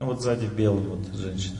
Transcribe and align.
Ну 0.00 0.06
вот 0.06 0.22
сзади 0.22 0.46
белый 0.46 0.82
вот 0.84 1.14
женщина. 1.14 1.58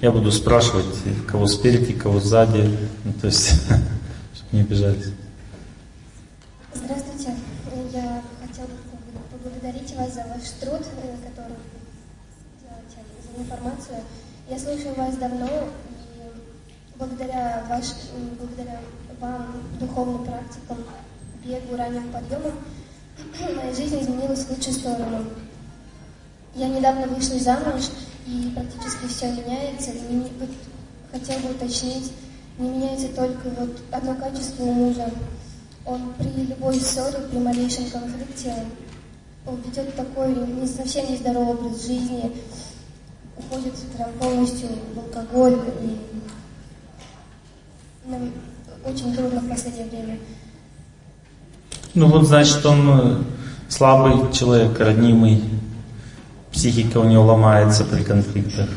Я 0.00 0.10
буду 0.10 0.32
спрашивать, 0.32 0.86
кого 1.28 1.46
спереди, 1.46 1.92
кого 1.92 2.18
сзади, 2.18 2.66
ну, 3.04 3.12
то 3.12 3.26
есть, 3.26 3.50
чтобы 4.34 4.48
не 4.52 4.62
бежать. 4.62 5.04
Здравствуйте. 6.72 7.34
Я 7.92 8.22
хотела 8.40 8.68
поблагодарить 9.30 9.94
вас 9.94 10.14
за 10.14 10.20
ваш 10.20 10.48
труд, 10.60 10.80
э, 10.80 11.16
который 11.28 11.58
делаете, 12.62 13.04
за 13.22 13.42
информацию. 13.42 13.98
Я 14.48 14.58
слушаю 14.58 14.94
вас 14.94 15.14
давно, 15.18 15.46
и 15.46 16.98
благодаря, 16.98 17.66
ваш, 17.68 17.84
благодаря 18.40 18.80
вам, 19.20 19.62
духовным 19.78 20.24
практикам, 20.24 20.78
бегу, 21.44 21.76
ранним 21.76 22.10
подъемам, 22.10 22.54
моя 23.54 23.74
жизнь 23.74 24.00
изменилась 24.00 24.44
в 24.44 24.50
лучшую 24.50 24.74
сторону. 24.74 25.24
Я 26.54 26.68
недавно 26.68 27.06
вышла 27.06 27.38
замуж, 27.38 27.84
и 28.26 28.52
практически 28.54 29.06
все 29.06 29.32
меняется. 29.32 29.90
И 29.90 30.32
вот, 30.38 30.50
хотел 31.12 31.38
бы 31.40 31.50
уточнить, 31.50 32.12
не 32.58 32.68
меняется 32.68 33.08
только 33.08 33.48
вот 33.50 33.80
одно 33.90 34.14
качество 34.14 34.64
у 34.64 34.72
мужа. 34.72 35.10
Он 35.84 36.14
при 36.18 36.46
любой 36.46 36.80
ссоре, 36.80 37.18
при 37.30 37.38
малейшем 37.38 37.90
конфликте, 37.90 38.54
он 39.46 39.60
ведет 39.60 39.94
такой 39.94 40.34
не, 40.34 40.66
совсем 40.66 41.10
нездоровый 41.10 41.54
образ 41.54 41.86
жизни, 41.86 42.32
уходит 43.36 43.74
прям 43.94 44.12
полностью 44.14 44.68
в 44.94 44.98
алкоголь, 44.98 45.58
и 45.82 45.98
нам 48.08 48.32
очень 48.86 49.14
трудно 49.14 49.40
в 49.40 49.48
последнее 49.48 49.86
время. 49.86 50.18
Ну 51.94 52.08
вот, 52.08 52.26
значит, 52.26 52.64
он 52.66 52.88
э, 52.88 53.16
слабый 53.68 54.32
человек, 54.32 54.78
ранимый, 54.80 55.42
психика 56.52 56.98
у 56.98 57.04
него 57.04 57.24
ломается 57.24 57.84
при 57.84 58.02
конфликтах. 58.02 58.68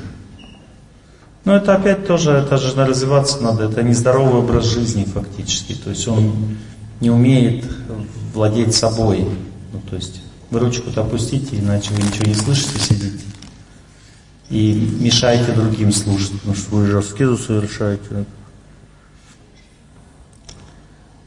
Но 1.46 1.56
это 1.56 1.76
опять 1.76 2.06
тоже, 2.06 2.32
это 2.32 2.58
же 2.58 2.74
развиваться 2.76 3.42
надо, 3.42 3.66
это 3.66 3.82
нездоровый 3.82 4.42
образ 4.42 4.66
жизни 4.66 5.06
фактически. 5.06 5.74
То 5.74 5.92
есть 5.92 6.08
он 6.08 6.58
не 7.00 7.10
умеет 7.10 7.66
владеть 8.34 8.76
собой. 8.76 9.26
Ну, 9.72 9.82
то 9.90 9.96
есть 9.96 10.22
вы 10.50 10.60
ручку-то 10.60 11.02
опустите, 11.02 11.58
иначе 11.58 11.94
вы 11.94 12.04
ничего 12.04 12.26
не 12.26 12.34
слышите, 12.34 12.80
сидите. 12.80 13.24
И 14.50 14.74
мешаете 15.00 15.54
другим 15.54 15.92
слушать, 15.92 16.34
потому 16.34 16.56
что 16.56 16.76
вы 16.76 16.86
же 16.86 17.00
аскезу 17.00 17.38
совершаете. 17.38 18.26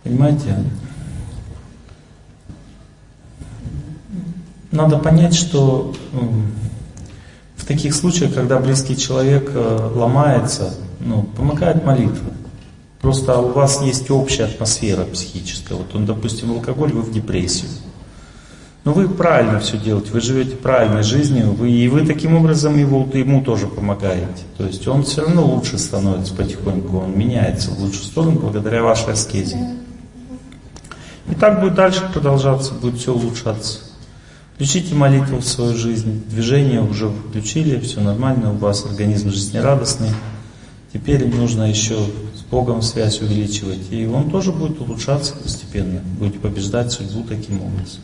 Понимаете? 0.02 0.56
Надо 4.70 4.98
понять, 4.98 5.34
что 5.34 5.92
в 7.56 7.64
таких 7.64 7.94
случаях, 7.94 8.34
когда 8.34 8.58
близкий 8.58 8.96
человек 8.96 9.50
э, 9.52 9.90
ломается, 9.94 10.74
ну, 11.00 11.22
помогает 11.22 11.84
молитва. 11.84 12.30
Просто 13.00 13.38
у 13.38 13.52
вас 13.52 13.82
есть 13.82 14.10
общая 14.10 14.44
атмосфера 14.44 15.04
психическая. 15.04 15.78
Вот 15.78 15.94
он, 15.94 16.06
допустим, 16.06 16.52
алкоголь, 16.52 16.92
вы 16.92 17.02
в 17.02 17.12
депрессию. 17.12 17.70
Но 18.84 18.92
вы 18.92 19.08
правильно 19.08 19.60
все 19.60 19.76
делаете, 19.76 20.10
вы 20.12 20.20
живете 20.20 20.56
правильной 20.56 21.02
жизнью, 21.02 21.52
вы, 21.52 21.70
и 21.70 21.88
вы 21.88 22.06
таким 22.06 22.34
образом 22.34 22.78
его, 22.78 23.06
ему 23.12 23.42
тоже 23.42 23.66
помогаете. 23.66 24.42
То 24.56 24.64
есть 24.64 24.86
он 24.88 25.02
все 25.02 25.22
равно 25.22 25.44
лучше 25.44 25.78
становится 25.78 26.34
потихоньку, 26.34 26.98
он 26.98 27.18
меняется 27.18 27.72
в 27.72 27.78
лучшую 27.78 28.04
сторону 28.04 28.40
благодаря 28.40 28.82
вашей 28.82 29.12
аскезе. 29.12 29.58
И 31.28 31.34
так 31.34 31.60
будет 31.60 31.74
дальше 31.74 32.08
продолжаться, 32.12 32.72
будет 32.72 32.98
все 32.98 33.12
улучшаться. 33.12 33.89
Включите 34.60 34.94
молитву 34.94 35.38
в 35.38 35.46
свою 35.46 35.74
жизнь, 35.74 36.22
движение 36.28 36.82
уже 36.82 37.08
включили, 37.08 37.80
все 37.80 38.02
нормально, 38.02 38.52
у 38.52 38.56
вас 38.58 38.84
организм 38.84 39.30
жизнерадостный. 39.30 40.10
Теперь 40.92 41.26
нужно 41.34 41.62
еще 41.62 41.96
с 42.36 42.42
Богом 42.50 42.82
связь 42.82 43.22
увеличивать, 43.22 43.90
и 43.90 44.04
он 44.04 44.30
тоже 44.30 44.52
будет 44.52 44.78
улучшаться 44.78 45.34
постепенно, 45.34 46.02
будете 46.18 46.40
побеждать 46.40 46.92
судьбу 46.92 47.24
таким 47.26 47.62
образом. 47.62 48.02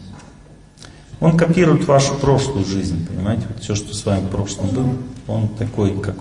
Он 1.21 1.37
копирует 1.37 1.87
вашу 1.87 2.15
прошлую 2.15 2.65
жизнь, 2.65 3.07
понимаете, 3.07 3.43
вот 3.51 3.63
все, 3.63 3.75
что 3.75 3.95
с 3.95 4.07
вами 4.07 4.25
в 4.25 4.31
прошлом 4.31 4.71
было, 4.71 4.95
он 5.27 5.49
такой, 5.49 6.01
как... 6.01 6.17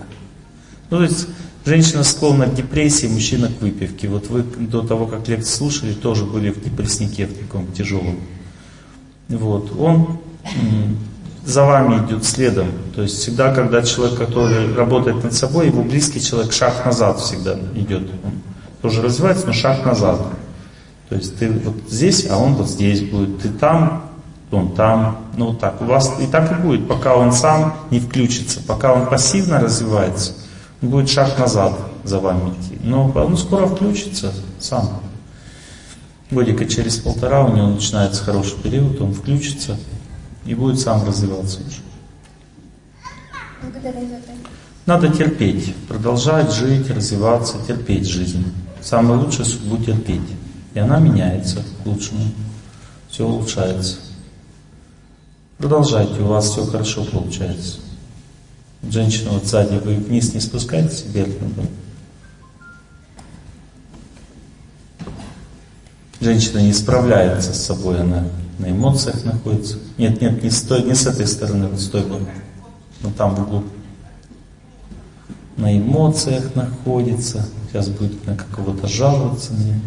Ну, 0.90 0.98
то 0.98 1.02
есть, 1.04 1.28
женщина 1.64 2.04
склонна 2.04 2.44
к 2.44 2.54
депрессии, 2.54 3.06
мужчина 3.06 3.48
к 3.48 3.62
выпивке. 3.62 4.06
Вот 4.08 4.28
вы 4.28 4.42
до 4.42 4.82
того, 4.82 5.06
как 5.06 5.26
лекцию 5.28 5.56
слушали, 5.56 5.94
тоже 5.94 6.26
были 6.26 6.50
в 6.50 6.62
депресснике 6.62 7.24
в 7.24 7.38
таком 7.38 7.72
тяжелом. 7.72 8.18
Вот. 9.28 9.72
Он 9.78 10.20
за 11.44 11.64
вами 11.64 12.04
идет 12.04 12.24
следом. 12.24 12.72
То 12.94 13.02
есть 13.02 13.18
всегда, 13.18 13.54
когда 13.54 13.82
человек, 13.82 14.18
который 14.18 14.74
работает 14.74 15.22
над 15.22 15.32
собой, 15.32 15.68
его 15.68 15.82
близкий 15.82 16.20
человек, 16.20 16.52
шаг 16.52 16.84
назад 16.84 17.20
всегда 17.20 17.56
идет. 17.74 18.02
Он 18.24 18.32
тоже 18.82 19.00
развивается, 19.00 19.46
но 19.46 19.52
шаг 19.52 19.84
назад. 19.84 20.20
То 21.08 21.14
есть 21.14 21.38
ты 21.38 21.50
вот 21.50 21.76
здесь, 21.88 22.26
а 22.28 22.36
он 22.36 22.54
вот 22.54 22.68
здесь 22.68 23.02
будет. 23.02 23.40
Ты 23.40 23.48
там, 23.50 24.10
он 24.50 24.72
там. 24.72 25.18
Ну 25.36 25.46
вот 25.48 25.60
так. 25.60 25.80
У 25.80 25.84
вас 25.84 26.14
и 26.20 26.26
так 26.26 26.50
и 26.50 26.60
будет, 26.60 26.88
пока 26.88 27.14
он 27.14 27.32
сам 27.32 27.74
не 27.90 28.00
включится, 28.00 28.60
пока 28.66 28.92
он 28.92 29.06
пассивно 29.06 29.60
развивается, 29.60 30.32
он 30.82 30.88
будет 30.88 31.08
шаг 31.08 31.38
назад 31.38 31.78
за 32.02 32.18
вами 32.18 32.50
идти. 32.50 32.78
Но 32.82 33.08
он 33.14 33.36
скоро 33.36 33.66
включится 33.66 34.32
сам. 34.58 35.00
Годика 36.30 36.66
через 36.66 36.96
полтора 36.96 37.44
у 37.44 37.54
него 37.54 37.68
начинается 37.68 38.24
хороший 38.24 38.56
период, 38.60 39.00
он 39.00 39.14
включится 39.14 39.78
и 40.46 40.54
будет 40.54 40.80
сам 40.80 41.04
развиваться 41.06 41.60
уже. 41.60 41.80
Надо 44.86 45.08
терпеть, 45.08 45.74
продолжать 45.88 46.52
жить, 46.52 46.88
развиваться, 46.90 47.56
терпеть 47.66 48.06
жизнь. 48.06 48.44
Самое 48.80 49.18
лучшее 49.18 49.44
судьбу 49.44 49.78
терпеть. 49.78 50.20
И 50.74 50.78
она 50.78 51.00
меняется 51.00 51.64
к 51.82 51.86
лучшему. 51.86 52.20
Все 53.10 53.26
улучшается. 53.26 53.96
Продолжайте, 55.58 56.20
у 56.20 56.26
вас 56.26 56.50
все 56.50 56.64
хорошо 56.64 57.04
получается. 57.04 57.78
Женщина 58.88 59.30
вот 59.30 59.46
сзади, 59.46 59.80
вы 59.82 59.94
вниз 59.96 60.34
не 60.34 60.40
спускаетесь 60.40 61.04
вверх 61.06 61.32
надо. 61.40 61.68
Женщина 66.20 66.58
не 66.58 66.72
справляется 66.72 67.52
с 67.52 67.64
собой, 67.64 68.00
она 68.00 68.24
на 68.58 68.70
эмоциях 68.70 69.24
находится. 69.24 69.78
Нет, 69.98 70.20
нет, 70.20 70.42
не, 70.42 70.50
стой, 70.50 70.82
не 70.82 70.94
с 70.94 71.06
этой 71.06 71.26
стороны, 71.26 71.68
вот 71.68 71.80
стой, 71.80 72.02
вот, 72.04 72.22
вот 73.02 73.16
там 73.16 73.34
в 73.34 73.42
углу. 73.42 73.64
На 75.56 75.76
эмоциях 75.76 76.54
находится. 76.54 77.46
Сейчас 77.68 77.88
будет 77.88 78.26
на 78.26 78.36
какого-то 78.36 78.86
жаловаться 78.86 79.52
мне. 79.52 79.80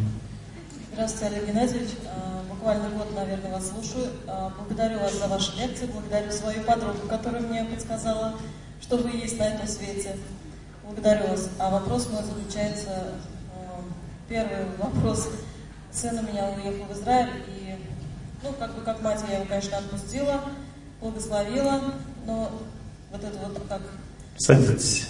Здравствуйте, 0.94 1.36
Олег 1.36 1.48
Геннадьевич. 1.48 1.90
А, 2.06 2.42
буквально 2.50 2.90
год, 2.90 3.08
наверное, 3.16 3.52
вас 3.52 3.70
слушаю. 3.70 4.12
А, 4.28 4.52
благодарю 4.58 5.00
вас 5.00 5.18
за 5.18 5.28
ваши 5.28 5.56
лекции, 5.58 5.86
благодарю 5.86 6.32
свою 6.32 6.64
подругу, 6.64 7.08
которая 7.08 7.42
мне 7.42 7.64
подсказала, 7.66 8.36
что 8.82 8.98
вы 8.98 9.12
есть 9.12 9.40
на 9.40 9.44
этом 9.44 9.68
свете. 9.68 10.16
Благодарю 10.84 11.28
вас. 11.28 11.50
А 11.60 11.70
вопрос 11.70 12.10
мой 12.12 12.24
заключается, 12.24 13.14
а, 13.56 13.82
первый 14.28 14.66
вопрос. 14.78 15.30
Сын 15.92 16.20
у 16.20 16.22
меня 16.22 16.50
уехал 16.50 16.86
в 16.86 17.00
Израиль, 17.00 17.30
и 17.48 17.59
ну, 18.44 18.54
как 18.58 18.76
бы 18.76 18.82
как 18.82 19.02
мать 19.02 19.20
я 19.30 19.38
его, 19.38 19.46
конечно, 19.46 19.78
отпустила, 19.78 20.42
благословила, 21.02 21.82
но 22.26 22.52
вот 23.12 23.24
это 23.24 23.38
вот 23.44 23.62
как... 23.68 23.82
Садитесь. 24.38 25.08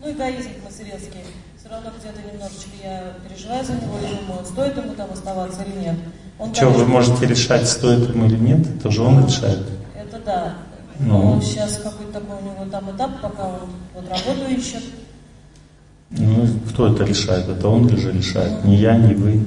Ну, 0.00 0.10
эгоизм 0.10 0.50
материнский. 0.64 1.20
Все 1.58 1.68
равно 1.68 1.90
где-то 1.98 2.20
немножечко 2.20 2.70
я 2.82 3.14
переживаю 3.26 3.64
за 3.64 3.74
него 3.74 3.96
и 3.98 4.26
думаю, 4.26 4.44
стоит 4.44 4.76
ему 4.76 4.94
там 4.94 5.12
оставаться 5.12 5.62
или 5.62 5.84
нет. 5.84 5.96
Он, 6.38 6.52
Что, 6.52 6.66
конечно, 6.66 6.84
вы 6.84 6.90
можете 6.90 7.26
решать, 7.26 7.68
стоит 7.68 8.08
ему 8.08 8.26
или 8.26 8.36
нет? 8.36 8.66
Это 8.78 8.90
же 8.90 9.02
он 9.02 9.24
решает. 9.24 9.60
Это 9.94 10.18
да. 10.18 10.54
Ну. 10.98 11.40
Сейчас 11.40 11.78
какой-то 11.78 12.12
такой 12.12 12.36
у 12.38 12.42
него 12.42 12.70
там 12.70 12.90
этап, 12.90 13.20
пока 13.20 13.44
он 13.44 13.70
вот 13.94 14.08
работу 14.08 14.50
ищет. 14.50 14.82
Ну, 16.10 16.46
кто 16.68 16.92
это 16.92 17.04
решает? 17.04 17.48
Это 17.48 17.68
он 17.68 17.88
же 17.88 18.12
решает. 18.12 18.64
Не 18.64 18.76
я, 18.76 18.96
не 18.96 19.14
вы. 19.14 19.44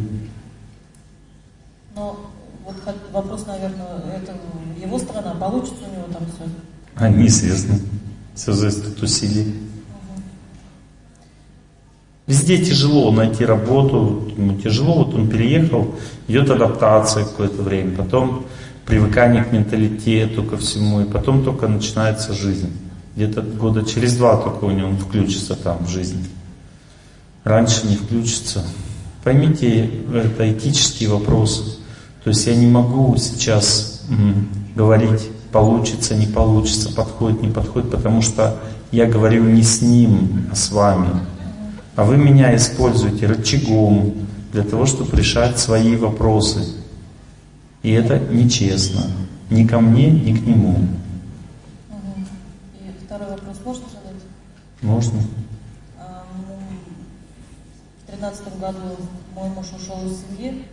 Но 1.95 2.17
вот 2.65 2.75
вопрос, 3.13 3.45
наверное, 3.47 3.87
это 4.17 4.33
его 4.81 4.99
страна, 4.99 5.33
получится 5.35 5.85
у 5.89 5.95
него 5.95 6.07
там 6.11 6.23
все? 6.25 6.43
А, 6.95 7.07
неизвестно. 7.07 7.79
Все 8.35 8.51
зависит 8.51 8.87
от 8.87 9.01
усилий. 9.01 9.55
Везде 12.27 12.57
тяжело 12.57 13.11
найти 13.11 13.45
работу, 13.45 14.29
ему 14.35 14.59
тяжело, 14.59 15.05
вот 15.05 15.13
он 15.13 15.29
переехал, 15.29 15.95
идет 16.27 16.49
адаптация 16.49 17.23
какое-то 17.23 17.61
время, 17.61 17.95
потом 17.95 18.45
привыкание 18.85 19.43
к 19.43 19.51
менталитету, 19.51 20.43
ко 20.43 20.57
всему, 20.57 21.01
и 21.01 21.05
потом 21.05 21.43
только 21.43 21.67
начинается 21.67 22.33
жизнь. 22.33 22.73
Где-то 23.15 23.41
года 23.41 23.85
через 23.85 24.17
два 24.17 24.37
только 24.37 24.65
у 24.65 24.71
него 24.71 24.89
он 24.89 24.97
включится 24.97 25.55
там 25.55 25.85
в 25.85 25.89
жизнь. 25.89 26.27
Раньше 27.43 27.87
не 27.87 27.95
включится. 27.95 28.65
Поймите, 29.23 29.89
это 30.13 30.51
этический 30.51 31.07
вопрос. 31.07 31.79
То 32.25 32.31
есть 32.31 32.47
я 32.47 32.55
не 32.55 32.65
могу 32.65 33.15
сейчас 33.17 34.01
говорить 34.75 35.29
получится, 35.51 36.15
не 36.15 36.25
получится, 36.25 36.91
подходит, 36.91 37.43
не 37.43 37.49
подходит, 37.49 37.91
потому 37.91 38.23
что 38.23 38.57
я 38.91 39.05
говорю 39.05 39.43
не 39.43 39.61
с 39.61 39.83
ним, 39.83 40.49
а 40.51 40.55
с 40.55 40.71
вами. 40.71 41.07
А 41.95 42.03
вы 42.03 42.17
меня 42.17 42.55
используете 42.55 43.27
рычагом 43.27 44.27
для 44.51 44.63
того, 44.63 44.87
чтобы 44.87 45.15
решать 45.15 45.59
свои 45.59 45.95
вопросы. 45.95 46.73
И 47.83 47.91
это 47.91 48.17
нечестно. 48.17 49.03
Ни 49.51 49.67
ко 49.67 49.79
мне, 49.79 50.09
ни 50.09 50.35
к 50.35 50.47
нему. 50.47 50.79
И 52.81 53.05
второй 53.05 53.29
вопрос 53.29 53.57
можно 53.63 53.85
задать? 53.87 54.23
Можно. 54.81 55.19
А, 55.99 56.23
ну, 56.35 56.55
в 58.01 58.11
тринадцатом 58.11 58.59
году 58.59 58.97
мой 59.35 59.49
муж 59.49 59.67
ушел 59.67 60.01
из 60.05 60.17
семьи, 60.37 60.65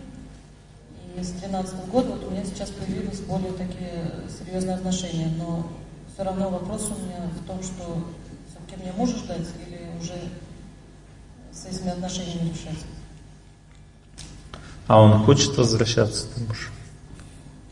и 1.17 1.23
с 1.23 1.29
2013 1.29 1.75
года 1.91 2.09
вот 2.11 2.25
у 2.25 2.31
меня 2.31 2.45
сейчас 2.45 2.71
появились 2.71 3.21
более 3.21 3.53
такие 3.53 4.11
серьезные 4.39 4.77
отношения, 4.77 5.31
но 5.37 5.67
все 6.13 6.25
равно 6.25 6.49
вопрос 6.49 6.91
у 6.91 7.03
меня 7.05 7.29
в 7.39 7.47
том, 7.47 7.63
что 7.63 8.05
все-таки 8.49 8.83
мне 8.83 8.93
мужа 8.97 9.17
ждать 9.17 9.47
или 9.67 9.91
уже 10.01 10.15
с 11.53 11.67
этими 11.67 11.91
отношениями 11.91 12.49
решать. 12.49 12.79
А 14.87 15.01
он 15.01 15.25
хочет 15.25 15.57
возвращаться, 15.57 16.27
ты 16.35 16.45
муж? 16.45 16.71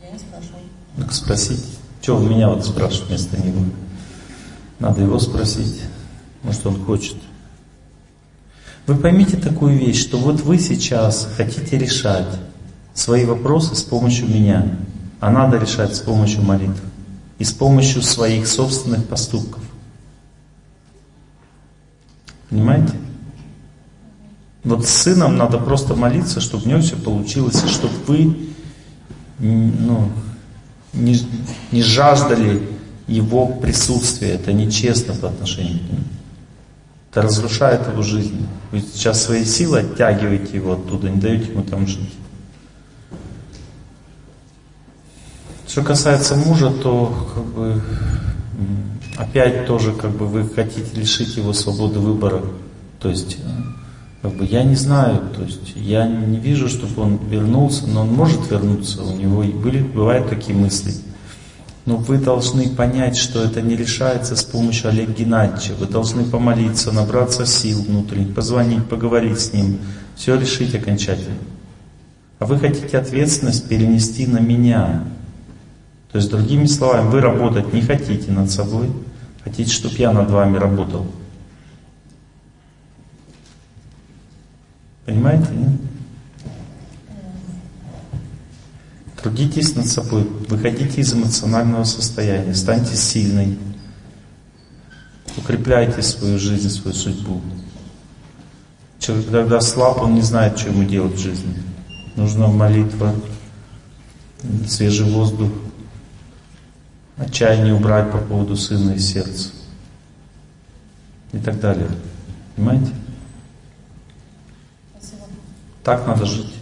Я 0.02 0.10
не 0.10 0.18
спрашиваю. 0.18 0.62
Так 0.96 1.12
спросите. 1.12 1.64
Чего 2.00 2.16
вы 2.18 2.30
меня 2.30 2.48
вот 2.48 2.64
спрашиваете 2.64 3.06
вместо 3.08 3.36
него? 3.36 3.64
Надо 4.78 5.02
его 5.02 5.18
спросить. 5.18 5.82
Может, 6.42 6.66
он 6.66 6.82
хочет. 6.84 7.16
Вы 8.86 8.96
поймите 8.96 9.36
такую 9.36 9.78
вещь, 9.78 10.00
что 10.00 10.16
вот 10.16 10.40
вы 10.40 10.58
сейчас 10.58 11.28
хотите 11.36 11.78
решать 11.78 12.38
свои 12.94 13.24
вопросы 13.24 13.74
с 13.74 13.82
помощью 13.82 14.28
меня, 14.28 14.66
а 15.20 15.30
надо 15.30 15.58
решать 15.58 15.94
с 15.94 16.00
помощью 16.00 16.42
молитвы 16.42 16.88
и 17.38 17.44
с 17.44 17.52
помощью 17.52 18.02
своих 18.02 18.46
собственных 18.46 19.06
поступков. 19.06 19.62
Понимаете? 22.50 22.94
Вот 24.64 24.86
с 24.86 24.90
сыном 24.90 25.36
надо 25.36 25.58
просто 25.58 25.94
молиться, 25.94 26.40
чтобы 26.40 26.66
у 26.66 26.68
него 26.68 26.80
все 26.80 26.96
получилось, 26.96 27.62
и 27.64 27.68
чтобы 27.68 27.94
вы 28.06 28.36
ну, 29.38 30.10
не, 30.92 31.18
не 31.72 31.82
жаждали 31.82 32.68
его 33.06 33.46
присутствия. 33.46 34.32
Это 34.32 34.52
нечестно 34.52 35.14
по 35.14 35.28
отношению 35.28 35.78
к 35.78 35.82
нему. 35.82 36.04
Это 37.10 37.22
разрушает 37.22 37.88
его 37.88 38.02
жизнь. 38.02 38.46
Вы 38.70 38.80
сейчас 38.80 39.22
своей 39.22 39.44
силой 39.44 39.82
оттягиваете 39.82 40.56
его 40.56 40.74
оттуда, 40.74 41.08
не 41.08 41.20
даете 41.20 41.52
ему 41.52 41.62
там 41.62 41.86
жить. 41.86 42.12
Что 45.80 45.86
касается 45.86 46.36
мужа, 46.36 46.70
то 46.70 47.10
как 47.34 47.44
бы 47.46 47.80
опять 49.16 49.64
тоже 49.64 49.92
как 49.92 50.10
бы 50.10 50.26
вы 50.26 50.46
хотите 50.46 50.94
лишить 50.94 51.38
его 51.38 51.54
свободы 51.54 51.98
выбора. 51.98 52.42
То 52.98 53.08
есть 53.08 53.38
э, 53.38 53.48
как 54.20 54.34
бы 54.34 54.44
я 54.44 54.62
не 54.62 54.74
знаю, 54.74 55.22
то 55.34 55.42
есть 55.42 55.72
я 55.76 56.06
не 56.06 56.36
вижу, 56.36 56.68
чтобы 56.68 57.00
он 57.00 57.18
вернулся, 57.30 57.86
но 57.86 58.02
он 58.02 58.08
может 58.08 58.50
вернуться. 58.50 59.02
У 59.02 59.16
него 59.16 59.42
были, 59.42 59.80
бывают 59.80 60.28
такие 60.28 60.54
мысли. 60.54 60.92
Но 61.86 61.96
вы 61.96 62.18
должны 62.18 62.68
понять, 62.68 63.16
что 63.16 63.42
это 63.42 63.62
не 63.62 63.74
решается 63.74 64.36
с 64.36 64.44
помощью 64.44 64.90
Олега 64.90 65.14
Геннадьевича. 65.14 65.72
Вы 65.80 65.86
должны 65.86 66.24
помолиться, 66.24 66.92
набраться 66.92 67.46
сил 67.46 67.80
внутренних, 67.80 68.34
позвонить, 68.34 68.84
поговорить 68.84 69.40
с 69.40 69.54
ним, 69.54 69.78
все 70.14 70.34
решить 70.38 70.74
окончательно. 70.74 71.38
А 72.38 72.44
вы 72.44 72.58
хотите 72.58 72.98
ответственность 72.98 73.66
перенести 73.66 74.26
на 74.26 74.40
меня. 74.40 75.04
То 76.12 76.18
есть, 76.18 76.30
другими 76.30 76.66
словами, 76.66 77.08
вы 77.08 77.20
работать 77.20 77.72
не 77.72 77.82
хотите 77.82 78.32
над 78.32 78.50
собой, 78.50 78.90
хотите, 79.44 79.70
чтобы 79.70 79.94
я 79.96 80.12
над 80.12 80.30
вами 80.30 80.56
работал. 80.56 81.06
Понимаете, 85.06 85.48
нет? 85.52 85.80
Трудитесь 89.22 89.76
над 89.76 89.86
собой, 89.86 90.26
выходите 90.48 91.00
из 91.00 91.12
эмоционального 91.12 91.84
состояния, 91.84 92.54
станьте 92.54 92.96
сильной, 92.96 93.58
укрепляйте 95.36 96.00
свою 96.02 96.38
жизнь, 96.38 96.70
свою 96.70 96.94
судьбу. 96.94 97.40
Человек, 98.98 99.30
когда 99.30 99.60
слаб, 99.60 100.00
он 100.00 100.14
не 100.14 100.22
знает, 100.22 100.58
что 100.58 100.70
ему 100.70 100.84
делать 100.84 101.14
в 101.14 101.18
жизни. 101.18 101.54
Нужна 102.16 102.48
молитва, 102.48 103.14
свежий 104.66 105.10
воздух, 105.10 105.50
отчаяние 107.20 107.74
убрать 107.74 108.10
по 108.10 108.18
поводу 108.18 108.56
сына 108.56 108.92
из 108.92 109.06
сердца 109.06 109.50
и 111.32 111.38
так 111.38 111.60
далее. 111.60 111.88
Понимаете? 112.56 112.92
Спасибо. 114.98 115.24
Так 115.84 116.06
надо 116.06 116.26
жить. 116.26 116.54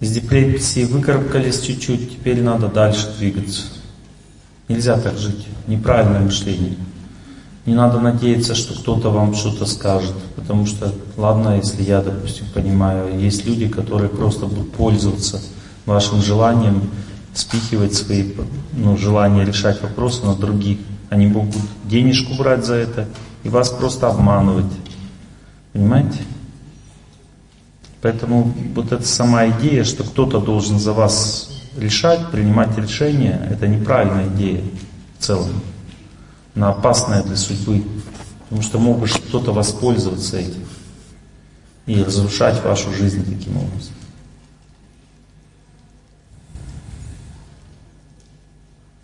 Из 0.00 0.10
депрессии 0.10 0.84
выкарабкались 0.84 1.60
чуть-чуть, 1.60 2.12
теперь 2.12 2.42
надо 2.42 2.68
дальше 2.68 3.12
двигаться. 3.18 3.62
Нельзя 4.68 4.98
так 4.98 5.16
жить. 5.18 5.46
Неправильное 5.66 6.20
мышление. 6.20 6.76
Не 7.66 7.74
надо 7.74 8.00
надеяться, 8.00 8.54
что 8.54 8.74
кто-то 8.74 9.10
вам 9.10 9.34
что-то 9.34 9.64
скажет. 9.64 10.14
Потому 10.36 10.66
что, 10.66 10.92
ладно, 11.16 11.56
если 11.56 11.82
я, 11.82 12.02
допустим, 12.02 12.46
понимаю, 12.52 13.18
есть 13.18 13.46
люди, 13.46 13.68
которые 13.68 14.10
просто 14.10 14.46
будут 14.46 14.72
пользоваться 14.72 15.40
вашим 15.86 16.20
желанием 16.20 16.90
спихивать 17.34 17.94
свои 17.94 18.32
ну, 18.72 18.96
желания 18.96 19.44
решать 19.44 19.82
вопросы 19.82 20.24
на 20.24 20.34
других. 20.34 20.78
Они 21.10 21.26
могут 21.26 21.62
денежку 21.84 22.34
брать 22.34 22.64
за 22.64 22.74
это 22.74 23.08
и 23.42 23.48
вас 23.48 23.70
просто 23.70 24.08
обманывать. 24.08 24.72
Понимаете? 25.72 26.20
Поэтому 28.00 28.52
вот 28.74 28.92
эта 28.92 29.06
сама 29.06 29.48
идея, 29.48 29.84
что 29.84 30.04
кто-то 30.04 30.40
должен 30.40 30.78
за 30.78 30.92
вас 30.92 31.50
решать, 31.76 32.30
принимать 32.30 32.76
решения, 32.76 33.46
это 33.50 33.66
неправильная 33.66 34.28
идея 34.28 34.62
в 35.18 35.24
целом. 35.24 35.62
Она 36.54 36.70
опасная 36.70 37.22
для 37.22 37.36
судьбы. 37.36 37.82
Потому 38.48 38.62
что 38.62 38.78
может 38.78 39.18
кто-то 39.18 39.52
воспользоваться 39.52 40.36
этим 40.36 40.64
и 41.86 42.02
разрушать 42.02 42.62
вашу 42.62 42.92
жизнь 42.92 43.24
таким 43.24 43.56
образом. 43.56 43.94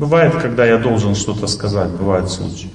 Бывает, 0.00 0.32
когда 0.40 0.64
я 0.64 0.78
должен 0.78 1.14
что-то 1.14 1.46
сказать, 1.46 1.90
бывают 1.90 2.30
случаи. 2.30 2.70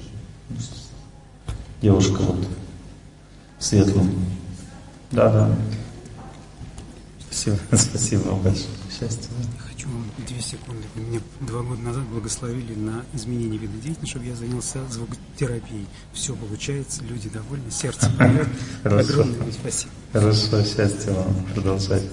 Девушка 1.82 2.20
вот 2.20 2.46
светлым. 3.58 4.24
Да, 5.10 5.32
да. 5.32 5.56
Спасибо, 7.18 7.56
спасибо 7.76 8.20
вам 8.28 8.42
большое. 8.42 8.68
Счастья. 8.96 9.28
Хочу 9.68 9.88
вам 9.88 10.04
две 10.24 10.40
секунды. 10.40 10.84
Меня 10.94 11.20
два 11.40 11.62
года 11.62 11.82
назад 11.82 12.04
благословили 12.04 12.74
на 12.76 13.02
изменение 13.12 13.58
вида 13.58 13.72
деятельности, 13.72 14.08
чтобы 14.08 14.26
я 14.26 14.36
занялся 14.36 14.78
звукотерапией. 14.88 15.88
Все 16.12 16.32
получается, 16.36 17.02
люди 17.02 17.28
довольны, 17.28 17.72
сердце 17.72 18.08
поет. 18.16 18.46
Огромное 18.84 19.40
вам 19.40 19.52
спасибо. 19.52 19.90
Хорошо, 20.12 20.62
счастья 20.62 21.10
вам. 21.10 21.34
Продолжайте. 21.52 22.08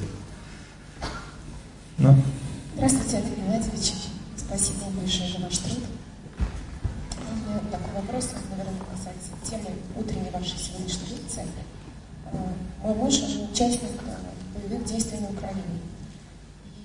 Ну? 2.00 2.15
Здравствуйте, 2.74 3.17
Олег 3.17 3.38
Геннадьевич. 3.38 4.02
Спасибо 4.55 4.86
большое 5.01 5.31
за 5.31 5.39
ваш 5.39 5.57
труд. 5.57 5.79
У 7.17 7.50
меня 7.50 7.60
такой 7.72 7.93
вопрос, 7.95 8.29
наверное, 8.51 8.79
касается 8.86 9.31
темы 9.50 9.75
утренней 9.95 10.29
вашей 10.29 10.60
сегодняшней 10.60 11.17
лекции. 11.17 11.48
Э, 12.31 12.38
Мой 12.83 12.93
муж 12.93 13.15
он 13.15 13.50
участник 13.51 13.89
э, 14.05 14.60
боевых 14.69 14.86
действий 14.86 15.22
на 15.22 15.29
Украине. 15.29 15.79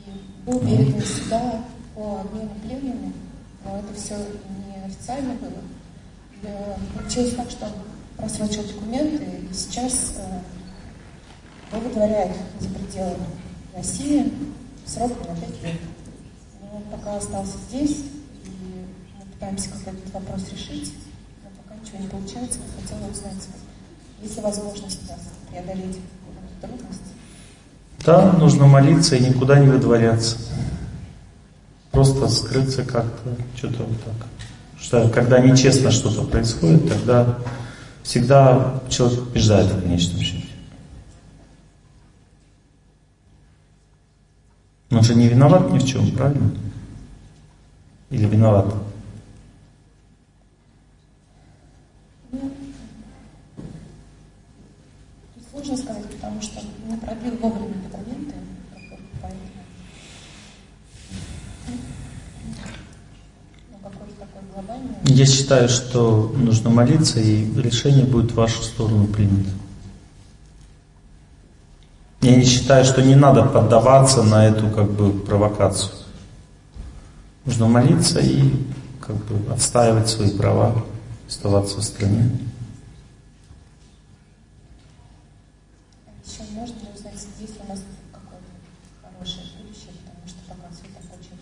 И 0.06 0.50
был 0.50 0.60
передан 0.60 1.02
сюда 1.02 1.62
по 1.94 2.20
обмену 2.22 2.54
пленными, 2.64 3.12
но 3.62 3.80
это 3.80 3.94
все 3.94 4.16
не 4.16 4.86
официально 4.86 5.34
было. 5.34 5.60
И 6.42 6.98
Получилось 6.98 7.34
так, 7.34 7.50
что 7.50 7.66
он 7.66 7.72
просрочил 8.16 8.62
документы, 8.62 9.24
и 9.24 9.52
сейчас 9.52 10.14
э, 10.16 10.40
его 11.70 11.86
выдворяют 11.86 12.34
за 12.60 12.70
пределы 12.70 13.16
России 13.76 14.32
сроком 14.86 15.18
на 15.28 15.36
5 15.38 15.62
лет. 15.64 15.80
Он 16.72 16.82
пока 16.90 17.16
остался 17.16 17.56
здесь, 17.68 17.96
и 18.44 18.50
мы 19.18 19.24
пытаемся 19.32 19.70
как 19.70 19.94
этот 19.94 20.12
вопрос 20.12 20.42
решить, 20.52 20.92
но 21.42 21.50
пока 21.62 21.80
ничего 21.80 21.98
не 21.98 22.08
получается. 22.08 22.58
Я 22.58 22.82
хотела 22.82 23.10
узнать, 23.10 23.48
есть 24.22 24.36
ли 24.36 24.42
возможность 24.42 25.08
нас 25.08 25.20
преодолеть 25.50 25.96
эту 25.96 26.66
трудность. 26.66 27.00
Да, 28.04 28.32
нужно 28.32 28.66
молиться 28.66 29.16
и 29.16 29.24
никуда 29.24 29.58
не 29.58 29.68
выдворяться. 29.68 30.36
Просто 31.90 32.28
скрыться 32.28 32.84
как-то, 32.84 33.36
что-то 33.56 33.84
вот 33.84 34.04
так. 34.04 34.26
Что 34.78 35.08
когда 35.08 35.40
нечестно 35.40 35.90
что-то 35.90 36.22
происходит, 36.24 36.88
тогда 36.88 37.38
всегда 38.02 38.80
человек 38.88 39.24
побеждает 39.24 39.72
в 39.72 39.82
конечном 39.82 40.20
счете. 40.20 40.37
Он 44.90 45.02
же 45.02 45.14
не 45.14 45.28
виноват 45.28 45.70
ни 45.70 45.78
в 45.78 45.86
чем, 45.86 46.10
правильно? 46.12 46.50
Или 48.10 48.24
виновата? 48.24 48.74
Сложно 55.50 55.76
сказать, 55.76 56.06
потому 56.10 56.40
что 56.40 56.60
не 56.88 56.96
пробил 56.96 57.36
вовремя 57.36 57.74
документы, 57.84 58.34
поэтому 59.20 59.48
Я 65.04 65.26
считаю, 65.26 65.68
что 65.68 66.34
нужно 66.36 66.70
молиться, 66.70 67.20
и 67.20 67.44
решение 67.60 68.06
будет 68.06 68.30
в 68.30 68.36
вашу 68.36 68.62
сторону 68.62 69.06
принято. 69.06 69.50
Я 72.20 72.34
не 72.34 72.44
считаю, 72.44 72.84
что 72.84 73.00
не 73.00 73.14
надо 73.14 73.44
поддаваться 73.44 74.24
на 74.24 74.46
эту 74.46 74.68
как 74.70 74.90
бы 74.90 75.12
провокацию. 75.12 75.92
Нужно 77.44 77.68
молиться 77.68 78.18
и 78.18 78.52
как 79.00 79.16
бы 79.16 79.52
отстаивать 79.52 80.08
свои 80.08 80.30
права, 80.30 80.84
оставаться 81.28 81.78
в 81.78 81.84
стране. 81.84 82.30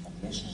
Подвешено. 0.05 0.51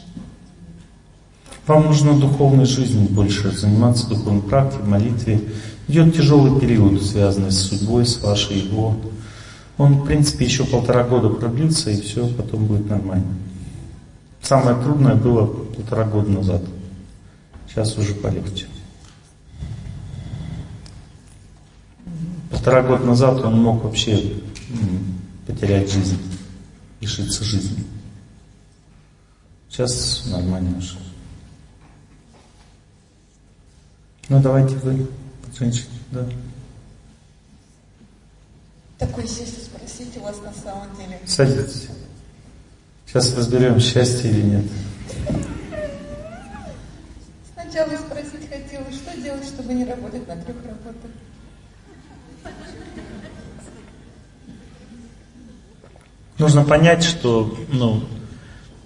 Вам 1.67 1.87
нужно 1.87 2.19
духовной 2.19 2.65
жизнью 2.65 3.09
больше 3.11 3.51
заниматься, 3.51 4.09
духовной 4.09 4.43
практикой, 4.43 4.87
молитве. 4.87 5.41
Идет 5.89 6.15
тяжелый 6.15 6.61
период, 6.61 7.03
связанный 7.03 7.51
с 7.51 7.59
судьбой, 7.59 8.07
с 8.07 8.21
вашей 8.23 8.59
его. 8.61 8.97
Он, 9.79 9.95
в 9.95 10.05
принципе, 10.07 10.45
еще 10.45 10.65
полтора 10.65 11.05
года 11.05 11.29
продлится, 11.31 11.91
и 11.91 12.01
все, 12.01 12.29
потом 12.29 12.67
будет 12.67 12.89
нормально. 12.89 13.35
Самое 14.43 14.77
трудное 14.77 15.15
было 15.15 15.47
полтора 15.47 16.05
года 16.05 16.31
назад. 16.31 16.63
Сейчас 17.69 17.97
уже 17.97 18.15
полегче. 18.15 18.67
Полтора 22.51 22.83
года 22.83 23.05
назад 23.05 23.41
он 23.45 23.61
мог 23.61 23.83
вообще 23.83 24.35
потерять 25.47 25.91
жизнь, 25.91 26.19
лишиться 27.01 27.45
жизни. 27.45 27.85
Сейчас 29.69 30.27
нормально 30.27 30.77
уже. 30.77 30.99
Ну 34.29 34.41
давайте 34.43 34.77
вы, 34.77 35.07
женщина, 35.59 35.87
да. 36.11 36.27
Такой 39.03 39.25
счастье 39.25 39.65
спросить 39.65 40.17
у 40.17 40.21
вас 40.21 40.37
на 40.45 40.53
самом 40.53 40.97
деле. 40.97 41.19
Садитесь. 41.27 41.89
Сейчас 43.05 43.37
разберем, 43.37 43.81
счастье 43.81 44.31
или 44.31 44.43
нет. 44.43 44.65
Сначала 47.53 47.97
спросить 47.97 48.49
хотела, 48.49 48.87
что 48.93 49.21
делать, 49.21 49.45
чтобы 49.45 49.75
не 49.75 49.85
работать 49.85 50.29
на 50.29 50.37
трех 50.37 50.57
работах. 50.65 51.11
Нужно 56.39 56.63
понять, 56.65 57.03
что 57.03 57.59
ну, 57.73 58.05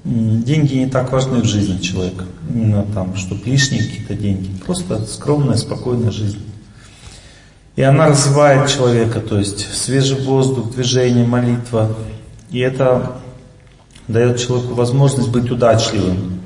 деньги 0.02 0.76
не 0.76 0.86
так 0.86 1.12
важны 1.12 1.42
в 1.42 1.44
жизни 1.44 1.76
человека. 1.76 2.24
Именно 2.48 2.86
там, 2.94 3.16
чтобы 3.16 3.44
лишние 3.44 3.84
какие-то 3.84 4.14
деньги. 4.14 4.48
Просто 4.64 5.04
скромная, 5.04 5.58
спокойная 5.58 6.10
жизнь. 6.10 6.40
И 7.76 7.82
она 7.82 8.08
развивает 8.08 8.70
человека, 8.70 9.20
то 9.20 9.38
есть 9.38 9.70
свежий 9.74 10.18
воздух, 10.18 10.72
движение, 10.72 11.26
молитва. 11.26 11.94
И 12.50 12.58
это 12.58 13.18
дает 14.08 14.38
человеку 14.38 14.74
возможность 14.74 15.28
быть 15.28 15.50
удачливым. 15.50 16.40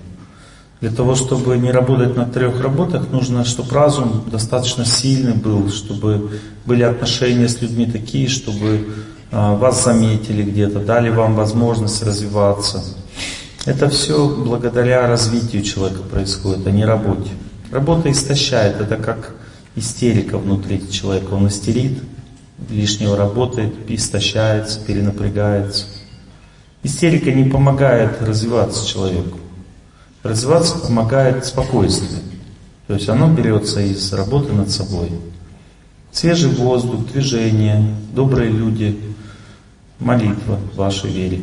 Для 0.80 0.90
того, 0.90 1.14
чтобы 1.14 1.56
не 1.58 1.70
работать 1.70 2.16
на 2.16 2.24
трех 2.24 2.60
работах, 2.60 3.10
нужно, 3.12 3.44
чтобы 3.44 3.72
разум 3.72 4.24
достаточно 4.26 4.84
сильный 4.84 5.34
был, 5.34 5.70
чтобы 5.70 6.40
были 6.64 6.82
отношения 6.82 7.48
с 7.48 7.60
людьми 7.60 7.86
такие, 7.86 8.28
чтобы 8.28 8.88
а, 9.30 9.54
вас 9.54 9.84
заметили 9.84 10.42
где-то, 10.42 10.80
дали 10.80 11.10
вам 11.10 11.34
возможность 11.34 12.02
развиваться. 12.02 12.82
Это 13.66 13.88
все 13.90 14.26
благодаря 14.26 15.06
развитию 15.06 15.62
человека 15.62 16.02
происходит, 16.02 16.66
а 16.66 16.70
не 16.70 16.84
работе. 16.84 17.30
Работа 17.70 18.10
истощает, 18.10 18.80
это 18.80 18.96
как 18.96 19.34
истерика 19.76 20.38
внутри 20.38 20.90
человека. 20.90 21.34
Он 21.34 21.48
истерит, 21.48 22.02
лишнего 22.68 23.16
работает, 23.16 23.74
истощается, 23.88 24.80
перенапрягается. 24.80 25.86
Истерика 26.82 27.32
не 27.32 27.48
помогает 27.48 28.22
развиваться 28.22 28.86
человеку. 28.86 29.38
Развиваться 30.22 30.78
помогает 30.78 31.44
спокойствие. 31.44 32.22
То 32.86 32.94
есть 32.94 33.08
оно 33.08 33.32
берется 33.32 33.80
из 33.80 34.12
работы 34.12 34.52
над 34.52 34.70
собой. 34.70 35.10
Свежий 36.12 36.50
воздух, 36.50 37.06
движение, 37.12 37.94
добрые 38.12 38.50
люди, 38.50 38.98
молитва 40.00 40.58
в 40.72 40.76
вашей 40.76 41.10
вере. 41.10 41.42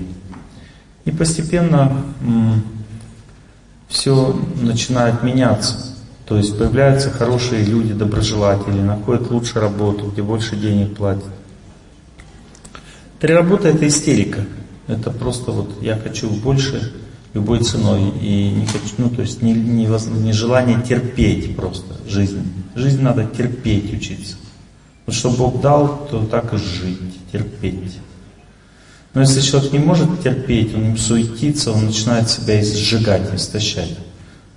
И 1.05 1.11
постепенно 1.11 2.03
все 3.87 4.37
начинает 4.61 5.23
меняться. 5.23 5.86
То 6.27 6.37
есть 6.37 6.57
появляются 6.57 7.09
хорошие 7.09 7.63
люди, 7.63 7.93
доброжелатели, 7.93 8.81
находят 8.81 9.31
лучше 9.31 9.61
работу, 9.61 10.07
где 10.07 10.21
больше 10.21 10.57
денег 10.57 10.95
платят. 10.97 11.23
Три 13.19 13.33
работы 13.33 13.69
это 13.69 13.87
истерика. 13.87 14.45
Это 14.87 15.09
просто 15.11 15.51
вот 15.51 15.81
я 15.81 15.95
хочу 15.97 16.29
больше 16.29 16.93
любой 17.33 17.63
ценой. 17.63 18.11
И 18.21 18.49
не 18.49 18.65
хочу, 18.65 18.93
ну 18.97 19.09
то 19.09 19.21
есть 19.21 19.41
не, 19.41 19.53
не, 19.53 19.85
не 19.85 20.33
желание 20.33 20.81
терпеть 20.81 21.55
просто 21.55 21.95
жизнь. 22.07 22.43
Жизнь 22.75 23.01
надо 23.01 23.25
терпеть, 23.25 23.93
учиться. 23.93 24.35
Вот 25.05 25.15
что 25.15 25.29
Бог 25.31 25.61
дал, 25.61 26.07
то 26.11 26.25
так 26.25 26.53
и 26.53 26.57
жить, 26.57 27.31
терпеть. 27.31 27.99
Но 29.13 29.21
если 29.21 29.39
человек 29.39 29.71
не 29.71 29.79
может 29.79 30.21
терпеть, 30.21 30.75
он 30.75 30.97
суетится, 30.97 31.71
он 31.71 31.85
начинает 31.85 32.29
себя 32.29 32.61
сжигать, 32.61 33.33
истощать. 33.33 33.97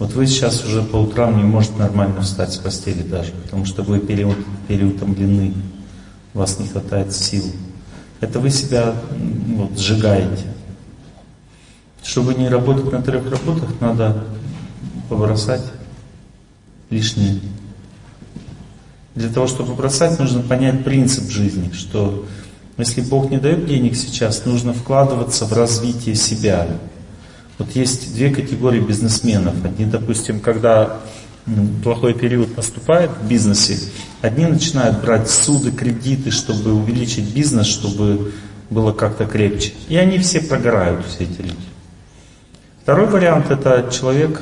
Вот 0.01 0.15
вы 0.15 0.27
сейчас 0.27 0.65
уже 0.65 0.83
по 0.83 0.97
утрам 0.97 1.37
не 1.37 1.43
можете 1.43 1.75
нормально 1.75 2.23
встать 2.23 2.55
с 2.55 2.57
постели 2.57 3.03
даже, 3.03 3.33
потому 3.33 3.67
что 3.67 3.83
вы 3.83 4.01
переутомлены, 4.01 5.53
у 6.33 6.39
вас 6.39 6.59
не 6.59 6.69
хватает 6.69 7.13
сил. 7.13 7.45
Это 8.21 8.41
вы 8.41 8.49
себя 8.49 8.95
вот, 9.57 9.79
сжигаете. 9.79 10.47
Чтобы 12.03 12.33
не 12.33 12.49
работать 12.49 12.91
на 12.91 13.03
трех 13.03 13.31
работах, 13.31 13.79
надо 13.81 14.25
побросать 15.11 15.67
лишнее. 16.89 17.39
Для 19.15 19.29
того, 19.29 19.47
чтобы 19.49 19.75
бросать, 19.75 20.19
нужно 20.19 20.41
понять 20.41 20.83
принцип 20.83 21.31
жизни, 21.31 21.73
что 21.73 22.25
если 22.79 23.03
Бог 23.03 23.31
не 23.31 23.37
дает 23.37 23.67
денег 23.67 23.95
сейчас, 23.97 24.47
нужно 24.47 24.73
вкладываться 24.73 25.45
в 25.45 25.53
развитие 25.53 26.15
себя, 26.15 26.69
вот 27.61 27.77
есть 27.77 28.15
две 28.15 28.31
категории 28.31 28.81
бизнесменов. 28.81 29.55
Одни, 29.65 29.85
допустим, 29.85 30.41
когда 30.41 31.01
плохой 31.83 32.15
период 32.15 32.57
наступает 32.57 33.11
в 33.11 33.29
бизнесе, 33.29 33.79
одни 34.23 34.47
начинают 34.47 35.03
брать 35.03 35.29
суды, 35.29 35.71
кредиты, 35.71 36.31
чтобы 36.31 36.73
увеличить 36.73 37.35
бизнес, 37.35 37.67
чтобы 37.67 38.33
было 38.71 38.93
как-то 38.93 39.27
крепче. 39.27 39.73
И 39.89 39.97
они 39.97 40.19
все 40.19 40.41
прогорают, 40.41 41.05
все 41.07 41.25
эти 41.25 41.43
люди. 41.43 41.57
Второй 42.83 43.07
вариант 43.07 43.51
это 43.51 43.91
человек 43.93 44.41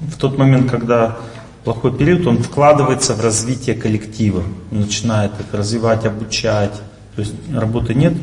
в 0.00 0.16
тот 0.16 0.38
момент, 0.38 0.70
когда 0.70 1.18
плохой 1.64 1.92
период, 1.96 2.26
он 2.26 2.42
вкладывается 2.42 3.14
в 3.14 3.20
развитие 3.20 3.74
коллектива, 3.74 4.44
он 4.70 4.80
начинает 4.80 5.32
их 5.40 5.52
развивать, 5.52 6.06
обучать. 6.06 6.74
То 7.16 7.22
есть 7.22 7.34
работы 7.52 7.94
нет, 7.94 8.14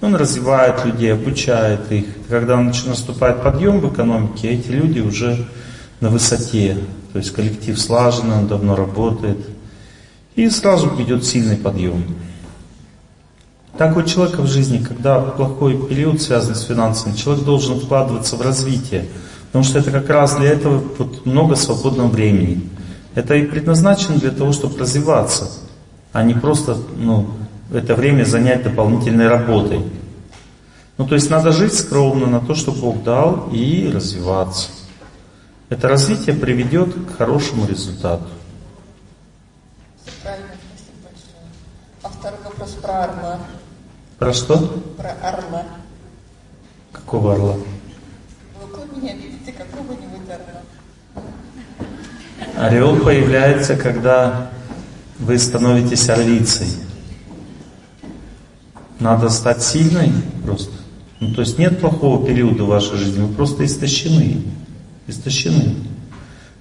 он 0.00 0.14
развивает 0.14 0.84
людей, 0.84 1.12
обучает 1.12 1.90
их. 1.90 2.06
Когда 2.28 2.56
наступает 2.60 3.42
подъем 3.42 3.80
в 3.80 3.92
экономике, 3.92 4.50
эти 4.50 4.70
люди 4.70 5.00
уже 5.00 5.46
на 6.00 6.08
высоте. 6.08 6.76
То 7.12 7.18
есть 7.18 7.32
коллектив 7.32 7.78
слаженный, 7.78 8.36
он 8.36 8.46
давно 8.46 8.76
работает. 8.76 9.38
И 10.36 10.48
сразу 10.50 10.90
идет 11.00 11.24
сильный 11.24 11.56
подъем. 11.56 12.04
Так 13.76 13.96
у 13.96 14.02
человека 14.02 14.42
в 14.42 14.46
жизни, 14.46 14.78
когда 14.78 15.20
плохой 15.20 15.76
период 15.88 16.20
связан 16.20 16.54
с 16.54 16.62
финансами, 16.62 17.14
человек 17.14 17.44
должен 17.44 17.80
вкладываться 17.80 18.36
в 18.36 18.42
развитие. 18.42 19.06
Потому 19.46 19.64
что 19.64 19.78
это 19.78 19.90
как 19.90 20.08
раз 20.10 20.36
для 20.36 20.50
этого 20.50 20.82
вот 20.98 21.26
много 21.26 21.56
свободного 21.56 22.08
времени. 22.08 22.68
Это 23.14 23.34
и 23.34 23.46
предназначено 23.46 24.18
для 24.18 24.30
того, 24.30 24.52
чтобы 24.52 24.78
развиваться, 24.78 25.50
а 26.12 26.22
не 26.22 26.34
просто 26.34 26.76
ну, 26.96 27.28
это 27.72 27.94
время 27.94 28.24
занять 28.24 28.62
дополнительной 28.62 29.28
работой. 29.28 29.82
Ну, 30.96 31.06
то 31.06 31.14
есть 31.14 31.30
надо 31.30 31.52
жить 31.52 31.74
скромно 31.74 32.26
на 32.26 32.40
то, 32.40 32.54
что 32.54 32.72
Бог 32.72 33.02
дал, 33.02 33.48
и 33.52 33.90
развиваться. 33.92 34.70
Это 35.68 35.86
развитие 35.86 36.34
приведет 36.34 36.92
к 36.94 37.16
хорошему 37.18 37.66
результату. 37.66 38.24
Правильно, 40.22 40.48
спасибо 40.66 40.96
большое. 41.04 41.44
А 42.02 42.08
второй 42.08 42.40
вопрос 42.42 42.70
про 42.82 43.04
орла. 43.04 43.38
Про 44.18 44.32
что? 44.32 44.56
Про 44.96 45.10
орла. 45.22 45.62
Какого 46.90 47.34
орла? 47.34 47.54
Вы 47.54 48.96
меня 48.96 49.14
видите 49.14 49.52
какого-нибудь 49.52 50.28
орла. 50.28 50.62
Орел 52.56 52.96
появляется, 52.96 53.76
когда 53.76 54.50
вы 55.18 55.38
становитесь 55.38 56.08
орлицей. 56.08 56.87
Надо 59.00 59.28
стать 59.28 59.62
сильной 59.62 60.12
просто. 60.44 60.72
Ну, 61.20 61.34
то 61.34 61.40
есть 61.40 61.58
нет 61.58 61.80
плохого 61.80 62.24
периода 62.26 62.64
в 62.64 62.68
вашей 62.68 62.96
жизни, 62.96 63.22
вы 63.22 63.34
просто 63.34 63.64
истощены. 63.64 64.42
Истощены. 65.06 65.74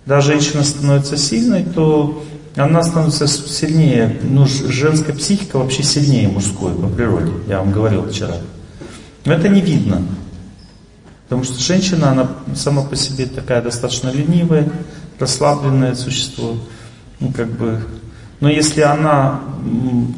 Когда 0.06 0.22
женщина 0.22 0.64
становится 0.64 1.18
сильной, 1.18 1.64
то 1.64 2.24
она 2.56 2.82
становится 2.82 3.28
сильнее. 3.28 4.20
Ну, 4.24 4.46
женская 4.48 5.14
психика 5.14 5.58
вообще 5.58 5.84
сильнее 5.84 6.28
мужской 6.28 6.74
по 6.74 6.88
природе, 6.88 7.32
я 7.48 7.60
вам 7.60 7.72
говорил 7.72 8.10
вчера. 8.10 8.38
Но 9.26 9.34
это 9.34 9.50
не 9.50 9.62
видно. 9.62 10.02
Потому 11.24 11.44
что 11.44 11.60
женщина, 11.62 12.12
она 12.12 12.32
сама 12.56 12.84
по 12.84 12.96
себе 12.96 13.26
такая 13.26 13.62
достаточно 13.62 14.10
ленивая, 14.10 14.72
расслабленное 15.20 15.94
существо. 15.94 16.56
Ну, 17.20 17.34
как 17.34 17.52
бы, 17.52 17.84
но 18.40 18.50
если 18.50 18.82
она 18.82 19.42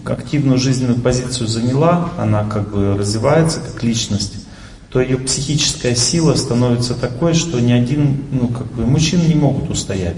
активную 0.06 0.58
жизненную 0.58 1.00
позицию 1.00 1.48
заняла, 1.48 2.10
она 2.18 2.44
как 2.44 2.72
бы 2.72 2.98
развивается 2.98 3.60
как 3.62 3.82
личность, 3.84 4.46
то 4.90 5.00
ее 5.00 5.18
психическая 5.18 5.96
сила 5.96 6.36
становится 6.36 6.96
такой, 6.96 7.34
что 7.34 7.60
ни 7.60 7.72
один, 7.72 8.24
ну 8.32 8.48
как 8.48 8.68
бы, 8.68 8.86
мужчины 8.86 9.22
не 9.24 9.36
могут 9.36 9.70
устоять. 9.70 10.18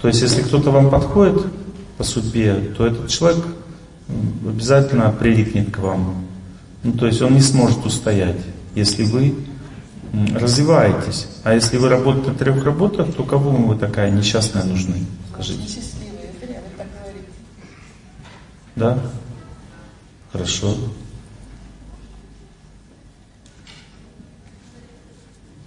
То 0.00 0.08
есть, 0.08 0.20
если 0.20 0.42
кто-то 0.42 0.70
вам 0.70 0.90
подходит 0.90 1.46
по 1.96 2.04
судьбе, 2.04 2.74
то 2.76 2.86
этот 2.86 3.08
человек 3.08 3.42
обязательно 4.46 5.10
прилипнет 5.10 5.70
к 5.74 5.78
вам. 5.78 6.26
Ну, 6.82 6.92
то 6.92 7.06
есть 7.06 7.22
он 7.22 7.32
не 7.32 7.40
сможет 7.40 7.86
устоять, 7.86 8.36
если 8.74 9.04
вы 9.04 9.34
развиваетесь. 10.34 11.26
А 11.42 11.54
если 11.54 11.78
вы 11.78 11.88
работаете 11.88 12.30
на 12.30 12.36
трех 12.36 12.62
работах, 12.64 13.14
то 13.14 13.22
кому 13.24 13.66
вы 13.66 13.76
такая 13.76 14.10
несчастная 14.10 14.64
нужны? 14.64 14.96
Скажите. 15.32 15.62
Несчастливые, 15.62 16.30
зря 16.38 16.60
вы 16.60 16.76
так 16.76 16.86
говорите. 17.00 17.28
Да? 18.76 18.98
Хорошо. 20.32 20.74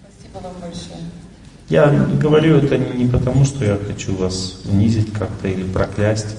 Спасибо 0.02 0.44
вам 0.44 0.54
большое. 0.62 1.00
Я 1.70 1.90
говорю 1.90 2.58
это 2.58 2.78
не 2.78 3.06
потому, 3.06 3.46
что 3.46 3.66
я 3.66 3.78
хочу 3.78 4.16
вас 4.16 4.62
унизить 4.66 5.12
как-то 5.14 5.48
или 5.48 5.64
проклясть. 5.64 6.36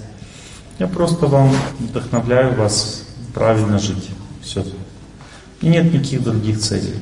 Я 0.79 0.87
просто 0.87 1.27
вам 1.27 1.51
вдохновляю 1.79 2.55
вас 2.55 3.05
правильно 3.35 3.79
жить. 3.79 4.11
Все. 4.43 4.65
И 5.61 5.69
нет 5.69 5.93
никаких 5.93 6.23
других 6.23 6.61
целей. 6.61 6.95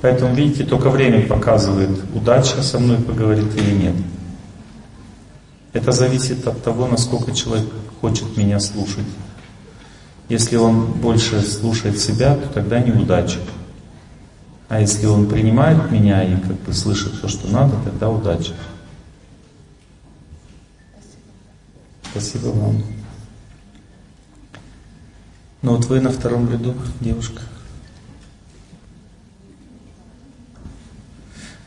Поэтому, 0.00 0.34
видите, 0.34 0.64
только 0.64 0.90
время 0.90 1.26
показывает, 1.26 1.90
удача 2.14 2.62
со 2.62 2.78
мной 2.78 2.98
поговорит 2.98 3.54
или 3.56 3.72
нет. 3.72 3.94
Это 5.72 5.92
зависит 5.92 6.46
от 6.46 6.62
того, 6.62 6.86
насколько 6.86 7.32
человек 7.32 7.68
хочет 8.00 8.36
меня 8.36 8.58
слушать. 8.60 9.06
Если 10.28 10.56
он 10.56 10.92
больше 10.92 11.42
слушает 11.42 11.98
себя, 11.98 12.34
то 12.36 12.48
тогда 12.48 12.80
неудача. 12.80 13.38
А 14.68 14.80
если 14.80 15.06
он 15.06 15.28
принимает 15.28 15.90
меня 15.90 16.22
и 16.22 16.36
как 16.36 16.60
бы 16.60 16.72
слышит 16.72 17.20
то, 17.20 17.28
что 17.28 17.48
надо, 17.48 17.76
тогда 17.84 18.10
удача. 18.10 18.52
Спасибо 22.10 22.48
вам. 22.48 22.82
Ну 25.62 25.76
вот 25.76 25.86
вы 25.86 26.00
на 26.00 26.10
втором 26.10 26.50
ряду, 26.50 26.74
девушка. 27.00 27.42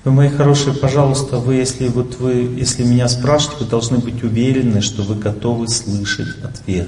Вы, 0.03 0.11
мои 0.11 0.29
хорошие, 0.29 0.73
пожалуйста, 0.73 1.37
вы, 1.37 1.55
если 1.55 1.87
вот 1.87 2.17
вы, 2.19 2.33
если 2.57 2.83
меня 2.83 3.07
спрашиваете, 3.07 3.63
вы 3.63 3.69
должны 3.69 3.99
быть 3.99 4.23
уверены, 4.23 4.81
что 4.81 5.03
вы 5.03 5.13
готовы 5.13 5.67
слышать 5.67 6.43
ответ. 6.43 6.87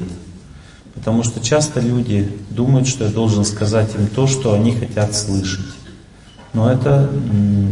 Потому 0.95 1.21
что 1.21 1.39
часто 1.39 1.79
люди 1.79 2.31
думают, 2.49 2.87
что 2.87 3.03
я 3.03 3.11
должен 3.11 3.45
сказать 3.45 3.93
им 3.95 4.07
то, 4.07 4.25
что 4.25 4.53
они 4.53 4.71
хотят 4.71 5.15
слышать. 5.15 5.65
Но 6.53 6.71
это 6.71 7.11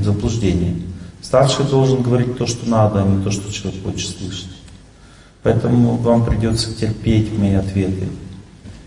заблуждение. 0.03 0.75
Старший 1.23 1.65
должен 1.65 2.03
говорить 2.03 2.37
то, 2.37 2.45
что 2.45 2.69
надо, 2.69 3.01
а 3.01 3.07
не 3.07 3.23
то, 3.23 3.31
что 3.31 3.51
человек 3.51 3.83
хочет 3.83 4.15
слышать. 4.15 4.49
Поэтому 5.41 5.97
вам 5.97 6.23
придется 6.23 6.71
терпеть 6.73 7.35
мои 7.35 7.53
ответы. 7.53 8.09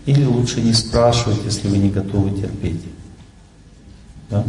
Или 0.05 0.23
лучше 0.23 0.61
не 0.61 0.73
спрашивать, 0.73 1.39
если 1.43 1.67
вы 1.67 1.77
не 1.79 1.89
готовы 1.89 2.31
терпеть. 2.31 2.81
Да? 4.29 4.45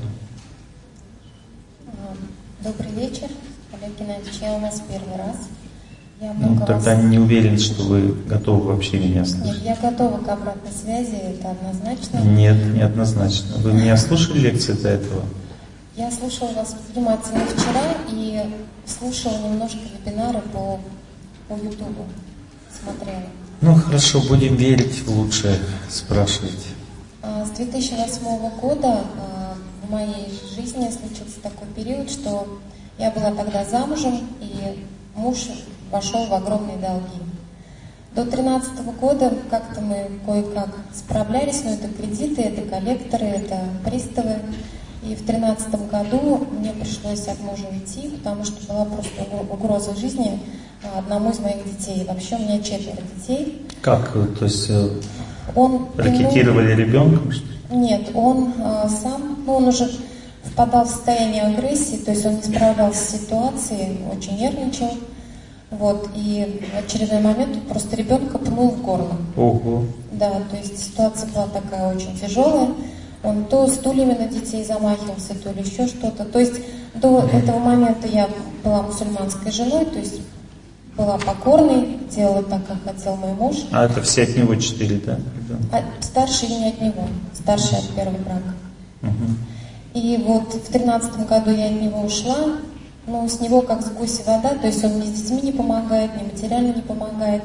Добрый 2.67 2.91
вечер, 2.95 3.29
Олег 3.73 3.97
Геннадьевич. 3.97 4.41
Я 4.41 4.55
у 4.55 4.59
нас 4.59 4.83
первый 4.89 5.17
раз. 5.17 5.37
Я 6.21 6.33
Ну, 6.33 6.59
тогда 6.67 6.97
вас... 6.97 7.05
не 7.05 7.17
уверен, 7.17 7.57
что 7.61 7.81
вы 7.85 8.13
готовы 8.27 8.73
вообще 8.73 8.99
меня 8.99 9.21
Нет, 9.21 9.29
слышать. 9.29 9.63
я 9.63 9.77
готова 9.77 10.19
к 10.19 10.29
обратной 10.29 10.73
связи, 10.73 11.15
это 11.15 11.53
однозначно. 11.53 12.19
Нет, 12.29 12.57
неоднозначно. 12.75 13.59
Вы 13.59 13.73
меня 13.73 13.97
слушали 13.97 14.41
лекции 14.41 14.73
до 14.73 14.89
этого? 14.89 15.23
Я 15.95 16.11
слушала 16.11 16.55
вас 16.55 16.75
внимательно 16.93 17.45
вчера 17.47 17.95
и 18.11 18.43
слушала 18.85 19.39
немножко 19.45 19.79
вебинары 20.05 20.41
по, 20.53 20.81
по 21.47 21.53
Ютубу. 21.55 22.05
Смотрела. 22.83 23.23
Ну 23.61 23.75
хорошо, 23.77 24.21
будем 24.29 24.57
верить 24.57 25.07
в 25.07 25.11
лучшее, 25.17 25.57
спрашивайте. 25.89 26.71
А, 27.23 27.47
С 27.47 27.51
2008 27.51 28.51
года 28.61 29.03
а, 29.21 29.36
в 29.87 29.91
моей 29.91 30.29
жизни 30.57 30.91
случился 30.91 31.41
такой 31.43 31.69
период, 31.75 32.11
что 32.11 32.47
я 32.99 33.11
была 33.11 33.31
тогда 33.33 33.65
замужем, 33.65 34.21
и 34.41 34.85
муж 35.15 35.39
вошел 35.91 36.27
в 36.27 36.35
огромные 36.35 36.77
долги. 36.79 37.21
До 38.15 38.23
2013 38.23 38.85
года 38.99 39.33
как-то 39.51 39.81
мы 39.81 40.09
кое-как 40.25 40.71
справлялись, 40.95 41.63
но 41.65 41.71
это 41.73 41.89
кредиты, 41.89 42.43
это 42.43 42.63
коллекторы, 42.63 43.27
это 43.27 43.59
приставы. 43.85 44.37
И 45.03 45.15
в 45.15 45.25
2013 45.25 45.91
году 45.91 46.47
мне 46.59 46.73
пришлось 46.73 47.29
от 47.29 47.39
мужа 47.41 47.65
уйти, 47.71 48.09
потому 48.09 48.45
что 48.45 48.73
была 48.73 48.87
просто 48.87 49.23
угро- 49.23 49.53
угроза 49.53 49.95
жизни 49.95 50.41
а, 50.83 50.99
одному 51.01 51.31
из 51.31 51.39
моих 51.39 51.63
детей. 51.65 52.05
Вообще 52.09 52.37
у 52.37 52.39
меня 52.41 52.61
четверо 52.61 52.97
детей. 53.17 53.67
Как? 53.83 54.13
То 54.39 54.47
есть 54.47 54.69
э, 54.71 54.89
Он 55.55 55.87
ракетировали 55.97 56.75
ребенком? 56.75 57.31
что 57.31 57.47
ли? 57.47 57.56
Нет, 57.71 58.11
он 58.15 58.53
а, 58.63 58.89
сам, 58.89 59.45
ну, 59.47 59.55
он 59.55 59.69
уже 59.69 59.91
впадал 60.45 60.85
в 60.85 60.91
состояние 60.91 61.43
агрессии, 61.43 61.97
то 61.97 62.13
есть 62.13 62.25
он 62.25 62.37
не 62.37 62.43
справлялся 62.43 63.01
с 63.01 63.21
ситуацией, 63.21 63.99
очень 64.13 64.39
нервничал. 64.39 64.91
Вот, 65.71 66.09
и 66.15 66.63
в 66.73 66.79
очередной 66.79 67.21
момент 67.21 67.61
просто 67.69 67.97
ребенка 67.97 68.39
пнул 68.39 68.71
в 68.71 68.83
горло. 68.83 69.17
Ого. 69.37 69.85
Да, 70.13 70.31
то 70.49 70.57
есть 70.57 70.79
ситуация 70.79 71.29
была 71.31 71.49
такая 71.49 71.95
очень 71.95 72.17
тяжелая. 72.17 72.69
Он 73.25 73.45
то 73.47 73.67
стульями 73.67 74.15
на 74.15 74.29
детей 74.29 74.65
замахивался, 74.65 75.35
то 75.35 75.51
ли 75.51 75.63
еще 75.63 75.89
что-то. 75.89 76.25
То 76.25 76.39
есть 76.39 76.55
до 76.95 77.29
этого 77.33 77.59
момента 77.59 78.07
я 78.07 78.29
была 78.63 78.83
мусульманской 78.83 79.51
женой, 79.51 79.85
то 79.87 79.99
есть 79.99 80.21
была 80.97 81.19
покорной, 81.19 81.99
делала 82.11 82.43
так, 82.43 82.67
как 82.67 82.83
хотел 82.85 83.17
мой 83.17 83.33
муж. 83.35 83.57
А 83.73 83.85
это 83.85 84.03
все 84.03 84.23
от 84.23 84.37
него 84.37 84.55
четыре, 84.57 84.97
да? 84.99 85.19
А 85.73 85.83
старший 86.03 86.49
не 86.49 86.69
от 86.69 86.81
него, 86.81 87.05
старший 87.35 87.79
от 87.79 87.89
первого 87.91 88.17
брака. 88.19 88.55
Мгм. 89.03 89.39
И 89.95 90.23
вот 90.27 90.55
в 90.55 90.73
тринадцатом 90.73 91.25
году 91.27 91.51
я 91.51 91.67
от 91.67 91.81
него 91.81 92.01
ушла, 92.01 92.59
но 93.07 93.29
с 93.29 93.41
него 93.41 93.63
как 93.63 93.83
с 93.83 93.91
гуси 93.91 94.23
вода, 94.27 94.51
то 94.51 94.67
есть 94.67 94.83
он 94.85 94.93
мне 94.93 95.07
с 95.07 95.23
детьми 95.23 95.41
не 95.43 95.53
помогает, 95.53 96.15
мне 96.15 96.25
материально 96.25 96.75
не 96.75 96.83
помогает. 96.83 97.43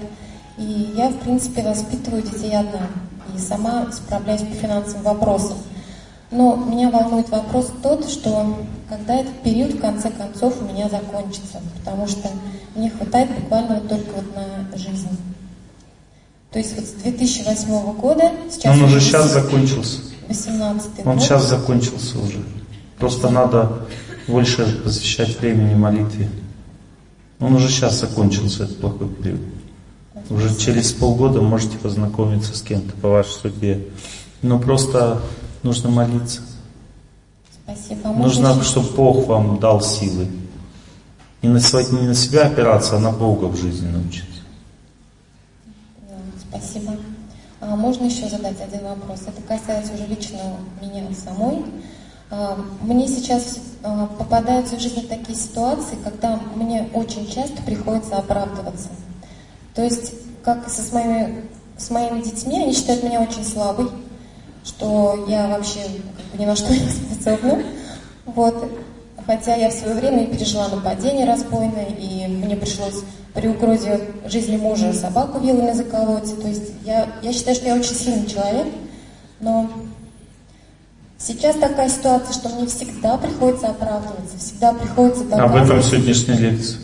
И 0.57 0.93
я, 0.95 1.09
в 1.09 1.17
принципе, 1.17 1.61
воспитываю 1.61 2.23
детей 2.23 2.55
одна 2.57 2.87
и 3.35 3.39
сама 3.39 3.91
справляюсь 3.91 4.41
по 4.41 4.53
финансовым 4.55 5.03
вопросам. 5.03 5.57
Но 6.31 6.55
меня 6.55 6.89
волнует 6.89 7.29
вопрос 7.29 7.71
тот, 7.83 8.09
что 8.09 8.57
когда 8.87 9.15
этот 9.15 9.41
период 9.43 9.73
в 9.73 9.81
конце 9.81 10.09
концов 10.09 10.61
у 10.61 10.65
меня 10.65 10.87
закончится, 10.89 11.61
потому 11.77 12.07
что 12.07 12.29
мне 12.73 12.89
хватает 12.89 13.29
буквально 13.37 13.75
вот 13.75 13.89
только 13.89 14.11
вот 14.15 14.25
на 14.35 14.77
жизнь. 14.77 15.09
То 16.51 16.59
есть 16.59 16.75
вот 16.75 16.85
с 16.85 16.91
2008 17.03 17.93
года, 17.93 18.31
сейчас 18.49 18.77
Он 18.77 18.83
уже 18.83 19.01
сейчас 19.01 19.31
закончился. 19.31 19.99
18 20.29 20.89
Он 21.05 21.13
год, 21.15 21.21
сейчас 21.21 21.49
закончился 21.49 22.19
уже. 22.19 22.41
Просто 22.97 23.29
надо 23.29 23.87
больше 24.27 24.81
посвящать 24.83 25.39
времени 25.39 25.75
молитве. 25.75 26.29
Он 27.41 27.55
уже 27.55 27.67
сейчас 27.67 27.99
закончился, 27.99 28.63
этот 28.63 28.79
плохой 28.79 29.09
период. 29.09 29.41
Уже 30.29 30.55
через 30.55 30.93
полгода 30.93 31.41
можете 31.41 31.77
познакомиться 31.77 32.55
с 32.55 32.61
кем-то 32.61 32.95
по 32.97 33.09
вашей 33.09 33.31
судьбе. 33.31 33.87
Но 34.41 34.59
просто 34.59 35.21
нужно 35.63 35.89
молиться. 35.89 36.41
Спасибо. 37.63 38.09
А 38.09 38.13
Нужно, 38.13 38.63
чтобы 38.63 38.89
Бог 38.95 39.27
вам 39.27 39.59
дал 39.59 39.81
силы. 39.81 40.27
Не 41.41 41.49
на, 41.49 41.59
не 41.59 42.07
на 42.07 42.15
себя 42.15 42.47
опираться, 42.47 42.97
а 42.97 42.99
на 42.99 43.11
Бога 43.11 43.45
в 43.45 43.57
жизни 43.57 43.87
научиться. 43.87 44.41
Спасибо. 46.49 46.93
А 47.59 47.75
можно 47.75 48.05
еще 48.05 48.27
задать 48.27 48.59
один 48.61 48.83
вопрос? 48.83 49.21
Это 49.27 49.41
касается 49.41 49.93
уже 49.93 50.05
лично 50.07 50.37
меня 50.81 51.03
самой. 51.15 51.63
А, 52.29 52.57
мне 52.81 53.07
сейчас 53.07 53.59
а, 53.83 54.07
попадаются 54.07 54.75
в 54.75 54.79
жизни 54.79 55.01
такие 55.01 55.37
ситуации, 55.37 55.97
когда 56.03 56.39
мне 56.55 56.89
очень 56.93 57.29
часто 57.29 57.61
приходится 57.63 58.17
оправдываться. 58.17 58.89
То 59.75 59.83
есть, 59.83 60.13
как 60.43 60.69
со 60.69 60.81
с 60.81 60.91
моими, 60.91 61.45
с 61.77 61.89
моими 61.89 62.21
детьми, 62.21 62.63
они 62.63 62.73
считают 62.73 63.03
меня 63.03 63.21
очень 63.21 63.45
слабой, 63.45 63.89
что 64.63 65.25
я 65.27 65.47
вообще 65.47 65.79
как 65.81 66.25
бы 66.31 66.37
ни 66.37 66.45
на 66.45 66.55
что 66.55 66.71
не 66.73 66.79
способна. 66.79 67.63
Вот. 68.25 68.71
Хотя 69.25 69.55
я 69.55 69.69
в 69.69 69.73
свое 69.73 69.95
время 69.95 70.27
пережила 70.27 70.67
нападение 70.67 71.25
разбойное, 71.25 71.85
и 71.85 72.27
мне 72.27 72.55
пришлось 72.55 73.03
при 73.33 73.47
угрозе 73.47 74.01
жизни 74.25 74.57
мужа 74.57 74.93
собаку 74.93 75.39
вилами 75.39 75.73
заколоть. 75.73 76.41
То 76.41 76.47
есть 76.47 76.71
я, 76.83 77.07
я 77.21 77.31
считаю, 77.31 77.55
что 77.55 77.67
я 77.67 77.75
очень 77.75 77.95
сильный 77.95 78.27
человек, 78.27 78.67
но 79.39 79.69
сейчас 81.17 81.55
такая 81.55 81.89
ситуация, 81.89 82.33
что 82.33 82.49
мне 82.49 82.65
всегда 82.67 83.17
приходится 83.17 83.69
оправдываться, 83.69 84.37
всегда 84.37 84.73
приходится 84.73 85.23
доказывать. 85.23 85.61
Об 85.61 85.65
этом 85.65 85.83
сегодняшняя 85.83 86.37
лекция. 86.37 86.79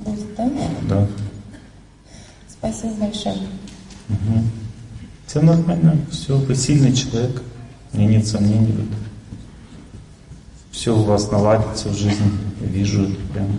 Будет, 0.00 0.34
да? 0.34 0.50
Да. 0.88 1.06
Спасибо 2.48 2.94
большое. 2.94 3.36
Угу. 4.08 4.57
Все 5.28 5.42
нормально, 5.42 5.94
все, 6.10 6.38
вы 6.38 6.54
сильный 6.54 6.94
человек, 6.94 7.42
мне 7.92 8.06
нет 8.06 8.26
сомнений 8.26 8.72
в 8.72 8.76
этом. 8.76 8.96
Все 10.70 10.96
у 10.96 11.02
вас 11.02 11.30
наладится 11.30 11.90
в 11.90 11.94
жизни, 11.94 12.30
я 12.62 12.66
вижу 12.66 13.02
это 13.02 13.20
прямо. 13.34 13.52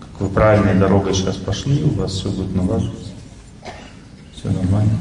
Как 0.00 0.20
вы 0.22 0.28
правильной 0.30 0.80
дорогой 0.80 1.12
сейчас 1.12 1.36
пошли, 1.36 1.84
у 1.84 1.90
вас 1.90 2.12
все 2.12 2.30
будет 2.30 2.54
налаживаться. 2.54 3.10
Все 4.34 4.48
нормально. 4.52 4.98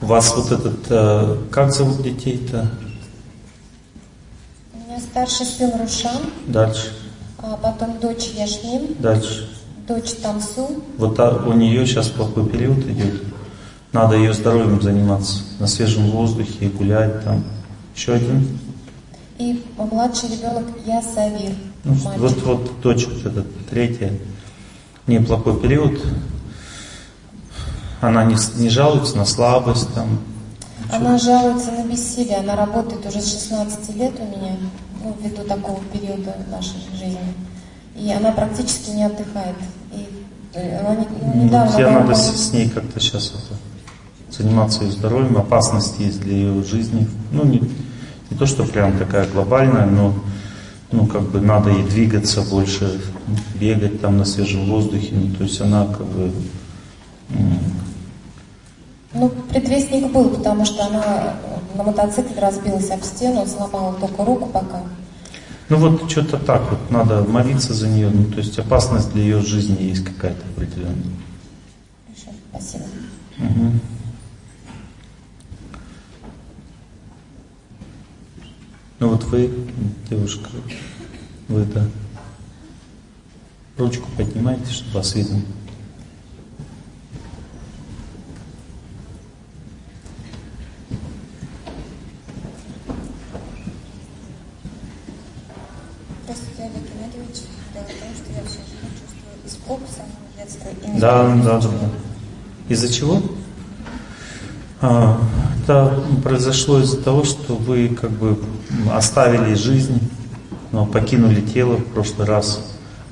У 0.00 0.06
вас 0.06 0.34
вот 0.34 0.50
этот, 0.50 0.80
э, 0.90 1.36
как 1.52 1.72
зовут 1.72 2.02
детей-то? 2.02 2.72
У 4.74 4.78
меня 4.78 4.98
старший 4.98 5.46
сын 5.46 5.80
Рушан. 5.80 6.22
Дальше. 6.48 6.92
А 7.38 7.56
потом 7.56 8.00
дочь 8.00 8.32
Яшмин. 8.34 8.96
Дальше. 8.98 9.48
Дочь 9.86 10.10
Тамсу. 10.14 10.82
Вот 10.98 11.20
а, 11.20 11.44
у 11.46 11.52
нее 11.52 11.86
сейчас 11.86 12.08
плохой 12.08 12.48
период 12.48 12.78
идет. 12.78 13.31
Надо 13.92 14.16
ее 14.16 14.32
здоровьем 14.32 14.80
заниматься. 14.80 15.40
На 15.58 15.66
свежем 15.66 16.10
воздухе, 16.10 16.68
гулять 16.68 17.24
там. 17.24 17.44
Еще 17.94 18.14
один. 18.14 18.58
И 19.38 19.62
младший 19.76 20.30
ребенок 20.30 20.64
я 20.86 21.02
Савир. 21.02 21.52
Ну, 21.84 21.92
вот, 21.94 22.42
вот 22.42 22.70
вот 22.84 23.26
эта 23.26 23.44
третья. 23.68 24.12
Неплохой 25.06 25.60
период. 25.60 26.00
Она 28.00 28.24
не, 28.24 28.36
не 28.56 28.70
жалуется 28.70 29.16
на 29.16 29.24
слабость 29.24 29.92
там. 29.94 30.20
Она 30.90 31.18
жалуется 31.18 31.72
на 31.72 31.84
бессилие. 31.84 32.38
Она 32.38 32.56
работает 32.56 33.04
уже 33.06 33.20
с 33.20 33.30
16 33.30 33.96
лет 33.96 34.12
у 34.18 34.24
меня, 34.24 34.56
ну, 35.02 35.16
ввиду 35.20 35.44
такого 35.44 35.80
периода 35.92 36.34
нашей 36.50 36.80
жизни. 36.98 37.18
И 37.94 38.10
она 38.10 38.32
практически 38.32 38.90
не 38.90 39.04
отдыхает. 39.04 39.56
И 39.92 40.06
э, 40.54 40.80
она 40.80 40.96
не, 40.96 41.06
ну, 41.20 41.44
недавно... 41.44 41.72
Тебе 41.72 41.90
надо 41.90 42.14
с, 42.14 42.48
с 42.48 42.52
ней 42.52 42.70
как-то 42.70 42.98
сейчас 43.00 43.30
это, 43.30 43.58
заниматься 44.36 44.84
ее 44.84 44.92
здоровьем. 44.92 45.36
Опасности 45.36 46.02
есть 46.02 46.20
для 46.20 46.34
ее 46.34 46.62
жизни. 46.64 47.06
Ну, 47.32 47.44
не, 47.44 47.60
не 48.30 48.36
то, 48.38 48.46
что 48.46 48.64
прям 48.64 48.98
такая 48.98 49.26
глобальная, 49.28 49.86
но 49.86 50.14
ну, 50.90 51.06
как 51.06 51.22
бы 51.22 51.40
надо 51.40 51.70
ей 51.70 51.84
двигаться 51.84 52.42
больше, 52.42 53.00
бегать 53.58 54.00
там 54.00 54.18
на 54.18 54.24
свежем 54.24 54.66
воздухе. 54.66 55.14
Ну, 55.14 55.34
то 55.34 55.44
есть 55.44 55.60
она 55.60 55.86
как 55.86 56.06
бы 56.06 56.30
ну, 59.14 59.28
предвестник 59.50 60.10
был, 60.10 60.30
потому 60.30 60.64
что 60.64 60.86
она 60.86 61.34
на 61.74 61.82
мотоцикле 61.82 62.40
разбилась 62.40 62.90
об 62.90 63.02
стену, 63.02 63.46
сломала 63.46 63.94
только 63.94 64.24
руку 64.24 64.46
пока. 64.46 64.80
Ну 65.68 65.76
вот 65.76 66.10
что-то 66.10 66.38
так 66.38 66.62
вот, 66.70 66.90
надо 66.90 67.22
молиться 67.22 67.72
за 67.72 67.88
нее, 67.88 68.10
ну 68.10 68.24
то 68.24 68.38
есть 68.38 68.58
опасность 68.58 69.12
для 69.12 69.22
ее 69.22 69.40
жизни 69.40 69.82
есть 69.82 70.04
какая-то 70.04 70.42
определенная. 70.54 70.96
Хорошо, 72.06 72.36
спасибо. 72.50 72.84
Угу. 73.38 73.91
Ну 79.02 79.08
вот 79.08 79.24
вы, 79.24 79.50
девушка, 80.08 80.48
вы 81.48 81.62
это 81.62 81.84
ручку 83.76 84.08
поднимаете, 84.16 84.70
чтобы 84.70 84.92
вас 84.92 85.16
видно. 85.16 85.40
Да, 101.00 101.34
да, 101.42 101.58
да. 101.60 101.70
Из-за 102.68 102.92
чего? 102.92 103.20
А, 104.80 105.20
это 105.60 106.04
произошло 106.22 106.78
из-за 106.78 107.02
того, 107.02 107.24
что 107.24 107.56
вы 107.56 107.88
как 107.88 108.12
бы 108.12 108.38
оставили 108.92 109.54
жизнь, 109.54 110.00
но 110.70 110.86
покинули 110.86 111.40
тело 111.40 111.76
в 111.76 111.84
прошлый 111.86 112.26
раз, 112.26 112.64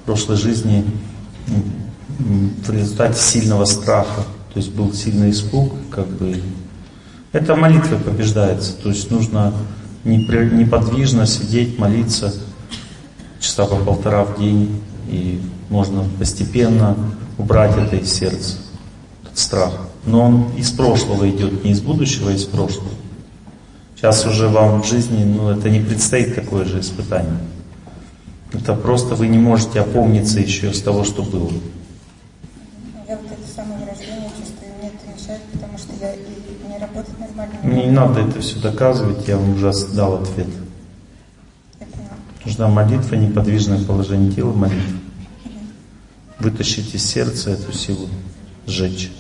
в 0.03 0.07
прошлой 0.07 0.37
жизни 0.37 0.85
в 2.19 2.71
результате 2.71 3.19
сильного 3.21 3.65
страха. 3.65 4.23
То 4.53 4.59
есть 4.59 4.73
был 4.73 4.93
сильный 4.93 5.31
испуг, 5.31 5.73
как 5.91 6.09
бы. 6.09 6.41
Это 7.33 7.55
молитва 7.55 7.97
побеждается. 7.97 8.73
То 8.73 8.89
есть 8.89 9.11
нужно 9.11 9.53
неподвижно 10.05 11.27
сидеть, 11.27 11.79
молиться 11.79 12.35
часа 13.39 13.67
по 13.67 13.77
полтора 13.77 14.25
в 14.25 14.39
день. 14.39 14.81
И 15.09 15.41
можно 15.69 16.05
постепенно 16.19 16.97
убрать 17.39 17.77
это 17.77 17.97
из 17.97 18.13
сердца, 18.13 18.57
этот 19.23 19.39
страх. 19.39 19.73
Но 20.05 20.23
он 20.23 20.51
из 20.57 20.71
прошлого 20.71 21.29
идет, 21.31 21.65
не 21.65 21.73
из 21.73 21.81
будущего, 21.81 22.31
а 22.31 22.33
из 22.33 22.45
прошлого. 22.45 22.91
Сейчас 24.01 24.25
уже 24.25 24.49
вам 24.49 24.81
в 24.81 24.87
жизни, 24.87 25.25
ну, 25.25 25.51
это 25.51 25.69
не 25.69 25.79
предстоит 25.79 26.35
такое 26.35 26.65
же 26.65 26.81
испытание. 26.81 27.37
Это 28.51 28.75
просто 28.75 29.15
вы 29.15 29.29
не 29.29 29.37
можете 29.37 29.81
опомниться 29.81 30.41
еще 30.41 30.73
с 30.73 30.81
того, 30.81 31.05
что 31.05 31.23
было. 31.23 31.51
Я 33.07 33.19
вот 33.19 33.27
это 33.27 33.55
самое 33.55 33.85
рождение 33.85 34.31
чувствую, 34.31 34.73
мне 34.79 34.89
это 34.89 35.21
мешает, 35.21 35.43
потому 35.53 35.77
что 35.77 35.93
я 36.01 36.15
и 36.15 36.19
не 36.67 36.79
работать 36.79 37.19
нормально. 37.19 37.53
Не, 37.63 37.85
не 37.85 37.91
надо 37.91 38.21
это 38.21 38.41
все 38.41 38.59
доказывать, 38.59 39.29
я 39.29 39.37
вам 39.37 39.57
уже 39.57 39.71
дал 39.95 40.23
ответ. 40.23 40.49
Нужна 42.47 42.69
молитва, 42.69 43.17
неподвижное 43.17 43.85
положение 43.85 44.33
тела, 44.33 44.55
молитва 44.55 44.97
вытащить 46.39 46.95
из 46.95 47.05
сердца 47.05 47.51
эту 47.51 47.71
силу, 47.73 48.09
сжечь. 48.67 49.11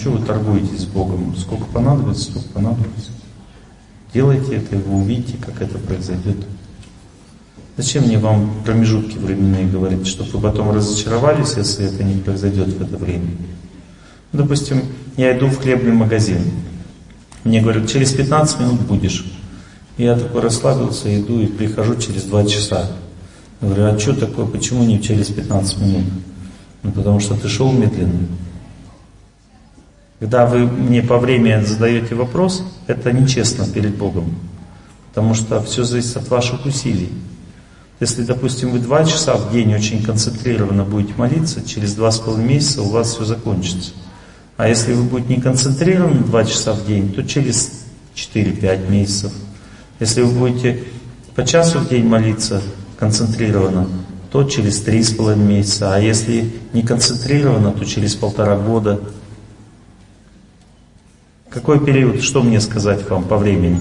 Ну, 0.00 0.02
что 0.02 0.10
вы 0.12 0.26
торгуетесь 0.26 0.80
с 0.80 0.84
Богом? 0.86 1.36
Сколько 1.36 1.66
понадобится, 1.66 2.30
столько 2.30 2.48
понадобится. 2.54 3.10
Делайте 4.14 4.56
это, 4.56 4.76
и 4.76 4.78
вы 4.78 5.02
увидите, 5.02 5.36
как 5.36 5.60
это 5.60 5.76
произойдет. 5.76 6.38
Зачем 7.76 8.04
мне 8.04 8.18
вам 8.18 8.50
промежутки 8.64 9.18
временные 9.18 9.66
говорить, 9.66 10.06
чтобы 10.06 10.30
вы 10.30 10.40
потом 10.40 10.70
разочаровались, 10.70 11.54
если 11.58 11.84
это 11.84 12.02
не 12.02 12.18
произойдет 12.18 12.68
в 12.68 12.82
это 12.82 12.96
время? 12.96 13.28
Допустим, 14.32 14.84
я 15.18 15.36
иду 15.36 15.48
в 15.48 15.58
хлебный 15.58 15.92
магазин. 15.92 16.44
Мне 17.44 17.60
говорят, 17.60 17.86
через 17.86 18.12
15 18.12 18.60
минут 18.60 18.80
будешь. 18.80 19.26
Я 19.98 20.18
такой 20.18 20.40
расслабился, 20.40 21.14
иду 21.20 21.40
и 21.40 21.46
прихожу 21.46 21.96
через 21.96 22.22
два 22.22 22.46
часа. 22.46 22.90
Я 23.60 23.68
говорю, 23.68 23.84
а 23.84 23.98
что 23.98 24.14
такое, 24.14 24.46
почему 24.46 24.82
не 24.82 25.02
через 25.02 25.26
15 25.26 25.78
минут? 25.82 26.04
Ну, 26.84 26.90
потому 26.90 27.20
что 27.20 27.34
ты 27.34 27.48
шел 27.48 27.70
медленно. 27.70 28.28
Когда 30.20 30.46
вы 30.46 30.60
мне 30.60 31.02
по 31.02 31.18
времени 31.18 31.64
задаете 31.64 32.14
вопрос, 32.14 32.62
это 32.86 33.12
нечестно 33.12 33.66
перед 33.66 33.96
Богом. 33.96 34.34
Потому 35.08 35.34
что 35.34 35.60
все 35.62 35.82
зависит 35.82 36.16
от 36.16 36.28
ваших 36.28 36.64
усилий. 36.66 37.10
Если, 37.98 38.22
допустим, 38.22 38.70
вы 38.70 38.78
два 38.78 39.04
часа 39.04 39.34
в 39.34 39.52
день 39.52 39.74
очень 39.74 40.02
концентрированно 40.02 40.84
будете 40.84 41.14
молиться, 41.16 41.66
через 41.66 41.94
два 41.94 42.12
с 42.12 42.18
половиной 42.18 42.54
месяца 42.54 42.82
у 42.82 42.90
вас 42.90 43.14
все 43.14 43.24
закончится. 43.24 43.90
А 44.56 44.68
если 44.68 44.92
вы 44.92 45.02
будете 45.02 45.34
не 45.34 45.40
концентрированы 45.40 46.20
два 46.20 46.44
часа 46.44 46.72
в 46.72 46.86
день, 46.86 47.12
то 47.12 47.22
через 47.24 47.84
4-5 48.14 48.88
месяцев– 48.88 49.32
если 50.00 50.22
вы 50.22 50.32
будете 50.32 50.82
по 51.34 51.44
часу 51.44 51.78
в 51.78 51.88
день 51.88 52.06
молиться 52.06 52.62
концентрированно, 52.98 53.86
то 54.32 54.44
через 54.44 54.80
три 54.80 55.02
с 55.02 55.12
половиной 55.12 55.58
месяца. 55.58 55.94
А 55.94 55.98
если 56.00 56.50
не 56.72 56.82
концентрированно, 56.82 57.72
то 57.72 57.84
через 57.84 58.14
полтора 58.14 58.56
года. 58.56 58.98
Какой 61.50 61.84
период, 61.84 62.22
что 62.22 62.42
мне 62.42 62.60
сказать 62.60 63.08
вам 63.10 63.24
по 63.24 63.36
времени? 63.36 63.80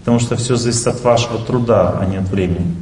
Потому 0.00 0.20
что 0.20 0.36
все 0.36 0.56
зависит 0.56 0.86
от 0.86 1.02
вашего 1.02 1.38
труда, 1.38 1.98
а 1.98 2.04
не 2.04 2.18
от 2.18 2.28
времени. 2.28 2.76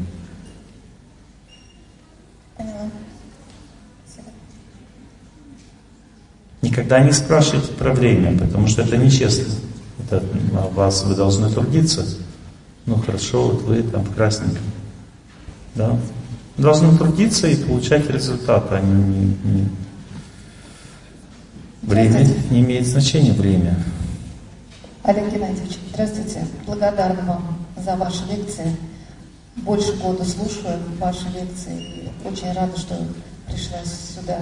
Никогда 6.63 6.99
не 6.99 7.13
спрашивайте 7.13 7.73
про 7.73 7.93
время, 7.93 8.37
потому 8.37 8.67
что 8.67 8.83
это 8.83 8.97
нечестно. 8.97 9.55
Это 10.01 10.23
вас 10.75 11.05
вы 11.05 11.15
должны 11.15 11.49
трудиться. 11.51 12.05
Ну 12.87 12.97
хорошо, 12.97 13.51
вот 13.51 13.63
вы 13.63 13.83
там 13.85 14.03
в 14.03 14.15
красненько. 14.15 14.59
Да? 15.77 15.97
Должны 16.57 16.97
трудиться 16.99 17.47
и 17.47 17.55
получать 17.55 18.11
результат, 18.11 18.67
а 18.71 18.81
не, 18.81 18.93
не, 18.93 19.27
не. 19.45 19.69
Время 21.83 22.29
не 22.51 22.61
имеет 22.61 22.87
значения 22.87 23.33
время. 23.33 23.79
Олег 25.05 25.31
Геннадьевич, 25.31 25.79
здравствуйте. 25.93 26.47
Благодарна 26.67 27.23
вам 27.27 27.59
за 27.77 27.95
ваши 27.95 28.25
лекции. 28.25 28.75
Больше 29.57 29.93
года 29.97 30.25
слушаю 30.25 30.79
ваши 30.99 31.27
лекции. 31.29 32.09
Очень 32.25 32.55
рада, 32.55 32.75
что 32.79 32.95
пришла 33.47 33.77
сюда 33.85 34.39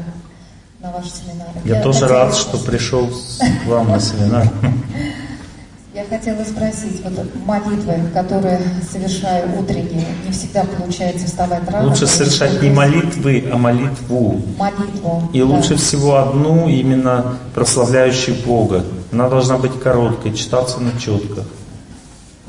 на 0.78 0.92
ваш 0.92 1.06
семинар. 1.06 1.48
Я, 1.64 1.78
Я 1.78 1.82
тоже 1.82 2.06
рад, 2.06 2.32
что 2.36 2.58
пришел 2.58 3.08
к 3.08 3.66
вам 3.66 3.88
на 3.88 3.98
семинар. 3.98 4.48
Я 5.94 6.04
хотела 6.04 6.44
спросить, 6.44 7.02
вот 7.04 7.44
молитвы, 7.44 7.94
которые 8.14 8.60
совершаю 8.90 9.58
утренние, 9.60 10.06
не 10.24 10.30
всегда 10.30 10.64
получается 10.64 11.26
вставать 11.26 11.68
рано. 11.68 11.88
Лучше 11.88 12.06
совершать 12.06 12.62
не 12.62 12.70
молитвы, 12.70 13.50
а 13.52 13.58
молитву. 13.58 14.40
Молитву. 14.56 15.28
И 15.32 15.40
да. 15.40 15.44
лучше 15.44 15.74
всего 15.74 16.18
одну, 16.18 16.68
именно 16.68 17.36
прославляющую 17.52 18.36
Бога. 18.46 18.84
Она 19.12 19.28
должна 19.28 19.58
быть 19.58 19.78
короткой, 19.78 20.34
читаться 20.34 20.80
на 20.80 20.98
четках 20.98 21.44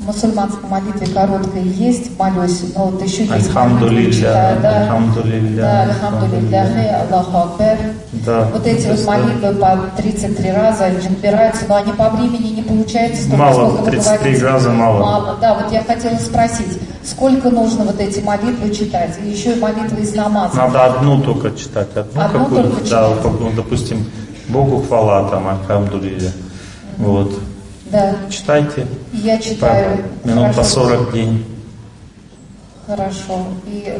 мусульманской 0.04 0.68
молитве 0.68 1.06
короткая 1.06 1.62
есть, 1.62 2.18
молюсь, 2.18 2.62
но 2.74 2.86
вот 2.86 3.02
еще 3.02 3.24
есть 3.24 3.48
Альхамдулилля, 3.48 4.58
да, 4.62 4.80
Альхамдулилля, 4.82 5.62
да, 5.62 5.82
Альхамдулилля, 5.82 7.06
Аллаху 7.10 7.36
Акбар. 7.38 7.78
Да, 8.12 8.48
вот 8.52 8.66
эти 8.66 8.86
вот 8.86 9.04
молитвы 9.04 9.54
по 9.54 9.78
33 9.96 10.52
раза 10.52 10.90
набираются, 11.08 11.64
но 11.68 11.76
они 11.76 11.92
по 11.92 12.10
времени 12.10 12.54
не 12.54 12.62
получается 12.62 13.22
столько, 13.22 13.36
мало, 13.36 13.70
сколько 13.70 13.90
33 13.90 14.38
раза 14.38 14.70
мало. 14.70 15.00
Мало, 15.00 15.36
да, 15.40 15.54
вот 15.54 15.72
я 15.72 15.82
хотела 15.82 16.16
спросить, 16.16 16.78
сколько 17.04 17.50
нужно 17.50 17.84
вот 17.84 18.00
эти 18.00 18.20
молитвы 18.20 18.74
читать? 18.74 19.18
И 19.24 19.28
еще 19.28 19.52
и 19.52 19.60
молитвы 19.60 20.02
из 20.02 20.14
намаза. 20.14 20.56
Надо 20.56 20.84
одну 20.86 21.20
только 21.22 21.56
читать, 21.56 21.88
одну, 21.94 22.20
одну 22.20 22.38
какую 22.40 22.62
только 22.64 22.80
да, 22.90 23.08
читать. 23.14 23.56
допустим, 23.56 24.06
Богу 24.48 24.82
хвала 24.82 25.28
там, 25.28 25.48
Альхамдулилля. 25.48 26.32
Вот. 26.98 27.38
Да. 27.90 28.16
Читайте. 28.30 28.86
Я 29.12 29.38
читаю. 29.38 30.04
По, 30.22 30.28
минут 30.28 30.54
Хорошо. 30.54 30.58
по 30.58 30.64
40 30.64 31.00
в 31.08 31.12
день. 31.12 31.44
Хорошо. 32.86 33.46
И 33.66 33.84
э, 33.86 33.98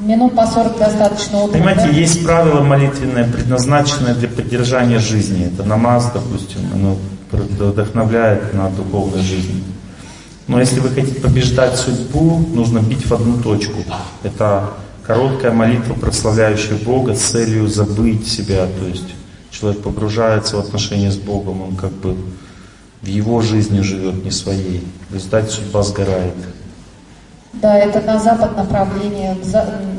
минут 0.00 0.34
по 0.34 0.46
40 0.46 0.78
достаточно 0.78 1.38
утром, 1.38 1.52
Понимаете, 1.52 1.82
да? 1.82 1.88
есть 1.88 2.24
правило 2.24 2.60
молитвенное, 2.62 3.30
предназначенное 3.30 4.14
для 4.14 4.28
поддержания 4.28 4.98
жизни. 4.98 5.46
Это 5.46 5.64
намаз, 5.64 6.10
допустим, 6.12 6.60
оно 6.72 6.96
вдохновляет 7.30 8.54
на 8.54 8.70
духовную 8.70 9.22
жизнь. 9.22 9.64
Но 10.46 10.58
если 10.58 10.80
вы 10.80 10.88
хотите 10.88 11.20
побеждать 11.20 11.76
судьбу, 11.76 12.42
нужно 12.54 12.78
бить 12.78 13.06
в 13.06 13.12
одну 13.12 13.36
точку. 13.42 13.80
Это 14.22 14.70
короткая 15.06 15.52
молитва, 15.52 15.94
прославляющая 15.94 16.76
Бога 16.76 17.14
с 17.14 17.20
целью 17.20 17.68
забыть 17.68 18.26
себя. 18.26 18.66
То 18.66 18.86
есть 18.86 19.14
человек 19.50 19.82
погружается 19.82 20.56
в 20.56 20.60
отношения 20.60 21.10
с 21.10 21.16
Богом, 21.16 21.62
он 21.62 21.76
как 21.76 21.92
бы 21.92 22.16
в 23.02 23.06
его 23.06 23.40
жизни 23.40 23.80
живет, 23.80 24.24
не 24.24 24.30
своей. 24.30 24.86
В 25.08 25.14
результате 25.14 25.50
судьба 25.50 25.82
сгорает. 25.82 26.34
Да, 27.54 27.76
это 27.76 28.00
на 28.02 28.20
запад 28.20 28.56
направление, 28.56 29.36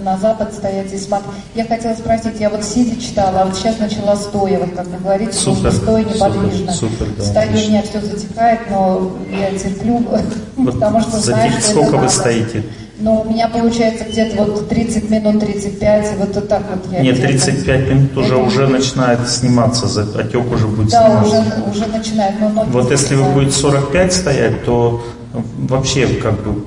на 0.03 0.17
запад 0.17 0.53
стоять 0.53 0.93
и 0.93 0.97
смотреть. 0.97 1.33
Я 1.55 1.65
хотела 1.65 1.93
спросить, 1.93 2.39
я 2.39 2.49
вот 2.49 2.63
сидя 2.63 2.99
читала, 3.01 3.41
а 3.41 3.45
вот 3.45 3.55
сейчас 3.55 3.79
начала 3.79 4.15
стоя, 4.15 4.59
вот 4.59 4.75
как 4.75 4.87
вы 4.87 4.97
говорите, 4.99 5.33
супер, 5.33 5.71
стоя 5.71 6.03
неподвижно. 6.03 6.71
Супер, 6.71 7.07
супер, 7.07 7.13
да, 7.17 7.23
Стою, 7.23 7.51
у 7.51 7.69
меня 7.69 7.81
все 7.81 8.01
затекает, 8.01 8.59
но 8.69 9.11
я 9.31 9.57
терплю, 9.57 9.97
вот 10.55 10.73
потому 10.73 11.01
что 11.01 11.17
знаю, 11.17 11.51
что 11.53 11.71
Сколько 11.71 11.91
вы 11.91 11.97
надо. 11.97 12.09
стоите? 12.09 12.63
Ну, 13.01 13.21
у 13.21 13.29
меня 13.29 13.47
получается 13.47 14.03
где-то 14.03 14.43
вот 14.43 14.67
30 14.67 15.09
минут, 15.09 15.39
35, 15.39 16.17
вот 16.17 16.49
так 16.49 16.63
вот 16.69 16.91
я 16.91 16.99
Нет, 16.99 17.21
35 17.21 17.89
минут 17.89 18.17
уже, 18.17 18.35
уже 18.35 18.67
начинает 18.67 19.27
сниматься, 19.29 19.85
отек 20.17 20.51
уже 20.51 20.67
будет 20.67 20.89
да, 20.89 21.07
сниматься. 21.07 21.31
Да, 21.31 21.63
уже, 21.71 21.77
уже 21.77 21.85
начинает. 21.91 22.35
Но 22.41 22.65
вот 22.65 22.91
если 22.91 23.15
вы 23.15 23.31
будете 23.31 23.53
45 23.53 24.13
стоять, 24.13 24.65
то 24.65 25.01
вообще 25.33 26.07
как 26.07 26.43
бы 26.43 26.61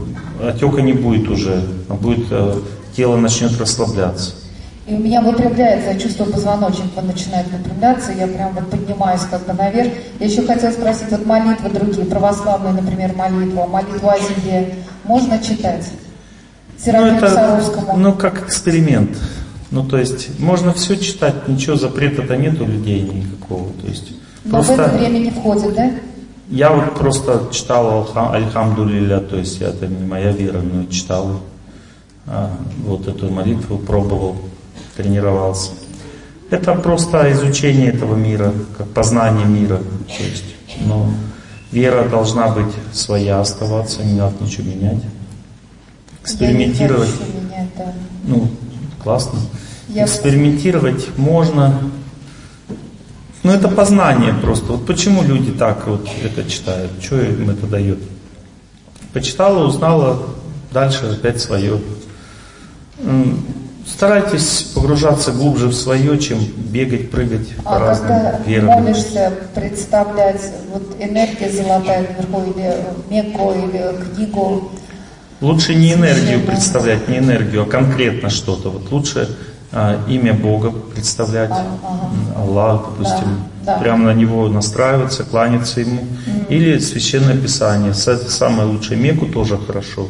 отека 0.49 0.81
не 0.81 0.95
будет 0.95 1.29
уже, 1.29 1.65
а 1.91 1.95
будет, 1.95 2.27
э, 2.31 2.55
тело 2.97 3.17
начнет 3.17 3.59
расслабляться. 3.61 4.33
И 4.87 4.95
у 4.95 4.99
меня 4.99 5.21
выпрямляется, 5.21 5.91
я 5.91 5.99
чувствую 5.99 6.33
позвоночник, 6.33 6.87
начинает 7.03 7.47
выпрямляться, 7.49 8.11
я 8.11 8.27
прям 8.27 8.53
вот 8.55 8.69
поднимаюсь 8.71 9.21
как 9.31 9.47
бы 9.47 9.53
наверх. 9.53 9.93
Я 10.19 10.27
еще 10.27 10.43
хотела 10.47 10.73
спросить, 10.73 11.11
вот 11.11 11.27
молитвы 11.27 11.69
другие, 11.69 12.07
православные, 12.07 12.73
например, 12.73 13.15
молитву, 13.15 13.67
молитву 13.67 14.09
о 14.09 14.19
себе, 14.19 14.75
можно 15.05 15.39
читать? 15.39 15.85
Ну, 16.85 17.07
это, 17.07 17.63
ну, 17.97 18.13
как 18.13 18.43
эксперимент. 18.43 19.17
Ну, 19.71 19.85
то 19.85 19.99
есть, 19.99 20.39
можно 20.39 20.73
все 20.73 20.97
читать, 20.97 21.49
ничего 21.49 21.77
запрета-то 21.77 22.37
нет 22.37 22.61
у 22.61 22.67
людей 22.67 23.03
никакого. 23.03 23.73
То 23.81 23.89
есть, 23.89 24.13
Но 24.45 24.51
просто... 24.51 24.75
в 24.75 24.81
это 24.81 24.99
время 24.99 25.19
не 25.19 25.31
входит, 25.31 25.75
да? 25.75 25.91
Я 26.49 26.73
вот 26.73 26.95
просто 26.95 27.49
читал 27.51 28.11
Альхамдулилля, 28.15 29.21
то 29.21 29.37
есть 29.37 29.63
это 29.63 29.87
не 29.87 30.05
моя 30.05 30.33
вера, 30.33 30.61
но 30.61 30.85
читал 30.87 31.41
а, 32.27 32.51
вот 32.85 33.09
эту 33.09 33.31
молитву, 33.31 33.79
пробовал, 33.79 34.37
тренировался. 34.97 35.71
Это 36.51 36.75
просто 36.75 37.33
изучение 37.33 37.93
этого 37.93 38.15
мира, 38.15 38.53
как 38.77 38.89
познание 38.89 39.47
мира. 39.47 39.79
То 39.79 40.23
есть, 40.23 40.45
но 40.85 41.09
вера 41.71 42.07
должна 42.07 42.49
быть 42.49 42.75
своя 42.93 43.41
оставаться, 43.41 44.05
не 44.05 44.15
надо 44.15 44.35
ничего 44.45 44.69
менять 44.69 45.03
экспериментировать. 46.23 47.11
Менять, 47.11 47.69
да. 47.77 47.93
Ну, 48.25 48.49
классно. 49.03 49.39
Я... 49.89 50.05
Экспериментировать 50.05 51.17
можно. 51.19 51.81
Ну, 53.43 53.53
это 53.53 53.69
познание 53.69 54.33
просто. 54.35 54.73
Вот 54.73 54.87
почему 54.87 55.23
люди 55.23 55.51
так 55.53 55.87
вот 55.87 56.09
это 56.23 56.49
читают? 56.49 56.93
Что 57.01 57.21
им 57.21 57.51
это 57.51 57.67
дает? 57.67 57.99
Почитала, 59.13 59.67
узнала, 59.67 60.23
дальше 60.71 61.07
опять 61.07 61.41
свое. 61.41 61.81
Старайтесь 63.85 64.71
погружаться 64.75 65.33
глубже 65.33 65.67
в 65.67 65.75
свое, 65.75 66.19
чем 66.19 66.39
бегать, 66.57 67.11
прыгать 67.11 67.49
а 67.65 67.73
по 67.73 67.79
разным 67.81 68.09
когда 68.09 68.39
верам. 68.47 68.83
молишься 68.83 69.33
представлять 69.55 70.41
вот 70.73 70.97
энергия 71.01 71.51
золотая 71.51 72.07
наверху, 72.09 72.43
или 72.55 72.77
Мекку, 73.11 73.53
или 73.53 74.15
книгу, 74.15 74.71
Лучше 75.43 75.75
не 75.75 75.95
энергию 75.95 76.47
представлять, 76.47 77.09
не 77.09 77.19
энергию, 77.19 77.63
а 77.63 77.67
конкретно 77.67 78.31
что-то. 78.31 78.71
Вот 78.71 78.93
лучше 78.93 79.37
а, 79.73 80.01
имя 80.07 80.35
Бога 80.35 80.71
представлять, 80.71 81.51
Аллах, 82.37 82.91
допустим, 82.91 83.43
да, 83.65 83.75
да. 83.75 83.79
прямо 83.81 84.05
на 84.05 84.15
него 84.15 84.49
настраиваться, 84.49 85.25
кланяться 85.25 85.81
ему. 85.81 86.03
mm 86.03 86.49
Или 86.49 86.79
священное 86.79 87.37
писание. 87.37 87.93
Самое 87.93 88.69
лучшее. 88.69 89.01
Меку 89.01 89.27
тоже 89.27 89.59
хорошо 89.59 90.07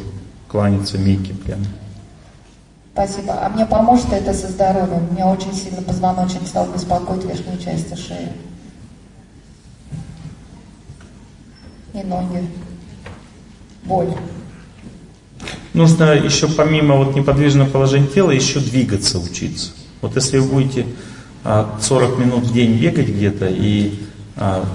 кланяться 0.47 0.99
Мекке 0.99 1.33
прямо. 1.33 1.65
Спасибо. 2.93 3.33
А 3.43 3.49
мне 3.49 3.65
поможет 3.65 4.13
это 4.13 4.35
со 4.35 4.47
здоровьем? 4.49 5.07
У 5.09 5.13
меня 5.13 5.25
очень 5.25 5.55
сильно 5.55 5.81
позвоночник 5.81 6.47
стал 6.47 6.67
беспокоить 6.67 7.25
верхнюю 7.25 7.57
часть 7.57 7.97
шеи. 7.97 8.29
И 11.95 12.03
ноги. 12.03 12.47
Боль 13.85 14.13
нужно 15.73 16.13
еще 16.13 16.47
помимо 16.47 16.95
вот 16.95 17.15
неподвижного 17.15 17.69
положения 17.69 18.07
тела 18.07 18.31
еще 18.31 18.59
двигаться 18.59 19.19
учиться. 19.19 19.71
Вот 20.01 20.15
если 20.15 20.37
вы 20.37 20.47
будете 20.49 20.85
40 21.43 21.79
а, 21.83 22.21
минут 22.21 22.43
в 22.45 22.53
день 22.53 22.77
бегать 22.77 23.07
где-то 23.09 23.47
и 23.47 23.99
а, 24.35 24.65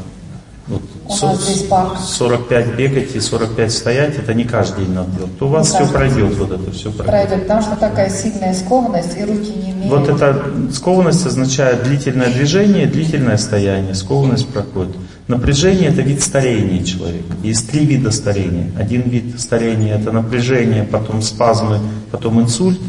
вот, 0.67 0.83
45 1.09 2.77
бегать 2.77 3.15
и 3.15 3.21
45 3.21 3.73
стоять, 3.73 4.19
это 4.19 4.35
не 4.35 4.45
каждый 4.45 4.85
день 4.85 4.95
надо 4.95 5.11
делать, 5.13 5.39
то 5.39 5.47
у 5.47 5.49
вас 5.51 5.73
не 5.73 5.85
все 5.85 5.93
пройдет, 5.93 6.37
вот 6.37 6.53
это 6.53 6.71
все 6.71 6.91
пройдет. 6.91 7.07
Пройдет, 7.07 7.43
потому 7.43 7.63
что 7.63 7.77
такая 7.77 8.11
сильная 8.11 8.55
скованность 8.55 9.17
и 9.17 9.25
руки 9.25 9.51
не 9.51 9.71
имеют. 9.73 9.91
Вот 9.91 10.09
эта 10.09 10.43
скованность 10.73 11.25
означает 11.25 11.85
длительное 11.85 12.31
движение, 12.31 12.87
длительное 12.87 13.39
стояние, 13.39 13.95
скованность 13.95 14.49
проходит. 14.49 14.97
Напряжение– 15.29 15.89
это 15.91 16.01
вид 16.01 16.23
старения 16.23 16.83
человека. 16.83 17.35
Есть 17.43 17.71
три 17.71 17.85
вида 17.85 18.11
старения. 18.11 18.73
Один 18.79 19.03
вид 19.03 19.39
старения– 19.39 19.95
это 20.01 20.11
напряжение, 20.11 20.85
потом 20.85 21.21
спазмы, 21.21 21.81
потом 22.11 22.41
инсульт. 22.41 22.81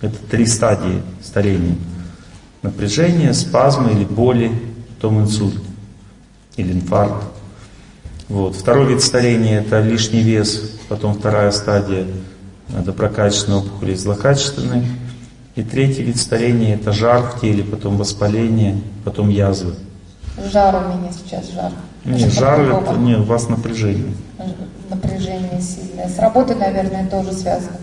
Это 0.00 0.14
три 0.30 0.46
стадии 0.46 1.02
старения. 1.20 1.74
Напряжение, 2.62 3.34
спазмы 3.34 3.90
или 3.90 4.04
боли, 4.04 4.52
потом 4.94 5.20
инсульт 5.20 5.60
или 6.56 6.72
инфаркт. 6.72 7.24
Вот. 8.28 8.54
Второй 8.54 8.86
вид 8.86 9.02
старения– 9.02 9.60
это 9.66 9.80
лишний 9.80 10.20
вес, 10.20 10.76
потом 10.88 11.14
вторая 11.14 11.50
стадия– 11.50 12.06
это 12.78 12.92
прокачанные 12.92 13.58
опухоли 13.58 13.92
и 13.92 13.96
злокачественные. 13.96 14.84
И 15.56 15.64
третий 15.64 16.04
вид 16.04 16.18
старения 16.18 16.76
это 16.76 16.92
жар 16.92 17.22
в 17.22 17.40
теле, 17.40 17.64
потом 17.64 17.96
воспаление, 17.96 18.80
потом 19.04 19.28
язвы. 19.28 19.74
Жар 20.44 20.76
у 20.76 20.98
меня 20.98 21.12
сейчас, 21.12 21.50
жар. 21.50 21.72
Не, 22.04 22.28
жар 22.28 22.60
это 22.60 22.94
не, 22.94 23.16
у 23.16 23.24
вас 23.24 23.48
напряжение. 23.48 24.14
Напряжение 24.88 25.60
сильное. 25.60 26.08
С 26.08 26.18
работой, 26.18 26.56
наверное, 26.56 27.08
тоже 27.08 27.32
связано. 27.32 27.78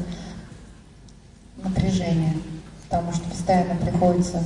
Напряжение. 1.64 2.34
Потому 2.90 3.12
что 3.14 3.24
постоянно 3.30 3.76
приходится 3.76 4.42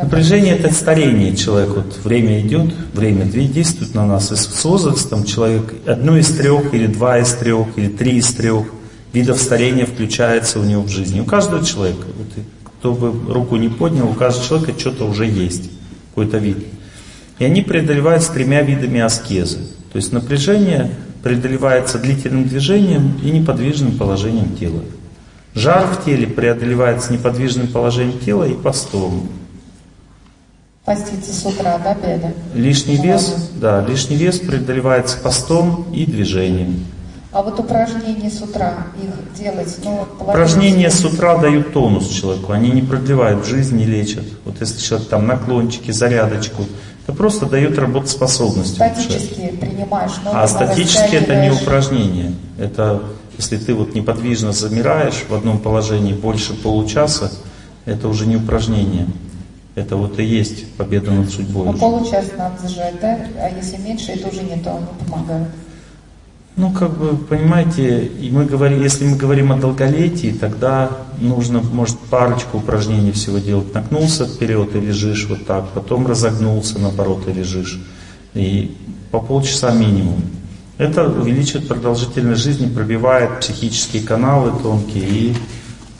Напряжение 0.00 0.56
это 0.56 0.72
старение 0.72 1.34
человека. 1.34 1.80
Вот 1.80 1.98
время 2.04 2.40
идет, 2.40 2.72
время 2.94 3.24
действует 3.24 3.94
на 3.94 4.06
нас. 4.06 4.30
И 4.30 4.36
с 4.36 4.64
возрастом 4.64 5.24
человек 5.24 5.74
одно 5.86 6.16
из 6.16 6.28
трех, 6.28 6.72
или 6.72 6.86
два 6.86 7.18
из 7.18 7.32
трех, 7.34 7.76
или 7.76 7.88
три 7.88 8.18
из 8.18 8.32
трех 8.32 8.66
видов 9.12 9.40
старения 9.40 9.86
включается 9.86 10.60
у 10.60 10.62
него 10.62 10.82
в 10.82 10.88
жизни. 10.88 11.20
У 11.20 11.24
каждого 11.24 11.64
человека. 11.64 12.06
Вот, 12.16 12.44
кто 12.78 12.94
бы 12.94 13.32
руку 13.32 13.56
не 13.56 13.68
поднял, 13.68 14.08
у 14.08 14.14
каждого 14.14 14.46
человека 14.46 14.78
что-то 14.78 15.04
уже 15.04 15.26
есть, 15.26 15.68
какой-то 16.18 16.38
вид. 16.38 16.58
И 17.38 17.44
они 17.44 17.62
преодолеваются 17.62 18.32
тремя 18.32 18.62
видами 18.62 19.00
аскезы. 19.00 19.58
То 19.92 19.96
есть 19.96 20.12
напряжение 20.12 20.90
преодолевается 21.22 21.98
длительным 21.98 22.48
движением 22.48 23.20
и 23.22 23.30
неподвижным 23.30 23.96
положением 23.96 24.56
тела. 24.56 24.82
Жар 25.54 25.86
в 25.86 26.04
теле 26.04 26.26
преодолевается 26.26 27.12
неподвижным 27.12 27.68
положением 27.68 28.18
тела 28.18 28.44
и 28.44 28.54
постом. 28.54 29.28
Поститься 30.84 31.32
с 31.32 31.46
утра 31.46 31.78
до 31.78 31.90
обеда. 31.92 32.32
Лишний 32.54 32.96
вес, 32.96 33.50
да, 33.60 33.84
лишний 33.86 34.16
вес 34.16 34.40
преодолевается 34.40 35.18
постом 35.18 35.86
и 35.92 36.04
движением. 36.04 36.84
А 37.30 37.42
вот 37.42 37.60
упражнения 37.60 38.30
с 38.30 38.40
утра 38.40 38.86
их 39.02 39.38
делать, 39.38 39.76
ну, 39.84 40.06
Упражнения 40.18 40.90
с 40.90 41.04
утра 41.04 41.36
дают 41.36 41.74
тонус 41.74 42.08
человеку, 42.08 42.52
они 42.52 42.70
не 42.70 42.80
продлевают 42.80 43.44
жизнь, 43.44 43.76
не 43.76 43.84
лечат. 43.84 44.24
Вот 44.46 44.56
если 44.60 44.80
человек 44.80 45.08
там 45.08 45.26
наклончики, 45.26 45.90
зарядочку, 45.90 46.64
это 47.06 47.14
просто 47.14 47.44
дает 47.44 47.78
работоспособность. 47.78 48.74
Статически 48.74 49.48
принимаешь. 49.60 50.12
А 50.24 50.48
статически 50.48 51.16
это 51.16 51.36
не 51.36 51.50
упражнение. 51.50 52.32
Это 52.58 53.02
если 53.36 53.56
ты 53.56 53.74
вот 53.74 53.94
неподвижно 53.94 54.52
замираешь 54.52 55.24
в 55.28 55.34
одном 55.34 55.58
положении 55.58 56.12
больше 56.12 56.54
получаса, 56.54 57.30
это 57.84 58.08
уже 58.08 58.26
не 58.26 58.36
упражнение. 58.36 59.06
Это 59.74 59.96
вот 59.96 60.18
и 60.18 60.24
есть 60.24 60.72
победа 60.72 61.12
над 61.12 61.30
судьбой. 61.30 61.66
Ну, 61.66 61.74
получаса 61.74 62.32
надо 62.36 62.60
зажать, 62.60 63.00
да? 63.00 63.18
А 63.38 63.48
если 63.50 63.76
меньше, 63.76 64.12
это 64.12 64.28
уже 64.28 64.42
не 64.42 64.60
то, 64.60 64.80
не 64.80 65.10
помогает. 65.10 65.48
Ну, 66.58 66.72
как 66.72 66.98
бы, 66.98 67.16
понимаете, 67.16 68.04
и 68.04 68.30
мы 68.30 68.44
говорим, 68.44 68.82
если 68.82 69.06
мы 69.06 69.16
говорим 69.16 69.52
о 69.52 69.56
долголетии, 69.56 70.36
тогда 70.38 70.90
нужно, 71.20 71.60
может, 71.60 71.98
парочку 72.10 72.58
упражнений 72.58 73.12
всего 73.12 73.38
делать. 73.38 73.72
Нагнулся 73.72 74.26
вперед 74.26 74.74
и 74.74 74.80
лежишь 74.80 75.26
вот 75.28 75.46
так, 75.46 75.68
потом 75.70 76.06
разогнулся, 76.06 76.78
наоборот, 76.78 77.26
и 77.28 77.32
лежишь. 77.32 77.80
И 78.34 78.76
по 79.10 79.20
полчаса 79.20 79.72
минимум. 79.72 80.20
Это 80.76 81.08
увеличивает 81.08 81.68
продолжительность 81.68 82.42
жизни, 82.42 82.68
пробивает 82.68 83.40
психические 83.40 84.02
каналы 84.02 84.52
тонкие 84.62 85.08
и 85.08 85.36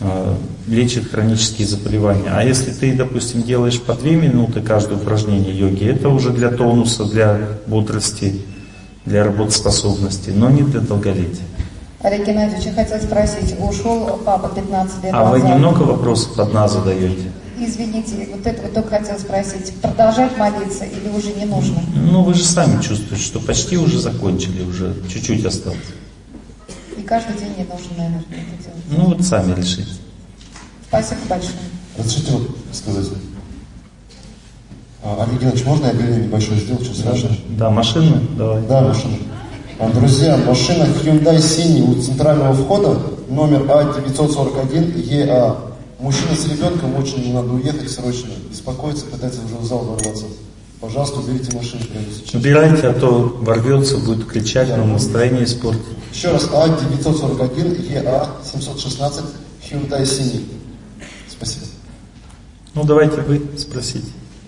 Э, 0.01 0.35
лечит 0.69 1.11
хронические 1.11 1.67
заболевания. 1.67 2.31
А 2.31 2.45
если 2.45 2.71
ты, 2.71 2.95
допустим, 2.95 3.43
делаешь 3.43 3.81
по 3.81 3.95
2 3.95 4.11
минуты 4.11 4.61
каждое 4.61 4.97
упражнение 4.97 5.59
йоги, 5.59 5.87
это 5.87 6.09
уже 6.09 6.31
для 6.31 6.51
тонуса, 6.51 7.05
для 7.05 7.41
бодрости, 7.67 8.43
для 9.09 9.25
работоспособности, 9.25 10.31
но 10.31 10.51
не 10.51 10.63
для 10.63 10.81
долголетия. 10.81 11.45
Олег 12.01 12.27
Геннадьевич, 12.27 12.67
я 12.67 12.73
хотел 12.75 13.01
спросить, 13.01 13.57
ушел 13.59 14.21
папа 14.25 14.49
15 14.55 15.03
лет 15.05 15.13
а 15.13 15.25
назад. 15.25 15.27
А 15.27 15.31
вы 15.31 15.41
немного 15.41 15.83
вопросов 15.83 16.39
одна 16.39 16.69
задаете? 16.69 17.33
Извините, 17.59 18.29
вот 18.31 18.47
это 18.47 18.63
вот 18.63 18.73
только 18.73 18.91
хотел 18.91 19.19
спросить, 19.19 19.75
продолжать 19.81 20.39
молиться 20.39 20.85
или 20.85 21.09
уже 21.09 21.33
не 21.33 21.45
нужно? 21.45 21.83
Ну, 21.97 22.23
вы 22.23 22.35
же 22.35 22.45
сами 22.45 22.81
чувствуете, 22.81 23.25
что 23.25 23.41
почти 23.41 23.77
уже 23.77 23.99
закончили, 23.99 24.63
уже 24.63 24.95
чуть-чуть 25.09 25.45
осталось. 25.45 25.79
И 26.97 27.03
каждый 27.03 27.37
день 27.37 27.55
не 27.59 27.65
нужно, 27.65 27.97
наверное, 27.97 28.21
это 28.21 28.63
делать. 28.63 28.85
Ну 28.91 29.05
вот 29.07 29.25
сами 29.25 29.55
решите. 29.57 29.91
Спасибо 30.87 31.21
большое. 31.29 31.53
Разрешите 31.97 32.33
вот 32.33 32.57
сказать. 32.73 33.07
А, 35.03 35.23
Олег 35.23 35.41
Геннадьевич, 35.41 35.65
можно 35.65 35.87
я 35.87 35.91
объявление 35.93 36.27
небольшое 36.27 36.61
сделал, 36.61 36.81
сейчас 36.81 36.99
сразу? 36.99 37.29
Да, 37.51 37.71
машина, 37.71 38.21
давай. 38.37 38.63
Да, 38.63 38.81
машина. 38.83 39.15
А, 39.79 39.91
друзья, 39.91 40.37
машина 40.37 40.85
Hyundai 40.85 41.41
синий 41.41 41.83
у 41.83 42.01
центрального 42.01 42.53
входа, 42.53 42.99
номер 43.29 43.63
А941ЕА. 43.63 45.29
А. 45.31 45.69
Мужчина 46.01 46.35
с 46.35 46.47
ребенком, 46.47 46.97
очень 46.97 47.33
надо 47.33 47.53
уехать 47.53 47.91
срочно. 47.91 48.31
Беспокоится, 48.51 49.05
пытается 49.07 49.41
уже 49.45 49.57
в 49.57 49.65
зал 49.65 49.81
ворваться. 49.81 50.27
Пожалуйста, 50.81 51.19
уберите 51.19 51.57
машину 51.57 51.83
прямо 51.85 52.07
сейчас. 52.07 52.35
Убирайте, 52.35 52.87
а 52.89 52.95
то 52.95 53.37
ворвется, 53.41 53.99
будет 53.99 54.27
кричать, 54.27 54.69
нам 54.69 54.93
настроение 54.93 55.45
испортит. 55.45 55.83
Еще 56.13 56.31
раз, 56.31 56.49
А941, 56.53 57.89
ЕА716, 57.89 59.25
Hyundai 59.71 60.07
синий. 60.07 60.47
Спасибо. 61.29 61.67
Ну, 62.75 62.85
давайте 62.85 63.21
вы 63.23 63.43
спросите. 63.57 64.07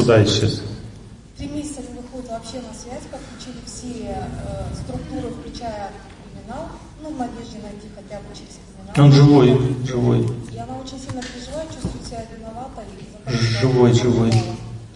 куда 0.00 0.24
исчез? 0.24 0.62
Три 1.36 1.48
месяца 1.48 1.80
не 1.82 2.00
выходит 2.00 2.30
вообще 2.30 2.56
на 2.56 2.74
связь, 2.74 3.04
подключили 3.10 3.60
все 3.64 4.14
э, 4.14 4.74
структуры, 4.74 5.32
включая 5.34 5.90
криминал. 6.22 6.68
Ну, 7.02 7.10
в 7.14 7.18
надежде 7.18 7.58
найти 7.62 7.88
хотя 7.94 8.18
бы 8.20 8.34
через 8.34 8.58
криминал. 8.60 9.06
Он 9.06 9.12
живой, 9.12 9.76
живой. 9.86 10.20
И 10.52 10.58
она 10.58 10.76
очень 10.76 10.98
сильно 10.98 11.22
переживает, 11.22 11.68
чувствует 11.72 12.06
себя 12.06 12.26
виновата. 12.36 12.82
И 13.30 13.36
живой, 13.60 13.92
живой. 13.94 14.30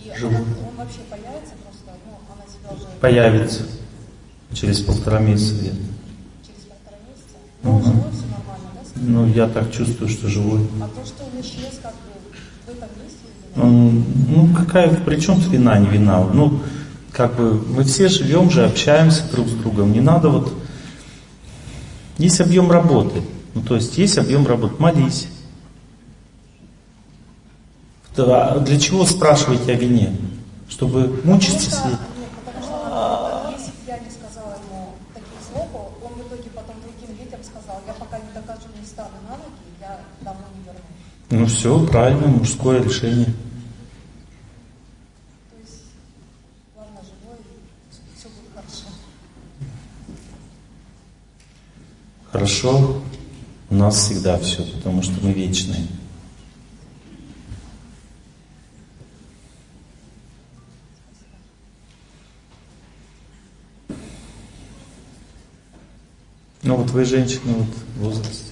И 0.05 0.13
живой. 0.19 0.37
Он, 0.37 0.69
он 0.69 0.77
вообще 0.77 1.01
появится 1.09 1.55
просто, 1.63 1.97
ну, 2.05 2.19
она 2.29 2.45
себя 2.47 2.71
уже... 2.77 2.99
Появится. 3.01 3.63
Через 4.53 4.81
полтора 4.81 5.19
месяца 5.19 5.55
где 5.55 5.71
Через 6.47 6.65
полтора 6.69 6.99
месяца? 7.09 7.37
Ну, 7.63 7.77
угу. 7.77 7.85
живой, 7.85 8.13
все 8.13 8.27
нормально, 8.31 8.71
да? 8.75 8.91
Ну, 8.97 9.27
я 9.29 9.49
так 9.49 9.73
чувствую, 9.73 10.09
что 10.09 10.29
живой. 10.29 10.61
А 10.81 10.89
то, 10.89 11.07
что 11.07 11.25
он 11.25 11.41
исчез, 11.41 11.81
как 11.83 11.93
бы, 11.93 12.13
в 12.67 12.69
этом 12.69 12.89
месте 13.03 13.14
ну, 13.57 14.49
какая, 14.57 14.89
при 14.89 15.21
чем 15.21 15.39
вина, 15.39 15.79
не 15.79 15.87
вина? 15.87 16.25
Ну, 16.25 16.61
как 17.13 17.37
бы, 17.37 17.55
мы 17.55 17.85
все 17.85 18.09
живем 18.09 18.51
же, 18.51 18.65
общаемся 18.65 19.23
друг 19.31 19.47
с 19.49 19.53
другом. 19.53 19.93
Не 19.93 20.01
надо 20.01 20.29
вот... 20.29 20.53
Есть 22.19 22.41
объем 22.41 22.71
работы. 22.71 23.23
Ну, 23.55 23.63
то 23.63 23.77
есть, 23.77 23.97
есть 23.99 24.19
объем 24.19 24.47
работы. 24.47 24.75
Молись. 24.79 25.29
А 28.17 28.59
для 28.61 28.79
чего 28.79 29.05
спрашиваете 29.05 29.73
о 29.73 29.77
вине? 29.77 30.17
Чтобы 30.69 31.21
мучиться 31.25 31.71
себе? 31.71 31.97
Если 33.57 33.71
бы 33.71 33.83
я 33.87 33.99
не 33.99 34.11
сказала 34.11 34.55
ему 34.69 34.95
таких 35.13 35.39
слов, 35.49 35.69
он 36.03 36.13
в 36.13 36.27
итоге 36.27 36.49
потом 36.55 36.77
другим 36.83 37.17
детям 37.17 37.41
сказал, 37.43 37.83
я 37.87 37.93
пока 37.95 38.19
не 38.19 38.33
докажу, 38.33 38.69
не 38.81 38.87
стану 38.87 39.11
на 39.29 39.37
ноги, 39.37 39.67
я 39.81 40.01
домой 40.21 40.45
не 40.57 40.63
вернусь. 40.65 40.83
Ну 41.31 41.47
все, 41.47 41.87
правильно, 41.87 42.29
мужское 42.29 42.83
решение. 42.83 43.35
Хорошо, 52.35 53.01
у 53.71 53.75
нас 53.77 53.97
всегда 53.97 54.37
все, 54.41 54.65
потому 54.65 55.03
что 55.03 55.13
мы 55.25 55.33
вечные. 55.33 55.87
Ну 66.65 66.75
вот 66.75 66.91
вы 66.91 67.05
женщина 67.05 67.53
вот 67.53 67.69
в 67.69 67.99
возрасте. 68.01 68.51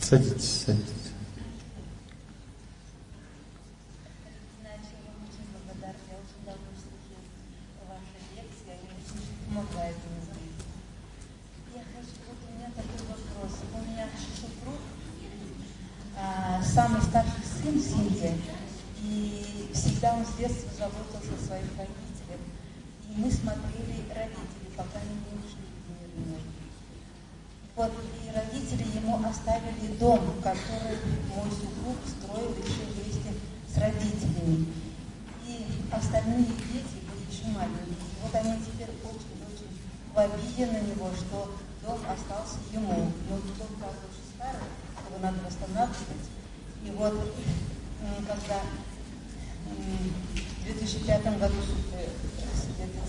Садитесь, 0.00 0.64
садитесь. 0.66 0.97
Самый 16.64 17.02
старший 17.02 17.44
сын 17.62 17.80
семье, 17.80 18.38
и 19.02 19.70
всегда 19.74 20.14
он 20.14 20.24
с 20.24 20.38
детства 20.38 20.70
заботился 20.78 21.34
о 21.34 21.46
своих 21.46 21.70
родителях. 21.76 22.40
И 23.08 23.20
мы 23.20 23.30
смотрели 23.30 24.04
родителей, 24.10 24.70
пока 24.76 24.98
они 24.98 25.16
не 25.26 25.38
ушли 25.38 25.66
в 25.86 26.28
мир. 26.28 26.40
Вот, 27.76 27.92
и 27.92 28.30
родители 28.34 28.84
ему 28.96 29.20
оставили 29.24 29.96
дом, 29.98 30.20
который 30.42 30.98
мой 31.34 31.50
супруг 31.50 31.96
строил 32.06 32.50
еще 32.58 32.90
вместе 32.90 33.34
с 33.72 33.78
родителями. 33.78 34.66
И 35.46 35.82
остальные 35.92 36.46
дети 36.46 36.98
были 37.06 37.22
еще 37.30 37.46
маленькие. 37.54 38.18
Вот 38.22 38.34
они 38.34 38.60
теперь 38.62 38.90
очень-очень 39.04 39.78
в 40.12 40.18
обиде 40.18 40.66
на 40.66 40.80
него, 40.80 41.10
что 41.14 41.54
дом 41.82 42.00
остался 42.10 42.58
ему. 42.72 43.12
Но 43.30 43.36
дом, 43.36 43.68
правда, 43.78 44.04
уже 44.10 44.22
старый, 44.34 44.68
его 45.08 45.18
надо 45.22 45.38
восстанавливать. 45.46 46.37
И 46.86 46.90
вот, 46.96 47.14
когда 48.26 48.60
в 49.66 50.64
2005 50.64 51.38
году 51.38 51.54
э, 51.94 52.08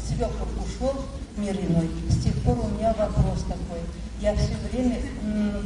Свеков 0.08 0.48
ушел 0.58 1.06
мир 1.38 1.56
иной, 1.56 1.90
с 2.10 2.24
тех 2.24 2.34
пор 2.44 2.60
у 2.60 2.68
меня 2.70 2.94
вопрос 2.94 3.44
такой. 3.44 3.82
Я 4.22 4.36
все 4.36 4.54
время 4.72 5.00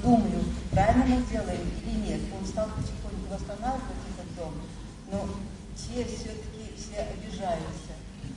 думаю, 0.03 0.43
правильно 0.71 1.05
мы 1.05 1.23
делаем 1.31 1.61
или 1.85 2.11
нет. 2.11 2.21
Он 2.39 2.45
стал 2.45 2.67
потихоньку 2.67 3.31
восстанавливать 3.31 4.03
этот 4.13 4.35
дом, 4.37 4.53
но 5.11 5.27
те 5.75 6.03
все-таки 6.05 6.73
все 6.77 7.01
обижаются. 7.01 7.93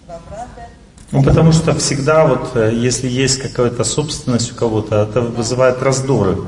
Два 0.06 0.20
брата 0.30 0.68
ну, 1.12 1.22
потому 1.22 1.52
что 1.52 1.72
всегда 1.74 2.26
вот, 2.26 2.56
э, 2.56 2.74
если 2.74 3.08
есть 3.08 3.40
какая-то 3.40 3.84
собственность 3.84 4.52
у 4.52 4.56
кого-то, 4.56 4.96
это 4.96 5.20
вызывает 5.20 5.80
раздоры. 5.80 6.38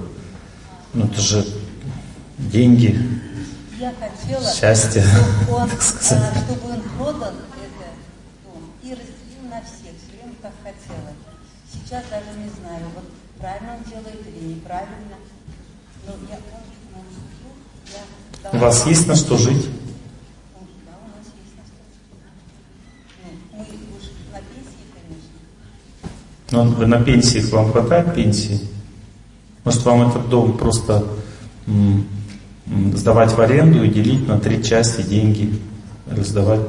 Ну, 0.94 1.04
это 1.04 1.20
же 1.20 1.46
деньги, 2.38 2.98
Я 3.78 3.92
хотела, 3.98 4.52
счастье, 4.54 5.02
чтобы 5.02 5.58
он, 5.58 5.68
так 5.70 5.82
сказать. 5.82 6.32
а, 6.34 6.38
чтобы 6.40 6.72
он 6.74 6.80
продал 6.96 7.30
этот 7.30 7.94
дом 8.44 8.62
и 8.82 8.90
разделил 8.90 9.44
на 9.50 9.60
всех, 9.62 9.94
все 9.98 10.16
время 10.16 10.34
как 10.42 10.52
хотела. 10.62 11.12
Сейчас 11.72 12.04
даже 12.10 12.38
не 12.38 12.50
знаю, 12.60 12.84
вот 12.94 13.04
правильно 13.38 13.76
он 13.76 13.84
делает 13.90 14.20
или 14.26 14.54
неправильно. 14.54 15.16
Но 16.06 16.12
я 16.30 16.38
помню, 16.38 16.76
мой 16.94 17.04
супруг, 17.12 17.56
я 18.52 18.58
У 18.58 18.62
вас 18.62 18.86
есть 18.86 19.06
на 19.06 19.14
что 19.16 19.36
жить? 19.36 19.66
Да, 20.86 20.94
у 21.04 21.08
нас 21.18 21.26
есть 21.36 21.54
на 21.56 21.64
что 21.64 21.82
жить. 21.92 23.38
Ну, 23.52 23.58
мы 23.58 23.64
уж 23.96 24.04
на 24.32 24.40
пенсии, 24.40 24.86
конечно. 24.94 26.70
Но 26.70 26.76
вы 26.76 26.86
на 26.86 27.02
пенсии, 27.04 27.50
вам 27.50 27.72
хватает 27.72 28.14
пенсии? 28.14 28.60
Может, 29.64 29.82
вам 29.84 30.08
этот 30.08 30.28
дом 30.30 30.56
просто 30.56 31.04
сдавать 32.94 33.32
в 33.32 33.40
аренду 33.40 33.82
и 33.84 33.88
делить 33.88 34.26
на 34.28 34.38
три 34.38 34.62
части 34.62 35.02
деньги, 35.02 35.58
раздавать? 36.10 36.60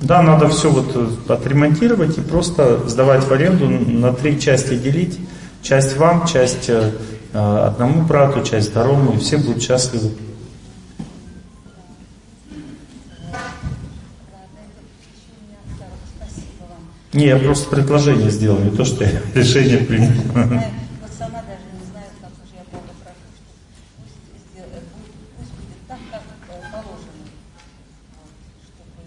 Да, 0.00 0.20
надо 0.20 0.48
все 0.48 0.68
вот 0.68 0.90
э, 0.96 1.32
отремонтировать 1.32 2.18
и 2.18 2.20
просто 2.20 2.88
сдавать 2.88 3.24
в 3.24 3.32
аренду, 3.32 3.68
на 3.68 4.12
три 4.12 4.40
части 4.40 4.76
делить. 4.76 5.18
Часть 5.62 5.96
вам, 5.96 6.26
часть 6.26 6.68
э, 6.68 6.90
э, 7.32 7.38
одному 7.38 8.02
брату, 8.02 8.42
часть 8.42 8.70
второму, 8.70 9.12
и 9.12 9.18
все 9.18 9.36
будут 9.38 9.62
счастливы. 9.62 10.10
Не, 17.12 17.26
я 17.26 17.36
просто 17.36 17.68
предложение 17.68 18.30
сделал, 18.30 18.58
не 18.58 18.70
то, 18.70 18.86
что 18.86 19.04
я 19.04 19.20
решение 19.34 19.78
принял. 19.78 20.12
Знаю, 20.32 20.64
Вот 21.02 21.10
сама 21.18 21.42
даже 21.42 21.68
не 21.70 21.84
знаю, 21.90 22.08
как 22.22 22.32
уже 22.42 22.56
я 22.56 22.64
Бога 22.72 22.88
прошу, 23.04 23.28
что 23.36 23.52
пусть, 24.00 24.16
сделает, 24.50 24.84
будет, 24.96 25.12
пусть 25.36 25.52
будет 25.52 25.86
так, 25.86 25.98
как 26.10 26.22
э, 26.48 26.56
положено. 26.72 27.28
Вот, 28.16 28.32
чтобы 28.64 29.00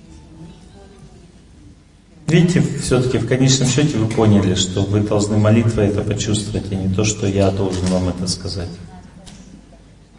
никто 0.46 0.86
не 0.86 1.02
будет. 1.02 1.34
Видите, 2.28 2.60
все-таки 2.82 3.20
в 3.20 3.28
конечном 3.28 3.68
счете 3.68 3.98
вы 3.98 4.08
поняли, 4.08 4.56
что 4.56 4.82
вы 4.82 5.02
должны 5.02 5.38
молитвой 5.38 5.88
это 5.90 6.02
почувствовать, 6.02 6.72
а 6.72 6.76
не 6.76 6.92
то, 6.92 7.04
что 7.04 7.28
я 7.28 7.52
должен 7.52 7.86
вам 7.86 8.10
это 8.10 8.28
сказать. 8.28 8.70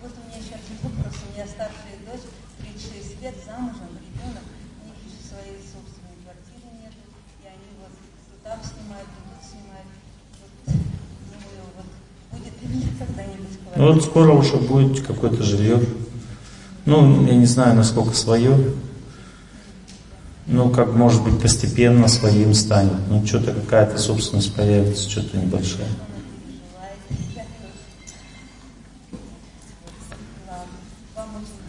Вот 0.01 0.13
у 0.15 0.29
меня 0.29 0.39
еще 0.39 0.55
один 0.55 0.79
вопрос. 0.85 1.15
У 1.27 1.35
меня 1.35 1.47
старшая 1.51 1.99
дочь, 2.07 2.23
36 2.63 3.23
лет, 3.23 3.35
замужем, 3.45 3.91
ребенок. 3.99 4.47
У 4.47 4.87
них 4.87 5.03
еще 5.03 5.19
своей 5.27 5.59
собственной 5.67 6.15
квартиры 6.23 6.67
нет. 6.79 6.95
И 7.43 7.47
они 7.51 7.75
вот 7.83 7.91
то 7.91 8.51
там 8.51 8.59
снимают, 8.63 9.11
то 9.11 9.21
тут 9.27 9.43
снимают. 9.43 9.91
Вот, 10.63 10.79
думаю, 11.27 11.61
вот 11.75 11.91
будет 12.39 12.55
ли 12.63 12.67
мне 12.71 12.87
когда-нибудь 13.03 13.55
Ну 13.75 13.83
вот 13.93 14.05
скоро 14.05 14.31
уже 14.31 14.57
будет 14.63 15.05
какое-то 15.05 15.43
жилье. 15.43 15.83
Ну, 16.85 17.27
я 17.27 17.35
не 17.35 17.47
знаю, 17.47 17.75
насколько 17.75 18.15
свое. 18.15 18.55
Ну, 20.47 20.71
как 20.71 20.93
может 20.95 21.23
быть 21.25 21.41
постепенно 21.41 22.07
своим 22.07 22.55
станет. 22.55 22.93
Ну, 23.11 23.27
что-то 23.27 23.53
какая-то 23.53 23.99
собственность 23.99 24.55
появится, 24.55 25.11
что-то 25.11 25.37
небольшое. 25.37 25.89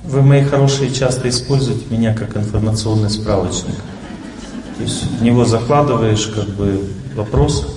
Вы, 0.04 0.22
мои 0.22 0.44
хорошие, 0.44 0.92
часто 0.92 1.28
используете 1.28 1.84
меня 1.90 2.14
как 2.14 2.38
информационный 2.38 3.10
справочник. 3.10 3.76
То 4.78 4.84
есть 4.84 5.04
в 5.04 5.24
него 5.24 5.44
закладываешь 5.44 6.28
как 6.28 6.48
бы 6.50 6.88
вопрос, 7.16 7.68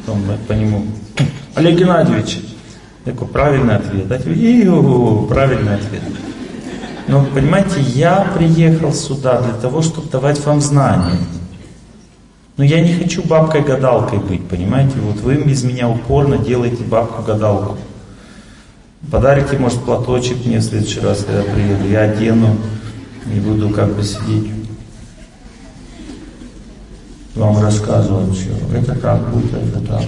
потом 0.00 0.22
по 0.48 0.52
нему 0.54 0.86
Олег 1.54 1.78
Геннадьевич, 1.78 2.40
такой 3.04 3.28
правильный 3.28 3.76
ответ, 3.76 4.26
и 4.26 4.64
правильный 5.28 5.74
ответ. 5.74 6.02
Но 7.08 7.24
понимаете, 7.24 7.80
я 7.80 8.30
приехал 8.34 8.92
сюда 8.92 9.40
для 9.42 9.54
того, 9.54 9.82
чтобы 9.82 10.08
давать 10.10 10.44
вам 10.44 10.60
знания. 10.60 11.18
Но 12.56 12.64
я 12.64 12.80
не 12.80 12.92
хочу 12.94 13.22
бабкой-гадалкой 13.22 14.18
быть, 14.18 14.46
понимаете? 14.46 14.98
Вот 15.00 15.20
вы 15.20 15.36
из 15.36 15.64
меня 15.64 15.88
упорно 15.88 16.38
делаете 16.38 16.84
бабку-гадалку. 16.84 17.76
Подарите, 19.10 19.58
может, 19.58 19.80
платочек 19.80 20.44
мне 20.44 20.58
в 20.58 20.62
следующий 20.62 21.00
раз, 21.00 21.24
когда 21.24 21.42
приеду. 21.42 21.88
Я 21.88 22.02
одену 22.02 22.56
и 23.34 23.40
буду 23.40 23.70
как 23.70 23.94
бы 23.94 24.02
сидеть. 24.02 24.50
Вам 27.34 27.60
рассказывать 27.62 28.36
все. 28.36 28.50
Это 28.76 28.94
так 28.94 29.28
будет, 29.30 29.54
это 29.54 29.80
так. 29.80 30.04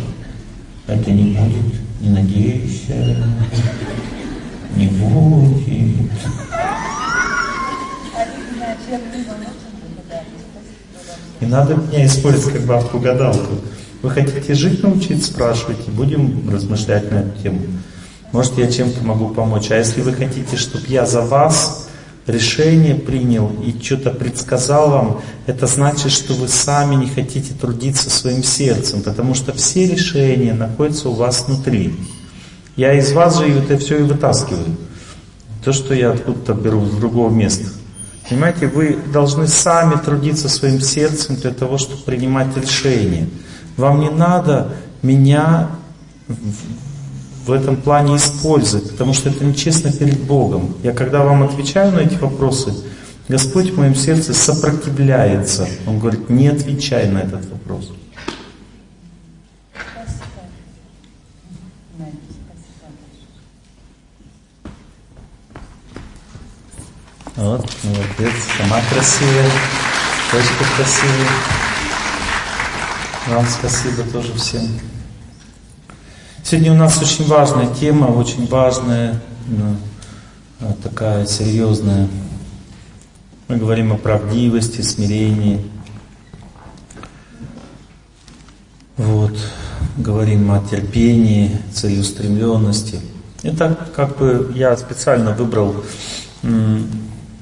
Это 0.86 1.10
не 1.10 1.36
будет. 1.36 1.74
Не 2.00 2.10
надейся. 2.10 3.16
Не 4.76 4.88
будет. 4.88 6.10
Обидная 8.14 8.76
ферма 8.76 8.83
вам 8.83 8.83
очень 8.83 8.83
благодарна. 8.83 8.83
Спасибо 8.83 8.83
вам. 8.83 8.83
Не 11.40 11.46
надо 11.46 11.74
меня 11.74 12.06
использовать 12.06 12.54
как 12.54 12.66
бабку-гадалку. 12.66 13.54
Вы 14.02 14.10
хотите 14.10 14.54
жить 14.54 14.82
научиться, 14.82 15.32
спрашивайте, 15.32 15.90
будем 15.90 16.48
размышлять 16.50 17.10
на 17.10 17.16
эту 17.16 17.42
тему. 17.42 17.60
Может, 18.32 18.58
я 18.58 18.70
чем-то 18.70 19.04
могу 19.04 19.28
помочь. 19.28 19.70
А 19.70 19.76
если 19.76 20.00
вы 20.00 20.12
хотите, 20.12 20.56
чтобы 20.56 20.86
я 20.88 21.06
за 21.06 21.22
вас 21.22 21.88
решение 22.26 22.94
принял 22.94 23.50
и 23.64 23.80
что-то 23.82 24.10
предсказал 24.10 24.90
вам, 24.90 25.20
это 25.46 25.66
значит, 25.66 26.10
что 26.10 26.34
вы 26.34 26.48
сами 26.48 26.94
не 26.96 27.08
хотите 27.08 27.54
трудиться 27.54 28.10
своим 28.10 28.42
сердцем, 28.42 29.02
потому 29.02 29.34
что 29.34 29.52
все 29.52 29.86
решения 29.86 30.54
находятся 30.54 31.10
у 31.10 31.14
вас 31.14 31.44
внутри. 31.46 31.94
Я 32.76 32.92
из 32.94 33.12
вас 33.12 33.38
же 33.38 33.46
это 33.48 33.78
все 33.78 33.98
и 33.98 34.02
вытаскиваю. 34.02 34.76
То, 35.64 35.72
что 35.72 35.94
я 35.94 36.10
откуда-то 36.10 36.54
беру 36.54 36.84
с 36.84 36.90
другого 36.90 37.30
места. 37.30 37.68
Понимаете, 38.28 38.66
вы 38.68 38.98
должны 39.12 39.46
сами 39.46 39.96
трудиться 39.96 40.48
своим 40.48 40.80
сердцем 40.80 41.36
для 41.36 41.52
того, 41.52 41.76
чтобы 41.76 42.02
принимать 42.02 42.56
решения. 42.56 43.28
Вам 43.76 44.00
не 44.00 44.10
надо 44.10 44.72
меня 45.02 45.70
в 47.46 47.52
этом 47.52 47.76
плане 47.76 48.16
использовать, 48.16 48.90
потому 48.92 49.12
что 49.12 49.28
это 49.28 49.44
нечестно 49.44 49.92
перед 49.92 50.22
Богом. 50.22 50.74
Я 50.82 50.92
когда 50.92 51.22
вам 51.22 51.42
отвечаю 51.42 51.92
на 51.92 51.98
эти 51.98 52.14
вопросы, 52.14 52.72
Господь 53.28 53.70
в 53.70 53.78
моем 53.78 53.94
сердце 53.94 54.32
сопротивляется. 54.34 55.66
Он 55.86 55.98
говорит, 55.98 56.30
не 56.30 56.48
отвечай 56.48 57.08
на 57.08 57.18
этот 57.18 57.48
вопрос. 57.50 57.92
Спасибо. 59.72 60.24
Надя, 61.98 62.12
спасибо 62.30 62.92
большое. 63.00 63.34
Вот, 67.36 67.68
молодец, 67.82 68.32
сама 68.56 68.80
красивая, 68.88 69.50
дочка 70.30 70.64
красивая. 70.76 71.28
Вам 73.26 73.44
спасибо 73.46 74.04
тоже 74.12 74.32
всем. 74.34 74.68
Сегодня 76.44 76.72
у 76.72 76.76
нас 76.76 77.02
очень 77.02 77.26
важная 77.26 77.74
тема, 77.74 78.06
очень 78.06 78.46
важная, 78.46 79.20
ну, 79.48 79.76
такая 80.84 81.26
серьезная. 81.26 82.06
Мы 83.48 83.56
говорим 83.56 83.92
о 83.92 83.96
правдивости, 83.96 84.82
смирении. 84.82 85.68
Вот. 88.96 89.36
Говорим 89.96 90.52
о 90.52 90.60
терпении, 90.60 91.60
целеустремленности. 91.72 93.00
Это 93.42 93.76
как 93.96 94.18
бы 94.18 94.52
я 94.54 94.76
специально 94.76 95.32
выбрал 95.32 95.74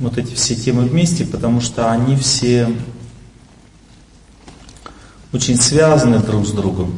вот 0.03 0.19
эти 0.19 0.35
все 0.35 0.55
темы 0.55 0.83
вместе, 0.83 1.25
потому 1.25 1.61
что 1.61 1.91
они 1.91 2.17
все 2.17 2.69
очень 5.33 5.57
связаны 5.57 6.19
друг 6.19 6.47
с 6.47 6.51
другом. 6.51 6.93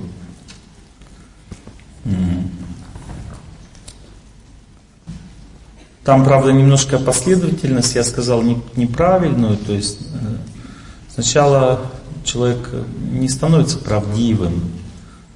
Там, 6.05 6.23
правда, 6.25 6.53
немножко 6.53 6.99
последовательность, 6.99 7.95
я 7.95 8.05
сказал, 8.05 8.43
не, 8.43 8.61
неправильную, 8.77 9.57
то 9.57 9.73
есть 9.73 10.01
э, 10.13 10.37
сначала 11.15 11.81
человек 12.25 12.71
не 13.11 13.27
становится 13.27 13.79
правдивым, 13.79 14.71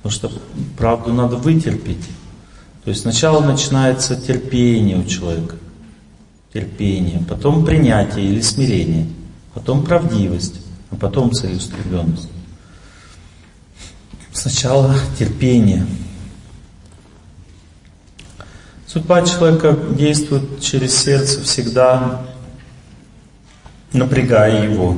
потому 0.02 0.12
что 0.12 0.30
правду 0.76 1.14
надо 1.14 1.36
вытерпеть. 1.36 2.04
То 2.84 2.90
есть 2.90 3.00
сначала 3.00 3.42
начинается 3.42 4.14
терпение 4.14 4.98
у 4.98 5.04
человека, 5.04 5.56
терпение, 6.52 7.22
потом 7.28 7.64
принятие 7.64 8.26
или 8.26 8.40
смирение, 8.40 9.06
потом 9.54 9.84
правдивость, 9.84 10.60
а 10.90 10.96
потом 10.96 11.32
целеустремленность. 11.32 12.28
Сначала 14.32 14.94
терпение. 15.18 15.86
Судьба 18.86 19.22
человека 19.22 19.76
действует 19.90 20.60
через 20.60 20.96
сердце 20.96 21.42
всегда, 21.42 22.22
напрягая 23.92 24.70
его 24.70 24.96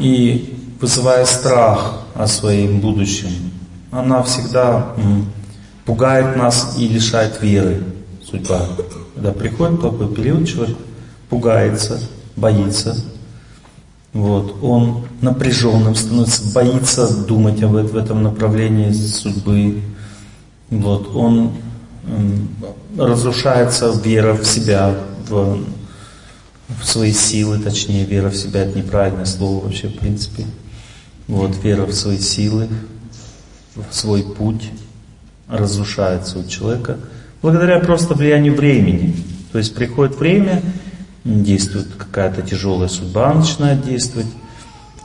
и 0.00 0.56
вызывая 0.80 1.24
страх 1.26 2.00
о 2.14 2.26
своем 2.26 2.80
будущем. 2.80 3.52
Она 3.90 4.22
всегда 4.22 4.94
пугает 5.84 6.36
нас 6.36 6.76
и 6.78 6.88
лишает 6.88 7.40
веры. 7.42 7.84
Судьба. 8.24 8.66
Когда 9.14 9.32
приходит 9.32 9.80
плохой 9.80 10.14
период, 10.14 10.46
человек 10.48 10.76
пугается, 11.28 12.00
боится, 12.36 12.96
вот, 14.12 14.56
он 14.62 15.04
напряженным 15.20 15.94
становится, 15.94 16.52
боится 16.52 17.24
думать 17.26 17.62
об 17.62 17.76
этом, 17.76 17.92
в 17.92 17.96
этом 17.96 18.22
направлении 18.22 18.90
судьбы. 18.92 19.82
Вот, 20.70 21.14
он 21.14 21.52
разрушается 22.96 23.92
вера 24.04 24.34
в 24.34 24.44
себя, 24.44 24.96
в, 25.28 25.64
в 26.80 26.84
свои 26.84 27.12
силы, 27.12 27.58
точнее, 27.58 28.04
вера 28.04 28.30
в 28.30 28.36
себя 28.36 28.64
это 28.64 28.78
неправильное 28.78 29.26
слово 29.26 29.64
вообще, 29.64 29.88
в 29.88 29.98
принципе. 29.98 30.44
Вот, 31.28 31.56
вера 31.62 31.86
в 31.86 31.92
свои 31.92 32.18
силы, 32.18 32.68
в 33.76 33.94
свой 33.94 34.24
путь 34.24 34.70
разрушается 35.48 36.40
у 36.40 36.44
человека 36.44 36.98
благодаря 37.42 37.80
просто 37.80 38.14
влиянию 38.14 38.54
времени. 38.54 39.14
То 39.52 39.58
есть 39.58 39.74
приходит 39.74 40.18
время, 40.18 40.62
действует 41.24 41.88
какая-то 41.96 42.42
тяжелая 42.42 42.88
судьба, 42.88 43.34
начинает 43.34 43.84
действовать, 43.84 44.28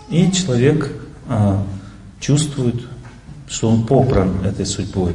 и 0.09 0.31
человек 0.31 0.91
а, 1.27 1.63
чувствует, 2.19 2.81
что 3.47 3.69
он 3.69 3.85
попран 3.85 4.45
этой 4.45 4.65
судьбой. 4.65 5.13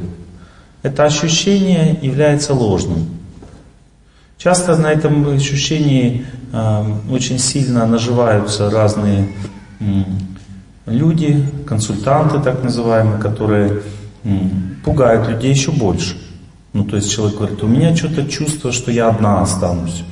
Это 0.83 1.03
ощущение 1.03 1.97
является 2.01 2.53
ложным. 2.53 3.07
Часто 4.37 4.75
на 4.75 4.91
этом 4.91 5.27
ощущении 5.27 6.25
э, 6.51 6.83
очень 7.11 7.37
сильно 7.37 7.85
наживаются 7.85 8.71
разные 8.71 9.35
э, 9.79 9.83
люди, 10.87 11.45
консультанты 11.67 12.39
так 12.39 12.63
называемые, 12.63 13.21
которые 13.21 13.81
э, 14.23 14.29
пугают 14.83 15.29
людей 15.29 15.51
еще 15.51 15.71
больше. 15.71 16.17
Ну, 16.73 16.85
то 16.85 16.95
есть 16.95 17.11
человек 17.11 17.37
говорит, 17.37 17.63
у 17.63 17.67
меня 17.67 17.95
что-то 17.95 18.25
чувство, 18.27 18.71
что 18.71 18.91
я 18.91 19.09
одна 19.09 19.41
останусь. 19.41 20.03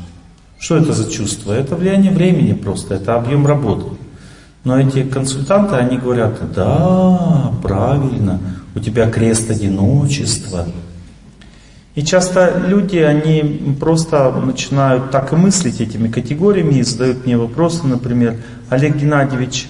Что 0.58 0.78
это 0.78 0.92
за 0.92 1.10
чувство? 1.10 1.54
Это 1.54 1.76
влияние 1.76 2.12
времени 2.12 2.54
просто, 2.54 2.96
это 2.96 3.16
объем 3.16 3.48
работы. 3.48 3.86
Но 4.66 4.78
эти 4.78 5.04
консультанты, 5.04 5.76
они 5.76 5.98
говорят, 5.98 6.54
да, 6.54 7.54
правильно, 7.64 8.40
у 8.76 8.80
тебя 8.80 9.10
крест 9.10 9.50
одиночества. 9.50 10.66
И 11.96 12.04
часто 12.04 12.62
люди, 12.68 12.98
они 12.98 13.76
просто 13.80 14.32
начинают 14.32 15.12
так 15.12 15.32
и 15.34 15.36
мыслить 15.36 15.82
этими 15.82 16.10
категориями 16.10 16.76
и 16.76 16.84
задают 16.84 17.26
мне 17.26 17.38
вопросы, 17.38 17.88
например, 17.88 18.38
Олег 18.70 18.98
Геннадьевич, 18.98 19.70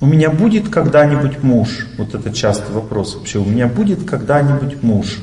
у 0.00 0.06
меня 0.06 0.30
будет 0.30 0.68
когда-нибудь 0.68 1.42
муж? 1.42 1.86
Вот 1.96 2.14
это 2.14 2.32
частый 2.32 2.74
вопрос 2.74 3.14
вообще. 3.14 3.38
У 3.38 3.44
меня 3.44 3.66
будет 3.66 4.04
когда-нибудь 4.04 4.82
муж? 4.82 5.18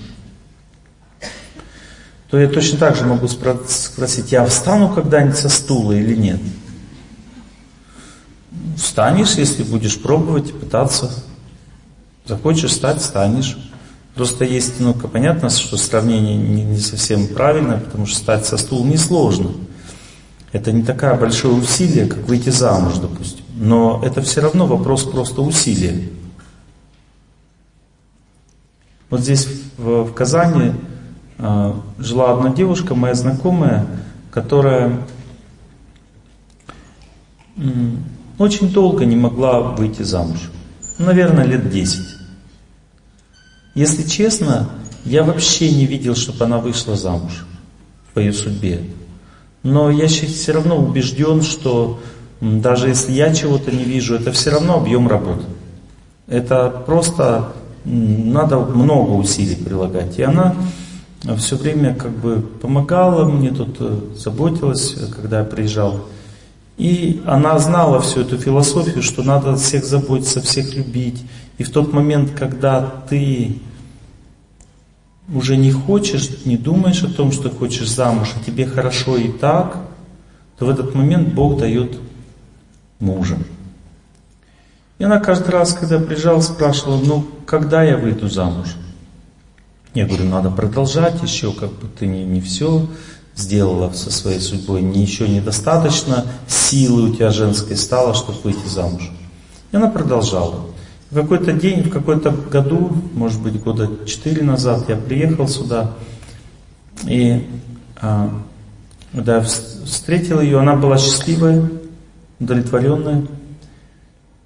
То 2.30 2.40
я 2.40 2.48
точно 2.48 2.80
так 2.80 2.96
же 2.96 3.06
могу 3.06 3.28
спросить, 3.28 4.32
я 4.32 4.44
встану 4.46 4.90
когда-нибудь 4.90 5.38
со 5.38 5.50
стула 5.50 5.92
или 5.92 6.16
нет? 6.16 6.40
Встанешь, 8.76 9.36
если 9.36 9.62
будешь 9.62 10.02
пробовать, 10.02 10.52
пытаться. 10.60 11.12
Захочешь 12.26 12.72
встать, 12.72 13.02
встанешь. 13.02 13.58
Просто 14.16 14.46
есть, 14.46 14.80
ну, 14.80 14.96
понятно, 14.96 15.50
что 15.50 15.78
сравнение 15.78 16.36
не, 16.36 16.64
не 16.64 16.80
совсем 16.80 17.28
правильное, 17.28 17.80
потому 17.80 18.08
что 18.08 18.16
встать 18.16 18.46
со 18.46 18.58
стула 18.58 18.86
несложно. 18.86 19.52
Это 20.52 20.72
не 20.72 20.84
такое 20.84 21.16
большое 21.16 21.54
усилие, 21.54 22.08
как 22.08 22.28
выйти 22.28 22.50
замуж, 22.50 22.96
допустим. 23.00 23.43
Но 23.64 24.02
это 24.04 24.22
все 24.22 24.42
равно 24.42 24.68
вопрос 24.68 25.06
просто 25.06 25.42
усилия. 25.42 26.10
Вот 29.10 29.22
здесь 29.22 29.48
в, 29.78 30.12
Казани 30.12 30.74
э, 31.38 31.74
жила 31.98 32.34
одна 32.34 32.50
девушка, 32.50 32.94
моя 32.94 33.14
знакомая, 33.14 33.88
которая 34.32 35.08
очень 38.38 38.70
долго 38.74 39.06
не 39.06 39.16
могла 39.16 39.62
выйти 39.62 40.02
замуж. 40.02 40.52
Наверное, 41.00 41.46
лет 41.46 41.70
10. 41.70 42.02
Если 43.76 44.04
честно, 44.04 44.72
я 45.06 45.24
вообще 45.24 45.74
не 45.74 45.86
видел, 45.86 46.16
чтобы 46.16 46.44
она 46.44 46.58
вышла 46.58 46.98
замуж 46.98 47.46
по 48.14 48.20
ее 48.20 48.34
судьбе. 48.34 48.90
Но 49.64 49.90
я 49.90 50.10
все 50.10 50.52
равно 50.52 50.78
убежден, 50.78 51.42
что 51.42 52.02
даже 52.44 52.90
если 52.90 53.14
я 53.14 53.34
чего-то 53.34 53.72
не 53.72 53.86
вижу, 53.86 54.16
это 54.16 54.34
все 54.34 54.50
равно 54.50 54.76
объем 54.76 55.08
работы. 55.08 55.46
Это 56.28 56.70
просто 56.86 57.54
надо 57.86 58.60
много 58.60 59.12
усилий 59.12 59.56
прилагать. 59.56 60.20
И 60.20 60.24
она 60.24 60.54
все 61.38 61.56
время 61.56 61.96
как 61.96 62.12
бы 62.12 62.42
помогала 62.62 63.24
мне 63.24 63.52
тут, 63.52 63.78
э, 63.80 63.98
заботилась, 64.18 64.94
когда 65.16 65.40
я 65.40 65.46
приезжал. 65.46 66.02
И 66.78 67.22
она 67.26 67.58
знала 67.60 68.02
всю 68.02 68.22
эту 68.22 68.38
философию, 68.38 69.02
что 69.02 69.24
надо 69.24 69.56
всех 69.56 69.86
заботиться, 69.86 70.42
всех 70.42 70.76
любить. 70.76 71.24
И 71.60 71.64
в 71.64 71.72
тот 71.72 71.94
момент, 71.94 72.32
когда 72.32 72.82
ты 73.10 73.60
уже 75.34 75.56
не 75.56 75.72
хочешь, 75.72 76.44
не 76.44 76.58
думаешь 76.58 77.04
о 77.04 77.14
том, 77.14 77.32
что 77.32 77.50
хочешь 77.50 77.90
замуж, 77.90 78.34
а 78.36 78.44
тебе 78.44 78.66
хорошо 78.66 79.16
и 79.16 79.30
так, 79.30 79.78
то 80.58 80.66
в 80.66 80.70
этот 80.70 80.94
момент 80.94 81.34
Бог 81.34 81.58
дает 81.58 81.98
мужа. 83.00 83.38
И 85.00 85.04
она 85.04 85.20
каждый 85.20 85.50
раз, 85.50 85.74
когда 85.74 86.00
приезжала, 86.00 86.42
спрашивала, 86.42 87.02
ну, 87.04 87.26
когда 87.46 87.84
я 87.84 87.98
выйду 87.98 88.30
замуж? 88.30 88.76
Я 89.94 90.06
говорю, 90.08 90.26
надо 90.26 90.50
продолжать 90.50 91.22
еще, 91.22 91.52
как 91.52 91.72
бы 91.72 91.88
ты 91.88 92.08
не, 92.08 92.24
не 92.24 92.42
все 92.42 92.88
сделала 93.36 93.92
со 93.92 94.12
своей 94.12 94.40
судьбой, 94.40 94.82
не, 94.82 95.02
еще 95.02 95.28
недостаточно 95.28 96.26
силы 96.48 97.10
у 97.10 97.14
тебя 97.16 97.32
женской 97.32 97.76
стало, 97.76 98.14
чтобы 98.14 98.40
выйти 98.44 98.68
замуж. 98.68 99.12
И 99.72 99.76
она 99.76 99.90
продолжала. 99.90 100.68
В 101.10 101.16
какой-то 101.16 101.54
день, 101.54 101.84
в 101.84 101.90
какой-то 101.90 102.32
году, 102.32 102.92
может 103.14 103.42
быть, 103.42 103.62
года 103.62 103.90
четыре 104.06 104.44
назад, 104.44 104.90
я 104.90 104.96
приехал 104.96 105.48
сюда, 105.48 105.92
и 107.06 107.48
а, 108.02 108.30
когда 109.12 109.38
я 109.38 109.42
встретил 109.42 110.42
ее, 110.42 110.60
она 110.60 110.76
была 110.76 110.98
счастливая, 110.98 111.70
удовлетворенная. 112.44 113.26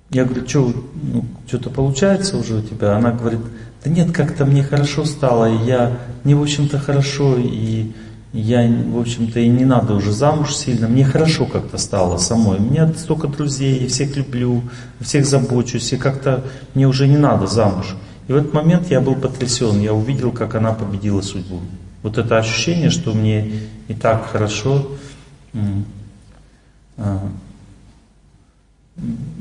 Я 0.10 0.24
говорю, 0.24 0.48
что, 0.48 0.74
ну, 1.04 1.26
что-то 1.48 1.70
получается 1.70 2.38
уже 2.38 2.56
у 2.56 2.62
тебя? 2.62 2.96
Она 2.96 3.12
говорит, 3.12 3.42
да 3.84 3.90
нет, 3.90 4.12
как-то 4.12 4.46
мне 4.46 4.64
хорошо 4.64 5.06
стало, 5.06 5.52
и 5.52 5.66
я, 5.66 5.98
мне, 6.24 6.36
в 6.36 6.42
общем-то, 6.42 6.80
хорошо, 6.80 7.36
и 7.38 7.92
я, 8.34 8.68
в 8.68 9.00
общем-то, 9.00 9.40
и 9.40 9.48
не 9.48 9.66
надо 9.66 9.96
уже 9.96 10.12
замуж 10.12 10.56
сильно. 10.56 10.88
Мне 10.88 11.04
хорошо 11.04 11.46
как-то 11.46 11.78
стало 11.78 12.18
самой. 12.18 12.58
У 12.60 12.62
меня 12.62 12.92
столько 12.94 13.28
друзей, 13.28 13.82
я 13.82 13.88
всех 13.88 14.16
люблю, 14.16 14.62
всех 15.02 15.26
забочусь, 15.26 15.94
и 15.94 15.98
как-то 15.98 16.44
мне 16.74 16.88
уже 16.88 17.08
не 17.08 17.18
надо 17.18 17.48
замуж. 17.48 17.96
И 18.28 18.34
в 18.34 18.36
этот 18.36 18.54
момент 18.54 18.90
я 18.90 19.02
был 19.02 19.16
потрясен, 19.16 19.80
я 19.80 19.94
увидел, 19.94 20.32
как 20.32 20.56
она 20.56 20.74
победила 20.74 21.22
судьбу. 21.22 21.62
Вот 22.04 22.18
это 22.18 22.38
ощущение, 22.38 22.90
что 22.90 23.14
мне 23.14 23.52
и 23.88 23.94
так 23.94 24.28
хорошо, 24.28 24.88
а, 26.98 27.30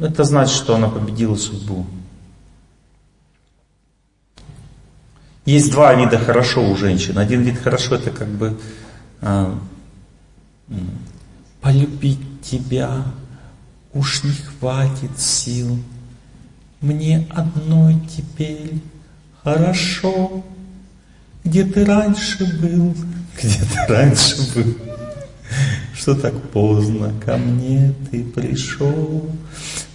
это 0.00 0.24
значит, 0.24 0.54
что 0.54 0.76
она 0.76 0.88
победила 0.88 1.36
судьбу. 1.36 1.86
Есть 5.44 5.70
два 5.70 5.94
вида 5.94 6.18
хорошо 6.18 6.68
у 6.68 6.76
женщин. 6.76 7.18
Один 7.18 7.42
вид 7.42 7.58
хорошо 7.58 7.94
это 7.94 8.10
как 8.10 8.28
бы 8.28 8.58
а, 9.20 9.56
полюбить 11.60 12.42
тебя, 12.42 13.04
уж 13.92 14.24
не 14.24 14.32
хватит 14.32 15.18
сил. 15.18 15.78
Мне 16.80 17.26
одной 17.30 17.96
теперь 18.14 18.82
хорошо, 19.42 20.44
где 21.44 21.64
ты 21.64 21.84
раньше 21.84 22.44
был, 22.60 22.94
где 23.42 23.60
ты 23.60 23.92
раньше 23.92 24.36
был, 24.54 24.74
что 25.96 26.14
так 26.14 26.34
поздно 26.52 27.12
ко 27.24 27.36
мне 27.36 27.94
ты 28.10 28.22
пришел. 28.22 29.24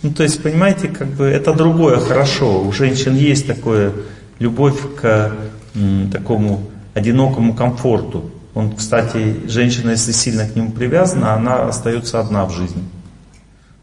Ну, 0.01 0.11
то 0.11 0.23
есть, 0.23 0.41
понимаете, 0.41 0.87
как 0.87 1.07
бы 1.09 1.25
это 1.25 1.53
другое 1.53 1.99
хорошо. 1.99 2.63
У 2.63 2.71
женщин 2.71 3.15
есть 3.15 3.45
такое 3.45 3.93
любовь 4.39 4.79
к 4.99 5.31
м, 5.75 6.09
такому 6.09 6.63
одинокому 6.95 7.53
комфорту. 7.53 8.31
Он, 8.53 8.75
кстати, 8.75 9.47
женщина, 9.47 9.91
если 9.91 10.11
сильно 10.11 10.47
к 10.47 10.55
нему 10.55 10.71
привязана, 10.71 11.33
она 11.33 11.67
остается 11.67 12.19
одна 12.19 12.45
в 12.45 12.51
жизни. 12.51 12.83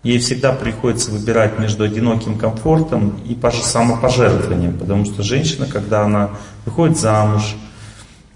Ей 0.02 0.18
всегда 0.18 0.52
приходится 0.52 1.10
выбирать 1.10 1.58
между 1.58 1.84
одиноким 1.84 2.36
комфортом 2.36 3.20
и 3.26 3.38
самопожертвованием, 3.62 4.78
потому 4.78 5.04
что 5.04 5.22
женщина, 5.22 5.66
когда 5.66 6.04
она 6.04 6.30
выходит 6.64 6.98
замуж, 6.98 7.56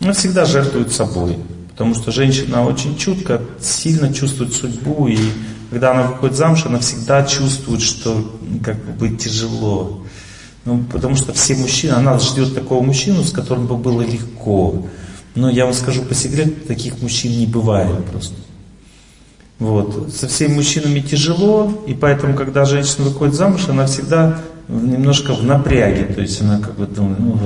она 0.00 0.12
всегда 0.12 0.44
жертвует 0.44 0.92
собой, 0.92 1.38
потому 1.82 1.96
что 1.96 2.12
женщина 2.12 2.64
очень 2.64 2.96
чутко, 2.96 3.42
сильно 3.60 4.14
чувствует 4.14 4.52
судьбу, 4.52 5.08
и 5.08 5.18
когда 5.68 5.90
она 5.90 6.02
выходит 6.04 6.36
замуж, 6.36 6.62
она 6.64 6.78
всегда 6.78 7.24
чувствует, 7.24 7.82
что 7.82 8.38
как 8.62 8.76
бы 8.96 9.10
тяжело. 9.10 10.04
Ну, 10.64 10.84
потому 10.92 11.16
что 11.16 11.32
все 11.32 11.56
мужчины, 11.56 11.94
она 11.94 12.20
ждет 12.20 12.54
такого 12.54 12.84
мужчину, 12.84 13.24
с 13.24 13.32
которым 13.32 13.66
бы 13.66 13.76
было 13.76 14.02
легко. 14.02 14.86
Но 15.34 15.50
я 15.50 15.64
вам 15.64 15.74
скажу 15.74 16.02
по 16.02 16.14
секрету, 16.14 16.52
таких 16.68 17.02
мужчин 17.02 17.32
не 17.32 17.46
бывает 17.46 18.04
просто. 18.06 18.36
Вот. 19.58 20.14
Со 20.14 20.28
всеми 20.28 20.54
мужчинами 20.54 21.00
тяжело, 21.00 21.82
и 21.88 21.94
поэтому, 21.94 22.36
когда 22.36 22.64
женщина 22.64 23.06
выходит 23.06 23.34
замуж, 23.34 23.62
она 23.68 23.86
всегда 23.86 24.38
немножко 24.68 25.34
в 25.34 25.42
напряге. 25.42 26.04
То 26.04 26.20
есть 26.20 26.40
она 26.42 26.60
как 26.60 26.76
бы 26.76 26.86
думает, 26.86 27.18
ну, 27.18 27.40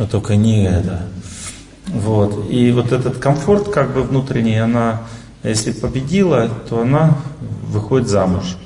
но 0.00 0.06
только 0.08 0.34
не 0.34 0.64
это. 0.64 1.02
Вот. 1.94 2.50
И 2.50 2.72
вот 2.72 2.90
этот 2.90 3.18
комфорт 3.18 3.68
как 3.68 3.94
бы 3.94 4.02
внутренний, 4.02 4.58
она, 4.58 5.02
если 5.44 5.70
победила, 5.70 6.48
то 6.68 6.80
она 6.80 7.16
выходит 7.68 8.08
замуж. 8.08 8.56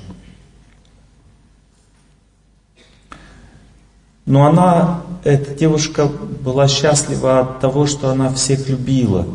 Но 4.24 4.46
она, 4.46 5.02
эта 5.24 5.54
девушка 5.54 6.06
была 6.06 6.68
счастлива 6.68 7.40
от 7.40 7.60
того, 7.60 7.86
что 7.86 8.10
она 8.10 8.32
всех 8.32 8.66
любила. 8.68 9.26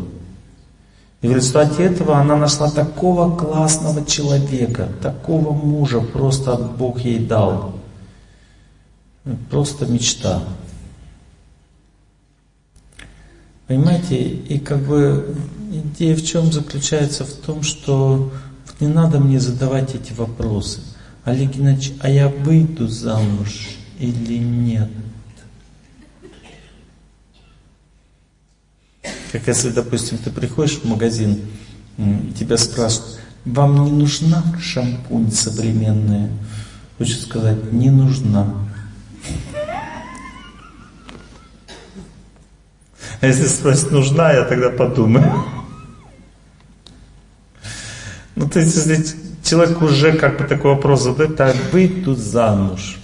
И 1.22 1.28
в 1.28 1.32
результате 1.32 1.84
этого 1.84 2.18
она 2.18 2.36
нашла 2.36 2.72
такого 2.72 3.36
классного 3.36 4.04
человека, 4.06 4.90
такого 5.02 5.54
мужа, 5.54 6.02
просто 6.02 6.56
Бог 6.56 7.00
ей 7.00 7.20
дал. 7.20 7.76
Просто 9.50 9.86
мечта. 9.86 10.42
Понимаете, 13.74 14.22
и 14.22 14.60
как 14.60 14.84
бы 14.84 15.36
идея 15.72 16.16
в 16.16 16.24
чем 16.24 16.54
заключается? 16.54 17.26
В 17.26 17.34
том, 17.34 17.64
что 17.64 18.32
не 18.80 18.86
надо 18.86 19.20
мне 19.20 19.40
задавать 19.40 19.96
эти 19.96 20.14
вопросы. 20.14 20.82
Олег 21.24 21.56
Геннадьевич, 21.56 21.94
а 22.00 22.08
я 22.08 22.30
выйду 22.30 22.88
замуж 22.88 23.70
или 23.98 24.38
нет? 24.38 24.92
Как 29.32 29.48
если, 29.48 29.72
допустим, 29.72 30.20
ты 30.20 30.30
приходишь 30.30 30.74
в 30.74 30.86
магазин, 30.86 31.40
и 31.98 32.32
тебя 32.38 32.58
спрашивают, 32.58 33.22
вам 33.44 33.86
не 33.86 33.92
нужна 33.92 34.44
шампунь 34.62 35.32
современная? 35.32 36.30
Хочу 37.00 37.16
сказать, 37.16 37.74
не 37.74 37.90
нужна. 37.90 38.54
А 43.24 43.28
если 43.28 43.48
спросить, 43.48 43.90
нужна, 43.90 44.34
я 44.34 44.44
тогда 44.44 44.70
подумаю. 44.70 45.46
Ну, 48.36 48.50
то 48.50 48.60
есть, 48.60 48.76
если 48.76 49.02
человек 49.42 49.82
уже 49.82 50.12
как 50.18 50.38
бы 50.38 50.44
такой 50.44 50.72
вопрос 50.72 51.04
задает, 51.04 51.38
так 51.38 51.56
выйду 51.72 52.16
замуж, 52.16 53.00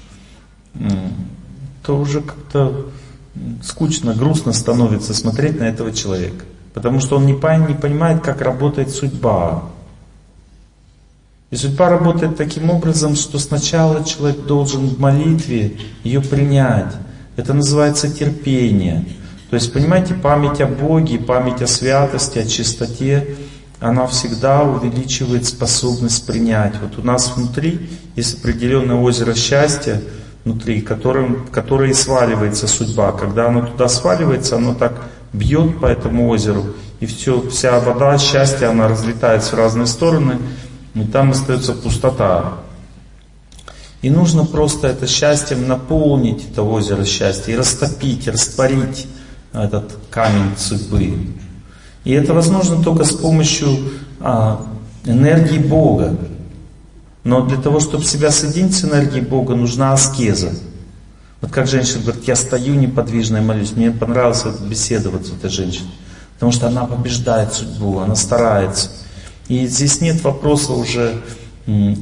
то 1.84 1.98
уже 1.98 2.20
как-то 2.20 2.88
скучно, 3.64 4.14
грустно 4.14 4.52
становится 4.52 5.14
смотреть 5.14 5.58
на 5.58 5.64
этого 5.64 5.94
человека. 5.94 6.44
Потому 6.74 7.00
что 7.00 7.16
он 7.16 7.26
не 7.26 7.34
понимает, 7.34 8.22
как 8.22 8.42
работает 8.42 8.90
судьба. 8.90 9.70
И 11.50 11.56
судьба 11.56 11.88
работает 11.88 12.36
таким 12.36 12.70
образом, 12.70 13.16
что 13.16 13.40
сначала 13.40 14.04
человек 14.04 14.46
должен 14.46 14.86
в 14.90 15.00
молитве 15.00 15.78
ее 16.04 16.20
принять. 16.20 16.94
Это 17.38 17.54
называется 17.54 18.14
терпение. 18.14 19.06
То 19.50 19.56
есть, 19.56 19.74
понимаете, 19.74 20.14
память 20.14 20.62
о 20.62 20.68
Боге, 20.68 21.18
память 21.18 21.62
о 21.62 21.68
святости, 21.68 22.38
о 22.38 22.46
чистоте, 22.46 23.36
она 23.80 24.06
всегда 24.08 24.64
увеличивает 24.64 25.46
способность 25.46 26.28
принять. 26.28 26.74
Вот 26.82 27.00
у 27.00 27.06
нас 27.06 27.36
внутри 27.36 27.90
есть 28.16 28.40
определенное 28.40 28.98
озеро 28.98 29.34
счастья, 29.34 30.02
внутри, 30.46 30.82
которым, 30.82 31.48
которое 31.52 31.94
сваливается 31.94 32.68
судьба. 32.68 33.12
Когда 33.12 33.48
оно 33.48 33.66
туда 33.66 33.90
сваливается, 33.90 34.58
оно 34.58 34.76
так 34.76 34.94
бьет 35.34 35.80
по 35.80 35.88
этому 35.88 36.28
озеру, 36.30 36.66
и 37.00 37.06
все, 37.06 37.42
вся 37.50 37.80
вода 37.80 38.18
счастья, 38.18 38.70
она 38.70 38.88
разлетается 38.88 39.56
в 39.56 39.60
разные 39.60 39.88
стороны, 39.88 40.38
и 40.94 41.04
там 41.06 41.32
остается 41.32 41.74
пустота. 41.74 42.56
И 44.02 44.10
нужно 44.10 44.46
просто 44.46 44.88
это 44.88 45.08
счастьем 45.08 45.68
наполнить 45.68 46.50
это 46.52 46.64
озеро 46.64 47.04
счастья 47.06 47.54
и 47.54 47.56
растопить, 47.56 48.28
растворить 48.28 49.08
этот 49.54 49.98
камень 50.10 50.52
судьбы. 50.58 51.18
И 52.04 52.12
это 52.12 52.34
возможно 52.34 52.82
только 52.84 53.04
с 53.04 53.14
помощью 53.14 53.70
а, 54.20 54.66
энергии 55.06 55.60
Бога. 55.60 56.18
Но 57.24 57.46
для 57.46 57.58
того, 57.58 57.80
чтобы 57.80 58.04
себя 58.04 58.32
соединить 58.32 58.76
с 58.76 58.84
энергией 58.84 59.22
Бога, 59.22 59.56
нужна 59.56 59.94
аскеза. 59.94 60.52
Вот 61.42 61.52
как 61.52 61.68
женщина 61.68 62.04
говорит, 62.04 62.28
я 62.28 62.36
стою 62.36 62.76
неподвижно 62.76 63.38
и 63.38 63.42
молюсь. 63.42 63.72
Мне 63.74 63.92
понравилась 63.92 64.42
эта 64.46 64.64
беседа 64.64 65.10
вот 65.10 65.26
с 65.26 65.32
этой 65.32 65.50
женщиной. 65.50 65.92
Потому 66.34 66.52
что 66.52 66.68
она 66.68 66.86
побеждает 66.86 67.54
судьбу, 67.54 68.00
она 68.00 68.16
старается. 68.16 68.92
И 69.48 69.68
здесь 69.68 70.00
нет 70.00 70.24
вопроса 70.24 70.74
уже, 70.74 71.22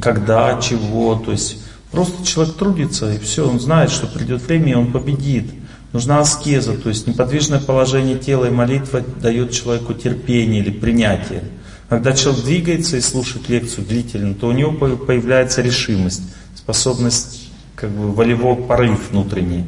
когда, 0.01 0.59
чего. 0.61 1.15
То 1.15 1.31
есть 1.31 1.57
просто 1.91 2.25
человек 2.25 2.55
трудится, 2.55 3.11
и 3.11 3.19
все, 3.19 3.49
он 3.49 3.59
знает, 3.59 3.89
что 3.89 4.05
придет 4.05 4.43
время, 4.43 4.71
и 4.73 4.75
он 4.75 4.91
победит. 4.91 5.51
Нужна 5.93 6.19
аскеза, 6.19 6.73
то 6.73 6.89
есть 6.89 7.07
неподвижное 7.07 7.59
положение 7.59 8.17
тела 8.17 8.45
и 8.45 8.51
молитва 8.51 9.01
дает 9.21 9.51
человеку 9.51 9.93
терпение 9.93 10.61
или 10.61 10.69
принятие. 10.69 11.43
Когда 11.88 12.11
человек 12.11 12.43
двигается 12.43 12.97
и 12.97 13.01
слушает 13.01 13.47
лекцию 13.47 13.85
длительно, 13.85 14.33
то 14.33 14.47
у 14.47 14.51
него 14.51 14.73
появляется 14.73 15.61
решимость, 15.61 16.23
способность, 16.55 17.49
как 17.75 17.89
бы 17.91 18.11
волевой 18.11 18.57
порыв 18.57 19.11
внутренний. 19.11 19.63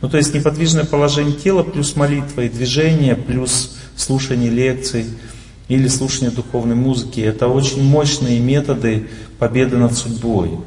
Ну 0.00 0.08
то 0.08 0.16
есть 0.16 0.34
неподвижное 0.34 0.84
положение 0.84 1.34
тела 1.34 1.62
плюс 1.62 1.94
молитва 1.94 2.40
и 2.42 2.48
движение, 2.48 3.14
плюс 3.14 3.76
слушание 3.96 4.50
лекций 4.50 5.04
или 5.68 5.86
слушание 5.86 6.30
духовной 6.30 6.74
музыки, 6.74 7.20
это 7.20 7.46
очень 7.46 7.84
мощные 7.84 8.40
методы 8.40 9.08
победы 9.38 9.76
над 9.76 9.94
судьбой. 9.94 10.58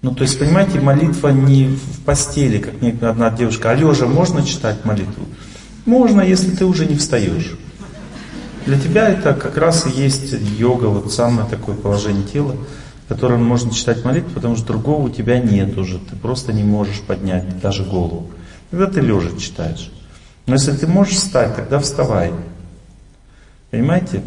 Ну, 0.00 0.14
то 0.14 0.22
есть, 0.22 0.38
понимаете, 0.38 0.80
молитва 0.80 1.28
не 1.28 1.66
в 1.66 2.00
постели, 2.04 2.58
как 2.58 2.80
мне 2.80 2.96
одна 3.00 3.30
девушка, 3.30 3.70
а 3.70 3.74
лежа 3.74 4.06
можно 4.06 4.44
читать 4.44 4.84
молитву? 4.84 5.24
Можно, 5.86 6.20
если 6.20 6.50
ты 6.50 6.64
уже 6.66 6.86
не 6.86 6.96
встаешь. 6.96 7.58
Для 8.64 8.78
тебя 8.78 9.08
это 9.08 9.34
как 9.34 9.56
раз 9.56 9.86
и 9.86 9.90
есть 9.90 10.34
йога, 10.58 10.86
вот 10.86 11.12
самое 11.12 11.48
такое 11.48 11.74
положение 11.74 12.22
тела, 12.22 12.54
в 13.06 13.08
котором 13.08 13.44
можно 13.44 13.72
читать 13.72 14.04
молитву, 14.04 14.30
потому 14.34 14.56
что 14.56 14.66
другого 14.66 15.06
у 15.06 15.08
тебя 15.08 15.40
нет 15.40 15.76
уже, 15.76 15.98
ты 15.98 16.14
просто 16.14 16.52
не 16.52 16.62
можешь 16.62 17.00
поднять 17.00 17.60
даже 17.60 17.82
голову. 17.82 18.30
Когда 18.70 18.86
ты 18.86 19.00
лежа 19.00 19.30
читаешь. 19.38 19.90
Но 20.46 20.54
если 20.54 20.72
ты 20.72 20.86
можешь 20.86 21.14
встать, 21.14 21.56
тогда 21.56 21.78
вставай. 21.80 22.32
Понимаете? 23.70 24.22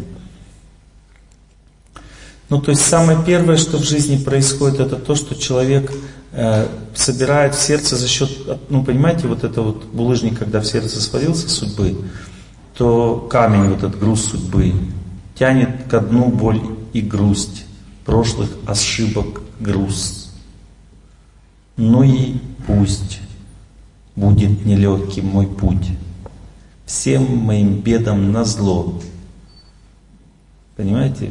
Ну, 2.52 2.60
то 2.60 2.70
есть 2.70 2.82
самое 2.82 3.18
первое, 3.24 3.56
что 3.56 3.78
в 3.78 3.82
жизни 3.82 4.22
происходит, 4.22 4.78
это 4.78 4.96
то, 4.96 5.14
что 5.14 5.34
человек 5.34 5.90
э, 6.32 6.66
собирает 6.94 7.54
в 7.54 7.62
сердце 7.62 7.96
за 7.96 8.06
счет, 8.06 8.30
ну, 8.68 8.84
понимаете, 8.84 9.26
вот 9.26 9.42
это 9.42 9.62
вот 9.62 9.86
булыжник, 9.86 10.38
когда 10.38 10.60
в 10.60 10.66
сердце 10.66 11.00
свалился 11.00 11.48
судьбы, 11.48 11.96
то 12.76 13.26
камень, 13.30 13.70
вот 13.70 13.78
этот 13.78 13.98
груз 13.98 14.26
судьбы, 14.26 14.74
тянет 15.34 15.84
ко 15.88 16.00
дну 16.00 16.26
боль 16.26 16.60
и 16.92 17.00
грусть 17.00 17.64
прошлых 18.04 18.50
ошибок 18.66 19.40
груз. 19.58 20.30
Ну 21.78 22.02
и 22.02 22.34
пусть. 22.66 23.20
будет 24.14 24.66
нелегким 24.66 25.24
мой 25.24 25.46
путь. 25.46 25.88
Всем 26.84 27.34
моим 27.34 27.80
бедам 27.80 28.30
на 28.30 28.44
зло. 28.44 29.00
Понимаете? 30.76 31.30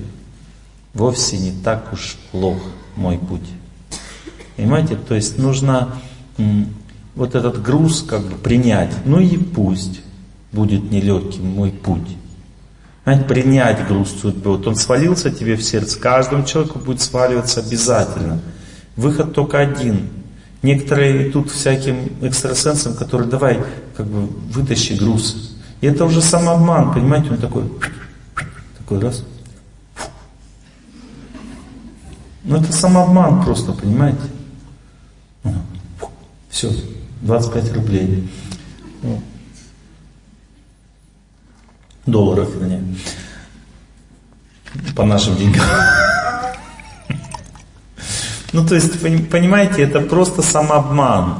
Вовсе 0.93 1.37
не 1.37 1.51
так 1.51 1.93
уж 1.93 2.17
плох 2.31 2.57
мой 2.95 3.17
путь. 3.17 3.49
Понимаете? 4.57 4.95
То 4.95 5.15
есть 5.15 5.37
нужно 5.37 5.95
вот 7.15 7.35
этот 7.35 7.61
груз 7.61 8.03
как 8.07 8.21
бы 8.21 8.35
принять. 8.35 8.93
Ну 9.05 9.19
и 9.19 9.37
пусть 9.37 10.01
будет 10.51 10.91
нелегким 10.91 11.45
мой 11.45 11.71
путь. 11.71 12.17
Знаете, 13.03 13.23
принять 13.23 13.87
груз 13.87 14.11
судьбы. 14.21 14.51
Вот 14.51 14.67
он 14.67 14.75
свалился 14.75 15.31
тебе 15.31 15.55
в 15.55 15.63
сердце, 15.63 15.99
каждому 15.99 16.45
человеку 16.45 16.79
будет 16.79 17.01
сваливаться 17.01 17.61
обязательно. 17.61 18.39
Выход 18.95 19.33
только 19.33 19.59
один. 19.59 20.09
Некоторые 20.61 21.29
идут 21.29 21.49
всяким 21.49 22.11
экстрасенсам, 22.21 22.93
которые 22.93 23.27
давай 23.27 23.63
как 23.97 24.05
бы 24.05 24.27
вытащи 24.51 24.93
груз. 24.93 25.55
И 25.81 25.87
это 25.87 26.05
уже 26.05 26.21
самообман, 26.21 26.93
понимаете, 26.93 27.31
он 27.31 27.37
такой, 27.37 27.63
такой 28.77 28.99
раз. 28.99 29.23
Ну 32.43 32.57
это 32.57 32.71
самообман 32.73 33.43
просто, 33.43 33.71
понимаете? 33.73 34.21
Все, 36.49 36.71
25 37.21 37.73
рублей. 37.73 38.29
Ну, 39.03 39.21
долларов, 42.05 42.49
вернее. 42.55 42.83
По 44.95 45.05
нашим 45.05 45.35
деньгам. 45.37 45.63
Ну, 48.53 48.67
то 48.67 48.75
есть, 48.75 48.99
понимаете, 48.99 49.83
это 49.83 50.01
просто 50.01 50.41
самообман. 50.41 51.39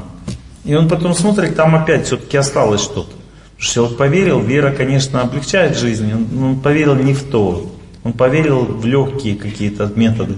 И 0.64 0.74
он 0.74 0.88
потом 0.88 1.14
смотрит, 1.14 1.56
там 1.56 1.74
опять 1.74 2.06
все-таки 2.06 2.36
осталось 2.36 2.80
что-то. 2.80 3.10
Потому 3.10 3.58
что 3.58 3.74
человек 3.74 3.98
поверил, 3.98 4.40
вера, 4.40 4.72
конечно, 4.72 5.20
облегчает 5.20 5.76
жизнь, 5.76 6.12
он, 6.12 6.42
он 6.42 6.60
поверил 6.60 6.94
не 6.94 7.12
в 7.12 7.24
то. 7.24 7.70
Он 8.04 8.12
поверил 8.12 8.64
в 8.64 8.86
легкие 8.86 9.36
какие-то 9.36 9.92
методы. 9.94 10.36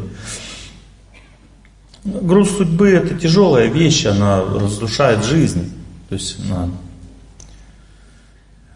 Груз 2.05 2.59
судьбы 2.59 2.91
это 2.91 3.15
тяжелая 3.15 3.69
вещь, 3.69 4.05
она 4.05 4.43
разрушает 4.43 5.25
жизнь. 5.25 5.73
То 6.09 6.15
есть 6.15 6.37
она 6.45 6.69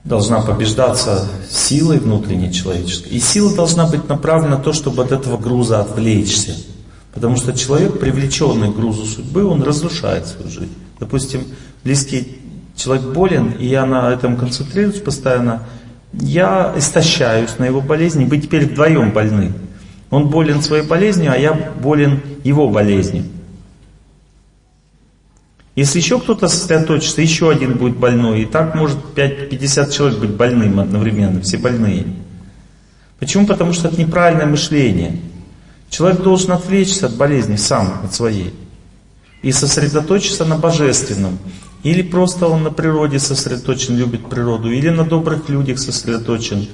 должна 0.04 0.40
побеждаться 0.40 1.28
силой 1.50 1.98
внутренней 1.98 2.52
человеческой. 2.52 3.08
И 3.08 3.20
сила 3.20 3.54
должна 3.54 3.86
быть 3.86 4.08
направлена 4.08 4.56
на 4.56 4.62
то, 4.62 4.72
чтобы 4.72 5.02
от 5.02 5.12
этого 5.12 5.36
груза 5.36 5.80
отвлечься. 5.80 6.56
Потому 7.12 7.36
что 7.36 7.52
человек, 7.52 7.98
привлеченный 7.98 8.72
к 8.72 8.76
грузу 8.76 9.04
судьбы, 9.04 9.44
он 9.44 9.62
разрушает 9.62 10.26
свою 10.26 10.50
жизнь. 10.50 10.72
Допустим, 10.98 11.44
близкий 11.84 12.38
человек 12.76 13.08
болен, 13.08 13.50
и 13.58 13.66
я 13.66 13.84
на 13.84 14.10
этом 14.10 14.36
концентрируюсь 14.36 15.00
постоянно, 15.00 15.64
я 16.12 16.72
истощаюсь 16.76 17.58
на 17.58 17.64
его 17.64 17.80
болезни, 17.82 18.24
вы 18.24 18.38
теперь 18.38 18.66
вдвоем 18.66 19.12
больны. 19.12 19.52
Он 20.11 20.28
болен 20.28 20.62
своей 20.62 20.84
болезнью, 20.84 21.32
а 21.32 21.36
я 21.36 21.52
болен 21.52 22.20
его 22.44 22.68
болезнью. 22.68 23.24
Если 25.76 26.00
еще 26.00 26.18
кто-то 26.18 26.48
сосредоточится, 26.48 27.20
еще 27.20 27.50
один 27.50 27.76
будет 27.76 27.96
больной. 27.96 28.42
И 28.42 28.46
так 28.46 28.74
может 28.74 28.98
5, 29.14 29.50
50 29.50 29.92
человек 29.92 30.18
быть 30.18 30.30
больным 30.30 30.80
одновременно, 30.80 31.40
все 31.40 31.56
больные. 31.56 32.04
Почему? 33.20 33.46
Потому 33.46 33.72
что 33.72 33.88
это 33.88 34.00
неправильное 34.00 34.46
мышление. 34.46 35.20
Человек 35.90 36.22
должен 36.22 36.52
отвлечься 36.52 37.06
от 37.06 37.16
болезни 37.16 37.56
сам, 37.56 38.00
от 38.02 38.14
своей. 38.14 38.54
И 39.42 39.52
сосредоточиться 39.52 40.44
на 40.44 40.56
божественном. 40.56 41.38
Или 41.84 42.02
просто 42.02 42.48
он 42.48 42.64
на 42.64 42.70
природе 42.70 43.20
сосредоточен, 43.20 43.96
любит 43.96 44.28
природу, 44.28 44.70
или 44.72 44.88
на 44.88 45.04
добрых 45.04 45.48
людях 45.48 45.78
сосредоточен. 45.78 46.66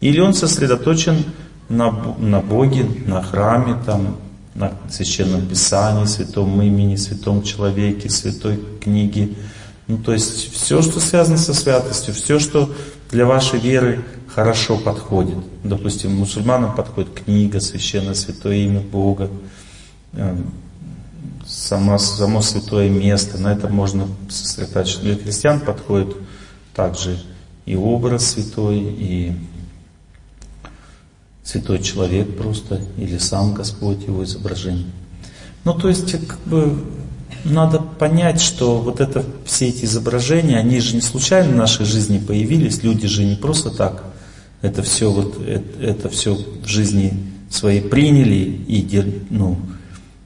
Или 0.00 0.20
он 0.20 0.32
сосредоточен 0.32 1.22
на, 1.68 1.90
на 2.18 2.40
Боге, 2.40 2.86
на 3.06 3.22
храме, 3.22 3.76
там, 3.84 4.16
на 4.54 4.72
Священном 4.88 5.46
Писании, 5.46 6.06
Святом 6.06 6.60
имени, 6.62 6.96
Святом 6.96 7.42
человеке, 7.42 8.08
Святой 8.08 8.60
книге. 8.80 9.34
Ну, 9.88 9.98
то 9.98 10.12
есть 10.12 10.52
все, 10.52 10.82
что 10.82 10.98
связано 10.98 11.36
со 11.36 11.54
святостью, 11.54 12.14
все, 12.14 12.38
что 12.38 12.70
для 13.10 13.24
вашей 13.24 13.60
веры 13.60 14.04
хорошо 14.34 14.76
подходит. 14.76 15.38
Допустим, 15.62 16.16
мусульманам 16.16 16.74
подходит 16.74 17.12
книга, 17.14 17.60
священное 17.60 18.14
святое 18.14 18.56
имя 18.56 18.80
Бога, 18.80 19.30
эм, 20.12 20.50
само, 21.46 21.98
само 21.98 22.42
святое 22.42 22.90
место, 22.90 23.38
на 23.38 23.52
это 23.52 23.68
можно 23.68 24.08
сосредоточиться. 24.28 25.02
Для 25.02 25.16
христиан 25.16 25.60
подходит 25.60 26.16
также 26.74 27.18
и 27.64 27.76
образ 27.76 28.32
святой, 28.32 28.78
и 28.78 29.32
святой 31.46 31.82
человек 31.82 32.36
просто, 32.36 32.80
или 32.98 33.16
сам 33.18 33.54
Господь, 33.54 34.06
его 34.06 34.24
изображение. 34.24 34.90
Ну, 35.64 35.72
то 35.72 35.88
есть, 35.88 36.12
как 36.26 36.40
бы, 36.40 36.84
надо 37.44 37.78
понять, 37.78 38.40
что 38.40 38.78
вот 38.78 39.00
это, 39.00 39.24
все 39.44 39.68
эти 39.68 39.84
изображения, 39.84 40.58
они 40.58 40.80
же 40.80 40.96
не 40.96 41.00
случайно 41.00 41.52
в 41.52 41.56
нашей 41.56 41.86
жизни 41.86 42.18
появились, 42.18 42.82
люди 42.82 43.06
же 43.06 43.24
не 43.24 43.36
просто 43.36 43.70
так 43.70 44.02
это 44.62 44.82
все, 44.82 45.10
вот, 45.10 45.40
это, 45.46 45.82
это 45.82 46.08
все 46.08 46.34
в 46.34 46.66
жизни 46.66 47.14
своей 47.50 47.80
приняли 47.80 48.34
и, 48.66 49.24
ну, 49.30 49.58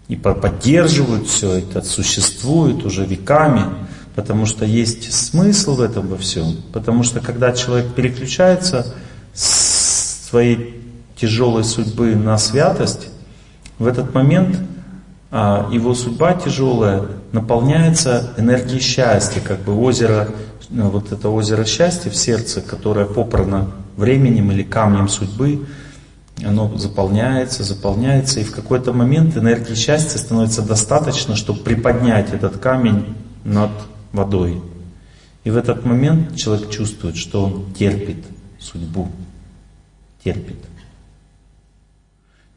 и 0.09 0.17
поддерживают 0.17 1.29
все 1.29 1.59
это, 1.59 1.83
существует 1.83 2.85
уже 2.85 3.05
веками, 3.05 3.67
потому 4.15 4.47
что 4.47 4.65
есть 4.65 5.13
смысл 5.13 5.77
в 5.77 5.81
этом 5.81 6.09
во 6.09 6.17
всем. 6.17 6.57
Потому 6.73 7.03
что 7.05 7.21
когда 7.21 7.53
человек 7.53 7.95
переключается 7.95 8.95
с 9.35 10.29
своей 10.29 10.80
тяжелой 11.21 11.65
судьбы 11.65 12.17
на 12.17 12.39
святость, 12.39 13.09
в 13.79 13.87
этот 13.87 14.15
момент 14.15 14.59
а, 15.31 15.69
его 15.71 15.95
судьба 15.95 16.35
тяжелая 16.35 17.03
наполняется 17.33 18.33
энергией 18.37 18.81
счастья, 18.81 19.41
как 19.41 19.61
бы 19.61 19.77
озеро, 19.77 20.29
ну, 20.71 20.89
вот 20.89 21.13
это 21.13 21.29
озеро 21.29 21.65
счастья 21.65 22.11
в 22.11 22.17
сердце, 22.17 22.61
которое 22.61 23.07
попрано 23.07 23.71
временем 23.97 24.51
или 24.51 24.63
камнем 24.63 25.09
судьбы, 25.09 25.67
оно 26.45 26.77
заполняется, 26.79 27.65
заполняется, 27.65 28.41
и 28.41 28.45
в 28.45 28.53
какой-то 28.53 28.93
момент 28.93 29.37
энергии 29.37 29.75
счастья 29.75 30.19
становится 30.19 30.63
достаточно, 30.63 31.37
чтобы 31.37 31.61
приподнять 31.61 32.33
этот 32.33 32.57
камень 32.57 33.15
над 33.45 33.71
водой. 34.13 34.63
И 35.45 35.51
в 35.51 35.57
этот 35.57 35.85
момент 35.85 36.37
человек 36.37 36.71
чувствует, 36.71 37.17
что 37.17 37.45
он 37.45 37.73
терпит 37.75 38.25
судьбу, 38.59 39.09
терпит. 40.25 40.57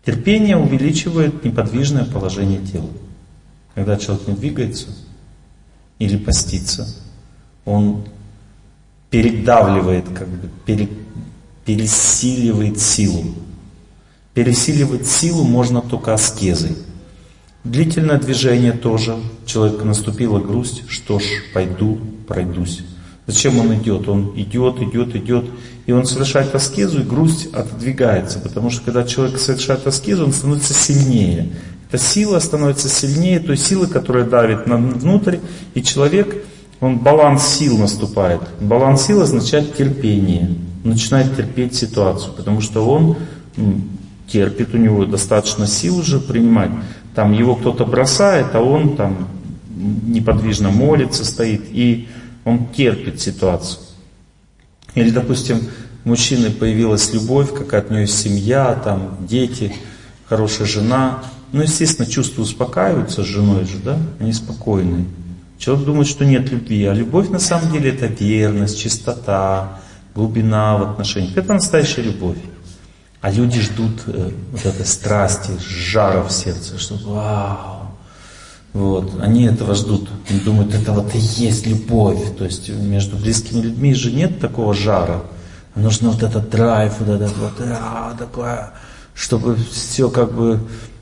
Терпение 0.06 0.58
увеличивает 0.58 1.46
неподвижное 1.46 2.04
положение 2.06 2.60
тела. 2.60 2.90
Когда 3.74 3.98
человек 3.98 4.28
не 4.28 4.34
двигается 4.36 4.88
или 5.98 6.18
постится, 6.18 6.88
он 7.66 8.04
передавливает, 9.10 10.10
как 10.10 10.28
бы, 10.28 10.50
пере, 10.66 10.90
пересиливает 11.66 12.80
силу. 12.80 13.24
Пересиливать 14.34 15.08
силу 15.08 15.44
можно 15.44 15.82
только 15.82 16.14
аскезой. 16.14 16.76
Длительное 17.64 18.20
движение 18.20 18.74
тоже. 18.74 19.18
Человек 19.46 19.84
наступила 19.84 20.40
грусть, 20.40 20.84
что 20.90 21.20
ж, 21.20 21.24
пойду, 21.54 22.00
пройдусь. 22.28 22.84
Зачем 23.26 23.58
он 23.60 23.74
идет? 23.76 24.10
Он 24.10 24.34
идет, 24.36 24.82
идет, 24.82 25.16
идет. 25.16 25.46
И 25.86 25.92
он 25.92 26.06
совершает 26.06 26.56
аскезу, 26.56 27.02
и 27.02 27.04
грусть 27.04 27.54
отодвигается. 27.54 28.40
Потому 28.40 28.70
что 28.70 28.84
когда 28.86 29.04
человек 29.04 29.38
совершает 29.38 29.86
аскезу, 29.86 30.26
он 30.26 30.34
становится 30.34 30.74
сильнее. 30.74 31.50
Эта 31.90 31.98
сила 31.98 32.40
становится 32.40 32.90
сильнее 32.90 33.40
той 33.40 33.58
силы, 33.58 33.88
которая 33.88 34.24
давит 34.24 34.66
внутрь. 34.66 35.38
И 35.74 35.84
человек, 35.84 36.44
он 36.80 37.00
баланс 37.00 37.46
сил 37.46 37.78
наступает. 37.78 38.42
Баланс 38.62 39.04
сил 39.06 39.22
означает 39.22 39.76
терпение. 39.76 40.56
Он 40.84 40.92
начинает 40.92 41.36
терпеть 41.36 41.76
ситуацию, 41.76 42.34
потому 42.34 42.62
что 42.62 42.88
он 42.88 43.18
терпит, 44.28 44.74
у 44.74 44.78
него 44.78 45.06
достаточно 45.06 45.68
сил 45.68 45.98
уже 45.98 46.20
принимать. 46.20 46.72
Там 47.14 47.34
его 47.34 47.56
кто-то 47.56 47.86
бросает, 47.86 48.48
а 48.54 48.62
он 48.62 48.96
там 48.96 49.28
неподвижно 49.76 50.72
молится, 50.72 51.26
стоит. 51.26 51.66
И 51.72 52.08
он 52.46 52.68
терпит 52.68 53.22
ситуацию. 53.22 53.82
Или, 54.96 55.10
допустим, 55.10 55.62
мужчины 56.04 56.52
появилась 56.52 57.14
любовь, 57.14 57.54
какая-то 57.54 57.94
у 57.94 57.98
есть 57.98 58.20
семья, 58.20 58.74
там 58.84 59.18
дети, 59.28 59.74
хорошая 60.28 60.68
жена. 60.68 61.24
Ну, 61.52 61.62
естественно, 61.62 62.08
чувства 62.08 62.42
успокаиваются 62.42 63.24
с 63.24 63.28
женой 63.28 63.66
же, 63.66 63.78
да? 63.78 63.98
Они 64.20 64.34
спокойные. 64.34 65.06
Человек 65.58 65.86
думает, 65.86 66.08
что 66.08 66.26
нет 66.26 66.52
любви, 66.52 66.86
а 66.86 66.94
любовь 66.94 67.30
на 67.30 67.40
самом 67.40 67.72
деле 67.72 67.92
это 67.92 68.08
верность, 68.08 68.80
чистота, 68.80 69.80
глубина 70.14 70.78
в 70.78 70.84
отношениях. 70.84 71.38
Это 71.38 71.54
настоящая 71.54 72.02
любовь. 72.02 72.38
А 73.22 73.32
люди 73.32 73.62
ждут 73.62 74.02
э, 74.08 74.32
вот 74.52 74.66
этой 74.66 74.86
страсти, 74.86 75.52
жара 75.66 76.24
в 76.24 76.32
сердце, 76.32 76.78
что 76.78 76.96
вау, 76.96 77.83
Вот, 78.74 79.14
они 79.22 79.46
этого 79.46 79.76
ждут. 79.76 80.10
Они 80.30 80.40
думают, 80.40 80.74
это 80.74 80.94
вот 80.94 81.14
и 81.14 81.20
есть 81.20 81.68
любовь. 81.68 82.36
То 82.38 82.46
есть 82.46 82.70
между 82.70 83.18
близкими 83.18 83.62
людьми 83.62 83.94
же 83.94 84.12
нет 84.12 84.40
такого 84.40 84.74
жара. 84.74 85.22
Нужно 85.76 86.10
вот 86.10 86.24
этот 86.24 86.50
драйв, 86.50 86.94
вот 87.00 87.10
этот 87.10 87.38
вот, 87.38 87.54
а, 87.60 88.16
такое, 88.18 88.72
чтобы 89.14 89.56
все 89.56 90.10
как 90.10 90.34
бы... 90.34 90.60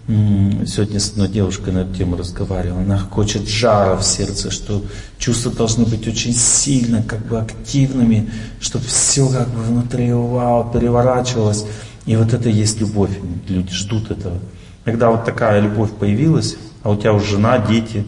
Сегодня 0.07 0.99
с 0.99 1.11
одной 1.11 1.29
девушкой 1.29 1.71
на 1.71 1.79
эту 1.79 1.95
тему 1.95 2.17
разговаривал. 2.17 2.79
Она 2.79 2.97
хочет 2.97 3.47
жара 3.47 3.95
в 3.95 4.03
сердце, 4.03 4.51
что 4.51 4.83
чувства 5.17 5.51
должны 5.51 5.85
быть 5.85 6.05
очень 6.07 6.33
сильно, 6.33 7.01
как 7.03 7.25
бы 7.27 7.39
активными, 7.39 8.29
чтобы 8.59 8.83
все 8.85 9.29
как 9.29 9.47
бы 9.47 9.61
внутри 9.61 10.11
вау, 10.11 10.69
переворачивалось. 10.73 11.65
И 12.05 12.17
вот 12.17 12.33
это 12.33 12.49
и 12.49 12.51
есть 12.51 12.81
любовь. 12.81 13.11
Люди 13.47 13.71
ждут 13.71 14.11
этого. 14.11 14.39
Когда 14.83 15.11
вот 15.11 15.23
такая 15.23 15.61
любовь 15.61 15.91
появилась, 15.91 16.57
а 16.83 16.89
у 16.89 16.95
тебя 16.95 17.13
уже 17.13 17.31
жена, 17.31 17.59
дети, 17.59 18.05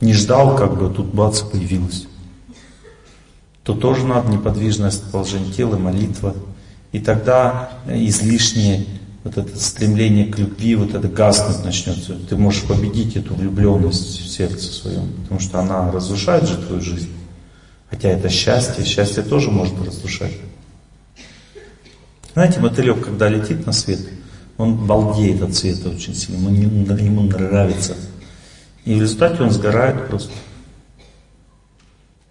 не 0.00 0.12
ждал, 0.12 0.56
как 0.56 0.78
бы, 0.78 0.92
тут 0.92 1.06
бац, 1.06 1.40
появилась, 1.40 2.06
то 3.62 3.74
тоже 3.74 4.06
надо 4.06 4.30
неподвижность 4.30 5.10
положение 5.10 5.52
тела, 5.52 5.76
молитва. 5.76 6.34
И 6.92 7.00
тогда 7.00 7.70
излишнее 7.88 8.86
вот 9.24 9.38
это 9.38 9.58
стремление 9.58 10.26
к 10.26 10.38
любви, 10.38 10.76
вот 10.76 10.94
это 10.94 11.08
гаснуть 11.08 11.64
начнется. 11.64 12.14
Ты 12.14 12.36
можешь 12.36 12.62
победить 12.64 13.16
эту 13.16 13.34
влюбленность 13.34 14.20
в 14.20 14.28
сердце 14.28 14.70
своем, 14.70 15.10
потому 15.22 15.40
что 15.40 15.58
она 15.58 15.90
разрушает 15.90 16.46
же 16.46 16.58
твою 16.58 16.82
жизнь. 16.82 17.10
Хотя 17.88 18.10
это 18.10 18.28
счастье, 18.28 18.84
счастье 18.84 19.22
тоже 19.22 19.50
может 19.50 19.80
разрушать. 19.80 20.34
Знаете, 22.34 22.60
мотылек, 22.60 23.02
когда 23.02 23.28
летит 23.28 23.64
на 23.64 23.72
свет, 23.72 24.00
он 24.56 24.86
балдеет 24.86 25.42
от 25.42 25.54
цвета 25.54 25.90
очень 25.90 26.14
сильно, 26.14 26.48
ему, 26.48 26.86
ему 26.96 27.22
нравится. 27.22 27.96
И 28.84 28.94
в 28.94 29.00
результате 29.00 29.42
он 29.42 29.50
сгорает 29.50 30.08
просто. 30.08 30.32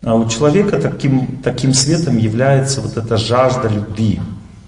А 0.04 0.16
у 0.16 0.28
человека 0.30 0.80
таким, 0.80 1.42
таким 1.42 1.74
светом 1.74 2.18
является 2.18 2.82
вот 2.82 2.98
эта 2.98 3.18
жажда 3.18 3.70
любви. 3.70 4.20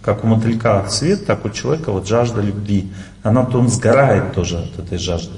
Как 0.02 0.24
у 0.24 0.28
мотылька 0.28 0.86
свет, 0.90 1.26
так 1.26 1.46
у 1.46 1.50
человека 1.50 1.92
вот 1.92 2.08
жажда 2.08 2.42
любви. 2.42 2.92
Она 3.24 3.46
то 3.46 3.60
он 3.60 3.70
сгорает 3.70 4.34
тоже 4.34 4.60
от 4.60 4.80
этой 4.80 4.98
жажды. 4.98 5.38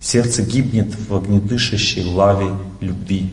Сердце 0.00 0.42
гибнет 0.42 0.94
в 1.08 1.14
огнедышащей 1.14 2.04
лаве 2.04 2.50
любви. 2.80 3.30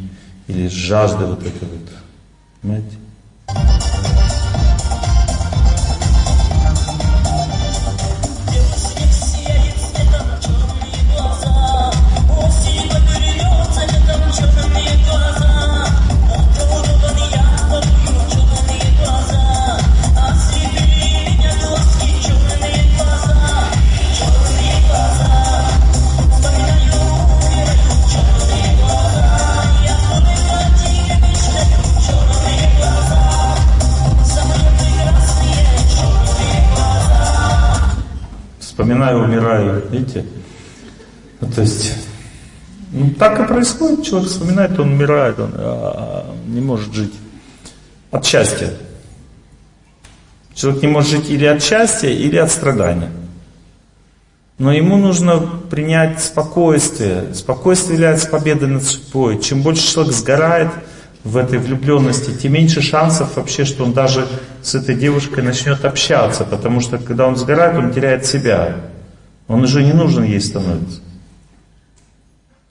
Или 0.48 0.68
жажды 0.68 1.26
вот 1.26 1.42
этой 1.42 1.68
вот. 1.68 1.90
Понимаете? 2.62 3.01
Вспоминаю, 39.02 39.24
умираю, 39.24 39.84
видите? 39.90 40.26
Ну, 41.40 41.48
то 41.52 41.62
есть, 41.62 41.94
ну, 42.92 43.10
так 43.12 43.40
и 43.40 43.48
происходит, 43.48 44.06
человек 44.06 44.30
вспоминает, 44.30 44.78
он 44.80 44.94
умирает, 44.94 45.40
он 45.40 45.52
а, 45.56 46.36
не 46.46 46.62
может 46.62 46.94
жить 46.94 47.14
от 48.12 48.26
счастья. 48.26 48.70
Человек 50.54 50.84
не 50.84 50.88
может 50.90 51.12
жить 51.12 51.30
или 51.30 51.46
от 51.46 51.64
счастья, 51.64 52.10
или 52.10 52.38
от 52.38 52.52
страдания. 52.52 53.10
Но 54.60 54.72
ему 54.72 54.98
нужно 54.98 55.40
принять 55.72 56.22
спокойствие. 56.22 57.34
Спокойствие 57.34 57.96
является 57.96 58.28
победой 58.28 58.68
над 58.70 58.84
судьбой. 58.84 59.42
Чем 59.42 59.64
больше 59.64 59.92
человек 59.92 60.14
сгорает, 60.14 60.70
в 61.24 61.38
этой 61.38 61.60
влюбленности, 61.60 62.32
тем 62.32 62.54
меньше 62.54 62.82
шансов 62.82 63.36
вообще, 63.36 63.64
что 63.64 63.84
он 63.84 63.94
даже 63.94 64.28
с 64.64 64.74
этой 64.74 64.96
девушкой 64.96 65.44
начнет 65.44 65.86
общаться, 65.86 66.44
потому 66.44 66.82
что 66.82 66.98
когда 66.98 67.28
он 67.28 67.36
сгорает, 67.36 67.78
он 67.78 67.94
теряет 67.94 68.26
себя. 68.26 68.78
Он 69.52 69.64
уже 69.64 69.84
не 69.84 69.92
нужен 69.92 70.24
ей 70.24 70.40
становится. 70.40 71.02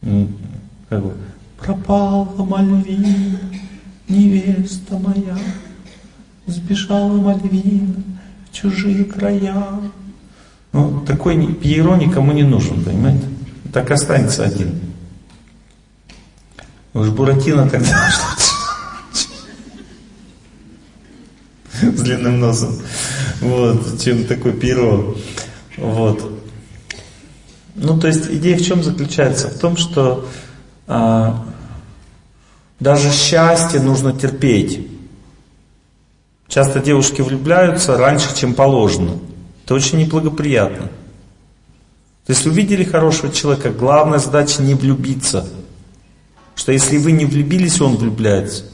Как 0.00 1.02
бы, 1.04 1.14
пропала 1.58 2.24
Мальвина, 2.42 3.38
невеста 4.08 4.98
моя, 4.98 5.36
сбежала 6.46 7.20
Мальвина 7.20 7.96
в 8.50 8.56
чужие 8.56 9.04
края. 9.04 9.78
Ну, 10.72 11.02
такой 11.02 11.52
Пьеро 11.52 11.96
никому 11.96 12.32
не 12.32 12.44
нужен, 12.44 12.82
понимаете? 12.82 13.26
Так 13.74 13.90
останется 13.90 14.44
один. 14.44 14.80
Уж 16.94 17.10
Буратино 17.10 17.68
тогда 17.68 18.10
с 21.82 22.00
длинным 22.00 22.40
носом. 22.40 22.74
Вот, 23.42 24.00
чем 24.00 24.24
такой 24.24 24.52
перо. 24.54 25.14
Вот. 25.76 26.39
Ну, 27.74 27.98
то 27.98 28.08
есть 28.08 28.26
идея 28.30 28.56
в 28.56 28.62
чем 28.62 28.82
заключается? 28.82 29.48
В 29.48 29.58
том, 29.58 29.76
что 29.76 30.28
а, 30.86 31.46
даже 32.80 33.10
счастье 33.10 33.80
нужно 33.80 34.12
терпеть. 34.12 34.88
Часто 36.48 36.80
девушки 36.80 37.22
влюбляются 37.22 37.96
раньше, 37.96 38.34
чем 38.34 38.54
положено. 38.54 39.18
Это 39.64 39.74
очень 39.74 39.98
неблагоприятно. 39.98 40.90
То 42.26 42.32
есть 42.32 42.46
увидели 42.46 42.84
хорошего 42.84 43.32
человека, 43.32 43.70
главная 43.70 44.18
задача 44.18 44.62
не 44.62 44.74
влюбиться. 44.74 45.48
Что 46.56 46.72
если 46.72 46.98
вы 46.98 47.12
не 47.12 47.24
влюбились, 47.24 47.80
он 47.80 47.96
влюбляется. 47.96 48.64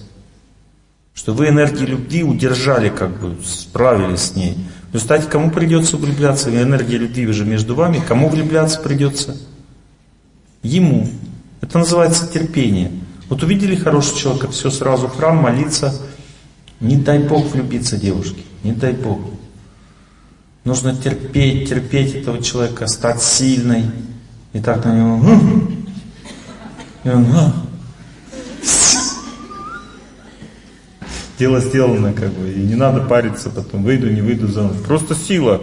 Что 1.16 1.32
вы 1.32 1.48
энергии 1.48 1.86
любви 1.86 2.22
удержали, 2.22 2.90
как 2.90 3.18
бы, 3.18 3.36
справились 3.42 4.20
с 4.20 4.36
ней. 4.36 4.58
В 4.90 4.94
результате 4.94 5.26
кому 5.28 5.50
придется 5.50 5.96
влюбляться? 5.96 6.50
Энергия 6.50 6.98
любви 6.98 7.26
уже 7.26 7.46
между 7.46 7.74
вами. 7.74 8.02
Кому 8.06 8.28
влюбляться 8.28 8.80
придется? 8.80 9.34
Ему. 10.62 11.08
Это 11.62 11.78
называется 11.78 12.30
терпение. 12.30 12.92
Вот 13.30 13.42
увидели 13.42 13.74
хорошего 13.74 14.18
человека, 14.18 14.50
все 14.50 14.70
сразу 14.70 15.08
в 15.08 15.16
храм, 15.16 15.38
молиться. 15.38 15.98
Не 16.80 16.96
дай 16.96 17.18
Бог 17.18 17.50
влюбиться 17.50 17.96
девушке. 17.96 18.42
Не 18.62 18.72
дай 18.72 18.92
Бог. 18.92 19.20
Нужно 20.64 20.94
терпеть, 20.94 21.70
терпеть 21.70 22.14
этого 22.14 22.42
человека, 22.42 22.86
стать 22.88 23.22
сильной. 23.22 23.86
И 24.52 24.60
так 24.60 24.84
на 24.84 24.94
него. 24.94 25.38
И 27.04 27.08
он, 27.08 27.26
Дело 31.38 31.60
сделано, 31.60 32.12
как 32.14 32.30
бы, 32.30 32.50
и 32.50 32.60
не 32.60 32.76
надо 32.76 33.02
париться 33.02 33.50
потом, 33.50 33.82
выйду, 33.82 34.10
не 34.10 34.22
выйду 34.22 34.48
замуж. 34.48 34.76
Просто 34.86 35.14
сила. 35.14 35.62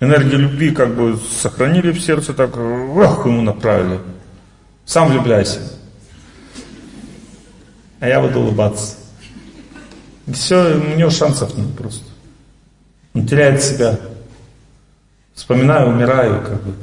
Энергию 0.00 0.40
любви 0.40 0.72
как 0.72 0.94
бы 0.94 1.18
сохранили 1.40 1.92
в 1.92 2.00
сердце, 2.00 2.34
так 2.34 2.56
ох, 2.56 3.26
ему 3.26 3.42
направили. 3.42 4.00
Сам 4.84 5.08
влюбляйся. 5.08 5.60
А 8.00 8.08
я 8.08 8.20
буду 8.20 8.40
улыбаться. 8.40 8.96
Все, 10.32 10.74
у 10.74 10.96
него 10.96 11.10
шансов 11.10 11.56
нет 11.56 11.72
просто. 11.76 12.04
Он 13.14 13.26
теряет 13.26 13.62
себя. 13.62 13.98
Вспоминаю, 15.34 15.90
умираю, 15.90 16.42
как 16.42 16.62
бы. 16.62 16.74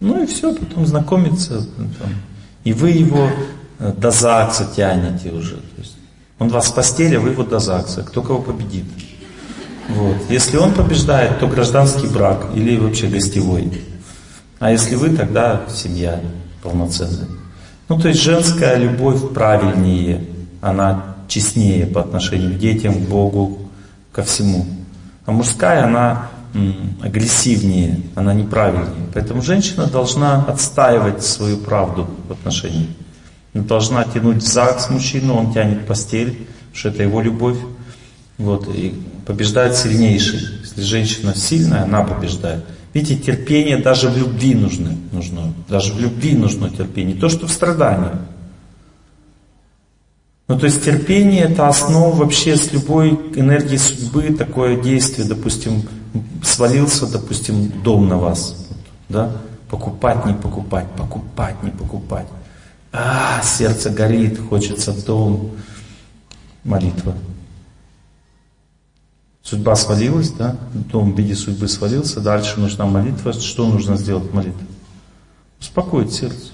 Ну 0.00 0.22
и 0.22 0.26
все, 0.26 0.54
потом 0.54 0.86
знакомиться. 0.86 1.66
И 2.64 2.72
вы 2.72 2.90
его 2.90 3.30
до 3.92 4.10
ЗАГСа 4.10 4.66
тянете 4.74 5.30
уже. 5.30 5.56
То 5.56 5.80
есть 5.80 5.96
он 6.38 6.48
вас 6.48 6.66
в 6.66 6.74
постели, 6.74 7.16
вы 7.16 7.30
его 7.30 7.42
до 7.42 7.58
ЗАГСа. 7.58 8.02
Кто 8.02 8.22
кого 8.22 8.40
победит? 8.40 8.84
Вот. 9.88 10.16
Если 10.30 10.56
он 10.56 10.72
побеждает, 10.72 11.38
то 11.38 11.46
гражданский 11.46 12.06
брак 12.06 12.46
или 12.54 12.78
вообще 12.78 13.06
гостевой. 13.08 13.82
А 14.58 14.70
если 14.70 14.94
вы, 14.94 15.10
тогда 15.10 15.62
семья 15.68 16.20
полноценная. 16.62 17.28
Ну, 17.88 18.00
то 18.00 18.08
есть 18.08 18.22
женская 18.22 18.76
любовь 18.76 19.34
правильнее, 19.34 20.24
она 20.62 21.16
честнее 21.28 21.86
по 21.86 22.00
отношению 22.00 22.54
к 22.54 22.58
детям, 22.58 22.94
к 22.94 23.08
Богу, 23.08 23.58
ко 24.12 24.22
всему. 24.22 24.64
А 25.26 25.32
мужская, 25.32 25.84
она 25.84 26.30
агрессивнее, 27.02 28.00
она 28.14 28.32
неправильнее. 28.32 29.08
Поэтому 29.12 29.42
женщина 29.42 29.86
должна 29.86 30.44
отстаивать 30.44 31.22
свою 31.22 31.58
правду 31.58 32.08
в 32.28 32.32
отношении 32.32 32.88
должна 33.60 34.04
тянуть 34.04 34.42
в 34.42 34.46
ЗАГС 34.46 34.90
мужчину, 34.90 35.36
он 35.36 35.52
тянет 35.52 35.86
постель, 35.86 36.30
потому 36.30 36.74
что 36.74 36.88
это 36.88 37.02
его 37.02 37.20
любовь. 37.20 37.58
Вот, 38.36 38.68
и 38.74 38.94
побеждает 39.26 39.76
сильнейший. 39.76 40.40
Если 40.62 40.82
женщина 40.82 41.34
сильная, 41.34 41.84
она 41.84 42.02
побеждает. 42.02 42.64
Видите, 42.92 43.16
терпение 43.16 43.76
даже 43.76 44.08
в 44.08 44.16
любви 44.16 44.54
нужно, 44.54 44.90
нужно. 45.12 45.52
Даже 45.68 45.92
в 45.92 46.00
любви 46.00 46.34
нужно 46.34 46.68
терпение. 46.70 47.14
Не 47.14 47.20
то, 47.20 47.28
что 47.28 47.46
в 47.46 47.52
страдании. 47.52 48.10
Ну, 50.46 50.58
то 50.58 50.66
есть 50.66 50.84
терпение 50.84 51.44
это 51.44 51.68
основа 51.68 52.14
вообще 52.14 52.56
с 52.56 52.72
любой 52.72 53.12
энергии 53.34 53.76
судьбы, 53.78 54.34
такое 54.34 54.80
действие, 54.80 55.26
допустим, 55.26 55.82
свалился, 56.42 57.10
допустим, 57.10 57.72
дом 57.82 58.08
на 58.08 58.18
вас, 58.18 58.68
да, 59.08 59.32
покупать, 59.70 60.26
не 60.26 60.34
покупать, 60.34 60.86
покупать, 60.98 61.62
не 61.62 61.70
покупать. 61.70 62.26
А, 62.96 63.42
сердце 63.42 63.90
горит, 63.90 64.38
хочется 64.48 64.92
дом. 64.92 65.50
Молитва. 66.62 67.12
Судьба 69.42 69.74
свалилась, 69.74 70.30
да? 70.30 70.56
Дом 70.72 71.12
в 71.12 71.18
виде 71.18 71.34
судьбы 71.34 71.66
свалился, 71.66 72.20
дальше 72.20 72.60
нужна 72.60 72.86
молитва. 72.86 73.32
Что 73.32 73.66
нужно 73.66 73.96
сделать 73.96 74.32
молитва? 74.32 74.62
Успокоить 75.60 76.12
сердце. 76.12 76.52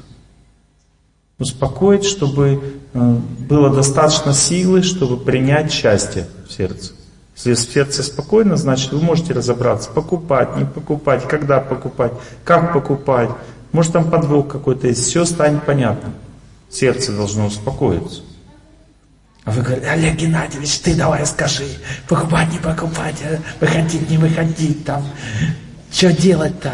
Успокоить, 1.39 2.07
чтобы 2.07 2.81
э, 2.95 3.17
было 3.47 3.69
достаточно 3.69 4.33
силы, 4.33 4.83
чтобы 4.83 5.19
принять 5.19 5.71
счастье 5.71 6.27
в 6.49 6.53
сердце. 6.53 6.95
Если 7.37 7.53
в 7.53 7.73
сердце 7.73 8.03
спокойно, 8.03 8.57
значит 8.57 8.93
вы 8.93 9.03
можете 9.03 9.35
разобраться, 9.35 9.91
покупать, 9.91 10.57
не 10.57 10.65
покупать, 10.65 11.29
когда 11.29 11.61
покупать, 11.61 12.13
как 12.45 12.73
покупать. 12.73 13.29
Может 13.73 13.93
там 13.93 14.11
подвох 14.11 14.49
какой-то 14.49 14.89
есть, 14.89 15.05
все 15.05 15.27
станет 15.27 15.65
понятно. 15.67 16.15
Сердце 16.71 17.13
должно 17.13 17.47
успокоиться. 17.47 18.23
А 19.45 19.51
вы 19.51 19.63
говорите, 19.63 19.89
Олег 19.89 20.17
Геннадьевич, 20.17 20.79
ты 20.81 20.95
давай 20.95 21.27
скажи, 21.27 21.65
покупать, 22.09 22.53
не 22.53 22.59
покупать, 22.59 23.17
а? 23.25 23.39
выходить, 23.59 24.09
не 24.09 24.19
выходить 24.19 24.85
там. 24.85 25.05
Что 25.91 26.13
делать-то 26.13 26.73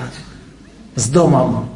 с 0.95 1.09
домом? 1.09 1.71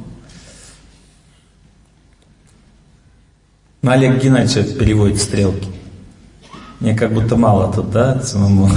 Ну, 3.83 3.91
Олег 3.91 4.23
Геннадьевич 4.23 4.77
переводит 4.77 5.23
стрелки. 5.23 5.69
Мне 6.81 6.95
как 6.95 7.15
будто 7.15 7.37
мало 7.37 7.73
тут, 7.73 7.91
да, 7.91 8.21
самому. 8.21 8.69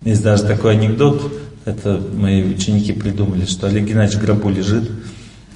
Есть 0.00 0.22
даже 0.22 0.44
такой 0.44 0.72
анекдот, 0.72 1.32
это 1.66 2.00
мои 2.14 2.44
ученики 2.44 2.92
придумали, 2.92 3.44
что 3.44 3.66
Олег 3.66 3.84
Геннадьевич 3.84 4.18
в 4.18 4.24
гробу 4.24 4.48
лежит, 4.50 4.88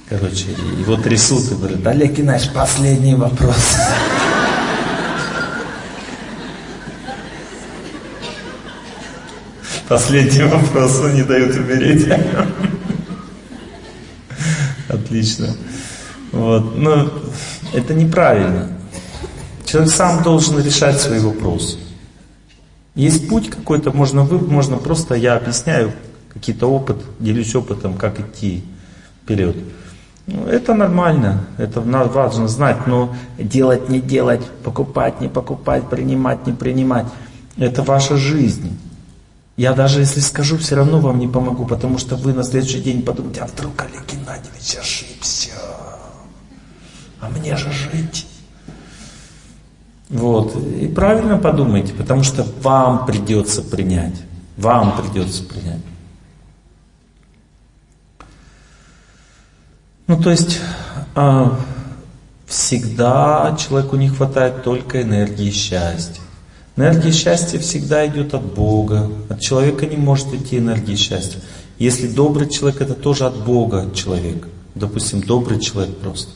короче, 0.09 0.47
его 0.77 0.97
трясут 0.97 1.49
и 1.49 1.55
говорят, 1.55 1.87
Олег 1.87 2.11
Геннадьевич, 2.13 2.53
последний 2.53 3.15
вопрос. 3.15 3.77
Последний 9.87 10.43
вопрос, 10.43 10.99
он 10.99 11.15
не 11.15 11.23
дает 11.23 11.55
умереть. 11.55 12.07
Отлично. 14.89 15.55
Вот. 16.31 16.77
Но 16.77 17.09
это 17.73 17.93
неправильно. 17.93 18.69
Человек 19.65 19.91
сам 19.91 20.23
должен 20.23 20.63
решать 20.63 20.99
свои 20.99 21.19
вопросы. 21.19 21.77
Есть 23.01 23.27
путь 23.27 23.49
какой-то, 23.49 23.91
можно 23.91 24.23
вы, 24.23 24.37
можно 24.37 24.77
просто, 24.77 25.15
я 25.15 25.35
объясняю 25.35 25.91
какие-то 26.31 26.67
опыт, 26.67 26.97
делюсь 27.19 27.55
опытом, 27.55 27.95
как 27.95 28.19
идти 28.19 28.63
вперед. 29.23 29.57
Ну, 30.27 30.45
это 30.45 30.75
нормально, 30.75 31.47
это 31.57 31.81
важно 31.81 32.47
знать, 32.47 32.85
но 32.85 33.15
делать, 33.39 33.89
не 33.89 34.01
делать, 34.01 34.45
покупать, 34.63 35.19
не 35.19 35.29
покупать, 35.29 35.89
принимать, 35.89 36.45
не 36.45 36.53
принимать, 36.53 37.07
это 37.57 37.81
ваша 37.81 38.17
жизнь. 38.17 38.77
Я 39.57 39.73
даже 39.73 40.01
если 40.01 40.19
скажу, 40.19 40.59
все 40.59 40.75
равно 40.75 40.99
вам 40.99 41.17
не 41.17 41.27
помогу, 41.27 41.65
потому 41.65 41.97
что 41.97 42.15
вы 42.15 42.33
на 42.33 42.43
следующий 42.43 42.81
день 42.81 43.01
подумаете, 43.01 43.41
а 43.41 43.47
вдруг 43.47 43.81
Олег 43.81 44.05
Геннадьевич 44.11 44.77
ошибся, 44.79 45.53
а 47.19 47.29
мне 47.29 47.57
же 47.57 47.71
жить. 47.71 48.27
Вот. 50.11 50.55
И 50.57 50.87
правильно 50.87 51.37
подумайте, 51.37 51.93
потому 51.93 52.23
что 52.23 52.45
вам 52.61 53.05
придется 53.05 53.61
принять. 53.61 54.15
Вам 54.57 54.97
придется 54.97 55.43
принять. 55.43 55.79
Ну, 60.07 60.21
то 60.21 60.29
есть, 60.29 60.59
э, 61.15 61.49
всегда 62.45 63.55
человеку 63.57 63.95
не 63.95 64.09
хватает 64.09 64.63
только 64.63 65.01
энергии 65.01 65.49
счастья. 65.49 66.21
Энергия 66.75 67.13
счастья 67.13 67.57
всегда 67.59 68.05
идет 68.05 68.33
от 68.33 68.43
Бога. 68.43 69.09
От 69.29 69.39
человека 69.39 69.85
не 69.85 69.95
может 69.95 70.33
идти 70.33 70.57
энергия 70.57 70.97
счастья. 70.97 71.39
Если 71.79 72.07
добрый 72.07 72.49
человек, 72.49 72.81
это 72.81 72.95
тоже 72.95 73.25
от 73.25 73.37
Бога 73.45 73.89
человек. 73.95 74.49
Допустим, 74.75 75.21
добрый 75.21 75.61
человек 75.61 75.97
просто. 75.97 76.31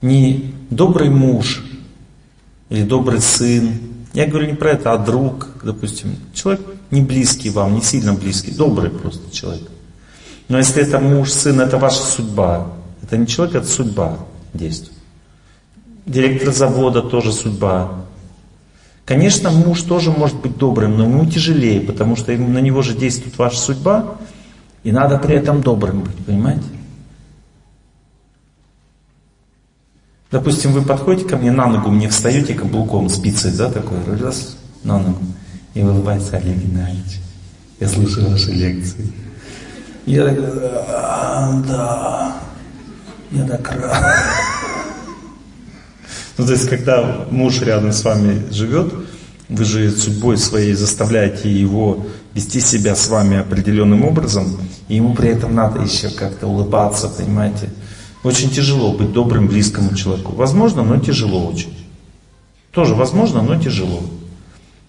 Не 0.00 0.54
добрый 0.70 1.10
муж, 1.10 1.62
или 2.68 2.82
добрый 2.82 3.20
сын. 3.20 3.72
Я 4.12 4.26
говорю 4.26 4.46
не 4.46 4.54
про 4.54 4.70
это, 4.70 4.92
а 4.92 4.98
друг, 4.98 5.48
допустим. 5.62 6.16
Человек 6.32 6.62
не 6.90 7.02
близкий 7.02 7.50
вам, 7.50 7.74
не 7.74 7.82
сильно 7.82 8.14
близкий, 8.14 8.52
добрый 8.52 8.90
просто 8.90 9.34
человек. 9.34 9.68
Но 10.48 10.58
если 10.58 10.82
это 10.82 10.98
муж, 10.98 11.30
сын, 11.30 11.60
это 11.60 11.76
ваша 11.76 12.02
судьба. 12.02 12.68
Это 13.02 13.16
не 13.16 13.26
человек, 13.26 13.56
это 13.56 13.66
судьба 13.66 14.18
действует. 14.54 14.96
Директор 16.06 16.52
завода 16.52 17.02
тоже 17.02 17.32
судьба. 17.32 18.06
Конечно, 19.04 19.50
муж 19.50 19.82
тоже 19.82 20.10
может 20.10 20.40
быть 20.40 20.56
добрым, 20.56 20.96
но 20.96 21.04
ему 21.04 21.26
тяжелее, 21.26 21.80
потому 21.80 22.16
что 22.16 22.32
на 22.32 22.58
него 22.58 22.82
же 22.82 22.94
действует 22.94 23.38
ваша 23.38 23.58
судьба, 23.58 24.16
и 24.82 24.92
надо 24.92 25.18
при 25.18 25.36
этом 25.36 25.62
добрым 25.62 26.02
быть, 26.02 26.16
понимаете? 26.24 26.64
Допустим, 30.36 30.72
вы 30.72 30.82
подходите 30.82 31.26
ко 31.26 31.38
мне 31.38 31.50
на 31.50 31.66
ногу, 31.66 31.90
мне 31.90 32.10
встаете 32.10 32.52
каблуком, 32.52 33.08
спицей, 33.08 33.52
да, 33.52 33.70
такой, 33.70 33.96
раз, 34.20 34.58
на 34.84 34.98
ногу, 34.98 35.24
и 35.72 35.82
улыбается 35.82 36.36
Олег 36.36 36.58
Геннадьевич. 36.58 37.20
Я 37.80 37.88
слушаю 37.88 38.28
ваши 38.28 38.50
лекции. 38.50 39.10
Я 40.04 40.26
так, 40.26 40.38
а, 40.90 41.62
да, 41.66 42.36
я 43.30 43.48
так 43.48 43.72
рад. 43.80 44.14
Ну, 46.36 46.44
то 46.44 46.52
есть, 46.52 46.68
когда 46.68 47.24
муж 47.30 47.62
рядом 47.62 47.92
с 47.92 48.04
вами 48.04 48.44
живет, 48.52 48.92
вы 49.48 49.64
же 49.64 49.90
судьбой 49.90 50.36
своей 50.36 50.74
заставляете 50.74 51.50
его 51.50 52.06
вести 52.34 52.60
себя 52.60 52.94
с 52.94 53.08
вами 53.08 53.38
определенным 53.38 54.04
образом, 54.04 54.58
и 54.88 54.96
ему 54.96 55.14
при 55.14 55.30
этом 55.30 55.54
надо 55.54 55.80
еще 55.80 56.10
как-то 56.10 56.46
улыбаться, 56.46 57.08
понимаете? 57.08 57.70
Очень 58.26 58.50
тяжело 58.50 58.90
быть 58.90 59.12
добрым 59.12 59.46
близкому 59.46 59.94
человеку. 59.94 60.32
Возможно, 60.32 60.82
но 60.82 60.98
тяжело 60.98 61.46
очень. 61.46 61.72
Тоже 62.72 62.96
возможно, 62.96 63.40
но 63.40 63.56
тяжело. 63.56 64.02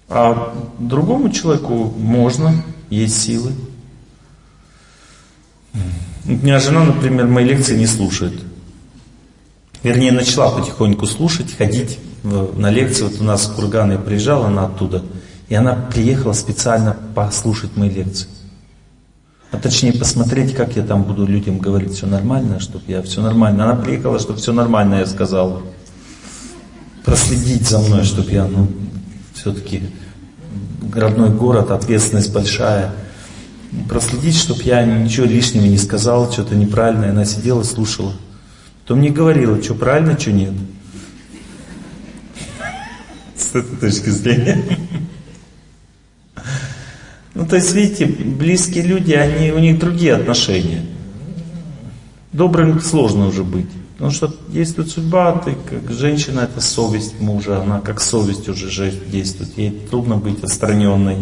А 0.09 0.55
другому 0.79 1.29
человеку 1.29 1.93
можно, 1.99 2.63
есть 2.89 3.21
силы. 3.21 3.51
У 6.25 6.31
меня 6.31 6.59
жена, 6.59 6.83
например, 6.83 7.27
мои 7.27 7.45
лекции 7.45 7.77
не 7.77 7.85
слушает. 7.85 8.33
Вернее, 9.83 10.11
начала 10.11 10.49
потихоньку 10.49 11.05
слушать, 11.05 11.55
ходить 11.55 11.99
в, 12.23 12.57
на 12.57 12.71
лекции. 12.71 13.03
Вот 13.03 13.21
у 13.21 13.23
нас 13.23 13.45
в 13.45 13.53
Курган 13.53 13.91
я 13.91 13.99
приезжала, 13.99 14.47
она 14.47 14.65
оттуда. 14.65 15.03
И 15.47 15.53
она 15.53 15.75
приехала 15.75 16.33
специально 16.33 16.97
послушать 17.13 17.77
мои 17.77 17.91
лекции. 17.91 18.29
А 19.51 19.57
точнее 19.57 19.93
посмотреть, 19.93 20.53
как 20.53 20.75
я 20.75 20.83
там 20.83 21.03
буду 21.03 21.25
людям 21.25 21.57
говорить, 21.57 21.93
все 21.93 22.05
нормально, 22.05 22.59
чтобы 22.59 22.83
я 22.87 23.01
все 23.01 23.21
нормально. 23.21 23.71
Она 23.71 23.81
приехала, 23.81 24.19
чтобы 24.19 24.39
все 24.39 24.51
нормально, 24.51 24.95
я 24.95 25.05
сказал. 25.05 25.61
Проследить 27.05 27.67
за 27.67 27.79
мной, 27.79 28.03
чтобы 28.03 28.31
я, 28.31 28.45
ну, 28.45 28.67
все-таки 29.33 29.83
родной 30.93 31.29
город, 31.29 31.71
ответственность 31.71 32.33
большая. 32.33 32.91
Проследить, 33.87 34.35
чтобы 34.35 34.63
я 34.63 34.83
ничего 34.83 35.25
лишнего 35.25 35.65
не 35.65 35.77
сказал, 35.77 36.31
что-то 36.31 36.55
неправильное. 36.55 37.11
Она 37.11 37.23
сидела, 37.23 37.63
слушала. 37.63 38.13
То 38.85 38.95
мне 38.95 39.09
говорила, 39.09 39.61
что 39.61 39.75
правильно, 39.75 40.19
что 40.19 40.31
нет. 40.31 40.53
С 43.37 43.55
этой 43.55 43.77
точки 43.77 44.09
зрения. 44.09 44.63
Ну, 47.37 47.45
то 47.45 47.55
есть, 47.55 47.71
видите, 47.71 48.07
близкие 48.07 48.83
люди, 48.83 49.13
они, 49.13 49.51
у 49.51 49.59
них 49.59 49.77
другие 49.77 50.15
отношения. 50.15 50.83
Добрым 52.33 52.81
сложно 52.81 53.27
уже 53.27 53.43
быть. 53.43 53.69
Потому 53.93 54.11
что 54.11 54.35
действует 54.47 54.89
судьба, 54.89 55.33
ты 55.33 55.55
как 55.69 55.91
женщина, 55.91 56.39
это 56.41 56.61
совесть 56.61 57.19
мужа, 57.19 57.61
она 57.61 57.79
как 57.79 58.01
совесть 58.01 58.49
уже 58.49 58.91
действует. 58.91 59.55
Ей 59.55 59.69
трудно 59.69 60.17
быть 60.17 60.43
отстраненной. 60.43 61.17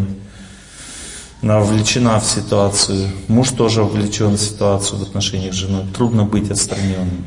Она 1.41 1.59
вовлечена 1.59 2.22
в 2.22 2.26
ситуацию. 2.26 3.09
Муж 3.28 3.49
тоже 3.49 3.84
вовлечен 3.84 4.36
в 4.36 4.39
ситуацию 4.39 4.99
в 4.99 5.03
отношениях 5.03 5.53
с 5.53 5.57
женой. 5.57 5.84
Трудно 5.93 6.24
быть 6.24 6.49
отстраненным. 6.49 7.26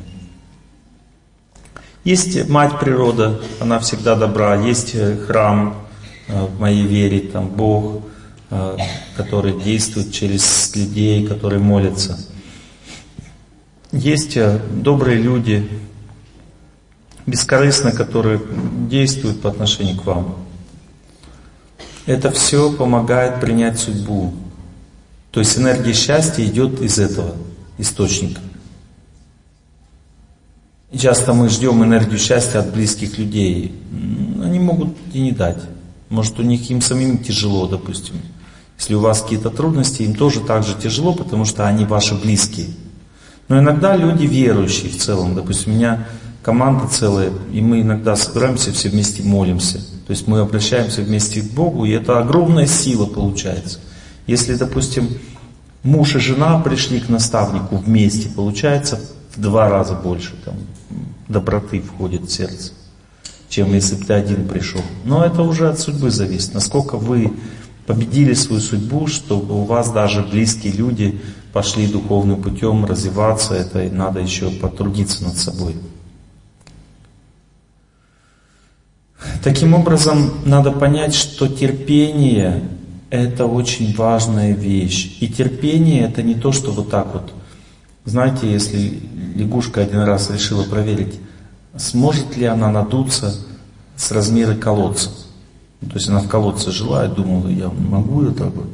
Есть 2.05 2.49
мать 2.49 2.81
природа, 2.81 3.39
она 3.61 3.79
всегда 3.81 4.17
добра, 4.17 4.55
есть 4.57 4.95
э, 4.95 5.15
храм 5.27 5.75
э, 6.29 6.43
в 6.43 6.59
моей 6.59 6.87
вере, 6.87 7.21
там 7.21 7.49
Бог, 7.49 8.03
который 9.17 9.61
действует 9.61 10.13
через 10.13 10.75
людей, 10.75 11.27
которые 11.27 11.61
молятся. 11.61 12.19
Есть 13.93 14.39
добрые 14.83 15.19
люди, 15.19 15.69
бескорыстно, 17.27 17.93
которые 17.93 18.41
действуют 18.89 19.41
по 19.43 19.51
отношению 19.51 19.99
к 19.99 20.07
вам. 20.07 20.37
Это 22.07 22.31
все 22.31 22.73
помогает 22.73 23.41
принять 23.41 23.79
судьбу. 23.79 24.33
То 25.31 25.41
есть 25.41 25.59
энергия 25.59 25.93
счастья 25.93 26.43
идет 26.43 26.81
из 26.81 26.99
этого 26.99 27.35
источника. 27.77 28.41
Часто 30.97 31.35
мы 31.35 31.51
ждем 31.51 31.85
энергию 31.85 32.19
счастья 32.19 32.61
от 32.61 32.73
близких 32.73 33.19
людей. 33.19 33.75
Они 34.43 34.59
могут 34.59 34.97
и 35.13 35.21
не 35.21 35.33
дать. 35.33 35.63
Может, 36.09 36.41
у 36.41 36.43
них 36.43 36.71
им 36.71 36.81
самим 36.81 37.19
тяжело, 37.19 37.67
допустим. 37.67 38.17
Если 38.79 38.95
у 38.95 39.01
вас 39.01 39.23
какие-то 39.23 39.51
трудности, 39.51 40.03
им 40.03 40.15
тоже 40.15 40.41
так 40.41 40.65
же 40.65 40.75
тяжело, 40.75 41.13
потому 41.13 41.45
что 41.45 41.67
они 41.67 41.85
ваши 41.85 42.15
близкие. 42.15 42.69
Но 43.49 43.59
иногда 43.59 43.97
люди 43.97 44.25
верующие 44.25 44.91
в 44.91 44.97
целом. 44.97 45.35
Допустим, 45.35 45.73
у 45.73 45.77
меня 45.77 46.07
команда 46.43 46.89
целая, 46.89 47.33
и 47.53 47.61
мы 47.61 47.81
иногда 47.81 48.15
собираемся 48.15 48.73
все 48.73 48.89
вместе 48.89 49.23
молимся. 49.23 49.79
То 50.07 50.13
есть 50.13 50.27
мы 50.27 50.41
обращаемся 50.41 51.03
вместе 51.03 51.43
к 51.43 51.51
Богу, 51.51 51.85
и 51.85 51.91
это 51.91 52.19
огромная 52.19 52.67
сила 52.67 53.07
получается. 53.07 53.81
Если, 54.27 54.55
допустим, 54.55 55.09
муж 55.83 56.15
и 56.15 56.19
жена 56.19 56.59
пришли 56.61 57.01
к 57.01 57.09
наставнику 57.09 57.77
вместе, 57.77 58.29
получается 58.29 59.01
в 59.35 59.41
два 59.41 59.69
раза 59.69 59.95
больше 59.95 60.35
там, 60.45 60.55
доброты 61.29 61.81
входит 61.81 62.25
в 62.25 62.33
сердце, 62.33 62.73
чем 63.49 63.75
если 63.75 63.97
бы 63.97 64.05
ты 64.05 64.13
один 64.13 64.47
пришел. 64.47 64.83
Но 65.05 65.25
это 65.25 65.43
уже 65.43 65.69
от 65.69 65.79
судьбы 65.79 66.11
зависит, 66.11 66.55
насколько 66.55 66.97
вы 66.97 67.33
победили 67.89 68.35
свою 68.35 68.61
судьбу, 68.61 69.07
чтобы 69.07 69.59
у 69.59 69.65
вас 69.65 69.91
даже 69.91 70.23
близкие 70.23 70.75
люди 70.75 71.23
пошли 71.55 71.87
духовным 71.87 72.43
путем 72.43 72.85
развиваться, 72.85 73.55
это 73.55 73.79
надо 73.91 74.21
еще 74.21 74.51
потрудиться 74.51 75.25
над 75.25 75.39
собой. 75.39 75.75
Таким 79.43 79.73
образом, 79.73 80.35
надо 80.45 80.71
понять, 80.71 81.15
что 81.15 81.49
терпение– 81.49 82.69
это 83.11 83.47
очень 83.47 83.97
важная 83.97 84.53
вещь. 84.53 85.17
И 85.21 85.27
терпение– 85.27 86.03
это 86.09 86.23
не 86.23 86.35
то, 86.35 86.53
что 86.53 86.73
вот 86.73 86.91
так 86.91 87.15
вот. 87.15 87.33
Знаете, 88.05 88.53
если 88.53 89.01
лягушка 89.35 89.81
один 89.81 90.01
раз 90.01 90.31
решила 90.31 90.65
проверить, 90.65 91.15
сможет 91.75 92.37
ли 92.37 92.45
она 92.45 92.71
надуться 92.71 93.35
с 93.97 94.13
размера 94.13 94.55
колодца. 94.55 95.11
То 95.81 95.95
есть 95.95 96.09
она 96.09 96.21
в 96.21 96.29
колодце 96.29 96.71
жила 96.71 97.07
и 97.07 97.09
думала, 97.09 97.49
я 97.49 97.69
могу 97.69 98.25
это 98.25 98.45
так 98.45 98.55
вот. 98.55 98.69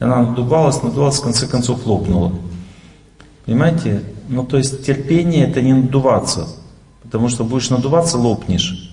И 0.00 0.04
она 0.04 0.22
надувалась, 0.22 0.82
надувалась, 0.82 1.18
в 1.18 1.22
конце 1.22 1.46
концов 1.46 1.84
лопнула. 1.86 2.32
Понимаете? 3.44 4.02
Ну 4.28 4.44
то 4.44 4.56
есть 4.56 4.86
терпение 4.86 5.48
это 5.48 5.60
не 5.60 5.72
надуваться. 5.72 6.48
Потому 7.02 7.28
что 7.28 7.44
будешь 7.44 7.70
надуваться, 7.70 8.18
лопнешь. 8.18 8.90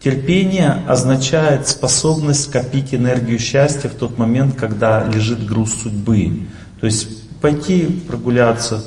Терпение 0.00 0.82
означает 0.86 1.66
способность 1.66 2.50
копить 2.50 2.92
энергию 2.92 3.38
счастья 3.38 3.88
в 3.88 3.94
тот 3.94 4.18
момент, 4.18 4.54
когда 4.54 5.02
лежит 5.04 5.46
груз 5.46 5.72
судьбы. 5.74 6.46
То 6.80 6.86
есть 6.86 7.30
пойти 7.40 7.86
прогуляться, 8.06 8.84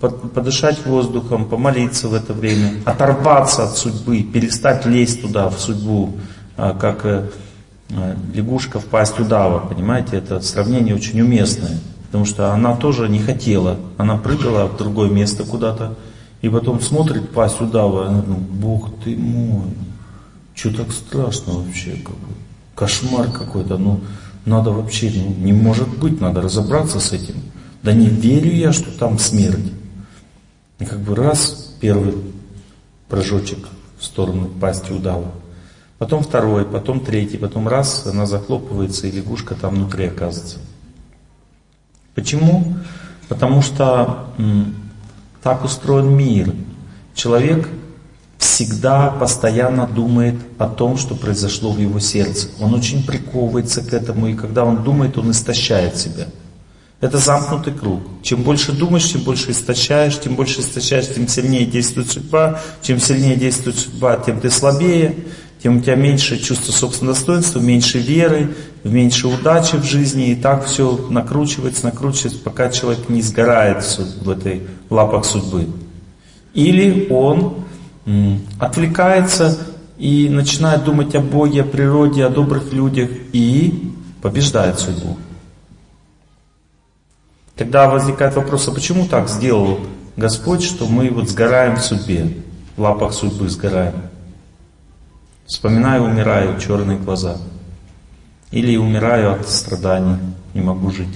подышать 0.00 0.84
воздухом, 0.84 1.44
помолиться 1.44 2.08
в 2.08 2.14
это 2.14 2.32
время, 2.32 2.82
оторваться 2.84 3.64
от 3.64 3.76
судьбы, 3.76 4.22
перестать 4.22 4.84
лезть 4.86 5.22
туда, 5.22 5.48
в 5.48 5.60
судьбу, 5.60 6.14
а, 6.56 6.74
как 6.74 7.04
э, 7.06 7.30
э, 7.90 8.16
лягушка 8.34 8.80
в 8.80 8.86
пасть 8.86 9.20
удава, 9.20 9.60
понимаете, 9.60 10.16
это 10.16 10.40
сравнение 10.40 10.96
очень 10.96 11.20
уместное, 11.20 11.78
потому 12.06 12.24
что 12.24 12.52
она 12.52 12.74
тоже 12.74 13.08
не 13.08 13.20
хотела, 13.20 13.76
она 13.98 14.16
прыгала 14.16 14.66
в 14.66 14.76
другое 14.76 15.10
место 15.10 15.44
куда-то, 15.44 15.94
и 16.42 16.48
потом 16.48 16.80
смотрит 16.80 17.30
пасть 17.30 17.60
удава, 17.60 18.04
и 18.04 18.08
она 18.08 18.22
думает, 18.22 18.42
Бог 18.42 18.90
ты 19.04 19.16
мой, 19.16 19.62
что 20.56 20.74
так 20.74 20.90
страшно 20.90 21.52
вообще, 21.52 21.92
как 22.04 22.16
кошмар 22.74 23.30
какой-то, 23.30 23.78
ну, 23.78 24.00
надо 24.44 24.72
вообще, 24.72 25.12
ну, 25.14 25.34
не 25.44 25.52
может 25.52 25.88
быть, 25.98 26.20
надо 26.20 26.40
разобраться 26.40 26.98
с 26.98 27.12
этим. 27.12 27.36
Да 27.82 27.92
не 27.92 28.08
верю 28.08 28.52
я, 28.52 28.72
что 28.72 28.90
там 28.90 29.18
смерть. 29.18 29.72
И 30.78 30.84
как 30.84 31.00
бы 31.00 31.14
раз, 31.14 31.74
первый 31.80 32.14
прыжочек 33.08 33.68
в 33.98 34.04
сторону 34.04 34.48
пасти 34.48 34.92
удава. 34.92 35.32
Потом 35.98 36.22
второй, 36.22 36.64
потом 36.64 37.00
третий, 37.00 37.38
потом 37.38 37.66
раз, 37.66 38.06
она 38.06 38.26
захлопывается, 38.26 39.06
и 39.06 39.10
лягушка 39.10 39.54
там 39.54 39.74
внутри 39.74 40.06
оказывается. 40.06 40.58
Почему? 42.14 42.76
Потому 43.28 43.62
что 43.62 44.28
м, 44.38 44.74
так 45.42 45.64
устроен 45.64 46.16
мир. 46.16 46.54
Человек 47.14 47.68
всегда 48.38 49.10
постоянно 49.10 49.86
думает 49.86 50.36
о 50.58 50.68
том, 50.68 50.96
что 50.96 51.16
произошло 51.16 51.72
в 51.72 51.78
его 51.78 51.98
сердце. 51.98 52.48
Он 52.60 52.74
очень 52.74 53.04
приковывается 53.04 53.82
к 53.82 53.92
этому, 53.92 54.28
и 54.28 54.34
когда 54.34 54.64
он 54.64 54.84
думает, 54.84 55.18
он 55.18 55.32
истощает 55.32 55.96
себя. 55.96 56.28
Это 57.00 57.18
замкнутый 57.18 57.72
круг. 57.74 58.02
Чем 58.22 58.42
больше 58.42 58.72
думаешь, 58.72 59.12
тем 59.12 59.20
больше 59.20 59.52
истощаешь, 59.52 60.18
тем 60.18 60.34
больше 60.34 60.60
истощаешь, 60.60 61.14
тем 61.14 61.28
сильнее 61.28 61.64
действует 61.64 62.10
судьба. 62.10 62.60
Чем 62.82 62.98
сильнее 62.98 63.36
действует 63.36 63.78
судьба, 63.78 64.16
тем 64.16 64.40
ты 64.40 64.50
слабее, 64.50 65.14
тем 65.62 65.78
у 65.78 65.80
тебя 65.80 65.94
меньше 65.94 66.38
чувства 66.38 66.72
собственного 66.72 67.14
достоинства, 67.16 67.60
меньше 67.60 67.98
веры, 67.98 68.56
меньше 68.82 69.28
удачи 69.28 69.76
в 69.76 69.84
жизни. 69.84 70.30
И 70.30 70.34
так 70.34 70.66
все 70.66 71.06
накручивается, 71.08 71.84
накручивается, 71.84 72.40
пока 72.42 72.68
человек 72.68 73.08
не 73.08 73.22
сгорает 73.22 73.84
в 74.20 74.28
этой 74.28 74.62
лапах 74.90 75.24
судьбы. 75.24 75.68
Или 76.52 77.06
он 77.10 77.64
отвлекается 78.58 79.56
и 79.98 80.28
начинает 80.28 80.82
думать 80.82 81.14
о 81.14 81.20
Боге, 81.20 81.62
о 81.62 81.64
природе, 81.64 82.24
о 82.24 82.28
добрых 82.28 82.72
людях 82.72 83.08
и 83.32 83.92
побеждает 84.20 84.80
судьбу. 84.80 85.16
Тогда 87.58 87.88
возникает 87.88 88.36
вопрос, 88.36 88.68
а 88.68 88.72
почему 88.72 89.06
так 89.06 89.28
сделал 89.28 89.80
Господь, 90.16 90.62
что 90.62 90.86
мы 90.86 91.10
вот 91.10 91.28
сгораем 91.28 91.76
в 91.76 91.82
судьбе, 91.82 92.32
в 92.76 92.80
лапах 92.80 93.12
судьбы 93.12 93.48
сгораем? 93.48 93.94
Вспоминаю, 95.44 96.04
умираю, 96.04 96.58
черные 96.60 96.98
глаза. 96.98 97.36
Или 98.50 98.76
умираю 98.76 99.32
от 99.32 99.48
страданий, 99.48 100.16
не 100.54 100.60
могу 100.60 100.90
жить. 100.90 101.14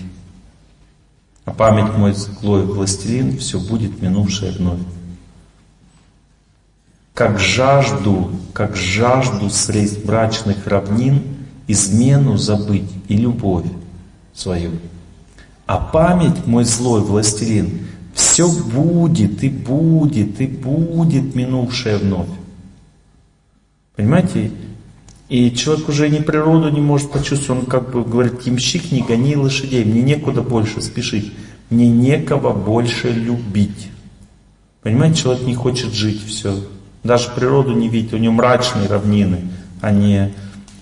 А 1.45 1.53
память 1.53 1.97
мой 1.97 2.13
злой 2.13 2.65
властелин, 2.65 3.39
все 3.39 3.59
будет 3.59 4.03
минувшее 4.03 4.53
вновь 4.53 4.81
как 7.15 7.39
жажду, 7.39 8.31
как 8.53 8.77
жажду 8.77 9.51
средств 9.51 10.05
брачных 10.05 10.67
равнин, 10.67 11.23
измену 11.69 12.37
забыть 12.37 12.91
и 13.09 13.17
любовь 13.17 13.67
свою. 14.35 14.73
А 15.67 15.79
память, 15.79 16.47
мой 16.47 16.65
злой 16.65 17.01
властелин, 17.03 17.87
все 18.15 18.49
будет 18.49 19.43
и 19.43 19.49
будет 19.49 20.41
и 20.41 20.47
будет 20.47 21.35
минувшее 21.35 21.99
вновь. 21.99 22.29
Понимаете? 23.97 24.51
И 25.29 25.51
человек 25.53 25.89
уже 25.89 26.11
ни 26.11 26.19
природу 26.19 26.69
не 26.69 26.81
может 26.81 27.11
почувствовать, 27.11 27.63
он 27.63 27.67
как 27.67 27.91
бы 27.91 28.05
говорит, 28.05 28.43
ямщик, 28.43 28.93
не 28.93 29.01
гони 29.01 29.35
лошадей, 29.35 29.83
мне 29.83 30.03
некуда 30.03 30.43
больше 30.43 30.83
спешить, 30.83 31.33
мне 31.71 31.89
некого 31.89 32.53
больше 32.53 33.11
любить. 33.11 33.89
Понимаете, 34.83 35.23
человек 35.23 35.47
не 35.47 35.55
хочет 35.55 35.95
жить, 35.95 36.23
все, 36.27 36.55
даже 37.03 37.31
природу 37.31 37.73
не 37.73 37.89
видит, 37.89 38.13
у 38.13 38.19
него 38.19 38.35
мрачные 38.35 38.89
равнины, 38.89 39.49
а 39.81 39.91
не 39.91 40.35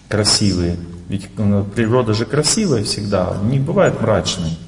красивые. 0.09 0.77
Ведь 1.09 1.28
ну, 1.39 1.65
природа 1.65 2.12
же 2.12 2.24
красивая 2.24 2.82
всегда, 2.82 3.36
не 3.44 3.61
бывает 3.61 4.01
мрачной. 4.01 4.59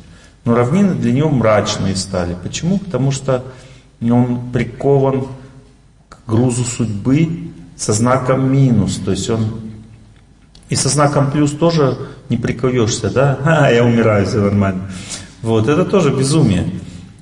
Но 0.44 0.54
равнины 0.54 0.94
для 0.94 1.12
него 1.12 1.30
мрачные 1.30 1.96
стали. 1.96 2.36
Почему? 2.42 2.78
Потому 2.78 3.12
что 3.12 3.44
он 4.00 4.50
прикован 4.52 5.28
к 6.08 6.18
грузу 6.26 6.64
судьбы 6.64 7.50
со 7.76 7.92
знаком 7.92 8.52
минус. 8.52 9.00
То 9.04 9.12
есть 9.12 9.30
он 9.30 9.60
и 10.68 10.74
со 10.74 10.88
знаком 10.88 11.30
плюс 11.30 11.52
тоже 11.52 11.98
не 12.28 12.36
приковешься, 12.36 13.10
да? 13.10 13.38
А, 13.44 13.70
я 13.70 13.84
умираю, 13.84 14.26
все 14.26 14.40
нормально. 14.40 14.90
Вот, 15.42 15.68
это 15.68 15.84
тоже 15.84 16.10
безумие. 16.10 16.66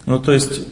Ну, 0.06 0.18
то 0.18 0.32
есть 0.32 0.62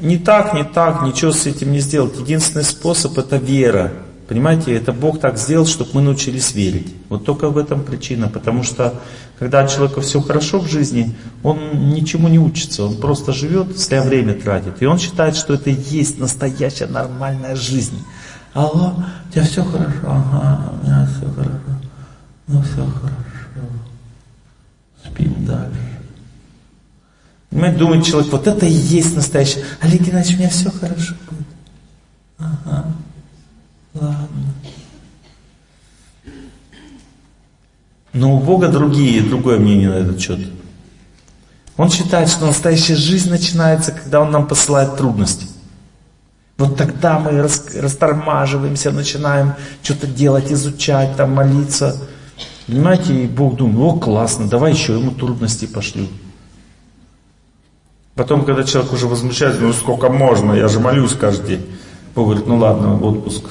не 0.00 0.18
так, 0.18 0.54
не 0.54 0.64
так, 0.64 1.02
ничего 1.02 1.32
с 1.32 1.46
этим 1.46 1.72
не 1.72 1.80
сделать. 1.80 2.18
Единственный 2.18 2.64
способ 2.64 3.16
это 3.18 3.36
вера. 3.36 3.92
Понимаете, 4.30 4.76
это 4.76 4.92
Бог 4.92 5.18
так 5.18 5.36
сделал, 5.38 5.66
чтобы 5.66 5.90
мы 5.94 6.02
научились 6.02 6.54
верить. 6.54 6.94
Вот 7.08 7.24
только 7.24 7.50
в 7.50 7.58
этом 7.58 7.82
причина. 7.82 8.28
Потому 8.28 8.62
что, 8.62 8.94
когда 9.40 9.64
у 9.64 9.66
человека 9.66 10.02
все 10.02 10.20
хорошо 10.20 10.60
в 10.60 10.68
жизни, 10.68 11.16
он 11.42 11.90
ничему 11.90 12.28
не 12.28 12.38
учится. 12.38 12.84
Он 12.84 12.96
просто 12.96 13.32
живет, 13.32 13.76
зря 13.76 14.02
время 14.02 14.34
тратит. 14.34 14.80
И 14.82 14.86
он 14.86 15.00
считает, 15.00 15.34
что 15.34 15.54
это 15.54 15.70
и 15.70 15.74
есть 15.74 16.20
настоящая 16.20 16.86
нормальная 16.86 17.56
жизнь. 17.56 18.04
Алло, 18.54 19.02
у 19.28 19.32
тебя 19.32 19.42
все 19.42 19.64
хорошо? 19.64 19.98
Ага, 20.04 20.74
у 20.74 20.86
меня 20.86 21.08
все 21.08 21.28
хорошо. 21.32 21.80
Ну 22.46 22.62
все 22.62 22.86
хорошо. 22.86 23.66
Спим 25.04 25.44
дальше. 25.44 25.98
Понимаете, 27.50 27.78
думает 27.78 28.04
человек, 28.04 28.30
вот 28.30 28.46
это 28.46 28.64
и 28.64 28.70
есть 28.70 29.16
настоящее. 29.16 29.64
Олег 29.80 30.02
Геннадьевич, 30.02 30.36
у 30.36 30.38
меня 30.38 30.50
все 30.50 30.70
хорошо 30.70 31.14
будет. 31.28 31.46
Ага, 32.38 32.84
ладно. 33.94 34.54
Но 38.12 38.36
у 38.36 38.40
Бога 38.40 38.68
другие, 38.68 39.22
другое 39.22 39.58
мнение 39.58 39.88
на 39.88 39.94
этот 39.94 40.20
счет. 40.20 40.40
Он 41.76 41.90
считает, 41.90 42.28
что 42.28 42.46
настоящая 42.46 42.96
жизнь 42.96 43.30
начинается, 43.30 43.92
когда 43.92 44.20
Он 44.20 44.30
нам 44.30 44.46
посылает 44.46 44.96
трудности. 44.96 45.46
Вот 46.58 46.76
тогда 46.76 47.18
мы 47.18 47.40
растормаживаемся, 47.40 48.90
начинаем 48.90 49.54
что-то 49.82 50.06
делать, 50.06 50.52
изучать, 50.52 51.16
там, 51.16 51.32
молиться. 51.32 51.96
Понимаете, 52.66 53.24
и 53.24 53.26
Бог 53.26 53.56
думает, 53.56 53.78
о, 53.78 53.98
классно, 53.98 54.46
давай 54.46 54.72
еще 54.72 54.92
ему 54.98 55.12
трудности 55.12 55.64
пошлю. 55.64 56.08
Потом, 58.14 58.44
когда 58.44 58.64
человек 58.64 58.92
уже 58.92 59.06
возмущается, 59.06 59.62
ну 59.62 59.72
сколько 59.72 60.10
можно, 60.10 60.52
я 60.52 60.68
же 60.68 60.80
молюсь 60.80 61.14
каждый 61.14 61.56
день. 61.56 61.66
Бог 62.14 62.26
говорит, 62.26 62.46
ну 62.46 62.56
ладно, 62.56 62.98
отпуск. 63.00 63.44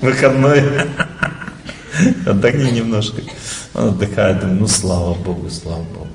Выходной. 0.00 0.62
Отдохни 2.26 2.70
немножко. 2.70 3.22
Он 3.74 3.88
отдыхает, 3.88 4.40
думает, 4.40 4.60
ну 4.60 4.66
слава 4.66 5.14
Богу, 5.14 5.50
слава 5.50 5.82
Богу. 5.82 6.08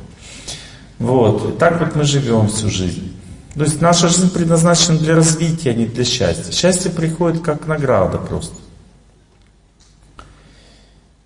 Вот, 0.99 1.49
и 1.49 1.57
так 1.57 1.79
вот 1.79 1.95
мы 1.95 2.03
живем 2.03 2.47
всю 2.47 2.69
жизнь. 2.69 3.15
То 3.55 3.63
есть 3.63 3.81
наша 3.81 4.07
жизнь 4.09 4.31
предназначена 4.31 4.97
для 4.97 5.15
развития, 5.15 5.71
а 5.71 5.73
не 5.73 5.85
для 5.85 6.03
счастья. 6.05 6.51
Счастье 6.51 6.91
приходит 6.91 7.41
как 7.41 7.67
награда 7.67 8.17
просто. 8.17 8.53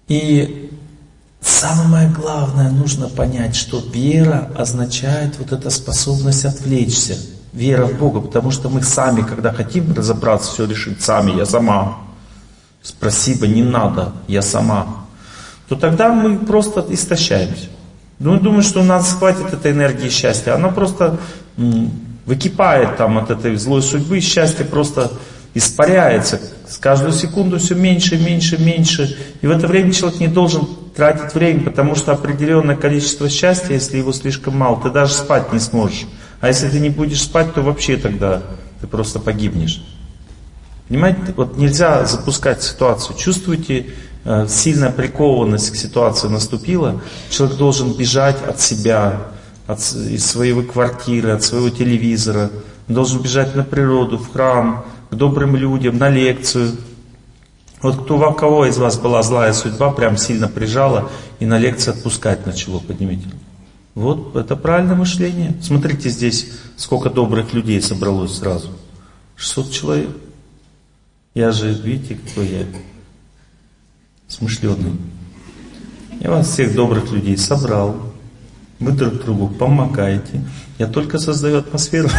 И 0.07 0.71
самое 1.41 2.09
главное, 2.09 2.71
нужно 2.71 3.09
понять, 3.09 3.55
что 3.55 3.79
вера 3.93 4.51
означает 4.55 5.37
вот 5.39 5.51
эта 5.51 5.69
способность 5.69 6.45
отвлечься. 6.45 7.17
Вера 7.53 7.85
в 7.85 7.97
Бога, 7.99 8.19
потому 8.19 8.49
что 8.49 8.69
мы 8.69 8.81
сами, 8.81 9.21
когда 9.21 9.53
хотим 9.53 9.93
разобраться, 9.93 10.51
все 10.51 10.65
решить 10.65 11.01
сами, 11.01 11.37
я 11.37 11.45
сама. 11.45 11.99
Спасибо, 12.81 13.47
не 13.47 13.61
надо, 13.61 14.11
я 14.27 14.41
сама. 14.41 14.87
То 15.69 15.75
тогда 15.75 16.11
мы 16.11 16.37
просто 16.37 16.85
истощаемся. 16.89 17.67
Ну, 18.19 18.39
думаю, 18.39 18.63
что 18.63 18.81
у 18.81 18.83
нас 18.83 19.13
хватит 19.13 19.53
этой 19.53 19.71
энергии 19.71 20.09
счастья. 20.09 20.55
Она 20.55 20.69
просто 20.69 21.19
выкипает 22.25 22.97
там 22.97 23.17
от 23.17 23.29
этой 23.29 23.55
злой 23.55 23.83
судьбы, 23.83 24.19
счастье 24.19 24.65
просто 24.65 25.11
испаряется. 25.53 26.41
С 26.67 26.77
каждую 26.77 27.13
секунду 27.13 27.59
все 27.59 27.75
меньше, 27.75 28.17
меньше, 28.17 28.57
меньше. 28.57 29.17
И 29.41 29.47
в 29.47 29.51
это 29.51 29.67
время 29.67 29.91
человек 29.91 30.19
не 30.19 30.27
должен 30.27 30.67
тратить 30.95 31.33
время, 31.33 31.61
потому 31.61 31.95
что 31.95 32.11
определенное 32.11 32.75
количество 32.75 33.29
счастья, 33.29 33.73
если 33.73 33.97
его 33.97 34.11
слишком 34.11 34.57
мало, 34.57 34.81
ты 34.81 34.89
даже 34.89 35.13
спать 35.13 35.53
не 35.53 35.59
сможешь. 35.59 36.07
А 36.43 36.49
если 36.49 36.67
ты 36.67 36.81
не 36.81 36.89
будешь 36.89 37.21
спать, 37.21 37.53
то 37.53 37.61
вообще 37.61 37.95
тогда 37.95 38.41
ты 38.81 38.85
просто 38.85 39.21
погибнешь. 39.21 39.81
Понимаете, 40.89 41.33
вот 41.37 41.55
нельзя 41.55 42.05
запускать 42.05 42.61
ситуацию. 42.61 43.15
Чувствуете, 43.15 43.85
э, 44.25 44.45
сильная 44.49 44.91
прикованность 44.91 45.71
к 45.71 45.77
ситуации 45.77 46.27
наступила, 46.27 47.01
человек 47.29 47.57
должен 47.57 47.93
бежать 47.93 48.45
от 48.45 48.59
себя, 48.59 49.21
от, 49.67 49.79
из 49.79 50.25
своей 50.25 50.61
квартиры, 50.63 51.31
от 51.31 51.43
своего 51.43 51.69
телевизора, 51.69 52.51
он 52.89 52.95
должен 52.95 53.21
бежать 53.21 53.55
на 53.55 53.63
природу, 53.63 54.17
в 54.17 54.33
храм, 54.33 54.83
к 55.11 55.15
добрым 55.15 55.55
людям, 55.55 55.97
на 55.97 56.09
лекцию. 56.09 56.71
Вот 57.81 58.03
кто, 58.03 58.17
у 58.17 58.33
кого 58.33 58.65
из 58.65 58.77
вас 58.77 58.97
была 58.99 59.23
злая 59.23 59.53
судьба, 59.53 59.91
прям 59.91 60.17
сильно 60.17 60.49
прижала 60.49 61.09
и 61.39 61.45
на 61.45 61.57
лекции 61.57 61.91
отпускать 61.91 62.45
начало, 62.45 62.79
поднимите. 62.79 63.29
Вот 63.95 64.35
это 64.35 64.55
правильное 64.55 64.95
мышление. 64.95 65.55
Смотрите 65.61 66.09
здесь, 66.09 66.51
сколько 66.77 67.09
добрых 67.09 67.53
людей 67.53 67.81
собралось 67.81 68.37
сразу. 68.37 68.69
600 69.35 69.71
человек. 69.71 70.09
Я 71.35 71.51
же, 71.51 71.73
видите, 71.73 72.15
какой 72.15 72.47
я 72.47 72.65
смышленый. 74.27 74.93
Я 76.19 76.31
вас 76.31 76.49
всех 76.49 76.75
добрых 76.75 77.11
людей 77.11 77.37
собрал. 77.37 78.13
Вы 78.79 78.91
друг 78.91 79.23
другу 79.23 79.47
помогаете. 79.47 80.43
Я 80.77 80.87
только 80.87 81.19
создаю 81.19 81.59
атмосферу. 81.59 82.09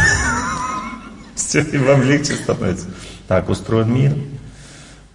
Все, 1.35 1.61
и 1.61 1.77
вам 1.77 2.03
легче 2.03 2.33
становится. 2.35 2.87
Так 3.27 3.49
устроен 3.49 3.93
мир. 3.93 4.17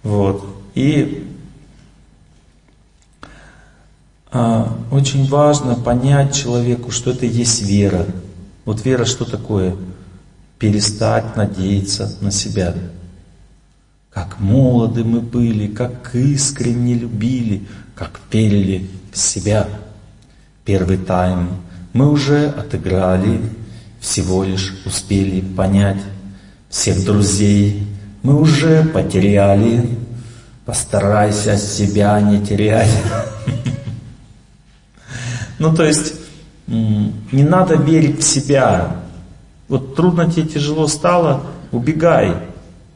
Вот. 0.03 0.45
И 0.75 1.27
а, 3.21 3.27
очень 4.31 5.27
важно 5.27 5.75
понять 5.75 6.33
человеку, 6.33 6.91
что 6.91 7.11
это 7.11 7.25
есть 7.25 7.61
вера. 7.63 8.05
Вот 8.63 8.85
вера 8.85 9.03
что 9.03 9.25
такое? 9.25 9.75
Перестать 10.57 11.35
надеяться 11.35 12.15
на 12.21 12.31
себя. 12.31 12.73
Как 14.09 14.39
молоды 14.39 15.03
мы 15.03 15.19
были, 15.19 15.67
как 15.67 16.15
искренне 16.15 16.93
любили, 16.93 17.65
как 17.95 18.19
перели 18.29 18.89
в 19.11 19.17
себя. 19.17 19.67
Первый 20.63 20.97
тайм 20.97 21.49
мы 21.93 22.09
уже 22.09 22.47
отыграли, 22.47 23.41
всего 23.99 24.43
лишь 24.43 24.73
успели 24.85 25.41
понять. 25.41 26.01
Всех 26.69 27.03
друзей 27.03 27.85
мы 28.23 28.39
уже 28.39 28.83
потеряли, 28.85 29.89
постарайся 30.65 31.57
себя 31.57 32.21
не 32.21 32.45
терять. 32.45 32.91
Ну, 35.61 35.71
то 35.75 35.85
есть, 35.85 36.15
не 36.65 37.43
надо 37.43 37.75
верить 37.75 38.23
в 38.23 38.27
себя. 38.27 38.95
Вот 39.67 39.95
трудно 39.95 40.29
тебе, 40.29 40.47
тяжело 40.47 40.87
стало, 40.87 41.43
убегай, 41.71 42.33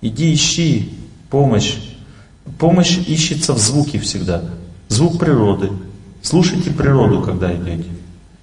иди 0.02 0.34
ищи 0.34 0.98
помощь. 1.30 1.76
Помощь 2.58 2.98
ищется 3.06 3.54
в 3.54 3.60
звуке 3.60 4.00
всегда. 4.00 4.42
Звук 4.88 5.20
природы. 5.20 5.70
Слушайте 6.24 6.72
природу, 6.72 7.22
когда 7.22 7.54
идете. 7.56 7.86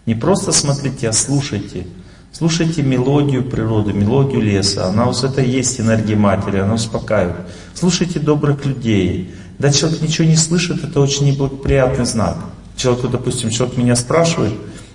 Не 0.06 0.14
просто 0.14 0.52
смотрите, 0.52 1.08
а 1.08 1.12
слушайте. 1.12 1.88
Слушайте 2.30 2.82
мелодию 2.82 3.42
природы, 3.42 3.92
мелодию 3.92 4.40
леса. 4.40 4.86
Она 4.86 5.08
у 5.08 5.10
это 5.10 5.40
есть 5.42 5.80
энергия 5.80 6.14
матери, 6.14 6.58
она 6.58 6.74
успокаивает. 6.74 7.48
Слушайте 7.74 8.20
добрых 8.20 8.64
людей. 8.66 9.34
Когда 9.58 9.72
человек 9.72 10.00
ничего 10.00 10.28
не 10.28 10.36
слышит, 10.36 10.84
это 10.84 11.00
очень 11.00 11.26
неблагоприятный 11.26 12.06
знак. 12.06 12.36
Человек, 12.82 13.08
допустим, 13.12 13.50
человек 13.50 13.76
меня 13.76 13.94
спрашивает, 13.94 14.54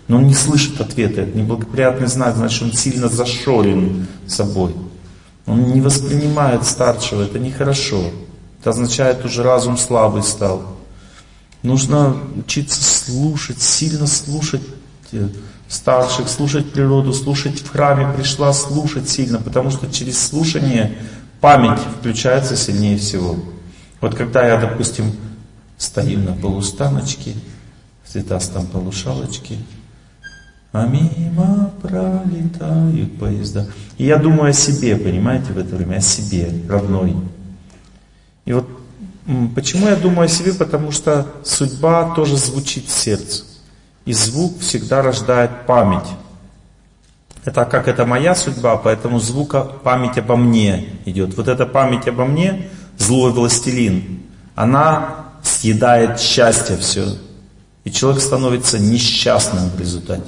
но 0.09 0.17
он 0.17 0.27
не 0.27 0.33
слышит 0.33 0.81
ответа. 0.81 1.21
Это 1.21 1.37
неблагоприятный 1.37 2.07
знак, 2.07 2.35
значит 2.35 2.63
он 2.63 2.73
сильно 2.73 3.07
зашорен 3.07 4.07
собой. 4.27 4.75
Он 5.45 5.71
не 5.71 5.79
воспринимает 5.79 6.65
старшего, 6.65 7.23
это 7.23 7.39
нехорошо. 7.39 8.11
Это 8.59 8.71
означает, 8.71 9.23
уже 9.23 9.41
разум 9.41 9.77
слабый 9.77 10.23
стал. 10.23 10.63
Нужно 11.63 12.17
учиться 12.35 12.83
слушать, 12.83 13.61
сильно 13.61 14.05
слушать 14.05 14.63
э, 15.13 15.29
старших, 15.69 16.27
слушать 16.27 16.73
природу, 16.73 17.13
слушать 17.13 17.61
в 17.61 17.71
храме 17.71 18.13
пришла, 18.13 18.51
слушать 18.51 19.07
сильно, 19.07 19.39
потому 19.39 19.71
что 19.71 19.89
через 19.89 20.19
слушание 20.19 20.97
память 21.39 21.79
включается 21.99 22.57
сильнее 22.57 22.97
всего. 22.97 23.37
Вот 24.01 24.13
когда 24.13 24.45
я, 24.45 24.57
допустим, 24.57 25.13
стою 25.77 26.19
на 26.19 26.33
полустаночке, 26.33 27.33
цветас 28.17 28.47
там 28.47 28.65
полушалочки, 28.65 29.57
а 30.71 30.87
мимо 30.87 31.71
пролетают 31.81 33.19
поезда. 33.19 33.67
И 33.97 34.05
я 34.05 34.17
думаю 34.17 34.49
о 34.49 34.53
себе, 34.53 34.95
понимаете, 34.95 35.53
в 35.53 35.57
это 35.57 35.75
время, 35.75 35.97
о 35.97 36.01
себе, 36.01 36.51
родной. 36.67 37.15
И 38.45 38.53
вот 38.53 38.67
почему 39.53 39.87
я 39.87 39.95
думаю 39.95 40.25
о 40.25 40.27
себе? 40.27 40.53
Потому 40.53 40.91
что 40.91 41.27
судьба 41.43 42.15
тоже 42.15 42.37
звучит 42.37 42.87
в 42.87 42.91
сердце. 42.91 43.43
И 44.05 44.13
звук 44.13 44.61
всегда 44.61 45.03
рождает 45.03 45.67
память. 45.67 46.07
Это 47.45 47.65
как 47.65 47.87
это 47.87 48.05
моя 48.05 48.33
судьба, 48.33 48.77
поэтому 48.77 49.19
звука 49.19 49.61
память 49.61 50.17
обо 50.17 50.35
мне 50.35 50.89
идет. 51.05 51.37
Вот 51.37 51.47
эта 51.47 51.67
память 51.67 52.07
обо 52.07 52.25
мне, 52.25 52.67
злой 52.97 53.31
властелин, 53.31 54.21
она 54.55 55.27
съедает 55.43 56.19
счастье 56.19 56.77
все. 56.77 57.05
И 57.87 57.91
человек 57.91 58.21
становится 58.21 58.79
несчастным 58.79 59.69
в 59.69 59.79
результате. 59.79 60.25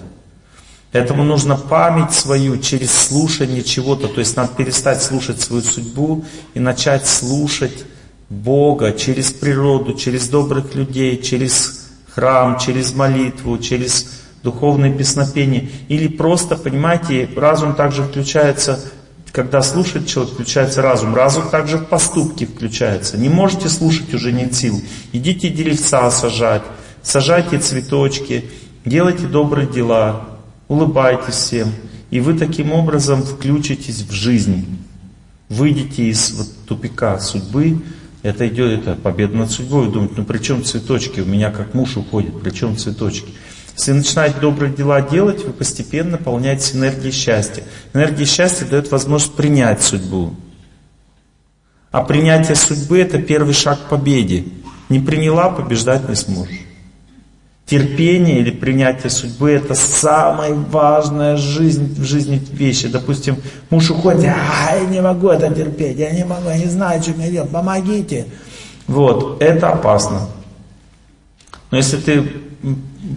Поэтому 0.94 1.26
нужно 1.26 1.57
память 1.57 2.14
свою 2.14 2.57
через 2.57 2.90
слушание 2.94 3.64
чего-то, 3.64 4.07
то 4.07 4.22
есть 4.22 4.38
надо 4.38 4.53
перестать 4.56 5.03
слушать 5.03 5.41
свою 5.41 5.61
судьбу 5.61 6.23
и 6.53 6.60
начать 6.61 7.06
слушать 7.06 7.84
Бога 8.30 8.94
через 8.94 9.34
природу, 9.34 9.94
через 9.95 10.30
добрых 10.30 10.73
людей, 10.73 11.22
через 11.22 11.90
храм, 12.15 12.57
через 12.57 12.94
молитву, 12.94 13.57
через 13.57 14.10
духовное 14.41 14.94
песнопение. 14.94 15.69
Или 15.90 16.07
просто, 16.07 16.56
понимаете, 16.56 17.30
разум 17.36 17.76
также 17.76 18.03
включается, 18.03 18.80
когда 19.34 19.61
слушает 19.61 20.07
человек, 20.07 20.34
включается 20.34 20.81
разум. 20.81 21.14
Разум 21.14 21.49
также 21.49 21.77
в 21.77 21.88
поступки 21.88 22.45
включается. 22.45 23.18
Не 23.18 23.27
можете 23.27 23.68
слушать, 23.68 24.14
уже 24.14 24.31
нет 24.31 24.56
сил. 24.56 24.81
Идите 25.11 25.49
деревца 25.49 26.10
сажать, 26.10 26.64
сажайте 27.10 27.57
цветочки, 27.57 28.45
делайте 28.86 29.26
добрые 29.26 29.68
дела, 29.68 30.30
улыбайтесь 30.68 31.34
всем. 31.34 31.72
И 32.11 32.19
вы 32.19 32.38
таким 32.38 32.72
образом 32.72 33.23
включитесь 33.23 34.02
в 34.02 34.11
жизнь. 34.11 34.65
Выйдете 35.49 36.03
из 36.03 36.31
вот 36.31 36.48
тупика 36.68 37.19
судьбы, 37.19 37.81
это 38.22 38.48
идет, 38.48 38.81
это 38.81 38.95
победа 38.95 39.38
над 39.38 39.52
судьбой. 39.52 39.88
Вы 39.88 39.94
думаете, 39.94 40.15
ну 40.18 40.26
при 40.26 40.38
чем 40.38 40.64
цветочки? 40.64 41.22
У 41.22 41.26
меня 41.26 41.52
как 41.52 41.73
муж 41.73 41.98
уходит, 41.98 42.40
при 42.41 42.52
чем 42.52 42.77
цветочки? 42.77 43.34
Если 43.76 43.94
начинаете 43.94 44.40
добрые 44.40 44.72
дела 44.73 45.02
делать, 45.02 45.44
вы 45.44 45.53
постепенно 45.53 46.11
наполняете 46.11 46.77
энергией 46.77 47.11
счастья. 47.11 47.64
Энергия 47.94 48.26
счастья 48.26 48.65
дает 48.65 48.91
возможность 48.91 49.34
принять 49.36 49.81
судьбу. 49.81 50.36
А 51.91 52.03
принятие 52.03 52.56
судьбы 52.56 52.99
это 52.99 53.19
первый 53.19 53.53
шаг 53.53 53.80
к 53.86 53.90
победе. 53.90 54.45
Не 54.90 54.99
приняла, 54.99 55.49
побеждать 55.49 56.07
не 56.07 56.15
сможешь. 56.15 56.68
Терпение 57.69 58.39
или 58.39 58.49
принятие 58.49 59.11
судьбы 59.11 59.51
это 59.51 59.75
самая 59.75 60.55
важная 60.55 61.37
жизнь, 61.37 61.93
в 61.93 62.03
жизни 62.03 62.41
вещи. 62.51 62.87
Допустим, 62.87 63.37
муж 63.69 63.91
уходит, 63.91 64.25
а, 64.25 64.75
я 64.75 64.85
не 64.85 65.01
могу 65.01 65.27
это 65.29 65.53
терпеть, 65.53 65.97
я 65.97 66.09
не 66.09 66.25
могу, 66.25 66.49
я 66.49 66.57
не 66.57 66.65
знаю, 66.65 66.99
что 67.03 67.11
мне 67.11 67.29
делать, 67.29 67.51
помогите. 67.51 68.25
Вот, 68.87 69.39
это 69.39 69.69
опасно. 69.69 70.27
Но 71.69 71.77
если 71.77 71.97
ты 71.97 72.27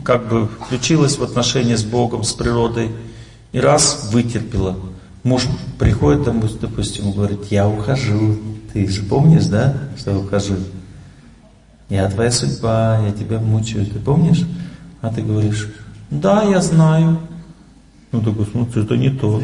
как 0.04 0.28
бы 0.28 0.48
включилась 0.66 1.16
в 1.16 1.22
отношения 1.22 1.78
с 1.78 1.82
Богом, 1.82 2.22
с 2.22 2.34
природой, 2.34 2.90
и 3.52 3.58
раз 3.58 4.10
вытерпела, 4.12 4.76
муж 5.22 5.44
приходит, 5.78 6.24
допустим, 6.60 7.12
говорит, 7.12 7.46
я 7.50 7.66
ухожу. 7.66 8.36
Ты 8.74 8.86
же 8.86 9.02
помнишь, 9.02 9.46
да, 9.46 9.76
что 9.98 10.10
я 10.10 10.18
ухожу? 10.18 10.56
Я 11.93 12.09
твоя 12.09 12.31
судьба, 12.31 13.01
я 13.05 13.12
тебя 13.12 13.39
мучаю, 13.39 13.85
ты 13.85 13.98
помнишь? 13.98 14.47
А 15.02 15.12
ты 15.12 15.20
говоришь, 15.20 15.69
да, 16.10 16.43
я 16.43 16.62
знаю. 16.62 17.20
Ну 18.12 18.23
такой, 18.23 18.47
смотри, 18.47 18.82
это 18.82 18.97
не 18.97 19.10
то. 19.10 19.43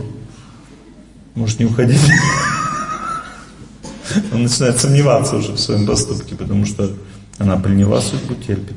Может 1.34 1.58
не 1.58 1.66
уходить? 1.66 2.00
Он 4.32 4.44
начинает 4.44 4.80
сомневаться 4.80 5.36
уже 5.36 5.52
в 5.52 5.60
своем 5.60 5.86
поступке, 5.86 6.36
потому 6.36 6.64
что 6.64 6.90
она 7.36 7.58
приняла 7.58 8.00
судьбу, 8.00 8.34
терпит. 8.34 8.76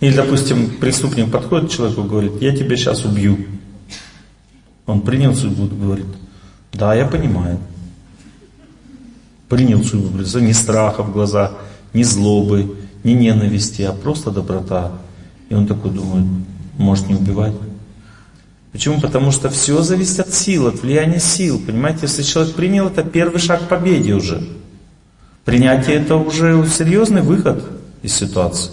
Или, 0.00 0.14
допустим, 0.14 0.76
преступник 0.76 1.32
подходит 1.32 1.70
к 1.70 1.72
человеку 1.72 2.02
и 2.02 2.08
говорит, 2.08 2.42
я 2.42 2.54
тебя 2.54 2.76
сейчас 2.76 3.02
убью. 3.06 3.38
Он 4.84 5.00
принял 5.00 5.34
судьбу, 5.34 5.74
говорит, 5.74 6.04
да, 6.74 6.94
я 6.94 7.06
понимаю 7.06 7.60
принял 9.48 9.82
судьбу 9.84 10.16
лица, 10.18 10.40
ни 10.40 10.52
страха 10.52 11.02
в 11.02 11.12
глазах, 11.12 11.52
ни 11.92 12.02
злобы, 12.02 12.76
ни 13.04 13.12
ненависти, 13.12 13.82
а 13.82 13.92
просто 13.92 14.30
доброта. 14.30 14.92
И 15.48 15.54
он 15.54 15.66
такой 15.66 15.90
думает, 15.90 16.26
может 16.76 17.08
не 17.08 17.14
убивать. 17.14 17.54
Почему? 18.72 19.00
Потому 19.00 19.30
что 19.30 19.48
все 19.48 19.80
зависит 19.82 20.20
от 20.20 20.34
сил, 20.34 20.66
от 20.66 20.82
влияния 20.82 21.20
сил. 21.20 21.60
Понимаете, 21.64 22.00
если 22.02 22.22
человек 22.22 22.54
принял, 22.54 22.88
это 22.88 23.02
первый 23.02 23.38
шаг 23.38 23.64
к 23.64 23.68
победе 23.68 24.14
уже. 24.14 24.46
Принятие 25.44 25.96
это 25.96 26.16
уже 26.16 26.66
серьезный 26.66 27.22
выход 27.22 27.64
из 28.02 28.14
ситуации. 28.14 28.72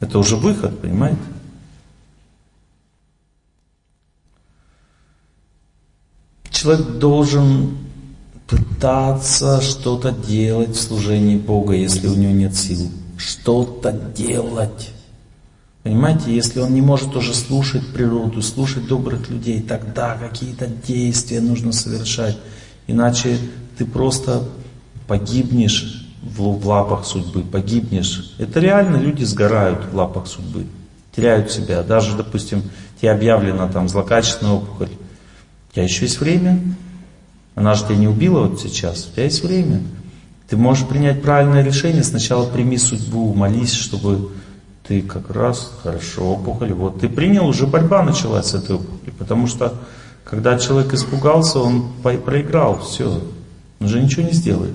Это 0.00 0.18
уже 0.18 0.36
выход, 0.36 0.80
понимаете? 0.80 1.18
Человек 6.50 6.86
должен 6.98 7.76
пытаться 8.48 9.60
что-то 9.60 10.10
делать 10.10 10.70
в 10.70 10.80
служении 10.80 11.36
Бога, 11.36 11.74
если 11.74 12.08
у 12.08 12.14
него 12.14 12.32
нет 12.32 12.56
сил. 12.56 12.90
Что-то 13.18 13.92
делать. 13.92 14.90
Понимаете, 15.82 16.34
если 16.34 16.60
он 16.60 16.74
не 16.74 16.80
может 16.80 17.14
уже 17.14 17.34
слушать 17.34 17.86
природу, 17.92 18.42
слушать 18.42 18.86
добрых 18.86 19.28
людей, 19.28 19.60
тогда 19.60 20.16
какие-то 20.16 20.66
действия 20.66 21.40
нужно 21.40 21.72
совершать. 21.72 22.38
Иначе 22.86 23.38
ты 23.76 23.84
просто 23.84 24.42
погибнешь 25.06 26.06
в, 26.22 26.66
лапах 26.66 27.04
судьбы, 27.04 27.42
погибнешь. 27.42 28.34
Это 28.38 28.60
реально 28.60 28.96
люди 28.96 29.24
сгорают 29.24 29.84
в 29.92 29.96
лапах 29.96 30.26
судьбы, 30.26 30.66
теряют 31.14 31.50
себя. 31.50 31.82
Даже, 31.82 32.16
допустим, 32.16 32.62
тебе 33.00 33.12
объявлена 33.12 33.68
там 33.68 33.88
злокачественная 33.88 34.54
опухоль. 34.54 34.90
У 35.70 35.74
тебя 35.74 35.84
еще 35.84 36.04
есть 36.06 36.20
время, 36.20 36.60
она 37.58 37.74
же 37.74 37.86
тебя 37.86 37.96
не 37.96 38.06
убила 38.06 38.46
вот 38.46 38.60
сейчас, 38.60 39.08
у 39.08 39.12
тебя 39.12 39.24
есть 39.24 39.42
время. 39.42 39.82
Ты 40.48 40.56
можешь 40.56 40.86
принять 40.86 41.22
правильное 41.22 41.64
решение, 41.64 42.04
сначала 42.04 42.48
прими 42.48 42.78
судьбу, 42.78 43.34
молись, 43.34 43.72
чтобы 43.72 44.30
ты 44.86 45.02
как 45.02 45.28
раз, 45.30 45.72
хорошо, 45.82 46.34
опухоль, 46.34 46.72
вот 46.72 47.00
ты 47.00 47.08
принял, 47.08 47.48
уже 47.48 47.66
борьба 47.66 48.04
началась 48.04 48.46
с 48.46 48.54
этой 48.54 48.76
опухолью, 48.76 49.12
потому 49.18 49.48
что 49.48 49.74
когда 50.22 50.56
человек 50.56 50.94
испугался, 50.94 51.58
он 51.58 51.90
проиграл, 52.04 52.78
все, 52.78 53.20
он 53.80 53.86
уже 53.86 54.00
ничего 54.00 54.22
не 54.22 54.32
сделает. 54.32 54.74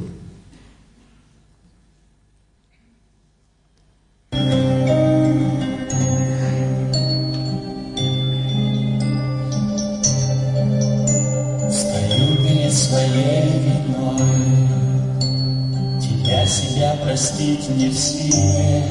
Простить 17.03 17.69
не 17.69 17.89
в 17.89 17.93
силе. 17.93 18.83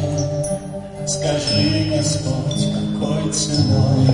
Скажи, 1.07 1.91
Господь, 1.97 2.69
какой 2.73 3.33
ценой 3.33 4.07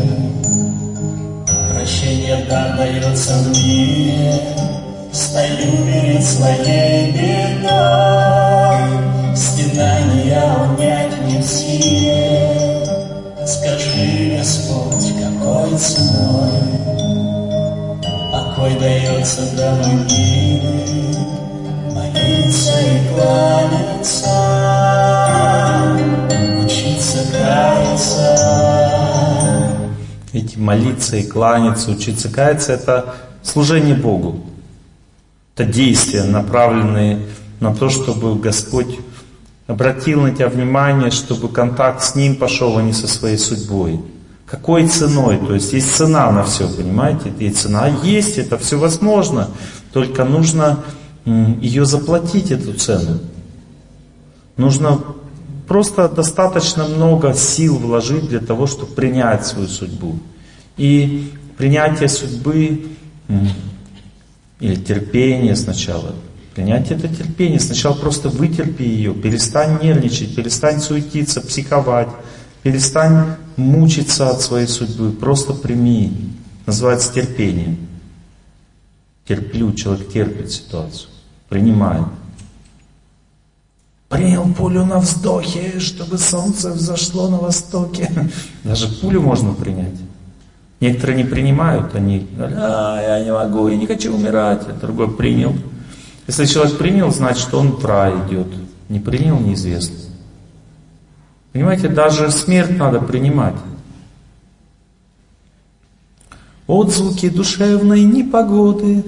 Прощение 1.71 2.45
да 2.49 2.77
дается 2.77 3.35
мне, 3.49 4.41
Стою 5.13 5.85
перед 5.87 6.25
своей 6.25 7.13
бедой, 7.13 7.67
Стенания 9.37 10.43
унять 10.65 11.21
не 11.27 11.39
в 11.39 11.45
силе. 11.45 12.85
Скажи, 13.47 14.37
Господь, 14.39 15.15
какой 15.15 15.79
ценой 15.79 16.53
Покой 18.33 18.75
дается 18.81 19.43
до 19.57 19.75
могилы, 19.77 21.38
молиться 22.13 22.81
и 22.81 23.09
кланяться, 23.09 24.29
учиться 26.65 27.19
каяться. 27.33 28.39
Видите, 30.33 30.59
молиться 30.59 31.17
и 31.17 31.23
кланяться, 31.23 31.91
учиться 31.91 32.29
каяться– 32.29 32.73
это 32.75 33.15
служение 33.43 33.95
Богу. 33.95 34.45
Это 35.55 35.65
действия, 35.65 36.25
направленные 36.25 37.27
на 37.61 37.75
то, 37.75 37.89
чтобы 37.89 38.37
Господь 38.37 38.99
обратил 39.67 40.23
на 40.23 40.31
тебя 40.31 40.49
внимание, 40.49 41.11
чтобы 41.11 41.49
контакт 41.49 42.03
с 42.03 42.15
Ним 42.15 42.37
пошел, 42.37 42.79
а 42.79 42.83
не 42.83 42.93
со 42.93 43.09
своей 43.09 43.39
судьбой. 43.39 44.01
Какой 44.47 44.87
ценой? 44.89 45.39
То 45.39 45.55
есть 45.55 45.73
есть 45.75 45.95
цена 45.95 46.31
на 46.31 46.43
все, 46.45 46.69
понимаете? 46.69 47.33
Есть 47.39 47.59
цена. 47.59 47.89
Есть, 48.03 48.39
это 48.39 48.57
все 48.57 48.79
возможно. 48.79 49.49
Только 49.93 50.25
нужно 50.25 50.85
ее 51.61 51.85
заплатить, 51.85 52.51
эту 52.51 52.73
цену. 52.75 53.19
Нужно 54.57 55.01
просто 55.67 56.09
достаточно 56.09 56.85
много 56.87 57.35
сил 57.35 57.77
вложить 57.77 58.29
для 58.29 58.41
того, 58.41 58.67
чтобы 58.67 58.95
принять 58.95 59.47
свою 59.47 59.69
судьбу. 59.69 60.19
И 60.77 61.33
принятие 61.57 62.09
судьбы 62.09 62.87
или 64.61 64.75
терпение 64.77 65.55
сначала. 65.55 66.15
Принятие 66.55 66.99
это 66.99 67.09
терпение. 67.09 67.61
Сначала 67.61 67.95
просто 67.95 68.29
вытерпи 68.31 68.83
ее, 68.83 69.13
перестань 69.13 69.83
нервничать, 69.83 70.35
перестань 70.35 70.81
суетиться, 70.81 71.41
психовать, 71.41 72.09
перестань 72.63 73.37
мучиться 73.57 74.31
от 74.31 74.41
своей 74.41 74.67
судьбы, 74.67 75.13
просто 75.13 75.53
прими. 75.53 76.13
Называется 76.67 77.13
терпение. 77.13 77.77
Терплю, 79.27 79.73
человек 79.75 80.11
терпит 80.11 80.51
ситуацию 80.51 81.08
принимает. 81.49 82.05
Принял 84.09 84.47
пулю 84.55 84.87
на 84.87 84.99
вздохе, 85.01 85.81
чтобы 85.81 86.19
солнце 86.19 86.71
взошло 86.71 87.29
на 87.29 87.37
востоке. 87.37 88.11
Даже 88.65 88.89
пулю 88.89 89.21
можно 89.21 89.53
принять. 89.53 89.95
Некоторые 90.81 91.25
не 91.25 91.25
принимают, 91.25 91.95
они 91.95 92.27
говорят, 92.35 92.59
а, 92.59 93.03
я 93.03 93.25
не 93.25 93.33
могу, 93.33 93.69
я 93.69 93.77
не 93.77 93.87
хочу 93.87 94.15
умирать. 94.15 94.63
А 94.67 94.73
другой 94.73 95.11
принял. 95.11 95.55
Если 96.27 96.47
человек 96.47 96.79
принял, 96.79 97.11
значит, 97.11 97.43
что 97.43 97.59
он 97.59 97.73
в 97.73 97.85
рай 97.85 98.15
идет. 98.27 98.47
Не 98.89 99.01
принял, 99.01 99.39
неизвестно. 99.39 99.97
Понимаете, 101.53 101.89
даже 101.89 102.31
смерть 102.31 102.79
надо 102.79 103.01
принимать. 103.01 103.57
Отзвуки 106.67 107.29
душевной 107.29 108.05
непогоды, 108.05 109.05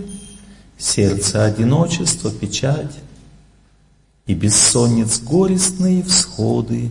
Сердце 0.81 1.45
одиночество, 1.45 2.31
печать, 2.31 2.97
И 4.27 4.33
бессонниц 4.33 5.21
горестные 5.21 6.03
всходы 6.03 6.91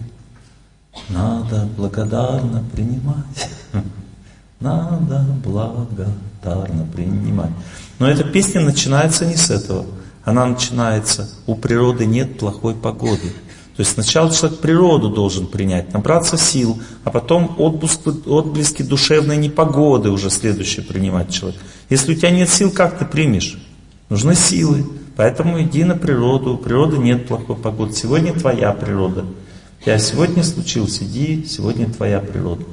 Надо 1.10 1.68
благодарно 1.76 2.64
принимать. 2.72 3.50
Надо 4.60 5.26
благодарно 5.44 6.86
принимать. 6.94 7.52
Но 7.98 8.08
эта 8.08 8.24
песня 8.24 8.62
начинается 8.62 9.26
не 9.26 9.36
с 9.36 9.50
этого. 9.50 9.88
Она 10.24 10.46
начинается 10.46 11.28
«У 11.48 11.56
природы 11.56 12.06
нет 12.06 12.38
плохой 12.38 12.76
погоды». 12.76 13.34
То 13.76 13.82
есть 13.82 13.94
сначала 13.94 14.30
человек 14.32 14.60
природу 14.60 15.10
должен 15.10 15.48
принять, 15.48 15.94
набраться 15.94 16.38
сил, 16.38 16.80
а 17.06 17.12
потом 17.12 17.56
отблески, 17.58 18.10
отблески 18.30 18.84
душевной 18.84 19.38
непогоды 19.38 20.10
уже 20.10 20.30
следующее 20.30 20.86
принимать 20.86 21.32
человек. 21.32 21.60
Если 21.90 22.12
у 22.12 22.16
тебя 22.16 22.30
нет 22.30 22.50
сил, 22.50 22.72
как 22.72 23.00
ты 23.00 23.06
примешь? 23.06 23.58
Нужны 24.10 24.36
силы. 24.36 24.86
Поэтому 25.16 25.62
иди 25.62 25.84
на 25.84 25.96
природу. 25.96 26.56
У 26.56 26.58
природы 26.58 26.98
нет 26.98 27.28
плохой 27.28 27.56
погоды. 27.56 27.94
Сегодня 27.94 28.34
твоя 28.34 28.72
природа. 28.74 29.26
Тебя 29.82 29.98
сегодня 29.98 30.44
случилось, 30.44 31.02
иди, 31.02 31.46
сегодня 31.46 31.90
твоя 31.90 32.20
природа. 32.20 32.66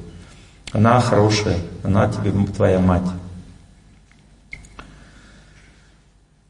Она 0.72 1.00
хорошая, 1.00 1.58
она 1.84 2.08
тебе 2.08 2.32
твоя 2.46 2.80
мать. 2.80 3.06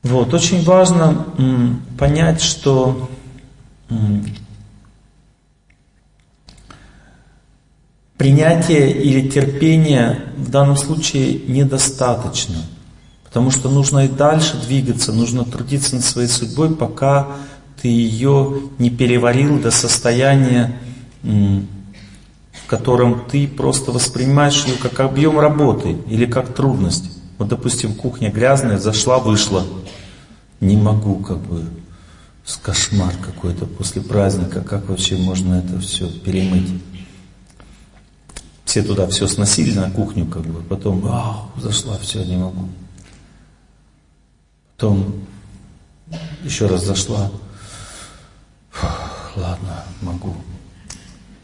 Вот, 0.02 0.32
очень 0.32 0.64
важно 0.64 1.26
понять, 1.98 2.40
что 2.40 3.10
Принятие 8.16 8.92
или 8.92 9.28
терпение 9.28 10.32
в 10.36 10.50
данном 10.50 10.76
случае 10.76 11.34
недостаточно, 11.46 12.56
потому 13.36 13.50
что 13.50 13.68
нужно 13.68 14.06
и 14.06 14.08
дальше 14.08 14.56
двигаться, 14.56 15.12
нужно 15.12 15.44
трудиться 15.44 15.94
над 15.94 16.02
своей 16.06 16.26
судьбой, 16.26 16.74
пока 16.74 17.36
ты 17.82 17.88
ее 17.88 18.62
не 18.78 18.88
переварил 18.88 19.58
до 19.58 19.70
состояния, 19.70 20.80
в 21.22 22.66
котором 22.66 23.26
ты 23.30 23.46
просто 23.46 23.92
воспринимаешь 23.92 24.64
ее 24.64 24.76
как 24.78 25.00
объем 25.00 25.38
работы 25.38 25.98
или 26.08 26.24
как 26.24 26.54
трудность. 26.54 27.10
Вот, 27.36 27.48
допустим, 27.48 27.92
кухня 27.92 28.32
грязная, 28.32 28.78
зашла, 28.78 29.18
вышла. 29.18 29.66
Не 30.60 30.78
могу, 30.78 31.16
как 31.16 31.36
бы, 31.36 31.62
с 32.42 32.56
кошмар 32.56 33.12
какой-то 33.20 33.66
после 33.66 34.00
праздника, 34.00 34.62
как 34.62 34.88
вообще 34.88 35.18
можно 35.18 35.56
это 35.56 35.78
все 35.78 36.08
перемыть 36.08 36.70
все 38.64 38.82
туда 38.82 39.06
все 39.06 39.26
сносили 39.26 39.72
на 39.72 39.90
кухню, 39.90 40.26
как 40.26 40.42
бы, 40.42 40.60
потом, 40.60 41.00
вау, 41.00 41.50
зашла, 41.56 41.96
все, 41.98 42.22
не 42.24 42.36
могу. 42.36 42.68
Потом 44.76 45.14
еще 46.44 46.66
раз 46.66 46.84
зашла, 46.84 47.30
Фух, 48.70 49.32
ладно, 49.36 49.84
могу. 50.02 50.34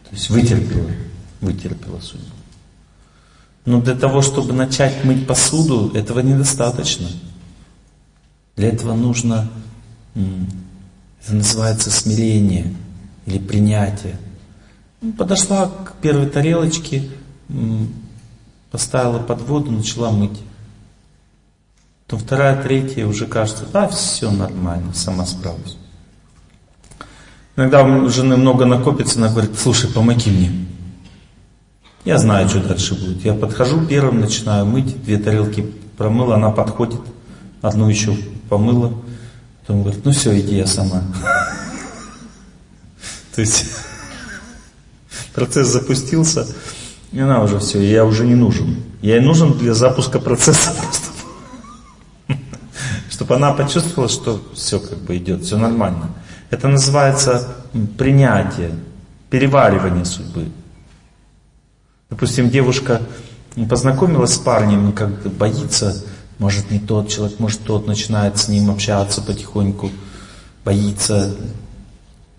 То 0.04 0.10
есть 0.10 0.28
вытерпела, 0.28 0.90
вытерпела 1.40 1.98
судьбу. 2.00 2.26
Но 3.64 3.80
для 3.80 3.94
того, 3.94 4.20
чтобы 4.20 4.52
начать 4.52 5.02
мыть 5.04 5.26
посуду, 5.26 5.92
этого 5.94 6.20
недостаточно. 6.20 7.08
Для 8.56 8.68
этого 8.68 8.94
нужно, 8.94 9.48
это 10.14 11.34
называется 11.34 11.90
смирение 11.90 12.74
или 13.24 13.38
принятие. 13.38 14.18
Подошла 15.16 15.68
к 15.68 15.94
первой 16.02 16.28
тарелочке, 16.28 17.08
поставила 18.70 19.20
под 19.20 19.40
воду, 19.42 19.70
начала 19.70 20.10
мыть. 20.10 20.38
То 22.12 22.18
вторая, 22.18 22.62
третья 22.62 23.06
уже 23.06 23.24
кажется, 23.24 23.64
да, 23.72 23.88
все 23.88 24.30
нормально, 24.30 24.92
сама 24.92 25.24
справлюсь. 25.24 25.78
Иногда 27.56 27.84
у 27.84 28.06
жены 28.10 28.36
много 28.36 28.66
накопится, 28.66 29.18
она 29.18 29.30
говорит, 29.30 29.58
слушай, 29.58 29.90
помоги 29.90 30.30
мне. 30.30 30.52
Я 32.04 32.18
знаю, 32.18 32.50
что 32.50 32.60
дальше 32.60 32.94
будет. 32.96 33.24
Я 33.24 33.32
подхожу 33.32 33.86
первым, 33.86 34.20
начинаю 34.20 34.66
мыть, 34.66 35.02
две 35.02 35.16
тарелки 35.16 35.62
промыла, 35.96 36.34
она 36.34 36.50
подходит, 36.50 37.00
одну 37.62 37.88
еще 37.88 38.14
помыла. 38.50 38.92
Потом 39.62 39.82
говорит, 39.82 40.04
ну 40.04 40.12
все, 40.12 40.38
иди 40.38 40.56
я 40.56 40.66
сама. 40.66 41.04
То 43.34 43.40
есть 43.40 43.64
Процесс 45.34 45.68
запустился, 45.68 46.46
и 47.10 47.20
она 47.20 47.42
уже 47.42 47.58
все, 47.58 47.80
я 47.80 48.04
уже 48.04 48.26
не 48.26 48.34
нужен. 48.34 48.76
Я 49.00 49.16
ей 49.16 49.24
нужен 49.24 49.54
для 49.54 49.72
запуска 49.72 50.20
процесса. 50.20 50.74
Чтобы 53.22 53.36
она 53.36 53.52
почувствовала, 53.52 54.08
что 54.08 54.42
все 54.52 54.80
как 54.80 54.98
бы 54.98 55.16
идет, 55.16 55.44
все 55.44 55.56
нормально. 55.56 56.10
Это 56.50 56.66
называется 56.66 57.54
принятие, 57.96 58.74
переваривание 59.30 60.04
судьбы. 60.04 60.48
Допустим, 62.10 62.50
девушка 62.50 63.00
познакомилась 63.70 64.34
с 64.34 64.38
парнем, 64.38 64.90
как 64.90 65.22
боится, 65.34 66.02
может 66.40 66.72
не 66.72 66.80
тот 66.80 67.10
человек, 67.10 67.38
может 67.38 67.60
тот, 67.60 67.86
начинает 67.86 68.38
с 68.38 68.48
ним 68.48 68.72
общаться 68.72 69.22
потихоньку, 69.22 69.92
боится, 70.64 71.32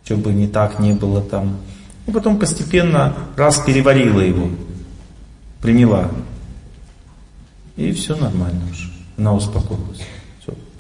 что 0.03 0.17
бы 0.17 0.33
не 0.33 0.49
так 0.49 0.79
не 0.79 0.91
было 0.91 1.21
там. 1.21 1.59
И 2.07 2.11
потом 2.11 2.37
постепенно 2.39 3.15
раз 3.37 3.57
переварила 3.59 4.19
его, 4.19 4.49
приняла. 5.61 6.11
И 7.77 7.93
все 7.93 8.17
нормально 8.17 8.63
уже. 8.69 8.91
Она 9.17 9.33
успокоилась. 9.33 10.01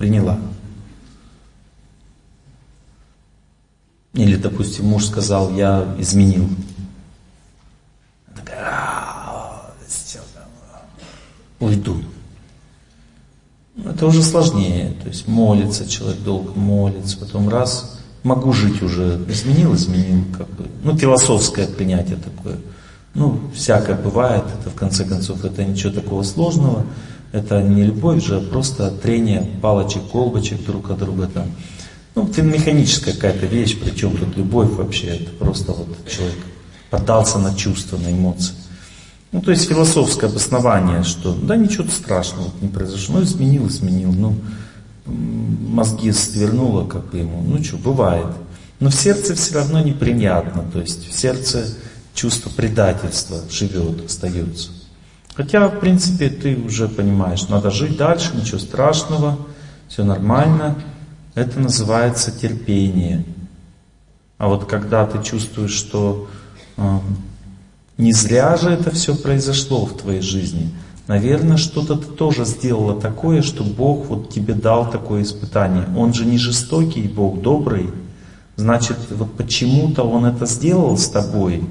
Приняла. 0.03 0.37
Или, 4.11 4.35
допустим, 4.35 4.87
муж 4.87 5.05
сказал, 5.05 5.55
я 5.55 5.95
изменил. 5.97 6.49
Она 8.27 8.35
такая, 8.35 8.59
«А, 8.65 9.73
уйду. 11.61 12.03
Это 13.85 14.05
уже 14.05 14.23
сложнее. 14.23 14.93
То 15.01 15.07
есть 15.07 15.25
молится, 15.29 15.87
человек 15.87 16.21
долго 16.21 16.51
молится, 16.51 17.17
потом 17.17 17.47
раз 17.47 17.97
могу 18.23 18.51
жить 18.51 18.81
уже. 18.81 19.23
Изменил, 19.29 19.73
изменил, 19.73 20.25
как 20.37 20.49
бы. 20.49 20.67
Ну, 20.83 20.97
философское 20.97 21.65
принятие 21.65 22.17
такое. 22.17 22.57
Ну, 23.13 23.39
всякое 23.55 23.95
бывает, 23.95 24.43
это 24.59 24.69
в 24.69 24.75
конце 24.75 25.05
концов, 25.05 25.45
это 25.45 25.63
ничего 25.63 25.93
такого 25.93 26.23
сложного. 26.23 26.85
Это 27.33 27.63
не 27.63 27.83
любовь 27.83 28.23
же, 28.23 28.37
а 28.37 28.39
просто 28.39 28.91
трение 28.91 29.41
палочек, 29.59 30.03
колбочек 30.11 30.63
друг 30.63 30.91
от 30.91 30.99
друга 30.99 31.27
там. 31.27 31.47
Ну, 32.13 32.29
механическая 32.37 33.15
какая-то 33.15 33.47
вещь, 33.47 33.75
причем 33.83 34.15
тут 34.15 34.37
любовь 34.37 34.69
вообще, 34.73 35.07
это 35.07 35.31
просто 35.31 35.71
вот 35.71 35.87
человек 36.07 36.37
поддался 36.91 37.39
на 37.39 37.55
чувства, 37.55 37.97
на 37.97 38.11
эмоции. 38.11 38.53
Ну, 39.31 39.41
то 39.41 39.49
есть 39.49 39.67
философское 39.67 40.27
обоснование, 40.27 41.03
что 41.03 41.33
да 41.33 41.55
ничего 41.55 41.87
страшного 41.89 42.51
не 42.61 42.67
произошло, 42.67 43.15
ну, 43.17 43.23
изменил, 43.23 43.67
изменил, 43.67 44.13
ну, 44.13 44.35
мозги 45.07 46.11
свернуло, 46.11 46.87
как 46.87 47.09
бы 47.09 47.17
ему, 47.17 47.41
ну 47.41 47.63
что, 47.63 47.77
бывает. 47.77 48.27
Но 48.79 48.91
в 48.91 48.93
сердце 48.93 49.33
все 49.33 49.55
равно 49.55 49.81
неприятно, 49.81 50.63
то 50.71 50.79
есть 50.79 51.09
в 51.09 51.17
сердце 51.19 51.65
чувство 52.13 52.51
предательства 52.51 53.39
живет, 53.49 54.05
остается. 54.05 54.69
Хотя, 55.35 55.67
в 55.67 55.79
принципе, 55.79 56.29
ты 56.29 56.55
уже 56.55 56.87
понимаешь, 56.87 57.47
надо 57.47 57.71
жить 57.71 57.97
дальше, 57.97 58.35
ничего 58.35 58.59
страшного, 58.59 59.37
все 59.87 60.03
нормально. 60.03 60.75
Это 61.33 61.59
называется 61.59 62.31
терпение. 62.31 63.25
А 64.37 64.47
вот 64.47 64.65
когда 64.65 65.05
ты 65.05 65.23
чувствуешь, 65.23 65.71
что 65.71 66.27
э, 66.77 66.99
не 67.97 68.13
зря 68.13 68.57
же 68.57 68.69
это 68.69 68.91
все 68.91 69.15
произошло 69.15 69.85
в 69.85 69.97
твоей 69.97 70.21
жизни, 70.21 70.71
Наверное, 71.07 71.57
что-то 71.57 71.95
ты 71.95 72.05
тоже 72.05 72.45
сделала 72.45 72.99
такое, 72.99 73.41
что 73.41 73.63
Бог 73.63 74.05
вот 74.05 74.29
тебе 74.29 74.53
дал 74.53 74.89
такое 74.89 75.23
испытание. 75.23 75.85
Он 75.97 76.13
же 76.13 76.25
не 76.25 76.37
жестокий 76.37 77.01
Бог, 77.09 77.41
добрый. 77.41 77.89
Значит, 78.55 78.97
вот 79.09 79.33
почему-то 79.33 80.03
Он 80.03 80.25
это 80.25 80.45
сделал 80.45 80.97
с 80.97 81.09
тобой. 81.09 81.67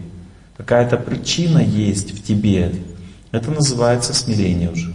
Какая-то 0.58 0.98
причина 0.98 1.60
есть 1.60 2.12
в 2.12 2.22
тебе. 2.22 2.74
Это 3.32 3.50
называется 3.50 4.14
смирение 4.14 4.70
уже. 4.70 4.92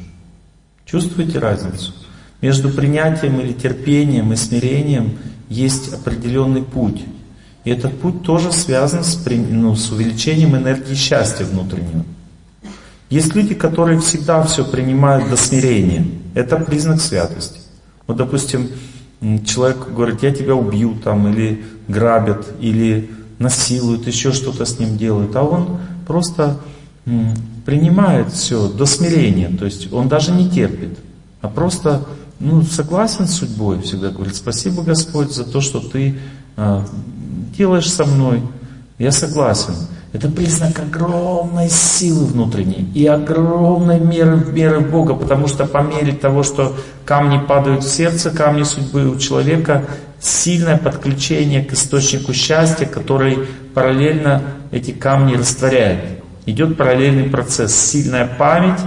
Чувствуете 0.85 1.39
разницу? 1.39 1.91
Между 2.39 2.69
принятием 2.69 3.39
или 3.41 3.51
терпением 3.51 4.31
и 4.31 4.35
смирением 4.35 5.17
есть 5.49 5.91
определенный 5.91 6.61
путь. 6.61 7.03
И 7.65 7.71
этот 7.71 7.99
путь 7.99 8.21
тоже 8.21 8.51
связан 8.51 9.03
с, 9.03 9.19
ну, 9.25 9.75
с 9.75 9.91
увеличением 9.91 10.55
энергии 10.55 10.93
счастья 10.93 11.43
внутреннего. 11.45 12.05
Есть 13.09 13.35
люди, 13.35 13.55
которые 13.55 13.99
всегда 13.99 14.43
все 14.43 14.63
принимают 14.63 15.29
до 15.29 15.35
смирения. 15.35 16.05
Это 16.35 16.57
признак 16.57 17.01
святости. 17.01 17.59
Вот, 18.05 18.17
допустим, 18.17 18.69
человек 19.45 19.89
говорит, 19.91 20.21
я 20.23 20.31
тебя 20.31 20.55
убью, 20.55 20.95
там, 21.03 21.27
или 21.27 21.65
грабят, 21.87 22.45
или 22.61 23.09
насилуют, 23.39 24.07
еще 24.07 24.31
что-то 24.31 24.65
с 24.65 24.79
ним 24.79 24.97
делают, 24.97 25.35
а 25.35 25.43
он 25.43 25.79
просто 26.05 26.59
принимает 27.67 28.31
все 28.31 28.69
до 28.69 28.85
смирения, 28.85 29.49
то 29.49 29.65
есть 29.65 29.91
он 29.91 30.07
даже 30.07 30.31
не 30.31 30.49
терпит, 30.49 30.97
а 31.41 31.49
просто 31.49 32.05
ну, 32.39 32.61
согласен 32.61 33.27
с 33.27 33.39
судьбой, 33.39 33.81
всегда 33.81 34.07
говорит, 34.09 34.37
спасибо 34.37 34.83
Господь 34.83 35.33
за 35.33 35.43
то, 35.43 35.59
что 35.59 35.81
ты 35.81 36.17
э, 36.55 36.81
делаешь 37.57 37.91
со 37.91 38.05
мной, 38.05 38.41
я 38.99 39.11
согласен. 39.11 39.73
Это 40.13 40.29
признак 40.29 40.79
огромной 40.79 41.69
силы 41.69 42.27
внутренней 42.27 42.89
и 42.93 43.05
огромной 43.05 43.99
меры, 43.99 44.37
меры 44.49 44.79
Бога, 44.79 45.13
потому 45.15 45.47
что 45.47 45.65
по 45.65 45.79
мере 45.79 46.13
того, 46.13 46.43
что 46.43 46.73
камни 47.03 47.37
падают 47.37 47.83
в 47.83 47.89
сердце, 47.89 48.29
камни 48.29 48.63
судьбы 48.63 49.09
у 49.09 49.17
человека, 49.17 49.83
сильное 50.21 50.77
подключение 50.77 51.65
к 51.65 51.73
источнику 51.73 52.31
счастья, 52.31 52.85
который 52.85 53.39
параллельно 53.73 54.41
эти 54.71 54.91
камни 54.91 55.35
растворяет. 55.35 56.16
Идет 56.47 56.77
параллельный 56.77 57.29
процесс. 57.29 57.75
Сильная 57.75 58.25
память 58.25 58.79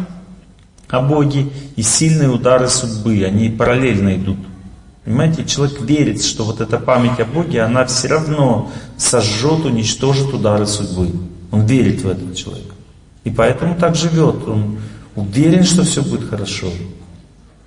о 0.89 1.03
Боге 1.03 1.51
и 1.77 1.83
сильные 1.83 2.31
удары 2.31 2.69
судьбы. 2.69 3.23
Они 3.23 3.51
параллельно 3.51 4.17
идут. 4.17 4.39
Понимаете, 5.05 5.45
человек 5.45 5.81
верит, 5.83 6.23
что 6.23 6.45
вот 6.45 6.63
эта 6.63 6.79
память 6.79 7.21
о 7.21 7.27
Боге, 7.27 7.61
она 7.61 7.85
все 7.85 8.09
равно 8.09 8.73
сожжет, 8.97 9.67
уничтожит 9.67 10.33
удары 10.33 10.67
судьбы. 10.67 11.11
Он 11.51 11.67
верит 11.67 12.03
в 12.03 12.09
этот 12.09 12.35
человек. 12.35 12.73
И 13.25 13.31
поэтому 13.31 13.77
так 13.77 13.95
живет. 13.95 14.49
Он 14.49 14.79
уверен, 15.15 15.65
что 15.65 15.83
все 15.83 16.03
будет 16.03 16.31
хорошо. 16.31 16.69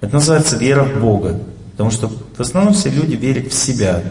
Это 0.01 0.15
называется 0.15 0.57
вера 0.57 0.83
в 0.83 0.99
Бога. 0.99 1.39
Потому 1.73 1.91
что 1.91 2.07
в 2.07 2.39
основном 2.39 2.73
все 2.73 2.89
люди 2.89 3.15
верят 3.15 3.51
в 3.51 3.53
себя. 3.53 4.01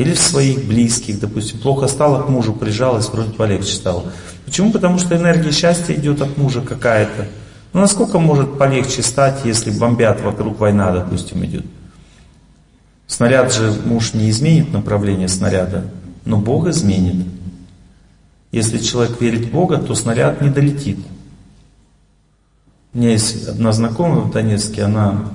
Или 0.00 0.14
в 0.14 0.18
своих 0.18 0.64
близких, 0.64 1.20
допустим, 1.20 1.58
плохо 1.58 1.86
стало 1.86 2.22
к 2.22 2.30
мужу, 2.30 2.54
прижалась, 2.54 3.10
вроде 3.10 3.32
полегче 3.32 3.74
стало. 3.74 4.04
Почему? 4.46 4.72
Потому 4.72 4.98
что 4.98 5.14
энергия 5.14 5.52
счастья 5.52 5.92
идет 5.92 6.22
от 6.22 6.38
мужа 6.38 6.62
какая-то. 6.62 7.28
Ну 7.74 7.80
насколько 7.80 8.18
может 8.18 8.56
полегче 8.56 9.02
стать, 9.02 9.44
если 9.44 9.70
бомбят 9.70 10.22
вокруг 10.22 10.58
война, 10.58 10.90
допустим, 10.90 11.44
идет? 11.44 11.66
Снаряд 13.06 13.52
же 13.52 13.78
муж 13.84 14.14
не 14.14 14.30
изменит 14.30 14.72
направление 14.72 15.28
снаряда, 15.28 15.84
но 16.24 16.38
Бог 16.38 16.68
изменит. 16.68 17.26
Если 18.52 18.78
человек 18.78 19.20
верит 19.20 19.48
в 19.48 19.50
Бога, 19.50 19.76
то 19.76 19.94
снаряд 19.94 20.40
не 20.40 20.48
долетит. 20.48 20.98
У 22.94 22.98
меня 22.98 23.10
есть 23.10 23.46
одна 23.48 23.70
знакомая 23.72 24.20
в 24.20 24.30
Донецке, 24.30 24.84
она 24.84 25.26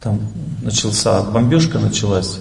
там 0.00 0.20
начался 0.62 1.22
бомбежка 1.22 1.78
началась, 1.78 2.40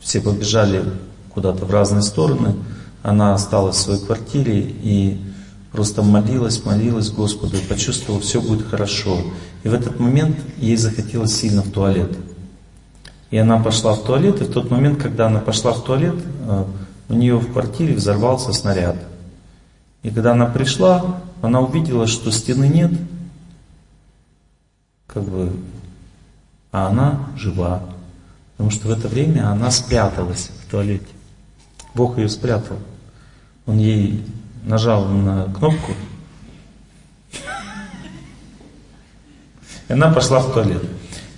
все 0.00 0.20
побежали 0.20 0.84
куда-то 1.30 1.64
в 1.64 1.70
разные 1.70 2.02
стороны, 2.02 2.54
она 3.02 3.34
осталась 3.34 3.76
в 3.76 3.80
своей 3.80 4.04
квартире 4.04 4.60
и 4.60 5.20
просто 5.72 6.02
молилась, 6.02 6.64
молилась 6.64 7.10
Господу 7.10 7.56
почувствовала, 7.68 8.20
все 8.20 8.40
будет 8.40 8.66
хорошо. 8.66 9.18
И 9.62 9.68
в 9.68 9.74
этот 9.74 10.00
момент 10.00 10.36
ей 10.58 10.76
захотелось 10.76 11.34
сильно 11.34 11.62
в 11.62 11.70
туалет. 11.70 12.16
И 13.30 13.36
она 13.36 13.58
пошла 13.58 13.94
в 13.94 14.02
туалет, 14.04 14.40
и 14.40 14.44
в 14.44 14.52
тот 14.52 14.70
момент, 14.70 15.00
когда 15.00 15.26
она 15.26 15.40
пошла 15.40 15.72
в 15.72 15.84
туалет, 15.84 16.16
э, 16.16 16.64
у 17.08 17.14
нее 17.14 17.36
в 17.36 17.52
квартире 17.52 17.94
взорвался 17.94 18.52
снаряд. 18.52 18.96
И 20.02 20.10
когда 20.10 20.32
она 20.32 20.46
пришла, 20.46 21.20
она 21.42 21.60
увидела, 21.60 22.06
что 22.06 22.30
стены 22.30 22.68
нет, 22.68 22.92
как 25.06 25.24
бы, 25.24 25.52
а 26.72 26.88
она 26.88 27.28
жива. 27.36 27.82
Потому 28.58 28.72
что 28.72 28.88
в 28.88 28.90
это 28.90 29.06
время 29.06 29.50
она 29.50 29.70
спряталась 29.70 30.50
в 30.66 30.70
туалете. 30.70 31.06
Бог 31.94 32.18
ее 32.18 32.28
спрятал. 32.28 32.76
Он 33.66 33.78
ей 33.78 34.24
нажал 34.64 35.06
на 35.06 35.44
кнопку, 35.44 35.92
и 39.88 39.92
она 39.92 40.10
пошла 40.10 40.40
в 40.40 40.52
туалет. 40.52 40.82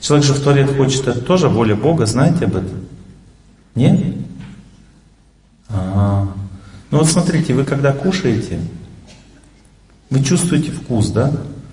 Человек 0.01 0.27
же 0.27 0.33
в 0.33 0.43
туалет 0.43 0.75
хочет, 0.75 1.07
это 1.07 1.21
тоже 1.21 1.49
воля 1.49 1.77
Бога, 1.77 2.07
знаете 2.07 2.47
об 2.47 2.57
этом? 2.57 2.87
Нет? 3.75 4.17
А-а-а. 5.69 6.33
Ну 6.91 6.99
вот 6.99 7.07
смотрите, 7.07 7.53
вы 7.53 7.65
когда 7.65 7.93
кушаете, 7.93 8.61
вы 10.09 10.25
чувствуете 10.25 10.73
вкус, 10.73 11.11
да? 11.11 11.31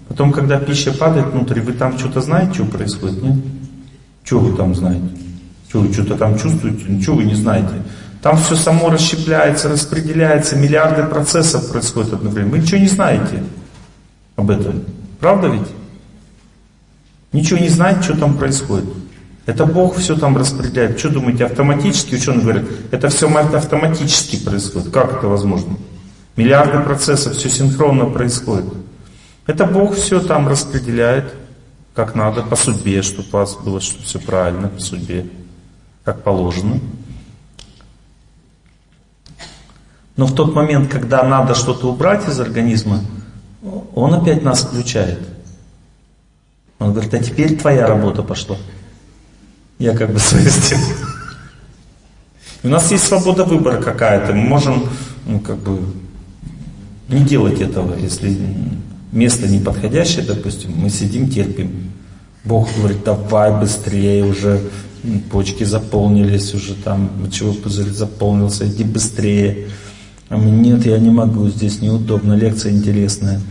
Потом, 0.10 0.34
когда 0.34 0.60
пища 0.60 0.92
падает 0.92 1.28
внутрь, 1.28 1.62
вы 1.62 1.72
там 1.72 1.98
что-то 1.98 2.20
знаете, 2.20 2.54
что 2.56 2.66
происходит, 2.66 3.24
нет? 3.24 3.38
Что 4.24 4.40
вы 4.40 4.56
там 4.58 4.76
знаете? 4.76 5.27
Что 5.70 5.80
вы 5.80 5.94
что-то 5.94 6.16
там 6.16 6.38
чувствуете? 6.40 6.86
Ничего 6.88 7.18
вы 7.18 7.26
не 7.26 7.36
знаете. 7.36 7.74
Там 8.22 8.38
все 8.38 8.56
само 8.56 8.90
расщепляется, 8.90 9.70
распределяется, 9.70 10.56
миллиарды 10.56 11.04
процессов 11.04 11.72
происходят 11.72 12.14
одновременно. 12.14 12.54
Вы 12.54 12.60
ничего 12.60 12.80
не 12.80 12.88
знаете 12.88 13.44
об 14.36 14.50
этом. 14.50 14.84
Правда 15.20 15.48
ведь? 15.48 15.68
Ничего 17.32 17.60
не 17.60 17.70
знаете, 17.70 18.02
что 18.02 18.18
там 18.18 18.38
происходит. 18.38 18.90
Это 19.46 19.66
Бог 19.66 19.96
все 19.96 20.16
там 20.16 20.36
распределяет. 20.36 21.00
Что 21.00 21.10
думаете, 21.10 21.46
автоматически? 21.46 22.16
Ученые 22.16 22.42
говорят, 22.42 22.66
это 22.92 23.10
все 23.10 23.28
автоматически 23.30 24.44
происходит. 24.44 24.92
Как 24.92 25.18
это 25.18 25.28
возможно? 25.28 25.78
Миллиарды 26.36 26.80
процессов, 26.80 27.34
все 27.34 27.50
синхронно 27.50 28.06
происходит. 28.06 28.66
Это 29.46 29.66
Бог 29.66 29.96
все 29.96 30.20
там 30.20 30.48
распределяет, 30.48 31.34
как 31.96 32.14
надо, 32.14 32.44
по 32.44 32.56
судьбе, 32.56 33.02
чтобы 33.02 33.30
у 33.32 33.38
вас 33.38 33.56
было 33.56 33.80
что 33.80 34.04
все 34.04 34.20
правильно, 34.20 34.68
по 34.68 34.82
судьбе, 34.82 35.26
как 36.08 36.24
положено. 36.24 36.80
Но 40.16 40.26
в 40.26 40.34
тот 40.34 40.56
момент, 40.56 40.90
когда 40.90 41.22
надо 41.24 41.54
что-то 41.54 41.92
убрать 41.92 42.26
из 42.30 42.40
организма, 42.40 43.02
он 43.94 44.14
опять 44.14 44.42
нас 44.42 44.62
включает. 44.62 45.20
Он 46.80 46.94
говорит, 46.94 47.14
а 47.14 47.20
теперь 47.20 47.58
твоя 47.58 47.86
работа 47.88 48.24
пошла. 48.24 48.56
Я 49.80 49.98
как 49.98 50.14
бы 50.14 50.20
свою. 50.20 50.50
У 52.64 52.70
нас 52.70 52.90
есть 52.90 53.04
свобода 53.04 53.44
выбора 53.44 53.82
какая-то. 53.82 54.32
Мы 54.32 54.48
можем, 54.48 54.90
ну, 55.26 55.42
как 55.42 55.58
бы, 55.58 55.82
не 57.10 57.26
делать 57.26 57.60
этого, 57.60 57.98
если 57.98 58.34
место 59.12 59.50
неподходящее, 59.50 60.24
допустим, 60.24 60.72
мы 60.74 60.90
сидим, 60.90 61.30
терпим. 61.30 61.92
Бог 62.46 62.70
говорит, 62.78 63.04
давай 63.04 63.52
быстрее, 63.60 64.24
уже 64.24 64.62
почки 65.32 65.64
заполнились, 65.64 66.54
уже 66.54 66.76
там 66.76 67.10
мочевой 67.22 67.56
пузырь 67.56 67.90
заполнился, 67.90 68.68
иди 68.68 68.84
быстрее. 68.84 69.68
А 70.30 70.38
мы, 70.38 70.50
нет, 70.50 70.86
я 70.86 70.98
не 71.00 71.10
могу, 71.10 71.48
здесь 71.50 71.82
неудобно, 71.82 72.34
лекция 72.34 72.72
интересная. 72.74 73.42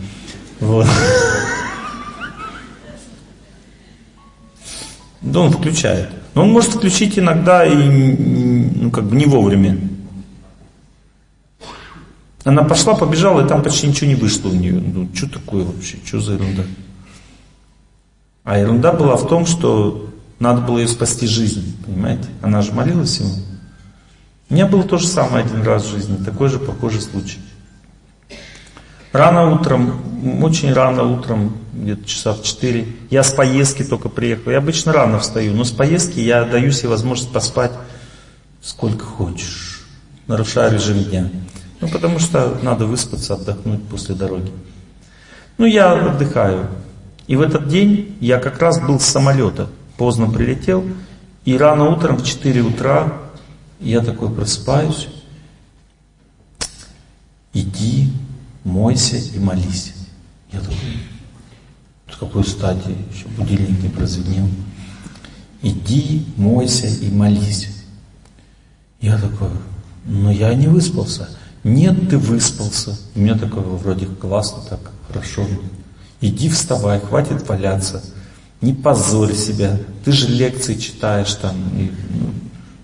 Вот. 0.61 0.87
Да, 5.23 5.41
он 5.41 5.51
включает. 5.51 6.09
Но 6.35 6.43
он 6.43 6.53
может 6.53 6.75
включить 6.75 7.19
иногда 7.19 7.65
и 7.65 7.75
ну, 7.75 8.91
как 8.91 9.05
бы 9.05 9.17
не 9.17 9.25
вовремя. 9.25 9.79
Она 12.45 12.63
пошла, 12.63 12.95
побежала, 12.95 13.45
и 13.45 13.49
там 13.49 13.63
почти 13.63 13.89
ничего 13.89 14.09
не 14.09 14.15
вышло 14.15 14.51
у 14.51 14.53
нее. 14.53 14.75
Ну, 14.75 15.09
что 15.15 15.29
такое 15.29 15.65
вообще? 15.65 15.97
Что 16.05 16.21
за 16.21 16.35
ерунда? 16.35 16.63
А 18.45 18.59
ерунда 18.59 18.93
была 18.93 19.17
в 19.17 19.27
том, 19.27 19.47
что 19.47 20.09
надо 20.39 20.61
было 20.61 20.79
ее 20.79 20.89
спасти 20.89 21.27
жизнь, 21.27 21.77
понимаете? 21.85 22.29
Она 22.43 22.63
же 22.63 22.73
молилась 22.73 23.19
ему. 23.19 23.35
У 24.49 24.55
меня 24.55 24.67
было 24.67 24.85
то 24.85 24.99
же 24.99 25.07
самое 25.07 25.45
один 25.45 25.63
раз 25.63 25.85
в 25.85 25.91
жизни, 25.91 26.23
такой 26.25 26.49
же 26.49 26.59
похожий 26.59 27.01
случай. 27.01 27.41
Рано 29.13 29.51
утром, 29.51 30.43
очень 30.43 30.73
рано 30.73 31.05
утром, 31.05 31.57
где-то 31.73 32.05
часа 32.05 32.35
в 32.35 32.43
4, 32.43 32.87
я 33.11 33.23
с 33.23 33.33
поездки 33.33 33.83
только 33.83 34.09
приехал. 34.09 34.51
Я 34.51 34.59
обычно 34.59 34.93
рано 34.93 35.19
встаю, 35.19 35.55
но 35.55 35.65
с 35.65 35.71
поездки 35.71 36.21
я 36.21 36.45
даю 36.45 36.71
себе 36.71 36.91
возможность 36.91 37.33
поспать 37.33 37.73
сколько 38.63 39.05
хочешь, 39.05 39.87
нарушая 40.27 40.71
режим 40.71 41.03
дня. 41.05 41.31
Ну, 41.81 41.89
потому 41.89 42.19
что 42.19 42.59
надо 42.63 42.87
выспаться, 42.87 43.35
отдохнуть 43.35 43.83
после 43.85 44.15
дороги. 44.15 44.51
Ну, 45.57 45.67
я 45.67 45.93
отдыхаю. 45.93 46.69
И 47.27 47.37
в 47.37 47.41
этот 47.41 47.69
день 47.69 48.17
я 48.21 48.39
как 48.39 48.61
раз 48.61 48.81
был 48.81 49.01
с 49.01 49.05
самолета, 49.05 49.69
поздно 49.97 50.31
прилетел, 50.31 50.85
и 51.45 51.57
рано 51.57 51.91
утром 51.91 52.17
в 52.17 52.25
4 52.25 52.63
утра 52.63 53.13
я 53.81 54.01
такой 54.01 54.31
просыпаюсь, 54.31 55.09
иди, 57.53 58.13
мойся 58.65 59.17
и 59.17 59.39
молись. 59.39 59.95
Я 60.53 60.61
такой, 60.61 60.77
с 62.11 62.17
какой 62.17 62.45
стати, 62.45 62.97
еще 63.13 63.27
будильник 63.37 63.83
не 63.83 63.89
прозвенел. 63.89 64.49
Иди, 65.63 66.27
мойся 66.37 66.87
и 66.87 67.11
молись. 67.11 67.69
Я 69.01 69.19
такой, 69.19 69.51
ну 70.05 70.31
я 70.31 70.55
не 70.55 70.69
выспался. 70.69 71.29
Нет, 71.65 72.11
ты 72.11 72.19
выспался. 72.19 72.97
У 73.15 73.21
меня 73.21 73.37
такое 73.37 73.63
вроде 73.63 74.07
классно, 74.07 74.63
так 74.69 74.93
хорошо. 75.09 75.47
Иди 76.21 76.49
вставай, 76.49 77.01
хватит 77.01 77.47
валяться. 77.49 78.03
Не 78.61 78.73
позорь 78.73 79.35
себя. 79.35 79.79
Ты 80.05 80.13
же 80.13 80.29
лекции 80.29 80.75
читаешь 80.75 81.35
там. 81.35 81.57
И, 81.77 81.91
ну, 82.11 82.31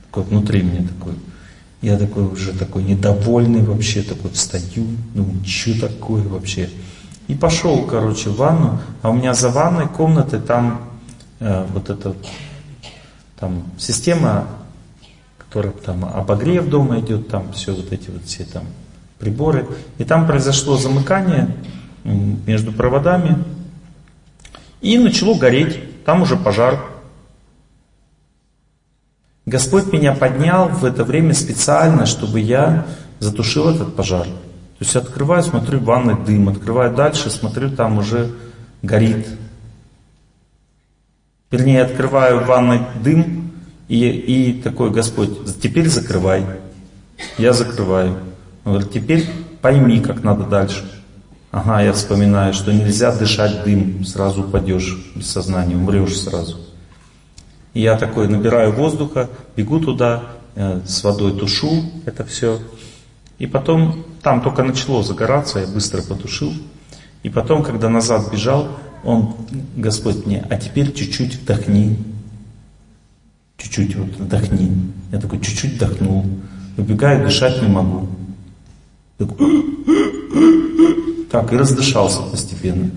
такой 0.07 0.25
внутри 0.25 0.63
меня 0.63 0.87
такой. 0.87 1.15
Я 1.83 1.99
такой 1.99 2.25
уже 2.25 2.53
такой 2.53 2.85
недовольный 2.85 3.63
вообще, 3.63 4.03
такой 4.03 4.31
встаю, 4.31 4.87
ну 5.15 5.27
что 5.45 5.81
такое 5.81 6.23
вообще. 6.23 6.71
И 7.27 7.35
пошел, 7.35 7.85
короче, 7.87 8.31
в 8.31 8.37
ванну, 8.37 8.81
а 9.03 9.11
у 9.11 9.15
меня 9.15 9.35
за 9.35 9.51
ванной 9.51 9.89
комнаты 9.89 10.39
там 10.39 10.83
э, 11.41 11.67
вот 11.73 11.91
эта 11.91 12.15
там 13.41 13.65
система, 13.79 14.47
которая 15.39 15.73
там 15.73 16.05
обогрев 16.05 16.69
дома 16.69 17.01
идет, 17.01 17.29
там 17.29 17.53
все 17.53 17.75
вот 17.75 17.93
эти 17.93 18.11
вот 18.11 18.25
все 18.27 18.45
там 18.45 18.63
приборы. 19.19 19.67
И 19.99 20.05
там 20.05 20.29
произошло 20.29 20.77
замыкание 20.77 21.57
между 22.05 22.71
проводами, 22.71 23.43
и 24.83 24.99
начало 24.99 25.39
гореть, 25.39 26.05
там 26.05 26.23
уже 26.23 26.37
пожар. 26.37 26.79
Господь 29.47 29.93
меня 29.93 30.13
поднял 30.15 30.69
в 30.69 30.85
это 30.85 31.05
время 31.05 31.35
специально, 31.35 32.05
чтобы 32.05 32.41
я 32.41 32.87
затушил 33.19 33.71
этот 33.71 33.97
пожар. 33.97 34.25
То 34.25 34.85
есть 34.85 34.97
открываю, 34.97 35.43
смотрю, 35.43 35.79
в 35.79 35.85
ванной 35.85 36.17
дым, 36.25 36.49
открываю 36.49 36.95
дальше, 36.95 37.31
смотрю, 37.31 37.71
там 37.71 37.99
уже 37.99 38.33
горит. 38.83 39.27
Вернее, 41.51 41.83
открываю 41.83 42.41
в 42.41 42.47
ванной 42.47 42.81
дым, 43.03 43.53
и, 43.89 44.09
и 44.09 44.63
такой 44.63 44.91
Господь, 44.91 45.61
теперь 45.61 45.89
закрывай. 45.89 46.45
Я 47.39 47.53
закрываю. 47.53 48.19
Он 48.65 48.73
говорит, 48.73 48.93
теперь 48.93 49.29
пойми, 49.61 50.01
как 50.01 50.25
надо 50.25 50.45
дальше. 50.45 51.02
Ага, 51.53 51.83
я 51.83 51.93
вспоминаю, 51.93 52.55
что 52.55 52.73
нельзя 52.73 53.15
дышать 53.15 53.63
дым, 53.63 54.07
сразу 54.07 54.41
упадешь 54.41 54.97
без 55.15 55.31
сознания, 55.31 55.77
умрешь 55.77 56.19
сразу. 56.19 56.57
И 57.75 57.83
я 57.83 57.99
такой 57.99 58.27
набираю 58.27 58.73
воздуха, 58.73 59.29
бегу 59.55 59.79
туда, 59.79 60.23
э, 60.55 60.81
с 60.87 61.05
водой 61.05 61.39
тушу 61.39 61.93
это 62.07 62.25
все. 62.25 62.59
И 63.39 63.47
потом, 63.47 64.07
там 64.23 64.41
только 64.41 64.63
начало 64.63 65.03
загораться, 65.03 65.59
я 65.59 65.67
быстро 65.67 66.01
потушил. 66.01 66.55
И 67.23 67.29
потом, 67.29 67.63
когда 67.63 67.91
назад 67.91 68.33
бежал, 68.33 68.69
он, 69.05 69.35
Господь 69.77 70.25
мне, 70.25 70.47
а 70.49 70.57
теперь 70.57 70.91
чуть-чуть 70.95 71.35
вдохни. 71.35 71.99
Чуть-чуть 73.59 73.95
вот 73.97 74.09
вдохни. 74.09 74.91
Я 75.13 75.21
такой 75.21 75.39
чуть-чуть 75.39 75.75
вдохнул. 75.75 76.25
Выбегаю, 76.79 77.27
дышать 77.27 77.61
не 77.61 77.69
могу. 77.69 78.09
Такой, 79.19 79.63
так, 81.33 81.53
и 81.53 81.57
раздышался 81.57 82.21
постепенно. 82.23 82.91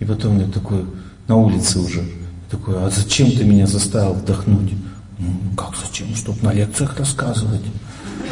И 0.00 0.04
потом 0.04 0.40
я 0.40 0.46
такой, 0.46 0.86
на 1.28 1.36
улице 1.36 1.78
уже, 1.78 2.02
такой, 2.50 2.74
а 2.78 2.90
зачем 2.90 3.30
ты 3.30 3.44
меня 3.44 3.66
заставил 3.66 4.14
вдохнуть? 4.14 4.72
Ну, 5.18 5.28
как 5.56 5.74
зачем? 5.76 6.14
Чтобы 6.16 6.38
на 6.42 6.52
лекциях 6.52 6.98
рассказывать. 6.98 7.60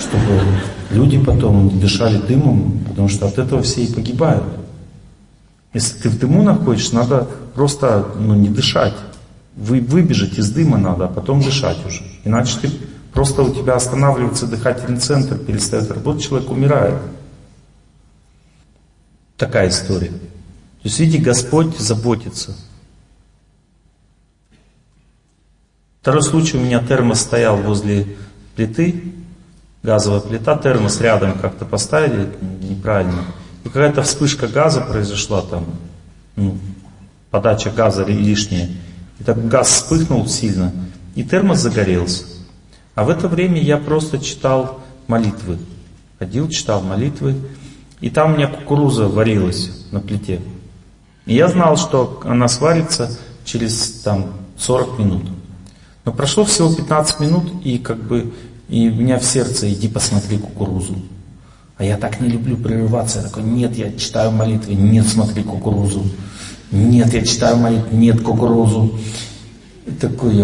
Чтобы 0.00 0.40
люди 0.90 1.22
потом 1.22 1.78
дышали 1.78 2.18
дымом, 2.18 2.84
потому 2.88 3.08
что 3.08 3.26
от 3.26 3.38
этого 3.38 3.62
все 3.62 3.84
и 3.84 3.92
погибают. 3.92 4.44
Если 5.74 5.98
ты 5.98 6.08
в 6.08 6.18
дыму 6.18 6.42
находишься, 6.42 6.94
надо 6.94 7.28
просто 7.54 8.06
ну, 8.18 8.34
не 8.34 8.48
дышать. 8.48 8.94
Вы, 9.56 9.80
выбежать 9.80 10.38
из 10.38 10.50
дыма 10.50 10.78
надо, 10.78 11.04
а 11.04 11.08
потом 11.08 11.42
дышать 11.42 11.78
уже. 11.86 12.02
Иначе 12.24 12.56
ты, 12.62 12.70
просто 13.12 13.42
у 13.42 13.54
тебя 13.54 13.74
останавливается 13.74 14.46
дыхательный 14.46 14.98
центр, 14.98 15.36
перестает 15.36 15.90
работать, 15.90 16.24
человек 16.24 16.50
умирает. 16.50 16.94
Такая 19.36 19.69
история. 19.69 20.11
То 20.11 20.89
есть, 20.89 20.98
видите, 21.01 21.23
Господь 21.23 21.77
заботится. 21.78 22.55
Второй 26.01 26.23
случай, 26.23 26.59
у 26.59 26.61
меня 26.61 26.81
термос 26.81 27.20
стоял 27.20 27.56
возле 27.56 28.06
плиты, 28.55 29.15
газовая 29.82 30.20
плита, 30.20 30.56
термос 30.56 31.01
рядом 31.01 31.39
как-то 31.39 31.65
поставили 31.65 32.28
неправильно. 32.61 33.24
И 33.65 33.69
какая-то 33.69 34.02
вспышка 34.02 34.47
газа 34.47 34.82
произошла 34.82 35.40
там, 35.40 35.65
ну, 36.36 36.59
подача 37.31 37.70
газа 37.70 38.05
лишняя. 38.05 38.69
И 39.19 39.24
так 39.24 39.48
газ 39.48 39.69
вспыхнул 39.69 40.27
сильно, 40.27 40.73
и 41.15 41.24
термос 41.24 41.61
загорелся. 41.61 42.24
А 42.94 43.05
в 43.05 43.09
это 43.09 43.27
время 43.27 43.61
я 43.61 43.78
просто 43.78 44.19
читал 44.19 44.81
молитвы. 45.06 45.59
Ходил, 46.19 46.48
читал 46.48 46.82
молитвы. 46.82 47.35
И 48.05 48.10
там 48.10 48.35
у 48.35 48.36
меня 48.36 48.48
кукуруза 48.48 49.09
варилась 49.09 49.70
на 49.90 49.98
плите. 49.98 50.43
И 51.24 51.36
я 51.36 51.48
знал, 51.48 51.78
что 51.78 52.20
она 52.26 52.48
сварится 52.48 53.10
через 53.47 54.02
там, 54.05 54.26
40 54.59 54.98
минут. 54.98 55.22
Но 56.05 56.12
прошло 56.12 56.44
всего 56.44 56.70
15 56.70 57.20
минут, 57.20 57.64
и 57.64 57.78
как 57.78 57.97
бы 57.97 58.35
и 58.68 58.90
у 58.90 58.94
меня 58.94 59.18
в 59.18 59.24
сердце 59.24 59.72
иди 59.72 59.89
посмотри 59.89 60.36
кукурузу. 60.36 60.97
А 61.78 61.85
я 61.85 61.97
так 61.97 62.20
не 62.20 62.28
люблю 62.28 62.59
прерываться. 62.59 63.20
Я 63.20 63.24
такой, 63.28 63.43
нет, 63.43 63.74
я 63.74 63.90
читаю 63.93 64.32
молитвы, 64.32 64.74
нет, 64.74 65.09
смотри 65.09 65.43
кукурузу. 65.43 66.05
Нет, 66.72 67.14
я 67.14 67.24
читаю 67.24 67.56
молитвы, 67.56 67.97
нет, 67.97 68.20
кукурузу. 68.20 68.98
И 69.86 69.93
такой, 69.93 70.43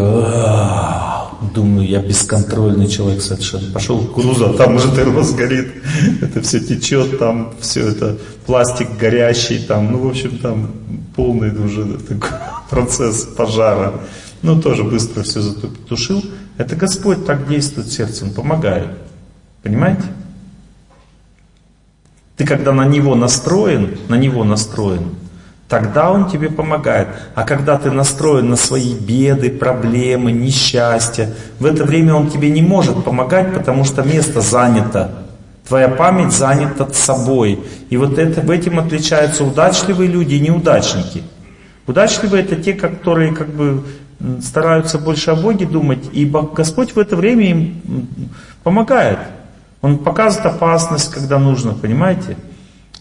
Думаю, 1.40 1.88
я 1.88 2.00
бесконтрольный 2.00 2.86
человек 2.86 3.22
совершенно. 3.22 3.72
Пошел 3.72 3.98
в 3.98 4.08
кукурузу, 4.08 4.50
а 4.50 4.52
там 4.52 4.76
уже 4.76 4.94
термос 4.94 5.32
горит. 5.32 5.68
Это 6.20 6.42
все 6.42 6.60
течет, 6.60 7.18
там 7.18 7.54
все 7.60 7.88
это 7.88 8.18
пластик 8.44 8.88
горящий, 8.98 9.58
там, 9.58 9.90
ну, 9.90 9.98
в 10.00 10.08
общем, 10.08 10.38
там 10.38 10.70
полный 11.16 11.50
уже 11.50 11.84
такой 11.98 12.30
процесс 12.70 13.22
пожара. 13.24 13.94
Ну, 14.42 14.60
тоже 14.60 14.84
быстро 14.84 15.22
все 15.22 15.40
затушил. 15.40 16.22
Это 16.58 16.76
Господь 16.76 17.24
так 17.24 17.48
действует 17.48 17.88
в 17.88 17.92
сердце, 17.92 18.24
Он 18.26 18.32
помогает. 18.32 18.88
Понимаете? 19.62 20.04
Ты 22.36 22.44
когда 22.46 22.72
на 22.72 22.84
Него 22.84 23.14
настроен, 23.14 23.98
на 24.08 24.16
Него 24.16 24.44
настроен, 24.44 25.14
Тогда 25.70 26.10
Он 26.10 26.28
тебе 26.28 26.48
помогает. 26.50 27.06
А 27.36 27.44
когда 27.44 27.78
ты 27.78 27.92
настроен 27.92 28.50
на 28.50 28.56
свои 28.56 28.92
беды, 28.92 29.50
проблемы, 29.50 30.32
несчастья, 30.32 31.30
в 31.60 31.64
это 31.64 31.84
время 31.84 32.14
Он 32.16 32.28
тебе 32.28 32.50
не 32.50 32.60
может 32.60 33.04
помогать, 33.04 33.54
потому 33.54 33.84
что 33.84 34.02
место 34.02 34.40
занято. 34.40 35.12
Твоя 35.68 35.88
память 35.88 36.32
занята 36.32 36.88
собой. 36.92 37.60
И 37.88 37.96
вот 37.96 38.18
это, 38.18 38.40
в 38.40 38.50
этом 38.50 38.80
отличаются 38.80 39.44
удачливые 39.44 40.10
люди 40.10 40.34
и 40.34 40.40
неудачники. 40.40 41.22
Удачливые 41.86 42.42
это 42.42 42.56
те, 42.56 42.72
которые 42.72 43.32
как 43.32 43.50
бы 43.50 43.84
стараются 44.42 44.98
больше 44.98 45.30
о 45.30 45.36
Боге 45.36 45.66
думать, 45.66 46.10
и 46.12 46.24
Господь 46.24 46.96
в 46.96 46.98
это 46.98 47.14
время 47.14 47.48
им 47.48 48.08
помогает. 48.64 49.20
Он 49.82 49.98
показывает 49.98 50.46
опасность, 50.46 51.12
когда 51.12 51.38
нужно, 51.38 51.74
понимаете? 51.74 52.36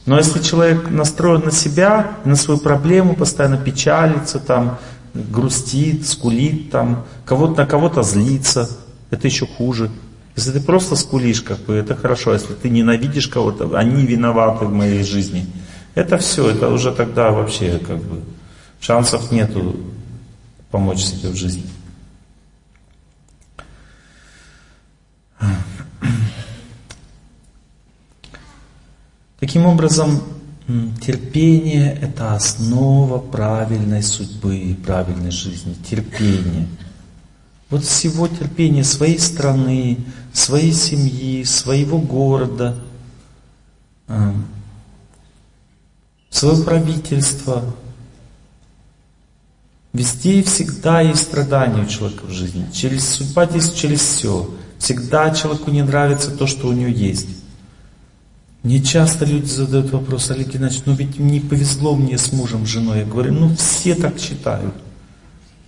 Но 0.05 0.17
если 0.17 0.41
человек 0.41 0.89
настроен 0.89 1.45
на 1.45 1.51
себя, 1.51 2.11
на 2.25 2.35
свою 2.35 2.59
проблему, 2.59 3.15
постоянно 3.15 3.57
печалится, 3.57 4.39
там, 4.39 4.79
грустит, 5.13 6.07
скулит, 6.07 6.71
там, 6.71 7.05
кого-то 7.25 7.61
на 7.61 7.67
кого-то 7.67 8.03
злится, 8.03 8.69
это 9.11 9.27
еще 9.27 9.45
хуже. 9.45 9.89
Если 10.35 10.51
ты 10.51 10.61
просто 10.61 10.95
скулишь, 10.95 11.41
как 11.41 11.59
бы, 11.59 11.73
это 11.75 11.95
хорошо. 11.95 12.33
Если 12.33 12.53
ты 12.53 12.69
ненавидишь 12.69 13.27
кого-то, 13.27 13.77
они 13.77 14.05
виноваты 14.05 14.65
в 14.65 14.73
моей 14.73 15.03
жизни. 15.03 15.45
Это 15.95 16.17
все, 16.17 16.49
это 16.49 16.69
уже 16.69 16.93
тогда 16.93 17.31
вообще 17.31 17.77
как 17.79 17.97
бы 17.97 18.21
шансов 18.79 19.31
нету 19.31 19.75
помочь 20.71 20.99
себе 21.03 21.29
в 21.29 21.35
жизни. 21.35 21.63
Таким 29.39 29.65
образом, 29.65 30.21
терпение– 31.01 31.97
это 32.01 32.35
основа 32.35 33.19
правильной 33.19 34.03
судьбы, 34.03 34.77
правильной 34.85 35.31
жизни. 35.31 35.75
Терпение. 35.89 36.67
Вот 37.69 37.83
всего 37.83 38.27
терпения 38.27 38.83
своей 38.83 39.17
страны, 39.17 39.99
своей 40.33 40.73
семьи, 40.73 41.43
своего 41.43 41.99
города, 41.99 42.77
а, 44.07 44.33
своего 46.29 46.63
правительства. 46.63 47.63
Везде 49.93 50.39
и 50.39 50.43
всегда 50.43 51.01
есть 51.01 51.23
страдания 51.23 51.83
у 51.83 51.87
человека 51.87 52.25
в 52.25 52.31
жизни. 52.31 52.67
Через 52.73 53.07
судьба 53.07 53.45
здесь 53.45 53.71
через 53.71 54.01
все. 54.01 54.53
Всегда 54.77 55.33
человеку 55.33 55.71
не 55.71 55.81
нравится 55.81 56.31
то, 56.31 56.45
что 56.45 56.67
у 56.67 56.73
него 56.73 56.89
есть. 56.89 57.38
Мне 58.63 58.81
часто 58.81 59.25
люди 59.25 59.45
задают 59.45 59.91
вопрос, 59.91 60.31
Олег 60.31 60.49
Геннадьевич, 60.49 60.83
ну 60.85 60.93
ведь 60.93 61.17
не 61.17 61.39
повезло 61.39 61.95
мне 61.95 62.17
с 62.17 62.33
мужем, 62.33 62.65
с 62.65 62.69
женой. 62.69 62.99
Я 62.99 63.05
говорю, 63.05 63.33
ну 63.33 63.55
все 63.55 63.95
так 63.95 64.19
считают. 64.19 64.73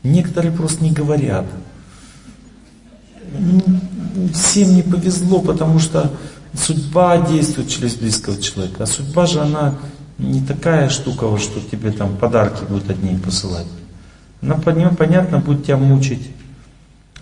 Некоторые 0.04 0.52
просто 0.52 0.84
не 0.84 0.92
говорят. 0.92 1.46
Ну, 3.40 3.62
всем 4.34 4.76
не 4.76 4.82
повезло, 4.82 5.40
потому 5.40 5.80
что 5.80 6.12
судьба 6.54 7.18
действует 7.20 7.70
через 7.70 7.96
близкого 7.96 8.42
человека. 8.42 8.84
А 8.84 8.88
судьба 8.88 9.26
же, 9.26 9.40
она 9.40 9.76
не 10.18 10.42
такая 10.42 10.90
штука, 10.90 11.28
вот, 11.28 11.42
что 11.42 11.62
тебе 11.62 11.92
там 11.92 12.18
подарки 12.18 12.66
будут 12.68 12.90
одни 12.90 13.18
посылать. 13.18 13.68
Она, 14.42 14.56
понятно, 14.56 15.38
будет 15.38 15.64
тебя 15.66 15.78
мучить. 15.78 16.30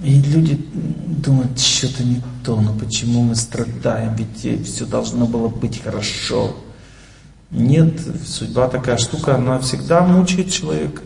И 0.01 0.21
люди 0.21 0.59
думают, 1.23 1.59
что-то 1.59 2.03
не 2.03 2.21
то, 2.45 2.59
ну 2.59 2.73
почему 2.73 3.23
мы 3.23 3.35
страдаем, 3.35 4.15
ведь 4.15 4.65
все 4.65 4.85
должно 4.85 5.25
было 5.25 5.49
быть 5.49 5.81
хорошо. 5.81 6.55
Нет, 7.51 7.99
судьба 8.25 8.69
такая 8.69 8.97
штука, 8.97 9.35
она 9.35 9.59
всегда 9.59 10.01
мучает 10.05 10.51
человека. 10.51 11.01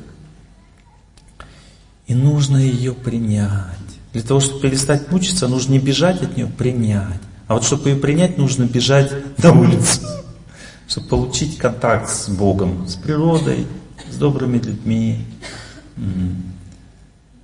И 2.06 2.14
нужно 2.14 2.58
ее 2.58 2.94
принять. 2.94 3.78
Для 4.12 4.22
того, 4.22 4.40
чтобы 4.40 4.62
перестать 4.62 5.10
мучиться, 5.10 5.48
нужно 5.48 5.72
не 5.74 5.80
бежать 5.80 6.22
от 6.22 6.38
нее, 6.38 6.48
принять. 6.48 7.22
А 7.48 7.56
вот 7.56 7.64
чтобы 7.64 7.90
ее 7.90 7.96
принять, 7.96 8.38
нужно 8.38 8.66
бежать 8.66 9.12
на 9.42 9.54
улицу. 9.54 10.02
Чтобы 10.88 11.08
получить 11.08 11.58
контакт 11.58 12.10
с 12.10 12.30
Богом, 12.30 12.88
с 12.88 12.96
природой, 12.96 13.66
с 14.12 14.18
добрыми 14.18 14.60
людьми 14.60 15.26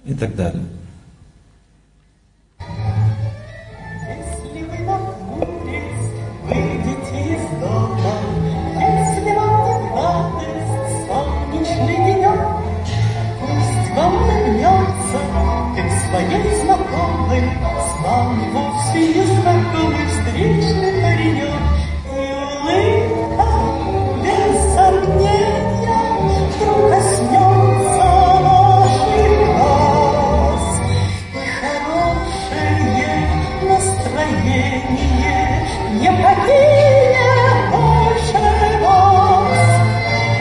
и 0.05 0.13
так 0.13 0.35
далее. 0.35 0.63
Thank 2.77 3.07
you. 3.07 3.08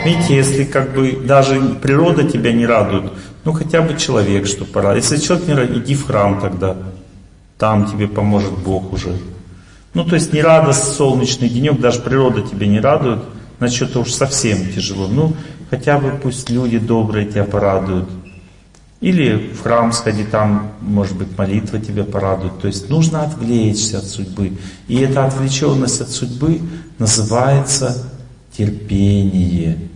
Видите, 0.05 0.35
если 0.35 0.63
как 0.63 0.93
бы 0.93 1.11
даже 1.25 1.59
природа 1.81 2.23
тебя 2.23 2.53
не 2.53 2.65
радует, 2.65 3.11
ну 3.43 3.51
хотя 3.51 3.81
бы 3.81 3.97
человек, 3.97 4.47
что 4.47 4.65
пора. 4.65 4.95
Если 4.95 5.17
человек 5.17 5.47
не 5.47 5.53
радует, 5.53 5.83
иди 5.83 5.95
в 5.95 6.05
храм 6.05 6.39
тогда. 6.39 6.77
Там 7.57 7.85
тебе 7.85 8.07
поможет 8.07 8.57
Бог 8.57 8.93
уже. 8.93 9.17
Ну 9.93 10.05
то 10.05 10.15
есть 10.15 10.31
не 10.31 10.41
радость, 10.41 10.93
солнечный 10.93 11.49
денек, 11.49 11.79
даже 11.79 11.99
природа 11.99 12.41
тебя 12.41 12.67
не 12.67 12.79
радует, 12.79 13.19
значит 13.57 13.89
это 13.89 13.99
уж 13.99 14.11
совсем 14.11 14.71
тяжело. 14.73 15.07
Ну 15.07 15.35
хотя 15.69 15.99
бы 15.99 16.11
пусть 16.11 16.49
люди 16.49 16.79
добрые 16.79 17.25
тебя 17.25 17.43
порадуют. 17.43 18.07
Или 19.01 19.51
в 19.53 19.63
храм 19.63 19.93
сходи, 19.93 20.25
там, 20.25 20.73
может 20.81 21.17
быть, 21.17 21.37
молитва 21.37 21.79
тебя 21.79 22.03
порадует. 22.03 22.59
То 22.59 22.67
есть 22.67 22.89
нужно 22.89 23.23
отвлечься 23.23 23.99
от 23.99 24.05
судьбы. 24.05 24.57
И 24.89 24.99
эта 24.99 25.25
отвлеченность 25.25 26.01
от 26.01 26.09
судьбы 26.09 26.61
называется 26.97 28.11
терпение. 28.57 29.88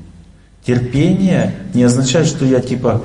Терпение 0.65 1.55
не 1.73 1.83
означает, 1.83 2.27
что 2.27 2.45
я 2.45 2.61
типа 2.61 3.01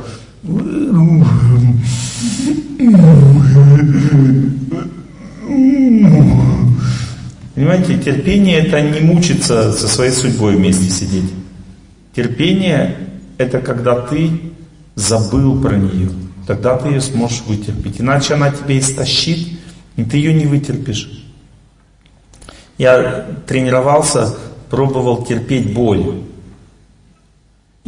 Понимаете, 7.54 7.98
терпение 7.98 8.60
это 8.60 8.80
не 8.80 9.00
мучиться 9.00 9.72
со 9.72 9.88
своей 9.88 10.12
судьбой 10.12 10.56
вместе 10.56 10.88
сидеть. 10.90 11.32
Терпение 12.14 12.96
это 13.36 13.58
когда 13.60 14.00
ты 14.00 14.30
забыл 14.94 15.60
про 15.60 15.76
нее. 15.76 16.10
Тогда 16.46 16.76
ты 16.76 16.88
ее 16.88 17.00
сможешь 17.00 17.42
вытерпеть. 17.46 18.00
Иначе 18.00 18.34
она 18.34 18.50
тебя 18.50 18.78
истощит, 18.78 19.58
и 19.96 20.04
ты 20.04 20.16
ее 20.18 20.32
не 20.34 20.46
вытерпишь. 20.46 21.24
Я 22.78 23.26
тренировался, 23.46 24.34
пробовал 24.70 25.24
терпеть 25.24 25.74
боль. 25.74 26.22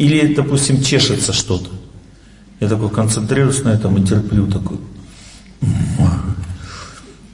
Или, 0.00 0.32
допустим, 0.32 0.82
чешется 0.82 1.34
что-то. 1.34 1.68
Я 2.58 2.70
такой 2.70 2.88
концентрируюсь 2.88 3.62
на 3.64 3.68
этом 3.68 3.98
и 3.98 4.02
терплю 4.02 4.46
такой. 4.46 4.78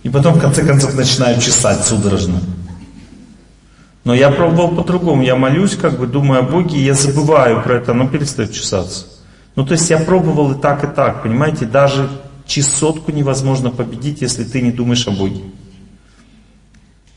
И 0.03 0.09
потом 0.09 0.35
в 0.35 0.41
конце 0.41 0.67
концов 0.67 0.97
начинаю 0.97 1.41
чесать 1.41 1.85
судорожно. 1.85 2.41
Но 4.03 4.17
я 4.17 4.33
пробовал 4.33 4.75
по-другому. 4.75 5.23
Я 5.23 5.37
молюсь, 5.37 5.77
как 5.77 5.97
бы 5.97 6.09
думаю 6.09 6.41
о 6.41 6.43
Боге, 6.43 6.77
и 6.77 6.85
я 6.85 6.95
забываю 6.95 7.63
про 7.63 7.77
это, 7.77 7.93
оно 7.93 8.09
перестает 8.09 8.53
чесаться. 8.53 9.05
Ну, 9.55 9.65
то 9.65 9.75
есть 9.75 9.89
я 9.89 9.99
пробовал 9.99 10.51
и 10.51 10.61
так, 10.61 10.83
и 10.83 10.89
так, 10.89 11.23
понимаете? 11.23 11.67
Даже 11.67 12.11
чесотку 12.47 13.13
невозможно 13.13 13.71
победить, 13.71 14.23
если 14.23 14.43
ты 14.43 14.61
не 14.61 14.73
думаешь 14.73 15.07
о 15.07 15.13
Боге. 15.13 15.43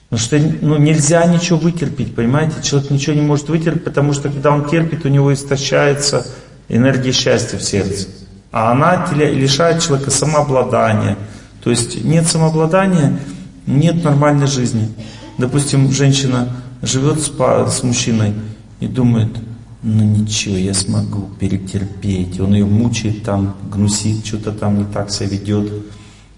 Потому 0.10 0.26
что 0.26 0.40
ну, 0.62 0.78
нельзя 0.78 1.26
ничего 1.26 1.60
вытерпеть, 1.60 2.16
понимаете? 2.16 2.56
Человек 2.64 2.90
ничего 2.90 3.16
не 3.16 3.22
может 3.22 3.48
вытерпеть, 3.48 3.84
потому 3.84 4.14
что 4.14 4.30
когда 4.30 4.52
он 4.52 4.68
терпит, 4.68 5.06
у 5.06 5.10
него 5.10 5.32
истощается 5.32 6.26
энергия 6.68 7.12
счастья 7.12 7.58
в 7.58 7.64
сердце. 7.64 8.08
А 8.52 8.72
она 8.72 9.08
лишает 9.14 9.84
человека 9.84 10.10
самообладания. 10.10 11.16
То 11.64 11.70
есть 11.70 12.04
нет 12.04 12.26
самообладания, 12.26 13.20
нет 13.68 14.04
нормальной 14.04 14.48
жизни. 14.48 14.90
Допустим, 15.38 15.92
женщина 15.92 16.50
живет 16.82 17.20
с, 17.20 17.30
с 17.30 17.84
мужчиной 17.84 18.34
и 18.80 18.88
думает, 18.88 19.30
ну 19.84 20.04
ничего, 20.04 20.56
я 20.56 20.74
смогу 20.74 21.30
перетерпеть. 21.40 22.40
Он 22.40 22.54
ее 22.54 22.66
мучает 22.66 23.24
там, 23.24 23.56
гнусит, 23.72 24.26
что-то 24.26 24.54
там 24.54 24.80
не 24.80 24.86
так 24.86 25.12
себя 25.12 25.30
ведет. 25.30 25.72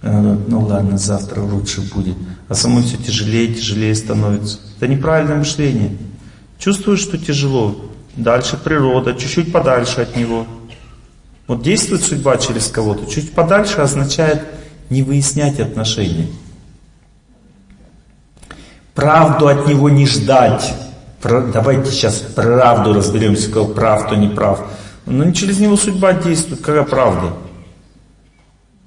Ну 0.01 0.61
ладно, 0.61 0.97
завтра 0.97 1.41
лучше 1.41 1.81
будет. 1.93 2.15
А 2.47 2.55
самой 2.55 2.83
все 2.83 2.97
тяжелее, 2.97 3.53
тяжелее 3.53 3.93
становится. 3.93 4.59
Это 4.77 4.87
неправильное 4.87 5.37
мышление. 5.37 5.95
Чувствуешь, 6.57 7.01
что 7.01 7.17
тяжело. 7.17 7.75
Дальше 8.15 8.57
природа, 8.57 9.13
чуть-чуть 9.13 9.51
подальше 9.51 10.01
от 10.01 10.15
него. 10.15 10.45
Вот 11.47 11.61
действует 11.61 12.01
судьба 12.01 12.37
через 12.37 12.67
кого-то. 12.67 13.09
Чуть 13.09 13.33
подальше 13.33 13.81
означает 13.81 14.41
не 14.89 15.03
выяснять 15.03 15.59
отношения. 15.59 16.27
Правду 18.95 19.47
от 19.47 19.67
него 19.67 19.89
не 19.89 20.05
ждать. 20.05 20.73
Давайте 21.23 21.91
сейчас 21.91 22.15
правду 22.15 22.93
разберемся, 22.93 23.49
кто 23.49 23.65
прав, 23.65 24.07
кто 24.07 24.15
не 24.15 24.27
прав. 24.27 24.65
Но 25.05 25.23
не 25.23 25.33
через 25.33 25.59
него 25.59 25.77
судьба 25.77 26.13
действует, 26.13 26.61
какая 26.61 26.83
правда. 26.83 27.33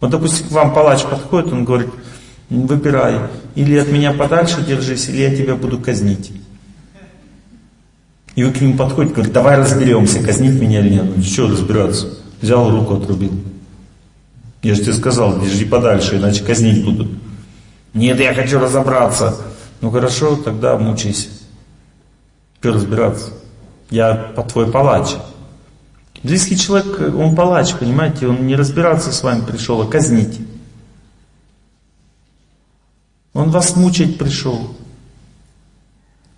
Вот, 0.05 0.11
допустим, 0.11 0.49
к 0.49 0.51
вам 0.51 0.75
палач 0.75 1.03
подходит, 1.03 1.51
он 1.51 1.65
говорит, 1.65 1.89
выбирай, 2.51 3.21
или 3.55 3.79
от 3.79 3.89
меня 3.89 4.13
подальше 4.13 4.61
держись, 4.61 5.09
или 5.09 5.23
я 5.23 5.35
тебя 5.35 5.55
буду 5.55 5.79
казнить. 5.79 6.31
И 8.35 8.45
вы 8.45 8.53
к 8.53 8.61
нему 8.61 8.77
подходите, 8.77 9.15
говорит, 9.15 9.33
давай 9.33 9.57
разберемся, 9.57 10.23
казнить 10.23 10.61
меня 10.61 10.81
или 10.81 10.91
нет. 10.91 11.07
Ну 11.17 11.23
что 11.23 11.49
разбираться? 11.49 12.19
Взял 12.43 12.69
руку, 12.69 12.97
отрубил. 12.97 13.33
Я 14.63 14.75
же 14.75 14.83
тебе 14.83 14.93
сказал, 14.93 15.41
держи 15.41 15.65
подальше, 15.65 16.19
иначе 16.19 16.45
казнить 16.45 16.85
будут. 16.85 17.11
Нет, 17.95 18.21
я 18.21 18.35
хочу 18.35 18.59
разобраться. 18.59 19.35
Ну 19.81 19.91
хорошо, 19.91 20.37
тогда 20.37 20.77
мучайся. 20.77 21.31
Что 22.61 22.75
разбираться? 22.75 23.31
Я 23.89 24.13
по 24.37 24.43
твой 24.43 24.71
палач. 24.71 25.15
Близкий 26.25 26.57
человек, 26.57 27.15
он 27.15 27.37
палач, 27.37 27.75
понимаете, 27.75 28.27
он 28.29 28.47
не 28.47 28.57
разбираться 28.57 29.13
с 29.13 29.23
вами 29.23 29.45
пришел, 29.45 29.83
а 29.83 29.87
казнить. 29.87 30.41
Он 33.35 33.51
вас 33.51 33.77
мучить 33.77 34.17
пришел. 34.17 34.75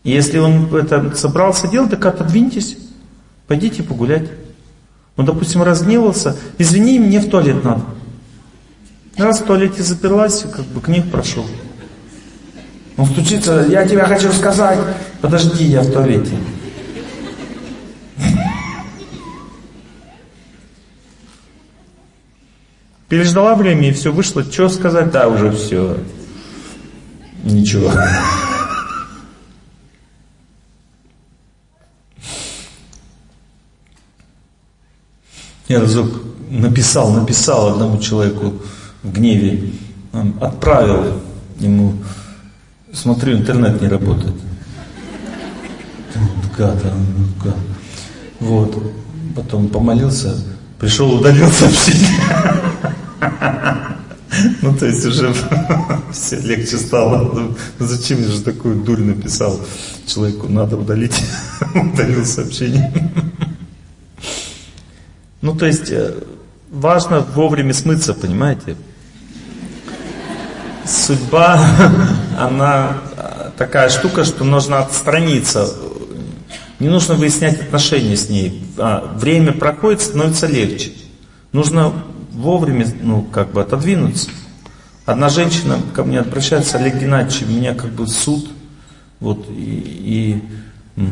Если 0.02 0.38
он 0.38 0.74
это 0.74 1.14
собрался 1.14 1.68
делать, 1.68 1.90
так 1.90 2.04
отодвиньтесь, 2.04 2.76
пойдите 3.46 3.84
погулять. 3.84 4.28
Он, 5.16 5.24
допустим, 5.24 5.62
разгневался, 5.62 6.36
извини, 6.58 6.98
мне 6.98 7.20
в 7.20 7.30
туалет 7.30 7.62
надо. 7.62 7.84
Раз 9.16 9.40
в 9.40 9.44
туалете 9.44 9.84
заперлась, 9.84 10.42
как 10.42 10.64
бы 10.66 10.80
к 10.80 10.88
них 10.88 11.08
прошел. 11.12 11.46
Он 12.96 13.06
стучится, 13.06 13.64
я 13.68 13.86
тебя 13.86 14.06
хочу 14.06 14.32
сказать. 14.32 14.80
Подожди, 15.20 15.64
я 15.64 15.82
в 15.82 15.92
туалете. 15.92 16.36
Переждала 23.08 23.54
время 23.54 23.88
и 23.88 23.92
все 23.92 24.12
вышло. 24.12 24.42
Что 24.42 24.68
сказать? 24.68 25.12
Да, 25.12 25.28
уже 25.28 25.52
все. 25.52 25.98
Ничего. 27.44 27.92
Я 35.68 35.80
разок 35.80 36.08
написал, 36.48 37.12
написал 37.12 37.68
одному 37.68 37.98
человеку 37.98 38.54
в 39.02 39.12
гневе. 39.12 39.72
отправил 40.40 41.20
ему, 41.58 41.94
смотрю, 42.92 43.36
интернет 43.36 43.80
не 43.80 43.88
работает. 43.88 44.34
Гад, 46.56 46.82
гад. 47.44 47.56
Вот. 48.40 48.82
Потом 49.34 49.68
помолился, 49.68 50.34
пришел, 50.78 51.12
удалил 51.12 51.50
сообщение. 51.50 52.08
Ну, 54.60 54.76
то 54.76 54.86
есть 54.86 55.04
уже 55.06 55.32
все 56.12 56.36
легче 56.40 56.76
стало. 56.76 57.32
Ну, 57.32 57.56
зачем 57.78 58.22
же 58.22 58.42
такую 58.42 58.76
дурь 58.76 59.00
написал 59.00 59.58
человеку? 60.06 60.48
Надо 60.48 60.76
удалить. 60.76 61.24
Удалил 61.74 62.26
сообщение. 62.26 62.92
Ну, 65.40 65.54
то 65.54 65.66
есть 65.66 65.90
э, 65.90 66.14
важно 66.70 67.20
вовремя 67.20 67.72
смыться, 67.72 68.14
понимаете? 68.14 68.76
Судьба, 70.84 71.58
она 72.38 72.98
такая 73.56 73.88
штука, 73.88 74.24
что 74.24 74.44
нужно 74.44 74.80
отстраниться. 74.80 75.72
Не 76.78 76.88
нужно 76.88 77.14
выяснять 77.14 77.60
отношения 77.60 78.16
с 78.16 78.28
ней. 78.28 78.62
А, 78.76 79.16
время 79.16 79.52
проходит, 79.52 80.02
становится 80.02 80.46
легче. 80.46 80.92
Нужно 81.52 81.92
вовремя, 82.32 82.86
ну, 83.02 83.22
как 83.22 83.52
бы 83.52 83.62
отодвинуться. 83.62 84.28
Одна 85.06 85.28
женщина 85.28 85.78
ко 85.94 86.04
мне 86.04 86.20
обращается, 86.20 86.78
Олег 86.78 86.96
Геннадьевич, 86.96 87.42
у 87.42 87.50
меня 87.50 87.74
как 87.74 87.92
бы 87.92 88.06
суд, 88.06 88.50
вот, 89.20 89.46
и, 89.48 90.42
и 90.96 91.02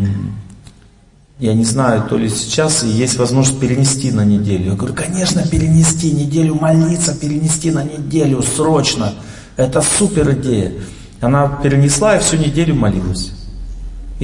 я 1.39 1.55
не 1.55 1.65
знаю, 1.65 2.05
то 2.09 2.17
ли 2.17 2.29
сейчас 2.29 2.85
и 2.85 2.89
есть 2.89 3.17
возможность 3.17 3.61
перенести 3.61 4.11
на 4.13 4.25
неделю. 4.25 4.71
Я 4.71 4.75
говорю, 4.75 4.95
конечно, 4.95 5.47
перенести, 5.47 6.11
неделю 6.11 6.55
молиться, 6.55 7.15
перенести 7.15 7.71
на 7.71 7.85
неделю, 7.85 8.43
срочно. 8.43 9.15
Это 9.57 9.81
супер 9.81 10.33
идея. 10.33 10.73
Она 11.21 11.49
перенесла 11.49 12.17
и 12.17 12.21
всю 12.21 12.37
неделю 12.37 12.75
молилась. 12.75 13.33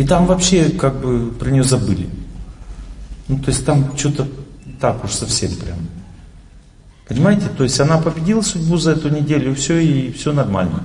И 0.01 0.05
там 0.05 0.25
вообще 0.25 0.71
как 0.71 0.99
бы 0.99 1.31
про 1.31 1.51
нее 1.51 1.63
забыли. 1.63 2.09
Ну, 3.29 3.37
то 3.37 3.51
есть 3.51 3.67
там 3.67 3.99
что-то 3.99 4.27
так 4.81 5.05
уж 5.05 5.11
совсем 5.11 5.55
прям. 5.57 5.77
Понимаете? 7.07 7.49
То 7.55 7.65
есть 7.65 7.79
она 7.81 7.99
победила 7.99 8.41
судьбу 8.41 8.79
за 8.79 8.93
эту 8.93 9.11
неделю, 9.11 9.53
и 9.53 9.55
все, 9.55 9.79
и 9.79 10.11
все 10.11 10.33
нормально. 10.33 10.85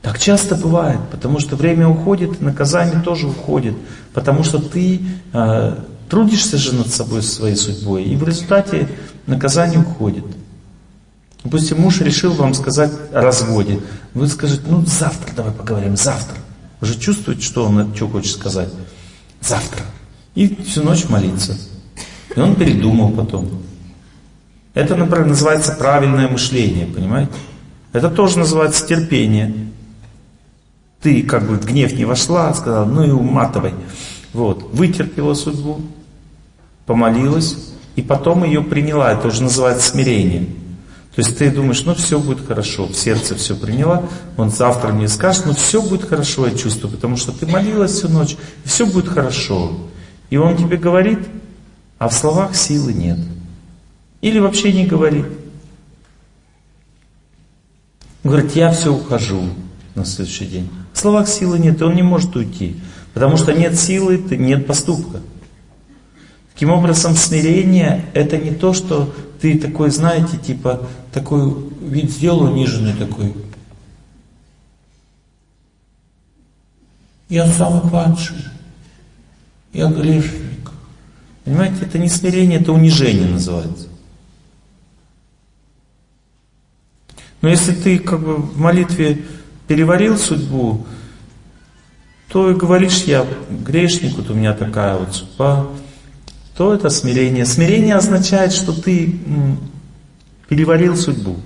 Так 0.00 0.18
часто 0.18 0.54
бывает, 0.54 0.98
потому 1.10 1.40
что 1.40 1.56
время 1.56 1.86
уходит, 1.86 2.40
наказание 2.40 3.02
тоже 3.02 3.26
уходит, 3.26 3.74
потому 4.14 4.44
что 4.44 4.62
ты 4.62 5.02
э, 5.34 5.76
трудишься 6.08 6.56
же 6.56 6.74
над 6.74 6.88
собой, 6.88 7.22
своей 7.22 7.54
судьбой, 7.54 8.04
и 8.04 8.16
в 8.16 8.26
результате 8.26 8.88
наказание 9.26 9.80
уходит. 9.80 10.24
Допустим, 11.44 11.82
муж 11.82 12.00
решил 12.00 12.32
вам 12.32 12.54
сказать 12.54 12.92
о 13.12 13.20
разводе. 13.20 13.80
Вы 14.14 14.26
скажете, 14.26 14.62
ну 14.68 14.82
завтра 14.86 15.34
давай 15.36 15.52
поговорим, 15.52 15.98
завтра. 15.98 16.41
Вы 16.82 16.88
же 16.88 16.98
чувствуете, 16.98 17.42
что 17.42 17.64
он 17.64 17.94
что 17.94 18.08
хочет 18.08 18.32
сказать? 18.32 18.68
Завтра. 19.40 19.84
И 20.34 20.52
всю 20.64 20.82
ночь 20.82 21.08
молиться. 21.08 21.56
И 22.34 22.40
он 22.40 22.56
передумал 22.56 23.12
потом. 23.12 23.48
Это, 24.74 24.96
например, 24.96 25.26
называется 25.26 25.76
правильное 25.78 26.26
мышление, 26.26 26.86
понимаете? 26.86 27.30
Это 27.92 28.10
тоже 28.10 28.36
называется 28.40 28.84
терпение. 28.84 29.68
Ты 31.00 31.22
как 31.22 31.46
бы 31.46 31.54
в 31.54 31.64
гнев 31.64 31.92
не 31.92 32.04
вошла, 32.04 32.52
сказала, 32.52 32.84
ну 32.84 33.04
и 33.04 33.10
уматывай. 33.10 33.74
Вот, 34.32 34.74
вытерпела 34.74 35.34
судьбу, 35.34 35.82
помолилась, 36.86 37.58
и 37.94 38.02
потом 38.02 38.42
ее 38.42 38.60
приняла. 38.60 39.12
Это 39.12 39.28
уже 39.28 39.44
называется 39.44 39.88
смирение. 39.88 40.48
То 41.14 41.20
есть 41.20 41.36
ты 41.36 41.50
думаешь, 41.50 41.84
ну 41.84 41.94
все 41.94 42.18
будет 42.18 42.46
хорошо, 42.46 42.86
в 42.86 42.94
сердце 42.94 43.34
все 43.34 43.54
приняла, 43.54 44.04
он 44.38 44.50
завтра 44.50 44.92
мне 44.92 45.08
скажет, 45.08 45.44
ну 45.44 45.52
все 45.52 45.82
будет 45.82 46.08
хорошо, 46.08 46.46
я 46.46 46.56
чувствую, 46.56 46.90
потому 46.90 47.18
что 47.18 47.32
ты 47.32 47.46
молилась 47.46 47.92
всю 47.92 48.08
ночь, 48.08 48.36
и 48.64 48.68
все 48.68 48.86
будет 48.86 49.08
хорошо. 49.08 49.76
И 50.30 50.38
он 50.38 50.56
тебе 50.56 50.78
говорит, 50.78 51.18
а 51.98 52.08
в 52.08 52.14
словах 52.14 52.56
силы 52.56 52.94
нет. 52.94 53.18
Или 54.22 54.38
вообще 54.38 54.72
не 54.72 54.86
говорит. 54.86 55.26
Говорит, 58.24 58.56
я 58.56 58.72
все 58.72 58.94
ухожу 58.94 59.42
на 59.94 60.06
следующий 60.06 60.46
день. 60.46 60.70
В 60.94 60.98
словах 60.98 61.28
силы 61.28 61.58
нет, 61.58 61.80
и 61.80 61.84
он 61.84 61.94
не 61.94 62.02
может 62.02 62.34
уйти. 62.36 62.80
Потому 63.12 63.36
что 63.36 63.52
нет 63.52 63.78
силы, 63.78 64.16
нет 64.16 64.66
поступка. 64.66 65.20
Таким 66.54 66.70
образом, 66.70 67.14
смирение 67.14 68.06
это 68.14 68.38
не 68.38 68.52
то, 68.52 68.72
что 68.72 69.12
ты 69.42 69.58
такой, 69.58 69.90
знаете, 69.90 70.38
типа, 70.38 70.88
такой 71.12 71.52
вид 71.80 72.12
сделал 72.12 72.44
униженный 72.44 72.92
такой. 72.92 73.34
Я 77.28 77.48
самый 77.48 77.90
падший. 77.90 78.36
Я 79.72 79.88
грешник. 79.88 80.70
Понимаете, 81.44 81.78
это 81.80 81.98
не 81.98 82.08
смирение, 82.08 82.60
это 82.60 82.72
унижение 82.72 83.28
называется. 83.28 83.88
Но 87.40 87.48
если 87.48 87.74
ты 87.74 87.98
как 87.98 88.20
бы 88.20 88.36
в 88.36 88.56
молитве 88.60 89.24
переварил 89.66 90.18
судьбу, 90.18 90.86
то 92.28 92.48
и 92.48 92.54
говоришь, 92.54 93.02
я 93.06 93.26
грешник, 93.50 94.14
вот 94.14 94.30
у 94.30 94.34
меня 94.34 94.54
такая 94.54 94.96
вот 94.98 95.12
судьба, 95.12 95.66
то 96.56 96.74
это 96.74 96.90
смирение. 96.90 97.46
Смирение 97.46 97.94
означает, 97.94 98.52
что 98.52 98.72
ты 98.72 99.18
переварил 100.48 100.96
судьбу. 100.96 101.36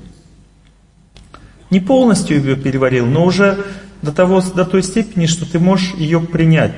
Не 1.70 1.80
полностью 1.80 2.38
ее 2.38 2.56
переварил, 2.56 3.06
но 3.06 3.24
уже 3.24 3.64
до, 4.02 4.12
того, 4.12 4.40
до 4.40 4.64
той 4.64 4.82
степени, 4.82 5.26
что 5.26 5.50
ты 5.50 5.58
можешь 5.58 5.94
ее 5.94 6.20
принять. 6.20 6.72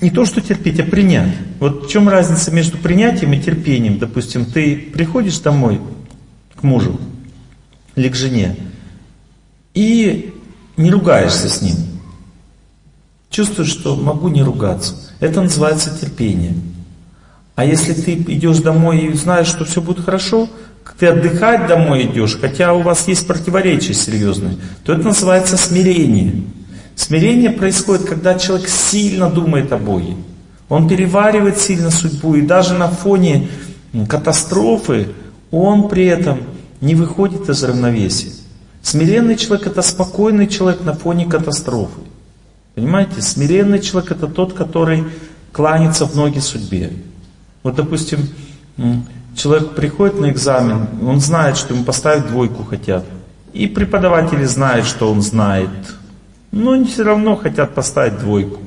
Не 0.00 0.10
то, 0.10 0.24
что 0.24 0.40
терпеть, 0.40 0.80
а 0.80 0.84
принять. 0.84 1.34
Вот 1.60 1.86
в 1.86 1.90
чем 1.90 2.08
разница 2.08 2.50
между 2.50 2.78
принятием 2.78 3.32
и 3.32 3.40
терпением? 3.40 3.98
Допустим, 3.98 4.46
ты 4.46 4.76
приходишь 4.76 5.38
домой 5.40 5.80
к 6.54 6.62
мужу, 6.62 7.00
или 7.94 8.08
к 8.08 8.14
жене, 8.14 8.56
и 9.74 10.32
не 10.76 10.90
ругаешься 10.90 11.48
с 11.48 11.60
ним. 11.60 11.76
Чувствуешь, 13.30 13.70
что 13.70 13.96
могу 13.96 14.28
не 14.28 14.42
ругаться. 14.42 14.94
Это 15.20 15.42
называется 15.42 15.96
терпение. 16.00 16.54
А 17.54 17.64
если 17.64 17.92
ты 17.92 18.14
идешь 18.14 18.58
домой 18.58 19.06
и 19.06 19.12
знаешь, 19.14 19.46
что 19.46 19.64
все 19.64 19.80
будет 19.80 20.04
хорошо, 20.04 20.48
ты 20.98 21.06
отдыхать 21.06 21.66
домой 21.66 22.04
идешь, 22.04 22.38
хотя 22.40 22.74
у 22.74 22.82
вас 22.82 23.08
есть 23.08 23.26
противоречия 23.26 23.94
серьезные, 23.94 24.56
то 24.84 24.92
это 24.92 25.04
называется 25.04 25.56
смирение. 25.56 26.42
Смирение 26.96 27.50
происходит, 27.50 28.06
когда 28.06 28.38
человек 28.38 28.68
сильно 28.68 29.28
думает 29.30 29.72
о 29.72 29.78
Боге. 29.78 30.16
Он 30.68 30.88
переваривает 30.88 31.58
сильно 31.58 31.90
судьбу, 31.90 32.34
и 32.34 32.42
даже 32.42 32.74
на 32.74 32.88
фоне 32.88 33.48
катастрофы 34.08 35.08
он 35.50 35.88
при 35.88 36.06
этом 36.06 36.40
не 36.80 36.94
выходит 36.94 37.48
из 37.48 37.62
равновесия. 37.62 38.32
Смиренный 38.82 39.36
человек 39.36 39.66
это 39.66 39.82
спокойный 39.82 40.46
человек 40.46 40.82
на 40.84 40.92
фоне 40.92 41.26
катастрофы. 41.26 42.00
Понимаете, 42.74 43.22
смиренный 43.22 43.80
человек 43.80 44.12
это 44.12 44.26
тот, 44.26 44.52
который 44.52 45.04
кланяется 45.52 46.06
в 46.06 46.16
ноги 46.16 46.40
судьбе. 46.40 46.92
Вот, 47.64 47.74
допустим, 47.74 48.28
человек 49.34 49.74
приходит 49.74 50.20
на 50.20 50.30
экзамен, 50.30 50.86
он 51.02 51.18
знает, 51.18 51.56
что 51.56 51.74
ему 51.74 51.82
поставить 51.82 52.28
двойку 52.28 52.62
хотят. 52.62 53.04
И 53.52 53.66
преподаватели 53.66 54.44
знают, 54.44 54.86
что 54.86 55.10
он 55.10 55.22
знает. 55.22 55.70
Но 56.52 56.72
они 56.72 56.84
все 56.84 57.02
равно 57.02 57.34
хотят 57.34 57.74
поставить 57.74 58.18
двойку. 58.18 58.60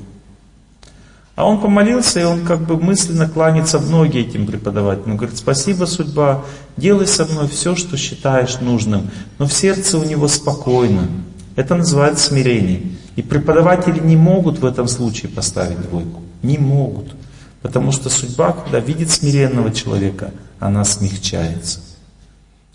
А 1.35 1.45
он 1.45 1.61
помолился, 1.61 2.19
и 2.19 2.23
он 2.23 2.43
как 2.43 2.61
бы 2.61 2.77
мысленно 2.77 3.29
кланяется 3.29 3.77
в 3.77 3.91
ноги 3.91 4.17
этим 4.17 4.47
преподавателям. 4.47 5.11
Он 5.11 5.17
говорит, 5.17 5.37
спасибо, 5.37 5.85
судьба, 5.85 6.43
делай 6.77 7.05
со 7.05 7.25
мной 7.25 7.47
все, 7.47 7.75
что 7.75 7.95
считаешь 7.97 8.59
нужным. 8.59 9.11
Но 9.37 9.45
в 9.45 9.53
сердце 9.53 9.99
у 9.99 10.03
него 10.03 10.27
спокойно. 10.27 11.07
Это 11.55 11.75
называется 11.75 12.29
смирение. 12.29 12.81
И 13.15 13.21
преподаватели 13.21 13.99
не 13.99 14.15
могут 14.15 14.57
в 14.57 14.65
этом 14.65 14.87
случае 14.87 15.29
поставить 15.29 15.79
двойку. 15.87 16.23
Не 16.41 16.57
могут. 16.57 17.13
Потому 17.61 17.91
что 17.91 18.09
судьба, 18.09 18.53
когда 18.53 18.79
видит 18.79 19.09
смиренного 19.09 19.71
человека, 19.73 20.31
она 20.59 20.85
смягчается. 20.85 21.79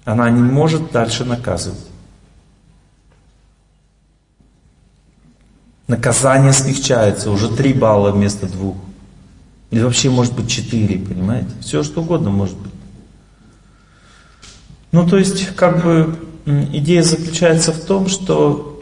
Она 0.05 0.29
не 0.31 0.43
может 0.43 0.91
дальше 0.93 1.25
наказывать. 1.25 1.93
наказание 5.93 6.53
смягчается, 6.53 7.31
уже 7.31 7.49
три 7.55 7.73
балла 7.75 8.11
вместо 8.13 8.47
двух. 8.47 8.77
Или 9.71 9.83
вообще 9.83 10.11
может 10.11 10.35
быть 10.35 10.51
четыре, 10.51 10.99
понимаете? 10.99 11.49
Все 11.61 11.83
что 11.83 12.01
угодно 12.01 12.31
может 12.31 12.57
быть. 12.57 12.73
Ну 14.91 15.09
то 15.09 15.19
есть 15.19 15.55
как 15.55 15.83
бы 15.83 16.17
идея 16.47 17.03
заключается 17.03 17.73
в 17.73 17.81
том, 17.85 18.09
что 18.09 18.81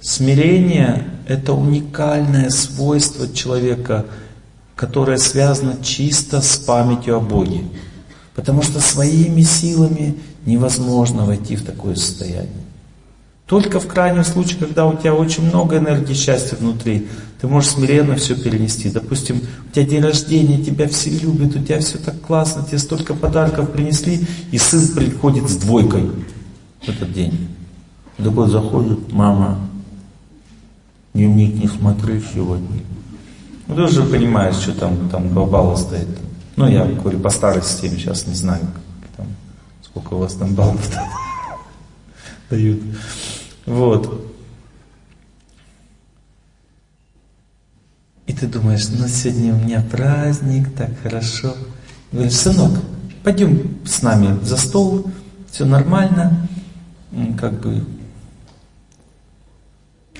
смирение 0.00 1.06
это 1.26 1.52
уникальное 1.52 2.50
свойство 2.50 3.28
человека, 3.32 4.06
которое 4.76 5.16
связано 5.16 5.82
чисто 5.82 6.42
с 6.42 6.58
памятью 6.58 7.16
о 7.16 7.20
Боге. 7.20 7.62
Потому 8.34 8.62
что 8.62 8.78
своими 8.78 9.40
силами 9.40 10.16
невозможно 10.44 11.24
войти 11.24 11.56
в 11.56 11.64
такое 11.64 11.94
состояние. 11.94 12.50
Только 13.46 13.80
в 13.80 13.86
крайнем 13.86 14.24
случае, 14.24 14.58
когда 14.58 14.86
у 14.86 14.96
тебя 14.96 15.14
очень 15.14 15.44
много 15.44 15.78
энергии 15.78 16.14
счастья 16.14 16.56
внутри, 16.56 17.06
ты 17.40 17.46
можешь 17.46 17.70
смиренно 17.70 18.16
все 18.16 18.34
перенести. 18.34 18.90
Допустим, 18.90 19.40
у 19.68 19.72
тебя 19.72 19.86
день 19.86 20.02
рождения, 20.02 20.62
тебя 20.62 20.88
все 20.88 21.10
любят, 21.10 21.56
у 21.56 21.62
тебя 21.62 21.80
все 21.80 21.98
так 21.98 22.20
классно, 22.20 22.64
тебе 22.64 22.78
столько 22.78 23.14
подарков 23.14 23.70
принесли, 23.70 24.26
и 24.50 24.58
сын 24.58 24.88
приходит 24.88 25.48
с 25.48 25.56
двойкой 25.56 26.10
в 26.82 26.88
этот 26.88 27.12
день. 27.12 27.48
Такой 28.18 28.50
заходит, 28.50 29.12
мама, 29.12 29.58
дневник 31.14 31.54
не 31.54 31.68
смотри 31.68 32.20
сегодня. 32.34 32.82
Ну, 33.66 33.74
ты 33.74 33.82
уже 33.82 34.02
понимаешь, 34.04 34.56
что 34.56 34.72
там, 34.72 35.08
там 35.08 35.28
два 35.30 35.44
балла 35.44 35.76
стоит. 35.76 36.08
Ну, 36.56 36.68
я 36.68 36.84
говорю 36.84 37.18
по 37.18 37.30
старой 37.30 37.62
системе, 37.62 37.96
сейчас 37.96 38.26
не 38.26 38.34
знаю, 38.34 38.62
там, 39.16 39.26
сколько 39.82 40.14
у 40.14 40.18
вас 40.18 40.34
там 40.34 40.54
баллов 40.54 40.80
дают. 42.50 42.80
Вот. 43.66 44.32
И 48.26 48.32
ты 48.32 48.46
думаешь, 48.46 48.88
ну 48.88 49.06
сегодня 49.08 49.54
у 49.54 49.58
меня 49.58 49.84
праздник, 49.90 50.74
так 50.74 50.90
хорошо. 51.02 51.54
Говоришь, 52.12 52.34
сынок, 52.34 52.72
пойдем 53.22 53.78
с 53.84 54.02
нами 54.02 54.38
за 54.44 54.56
стол, 54.56 55.10
все 55.50 55.64
нормально, 55.64 56.48
как 57.38 57.60
бы. 57.60 57.84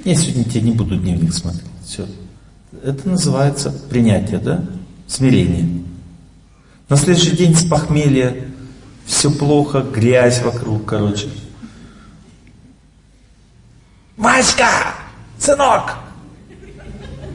Я 0.04 0.14
сегодня 0.14 0.44
тебе 0.44 0.60
не 0.62 0.72
буду 0.72 0.96
дневник 0.96 1.32
смотреть. 1.32 1.64
Все. 1.84 2.06
Это 2.84 3.08
называется 3.08 3.70
принятие, 3.90 4.38
да? 4.38 4.64
Смирение. 5.06 5.82
На 6.88 6.96
следующий 6.96 7.36
день 7.36 7.54
с 7.54 7.64
похмелья, 7.64 8.36
все 9.06 9.30
плохо, 9.30 9.80
грязь 9.80 10.42
вокруг, 10.42 10.84
короче. 10.84 11.28
Васька, 14.16 14.94
сынок, 15.38 15.94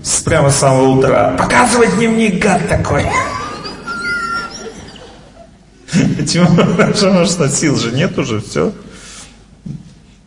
с 0.04 0.22
прямо 0.22 0.50
с 0.50 0.56
самого 0.56 0.98
утра, 0.98 1.36
показывай 1.38 1.92
дневник, 1.96 2.42
гад 2.42 2.68
такой. 2.68 3.06
Почему? 6.18 6.48
Потому 6.56 7.26
что 7.26 7.50
сил 7.50 7.78
же 7.78 7.92
нет 7.92 8.18
уже, 8.18 8.40
все. 8.40 8.74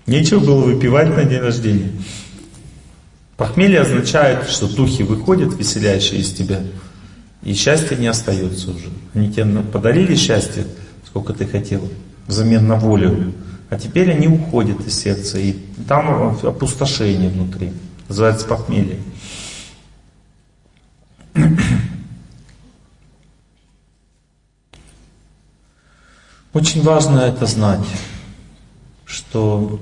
Нечего 0.07 0.41
было 0.41 0.61
выпивать 0.65 1.09
на 1.17 1.25
день 1.25 1.41
рождения. 1.41 1.91
Похмелье 3.37 3.81
означает, 3.81 4.49
что 4.49 4.69
духи 4.69 5.03
выходят, 5.03 5.59
веселящие 5.59 6.21
из 6.21 6.33
тебя, 6.33 6.61
и 7.43 7.53
счастья 7.55 7.97
не 7.97 8.07
остается 8.07 8.71
уже. 8.71 8.91
Они 9.13 9.33
тебе 9.33 9.45
подарили 9.63 10.15
счастье, 10.15 10.67
сколько 11.05 11.33
ты 11.33 11.47
хотел, 11.47 11.89
взамен 12.27 12.67
на 12.67 12.77
волю. 12.77 13.33
А 13.71 13.79
теперь 13.79 14.13
они 14.13 14.29
уходят 14.29 14.87
из 14.87 14.99
сердца, 14.99 15.39
и 15.39 15.53
там 15.89 16.39
опустошение 16.43 17.29
внутри. 17.29 17.73
Называется 18.09 18.47
похмелье. 18.47 18.99
Очень 26.53 26.83
важно 26.83 27.19
это 27.19 27.47
знать, 27.47 27.85
что 29.05 29.81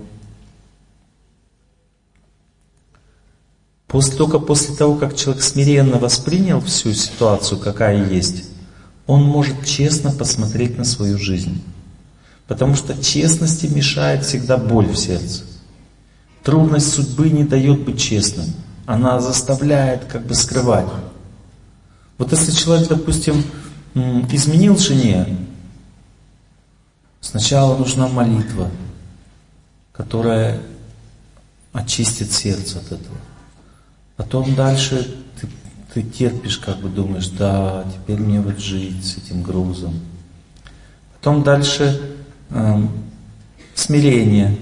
после, 3.92 4.16
только 4.16 4.38
после 4.38 4.74
того, 4.74 4.96
как 4.96 5.14
человек 5.14 5.42
смиренно 5.44 5.98
воспринял 5.98 6.60
всю 6.62 6.94
ситуацию, 6.94 7.60
какая 7.60 8.08
есть, 8.08 8.44
он 9.06 9.22
может 9.22 9.66
честно 9.66 10.10
посмотреть 10.10 10.78
на 10.78 10.84
свою 10.84 11.18
жизнь. 11.18 11.62
Потому 12.48 12.74
что 12.74 13.00
честности 13.00 13.66
мешает 13.66 14.24
всегда 14.24 14.56
боль 14.56 14.86
в 14.86 14.96
сердце. 14.96 15.44
Трудность 16.42 16.92
судьбы 16.92 17.28
не 17.28 17.44
дает 17.44 17.84
быть 17.84 18.00
честным. 18.00 18.46
Она 18.86 19.20
заставляет 19.20 20.06
как 20.06 20.26
бы 20.26 20.34
скрывать. 20.34 20.88
Вот 22.16 22.32
если 22.32 22.50
человек, 22.52 22.88
допустим, 22.88 23.44
изменил 23.94 24.78
жене, 24.78 25.36
сначала 27.20 27.76
нужна 27.76 28.08
молитва, 28.08 28.70
которая 29.92 30.60
очистит 31.72 32.32
сердце 32.32 32.78
от 32.78 32.86
этого. 32.86 33.18
Потом 34.22 34.54
дальше 34.54 35.16
ты, 35.40 35.48
ты 35.92 36.02
терпишь, 36.02 36.58
как 36.58 36.78
бы 36.78 36.88
думаешь, 36.88 37.28
да, 37.28 37.84
теперь 37.92 38.20
мне 38.20 38.40
вот 38.40 38.60
жить 38.60 39.04
с 39.04 39.16
этим 39.18 39.42
грузом. 39.42 39.94
Потом 41.14 41.42
дальше 41.42 42.00
э, 42.50 42.82
смирение. 43.74 44.56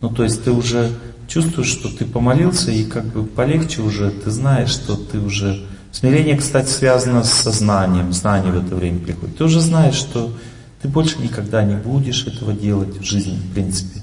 Ну, 0.00 0.08
то 0.08 0.24
есть 0.24 0.42
ты 0.44 0.50
уже 0.50 0.92
чувствуешь, 1.28 1.68
что 1.68 1.94
ты 1.94 2.06
помолился, 2.06 2.70
и 2.70 2.84
как 2.84 3.04
бы 3.04 3.24
полегче 3.24 3.82
уже, 3.82 4.10
ты 4.10 4.30
знаешь, 4.30 4.70
что 4.70 4.96
ты 4.96 5.20
уже... 5.20 5.66
Смирение, 5.92 6.38
кстати, 6.38 6.70
связано 6.70 7.24
с 7.24 7.32
сознанием, 7.32 8.14
знание 8.14 8.50
в 8.50 8.66
это 8.66 8.74
время 8.74 8.98
приходит. 8.98 9.36
Ты 9.36 9.44
уже 9.44 9.60
знаешь, 9.60 9.94
что 9.94 10.32
ты 10.80 10.88
больше 10.88 11.20
никогда 11.20 11.62
не 11.64 11.76
будешь 11.76 12.26
этого 12.26 12.54
делать 12.54 12.96
в 12.96 13.04
жизни, 13.04 13.36
в 13.36 13.52
принципе. 13.52 14.00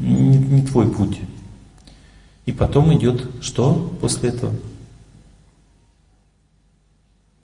Не, 0.00 0.36
не 0.36 0.66
твой 0.66 0.90
путь. 0.90 1.20
И 2.46 2.52
потом 2.52 2.92
идет 2.94 3.24
что 3.40 3.96
после 4.00 4.30
этого? 4.30 4.52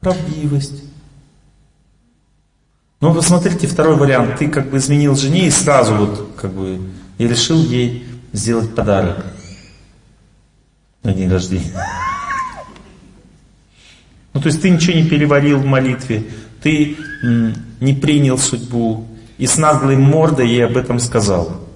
Правдивость. 0.00 0.84
Ну, 3.00 3.14
посмотрите, 3.14 3.66
второй 3.68 3.96
вариант. 3.96 4.38
Ты 4.38 4.48
как 4.48 4.70
бы 4.70 4.78
изменил 4.78 5.14
жене 5.14 5.46
и 5.46 5.50
сразу 5.50 5.94
вот 5.94 6.30
как 6.36 6.52
бы 6.52 6.80
и 7.18 7.28
решил 7.28 7.62
ей 7.62 8.04
сделать 8.32 8.74
подарок 8.74 9.24
на 11.02 11.12
день 11.12 11.30
рождения. 11.30 11.72
Ну, 14.34 14.42
то 14.42 14.48
есть 14.50 14.62
ты 14.62 14.70
ничего 14.70 14.94
не 14.94 15.08
переварил 15.08 15.58
в 15.58 15.64
молитве, 15.64 16.22
ты 16.62 16.96
не 17.80 17.92
принял 17.94 18.38
судьбу 18.38 19.08
и 19.36 19.46
с 19.46 19.56
наглой 19.56 19.96
мордой 19.96 20.48
ей 20.48 20.64
об 20.64 20.76
этом 20.76 21.00
сказал. 21.00 21.67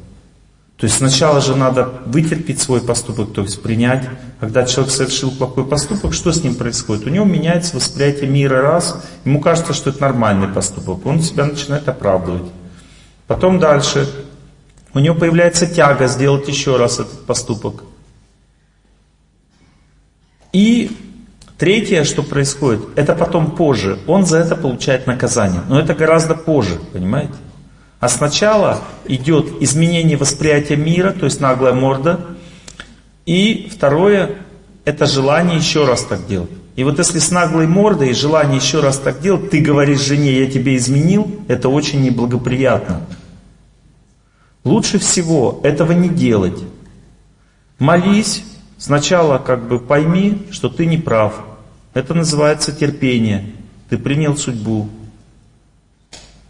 То 0.83 0.87
есть 0.87 0.99
сначала 0.99 1.41
же 1.41 1.55
надо 1.55 1.93
вытерпеть 2.07 2.61
свой 2.61 2.81
поступок, 2.81 3.33
то 3.33 3.43
есть 3.43 3.63
принять. 3.63 4.03
Когда 4.41 4.65
человек 4.65 4.93
совершил 4.93 5.31
плохой 5.31 5.65
поступок, 5.65 6.13
что 6.13 6.33
с 6.33 6.43
ним 6.43 6.57
происходит? 6.57 7.07
У 7.07 7.09
него 7.09 7.25
меняется 7.25 7.77
восприятие 7.77 8.29
мира 8.29 8.63
раз, 8.63 9.01
ему 9.25 9.41
кажется, 9.41 9.75
что 9.75 9.91
это 9.91 10.01
нормальный 10.01 10.49
поступок, 10.49 11.07
он 11.07 11.23
себя 11.23 11.45
начинает 11.45 11.89
оправдывать. 11.89 12.51
Потом 13.29 13.61
дальше, 13.61 14.09
у 14.93 14.99
него 14.99 15.15
появляется 15.15 15.69
тяга 15.69 16.09
сделать 16.09 16.49
еще 16.49 16.77
раз 16.77 16.99
этот 16.99 17.27
поступок. 17.27 17.85
И 20.53 20.97
третье, 21.59 22.03
что 22.03 22.25
происходит, 22.25 22.81
это 22.97 23.15
потом 23.15 23.53
позже, 23.53 24.01
он 24.09 24.27
за 24.27 24.39
это 24.39 24.57
получает 24.57 25.07
наказание. 25.07 25.61
Но 25.69 25.79
это 25.79 25.95
гораздо 25.95 26.35
позже, 26.35 26.81
понимаете? 26.93 27.35
А 28.03 28.09
сначала 28.09 28.83
идет 29.07 29.63
изменение 29.63 30.17
восприятия 30.17 30.75
мира, 30.75 31.13
то 31.13 31.25
есть 31.25 31.41
наглая 31.41 31.73
морда. 31.73 32.19
И 33.27 33.71
второе, 33.73 34.39
это 34.85 35.07
желание 35.07 35.57
еще 35.57 35.87
раз 35.87 36.03
так 36.03 36.27
делать. 36.27 36.51
И 36.75 36.83
вот 36.83 36.99
если 36.99 37.21
с 37.21 37.31
наглой 37.31 37.69
мордой 37.69 38.11
и 38.11 38.13
желание 38.13 38.57
еще 38.57 38.81
раз 38.81 38.99
так 38.99 39.21
делать, 39.21 39.51
ты 39.51 39.61
говоришь 39.61 40.01
жене, 40.01 40.33
я 40.33 40.51
тебе 40.51 40.75
изменил, 40.75 41.43
это 41.47 41.69
очень 41.69 42.03
неблагоприятно. 42.03 43.07
Лучше 44.65 44.99
всего 44.99 45.61
этого 45.63 45.93
не 45.93 46.09
делать. 46.09 46.59
Молись, 47.79 48.43
сначала 48.79 49.39
как 49.39 49.69
бы 49.69 49.79
пойми, 49.79 50.49
что 50.51 50.69
ты 50.69 50.87
не 50.87 50.99
прав. 50.99 51.35
Это 51.95 52.15
называется 52.15 52.73
терпение. 52.73 53.53
Ты 53.91 53.97
принял 53.97 54.37
судьбу, 54.37 54.89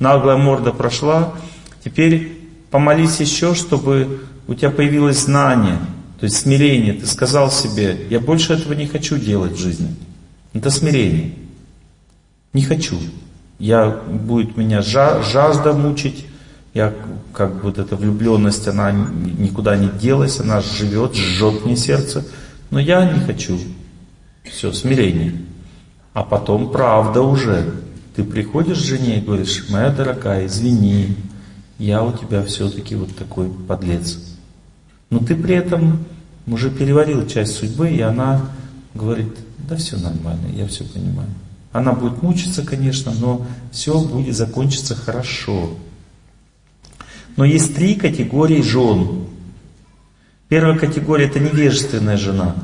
наглая 0.03 0.37
морда 0.37 0.73
прошла, 0.73 1.33
теперь 1.85 2.39
помолись 2.71 3.21
еще, 3.21 3.55
чтобы 3.55 4.21
у 4.49 4.55
тебя 4.55 4.71
появилось 4.71 5.21
знание, 5.21 5.79
то 6.19 6.25
есть 6.25 6.37
смирение. 6.37 6.95
Ты 6.95 7.07
сказал 7.07 7.51
себе, 7.51 8.07
я 8.11 8.21
больше 8.21 8.55
этого 8.55 8.75
не 8.75 8.87
хочу 8.87 9.17
делать 9.17 9.53
в 9.53 9.59
жизни. 9.59 9.95
Это 10.53 10.71
смирение. 10.71 11.35
Не 12.53 12.65
хочу. 12.65 12.99
Я, 13.59 13.89
будет 13.89 14.57
меня 14.57 14.83
жажда 14.83 15.73
мучить, 15.73 16.27
я 16.75 16.93
как 17.33 17.63
вот 17.63 17.79
эта 17.79 17.95
влюбленность, 17.97 18.67
она 18.67 18.91
никуда 18.91 19.77
не 19.77 19.89
делась, 19.89 20.41
она 20.41 20.61
живет, 20.61 21.15
жжет 21.15 21.65
мне 21.65 21.77
сердце, 21.77 22.25
но 22.71 22.81
я 22.81 23.09
не 23.09 23.21
хочу. 23.21 23.59
Все, 24.43 24.73
смирение. 24.73 25.35
А 26.13 26.25
потом 26.25 26.73
правда 26.73 27.23
уже. 27.23 27.73
Ты 28.15 28.25
приходишь 28.25 28.79
к 28.79 28.85
жене 28.85 29.19
и 29.19 29.23
говоришь, 29.23 29.67
моя 29.71 29.91
дорогая, 29.91 30.47
извини, 30.47 31.17
я 31.79 32.03
у 32.03 32.17
тебя 32.17 32.45
все-таки 32.45 32.95
вот 32.95 33.17
такой 33.17 33.49
подлец. 33.49 34.19
Но 35.09 35.19
ты 35.19 35.35
при 35.35 35.55
этом 35.55 36.05
уже 36.47 36.71
переварил 36.71 37.27
часть 37.27 37.57
судьбы, 37.57 37.91
и 37.91 38.01
она 38.01 38.51
говорит, 38.95 39.35
да 39.59 39.77
все 39.77 39.97
нормально, 39.97 40.49
я 40.55 40.67
все 40.67 40.85
понимаю. 40.85 41.29
Она 41.73 41.93
будет 41.93 42.23
мучиться, 42.23 42.63
конечно, 42.63 43.13
но 43.19 43.47
все 43.71 43.99
будет 43.99 44.37
закончиться 44.37 44.95
хорошо. 44.95 45.71
Но 47.37 47.47
есть 47.47 47.75
три 47.75 47.95
категории 47.95 48.61
жен. 48.61 49.27
Первая 50.49 50.79
категория 50.79 51.27
это 51.27 51.41
невежественная 51.41 52.19
жена. 52.19 52.55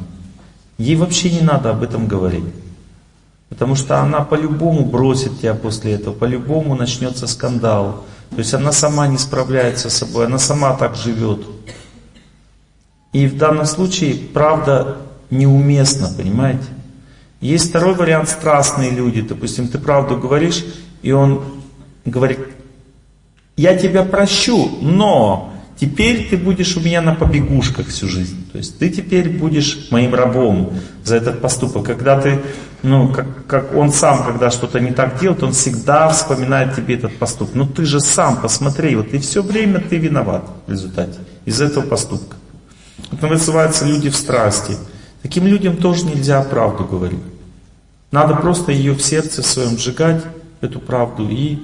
Ей 0.76 0.96
вообще 0.96 1.30
не 1.30 1.40
надо 1.40 1.70
об 1.70 1.82
этом 1.82 2.06
говорить. 2.06 2.44
Потому 3.48 3.74
что 3.74 4.00
она 4.00 4.20
по-любому 4.20 4.84
бросит 4.84 5.40
тебя 5.40 5.54
после 5.54 5.92
этого, 5.92 6.14
по-любому 6.14 6.74
начнется 6.74 7.26
скандал. 7.26 8.04
То 8.30 8.38
есть 8.38 8.52
она 8.52 8.72
сама 8.72 9.08
не 9.08 9.18
справляется 9.18 9.88
с 9.88 9.96
собой, 9.96 10.26
она 10.26 10.38
сама 10.38 10.74
так 10.74 10.94
живет. 10.94 11.40
И 13.12 13.26
в 13.26 13.38
данном 13.38 13.64
случае 13.64 14.14
правда 14.14 14.98
неуместна, 15.30 16.10
понимаете? 16.14 16.66
Есть 17.40 17.70
второй 17.70 17.94
вариант 17.94 18.28
страстные 18.28 18.90
люди. 18.90 19.22
Допустим, 19.22 19.68
ты 19.68 19.78
правду 19.78 20.16
говоришь, 20.16 20.64
и 21.02 21.12
он 21.12 21.42
говорит, 22.04 22.40
я 23.56 23.76
тебя 23.76 24.04
прощу, 24.04 24.78
но 24.82 25.52
теперь 25.78 26.28
ты 26.28 26.36
будешь 26.36 26.76
у 26.76 26.80
меня 26.80 27.00
на 27.00 27.14
побегушках 27.14 27.88
всю 27.88 28.08
жизнь. 28.08 28.50
То 28.50 28.58
есть 28.58 28.78
ты 28.78 28.90
теперь 28.90 29.38
будешь 29.38 29.88
моим 29.90 30.14
рабом 30.14 30.74
за 31.04 31.16
этот 31.16 31.40
поступок. 31.40 31.86
Когда 31.86 32.20
ты, 32.20 32.40
ну, 32.82 33.12
как, 33.12 33.46
как 33.46 33.74
он 33.74 33.92
сам, 33.92 34.24
когда 34.24 34.50
что-то 34.50 34.78
не 34.78 34.92
так 34.92 35.18
делает, 35.18 35.42
он 35.42 35.52
всегда 35.52 36.08
вспоминает 36.08 36.76
тебе 36.76 36.94
этот 36.94 37.16
поступок. 37.18 37.54
Ну 37.54 37.66
ты 37.66 37.84
же 37.84 38.00
сам, 38.00 38.40
посмотри, 38.40 38.94
вот 38.94 39.08
и 39.08 39.18
все 39.18 39.42
время 39.42 39.80
ты 39.80 39.96
виноват 39.96 40.44
в 40.66 40.70
результате 40.70 41.18
из 41.44 41.60
этого 41.60 41.84
поступка. 41.84 42.36
Это 43.12 43.26
называется 43.26 43.84
люди 43.84 44.10
в 44.10 44.16
страсти. 44.16 44.76
Таким 45.22 45.46
людям 45.46 45.76
тоже 45.76 46.04
нельзя 46.04 46.42
правду 46.42 46.84
говорить. 46.84 47.22
Надо 48.12 48.34
просто 48.34 48.72
ее 48.72 48.94
в 48.94 49.02
сердце 49.02 49.42
своем 49.42 49.76
сжигать, 49.76 50.22
эту 50.60 50.80
правду, 50.80 51.28
и 51.28 51.58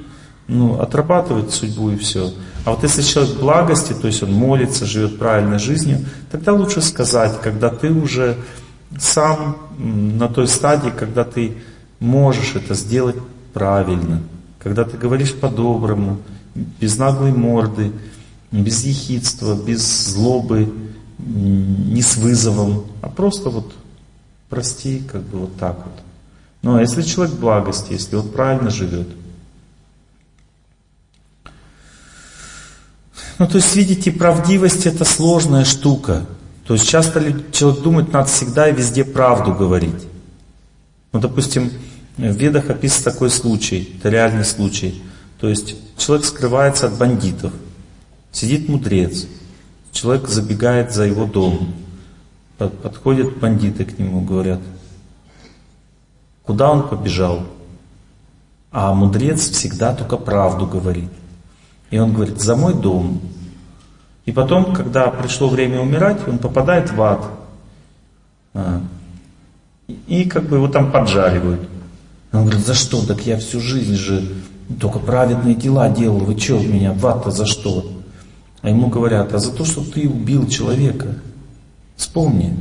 ну, 0.46 0.80
отрабатывать 0.80 1.52
судьбу 1.52 1.90
и 1.90 1.96
все. 1.96 2.32
А 2.64 2.70
вот 2.70 2.82
если 2.82 3.02
человек 3.02 3.34
в 3.34 3.40
благости, 3.40 3.92
то 3.92 4.06
есть 4.06 4.22
он 4.22 4.32
молится, 4.32 4.84
живет 4.84 5.18
правильной 5.18 5.58
жизнью, 5.58 6.04
тогда 6.30 6.52
лучше 6.52 6.82
сказать, 6.82 7.40
когда 7.40 7.70
ты 7.70 7.90
уже 7.90 8.36
сам 8.98 9.56
на 9.78 10.28
той 10.28 10.48
стадии, 10.48 10.90
когда 10.90 11.24
ты 11.24 11.56
можешь 12.00 12.54
это 12.54 12.74
сделать 12.74 13.16
правильно, 13.52 14.20
когда 14.58 14.84
ты 14.84 14.96
говоришь 14.96 15.34
по-доброму, 15.34 16.18
без 16.54 16.96
наглой 16.98 17.32
морды, 17.32 17.92
без 18.50 18.84
ехидства, 18.84 19.56
без 19.56 19.82
злобы, 20.12 20.72
не 21.18 22.02
с 22.02 22.16
вызовом, 22.16 22.84
а 23.02 23.08
просто 23.08 23.50
вот 23.50 23.72
прости, 24.48 25.02
как 25.10 25.22
бы 25.22 25.38
вот 25.38 25.56
так 25.56 25.76
вот. 25.76 26.76
А 26.76 26.80
если 26.80 27.02
человек 27.02 27.34
благости, 27.34 27.92
если 27.92 28.16
он 28.16 28.28
правильно 28.28 28.70
живет. 28.70 29.08
Ну 33.38 33.48
то 33.48 33.56
есть 33.56 33.74
видите, 33.74 34.12
правдивость 34.12 34.86
это 34.86 35.04
сложная 35.04 35.64
штука. 35.64 36.24
То 36.66 36.74
есть 36.74 36.88
часто 36.88 37.20
человек 37.52 37.82
думает, 37.82 38.12
надо 38.12 38.28
всегда 38.28 38.68
и 38.68 38.74
везде 38.74 39.04
правду 39.04 39.52
говорить. 39.52 40.06
Ну 41.12 41.20
допустим, 41.20 41.70
в 42.16 42.22
Ведах 42.22 42.70
описан 42.70 43.04
такой 43.04 43.30
случай, 43.30 43.96
это 43.98 44.08
реальный 44.08 44.44
случай. 44.44 45.02
То 45.40 45.48
есть 45.48 45.76
человек 45.98 46.24
скрывается 46.26 46.86
от 46.86 46.96
бандитов. 46.96 47.52
Сидит 48.32 48.68
мудрец, 48.68 49.26
Человек 49.94 50.28
забегает 50.28 50.92
за 50.92 51.04
его 51.04 51.24
дом. 51.24 51.72
Подходят 52.58 53.38
бандиты 53.38 53.84
к 53.84 53.96
нему, 53.98 54.22
говорят, 54.22 54.60
куда 56.42 56.70
он 56.70 56.88
побежал? 56.88 57.46
А 58.72 58.92
мудрец 58.92 59.50
всегда 59.50 59.94
только 59.94 60.16
правду 60.16 60.66
говорит. 60.66 61.10
И 61.90 61.98
он 61.98 62.12
говорит, 62.12 62.40
за 62.40 62.56
мой 62.56 62.74
дом. 62.74 63.20
И 64.26 64.32
потом, 64.32 64.72
когда 64.72 65.08
пришло 65.08 65.48
время 65.48 65.80
умирать, 65.80 66.26
он 66.26 66.38
попадает 66.38 66.90
в 66.92 67.02
ад. 67.02 67.24
А. 68.54 68.80
И 70.06 70.24
как 70.24 70.48
бы 70.48 70.56
его 70.56 70.68
там 70.68 70.90
поджаривают. 70.90 71.60
Он 72.32 72.42
говорит, 72.42 72.64
за 72.64 72.74
что? 72.74 73.04
Так 73.06 73.26
я 73.26 73.36
всю 73.38 73.60
жизнь 73.60 73.94
же 73.94 74.24
только 74.80 74.98
праведные 74.98 75.54
дела 75.54 75.88
делал. 75.90 76.18
Вы 76.18 76.38
что 76.38 76.58
меня 76.58 76.92
в 76.92 77.06
ад-то 77.06 77.30
за 77.30 77.46
что? 77.46 77.84
А 78.62 78.70
ему 78.70 78.88
говорят, 78.88 79.34
а 79.34 79.38
за 79.38 79.52
то, 79.52 79.64
что 79.64 79.82
ты 79.84 80.08
убил 80.08 80.48
человека, 80.48 81.16
вспомни, 81.96 82.56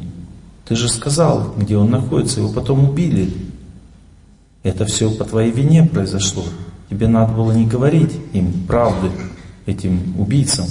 ты 0.67 0.75
же 0.75 0.89
сказал, 0.89 1.53
где 1.57 1.77
он 1.77 1.89
находится, 1.91 2.41
его 2.41 2.51
потом 2.51 2.89
убили. 2.89 3.33
Это 4.63 4.85
все 4.85 5.09
по 5.11 5.23
твоей 5.23 5.51
вине 5.51 5.83
произошло. 5.83 6.43
Тебе 6.89 7.07
надо 7.07 7.33
было 7.33 7.53
не 7.53 7.65
говорить 7.65 8.11
им 8.33 8.65
правды, 8.67 9.11
этим 9.65 10.19
убийцам. 10.19 10.65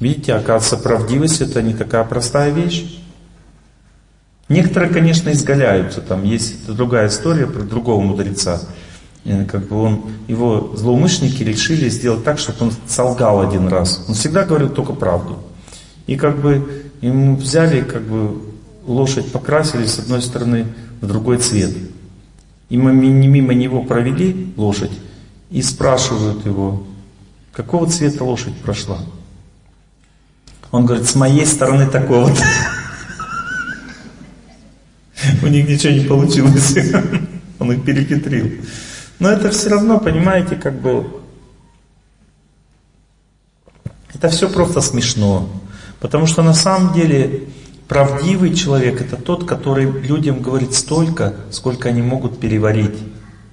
Видите, 0.00 0.34
оказывается, 0.34 0.76
правдивость 0.76 1.40
это 1.40 1.62
не 1.62 1.74
такая 1.74 2.04
простая 2.04 2.50
вещь. 2.50 3.00
Некоторые, 4.48 4.92
конечно, 4.92 5.30
изгаляются. 5.30 6.00
Там 6.00 6.24
есть 6.24 6.66
другая 6.66 7.08
история 7.08 7.46
про 7.46 7.62
другого 7.62 8.00
мудреца 8.00 8.60
как 9.48 9.66
бы 9.68 9.76
он, 9.76 10.04
его 10.28 10.72
злоумышленники 10.74 11.42
решили 11.42 11.88
сделать 11.88 12.24
так, 12.24 12.38
чтобы 12.38 12.66
он 12.66 12.72
солгал 12.86 13.40
один 13.40 13.68
раз. 13.68 14.04
Он 14.08 14.14
всегда 14.14 14.44
говорил 14.44 14.70
только 14.70 14.92
правду. 14.92 15.38
И 16.06 16.16
как 16.16 16.40
бы 16.40 16.84
ему 17.00 17.36
взяли, 17.36 17.82
как 17.82 18.02
бы 18.02 18.40
лошадь 18.86 19.30
покрасили 19.30 19.86
с 19.86 19.98
одной 19.98 20.22
стороны 20.22 20.66
в 21.00 21.06
другой 21.06 21.38
цвет. 21.38 21.76
И 22.70 22.78
мы 22.78 22.92
мимо 22.92 23.52
него 23.52 23.82
провели 23.82 24.52
лошадь 24.56 24.92
и 25.50 25.60
спрашивают 25.60 26.46
его, 26.46 26.84
какого 27.52 27.88
цвета 27.88 28.24
лошадь 28.24 28.54
прошла. 28.56 28.98
Он 30.70 30.86
говорит, 30.86 31.06
с 31.06 31.14
моей 31.14 31.46
стороны 31.46 31.86
такого-то. 31.86 32.42
У 35.42 35.46
них 35.46 35.68
ничего 35.68 35.92
не 35.92 36.04
получилось. 36.04 36.76
Он 37.58 37.72
их 37.72 37.84
перехитрил. 37.84 38.52
Но 39.18 39.30
это 39.30 39.50
все 39.50 39.70
равно, 39.70 39.98
понимаете, 39.98 40.56
как 40.56 40.80
бы... 40.80 41.20
Это 44.14 44.28
все 44.28 44.48
просто 44.48 44.80
смешно. 44.80 45.48
Потому 45.98 46.26
что 46.26 46.42
на 46.42 46.54
самом 46.54 46.94
деле 46.94 47.48
правдивый 47.88 48.54
человек 48.54 49.00
это 49.00 49.16
тот, 49.16 49.46
который 49.46 49.90
людям 49.90 50.40
говорит 50.40 50.74
столько, 50.74 51.34
сколько 51.50 51.88
они 51.88 52.02
могут 52.02 52.38
переварить. 52.38 52.96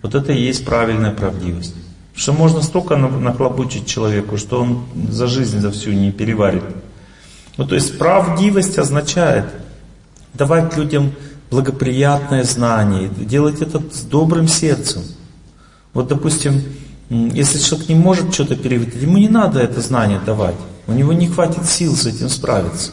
Вот 0.01 0.15
это 0.15 0.31
и 0.31 0.41
есть 0.41 0.65
правильная 0.65 1.11
правдивость. 1.11 1.75
Что 2.15 2.33
можно 2.33 2.61
столько 2.61 2.95
нахлобучить 2.95 3.87
человеку, 3.87 4.37
что 4.37 4.61
он 4.61 4.85
за 5.09 5.27
жизнь 5.27 5.59
за 5.59 5.71
всю 5.71 5.91
не 5.91 6.11
переварит. 6.11 6.63
Ну 7.57 7.65
то 7.65 7.75
есть 7.75 7.97
правдивость 7.97 8.77
означает 8.77 9.45
давать 10.33 10.77
людям 10.77 11.13
благоприятное 11.49 12.43
знание, 12.43 13.09
делать 13.09 13.61
это 13.61 13.81
с 13.91 14.01
добрым 14.01 14.47
сердцем. 14.47 15.03
Вот, 15.93 16.07
допустим, 16.07 16.61
если 17.09 17.57
человек 17.57 17.89
не 17.89 17.95
может 17.95 18.33
что-то 18.33 18.55
переварить, 18.55 18.95
ему 18.95 19.17
не 19.17 19.29
надо 19.29 19.59
это 19.59 19.81
знание 19.81 20.19
давать. 20.23 20.55
У 20.85 20.93
него 20.93 21.13
не 21.13 21.27
хватит 21.27 21.65
сил 21.65 21.95
с 21.95 22.05
этим 22.05 22.29
справиться. 22.29 22.91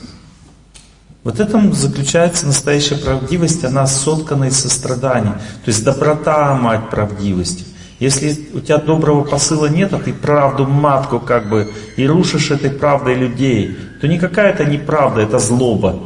Вот 1.24 1.40
этом 1.40 1.72
заключается 1.72 2.46
настоящая 2.46 2.96
правдивость, 2.96 3.64
она 3.64 3.86
соткана 3.86 4.44
из 4.44 4.58
сострадания. 4.58 5.40
То 5.64 5.70
есть 5.70 5.82
доброта, 5.82 6.54
мать 6.54 6.90
правдивости. 6.90 7.64
Если 8.04 8.38
у 8.52 8.60
тебя 8.60 8.76
доброго 8.76 9.24
посыла 9.24 9.64
нет, 9.64 9.94
а 9.94 9.98
ты 9.98 10.12
правду 10.12 10.66
матку 10.66 11.18
как 11.18 11.48
бы 11.48 11.72
и 11.96 12.06
рушишь 12.06 12.50
этой 12.50 12.68
правдой 12.68 13.14
людей, 13.14 13.78
то 13.98 14.06
никакая 14.06 14.52
это 14.52 14.66
не 14.66 14.76
правда, 14.76 15.22
это 15.22 15.38
злоба. 15.38 15.98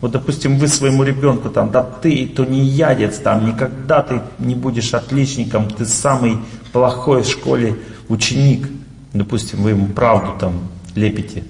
Вот, 0.00 0.10
допустим, 0.10 0.58
вы 0.58 0.66
своему 0.66 1.04
ребенку 1.04 1.50
там, 1.50 1.70
да 1.70 1.84
ты 1.84 2.26
то 2.26 2.44
не 2.44 2.64
ядец, 2.64 3.18
там, 3.18 3.46
никогда 3.46 4.02
ты 4.02 4.22
не 4.40 4.56
будешь 4.56 4.92
отличником, 4.92 5.70
ты 5.70 5.86
самый 5.86 6.38
плохой 6.72 7.22
в 7.22 7.28
школе 7.28 7.76
ученик. 8.08 8.68
Допустим, 9.12 9.62
вы 9.62 9.70
ему 9.70 9.86
правду 9.86 10.32
там 10.40 10.62
лепите, 10.96 11.44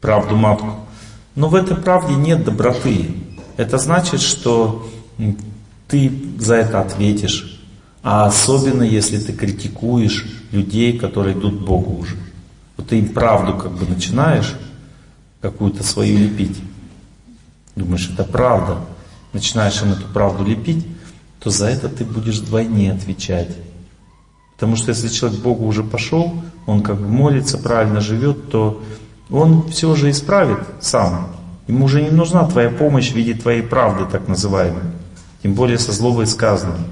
правду 0.00 0.34
матку. 0.34 0.76
Но 1.34 1.50
в 1.50 1.54
этой 1.54 1.76
правде 1.76 2.14
нет 2.14 2.42
доброты. 2.42 3.10
Это 3.58 3.76
значит, 3.76 4.22
что 4.22 4.88
ты 5.88 6.10
за 6.38 6.54
это 6.54 6.80
ответишь. 6.80 7.55
А 8.08 8.26
особенно, 8.26 8.84
если 8.84 9.18
ты 9.18 9.32
критикуешь 9.32 10.26
людей, 10.52 10.96
которые 10.96 11.36
идут 11.36 11.56
к 11.56 11.66
Богу 11.66 11.98
уже. 11.98 12.14
Вот 12.76 12.86
ты 12.86 13.00
им 13.00 13.08
правду 13.08 13.54
как 13.54 13.72
бы 13.72 13.84
начинаешь 13.84 14.54
какую-то 15.40 15.82
свою 15.82 16.16
лепить. 16.16 16.56
Думаешь, 17.74 18.08
это 18.08 18.22
правда. 18.22 18.78
Начинаешь 19.32 19.82
им 19.82 19.90
эту 19.90 20.06
правду 20.06 20.44
лепить, 20.44 20.86
то 21.40 21.50
за 21.50 21.66
это 21.66 21.88
ты 21.88 22.04
будешь 22.04 22.38
вдвойне 22.38 22.92
отвечать. 22.92 23.56
Потому 24.54 24.76
что 24.76 24.90
если 24.90 25.08
человек 25.08 25.40
к 25.40 25.42
Богу 25.42 25.66
уже 25.66 25.82
пошел, 25.82 26.32
он 26.66 26.82
как 26.82 27.00
бы 27.00 27.08
молится, 27.08 27.58
правильно 27.58 28.00
живет, 28.00 28.50
то 28.50 28.84
он 29.30 29.68
все 29.70 29.96
же 29.96 30.10
исправит 30.10 30.60
сам. 30.80 31.30
Ему 31.66 31.86
уже 31.86 32.02
не 32.02 32.10
нужна 32.10 32.46
твоя 32.46 32.70
помощь 32.70 33.10
в 33.10 33.16
виде 33.16 33.34
твоей 33.34 33.62
правды, 33.62 34.04
так 34.08 34.28
называемой. 34.28 34.84
Тем 35.42 35.54
более 35.54 35.80
со 35.80 35.90
злобой 35.90 36.28
сказанной. 36.28 36.86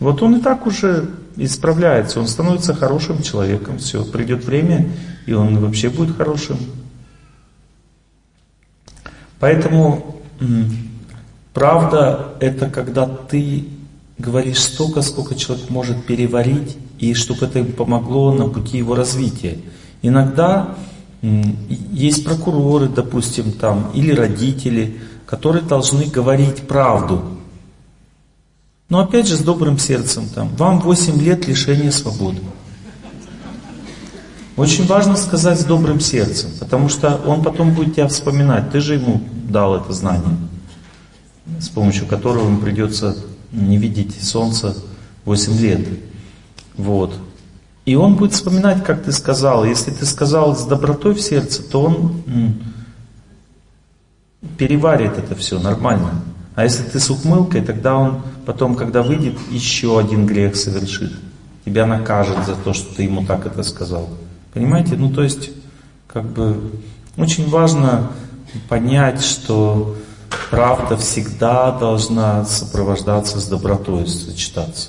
Вот 0.00 0.22
он 0.22 0.36
и 0.36 0.40
так 0.40 0.66
уже 0.66 1.10
исправляется, 1.36 2.20
он 2.20 2.26
становится 2.26 2.74
хорошим 2.74 3.22
человеком. 3.22 3.78
Все, 3.78 4.04
придет 4.04 4.44
время, 4.44 4.90
и 5.26 5.32
он 5.32 5.58
вообще 5.58 5.90
будет 5.90 6.16
хорошим. 6.16 6.56
Поэтому 9.38 10.22
правда 11.52 12.34
это 12.40 12.68
когда 12.68 13.06
ты 13.06 13.68
говоришь 14.18 14.58
столько, 14.58 15.02
сколько 15.02 15.34
человек 15.34 15.70
может 15.70 16.04
переварить, 16.04 16.76
и 16.98 17.14
чтобы 17.14 17.46
это 17.46 17.64
помогло 17.64 18.32
на 18.32 18.48
пути 18.48 18.78
его 18.78 18.94
развития. 18.94 19.58
Иногда 20.02 20.76
есть 21.22 22.24
прокуроры, 22.24 22.88
допустим, 22.88 23.52
там, 23.52 23.90
или 23.94 24.12
родители, 24.12 25.00
которые 25.26 25.62
должны 25.62 26.04
говорить 26.06 26.66
правду. 26.66 27.39
Но 28.90 28.98
опять 28.98 29.26
же 29.26 29.36
с 29.36 29.40
добрым 29.40 29.78
сердцем 29.78 30.28
там. 30.34 30.54
Вам 30.56 30.80
8 30.80 31.18
лет 31.22 31.46
лишения 31.46 31.90
свободы. 31.90 32.40
Очень 34.56 34.84
важно 34.86 35.16
сказать 35.16 35.58
с 35.58 35.64
добрым 35.64 36.00
сердцем, 36.00 36.50
потому 36.58 36.90
что 36.90 37.18
он 37.24 37.42
потом 37.42 37.72
будет 37.72 37.94
тебя 37.94 38.08
вспоминать. 38.08 38.70
Ты 38.72 38.80
же 38.80 38.96
ему 38.96 39.22
дал 39.48 39.76
это 39.76 39.92
знание, 39.94 40.36
с 41.58 41.68
помощью 41.68 42.06
которого 42.06 42.46
ему 42.46 42.58
придется 42.58 43.16
не 43.52 43.78
видеть 43.78 44.22
солнца 44.22 44.76
8 45.24 45.58
лет. 45.58 45.88
Вот. 46.76 47.14
И 47.86 47.94
он 47.94 48.16
будет 48.16 48.32
вспоминать, 48.32 48.84
как 48.84 49.04
ты 49.04 49.12
сказал. 49.12 49.64
Если 49.64 49.92
ты 49.92 50.04
сказал 50.04 50.56
с 50.56 50.64
добротой 50.64 51.14
в 51.14 51.20
сердце, 51.20 51.62
то 51.62 51.82
он 51.84 52.22
переварит 54.58 55.16
это 55.16 55.34
все 55.36 55.58
нормально. 55.60 56.10
А 56.54 56.64
если 56.64 56.82
ты 56.82 56.98
с 56.98 57.10
ухмылкой, 57.10 57.62
тогда 57.62 57.96
он 57.96 58.22
потом, 58.44 58.74
когда 58.74 59.02
выйдет, 59.02 59.38
еще 59.50 59.98
один 59.98 60.26
грех 60.26 60.56
совершит. 60.56 61.12
Тебя 61.64 61.86
накажет 61.86 62.44
за 62.46 62.54
то, 62.54 62.72
что 62.72 62.94
ты 62.94 63.04
ему 63.04 63.24
так 63.24 63.46
это 63.46 63.62
сказал. 63.62 64.08
Понимаете? 64.52 64.96
Ну, 64.96 65.12
то 65.12 65.22
есть, 65.22 65.50
как 66.06 66.24
бы, 66.24 66.72
очень 67.16 67.48
важно 67.48 68.10
понять, 68.68 69.22
что 69.22 69.96
правда 70.50 70.96
всегда 70.96 71.70
должна 71.70 72.44
сопровождаться 72.44 73.40
с 73.40 73.48
добротой, 73.48 74.08
сочетаться. 74.08 74.88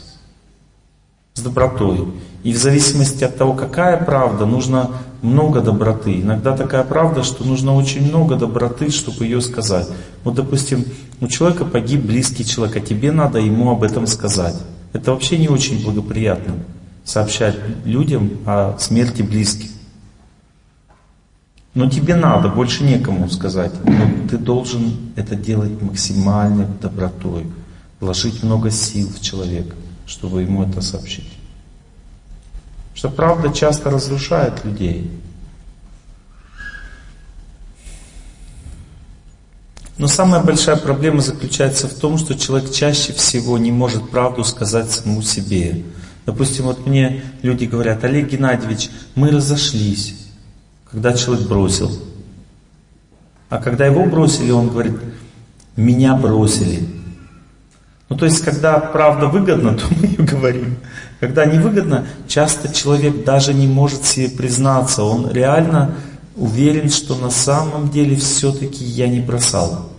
С 1.36 1.42
добротой. 1.42 2.08
И 2.44 2.54
в 2.54 2.58
зависимости 2.58 3.24
от 3.24 3.38
того, 3.38 3.54
какая 3.54 4.04
правда, 4.04 4.46
нужно 4.46 4.92
много 5.22 5.62
доброты. 5.62 6.20
Иногда 6.22 6.58
такая 6.58 6.84
правда, 6.84 7.24
что 7.24 7.44
нужно 7.44 7.76
очень 7.76 8.08
много 8.08 8.36
доброты, 8.36 8.90
чтобы 8.90 9.26
ее 9.26 9.42
сказать. 9.42 9.88
Вот, 10.24 10.36
допустим, 10.36 10.86
у 11.22 11.28
человека 11.28 11.66
погиб 11.66 12.02
близкий 12.02 12.44
человек, 12.44 12.78
а 12.78 12.80
тебе 12.82 13.12
надо 13.12 13.40
ему 13.40 13.72
об 13.72 13.84
этом 13.84 14.08
сказать. 14.08 14.56
Это 14.92 15.12
вообще 15.12 15.38
не 15.38 15.48
очень 15.48 15.82
благоприятно 15.84 16.56
сообщать 17.06 17.56
людям 17.86 18.40
о 18.46 18.78
смерти 18.80 19.22
близких. 19.22 19.70
Но 21.74 21.90
тебе 21.90 22.16
надо, 22.16 22.50
больше 22.50 22.84
некому 22.84 23.30
сказать. 23.30 23.72
Но 23.86 24.28
ты 24.30 24.38
должен 24.38 25.14
это 25.16 25.36
делать 25.36 25.82
максимальной 25.82 26.66
добротой, 26.82 27.48
вложить 28.00 28.44
много 28.44 28.72
сил 28.72 29.08
в 29.08 29.22
человека, 29.22 29.76
чтобы 30.06 30.42
ему 30.42 30.64
это 30.64 30.82
сообщить. 30.82 31.32
Что 32.94 33.10
правда 33.10 33.54
часто 33.54 33.90
разрушает 33.90 34.66
людей. 34.66 35.10
Но 40.02 40.08
самая 40.08 40.42
большая 40.42 40.78
проблема 40.78 41.22
заключается 41.22 41.88
в 41.88 41.94
том, 41.94 42.18
что 42.18 42.34
человек 42.36 42.72
чаще 42.72 43.14
всего 43.14 43.60
не 43.60 43.72
может 43.72 44.10
правду 44.10 44.44
сказать 44.44 44.90
самому 44.90 45.22
себе. 45.22 45.84
Допустим, 46.26 46.66
вот 46.66 46.88
мне 46.88 47.24
люди 47.44 47.66
говорят, 47.66 48.04
Олег 48.04 48.32
Геннадьевич, 48.32 48.90
мы 49.14 49.30
разошлись, 49.30 50.16
когда 50.90 51.14
человек 51.14 51.48
бросил. 51.48 51.92
А 53.50 53.60
когда 53.60 53.86
его 53.86 54.04
бросили, 54.06 54.50
он 54.50 54.70
говорит, 54.70 54.98
меня 55.76 56.16
бросили. 56.16 56.80
Ну 58.10 58.18
то 58.18 58.26
есть, 58.26 58.44
когда 58.44 58.80
правда 58.80 59.28
выгодна, 59.28 59.74
то 59.78 59.86
мы 59.92 60.08
ее 60.08 60.26
говорим. 60.26 60.78
Когда 61.20 61.46
невыгодно, 61.46 62.08
часто 62.28 62.74
человек 62.74 63.24
даже 63.24 63.54
не 63.54 63.68
может 63.68 64.04
себе 64.04 64.30
признаться. 64.30 65.04
Он 65.04 65.30
реально 65.32 65.94
уверен, 66.36 66.90
что 66.90 67.16
на 67.16 67.30
самом 67.30 67.90
деле 67.90 68.16
все-таки 68.16 68.84
я 68.84 69.08
не 69.08 69.20
бросал. 69.20 69.90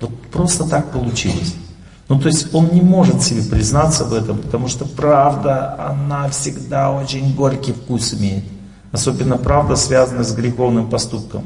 Вот 0.00 0.10
просто 0.30 0.64
так 0.64 0.92
получилось. 0.92 1.54
Ну, 2.08 2.20
то 2.20 2.28
есть 2.28 2.54
он 2.54 2.68
не 2.72 2.82
может 2.82 3.22
себе 3.22 3.42
признаться 3.42 4.04
в 4.04 4.14
этом, 4.14 4.38
потому 4.38 4.68
что 4.68 4.84
правда, 4.84 5.74
она 5.78 6.28
всегда 6.28 6.92
очень 6.92 7.34
горький 7.34 7.72
вкус 7.72 8.14
имеет. 8.14 8.44
Особенно 8.92 9.36
правда, 9.36 9.74
связанная 9.74 10.22
с 10.22 10.32
греховным 10.32 10.88
поступком. 10.88 11.44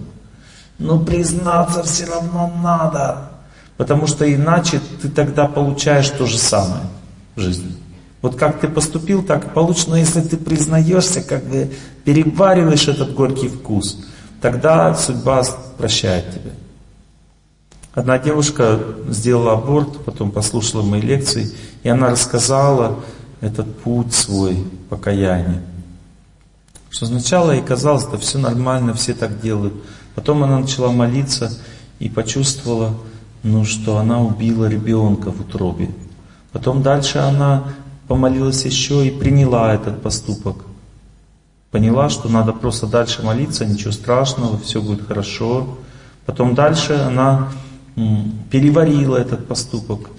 Но 0.78 0.98
признаться 0.98 1.82
все 1.82 2.06
равно 2.06 2.52
надо, 2.62 3.30
потому 3.76 4.06
что 4.06 4.32
иначе 4.32 4.80
ты 5.00 5.08
тогда 5.08 5.46
получаешь 5.46 6.08
то 6.10 6.26
же 6.26 6.38
самое 6.38 6.82
в 7.36 7.40
жизни. 7.40 7.74
Вот 8.22 8.36
как 8.36 8.60
ты 8.60 8.68
поступил, 8.68 9.22
так 9.22 9.46
и 9.46 9.48
получишь. 9.48 9.86
Но 9.86 9.96
если 9.96 10.20
ты 10.20 10.36
признаешься, 10.36 11.22
как 11.22 11.44
бы 11.44 11.72
перевариваешь 12.04 12.88
этот 12.88 13.14
горький 13.14 13.48
вкус, 13.48 13.98
тогда 14.40 14.94
судьба 14.94 15.42
прощает 15.78 16.30
тебя. 16.32 16.52
Одна 17.92 18.18
девушка 18.18 18.78
сделала 19.08 19.54
аборт, 19.54 20.04
потом 20.04 20.30
послушала 20.30 20.82
мои 20.82 21.00
лекции, 21.00 21.50
и 21.82 21.88
она 21.88 22.10
рассказала 22.10 23.00
этот 23.40 23.78
путь 23.80 24.14
свой 24.14 24.64
покаяния. 24.88 25.62
Что 26.88 27.06
сначала 27.06 27.52
ей 27.52 27.62
казалось, 27.62 28.04
да 28.06 28.18
все 28.18 28.38
нормально, 28.38 28.94
все 28.94 29.14
так 29.14 29.40
делают. 29.40 29.74
Потом 30.14 30.42
она 30.44 30.60
начала 30.60 30.90
молиться 30.92 31.52
и 31.98 32.08
почувствовала, 32.08 32.94
ну, 33.42 33.64
что 33.64 33.98
она 33.98 34.20
убила 34.20 34.66
ребенка 34.66 35.30
в 35.30 35.40
утробе. 35.40 35.90
Потом 36.52 36.82
дальше 36.82 37.18
она 37.18 37.64
помолилась 38.08 38.64
еще 38.64 39.06
и 39.06 39.10
приняла 39.10 39.74
этот 39.74 40.02
поступок. 40.02 40.64
Поняла, 41.70 42.08
что 42.08 42.28
надо 42.28 42.52
просто 42.52 42.86
дальше 42.86 43.22
молиться, 43.22 43.64
ничего 43.64 43.92
страшного, 43.92 44.58
все 44.58 44.82
будет 44.82 45.06
хорошо. 45.06 45.78
Потом 46.26 46.54
дальше 46.54 46.94
она 46.94 47.52
переварила 48.50 49.16
этот 49.16 49.46
поступок. 49.46 50.10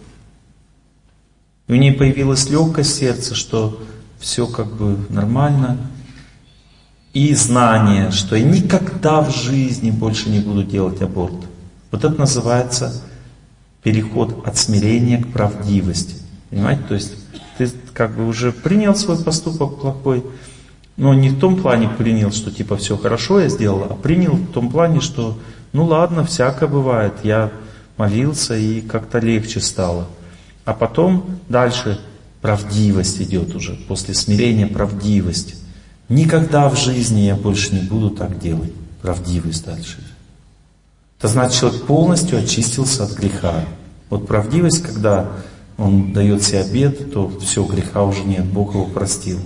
И 1.68 1.74
у 1.74 1.76
нее 1.76 1.94
появилась 1.94 2.50
легкость 2.50 2.96
сердца, 2.96 3.36
что 3.36 3.82
все 4.20 4.48
как 4.48 4.68
бы 4.68 4.98
нормально. 5.10 5.78
И 7.14 7.34
знание, 7.36 8.12
что 8.12 8.38
я 8.38 8.44
никогда 8.44 9.22
в 9.22 9.36
жизни 9.36 9.92
больше 9.92 10.30
не 10.30 10.40
буду 10.40 10.64
делать 10.64 11.02
аборт. 11.02 11.36
Вот 11.92 12.06
это 12.06 12.18
называется 12.18 13.02
переход 13.84 14.48
от 14.48 14.58
смирения 14.58 15.22
к 15.22 15.34
правдивости. 15.34 16.16
Понимаете? 16.50 16.84
То 16.88 16.94
есть 16.94 17.14
ты 17.58 17.70
как 17.94 18.16
бы 18.16 18.28
уже 18.28 18.54
принял 18.54 18.96
свой 18.96 19.22
поступок 19.22 19.80
плохой, 19.80 20.24
но 21.02 21.16
не 21.16 21.30
в 21.30 21.40
том 21.40 21.56
плане 21.56 21.90
принял, 21.90 22.32
что 22.32 22.52
типа 22.52 22.78
все 22.78 22.96
хорошо 22.96 23.40
я 23.40 23.50
сделал, 23.50 23.88
а 23.90 23.96
принял 23.96 24.34
в 24.34 24.52
том 24.52 24.70
плане, 24.70 25.02
что 25.02 25.36
ну 25.74 25.86
ладно, 25.86 26.24
всякое 26.24 26.70
бывает, 26.70 27.14
я 27.24 27.52
молился 27.98 28.56
и 28.56 28.82
как-то 28.82 29.18
легче 29.18 29.62
стало. 29.62 30.06
А 30.64 30.74
потом 30.74 31.40
дальше 31.50 32.00
правдивость 32.44 33.20
идет 33.20 33.56
уже, 33.56 33.74
после 33.88 34.14
смирения 34.14 34.68
правдивость. 34.68 35.56
Никогда 36.08 36.70
в 36.70 36.78
жизни 36.78 37.22
я 37.22 37.36
больше 37.36 37.74
не 37.74 37.82
буду 37.82 38.12
так 38.12 38.38
делать. 38.38 38.72
Правдивость 39.02 39.66
дальше. 39.66 39.98
Это 41.18 41.30
значит, 41.30 41.60
человек 41.60 41.82
полностью 41.88 42.38
очистился 42.38 43.06
от 43.06 43.14
греха. 43.14 43.66
Вот 44.12 44.28
правдивость, 44.28 44.84
когда 44.84 45.32
он 45.80 46.14
дает 46.14 46.44
себе 46.44 46.60
обед, 46.60 47.12
то 47.12 47.28
все, 47.40 47.66
греха 47.66 48.04
уже 48.04 48.24
нет, 48.24 48.46
Бог 48.46 48.76
его 48.76 48.86
простил. 48.86 49.40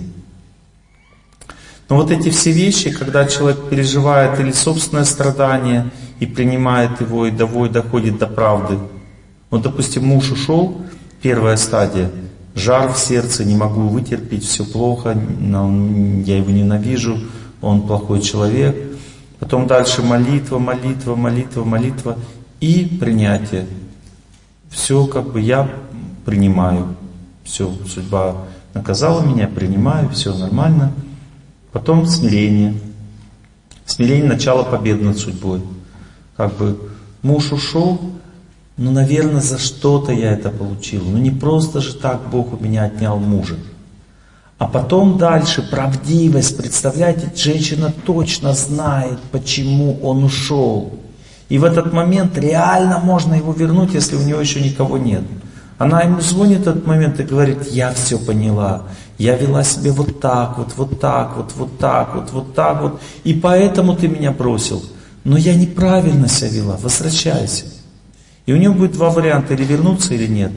Но 1.88 1.96
вот 1.96 2.10
эти 2.10 2.30
все 2.30 2.50
вещи, 2.50 2.90
когда 2.90 3.26
человек 3.26 3.68
переживает 3.68 4.40
или 4.40 4.50
собственное 4.50 5.04
страдание 5.04 5.90
и 6.18 6.26
принимает 6.26 7.00
его, 7.00 7.26
и 7.26 7.30
доходит 7.30 8.18
до 8.18 8.26
правды. 8.26 8.78
Вот, 9.50 9.62
допустим, 9.62 10.06
муж 10.06 10.32
ушел, 10.32 10.82
первая 11.22 11.56
стадия, 11.56 12.10
жар 12.54 12.92
в 12.92 12.98
сердце, 12.98 13.44
не 13.44 13.54
могу 13.54 13.82
вытерпеть, 13.82 14.44
все 14.44 14.64
плохо, 14.64 15.10
я 15.10 16.36
его 16.36 16.50
ненавижу, 16.50 17.18
он 17.62 17.82
плохой 17.82 18.20
человек. 18.20 18.76
Потом 19.38 19.66
дальше 19.66 20.02
молитва, 20.02 20.58
молитва, 20.58 21.14
молитва, 21.14 21.64
молитва 21.64 22.18
и 22.60 22.96
принятие. 22.98 23.66
Все 24.70 25.06
как 25.06 25.32
бы 25.32 25.40
я 25.40 25.70
принимаю. 26.24 26.96
Все, 27.44 27.72
судьба 27.86 28.44
наказала 28.74 29.22
меня, 29.22 29.46
принимаю, 29.46 30.08
все 30.08 30.34
нормально. 30.34 30.92
Потом 31.76 32.06
смирение. 32.06 32.72
Смирение– 33.84 34.24
начало 34.30 34.62
победы 34.62 35.04
над 35.04 35.18
судьбой. 35.18 35.60
Как 36.34 36.56
бы 36.56 36.80
муж 37.20 37.52
ушел, 37.52 38.00
ну, 38.78 38.92
наверное, 38.92 39.42
за 39.42 39.58
что-то 39.58 40.10
я 40.10 40.32
это 40.32 40.48
получил. 40.48 41.04
Ну, 41.04 41.18
не 41.18 41.30
просто 41.30 41.82
же 41.82 41.92
так 41.92 42.30
Бог 42.30 42.58
у 42.58 42.64
меня 42.64 42.84
отнял 42.84 43.18
мужа. 43.18 43.56
А 44.56 44.66
потом 44.66 45.18
дальше 45.18 45.60
правдивость. 45.70 46.56
Представляете, 46.56 47.30
женщина 47.36 47.92
точно 48.06 48.54
знает, 48.54 49.18
почему 49.30 50.00
он 50.00 50.24
ушел. 50.24 50.98
И 51.50 51.58
в 51.58 51.64
этот 51.64 51.92
момент 51.92 52.38
реально 52.38 53.00
можно 53.00 53.34
его 53.34 53.52
вернуть, 53.52 53.92
если 53.92 54.16
у 54.16 54.22
него 54.22 54.40
еще 54.40 54.62
никого 54.62 54.96
нет. 54.96 55.24
Она 55.76 56.00
ему 56.00 56.22
звонит 56.22 56.60
в 56.60 56.68
этот 56.68 56.86
момент 56.86 57.20
и 57.20 57.24
говорит, 57.24 57.70
я 57.70 57.92
все 57.92 58.18
поняла, 58.18 58.84
я 59.18 59.36
вела 59.36 59.64
себя 59.64 59.92
вот 59.92 60.20
так 60.20 60.58
вот, 60.58 60.72
вот 60.76 61.00
так 61.00 61.36
вот, 61.36 61.52
вот 61.56 61.78
так 61.78 62.14
вот, 62.14 62.32
вот 62.32 62.54
так 62.54 62.82
вот, 62.82 63.00
и 63.24 63.34
поэтому 63.34 63.96
ты 63.96 64.08
меня 64.08 64.32
бросил. 64.32 64.84
Но 65.24 65.36
я 65.36 65.54
неправильно 65.54 66.28
себя 66.28 66.50
вела, 66.50 66.78
возвращайся. 66.80 67.66
И 68.44 68.52
у 68.52 68.56
него 68.56 68.74
будет 68.74 68.92
два 68.92 69.10
варианта, 69.10 69.54
или 69.54 69.64
вернуться, 69.64 70.14
или 70.14 70.26
нет. 70.26 70.52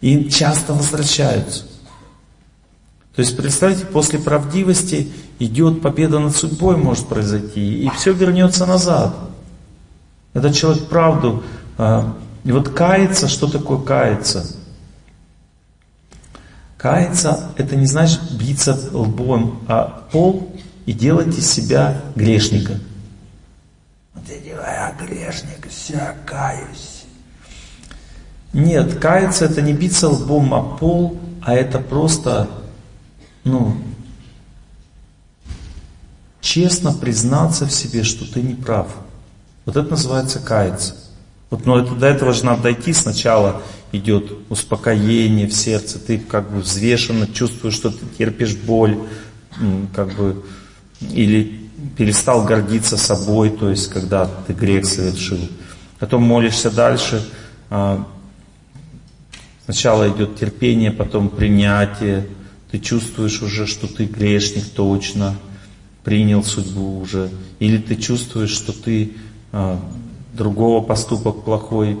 И 0.00 0.28
часто 0.28 0.74
возвращаются. 0.74 1.64
То 3.16 3.20
есть, 3.20 3.36
представьте, 3.36 3.86
после 3.86 4.18
правдивости 4.18 5.12
идет 5.38 5.80
победа 5.80 6.18
над 6.18 6.36
судьбой, 6.36 6.76
может 6.76 7.06
произойти, 7.06 7.84
и 7.84 7.88
все 7.90 8.12
вернется 8.12 8.66
назад. 8.66 9.14
Этот 10.34 10.54
человек 10.54 10.86
правду 10.88 11.44
а, 11.78 12.14
и 12.44 12.52
вот 12.52 12.68
каяться, 12.68 13.28
что 13.28 13.46
такое 13.46 13.78
каяться? 13.78 14.44
Каяться 16.84 17.48
это 17.56 17.76
не 17.76 17.86
значит 17.86 18.20
биться 18.32 18.78
лбом 18.92 19.64
а 19.68 20.06
пол 20.12 20.54
и 20.84 20.92
делать 20.92 21.28
из 21.28 21.50
себя 21.50 22.02
грешника. 22.14 22.78
Вот 24.12 24.24
я 24.28 24.38
делаю, 24.38 24.66
я 24.66 24.94
грешник, 25.00 25.66
все, 25.70 26.14
каюсь. 26.26 27.04
Нет, 28.52 28.98
каяться 28.98 29.46
это 29.46 29.62
не 29.62 29.72
биться 29.72 30.10
лбом 30.10 30.52
о 30.52 30.60
пол, 30.60 31.18
а 31.40 31.54
это 31.54 31.78
просто, 31.78 32.50
ну, 33.44 33.78
честно 36.42 36.92
признаться 36.92 37.64
в 37.64 37.72
себе, 37.72 38.04
что 38.04 38.30
ты 38.30 38.42
не 38.42 38.52
прав. 38.52 38.88
Вот 39.64 39.78
это 39.78 39.88
называется 39.88 40.38
каяться. 40.38 40.96
Вот, 41.48 41.64
но 41.64 41.78
это, 41.78 41.94
до 41.94 42.08
этого 42.08 42.34
же 42.34 42.44
надо 42.44 42.64
дойти. 42.64 42.92
Сначала 42.92 43.62
идет 43.96 44.32
успокоение 44.48 45.46
в 45.46 45.52
сердце, 45.52 45.98
ты 45.98 46.18
как 46.18 46.50
бы 46.50 46.60
взвешенно 46.60 47.26
чувствуешь, 47.26 47.74
что 47.74 47.90
ты 47.90 48.04
терпишь 48.18 48.56
боль, 48.56 48.98
как 49.94 50.14
бы, 50.14 50.42
или 51.00 51.60
перестал 51.96 52.44
гордиться 52.44 52.96
собой, 52.96 53.50
то 53.50 53.70
есть 53.70 53.88
когда 53.90 54.26
ты 54.26 54.52
грех 54.52 54.86
совершил. 54.86 55.38
Потом 55.98 56.22
молишься 56.22 56.70
дальше, 56.70 57.24
а, 57.70 58.06
сначала 59.64 60.08
идет 60.08 60.38
терпение, 60.38 60.90
потом 60.90 61.28
принятие, 61.28 62.26
ты 62.70 62.78
чувствуешь 62.78 63.42
уже, 63.42 63.66
что 63.66 63.86
ты 63.86 64.06
грешник 64.06 64.64
точно, 64.70 65.36
принял 66.02 66.42
судьбу 66.42 67.00
уже, 67.00 67.30
или 67.60 67.78
ты 67.78 67.96
чувствуешь, 67.96 68.50
что 68.50 68.72
ты 68.72 69.12
а, 69.52 69.80
другого 70.32 70.82
поступок 70.84 71.44
плохой 71.44 71.98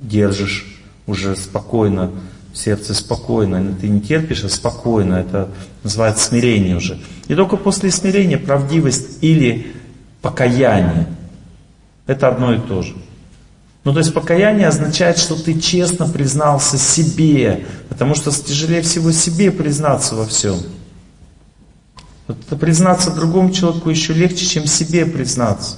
держишь 0.00 0.75
уже 1.06 1.36
спокойно, 1.36 2.10
в 2.52 2.58
сердце 2.58 2.94
спокойно. 2.94 3.74
Ты 3.80 3.88
не 3.88 4.00
терпишь, 4.00 4.44
а 4.44 4.48
спокойно. 4.48 5.14
Это 5.14 5.48
называется 5.82 6.26
смирение 6.26 6.76
уже. 6.76 6.98
И 7.28 7.34
только 7.34 7.56
после 7.56 7.90
смирения 7.90 8.38
правдивость 8.38 9.18
или 9.20 9.74
покаяние. 10.22 11.06
Это 12.06 12.28
одно 12.28 12.54
и 12.54 12.58
то 12.58 12.82
же. 12.82 12.94
Ну, 13.84 13.92
то 13.92 14.00
есть 14.00 14.12
покаяние 14.12 14.66
означает, 14.66 15.16
что 15.16 15.40
ты 15.40 15.60
честно 15.60 16.08
признался 16.08 16.76
себе, 16.76 17.66
потому 17.88 18.16
что 18.16 18.32
тяжелее 18.32 18.82
всего 18.82 19.12
себе 19.12 19.52
признаться 19.52 20.16
во 20.16 20.26
всем. 20.26 20.56
Вот 22.26 22.36
это 22.44 22.56
признаться 22.56 23.12
другому 23.12 23.52
человеку 23.52 23.88
еще 23.88 24.12
легче, 24.12 24.44
чем 24.44 24.66
себе 24.66 25.06
признаться. 25.06 25.76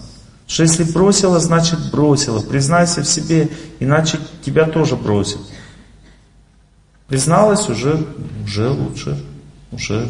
Что 0.48 0.62
если 0.62 0.82
бросила, 0.82 1.38
значит 1.38 1.90
бросила. 1.92 2.40
Признайся 2.40 3.02
в 3.02 3.06
себе, 3.06 3.50
иначе 3.78 4.18
тебя 4.42 4.64
тоже 4.64 4.96
бросят. 4.96 5.40
Призналась 7.06 7.68
уже, 7.68 8.06
уже 8.44 8.70
лучше, 8.70 9.22
уже 9.70 10.08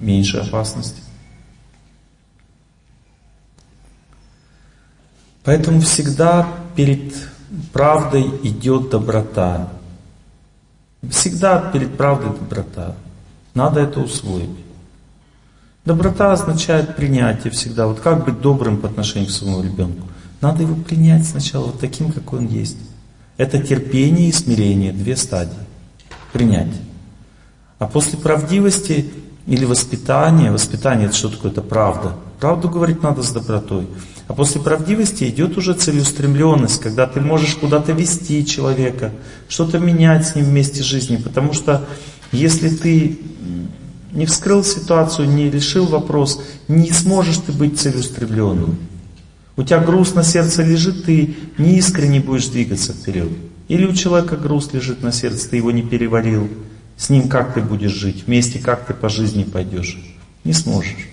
меньше 0.00 0.38
опасности. 0.38 1.02
Поэтому 5.44 5.82
всегда 5.82 6.48
перед 6.74 7.14
правдой 7.74 8.22
идет 8.44 8.88
доброта. 8.88 9.68
Всегда 11.10 11.60
перед 11.72 11.96
правдой 11.98 12.30
доброта. 12.30 12.96
Надо 13.52 13.80
это 13.80 14.00
усвоить. 14.00 14.48
Доброта 15.84 16.32
означает 16.32 16.94
принятие 16.94 17.50
всегда. 17.50 17.88
Вот 17.88 17.98
как 17.98 18.24
быть 18.24 18.40
добрым 18.40 18.78
по 18.78 18.88
отношению 18.88 19.28
к 19.28 19.32
своему 19.32 19.62
ребенку? 19.62 20.06
Надо 20.40 20.62
его 20.62 20.76
принять 20.76 21.26
сначала 21.26 21.66
вот 21.66 21.80
таким, 21.80 22.12
какой 22.12 22.40
он 22.40 22.46
есть. 22.46 22.76
Это 23.36 23.58
терпение 23.58 24.28
и 24.28 24.32
смирение, 24.32 24.92
две 24.92 25.16
стадии. 25.16 25.52
Принять. 26.32 26.72
А 27.80 27.86
после 27.86 28.16
правдивости 28.16 29.10
или 29.46 29.64
воспитания, 29.64 30.52
воспитание 30.52 31.06
это 31.08 31.16
что 31.16 31.30
такое? 31.30 31.50
Это 31.50 31.62
правда. 31.62 32.14
Правду 32.38 32.68
говорить 32.68 33.02
надо 33.02 33.24
с 33.24 33.32
добротой. 33.32 33.88
А 34.28 34.34
после 34.34 34.60
правдивости 34.60 35.24
идет 35.24 35.58
уже 35.58 35.74
целеустремленность, 35.74 36.80
когда 36.80 37.08
ты 37.08 37.20
можешь 37.20 37.56
куда-то 37.56 37.90
вести 37.90 38.46
человека, 38.46 39.10
что-то 39.48 39.80
менять 39.80 40.28
с 40.28 40.36
ним 40.36 40.44
вместе 40.44 40.84
жизни. 40.84 41.16
Потому 41.16 41.52
что 41.54 41.84
если 42.30 42.68
ты 42.68 43.18
не 44.12 44.26
вскрыл 44.26 44.62
ситуацию, 44.62 45.28
не 45.28 45.50
решил 45.50 45.86
вопрос, 45.86 46.40
не 46.68 46.90
сможешь 46.90 47.38
ты 47.38 47.52
быть 47.52 47.80
целеустремленным. 47.80 48.78
У 49.56 49.62
тебя 49.62 49.80
груз 49.80 50.14
на 50.14 50.22
сердце 50.22 50.62
лежит, 50.62 51.04
ты 51.04 51.36
не 51.58 51.78
искренне 51.78 52.20
будешь 52.20 52.46
двигаться 52.48 52.92
вперед. 52.92 53.30
Или 53.68 53.86
у 53.86 53.94
человека 53.94 54.36
груз 54.36 54.72
лежит 54.72 55.02
на 55.02 55.12
сердце, 55.12 55.50
ты 55.50 55.56
его 55.56 55.70
не 55.70 55.82
переварил. 55.82 56.48
С 56.96 57.10
ним 57.10 57.28
как 57.28 57.54
ты 57.54 57.60
будешь 57.60 57.92
жить, 57.92 58.24
вместе 58.26 58.58
как 58.58 58.86
ты 58.86 58.94
по 58.94 59.08
жизни 59.08 59.44
пойдешь. 59.44 59.98
Не 60.44 60.52
сможешь. 60.52 61.08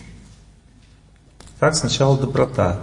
Так 1.60 1.76
сначала 1.76 2.18
доброта. 2.18 2.80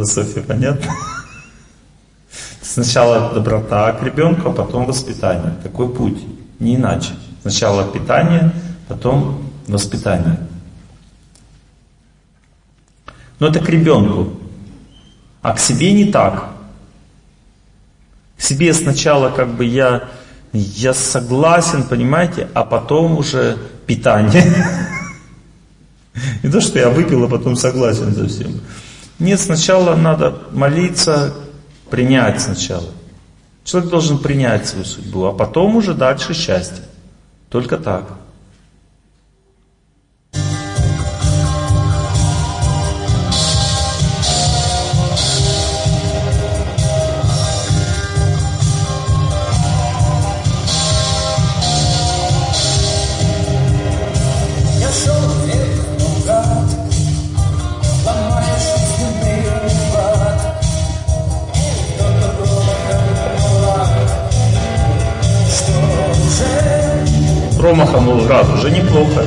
Философия 0.00 0.40
понятна? 0.40 0.94
Сначала 2.62 3.34
доброта 3.34 3.92
к 3.92 4.02
ребенку, 4.02 4.48
а 4.48 4.52
потом 4.52 4.86
воспитание. 4.86 5.52
Такой 5.62 5.94
путь, 5.94 6.18
не 6.58 6.76
иначе. 6.76 7.10
Сначала 7.42 7.84
питание, 7.84 8.50
потом 8.88 9.44
воспитание. 9.66 10.38
Но 13.40 13.48
это 13.48 13.60
к 13.60 13.68
ребенку. 13.68 14.40
А 15.42 15.52
к 15.52 15.60
себе 15.60 15.92
не 15.92 16.06
так. 16.06 16.48
К 18.38 18.40
себе 18.40 18.72
сначала 18.72 19.28
как 19.28 19.54
бы 19.54 19.66
я, 19.66 20.08
я 20.54 20.94
согласен, 20.94 21.82
понимаете, 21.82 22.48
а 22.54 22.64
потом 22.64 23.18
уже 23.18 23.58
питание. 23.86 24.44
Не 26.42 26.50
то, 26.50 26.60
что 26.60 26.78
я 26.78 26.88
выпил, 26.88 27.24
а 27.24 27.28
потом 27.28 27.54
согласен 27.54 28.14
со 28.14 28.26
всем. 28.26 28.60
Нет, 29.20 29.38
сначала 29.38 29.94
надо 29.94 30.38
молиться, 30.50 31.34
принять 31.90 32.40
сначала. 32.40 32.88
Человек 33.64 33.90
должен 33.90 34.18
принять 34.18 34.66
свою 34.66 34.86
судьбу, 34.86 35.26
а 35.26 35.32
потом 35.32 35.76
уже 35.76 35.92
дальше 35.92 36.32
счастье. 36.32 36.84
Только 37.50 37.76
так. 37.76 38.04
Промахом 67.86 68.28
раз 68.28 68.48
уже 68.50 68.70
неплохо. 68.70 69.24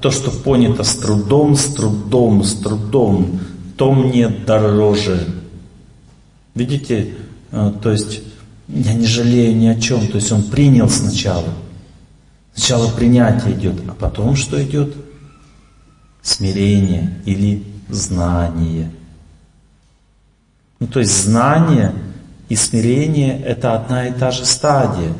То, 0.00 0.10
что 0.10 0.30
понято 0.30 0.84
с 0.84 0.96
трудом, 0.96 1.56
с 1.56 1.74
трудом, 1.74 2.44
с 2.44 2.54
трудом, 2.54 3.40
то 3.76 3.92
мне 3.92 4.28
дороже. 4.28 5.26
Видите, 6.54 7.14
э, 7.50 7.72
то 7.82 7.90
есть 7.90 8.22
я 8.68 8.94
не 8.94 9.06
жалею 9.06 9.56
ни 9.56 9.66
о 9.66 9.80
чем. 9.80 10.06
То 10.08 10.16
есть 10.16 10.30
он 10.32 10.42
принял 10.42 10.88
сначала. 10.88 11.54
Сначала 12.54 12.88
принятие 12.90 13.54
идет, 13.54 13.76
а 13.88 13.94
потом 13.94 14.36
что 14.36 14.62
идет? 14.62 14.94
Смирение 16.22 17.20
или 17.24 17.64
знание. 17.88 18.90
Ну 20.80 20.86
то 20.86 21.00
есть 21.00 21.24
знание 21.24 21.94
и 22.48 22.56
смирение 22.56 23.40
это 23.40 23.74
одна 23.74 24.08
и 24.08 24.12
та 24.12 24.30
же 24.30 24.44
стадия. 24.44 25.12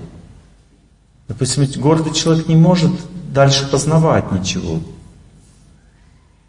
Допустим, 1.29 1.65
гордый 1.81 2.13
человек 2.13 2.49
не 2.49 2.57
может 2.57 2.93
дальше 3.39 3.71
познавать 3.71 4.33
ничего. 4.33 4.81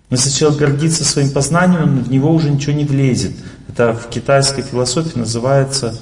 Но 0.09 0.15
если 0.17 0.31
человек 0.31 0.59
гордится 0.59 1.05
своим 1.05 1.29
познанием, 1.29 2.01
в 2.01 2.09
него 2.09 2.33
уже 2.33 2.49
ничего 2.49 2.73
не 2.73 2.83
влезет. 2.83 3.35
Это 3.67 3.93
в 3.93 4.09
китайской 4.09 4.63
философии 4.63 5.19
называется 5.19 6.01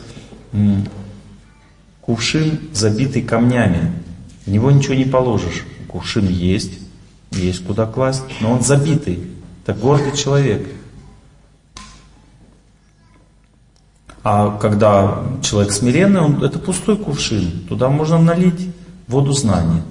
кувшин, 2.00 2.70
забитый 2.72 3.22
камнями. 3.22 3.92
В 4.46 4.50
него 4.50 4.72
ничего 4.72 4.94
не 4.94 5.04
положишь. 5.04 5.66
Кувшин 5.90 6.30
есть, 6.30 6.80
есть 7.32 7.66
куда 7.66 7.86
класть, 7.86 8.24
но 8.40 8.54
он 8.54 8.62
забитый. 8.62 9.20
Это 9.66 9.78
гордый 9.78 10.16
человек. 10.16 10.70
А 14.24 14.58
когда 14.58 15.22
человек 15.44 15.74
смиренный, 15.74 16.22
он, 16.22 16.42
это 16.42 16.60
пустой 16.60 16.96
кувшин. 16.96 17.66
Туда 17.68 17.90
можно 17.90 18.18
налить 18.20 18.70
воду 19.10 19.34
знания. 19.34 19.84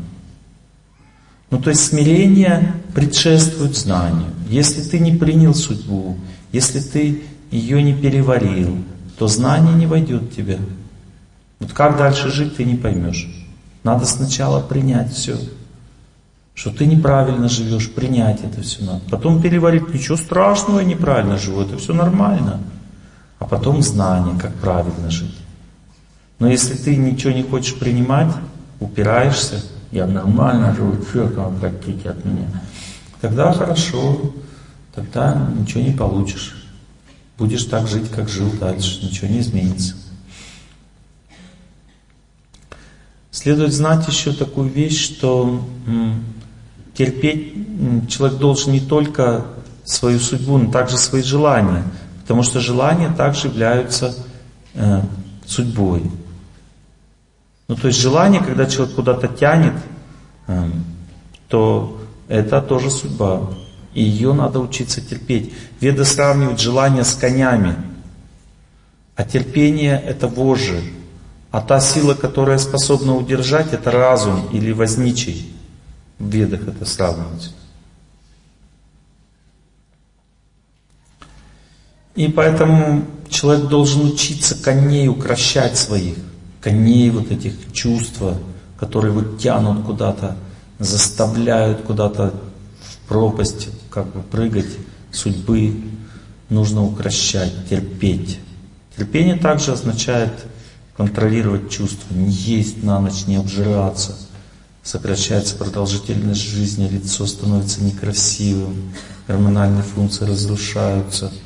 Ну 1.50 1.60
то 1.60 1.70
есть 1.70 1.84
смирение 1.84 2.74
предшествует 2.94 3.76
знанию. 3.76 4.30
Если 4.48 4.82
ты 4.82 4.98
не 4.98 5.12
принял 5.12 5.54
судьбу, 5.54 6.16
если 6.52 6.80
ты 6.80 7.22
ее 7.50 7.82
не 7.82 7.94
переварил, 7.94 8.78
то 9.18 9.28
знание 9.28 9.74
не 9.74 9.86
войдет 9.86 10.22
в 10.22 10.34
тебя. 10.34 10.58
Вот 11.58 11.72
как 11.72 11.96
дальше 11.96 12.30
жить, 12.30 12.56
ты 12.56 12.64
не 12.64 12.76
поймешь. 12.76 13.28
Надо 13.82 14.04
сначала 14.04 14.60
принять 14.60 15.12
все. 15.12 15.38
Что 16.54 16.70
ты 16.70 16.86
неправильно 16.86 17.48
живешь, 17.48 17.90
принять 17.90 18.42
это 18.42 18.62
все 18.62 18.82
надо. 18.84 19.02
Потом 19.10 19.42
переварить, 19.42 19.92
ничего 19.92 20.16
страшного, 20.16 20.80
я 20.80 20.86
неправильно 20.86 21.38
живу, 21.38 21.60
это 21.60 21.76
все 21.76 21.92
нормально. 21.92 22.60
А 23.38 23.44
потом 23.44 23.82
знание, 23.82 24.38
как 24.40 24.54
правильно 24.54 25.10
жить. 25.10 25.36
Но 26.38 26.48
если 26.48 26.74
ты 26.74 26.96
ничего 26.96 27.32
не 27.32 27.42
хочешь 27.42 27.78
принимать, 27.78 28.32
упираешься, 28.80 29.62
я 29.92 30.06
нормально 30.06 30.74
живу, 30.74 31.02
что 31.02 31.28
там 31.28 31.58
хотите 31.60 32.10
от 32.10 32.24
меня, 32.24 32.48
тогда 33.20 33.52
хорошо, 33.52 34.32
тогда 34.94 35.48
ничего 35.58 35.82
не 35.82 35.92
получишь. 35.92 36.66
Будешь 37.38 37.64
так 37.64 37.86
жить, 37.86 38.10
как 38.10 38.28
жил 38.28 38.50
дальше, 38.58 39.04
ничего 39.04 39.28
не 39.28 39.40
изменится. 39.40 39.94
Следует 43.30 43.74
знать 43.74 44.08
еще 44.08 44.32
такую 44.32 44.70
вещь, 44.70 44.98
что 45.04 45.62
терпеть 46.94 47.52
человек 48.08 48.38
должен 48.38 48.72
не 48.72 48.80
только 48.80 49.44
свою 49.84 50.18
судьбу, 50.18 50.58
но 50.58 50.70
также 50.70 50.96
свои 50.96 51.22
желания. 51.22 51.84
Потому 52.22 52.42
что 52.42 52.60
желания 52.60 53.12
также 53.14 53.48
являются 53.48 54.14
э, 54.74 55.02
судьбой. 55.46 56.10
Ну, 57.68 57.74
то 57.74 57.88
есть 57.88 58.00
желание, 58.00 58.40
когда 58.40 58.66
человек 58.66 58.94
куда-то 58.94 59.28
тянет, 59.28 59.74
э, 60.46 60.70
то 61.48 62.00
это 62.28 62.62
тоже 62.62 62.90
судьба. 62.90 63.50
И 63.92 64.02
ее 64.02 64.32
надо 64.34 64.60
учиться 64.60 65.00
терпеть. 65.00 65.52
Веды 65.80 66.04
сравнивают 66.04 66.60
желание 66.60 67.04
с 67.04 67.14
конями. 67.14 67.76
А 69.16 69.24
терпение 69.24 70.00
это 70.00 70.28
вожжи. 70.28 70.82
А 71.50 71.60
та 71.60 71.80
сила, 71.80 72.14
которая 72.14 72.58
способна 72.58 73.14
удержать, 73.14 73.72
это 73.72 73.90
разум 73.90 74.46
или 74.52 74.72
возничий. 74.72 75.54
В 76.18 76.28
ведах 76.28 76.68
это 76.68 76.84
сравнивается. 76.84 77.50
И 82.14 82.28
поэтому 82.28 83.04
человек 83.28 83.66
должен 83.68 84.06
учиться 84.06 84.54
коней 84.54 85.08
укращать 85.08 85.76
своих, 85.76 86.16
коней 86.66 87.10
вот 87.10 87.30
этих 87.30 87.52
чувства, 87.72 88.36
которые 88.76 89.12
вот 89.12 89.38
тянут 89.38 89.84
куда-то, 89.84 90.36
заставляют 90.80 91.82
куда-то 91.82 92.34
в 92.80 93.08
пропасть, 93.08 93.68
как 93.88 94.06
бы 94.06 94.20
прыгать 94.20 94.66
судьбы, 95.12 95.80
нужно 96.48 96.82
укращать, 96.82 97.52
терпеть. 97.70 98.40
Терпение 98.96 99.36
также 99.36 99.70
означает 99.70 100.32
контролировать 100.96 101.70
чувства, 101.70 102.12
не 102.12 102.30
есть 102.30 102.82
на 102.82 102.98
ночь, 102.98 103.28
не 103.28 103.36
обжираться. 103.36 104.16
Сокращается 104.82 105.54
продолжительность 105.54 106.42
жизни, 106.42 106.88
лицо 106.88 107.26
становится 107.26 107.84
некрасивым, 107.84 108.92
гормональные 109.28 109.84
функции 109.84 110.24
разрушаются– 110.24 111.30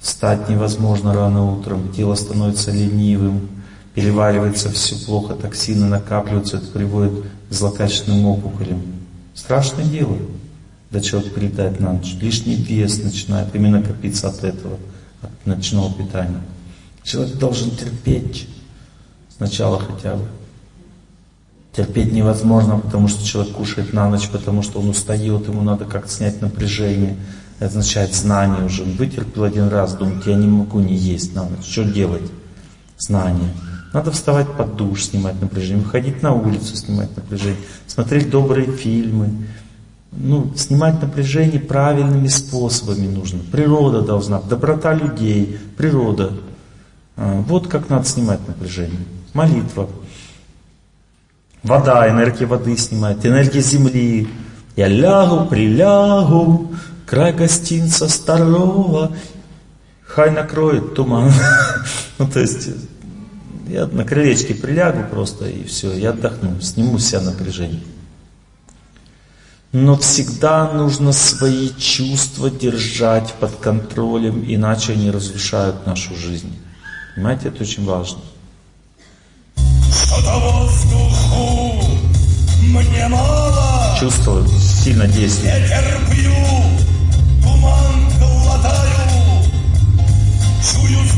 Встать 0.00 0.48
невозможно 0.48 1.12
рано 1.12 1.52
утром, 1.52 1.92
тело 1.92 2.14
становится 2.14 2.70
ленивым, 2.70 3.48
переваривается 3.94 4.70
все 4.70 4.96
плохо, 5.04 5.34
токсины 5.34 5.86
накапливаются, 5.86 6.58
это 6.58 6.66
приводит 6.66 7.24
к 7.48 7.52
злокачественным 7.52 8.26
опухолям. 8.26 8.82
Страшное 9.34 9.84
дело, 9.84 10.16
когда 10.90 11.04
человек 11.04 11.34
передает 11.34 11.80
на 11.80 11.92
ночь. 11.92 12.16
Лишний 12.20 12.54
вес 12.54 13.02
начинает 13.02 13.54
именно 13.54 13.82
копиться 13.82 14.28
от 14.28 14.42
этого, 14.44 14.78
от 15.22 15.46
ночного 15.46 15.92
питания. 15.92 16.40
Человек 17.02 17.36
должен 17.36 17.70
терпеть 17.70 18.48
сначала 19.36 19.78
хотя 19.78 20.16
бы. 20.16 20.26
Терпеть 21.72 22.12
невозможно, 22.12 22.78
потому 22.78 23.08
что 23.08 23.24
человек 23.24 23.54
кушает 23.54 23.92
на 23.92 24.08
ночь, 24.08 24.28
потому 24.28 24.62
что 24.62 24.80
он 24.80 24.88
устает, 24.88 25.46
ему 25.46 25.62
надо 25.62 25.84
как-то 25.84 26.10
снять 26.10 26.40
напряжение. 26.40 27.16
Это 27.58 27.66
означает 27.66 28.14
знание 28.14 28.64
уже. 28.64 28.82
Он 28.82 28.92
вытерпел 28.92 29.44
один 29.44 29.68
раз, 29.68 29.94
думает, 29.94 30.26
я 30.26 30.34
не 30.34 30.46
могу 30.46 30.80
не 30.80 30.96
есть 30.96 31.34
на 31.34 31.44
ночь. 31.44 31.64
Что 31.64 31.84
делать? 31.84 32.30
Знание. 32.98 33.52
Надо 33.92 34.10
вставать 34.10 34.52
под 34.52 34.76
душ, 34.76 35.04
снимать 35.04 35.40
напряжение, 35.40 35.84
выходить 35.84 36.22
на 36.22 36.34
улицу, 36.34 36.76
снимать 36.76 37.14
напряжение, 37.16 37.58
смотреть 37.86 38.28
добрые 38.30 38.70
фильмы. 38.70 39.46
Ну, 40.12 40.52
снимать 40.56 41.00
напряжение 41.00 41.60
правильными 41.60 42.28
способами 42.28 43.06
нужно. 43.06 43.40
Природа 43.50 44.02
должна, 44.02 44.40
доброта 44.40 44.94
людей, 44.94 45.58
природа. 45.76 46.32
А, 47.16 47.40
вот 47.42 47.68
как 47.68 47.88
надо 47.88 48.06
снимать 48.06 48.46
напряжение. 48.46 49.00
Молитва. 49.34 49.88
Вода, 51.62 52.08
энергия 52.08 52.46
воды 52.46 52.76
снимает, 52.76 53.24
энергия 53.26 53.60
земли. 53.60 54.28
Я 54.76 54.86
лягу, 54.86 55.46
прилягу, 55.46 56.72
край 57.04 57.32
гостинца 57.32 58.08
старого, 58.08 59.12
хай 60.06 60.30
накроет 60.30 60.94
туман. 60.94 61.32
ну, 62.18 62.28
то 62.28 62.38
есть, 62.38 62.68
я 63.68 63.86
на 63.86 64.04
крылечке 64.04 64.54
прилягу 64.54 65.04
просто 65.10 65.48
и 65.48 65.64
все, 65.64 65.92
я 65.92 66.10
отдохну, 66.10 66.60
сниму 66.60 66.98
себя 66.98 67.20
напряжение. 67.20 67.82
Но 69.72 69.98
всегда 69.98 70.72
нужно 70.72 71.12
свои 71.12 71.68
чувства 71.78 72.50
держать 72.50 73.34
под 73.34 73.56
контролем, 73.56 74.42
иначе 74.46 74.94
они 74.94 75.10
разрушают 75.10 75.86
нашу 75.86 76.14
жизнь. 76.16 76.58
Понимаете, 77.14 77.48
это 77.48 77.62
очень 77.62 77.84
важно. 77.84 78.20
Чувство 84.00 84.46
сильно 84.82 85.06
действует. 85.06 85.52
Чую 90.62 90.98
с 91.04 91.12
гибельным 91.12 91.17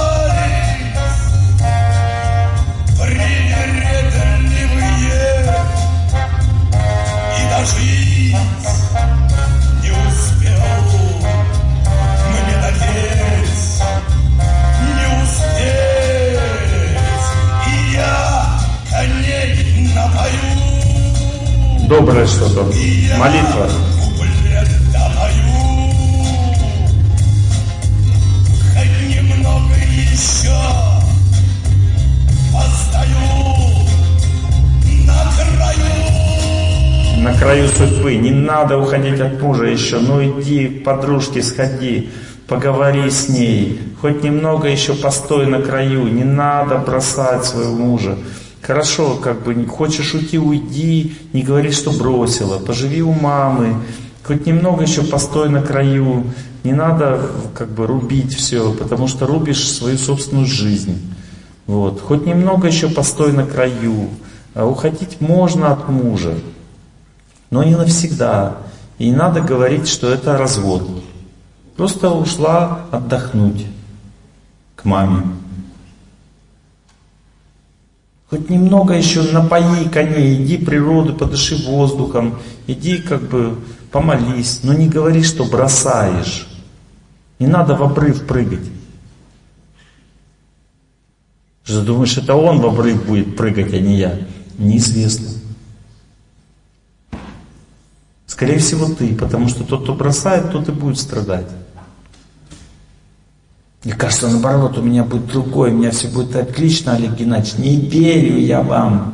Доброе 21.87 22.25
что-то, 22.25 22.63
молитва. 23.17 23.69
На 37.21 37.37
краю 37.37 37.67
судьбы, 37.67 38.15
не 38.15 38.31
надо 38.31 38.79
уходить 38.79 39.19
от 39.19 39.39
мужа 39.41 39.65
еще, 39.65 39.99
ну 39.99 40.23
иди 40.23 40.67
к 40.67 40.83
подружке 40.83 41.43
сходи, 41.43 42.09
поговори 42.47 43.09
с 43.11 43.29
ней, 43.29 43.79
хоть 44.01 44.23
немного 44.23 44.67
еще 44.67 44.95
постой 44.95 45.45
на 45.45 45.61
краю, 45.61 46.07
не 46.07 46.23
надо 46.23 46.79
бросать 46.79 47.45
своего 47.45 47.75
мужа. 47.75 48.17
Хорошо, 48.61 49.15
как 49.15 49.43
бы 49.43 49.65
хочешь 49.67 50.15
уйти, 50.15 50.39
уйди, 50.39 51.15
не 51.33 51.43
говори, 51.43 51.71
что 51.71 51.91
бросила, 51.91 52.57
поживи 52.57 53.03
у 53.03 53.11
мамы, 53.11 53.75
хоть 54.23 54.47
немного 54.47 54.81
еще 54.81 55.03
постой 55.03 55.49
на 55.49 55.61
краю, 55.61 56.25
не 56.63 56.73
надо 56.73 57.21
как 57.53 57.69
бы 57.69 57.85
рубить 57.85 58.33
все, 58.35 58.73
потому 58.73 59.07
что 59.07 59.27
рубишь 59.27 59.69
свою 59.69 59.97
собственную 59.97 60.47
жизнь. 60.47 60.99
Вот. 61.67 62.01
Хоть 62.01 62.25
немного 62.25 62.67
еще 62.67 62.89
постой 62.89 63.31
на 63.31 63.45
краю, 63.45 64.09
а 64.55 64.65
уходить 64.65 65.21
можно 65.21 65.71
от 65.71 65.87
мужа, 65.87 66.33
но 67.51 67.63
не 67.63 67.75
навсегда. 67.75 68.57
И 68.97 69.09
не 69.09 69.15
надо 69.15 69.41
говорить, 69.41 69.87
что 69.87 70.11
это 70.11 70.37
развод. 70.37 70.89
Просто 71.75 72.09
ушла 72.09 72.85
отдохнуть 72.91 73.67
к 74.75 74.85
маме. 74.85 75.23
Хоть 78.29 78.49
немного 78.49 78.93
еще 78.93 79.23
напои 79.23 79.89
коней, 79.89 80.41
иди 80.41 80.57
природу, 80.57 81.13
подыши 81.13 81.55
воздухом, 81.67 82.39
иди 82.65 82.97
как 82.97 83.21
бы 83.23 83.57
помолись, 83.91 84.61
но 84.63 84.73
не 84.73 84.87
говори, 84.87 85.21
что 85.21 85.43
бросаешь. 85.43 86.47
Не 87.39 87.47
надо 87.47 87.75
в 87.75 87.83
обрыв 87.83 88.25
прыгать. 88.25 88.65
Что 91.63 91.81
думаешь, 91.81 92.17
это 92.17 92.35
он 92.35 92.61
в 92.61 92.65
обрыв 92.65 93.05
будет 93.05 93.35
прыгать, 93.35 93.73
а 93.73 93.79
не 93.79 93.97
я? 93.97 94.19
Неизвестно. 94.57 95.40
Скорее 98.41 98.57
всего 98.57 98.87
ты, 98.87 99.13
потому 99.13 99.47
что 99.49 99.63
тот, 99.63 99.83
кто 99.83 99.93
бросает, 99.93 100.51
тот 100.51 100.67
и 100.67 100.71
будет 100.71 100.97
страдать. 100.97 101.45
Мне 103.83 103.93
кажется, 103.93 104.29
наоборот, 104.29 104.79
у 104.79 104.81
меня 104.81 105.03
будет 105.03 105.27
другой, 105.27 105.69
у 105.69 105.75
меня 105.75 105.91
все 105.91 106.07
будет 106.07 106.35
отлично, 106.35 106.95
Олег 106.95 107.13
Геннадьевич, 107.13 107.59
не 107.59 107.75
верю 107.75 108.39
я 108.39 108.63
вам. 108.63 109.13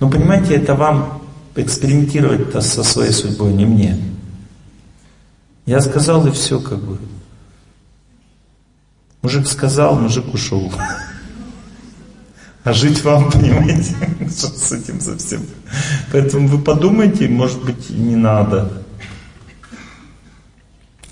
Но 0.00 0.10
понимаете, 0.10 0.56
это 0.56 0.74
вам 0.74 1.22
экспериментировать-то 1.54 2.60
со 2.62 2.82
своей 2.82 3.12
судьбой, 3.12 3.52
не 3.52 3.64
мне. 3.64 3.96
Я 5.66 5.80
сказал 5.80 6.26
и 6.26 6.32
все 6.32 6.58
как 6.58 6.80
бы. 6.80 6.98
Мужик 9.22 9.46
сказал, 9.46 9.94
мужик 10.00 10.34
ушел. 10.34 10.72
А 12.64 12.72
жить 12.72 13.04
вам, 13.04 13.30
понимаете, 13.30 13.94
что 14.30 14.48
с 14.48 14.72
этим 14.72 15.00
совсем. 15.00 15.42
Поэтому 16.10 16.48
вы 16.48 16.58
подумайте, 16.58 17.28
может 17.28 17.62
быть, 17.62 17.90
не 17.90 18.16
надо. 18.16 18.82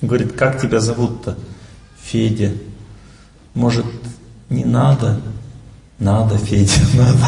Говорит, 0.01 0.33
как 0.33 0.61
тебя 0.61 0.81
зовут-то? 0.81 1.39
Федя. 2.03 2.53
Может, 3.55 3.87
не 4.49 4.65
надо? 4.65 5.21
Надо, 5.99 6.39
Федя, 6.39 6.81
надо. 6.95 7.27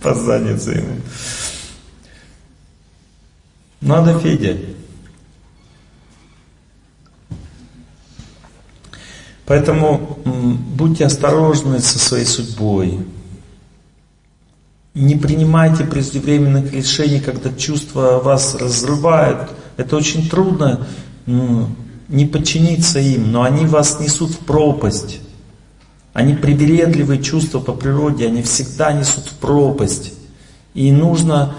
Позаниться 0.00 0.70
ему. 0.70 1.00
Надо, 3.80 4.18
Федя. 4.20 4.56
Поэтому 9.52 10.18
будьте 10.78 11.04
осторожны 11.04 11.78
со 11.80 11.98
своей 11.98 12.24
судьбой. 12.24 13.00
Не 14.94 15.14
принимайте 15.16 15.84
преждевременных 15.84 16.72
решений, 16.72 17.20
когда 17.20 17.52
чувства 17.52 18.18
вас 18.24 18.54
разрывают. 18.54 19.50
Это 19.76 19.94
очень 19.96 20.30
трудно 20.30 20.86
не 21.26 22.24
подчиниться 22.24 22.98
им, 22.98 23.30
но 23.30 23.42
они 23.42 23.66
вас 23.66 24.00
несут 24.00 24.30
в 24.30 24.38
пропасть. 24.38 25.20
Они 26.14 26.32
привередливые 26.32 27.22
чувства 27.22 27.60
по 27.60 27.74
природе, 27.74 28.28
они 28.28 28.42
всегда 28.42 28.94
несут 28.94 29.26
в 29.26 29.34
пропасть. 29.34 30.14
И 30.72 30.90
нужно 30.90 31.56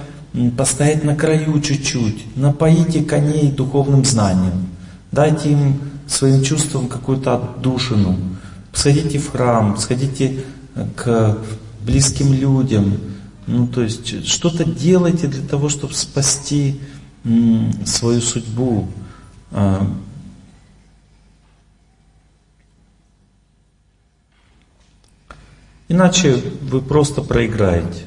постоять 0.57 1.03
на 1.03 1.15
краю 1.15 1.61
чуть-чуть. 1.61 2.35
Напоите 2.35 3.03
коней 3.03 3.51
духовным 3.51 4.03
знанием. 4.03 4.69
Дайте 5.11 5.51
им 5.51 5.79
своим 6.07 6.43
чувствам 6.43 6.87
какую-то 6.87 7.35
отдушину. 7.35 8.17
Сходите 8.73 9.19
в 9.19 9.31
храм, 9.31 9.77
сходите 9.77 10.43
э, 10.75 10.87
к 10.95 11.37
близким 11.85 12.33
людям. 12.33 12.97
Ну, 13.45 13.67
то 13.67 13.81
есть 13.81 14.25
что-то 14.27 14.63
делайте 14.63 15.27
для 15.27 15.45
того, 15.45 15.69
чтобы 15.69 15.93
спасти 15.93 16.79
свою 17.85 18.21
судьбу. 18.21 18.87
А, 19.51 19.85
иначе 25.87 26.41
вы 26.61 26.81
просто 26.81 27.21
проиграете. 27.21 28.03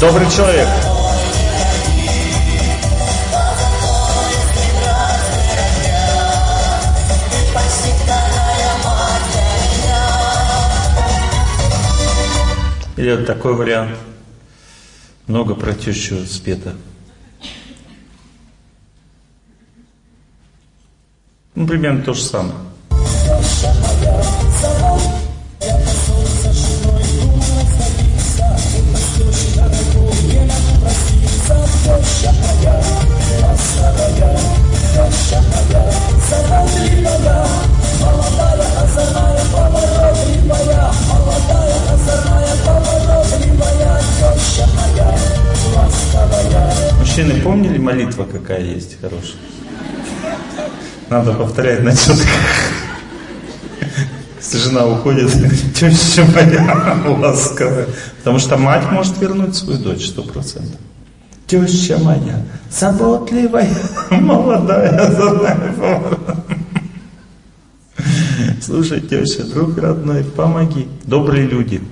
Добрый 0.00 0.30
человек. 0.30 0.66
Или 12.96 13.14
вот 13.14 13.26
такой 13.26 13.54
вариант. 13.54 13.94
Много 15.26 15.54
про 15.54 15.74
тещу 15.74 16.24
спето. 16.24 16.74
Ну, 21.54 21.66
примерно 21.66 22.02
то 22.02 22.14
же 22.14 22.22
самое. 22.22 22.69
Мужчины, 46.98 47.40
помнили 47.40 47.78
молитва 47.78 48.24
какая 48.24 48.62
есть 48.62 49.00
хорошая? 49.00 49.40
Надо 51.08 51.32
повторять 51.34 51.82
на 51.82 51.94
четко. 51.94 52.28
Если 54.38 54.58
жена 54.58 54.86
уходит, 54.86 55.30
теща 55.74 56.24
моя 56.24 57.02
ласковая. 57.06 57.86
Потому 58.18 58.38
что 58.38 58.56
мать 58.56 58.90
может 58.90 59.18
вернуть 59.18 59.56
свою 59.56 59.78
дочь, 59.78 60.06
сто 60.06 60.22
процентов. 60.22 60.80
Теща 61.50 61.98
моя, 61.98 62.44
заботливая, 62.70 63.68
молодая, 64.12 65.10
золотая. 65.10 65.74
Слушай, 68.62 69.00
теща, 69.00 69.42
друг 69.42 69.76
родной, 69.76 70.22
помоги. 70.22 70.86
Добрые 71.02 71.48
люди 71.48 71.82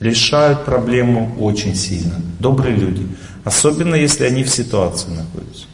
решают 0.00 0.64
проблему 0.64 1.36
очень 1.38 1.76
сильно. 1.76 2.16
Добрые 2.40 2.74
люди. 2.74 3.06
Особенно, 3.44 3.94
если 3.94 4.24
они 4.24 4.42
в 4.42 4.50
ситуации 4.50 5.10
находятся. 5.10 5.66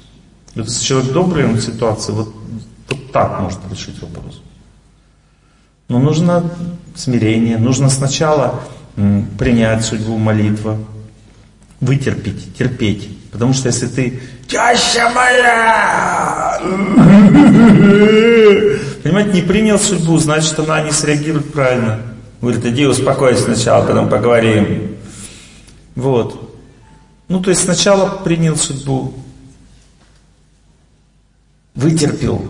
Если 0.55 0.85
человек 0.85 1.13
добрый, 1.13 1.47
он 1.47 1.55
в 1.55 1.63
ситуации, 1.63 2.13
вот, 2.13 2.35
вот 2.91 3.13
так 3.13 3.41
может 3.41 3.61
решить 3.71 3.99
вопрос. 4.03 4.43
Но 5.89 6.01
нужно 6.01 6.45
смирение, 6.95 7.57
нужно 7.57 7.89
сначала 7.89 8.61
принять 9.39 9.87
судьбу 9.87 10.19
молитва, 10.19 10.77
вытерпеть, 11.87 12.55
терпеть. 12.57 13.09
Потому 13.33 13.55
что 13.55 13.69
если 13.69 13.87
ты 13.87 14.21
«Теща 14.47 15.11
моя!» 15.15 16.61
Понимаете, 19.03 19.33
не 19.33 19.43
принял 19.43 19.79
судьбу, 19.79 20.19
значит, 20.19 20.59
она 20.59 20.83
не 20.83 20.91
среагирует 20.91 21.53
правильно. 21.53 22.01
Говорит, 22.41 22.65
иди 22.67 22.87
успокойся 22.87 23.45
сначала, 23.45 23.87
потом 23.87 24.09
поговорим. 24.09 24.97
Вот. 25.95 26.59
Ну, 27.29 27.41
то 27.41 27.51
есть 27.51 27.65
сначала 27.65 28.23
принял 28.23 28.57
судьбу, 28.57 29.15
вытерпел, 31.75 32.45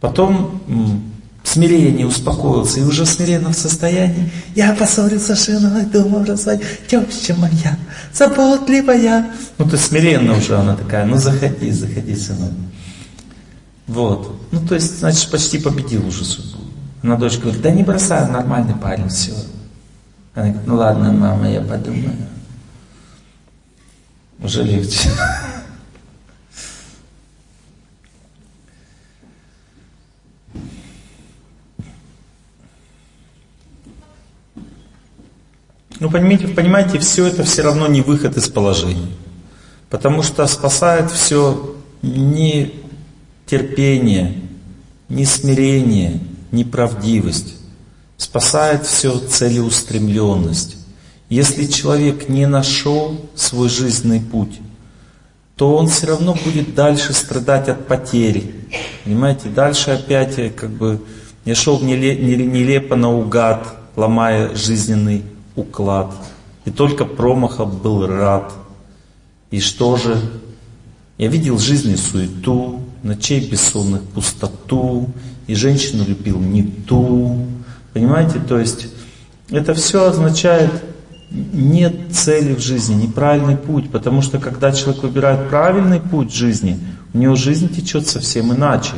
потом 0.00 1.12
смирение, 1.44 2.06
успокоился, 2.06 2.80
и 2.80 2.82
уже 2.82 3.04
в 3.04 3.08
смиренном 3.08 3.52
состоянии 3.52 4.32
я 4.54 4.74
поссорился 4.74 5.36
с 5.36 5.46
женой, 5.46 5.84
думал 5.84 6.24
разводить, 6.24 6.66
теща 6.88 7.34
моя, 7.36 7.78
заботливая. 8.12 9.30
Ну, 9.58 9.64
то 9.66 9.72
есть 9.72 9.84
смиренно 9.86 10.36
уже 10.36 10.56
она 10.56 10.74
такая, 10.74 11.04
ну, 11.04 11.16
заходи, 11.16 11.70
заходи, 11.70 12.16
сынок. 12.16 12.50
Вот. 13.86 14.40
Ну, 14.50 14.66
то 14.66 14.74
есть, 14.74 14.98
значит, 14.98 15.30
почти 15.30 15.58
победил 15.58 16.06
уже 16.06 16.24
судьбу. 16.24 16.60
Она 17.02 17.16
дочь 17.16 17.38
говорит, 17.38 17.60
да 17.60 17.70
не 17.70 17.82
бросай, 17.82 18.28
нормальный 18.30 18.74
парень, 18.74 19.08
все. 19.08 19.34
Она 20.34 20.46
говорит, 20.46 20.66
ну 20.66 20.76
ладно, 20.76 21.12
мама, 21.12 21.48
я 21.50 21.60
подумаю. 21.60 22.16
Уже 24.42 24.62
легче. 24.62 25.10
Ну, 36.00 36.10
понимаете, 36.10 36.48
понимаете, 36.48 36.98
все 36.98 37.26
это 37.26 37.44
все 37.44 37.62
равно 37.62 37.86
не 37.86 38.00
выход 38.00 38.36
из 38.36 38.48
положения. 38.48 39.08
Потому 39.90 40.22
что 40.22 40.46
спасает 40.46 41.10
все 41.10 41.76
не 42.02 42.74
терпение, 43.46 44.34
не 45.08 45.24
смирение, 45.24 46.20
не 46.50 46.64
правдивость. 46.64 47.54
Спасает 48.16 48.86
все 48.86 49.18
целеустремленность. 49.18 50.76
Если 51.28 51.66
человек 51.66 52.28
не 52.28 52.46
нашел 52.46 53.20
свой 53.34 53.68
жизненный 53.68 54.20
путь, 54.20 54.60
то 55.56 55.76
он 55.76 55.86
все 55.86 56.08
равно 56.08 56.36
будет 56.44 56.74
дальше 56.74 57.12
страдать 57.12 57.68
от 57.68 57.86
потери. 57.86 58.54
Понимаете, 59.04 59.48
дальше 59.48 59.92
опять 59.92 60.54
как 60.56 60.70
бы 60.70 61.00
я 61.44 61.54
шел 61.54 61.80
нелепо 61.80 62.96
наугад, 62.96 63.66
ломая 63.94 64.54
жизненный 64.56 65.22
уклад. 65.56 66.12
И 66.64 66.70
только 66.70 67.04
промахов 67.04 67.82
был 67.82 68.06
рад. 68.06 68.52
И 69.50 69.60
что 69.60 69.96
же? 69.96 70.16
Я 71.18 71.28
видел 71.28 71.58
жизнь 71.58 71.96
суету, 71.96 72.80
ночей 73.02 73.48
бессонных 73.48 74.02
пустоту, 74.02 75.10
и 75.46 75.54
женщину 75.54 76.04
любил 76.04 76.40
не 76.40 76.62
ту. 76.62 77.46
Понимаете, 77.92 78.40
то 78.40 78.58
есть 78.58 78.88
это 79.50 79.74
все 79.74 80.06
означает 80.06 80.70
нет 81.30 82.12
цели 82.12 82.54
в 82.54 82.60
жизни, 82.60 82.94
неправильный 82.94 83.56
путь, 83.56 83.90
потому 83.90 84.22
что 84.22 84.38
когда 84.38 84.72
человек 84.72 85.02
выбирает 85.02 85.48
правильный 85.48 86.00
путь 86.00 86.32
жизни, 86.32 86.78
у 87.12 87.18
него 87.18 87.34
жизнь 87.34 87.68
течет 87.74 88.06
совсем 88.06 88.52
иначе. 88.52 88.94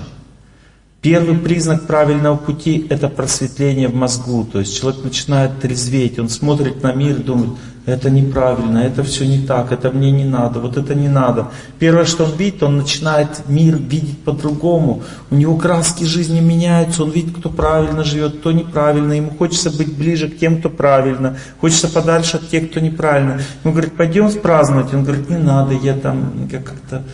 Первый 1.07 1.39
признак 1.39 1.87
правильного 1.87 2.37
пути– 2.37 2.85
это 2.91 3.09
просветление 3.09 3.87
в 3.87 3.95
мозгу. 3.95 4.45
То 4.45 4.59
есть 4.59 4.77
человек 4.77 5.05
начинает 5.05 5.61
трезветь, 5.61 6.19
он 6.19 6.29
смотрит 6.29 6.83
на 6.83 6.93
мир 6.93 7.21
и 7.21 7.23
думает, 7.23 7.51
это 7.85 8.11
неправильно, 8.11 8.79
это 8.79 9.05
все 9.05 9.25
не 9.25 9.47
так, 9.47 9.71
это 9.71 9.93
мне 9.93 10.11
не 10.11 10.25
надо, 10.25 10.59
вот 10.59 10.77
это 10.77 10.97
не 10.97 11.07
надо. 11.07 11.53
Первое, 11.79 12.07
что 12.07 12.25
он 12.25 12.33
видит, 12.37 12.65
он 12.65 12.79
начинает 12.79 13.29
мир 13.47 13.77
видеть 13.77 14.19
по-другому. 14.25 15.05
У 15.31 15.37
него 15.37 15.57
краски 15.57 16.03
жизни 16.03 16.41
меняются, 16.41 17.05
он 17.05 17.13
видит, 17.13 17.37
кто 17.39 17.51
правильно 17.51 18.03
живет, 18.03 18.39
кто 18.39 18.51
неправильно. 18.51 19.13
Ему 19.13 19.31
хочется 19.31 19.71
быть 19.71 19.97
ближе 19.97 20.29
к 20.29 20.39
тем, 20.39 20.59
кто 20.59 20.71
правильно, 20.71 21.39
хочется 21.61 21.87
подальше 21.87 22.39
от 22.39 22.49
тех, 22.49 22.69
кто 22.69 22.81
неправильно. 22.81 23.41
Ему 23.63 23.73
говорит, 23.73 23.97
пойдем 23.97 24.29
праздновать. 24.41 24.93
Он 24.93 25.05
говорит, 25.05 25.31
не 25.31 25.39
надо, 25.39 25.73
я 25.73 25.95
там 25.95 26.49
как-то 26.51 27.05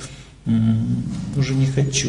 уже 1.36 1.52
не 1.52 1.66
хочу. 1.66 2.08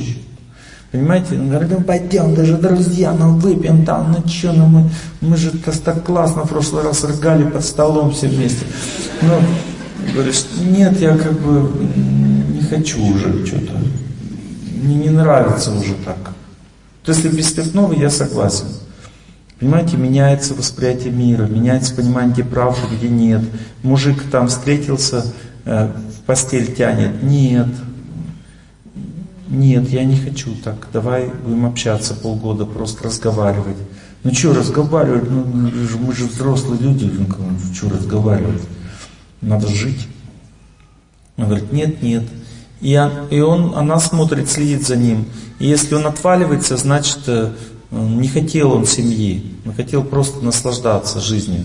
Понимаете? 0.94 1.40
Он 1.40 1.50
говорит, 1.50 1.72
ну 1.72 1.82
пойдем, 1.82 2.36
даже 2.36 2.56
друзья, 2.56 3.14
ну 3.14 3.36
выпьем 3.38 3.84
там, 3.84 4.12
ну 4.12 4.30
что, 4.30 4.54
ну 4.54 4.68
мы, 4.68 4.90
мы 5.22 5.38
же 5.38 5.50
так 5.50 6.06
классно 6.06 6.44
в 6.44 6.50
прошлый 6.50 6.84
раз 6.84 7.04
рыгали 7.04 7.50
под 7.50 7.66
столом 7.66 8.12
все 8.12 8.28
вместе. 8.28 8.64
Ну, 9.24 9.40
говоришь, 10.14 10.46
нет, 10.64 11.00
я 11.02 11.18
как 11.18 11.34
бы 11.40 11.68
не 12.54 12.62
хочу 12.62 13.04
уже 13.04 13.44
что-то. 13.44 13.74
Мне 14.84 14.96
не 14.96 15.10
нравится 15.10 15.72
уже 15.72 15.96
так. 16.06 16.20
То 17.04 17.12
есть, 17.12 17.24
если 17.24 17.38
без 17.38 17.50
спиртного, 17.50 17.94
я 17.94 18.12
согласен. 18.12 18.68
Понимаете, 19.60 19.98
меняется 19.98 20.54
восприятие 20.54 21.12
мира, 21.12 21.48
меняется 21.48 21.96
понимание, 21.96 22.34
где 22.34 22.44
правда, 22.44 22.82
где 22.96 23.10
нет. 23.10 23.42
Мужик 23.82 24.22
там 24.30 24.48
встретился, 24.48 25.26
э, 25.66 25.88
в 25.88 26.26
постель 26.28 26.76
тянет. 26.76 27.24
Нет, 27.24 27.70
нет, 29.54 29.90
я 29.90 30.04
не 30.04 30.18
хочу 30.18 30.56
так, 30.64 30.88
давай 30.92 31.30
будем 31.46 31.66
общаться 31.66 32.14
полгода, 32.14 32.66
просто 32.66 33.06
разговаривать. 33.06 33.78
Ну 34.24 34.34
что 34.34 34.54
разговаривать, 34.54 35.30
ну, 35.30 35.44
мы 35.46 36.14
же 36.14 36.26
взрослые 36.26 36.82
люди, 36.82 37.06
ну 37.06 37.28
что 37.74 37.90
разговаривать, 37.90 38.64
надо 39.42 39.68
жить. 39.68 40.08
Он 41.38 41.46
говорит, 41.46 41.72
нет, 41.72 42.02
нет. 42.02 42.24
И, 42.82 42.98
он, 42.98 43.28
и 43.30 43.40
он, 43.40 43.76
она 43.76 44.00
смотрит, 44.00 44.50
следит 44.50 44.86
за 44.86 44.96
ним. 44.96 45.26
И 45.60 45.68
если 45.68 45.96
он 45.96 46.06
отваливается, 46.06 46.78
значит, 46.78 47.20
э, 47.28 47.52
не 47.92 48.28
хотел 48.28 48.74
он 48.74 48.86
семьи, 48.86 49.56
он 49.66 49.74
хотел 49.74 50.04
просто 50.04 50.44
наслаждаться 50.44 51.22
жизнью. 51.22 51.64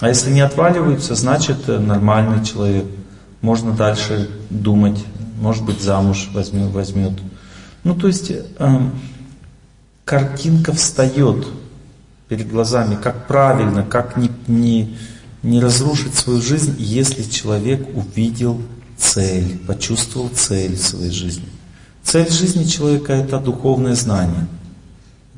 А 0.00 0.08
если 0.08 0.30
не 0.30 0.40
отваливается, 0.40 1.14
значит, 1.14 1.68
э, 1.68 1.78
нормальный 1.78 2.44
человек. 2.44 2.84
Можно 3.40 3.72
дальше 3.72 4.30
думать, 4.50 4.98
может 5.42 5.64
быть, 5.64 5.82
замуж 5.82 6.30
возьмет. 6.32 6.70
возьмет. 6.70 7.12
Ну, 7.82 7.96
то 7.96 8.06
есть, 8.06 8.30
э, 8.30 8.90
картинка 10.04 10.72
встает 10.72 11.48
перед 12.28 12.48
глазами, 12.48 12.94
как 12.94 13.26
правильно, 13.26 13.82
как 13.82 14.16
не, 14.16 14.30
не, 14.46 14.96
не 15.42 15.60
разрушить 15.60 16.14
свою 16.14 16.40
жизнь, 16.40 16.76
если 16.78 17.24
человек 17.24 17.88
увидел 17.92 18.62
цель, 18.96 19.58
почувствовал 19.66 20.28
цель 20.28 20.78
своей 20.78 21.10
жизни. 21.10 21.48
Цель 22.04 22.30
жизни 22.30 22.62
человека– 22.62 23.12
это 23.14 23.40
духовное 23.40 23.96
знание. 23.96 24.46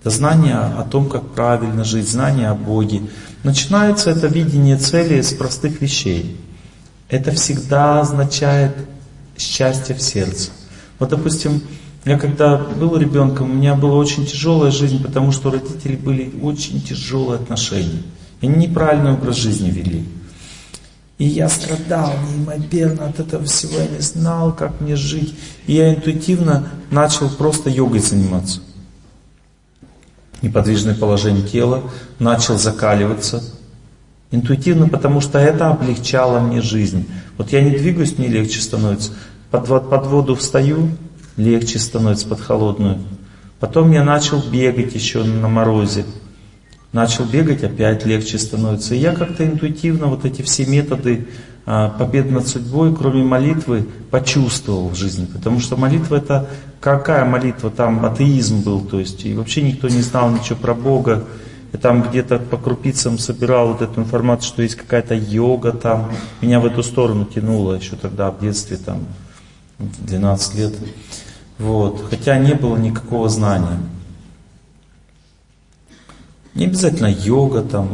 Это 0.01 0.11
знание 0.11 0.57
о 0.57 0.83
том, 0.83 1.09
как 1.09 1.31
правильно 1.31 1.83
жить, 1.83 2.11
знание 2.11 2.49
о 2.49 2.55
Боге. 2.55 3.05
Начинается 3.43 4.11
это 4.11 4.27
видение 4.27 4.77
цели 4.77 5.23
с 5.23 5.33
простых 5.33 5.81
вещей. 5.81 6.39
Это 7.09 7.33
всегда 7.33 8.01
означает 8.01 8.75
счастье 9.39 9.95
в 9.95 10.03
сердце. 10.03 10.51
Вот, 10.99 11.11
допустим, 11.11 11.63
я 12.05 12.19
когда 12.19 12.59
был 12.59 12.97
ребенком, 12.97 13.51
у 13.51 13.55
меня 13.55 13.75
была 13.75 13.97
очень 13.97 14.27
тяжелая 14.27 14.71
жизнь, 14.71 15.03
потому 15.03 15.33
что 15.33 15.51
родители 15.51 15.97
были 15.97 16.33
очень 16.43 16.81
тяжелые 16.83 17.41
отношения. 17.41 18.03
И 18.41 18.47
они 18.47 18.67
неправильный 18.67 19.13
образ 19.15 19.37
жизни 19.37 19.71
вели. 19.71 20.05
И 21.17 21.25
я 21.27 21.49
страдал 21.49 22.13
неимоверно 22.29 23.07
от 23.07 23.21
этого 23.21 23.45
всего, 23.45 23.79
я 23.79 23.87
не 23.87 24.01
знал, 24.01 24.53
как 24.53 24.81
мне 24.81 24.97
жить. 24.97 25.35
И 25.67 25.75
я 25.75 25.95
интуитивно 25.95 26.69
начал 26.91 27.31
просто 27.31 27.71
йогой 27.71 28.01
заниматься. 28.01 28.61
Неподвижное 30.43 30.95
положение 30.95 31.47
тела, 31.47 31.83
начал 32.19 32.59
закаливаться. 32.59 33.43
Интуитивно, 34.35 34.89
потому 34.89 35.21
что 35.21 35.39
это 35.39 35.71
облегчало 35.71 36.41
мне 36.41 36.61
жизнь. 36.61 37.07
Вот 37.39 37.53
я 37.53 37.63
не 37.63 37.71
двигаюсь, 37.71 38.19
мне 38.19 38.27
легче 38.27 38.61
становится. 38.61 39.13
Под, 39.53 39.69
под 39.69 40.07
воду 40.07 40.35
встаю, 40.35 40.89
легче 41.37 41.79
становится 41.79 42.27
под 42.27 42.41
холодную. 42.41 42.99
Потом 43.61 43.93
я 43.93 44.03
начал 44.03 44.43
бегать 44.43 44.93
еще 44.93 45.23
на 45.23 45.47
морозе. 45.47 46.05
Начал 46.93 47.27
бегать, 47.27 47.63
опять 47.63 48.05
легче 48.05 48.41
становится. 48.41 48.97
И 48.97 48.99
я 48.99 49.13
как-то 49.15 49.47
интуитивно 49.47 50.09
вот 50.09 50.25
эти 50.25 50.43
все 50.43 50.67
методы 50.67 51.29
а, 51.65 51.91
победы 51.91 52.31
над 52.33 52.49
судьбой, 52.49 52.93
кроме 52.93 53.23
молитвы, 53.23 53.87
почувствовал 54.11 54.89
в 54.89 54.97
жизни. 54.97 55.27
Потому 55.27 55.61
что 55.61 55.77
молитва 55.77 56.17
это 56.17 56.49
какая 56.81 57.25
молитва? 57.25 57.71
Там 57.71 58.05
атеизм 58.05 58.63
был, 58.63 58.81
то 58.81 58.99
есть 58.99 59.25
и 59.25 59.33
вообще 59.33 59.63
никто 59.63 59.89
не 59.89 60.03
знал 60.03 60.29
ничего 60.33 60.57
про 60.57 60.75
Бога. 60.75 61.23
Я 61.75 61.81
там 61.81 62.09
где-то 62.09 62.39
по 62.39 62.57
крупицам 62.57 63.19
собирал 63.19 63.73
вот 63.73 63.83
эту 63.83 64.01
информацию, 64.01 64.47
что 64.47 64.63
есть 64.63 64.77
какая-то 64.77 65.17
йога 65.17 65.73
там. 65.73 66.09
Меня 66.41 66.61
в 66.61 66.67
эту 66.67 66.85
сторону 66.85 67.25
тянуло 67.25 67.75
еще 67.75 67.97
тогда 67.97 68.31
в 68.31 68.39
детстве, 68.41 68.77
там, 68.77 69.01
в 69.81 70.07
12 70.07 70.55
лет. 70.55 70.73
Вот. 71.59 72.07
Хотя 72.09 72.39
не 72.39 72.55
было 72.55 72.77
никакого 72.77 73.29
знания. 73.29 73.81
Не 76.55 76.67
обязательно 76.67 77.09
йога, 77.09 77.63
там, 77.63 77.89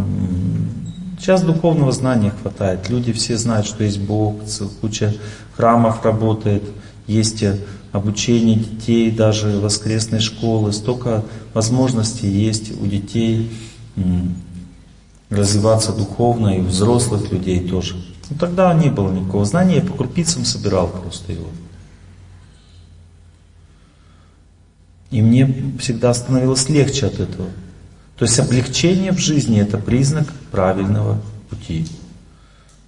Сейчас 1.18 1.42
духовного 1.42 1.92
знания 1.92 2.32
хватает. 2.42 2.88
Люди 2.88 3.12
все 3.12 3.36
знают, 3.38 3.66
что 3.66 3.84
есть 3.84 4.00
Бог, 4.00 4.36
куча 4.80 5.14
храмов 5.54 6.02
работает, 6.04 6.62
есть 7.06 7.44
обучение 7.92 8.56
детей, 8.56 9.10
даже 9.10 9.58
воскресной 9.58 10.20
школы, 10.20 10.72
столько 10.72 11.22
возможностей 11.52 12.28
есть 12.28 12.72
у 12.80 12.86
детей 12.86 13.50
развиваться 15.30 15.92
духовно, 15.92 16.58
и 16.58 16.60
взрослых 16.60 17.30
людей 17.32 17.68
тоже. 17.68 17.96
Но 18.28 18.36
тогда 18.36 18.72
не 18.74 18.90
было 18.90 19.10
никакого 19.10 19.44
знания, 19.44 19.76
я 19.76 19.82
по 19.82 19.92
крупицам 19.92 20.44
собирал 20.44 20.88
просто 20.88 21.32
его. 21.32 21.48
И 25.10 25.22
мне 25.22 25.74
всегда 25.80 26.14
становилось 26.14 26.68
легче 26.68 27.06
от 27.06 27.18
этого. 27.18 27.48
То 28.16 28.24
есть 28.24 28.38
облегчение 28.38 29.12
в 29.12 29.18
жизни 29.18 29.60
это 29.60 29.78
признак 29.78 30.32
правильного 30.52 31.20
пути. 31.48 31.86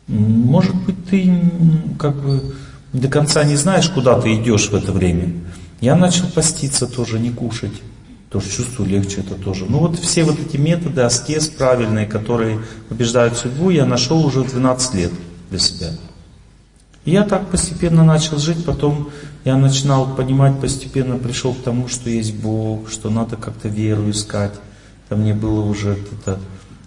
Может 0.06 0.74
быть, 0.84 1.06
ты 1.06 1.50
как 1.98 2.20
бы 2.22 2.54
до 2.92 3.08
конца 3.08 3.42
не 3.44 3.56
знаешь, 3.56 3.88
куда 3.88 4.20
ты 4.20 4.34
идешь 4.34 4.68
в 4.68 4.74
это 4.74 4.92
время. 4.92 5.32
Я 5.80 5.96
начал 5.96 6.28
поститься 6.28 6.86
тоже, 6.86 7.18
не 7.18 7.30
кушать. 7.30 7.72
Тоже 8.32 8.48
чувствую 8.48 8.88
легче 8.88 9.20
это 9.20 9.34
тоже. 9.34 9.66
Ну 9.68 9.78
вот 9.78 9.98
все 9.98 10.24
вот 10.24 10.38
эти 10.40 10.56
методы 10.56 11.02
аскез 11.02 11.48
правильные, 11.48 12.06
которые 12.06 12.60
побеждают 12.88 13.36
судьбу, 13.36 13.68
я 13.68 13.84
нашел 13.84 14.24
уже 14.24 14.42
12 14.42 14.94
лет 14.94 15.12
для 15.50 15.58
себя. 15.58 15.90
И 17.04 17.10
я 17.10 17.24
так 17.24 17.50
постепенно 17.50 18.04
начал 18.04 18.38
жить, 18.38 18.64
потом 18.64 19.10
я 19.44 19.56
начинал 19.58 20.14
понимать, 20.14 20.58
постепенно 20.60 21.18
пришел 21.18 21.52
к 21.52 21.62
тому, 21.62 21.88
что 21.88 22.08
есть 22.08 22.34
Бог, 22.34 22.90
что 22.90 23.10
надо 23.10 23.36
как-то 23.36 23.68
веру 23.68 24.08
искать. 24.08 24.54
А 25.10 25.14
мне 25.16 25.34
было 25.34 25.60
уже 25.60 25.94
где-то 25.94 26.38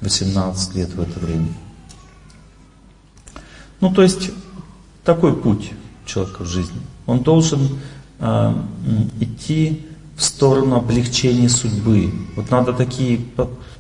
18 0.01 0.75
лет 0.75 0.90
в 0.95 0.99
это 0.99 1.19
время. 1.19 1.49
Ну, 3.82 3.93
то 3.93 4.01
есть, 4.01 4.32
такой 5.03 5.35
путь 5.35 5.74
человека 6.07 6.43
в 6.43 6.48
жизни. 6.48 6.82
Он 7.06 7.19
должен 7.19 7.77
э, 8.19 8.53
идти 9.19 9.85
в 10.16 10.24
сторону 10.24 10.77
облегчения 10.77 11.50
судьбы. 11.50 12.11
Вот 12.35 12.50
надо 12.50 12.74
такие 12.74 13.19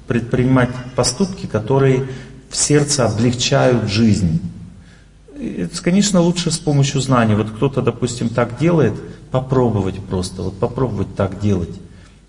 предпринимать 0.07 0.69
поступки, 0.95 1.45
которые 1.45 2.07
в 2.49 2.55
сердце 2.55 3.05
облегчают 3.05 3.89
жизнь. 3.89 4.41
Это, 5.37 5.81
конечно, 5.81 6.21
лучше 6.21 6.51
с 6.51 6.57
помощью 6.57 7.01
знаний. 7.01 7.35
Вот 7.35 7.51
кто-то, 7.51 7.81
допустим, 7.81 8.29
так 8.29 8.57
делает, 8.59 8.93
попробовать 9.31 9.99
просто, 9.99 10.43
вот 10.43 10.57
попробовать 10.59 11.15
так 11.15 11.41
делать. 11.41 11.69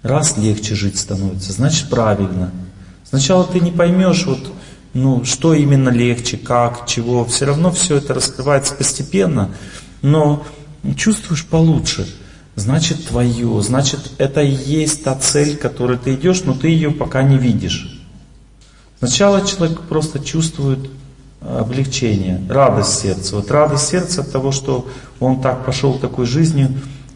Раз 0.03 0.37
легче 0.37 0.75
жить 0.75 0.99
становится, 0.99 1.53
значит 1.53 1.89
правильно. 1.89 2.53
Сначала 3.05 3.45
ты 3.45 3.61
не 3.61 3.71
поймешь, 3.71 4.25
вот, 4.27 4.53
ну, 4.93 5.25
что 5.25 5.55
именно 5.55 5.91
легче, 5.91 6.37
как, 6.37 6.87
чего. 6.87 7.25
Все 7.25 7.45
равно 7.45 7.71
все 7.71 7.97
это 7.97 8.15
раскрывается 8.15 8.75
постепенно, 8.75 9.51
но 10.03 10.45
чувствуешь 10.97 11.45
получше. 11.45 12.09
Значит 12.57 13.07
твое, 13.07 13.63
значит 13.63 14.13
это 14.17 14.41
и 14.41 14.51
есть 14.51 15.05
та 15.05 15.15
цель, 15.15 15.57
к 15.57 15.61
которой 15.61 15.99
ты 15.99 16.15
идешь, 16.15 16.43
но 16.45 16.55
ты 16.55 16.69
ее 16.69 16.91
пока 16.91 17.23
не 17.23 17.37
видишь. 17.37 18.03
Сначала 18.99 19.47
человек 19.47 19.83
просто 19.83 20.19
чувствует 20.21 20.91
э, 21.43 21.59
облегчение, 21.59 22.43
радость 22.49 22.99
сердца. 22.99 23.37
Вот 23.37 23.51
радость 23.51 23.89
сердца 23.89 24.23
от 24.23 24.33
того, 24.33 24.53
что 24.53 24.89
он 25.21 25.43
так 25.43 25.67
пошел 25.67 25.99
такой 25.99 26.25
жизнью, 26.25 26.71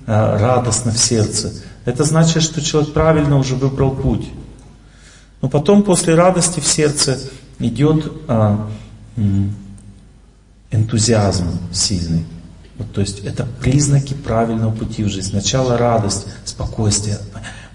э, 0.07 0.13
радостно 0.13 0.93
в 0.93 0.99
сердце. 0.99 1.55
Это 1.87 2.05
значит, 2.05 2.43
что 2.43 2.61
человек 2.61 2.93
правильно 2.93 3.39
уже 3.39 3.57
выбрал 3.57 3.93
путь. 3.93 4.29
Но 5.41 5.49
потом 5.49 5.83
после 5.83 6.15
радости 6.15 6.61
в 6.61 6.67
сердце 6.67 7.19
идет 7.59 8.13
а, 8.29 8.69
энтузиазм 10.71 11.59
сильный. 11.73 12.25
Вот, 12.81 12.95
то 12.95 13.03
есть 13.03 13.19
это 13.19 13.45
признаки 13.45 14.15
правильного 14.15 14.75
пути 14.75 15.05
в 15.05 15.11
жизнь. 15.11 15.29
Сначала 15.29 15.77
радость, 15.77 16.25
спокойствие. 16.47 17.19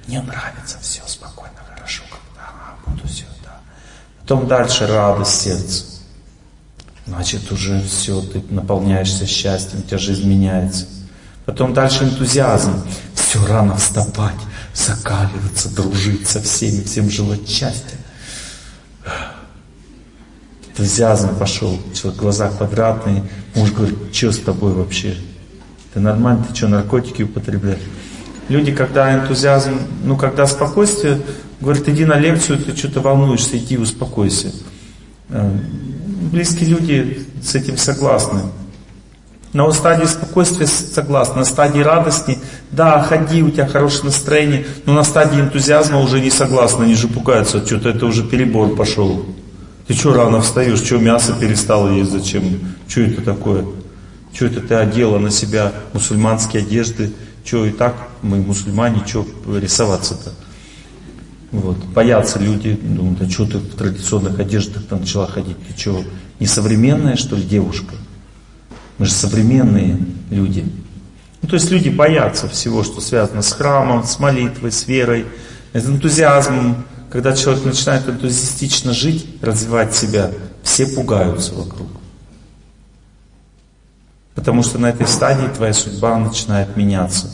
Мне 0.07 0.19
нравится 0.19 0.79
все 0.81 1.03
спокойно, 1.05 1.53
хорошо, 1.75 2.01
когда 2.09 2.73
буду 2.87 3.07
все, 3.07 3.25
да. 3.43 3.59
Потом 4.21 4.47
дальше 4.47 4.87
радость 4.87 5.41
сердца. 5.41 5.83
Значит, 7.05 7.51
уже 7.51 7.83
все, 7.83 8.19
ты 8.19 8.41
наполняешься 8.49 9.27
счастьем, 9.27 9.81
у 9.81 9.83
тебя 9.83 9.99
жизнь 9.99 10.27
меняется. 10.27 10.87
Потом 11.45 11.75
дальше 11.75 12.05
энтузиазм. 12.05 12.83
Все 13.13 13.45
рано 13.45 13.77
вставать, 13.77 14.33
закаливаться, 14.73 15.69
дружить 15.69 16.27
со 16.27 16.41
всеми, 16.41 16.81
всем 16.81 17.11
желать 17.11 17.47
счастья. 17.47 17.99
Энтузиазм 20.77 21.37
пошел, 21.39 21.79
человек, 21.93 22.19
глаза 22.19 22.49
квадратные. 22.49 23.23
Муж 23.55 23.71
говорит, 23.71 23.97
что 24.11 24.33
с 24.33 24.39
тобой 24.39 24.73
вообще? 24.73 25.15
Ты 25.93 26.01
нормально, 26.01 26.45
ты 26.49 26.53
что, 26.53 26.67
наркотики 26.67 27.23
употребляешь? 27.23 27.79
Люди, 28.49 28.73
когда 28.73 29.15
энтузиазм, 29.15 29.79
ну, 30.03 30.17
когда 30.17 30.45
спокойствие, 30.45 31.21
говорят, 31.61 31.87
иди 31.87 32.03
на 32.03 32.19
лекцию, 32.19 32.59
ты 32.59 32.75
что-то 32.75 32.99
волнуешься, 32.99 33.57
иди 33.57 33.77
успокойся. 33.77 34.51
Э, 35.29 35.49
близкие 36.33 36.71
люди 36.71 37.25
с 37.41 37.55
этим 37.55 37.77
согласны. 37.77 38.41
На 39.53 39.71
стадии 39.71 40.05
спокойствия 40.05 40.67
согласна, 40.67 41.37
на 41.37 41.45
стадии 41.45 41.79
радости, 41.79 42.37
да, 42.71 43.01
ходи, 43.01 43.41
у 43.41 43.49
тебя 43.49 43.65
хорошее 43.65 44.05
настроение, 44.05 44.65
но 44.85 44.93
на 44.93 45.05
стадии 45.05 45.39
энтузиазма 45.39 46.01
уже 46.01 46.19
не 46.19 46.31
согласны, 46.31 46.83
они 46.83 46.95
же 46.95 47.07
пугаются, 47.07 47.65
что-то 47.65 47.87
это 47.87 48.05
уже 48.05 48.23
перебор 48.23 48.75
пошел. 48.75 49.25
Ты 49.87 49.93
что 49.93 50.13
рано 50.13 50.41
встаешь, 50.41 50.79
что 50.79 50.97
мясо 50.97 51.33
перестало 51.39 51.89
есть, 51.89 52.11
зачем? 52.11 52.75
Что 52.87 53.01
это 53.01 53.21
такое? 53.21 53.65
Что 54.33 54.47
это 54.47 54.61
ты 54.61 54.73
одела 54.73 55.19
на 55.19 55.29
себя 55.29 55.71
мусульманские 55.93 56.63
одежды? 56.63 57.13
Что 57.43 57.65
и 57.65 57.71
так 57.71 57.95
мы 58.23 58.37
мусульмане, 58.37 59.03
что 59.05 59.27
рисоваться-то? 59.45 60.33
Вот. 61.51 61.77
Боятся 61.77 62.39
люди, 62.39 62.73
думают, 62.73 63.21
а 63.21 63.29
что 63.29 63.45
ты 63.45 63.59
в 63.59 63.75
традиционных 63.75 64.39
одеждах 64.39 64.83
начала 64.89 65.27
ходить? 65.27 65.57
Ты 65.67 65.79
что, 65.79 66.03
не 66.39 66.47
современная, 66.47 67.15
что 67.15 67.35
ли, 67.35 67.43
девушка? 67.43 67.95
Мы 68.97 69.05
же 69.05 69.11
современные 69.11 69.99
люди. 70.31 70.65
Ну, 71.41 71.47
то 71.47 71.55
есть 71.55 71.69
люди 71.69 71.89
боятся 71.89 72.49
всего, 72.49 72.83
что 72.83 73.01
связано 73.01 73.43
с 73.43 73.53
храмом, 73.53 74.03
с 74.03 74.19
молитвой, 74.19 74.71
с 74.71 74.87
верой, 74.87 75.25
с 75.73 75.85
энтузиазмом. 75.85 76.83
Когда 77.09 77.33
человек 77.33 77.65
начинает 77.65 78.07
энтузиастично 78.07 78.93
жить, 78.93 79.27
развивать 79.41 79.95
себя, 79.95 80.31
все 80.63 80.87
пугаются 80.87 81.53
вокруг. 81.53 81.87
Потому 84.33 84.63
что 84.63 84.77
на 84.77 84.87
этой 84.87 85.07
стадии 85.07 85.47
твоя 85.55 85.73
судьба 85.73 86.17
начинает 86.17 86.75
меняться. 86.75 87.29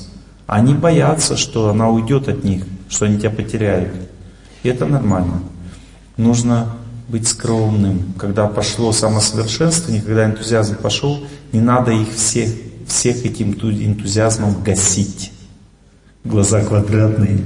Они 0.46 0.74
боятся, 0.74 1.36
что 1.38 1.70
она 1.70 1.90
уйдет 1.90 2.28
от 2.28 2.44
них, 2.44 2.66
что 2.90 3.06
они 3.06 3.18
тебя 3.18 3.32
потеряют. 3.32 3.94
И 4.64 4.70
это 4.70 4.86
нормально. 4.86 5.42
Нужно 6.18 6.76
быть 7.08 7.28
скромным. 7.28 8.14
Когда 8.18 8.48
пошло 8.48 8.92
самосовершенствование, 8.92 10.02
когда 10.02 10.26
энтузиазм 10.26 10.76
пошел, 10.76 11.24
не 11.52 11.60
надо 11.60 11.92
их 11.92 12.14
всех, 12.14 12.50
всех 12.88 13.26
этим 13.26 13.54
энтузиазмом 13.54 14.62
гасить. 14.64 15.32
Глаза 16.24 16.64
квадратные. 16.64 17.40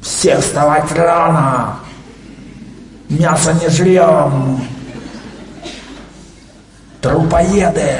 Все 0.00 0.38
вставать 0.40 0.90
рано! 0.92 1.78
Мясо 3.08 3.52
не 3.54 3.68
жрем! 3.68 4.60
Трупоеды! 7.00 7.96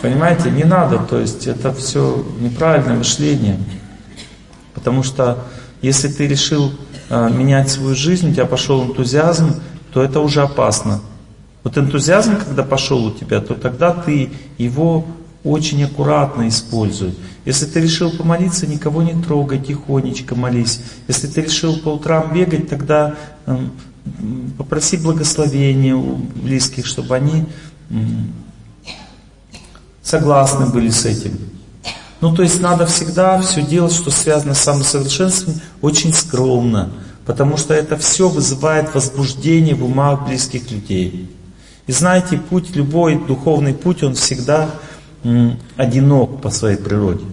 Понимаете, 0.00 0.50
не 0.50 0.64
надо, 0.64 0.98
то 0.98 1.20
есть 1.20 1.46
это 1.46 1.72
все 1.72 2.24
неправильное 2.40 2.96
мышление. 2.96 3.58
Потому 4.74 5.04
что 5.04 5.38
если 5.80 6.08
ты 6.08 6.26
решил 6.26 6.72
э, 7.08 7.30
менять 7.30 7.70
свою 7.70 7.94
жизнь, 7.94 8.30
у 8.30 8.32
тебя 8.32 8.46
пошел 8.46 8.84
энтузиазм, 8.84 9.62
то 9.92 10.02
это 10.02 10.20
уже 10.20 10.42
опасно. 10.42 11.00
Вот 11.62 11.78
энтузиазм, 11.78 12.36
когда 12.36 12.64
пошел 12.64 13.04
у 13.04 13.10
тебя, 13.12 13.40
то 13.40 13.54
тогда 13.54 13.92
ты 13.92 14.32
его 14.58 15.06
очень 15.44 15.82
аккуратно 15.82 16.48
используй. 16.48 17.14
Если 17.44 17.66
ты 17.66 17.80
решил 17.80 18.10
помолиться, 18.10 18.66
никого 18.66 19.02
не 19.02 19.20
трогай, 19.20 19.58
тихонечко 19.58 20.34
молись. 20.34 20.80
Если 21.08 21.26
ты 21.26 21.42
решил 21.42 21.78
по 21.78 21.90
утрам 21.90 22.32
бегать, 22.32 22.68
тогда 22.68 23.16
э, 23.46 23.58
попроси 24.56 24.96
благословения 24.96 25.96
у 25.96 26.16
близких, 26.16 26.86
чтобы 26.86 27.16
они 27.16 27.46
согласны 30.02 30.66
были 30.66 30.90
с 30.90 31.04
этим. 31.04 31.38
Ну, 32.20 32.34
то 32.34 32.42
есть 32.42 32.60
надо 32.60 32.86
всегда 32.86 33.40
все 33.40 33.62
делать, 33.62 33.92
что 33.92 34.10
связано 34.10 34.54
с 34.54 34.60
самосовершенствованием, 34.60 35.60
очень 35.80 36.14
скромно, 36.14 36.90
потому 37.26 37.56
что 37.56 37.74
это 37.74 37.96
все 37.96 38.28
вызывает 38.28 38.94
возбуждение 38.94 39.74
в 39.74 39.84
умах 39.84 40.24
близких 40.26 40.70
людей. 40.70 41.28
И 41.88 41.92
знаете, 41.92 42.36
путь, 42.38 42.76
любой 42.76 43.18
духовный 43.26 43.74
путь, 43.74 44.04
он 44.04 44.14
всегда 44.14 44.70
одинок 45.76 46.40
по 46.40 46.50
своей 46.50 46.76
природе. 46.76 47.24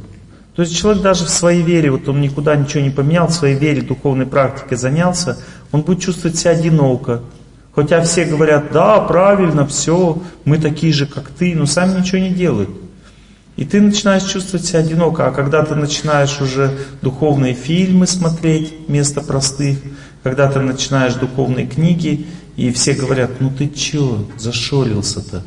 То 0.56 0.64
есть 0.64 0.78
человек 0.78 1.02
даже 1.02 1.26
в 1.26 1.30
своей 1.30 1.62
вере, 1.62 1.92
вот 1.92 2.08
он 2.10 2.20
никуда 2.22 2.56
ничего 2.56 2.84
не 2.84 2.90
поменял, 2.90 3.28
в 3.28 3.34
своей 3.34 3.58
вере, 3.58 3.82
духовной 3.82 4.26
практикой 4.26 4.78
занялся, 4.78 5.38
он 5.72 5.82
будет 5.82 6.02
чувствовать 6.02 6.38
себя 6.38 6.52
одиноко. 6.52 7.22
Хотя 7.74 8.02
все 8.02 8.26
говорят, 8.26 8.72
да, 8.74 9.00
правильно, 9.00 9.66
все, 9.66 10.22
мы 10.44 10.58
такие 10.58 10.92
же, 10.92 11.06
как 11.06 11.30
ты, 11.30 11.56
но 11.56 11.66
сами 11.66 12.00
ничего 12.00 12.18
не 12.20 12.32
делают. 12.32 12.70
И 13.56 13.66
ты 13.66 13.82
начинаешь 13.82 14.24
чувствовать 14.24 14.66
себя 14.66 14.80
одиноко, 14.80 15.28
а 15.28 15.32
когда 15.32 15.64
ты 15.64 15.76
начинаешь 15.76 16.42
уже 16.42 16.72
духовные 17.02 17.54
фильмы 17.54 18.08
смотреть 18.08 18.74
вместо 18.88 19.22
простых, 19.22 19.80
когда 20.24 20.52
ты 20.52 20.60
начинаешь 20.60 21.14
духовные 21.14 21.68
книги, 21.68 22.26
и 22.56 22.72
все 22.72 22.94
говорят, 22.94 23.32
ну 23.40 23.50
ты 23.50 23.70
че, 23.70 24.26
зашорился-то? 24.38 25.44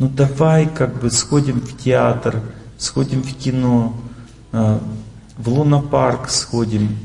Ну 0.00 0.08
давай 0.08 0.66
как 0.66 0.98
бы 0.98 1.10
сходим 1.10 1.60
в 1.60 1.76
театр, 1.76 2.40
сходим 2.78 3.22
в 3.22 3.36
кино, 3.36 3.94
а, 4.50 4.82
в 5.36 5.48
лунопарк 5.50 6.30
сходим. 6.30 6.96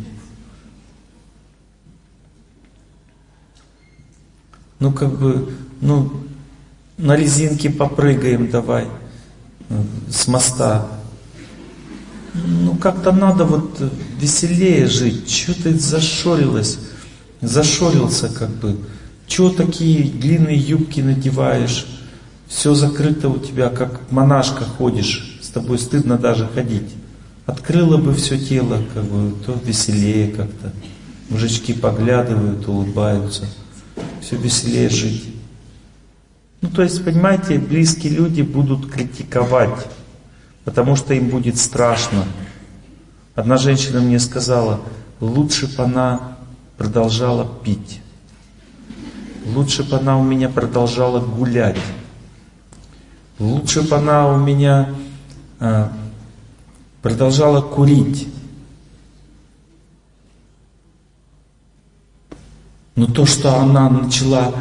Ну 4.79 4.93
как 4.93 5.19
бы, 5.19 5.53
ну 5.81 6.09
на 6.97 7.17
резинке 7.17 7.69
попрыгаем 7.69 8.49
давай 8.49 8.87
э, 9.67 9.83
с 10.09 10.27
моста. 10.27 10.87
Ну 12.33 12.75
как-то 12.75 13.11
надо 13.11 13.43
вот 13.43 13.77
веселее 14.21 14.87
жить. 14.87 15.27
Чего 15.27 15.53
ты 15.61 15.77
зашорилась? 15.77 16.79
Зашорился 17.41 18.29
как 18.29 18.51
бы. 18.51 18.79
Чего 19.27 19.49
такие 19.49 20.09
длинные 20.09 20.55
юбки 20.55 21.01
надеваешь? 21.01 21.94
Все 22.47 22.73
закрыто 22.73 23.29
у 23.29 23.39
тебя, 23.39 23.69
как 23.69 24.11
монашка 24.11 24.63
ходишь. 24.63 25.39
С 25.41 25.49
тобой 25.49 25.79
стыдно 25.79 26.17
даже 26.17 26.47
ходить. 26.47 26.93
Открыла 27.45 27.97
бы 27.97 28.13
все 28.13 28.37
тело, 28.37 28.81
как 28.93 29.03
бы, 29.03 29.33
то 29.45 29.59
веселее 29.63 30.31
как-то. 30.31 30.71
Мужички 31.29 31.73
поглядывают, 31.73 32.67
улыбаются. 32.67 33.45
Все 34.21 34.35
веселее 34.35 34.89
жить. 34.89 35.35
Ну, 36.61 36.69
то 36.69 36.81
есть, 36.81 37.03
понимаете, 37.03 37.59
близкие 37.59 38.13
люди 38.13 38.41
будут 38.41 38.91
критиковать, 38.91 39.85
потому 40.63 40.95
что 40.95 41.13
им 41.13 41.29
будет 41.29 41.57
страшно. 41.57 42.25
Одна 43.35 43.57
женщина 43.57 44.01
мне 44.01 44.19
сказала, 44.19 44.81
лучше 45.19 45.67
бы 45.67 45.83
она 45.83 46.37
продолжала 46.77 47.47
пить. 47.63 48.01
Лучше 49.53 49.83
бы 49.83 49.97
она 49.97 50.17
у 50.17 50.23
меня 50.23 50.49
продолжала 50.49 51.19
гулять. 51.19 51.77
Лучше 53.39 53.81
бы 53.81 53.95
она 53.95 54.27
у 54.27 54.37
меня 54.37 54.89
а, 55.59 55.91
продолжала 57.01 57.61
курить. 57.61 58.27
Но 62.95 63.07
то, 63.07 63.25
что 63.25 63.57
она 63.57 63.89
начала 63.89 64.53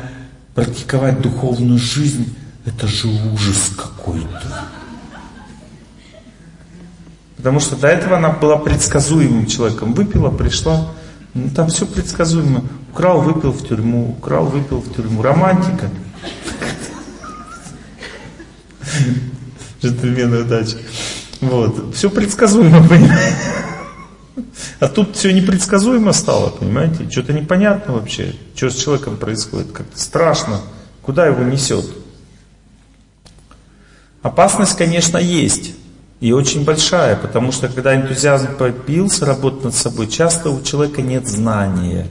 практиковать 0.54 1.20
духовную 1.20 1.78
жизнь, 1.78 2.34
это 2.64 2.88
же 2.88 3.08
ужас 3.32 3.70
какой-то. 3.76 4.64
Потому 7.36 7.60
что 7.60 7.76
до 7.76 7.88
этого 7.88 8.16
она 8.16 8.30
была 8.30 8.56
предсказуемым 8.56 9.46
человеком. 9.46 9.92
Выпила, 9.92 10.30
пришла, 10.30 10.88
ну, 11.34 11.50
там 11.50 11.68
все 11.68 11.86
предсказуемо. 11.86 12.64
Украл, 12.90 13.20
выпил 13.20 13.52
в 13.52 13.66
тюрьму, 13.68 14.16
украл, 14.18 14.46
выпил 14.46 14.80
в 14.80 14.92
тюрьму. 14.94 15.22
Романтика. 15.22 15.90
Джентльмены 19.82 20.42
удачи. 20.42 20.76
Вот. 21.40 21.94
Все 21.94 22.10
предсказуемо, 22.10 22.86
понимаете? 22.88 23.36
А 24.80 24.88
тут 24.88 25.16
все 25.16 25.32
непредсказуемо 25.32 26.12
стало, 26.12 26.50
понимаете? 26.50 27.08
Что-то 27.10 27.32
непонятно 27.32 27.94
вообще, 27.94 28.34
что 28.54 28.70
с 28.70 28.76
человеком 28.76 29.16
происходит. 29.16 29.72
Как-то 29.72 29.98
страшно, 29.98 30.60
куда 31.02 31.26
его 31.26 31.42
несет. 31.42 31.86
Опасность, 34.22 34.76
конечно, 34.76 35.18
есть. 35.18 35.74
И 36.20 36.32
очень 36.32 36.64
большая, 36.64 37.16
потому 37.16 37.52
что 37.52 37.68
когда 37.68 37.94
энтузиазм 37.94 38.56
появился, 38.56 39.26
работать 39.26 39.64
над 39.64 39.74
собой, 39.74 40.08
часто 40.08 40.48
у 40.48 40.62
человека 40.62 41.02
нет 41.02 41.28
знания, 41.28 42.06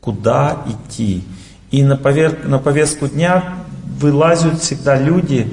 куда 0.00 0.64
идти. 0.66 1.24
И 1.70 1.82
на, 1.82 1.96
повер... 1.96 2.46
на 2.46 2.58
повестку 2.58 3.08
дня 3.08 3.64
вылазят 3.98 4.60
всегда 4.60 5.00
люди, 5.00 5.52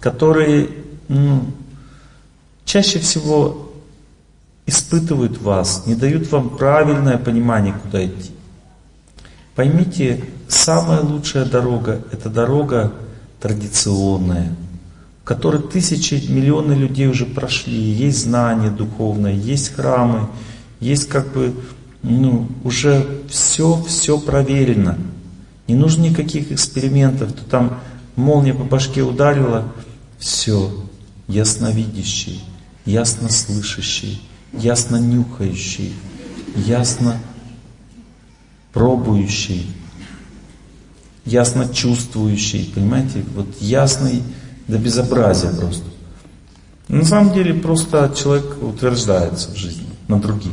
которые 0.00 0.68
ну, 1.08 1.44
чаще 2.64 2.98
всего 2.98 3.72
испытывают 4.66 5.40
вас, 5.40 5.84
не 5.86 5.94
дают 5.94 6.30
вам 6.32 6.56
правильное 6.56 7.18
понимание, 7.18 7.74
куда 7.82 8.04
идти. 8.04 8.30
Поймите, 9.54 10.24
самая 10.48 11.00
лучшая 11.00 11.44
дорога– 11.44 12.02
это 12.12 12.28
дорога 12.28 12.92
традиционная, 13.40 14.54
в 15.22 15.24
которой 15.24 15.62
тысячи, 15.62 16.14
миллионы 16.28 16.72
людей 16.72 17.06
уже 17.06 17.26
прошли, 17.26 17.78
есть 17.78 18.22
знания 18.22 18.70
духовные, 18.70 19.38
есть 19.38 19.74
храмы, 19.74 20.28
есть 20.80 21.08
как 21.08 21.32
бы, 21.32 21.54
ну, 22.02 22.48
уже 22.64 23.06
все, 23.28 23.80
все 23.86 24.18
проверено. 24.18 24.98
Не 25.66 25.74
нужно 25.74 26.02
никаких 26.02 26.52
экспериментов, 26.52 27.32
то 27.32 27.44
там 27.44 27.80
молния 28.16 28.54
по 28.54 28.64
башке 28.64 29.02
ударила, 29.02 29.72
все, 30.18 30.70
ясновидящий, 31.26 32.42
ясно 32.84 33.30
слышащий, 33.30 34.22
ясно 34.52 34.96
нюхающий, 34.96 35.94
ясно 36.54 37.18
пробующий, 38.72 39.66
ясно 41.24 41.68
чувствующий, 41.68 42.70
понимаете, 42.74 43.24
вот 43.34 43.46
ясный 43.60 44.22
до 44.68 44.78
безобразия 44.78 45.50
просто. 45.50 45.84
На 46.88 47.04
самом 47.04 47.32
деле 47.32 47.54
просто 47.54 48.12
человек 48.16 48.62
утверждается 48.62 49.50
в 49.50 49.56
жизни 49.56 49.86
на 50.08 50.20
других. 50.20 50.52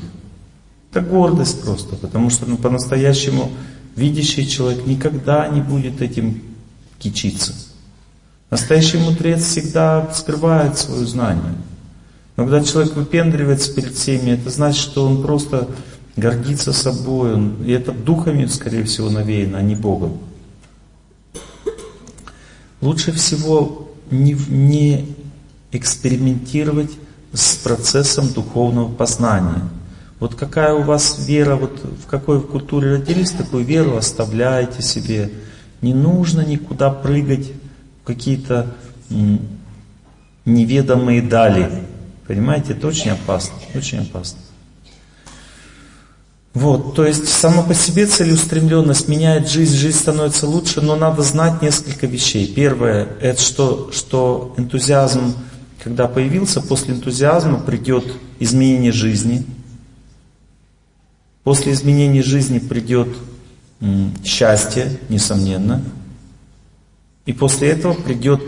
Это 0.92 1.02
гордость 1.02 1.62
просто, 1.64 1.96
потому 1.96 2.30
что 2.30 2.46
ну, 2.46 2.58
по-настоящему 2.58 3.52
видящий 3.96 4.48
человек 4.48 4.86
никогда 4.86 5.48
не 5.48 5.62
будет 5.62 6.02
этим 6.02 6.42
кичиться. 7.00 7.54
Настоящий 8.50 8.98
мудрец 8.98 9.44
всегда 9.44 10.12
скрывает 10.14 10.78
свое 10.78 11.06
знание. 11.06 11.54
Но 12.36 12.44
когда 12.44 12.64
человек 12.64 12.96
выпендривается 12.96 13.74
перед 13.74 13.94
всеми, 13.94 14.32
это 14.32 14.50
значит, 14.50 14.82
что 14.82 15.06
он 15.06 15.22
просто 15.22 15.68
гордится 16.16 16.74
собой. 16.74 17.34
Он, 17.34 17.64
и 17.64 17.72
это 17.72 17.92
духами, 17.92 18.46
скорее 18.46 18.84
всего, 18.84 19.10
навеяно, 19.10 19.58
а 19.58 19.62
не 19.62 19.76
Богом. 19.76 20.18
Лучше 22.82 23.12
всего 23.12 23.90
не, 24.10 24.34
не 24.34 25.16
экспериментировать 25.72 26.92
с 27.32 27.56
процессом 27.56 28.34
духовного 28.34 28.92
познания. 28.92 29.70
Вот 30.22 30.36
какая 30.36 30.76
у 30.76 30.84
вас 30.84 31.26
вера, 31.26 31.56
вот 31.56 31.82
в 31.84 32.06
какой 32.06 32.42
культуре 32.42 32.98
родились, 32.98 33.32
такую 33.32 33.66
веру 33.66 33.98
оставляете 33.98 34.84
себе. 34.84 35.32
Не 35.82 35.96
нужно 35.96 36.42
никуда 36.42 36.92
прыгать 36.92 37.48
в 38.04 38.06
какие-то 38.06 38.68
неведомые 40.46 41.24
дали. 41.24 41.72
Понимаете, 42.28 42.74
это 42.74 42.86
очень 42.86 43.10
опасно, 43.10 43.56
очень 43.74 43.98
опасно. 43.98 44.38
Вот, 46.54 46.94
то 46.94 47.04
есть 47.04 47.28
само 47.28 47.64
по 47.64 47.74
себе 47.74 48.06
целеустремленность 48.06 49.08
меняет 49.08 49.50
жизнь, 49.50 49.76
жизнь 49.76 49.98
становится 49.98 50.46
лучше, 50.46 50.82
но 50.82 50.96
надо 50.96 51.24
знать 51.24 51.64
несколько 51.64 52.06
вещей. 52.06 52.46
Первое, 52.46 53.08
это 53.22 53.42
что, 53.42 53.90
что 53.92 54.54
энтузиазм, 54.58 55.34
когда 55.84 56.08
появился, 56.08 56.62
после 56.62 56.94
энтузиазма 56.94 57.58
придет 57.58 58.06
изменение 58.40 58.92
жизни. 58.92 59.48
После 61.44 61.74
изменения 61.74 62.22
жизни 62.22 62.60
придет 62.60 63.10
счастье, 64.24 65.00
несомненно. 65.10 65.82
И 67.26 67.34
после 67.34 67.70
этого 67.70 67.94
придет 67.94 68.42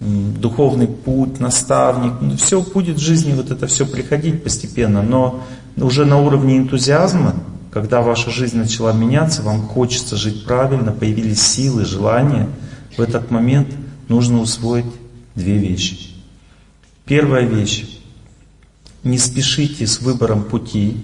духовный 0.00 0.86
путь, 0.86 1.40
наставник. 1.40 2.14
Ну, 2.20 2.36
все 2.36 2.60
будет 2.62 2.96
в 2.96 3.00
жизни 3.00 3.32
вот 3.32 3.50
это 3.50 3.66
все 3.66 3.86
приходить 3.86 4.42
постепенно, 4.42 5.02
но 5.02 5.42
уже 5.76 6.04
на 6.04 6.18
уровне 6.18 6.58
энтузиазма, 6.58 7.34
когда 7.70 8.00
ваша 8.00 8.30
жизнь 8.30 8.56
начала 8.56 8.92
меняться, 8.92 9.42
вам 9.42 9.66
хочется 9.66 10.16
жить 10.16 10.44
правильно, 10.44 10.92
появились 10.92 11.40
силы, 11.40 11.84
желания, 11.84 12.48
в 12.96 13.00
этот 13.00 13.30
момент 13.30 13.68
нужно 14.08 14.40
усвоить 14.40 14.86
две 15.34 15.56
вещи. 15.58 16.10
Первая 17.04 17.46
вещь. 17.46 17.98
Не 19.04 19.18
спешите 19.18 19.86
с 19.86 20.00
выбором 20.00 20.42
пути, 20.42 20.96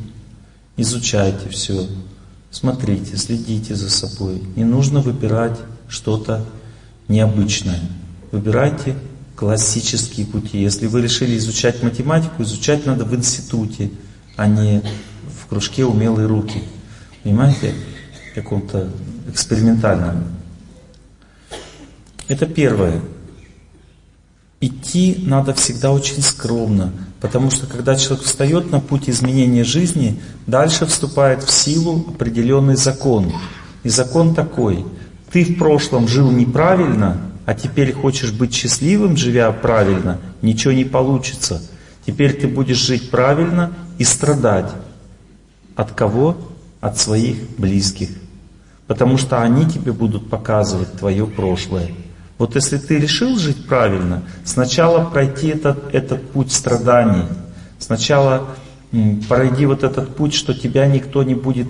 изучайте 0.76 1.48
все, 1.48 1.86
смотрите, 2.50 3.16
следите 3.16 3.74
за 3.74 3.90
собой. 3.90 4.42
Не 4.56 4.64
нужно 4.64 5.00
выбирать 5.00 5.58
что-то 5.88 6.44
необычное. 7.08 7.80
Выбирайте 8.32 8.96
классические 9.34 10.26
пути. 10.26 10.60
Если 10.60 10.86
вы 10.86 11.02
решили 11.02 11.36
изучать 11.36 11.82
математику, 11.82 12.42
изучать 12.42 12.86
надо 12.86 13.05
в 13.05 13.14
институте, 13.14 13.90
а 14.36 14.46
не 14.46 14.82
в 15.40 15.46
кружке 15.46 15.84
умелые 15.84 16.26
руки. 16.26 16.62
Понимаете? 17.22 17.74
каком-то 18.36 18.90
экспериментальном. 19.28 20.24
Это 22.28 22.44
первое. 22.44 23.00
Идти 24.60 25.22
надо 25.26 25.55
всегда 25.55 25.90
очень 25.90 26.22
скромно, 26.22 26.92
потому 27.20 27.50
что 27.50 27.66
когда 27.66 27.96
человек 27.96 28.24
встает 28.24 28.70
на 28.70 28.80
путь 28.80 29.08
изменения 29.08 29.64
жизни, 29.64 30.20
дальше 30.46 30.86
вступает 30.86 31.42
в 31.42 31.50
силу 31.50 32.04
определенный 32.08 32.76
закон. 32.76 33.32
И 33.82 33.88
закон 33.88 34.34
такой. 34.34 34.84
Ты 35.30 35.44
в 35.44 35.58
прошлом 35.58 36.08
жил 36.08 36.30
неправильно, 36.30 37.20
а 37.46 37.54
теперь 37.54 37.92
хочешь 37.92 38.32
быть 38.32 38.54
счастливым, 38.54 39.16
живя 39.16 39.50
правильно, 39.52 40.18
ничего 40.42 40.72
не 40.72 40.84
получится. 40.84 41.62
Теперь 42.06 42.34
ты 42.34 42.48
будешь 42.48 42.78
жить 42.78 43.10
правильно 43.10 43.72
и 43.98 44.04
страдать. 44.04 44.70
От 45.74 45.92
кого? 45.92 46.36
От 46.80 46.98
своих 46.98 47.36
близких. 47.58 48.10
Потому 48.86 49.18
что 49.18 49.42
они 49.42 49.66
тебе 49.66 49.92
будут 49.92 50.30
показывать 50.30 50.92
твое 50.92 51.26
прошлое. 51.26 51.90
Вот 52.39 52.55
если 52.55 52.76
ты 52.76 52.98
решил 52.98 53.39
жить 53.39 53.66
правильно, 53.66 54.23
сначала 54.44 55.05
пройти 55.08 55.48
этот, 55.48 55.94
этот 55.94 56.31
путь 56.31 56.52
страданий, 56.52 57.24
сначала 57.78 58.48
пройди 59.28 59.66
вот 59.66 59.84
этот 59.84 60.15
путь, 60.16 60.34
что 60.34 60.52
тебя 60.52 60.86
никто 60.86 61.23
не 61.23 61.34
будет 61.34 61.68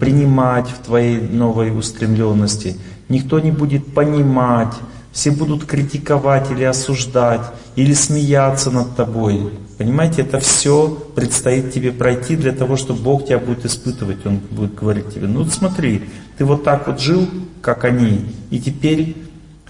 принимать 0.00 0.68
в 0.68 0.84
твоей 0.84 1.20
новой 1.20 1.76
устремленности, 1.76 2.76
никто 3.08 3.38
не 3.38 3.52
будет 3.52 3.94
понимать, 3.94 4.74
все 5.12 5.30
будут 5.30 5.64
критиковать 5.66 6.50
или 6.50 6.64
осуждать, 6.64 7.42
или 7.76 7.92
смеяться 7.92 8.70
над 8.70 8.96
тобой. 8.96 9.50
Понимаете, 9.78 10.22
это 10.22 10.40
все 10.40 10.88
предстоит 11.14 11.72
тебе 11.72 11.92
пройти 11.92 12.36
для 12.36 12.52
того, 12.52 12.76
чтобы 12.76 13.00
Бог 13.00 13.26
тебя 13.26 13.38
будет 13.38 13.64
испытывать. 13.64 14.24
Он 14.26 14.38
будет 14.50 14.74
говорить 14.74 15.14
тебе, 15.14 15.26
ну 15.26 15.44
смотри, 15.46 16.02
ты 16.38 16.44
вот 16.44 16.64
так 16.64 16.86
вот 16.86 17.00
жил, 17.00 17.28
как 17.62 17.84
они, 17.84 18.26
и 18.50 18.58
теперь 18.58 19.16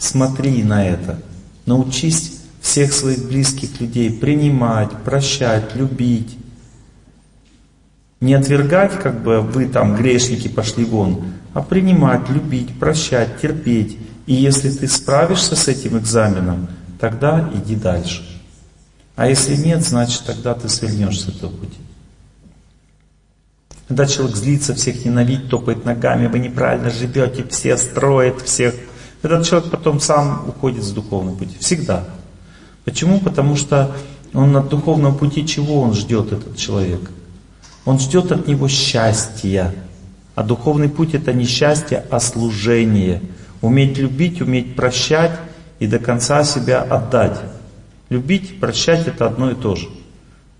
Смотри 0.00 0.62
на 0.62 0.84
это. 0.84 1.18
Научись 1.66 2.40
всех 2.62 2.92
своих 2.92 3.28
близких 3.28 3.80
людей 3.80 4.10
принимать, 4.10 4.90
прощать, 5.04 5.76
любить. 5.76 6.38
Не 8.20 8.34
отвергать, 8.34 8.98
как 8.98 9.22
бы 9.22 9.42
вы 9.42 9.66
там 9.66 9.94
грешники 9.94 10.48
пошли 10.48 10.84
вон, 10.84 11.24
а 11.52 11.62
принимать, 11.62 12.30
любить, 12.30 12.78
прощать, 12.78 13.40
терпеть. 13.40 13.98
И 14.26 14.34
если 14.34 14.70
ты 14.70 14.88
справишься 14.88 15.54
с 15.54 15.68
этим 15.68 15.98
экзаменом, 15.98 16.68
тогда 16.98 17.50
иди 17.54 17.76
дальше. 17.76 18.26
А 19.16 19.28
если 19.28 19.54
нет, 19.54 19.82
значит 19.82 20.24
тогда 20.24 20.54
ты 20.54 20.70
свернешь 20.70 21.20
с 21.20 21.28
этого 21.28 21.50
пути. 21.50 21.76
Когда 23.86 24.06
человек 24.06 24.36
злится, 24.36 24.74
всех 24.74 25.04
ненавидит, 25.04 25.50
топает 25.50 25.84
ногами, 25.84 26.26
вы 26.26 26.38
неправильно 26.38 26.90
живете, 26.90 27.44
все 27.50 27.76
строят, 27.76 28.40
всех 28.40 28.74
этот 29.22 29.46
человек 29.46 29.70
потом 29.70 30.00
сам 30.00 30.48
уходит 30.48 30.82
с 30.82 30.90
духовного 30.92 31.36
пути. 31.36 31.56
Всегда. 31.60 32.04
Почему? 32.84 33.20
Потому 33.20 33.56
что 33.56 33.94
он 34.32 34.52
на 34.52 34.62
духовном 34.62 35.16
пути 35.16 35.46
чего 35.46 35.82
он 35.82 35.94
ждет, 35.94 36.32
этот 36.32 36.56
человек? 36.56 37.10
Он 37.84 37.98
ждет 37.98 38.32
от 38.32 38.46
него 38.46 38.68
счастья. 38.68 39.74
А 40.34 40.42
духовный 40.42 40.88
путь 40.88 41.14
это 41.14 41.32
не 41.32 41.44
счастье, 41.44 42.04
а 42.10 42.20
служение. 42.20 43.20
Уметь 43.60 43.98
любить, 43.98 44.40
уметь 44.40 44.74
прощать 44.74 45.32
и 45.80 45.86
до 45.86 45.98
конца 45.98 46.44
себя 46.44 46.82
отдать. 46.82 47.38
Любить, 48.08 48.58
прощать 48.58 49.06
это 49.06 49.26
одно 49.26 49.50
и 49.50 49.54
то 49.54 49.76
же. 49.76 49.88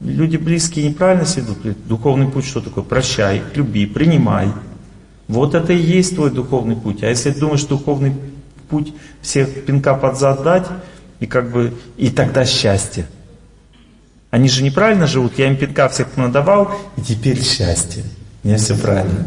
Люди 0.00 0.36
близкие 0.36 0.88
неправильно 0.88 1.26
ведут. 1.36 1.86
Духовный 1.86 2.28
путь 2.28 2.46
что 2.46 2.60
такое? 2.60 2.84
Прощай, 2.84 3.42
люби, 3.54 3.86
принимай. 3.86 4.48
Вот 5.28 5.54
это 5.54 5.72
и 5.72 5.80
есть 5.80 6.16
твой 6.16 6.30
духовный 6.30 6.76
путь. 6.76 7.02
А 7.02 7.08
если 7.08 7.30
думаешь, 7.30 7.64
духовный 7.64 8.14
путь 8.70 8.94
всех 9.20 9.66
пинка 9.66 9.94
под 9.94 10.18
зад 10.18 10.42
дать, 10.42 10.66
и 11.18 11.26
как 11.26 11.50
бы, 11.50 11.74
и 11.98 12.10
тогда 12.10 12.46
счастье. 12.46 13.06
Они 14.30 14.48
же 14.48 14.62
неправильно 14.62 15.06
живут, 15.06 15.38
я 15.38 15.48
им 15.48 15.56
пинка 15.56 15.88
всех 15.88 16.16
надавал, 16.16 16.74
и 16.96 17.02
теперь 17.02 17.42
счастье. 17.42 18.04
Меня 18.42 18.56
все 18.56 18.76
правильно. 18.76 19.26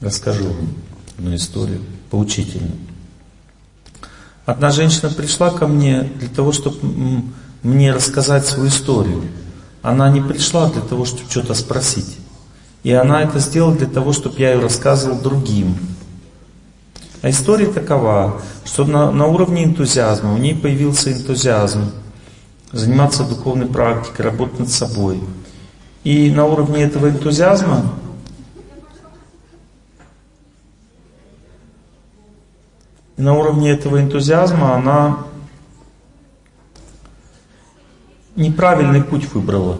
Расскажу 0.00 0.56
одну 1.16 1.34
историю, 1.34 1.80
поучительную. 2.10 2.72
Одна 4.46 4.70
женщина 4.70 5.10
пришла 5.10 5.50
ко 5.50 5.66
мне 5.66 6.02
для 6.02 6.28
того, 6.28 6.52
чтобы 6.52 6.78
мне 7.62 7.92
рассказать 7.92 8.46
свою 8.46 8.68
историю. 8.68 9.22
Она 9.82 10.10
не 10.10 10.20
пришла 10.20 10.70
для 10.70 10.82
того, 10.82 11.04
чтобы 11.04 11.30
что-то 11.30 11.54
спросить. 11.54 12.16
И 12.82 12.92
она 12.92 13.22
это 13.22 13.40
сделала 13.40 13.74
для 13.74 13.88
того, 13.88 14.12
чтобы 14.12 14.36
я 14.38 14.52
ее 14.52 14.60
рассказывал 14.60 15.20
другим. 15.20 15.76
А 17.22 17.30
история 17.30 17.66
такова, 17.66 18.40
что 18.64 18.84
на, 18.84 19.10
на 19.10 19.26
уровне 19.26 19.64
энтузиазма, 19.64 20.34
у 20.34 20.36
ней 20.36 20.54
появился 20.54 21.12
энтузиазм 21.12 21.90
заниматься 22.72 23.24
духовной 23.24 23.66
практикой, 23.66 24.22
работать 24.22 24.60
над 24.60 24.68
собой. 24.68 25.20
И 26.04 26.30
на 26.30 26.44
уровне 26.44 26.82
этого 26.82 27.08
энтузиазма 27.08 27.82
на 33.16 33.34
уровне 33.34 33.70
этого 33.70 34.00
энтузиазма 34.00 34.74
она 34.74 35.18
неправильный 38.36 39.02
путь 39.02 39.32
выбрала. 39.32 39.78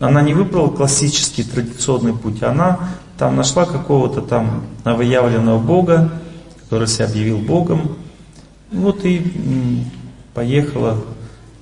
Она 0.00 0.22
не 0.22 0.34
выбрала 0.34 0.68
классический, 0.68 1.44
традиционный 1.44 2.14
путь, 2.14 2.42
она 2.42 2.80
там 3.18 3.36
нашла 3.36 3.66
какого-то 3.66 4.20
там 4.20 4.64
новоявленного 4.84 5.58
Бога, 5.58 6.10
который 6.72 6.88
себя 6.88 7.04
объявил 7.04 7.36
Богом. 7.36 7.98
Вот 8.70 9.04
и 9.04 9.30
поехала, 10.32 11.04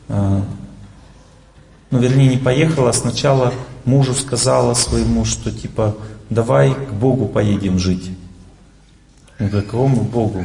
а, 0.08 0.44
ну 1.90 1.98
вернее 1.98 2.28
не 2.28 2.36
поехала, 2.36 2.90
а 2.90 2.92
сначала 2.92 3.52
мужу 3.84 4.14
сказала 4.14 4.72
своему, 4.74 5.24
что 5.24 5.50
типа 5.50 5.96
давай 6.28 6.74
к 6.74 6.92
Богу 6.92 7.26
поедем 7.26 7.80
жить. 7.80 8.12
Говорит, 9.40 9.64
какому 9.64 10.02
Богу? 10.02 10.44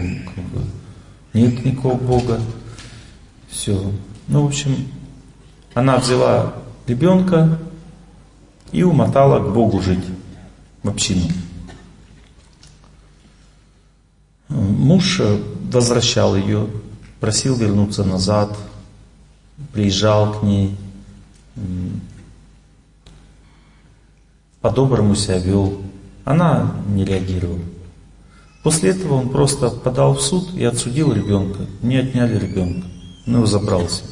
Нет 1.34 1.64
никакого 1.64 1.98
Бога. 1.98 2.42
Все. 3.48 3.92
Ну, 4.27 4.42
в 4.42 4.48
общем, 4.48 4.88
она 5.76 5.98
взяла 5.98 6.56
ребенка 6.88 7.60
и 8.72 8.82
умотала 8.82 9.48
к 9.48 9.53
Богу 9.53 9.80
жить 9.80 10.06
в 10.82 10.90
общину. 10.90 11.27
Муж 14.56 15.19
э, 15.19 15.42
возвращал 15.69 16.35
ее, 16.35 16.69
просил 17.19 17.56
вернуться 17.56 18.06
назад, 18.06 18.58
приезжал 19.74 20.40
к 20.40 20.43
ней, 20.43 20.77
по-доброму 24.61 25.16
себя 25.16 25.40
вел. 25.40 25.82
Она 26.24 26.74
не 26.88 27.03
реагировала. 27.03 27.59
После 28.64 28.92
этого 28.92 29.16
он 29.16 29.30
просто 29.30 29.69
подал 29.69 30.16
в 30.16 30.22
суд 30.22 30.53
и 30.56 30.64
отсудил 30.64 31.14
ребенка. 31.14 31.66
Не 31.82 31.98
отняли 31.98 32.40
ребенка. 32.40 32.88
Он 33.27 33.35
его 33.35 33.45
забрал 33.45 33.88
себе. 33.90 34.08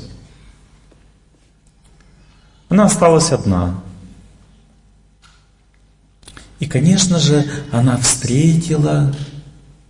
Она 2.69 2.85
осталась 2.85 3.31
одна. 3.31 3.79
И, 6.59 6.65
конечно 6.65 7.17
же, 7.17 7.45
она 7.71 7.97
встретила 7.97 9.13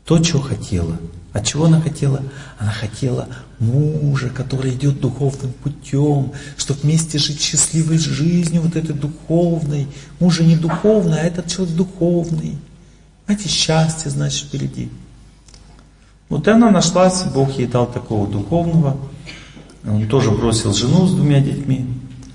то, 0.06 0.24
что 0.24 0.42
хотела. 0.42 0.98
А 1.34 1.42
чего 1.42 1.66
она 1.66 1.82
хотела? 1.82 2.22
Она 2.60 2.72
хотела 2.72 3.28
мужа, 3.60 4.30
который 4.30 4.72
идет 4.74 5.00
духовным 5.00 5.52
путем, 5.52 6.32
чтобы 6.58 6.82
вместе 6.82 7.18
жить 7.18 7.42
счастливой 7.42 7.98
жизнью, 7.98 8.62
вот 8.62 8.76
этой 8.76 8.94
духовной. 8.94 9.88
Муж 10.20 10.36
же 10.36 10.44
не 10.44 10.56
духовный, 10.56 11.20
а 11.20 11.24
этот 11.24 11.48
человек 11.48 11.76
духовный. 11.76 12.58
Знаете, 13.26 13.50
счастье, 13.50 14.12
значит, 14.12 14.48
впереди. 14.48 14.90
Вот 16.30 16.48
и 16.48 16.52
она 16.52 16.70
нашлась, 16.70 17.24
Бог 17.24 17.58
ей 17.58 17.68
дал 17.68 17.88
такого 17.88 18.28
духовного. 18.28 18.98
Он 19.86 20.08
тоже 20.08 20.32
бросил 20.32 20.74
жену 20.74 21.08
с 21.08 21.14
двумя 21.14 21.40
детьми, 21.40 21.86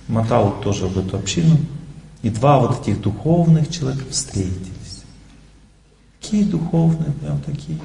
мотал 0.09 0.61
тоже 0.63 0.87
в 0.87 0.99
эту 0.99 1.17
общину. 1.17 1.57
И 2.23 2.31
два 2.31 2.59
вот 2.59 2.81
этих 2.81 3.01
духовных 3.01 3.71
человека 3.71 4.05
встретились. 4.11 4.78
Какие 6.21 6.45
духовные, 6.45 7.13
прям 7.13 7.41
такие 7.43 7.79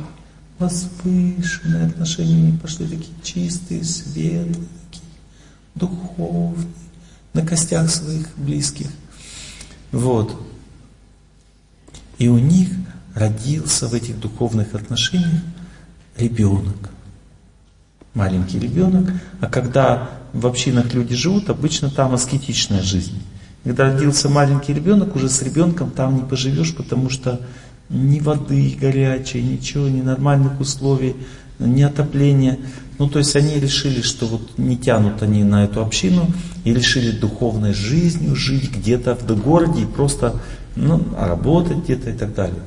возвышенные 0.60 1.88
отношения, 1.88 2.36
они 2.36 2.58
пошли 2.58 2.88
такие 2.88 3.14
чистые, 3.24 3.84
светлые, 3.84 4.68
такие 4.90 5.10
духовные, 5.76 6.68
на 7.34 7.46
костях 7.46 7.90
своих 7.90 8.36
близких. 8.38 8.88
Вот. 9.92 10.40
И 12.18 12.28
у 12.28 12.38
них 12.38 12.70
родился 13.14 13.88
в 13.88 13.94
этих 13.94 14.20
духовных 14.20 14.74
отношениях 14.74 15.42
ребенок. 16.18 16.90
Маленький 18.14 18.60
ребенок. 18.60 19.12
А 19.42 19.48
когда 19.48 20.10
в 20.34 20.46
общинах 20.46 20.94
люди 20.94 21.16
живут, 21.16 21.50
обычно 21.50 21.90
там 21.90 22.14
аскетичная 22.14 22.82
жизнь. 22.82 23.22
Когда 23.64 23.86
родился 23.92 24.30
маленький 24.30 24.74
ребенок, 24.74 25.16
уже 25.16 25.30
с 25.30 25.42
ребенком 25.42 25.90
там 25.92 26.16
не 26.16 26.22
поживешь, 26.22 26.76
потому 26.76 27.10
что 27.10 27.40
ни 27.90 28.20
воды 28.20 28.78
горячей, 28.80 29.42
ничего, 29.42 29.88
ни 29.88 30.02
нормальных 30.02 30.60
условий, 30.60 31.16
ни 31.60 31.82
отопления. 31.82 32.60
Ну, 33.00 33.10
то 33.10 33.20
есть 33.20 33.36
они 33.36 33.60
решили, 33.60 34.02
что 34.02 34.26
вот 34.26 34.58
не 34.58 34.78
тянут 34.78 35.22
они 35.22 35.44
на 35.44 35.66
эту 35.66 35.82
общину 35.82 36.28
и 36.64 36.74
решили 36.74 37.12
духовной 37.12 37.74
жизнью 37.74 38.36
жить 38.36 38.72
где-то 38.72 39.16
в 39.16 39.44
городе 39.44 39.84
и 39.84 39.86
просто 39.86 40.40
ну, 40.76 41.02
работать 41.18 41.78
где-то 41.84 42.12
и 42.12 42.14
так 42.14 42.34
далее. 42.34 42.62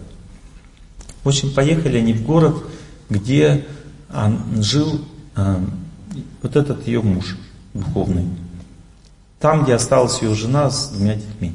В 1.24 1.28
общем, 1.28 1.52
поехали 1.52 1.98
они 1.98 2.12
в 2.12 2.24
город, 2.24 2.56
где 3.10 3.66
жил 4.60 5.00
а, 5.34 5.60
вот 6.42 6.56
этот 6.56 6.86
ее 6.86 7.02
муж 7.02 7.36
духовный. 7.74 8.26
Там, 9.40 9.64
где 9.64 9.74
осталась 9.74 10.22
ее 10.22 10.34
жена 10.34 10.70
с 10.70 10.90
двумя 10.90 11.16
детьми. 11.16 11.52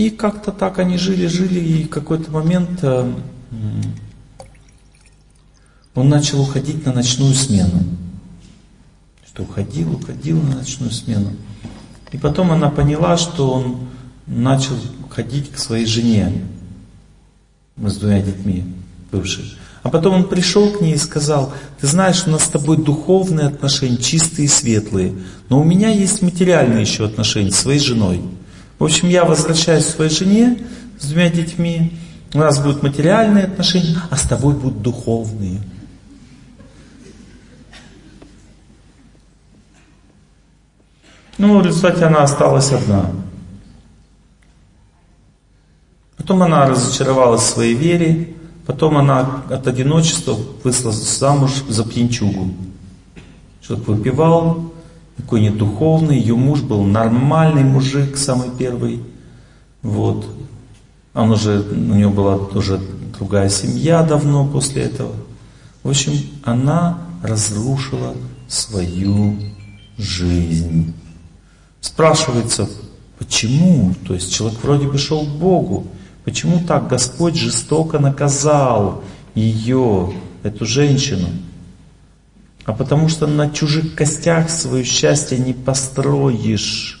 И 0.00 0.08
как-то 0.08 0.50
так 0.50 0.78
они 0.78 0.96
жили, 0.96 1.26
жили, 1.26 1.60
и 1.60 1.84
какой-то 1.84 2.30
момент 2.30 2.82
а, 2.82 3.14
он 5.94 6.08
начал 6.08 6.40
уходить 6.40 6.86
на 6.86 6.94
ночную 6.94 7.34
смену. 7.34 7.84
Что 9.26 9.42
уходил, 9.42 9.92
уходил 9.92 10.40
на 10.40 10.56
ночную 10.56 10.90
смену. 10.90 11.32
И 12.12 12.16
потом 12.16 12.50
она 12.50 12.70
поняла, 12.70 13.18
что 13.18 13.50
он 13.50 13.88
начал 14.26 14.74
ходить 15.10 15.52
к 15.52 15.58
своей 15.58 15.84
жене 15.84 16.46
с 17.76 17.96
двумя 17.98 18.22
детьми 18.22 18.64
бывшей. 19.12 19.52
А 19.82 19.90
потом 19.90 20.14
он 20.14 20.28
пришел 20.30 20.72
к 20.72 20.80
ней 20.80 20.94
и 20.94 20.98
сказал, 20.98 21.52
ты 21.78 21.86
знаешь, 21.86 22.26
у 22.26 22.30
нас 22.30 22.44
с 22.44 22.48
тобой 22.48 22.78
духовные 22.78 23.48
отношения, 23.48 23.98
чистые 23.98 24.46
и 24.46 24.48
светлые, 24.48 25.12
но 25.50 25.60
у 25.60 25.64
меня 25.64 25.90
есть 25.90 26.22
материальные 26.22 26.80
еще 26.80 27.04
отношения 27.04 27.50
с 27.50 27.56
своей 27.56 27.80
женой. 27.80 28.22
В 28.80 28.84
общем, 28.84 29.10
я 29.10 29.26
возвращаюсь 29.26 29.84
к 29.84 29.90
своей 29.90 30.10
жене 30.10 30.58
с 30.98 31.06
двумя 31.10 31.28
детьми, 31.28 31.98
у 32.32 32.38
нас 32.38 32.62
будут 32.62 32.82
материальные 32.82 33.44
отношения, 33.44 33.98
а 34.08 34.16
с 34.16 34.22
тобой 34.22 34.54
будут 34.54 34.80
духовные. 34.80 35.60
Ну, 41.36 41.60
в 41.60 41.66
результате 41.66 42.06
она 42.06 42.22
осталась 42.22 42.72
одна. 42.72 43.10
Потом 46.16 46.42
она 46.42 46.66
разочаровалась 46.66 47.42
в 47.42 47.50
своей 47.50 47.74
вере, 47.74 48.34
потом 48.64 48.96
она 48.96 49.42
от 49.50 49.66
одиночества 49.66 50.38
вышла 50.64 50.90
замуж 50.90 51.64
за 51.68 51.84
пьянчугу. 51.84 52.54
Человек 53.60 53.88
выпивал, 53.88 54.69
такой 55.20 55.40
не 55.40 55.50
духовный, 55.50 56.18
ее 56.18 56.34
муж 56.34 56.60
был 56.62 56.82
нормальный 56.84 57.64
мужик, 57.64 58.16
самый 58.16 58.48
первый. 58.58 59.02
Вот. 59.82 60.26
Он 61.14 61.30
уже, 61.32 61.60
у 61.60 61.94
нее 61.94 62.08
была 62.08 62.36
уже 62.36 62.80
другая 63.18 63.48
семья 63.48 64.02
давно 64.02 64.46
после 64.46 64.82
этого. 64.82 65.12
В 65.82 65.90
общем, 65.90 66.12
она 66.44 66.98
разрушила 67.22 68.14
свою 68.48 69.36
жизнь. 69.98 70.94
Спрашивается, 71.80 72.68
почему? 73.18 73.94
То 74.06 74.14
есть 74.14 74.32
человек 74.32 74.58
вроде 74.62 74.86
бы 74.88 74.98
шел 74.98 75.24
к 75.24 75.28
Богу. 75.28 75.86
Почему 76.24 76.60
так 76.66 76.88
Господь 76.88 77.34
жестоко 77.34 77.98
наказал 77.98 79.02
ее, 79.34 80.12
эту 80.42 80.66
женщину? 80.66 81.28
А 82.70 82.72
потому 82.72 83.08
что 83.08 83.26
на 83.26 83.50
чужих 83.50 83.96
костях 83.96 84.48
свое 84.48 84.84
счастье 84.84 85.36
не 85.36 85.52
построишь. 85.52 87.00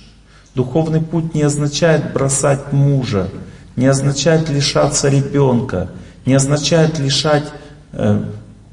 Духовный 0.56 1.00
путь 1.00 1.32
не 1.32 1.42
означает 1.42 2.12
бросать 2.12 2.72
мужа, 2.72 3.28
не 3.76 3.86
означает 3.86 4.48
лишаться 4.48 5.08
ребенка, 5.08 5.88
не 6.26 6.34
означает 6.34 6.98
лишать 6.98 7.44
э, 7.92 8.20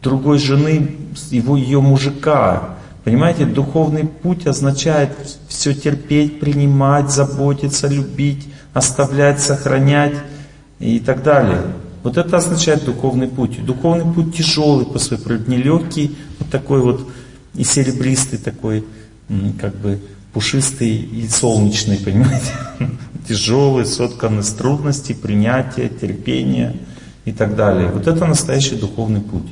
другой 0.02 0.40
жены 0.40 0.98
его 1.30 1.56
ее 1.56 1.82
мужика. 1.82 2.70
Понимаете, 3.04 3.46
духовный 3.46 4.06
путь 4.06 4.48
означает 4.48 5.12
все 5.48 5.76
терпеть, 5.76 6.40
принимать, 6.40 7.12
заботиться, 7.12 7.88
любить, 7.88 8.48
оставлять, 8.74 9.40
сохранять 9.40 10.16
и 10.80 11.00
так 11.00 11.22
далее. 11.22 11.62
Вот 12.04 12.18
это 12.18 12.38
означает 12.38 12.86
духовный 12.86 13.28
путь. 13.28 13.64
Духовный 13.66 14.12
путь 14.14 14.36
тяжелый 14.36 14.86
по 14.86 15.00
своей 15.00 15.22
природе, 15.22 15.46
нелегкий, 15.48 16.16
вот 16.40 16.50
такой 16.50 16.82
вот 16.82 17.08
и 17.56 17.64
серебристый 17.64 18.40
такой, 18.40 18.86
как 19.60 19.76
бы 19.76 20.00
пушистый 20.34 20.96
и 20.96 21.28
солнечный, 21.28 21.98
понимаете? 22.06 22.52
Тяжелый, 23.28 23.86
сотканный 23.86 24.44
с 24.44 24.52
трудностей, 24.52 25.14
принятия, 25.14 25.90
терпения 25.90 26.76
и 27.26 27.32
так 27.32 27.56
далее. 27.56 27.90
Вот 27.90 28.08
это 28.08 28.26
настоящий 28.26 28.76
духовный 28.76 29.22
путь. 29.22 29.48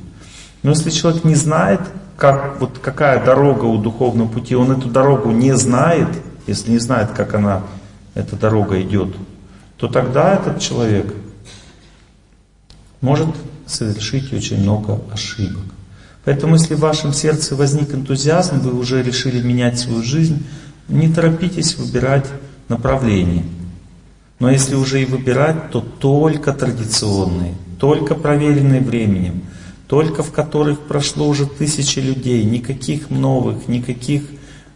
Но 0.63 0.71
если 0.71 0.89
человек 0.89 1.23
не 1.25 1.35
знает, 1.35 1.81
как, 2.17 2.61
вот 2.61 2.79
какая 2.79 3.23
дорога 3.23 3.65
у 3.65 3.77
духовного 3.77 4.27
пути, 4.27 4.55
он 4.55 4.71
эту 4.71 4.87
дорогу 4.87 5.31
не 5.31 5.55
знает, 5.57 6.07
если 6.47 6.71
не 6.71 6.79
знает, 6.79 7.09
как 7.11 7.33
она, 7.35 7.63
эта 8.13 8.35
дорога 8.35 8.81
идет, 8.81 9.13
то 9.77 9.87
тогда 9.87 10.35
этот 10.35 10.59
человек 10.59 11.13
может 13.05 13.29
совершить 13.65 14.33
очень 14.33 14.61
много 14.61 14.99
ошибок. 15.11 15.63
Поэтому 16.23 16.55
если 16.55 16.75
в 16.75 16.79
вашем 16.79 17.13
сердце 17.13 17.55
возник 17.55 17.93
энтузиазм, 17.93 18.59
вы 18.59 18.73
уже 18.73 19.03
решили 19.03 19.41
менять 19.41 19.79
свою 19.79 20.03
жизнь, 20.03 20.43
не 20.87 21.07
торопитесь 21.13 21.77
выбирать 21.77 22.25
направление. 22.67 23.45
Но 24.39 24.49
если 24.49 24.75
уже 24.75 25.01
и 25.01 25.05
выбирать, 25.05 25.71
то 25.71 25.81
только 25.81 26.51
традиционные, 26.51 27.53
только 27.79 28.15
проверенные 28.15 28.81
временем– 28.81 29.41
только 29.87 30.23
в 30.23 30.31
которых 30.31 30.79
прошло 30.81 31.27
уже 31.27 31.45
тысячи 31.45 31.99
людей, 31.99 32.43
никаких 32.43 33.09
новых, 33.09 33.67
никаких 33.67 34.23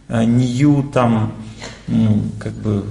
э, 0.08 0.24
нью 0.24 0.88
там, 0.92 1.32
как 2.38 2.52
бы, 2.52 2.84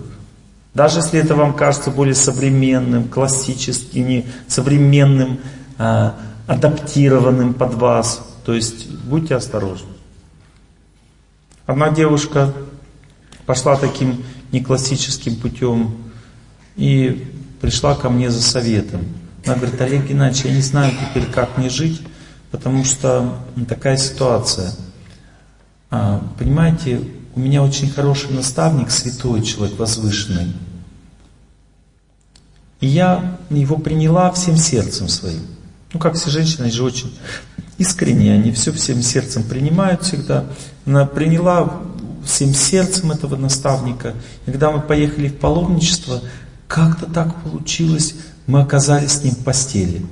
даже 0.73 0.99
если 0.99 1.19
это 1.19 1.35
вам 1.35 1.53
кажется 1.53 1.91
более 1.91 2.15
современным, 2.15 3.07
классическим, 3.07 4.07
не 4.07 4.25
современным, 4.48 5.39
э, 5.77 6.11
адаптированным 6.48 7.53
под 7.53 7.73
вас, 7.75 8.27
то 8.45 8.53
есть 8.53 8.89
будьте 8.89 9.35
осторожны. 9.35 9.89
Одна 11.65 11.89
девушка 11.89 12.53
пошла 13.45 13.75
таким 13.75 14.23
неклассическим 14.51 15.35
путем 15.35 15.95
и 16.75 17.27
пришла 17.61 17.95
ко 17.95 18.09
мне 18.09 18.30
за 18.30 18.41
советом. 18.41 19.01
Она 19.45 19.56
говорит, 19.56 19.80
Олег 19.81 20.07
Геннадьевич, 20.07 20.45
я 20.45 20.56
не 20.56 20.61
знаю 20.61 20.93
теперь, 20.93 21.25
как 21.31 21.57
мне 21.57 21.69
жить, 21.69 22.01
потому 22.51 22.83
что 22.85 23.39
такая 23.67 23.98
ситуация. 23.98 24.72
А, 25.91 26.23
понимаете, 26.38 27.01
у 27.35 27.40
меня 27.40 27.64
очень 27.64 27.90
хороший 27.90 28.32
наставник, 28.32 28.91
святой 28.91 29.43
человек, 29.43 29.77
возвышенный. 29.77 30.53
И 32.80 32.88
я 32.88 33.38
его 33.49 33.77
приняла 33.77 34.32
всем 34.32 34.58
сердцем 34.58 35.08
своим. 35.08 35.41
Ну, 35.93 35.99
как 35.99 36.16
все 36.16 36.30
женщины, 36.30 36.64
они 36.64 36.72
же 36.72 36.83
очень 36.83 37.14
искренние, 37.77 38.35
они 38.35 38.51
все 38.51 38.72
всем 38.72 39.01
сердцем 39.01 39.43
принимают 39.43 40.03
всегда. 40.03 40.45
Она 40.85 41.06
приняла 41.06 41.82
всем 42.25 42.53
сердцем 42.53 43.11
этого 43.11 43.35
наставника. 43.35 44.14
И 44.45 44.51
когда 44.51 44.72
мы 44.72 44.82
поехали 44.82 45.30
в 45.30 45.38
паломничество, 45.38 46.22
как-то 46.67 47.06
так 47.08 47.41
получилось, 47.43 48.16
мы 48.48 48.61
оказались 48.61 49.14
с 49.14 49.24
ним 49.24 49.33
в 49.33 49.43
постели. 49.43 50.06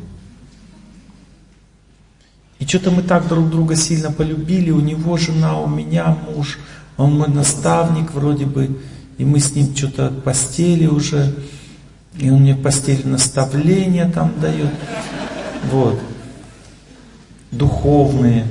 И 2.60 2.66
что-то 2.66 2.90
мы 2.90 3.04
так 3.04 3.28
друг 3.28 3.50
друга 3.50 3.76
сильно 3.76 4.12
полюбили, 4.12 4.72
у 4.72 4.80
него 4.80 5.18
жена, 5.18 5.60
у 5.60 5.68
меня 5.68 6.18
муж, 6.28 6.58
он 6.98 7.18
мой 7.18 7.28
наставник 7.28 8.12
вроде 8.12 8.46
бы, 8.46 8.80
и 9.18 9.26
мы 9.26 9.40
с 9.40 9.56
ним 9.56 9.76
что-то 9.76 10.10
в 10.10 10.22
постели 10.22 10.88
уже, 10.88 11.34
и 12.18 12.30
он 12.30 12.42
мне 12.42 12.56
постели 12.56 13.04
наставления 13.04 14.10
там 14.10 14.34
дает, 14.42 14.72
вот, 15.72 16.00
духовные. 17.52 18.48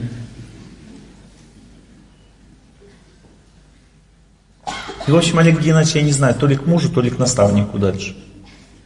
И, 5.08 5.10
в 5.10 5.16
общем, 5.16 5.38
Олег 5.38 5.60
Геннадьевич, 5.60 5.96
я 5.96 6.02
не 6.02 6.12
знаю, 6.12 6.34
то 6.34 6.46
ли 6.46 6.56
к 6.56 6.66
мужу, 6.66 6.88
то 6.88 7.00
ли 7.00 7.10
к 7.10 7.18
наставнику 7.18 7.78
дальше. 7.78 8.16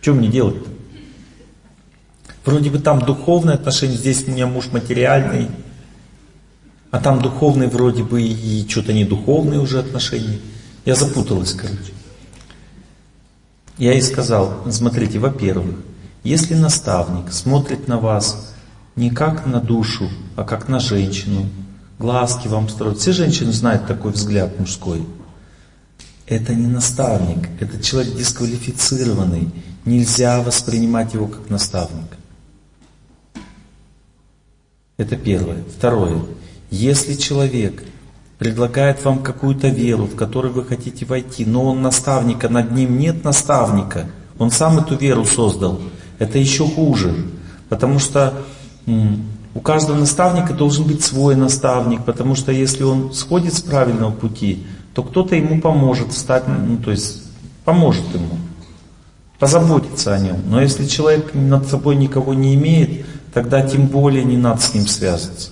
Что 0.01 0.15
мне 0.15 0.29
делать-то? 0.29 0.69
Вроде 2.45 2.71
бы 2.71 2.79
там 2.79 3.01
духовные 3.01 3.55
отношения, 3.55 3.97
здесь 3.97 4.27
у 4.27 4.31
меня 4.31 4.47
муж 4.47 4.69
материальный, 4.73 5.49
а 6.91 6.99
там 6.99 7.21
духовные 7.21 7.69
вроде 7.69 8.03
бы 8.03 8.23
и 8.23 8.69
что-то 8.69 8.93
не 8.93 9.05
духовные 9.05 9.61
уже 9.61 9.79
отношения. 9.79 10.41
Я 10.85 10.95
запуталась, 10.95 11.53
короче. 11.53 11.93
Я 13.79 13.93
ей 13.93 14.03
сказал, 14.03 14.63
смотрите, 14.71 15.19
во-первых, 15.19 15.77
если 16.23 16.55
наставник 16.55 17.33
смотрит 17.33 17.89
на 17.89 17.99
вас 17.99 18.55
не 18.97 19.11
как 19.11 19.47
на 19.47 19.61
душу, 19.61 20.11
а 20.37 20.45
как 20.45 20.69
на 20.69 20.81
женщину, 20.81 21.49
глазки 21.99 22.49
вам 22.49 22.69
строят, 22.69 22.99
все 22.99 23.13
женщины 23.13 23.53
знают 23.53 23.87
такой 23.87 24.13
взгляд 24.13 24.59
мужской. 24.59 25.03
Это 26.27 26.55
не 26.55 26.67
наставник, 26.67 27.49
это 27.61 27.83
человек 27.83 28.17
дисквалифицированный, 28.17 29.51
нельзя 29.85 30.43
воспринимать 30.43 31.15
его 31.15 31.27
как 31.27 31.49
наставника. 31.49 32.17
Это 34.97 35.17
первое. 35.17 35.65
Второе. 35.77 36.21
Если 36.71 37.15
человек 37.15 37.83
предлагает 38.39 39.05
вам 39.05 39.23
какую-то 39.23 39.69
веру, 39.69 40.05
в 40.05 40.17
которую 40.17 40.55
вы 40.55 40.65
хотите 40.65 41.05
войти, 41.05 41.45
но 41.45 41.65
он 41.65 41.83
наставника, 41.83 42.49
над 42.49 42.73
ним 42.73 42.99
нет 42.99 43.25
наставника, 43.25 44.07
он 44.39 44.51
сам 44.51 44.79
эту 44.79 44.97
веру 44.97 45.25
создал, 45.25 45.81
это 46.19 46.39
еще 46.39 46.67
хуже. 46.67 47.15
Потому 47.69 47.99
что 47.99 48.35
у 49.55 49.61
каждого 49.61 49.99
наставника 49.99 50.55
должен 50.55 50.87
быть 50.87 51.03
свой 51.03 51.35
наставник, 51.35 52.05
потому 52.05 52.35
что 52.35 52.53
если 52.53 52.85
он 52.85 53.13
сходит 53.13 53.55
с 53.55 53.61
правильного 53.61 54.13
пути, 54.13 54.65
то 54.95 55.03
кто-то 55.03 55.35
ему 55.37 55.61
поможет 55.61 56.13
встать, 56.13 56.45
ну, 56.47 56.79
то 56.79 56.91
есть 56.91 57.23
поможет 57.65 58.05
ему, 58.15 58.39
позаботиться 59.39 60.15
о 60.15 60.19
нем. 60.19 60.41
Но 60.49 60.61
если 60.61 60.87
человек 60.87 61.35
над 61.35 61.69
собой 61.69 61.97
никого 61.97 62.33
не 62.35 62.55
имеет, 62.55 63.05
тогда 63.35 63.63
тем 63.63 63.87
более 63.87 64.25
не 64.25 64.37
надо 64.37 64.61
с 64.61 64.73
ним 64.73 64.87
связываться. 64.87 65.51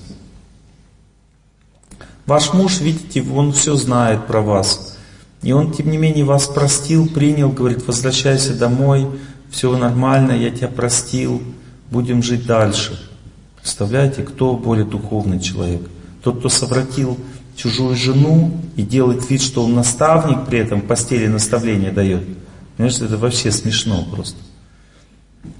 Ваш 2.28 2.52
муж, 2.52 2.80
видите, 2.80 3.22
он 3.22 3.52
все 3.52 3.74
знает 3.74 4.26
про 4.26 4.42
вас. 4.42 4.98
И 5.40 5.52
он, 5.52 5.72
тем 5.72 5.90
не 5.90 5.96
менее, 5.96 6.26
вас 6.26 6.46
простил, 6.46 7.08
принял, 7.08 7.48
говорит, 7.48 7.86
возвращайся 7.86 8.52
домой, 8.52 9.06
все 9.50 9.74
нормально, 9.74 10.32
я 10.32 10.50
тебя 10.50 10.68
простил, 10.68 11.42
будем 11.90 12.22
жить 12.22 12.44
дальше. 12.44 13.00
Представляете, 13.62 14.24
кто 14.24 14.52
более 14.52 14.84
духовный 14.84 15.40
человек? 15.40 15.80
Тот, 16.22 16.40
кто 16.40 16.50
совратил 16.50 17.16
чужую 17.56 17.96
жену 17.96 18.60
и 18.76 18.82
делает 18.82 19.30
вид, 19.30 19.40
что 19.40 19.64
он 19.64 19.74
наставник, 19.74 20.44
при 20.44 20.58
этом 20.58 20.82
в 20.82 20.84
постели 20.84 21.28
наставления 21.28 21.92
дает. 21.92 22.24
Понимаешь, 22.76 23.00
это 23.00 23.16
вообще 23.16 23.50
смешно 23.50 24.04
просто. 24.04 24.36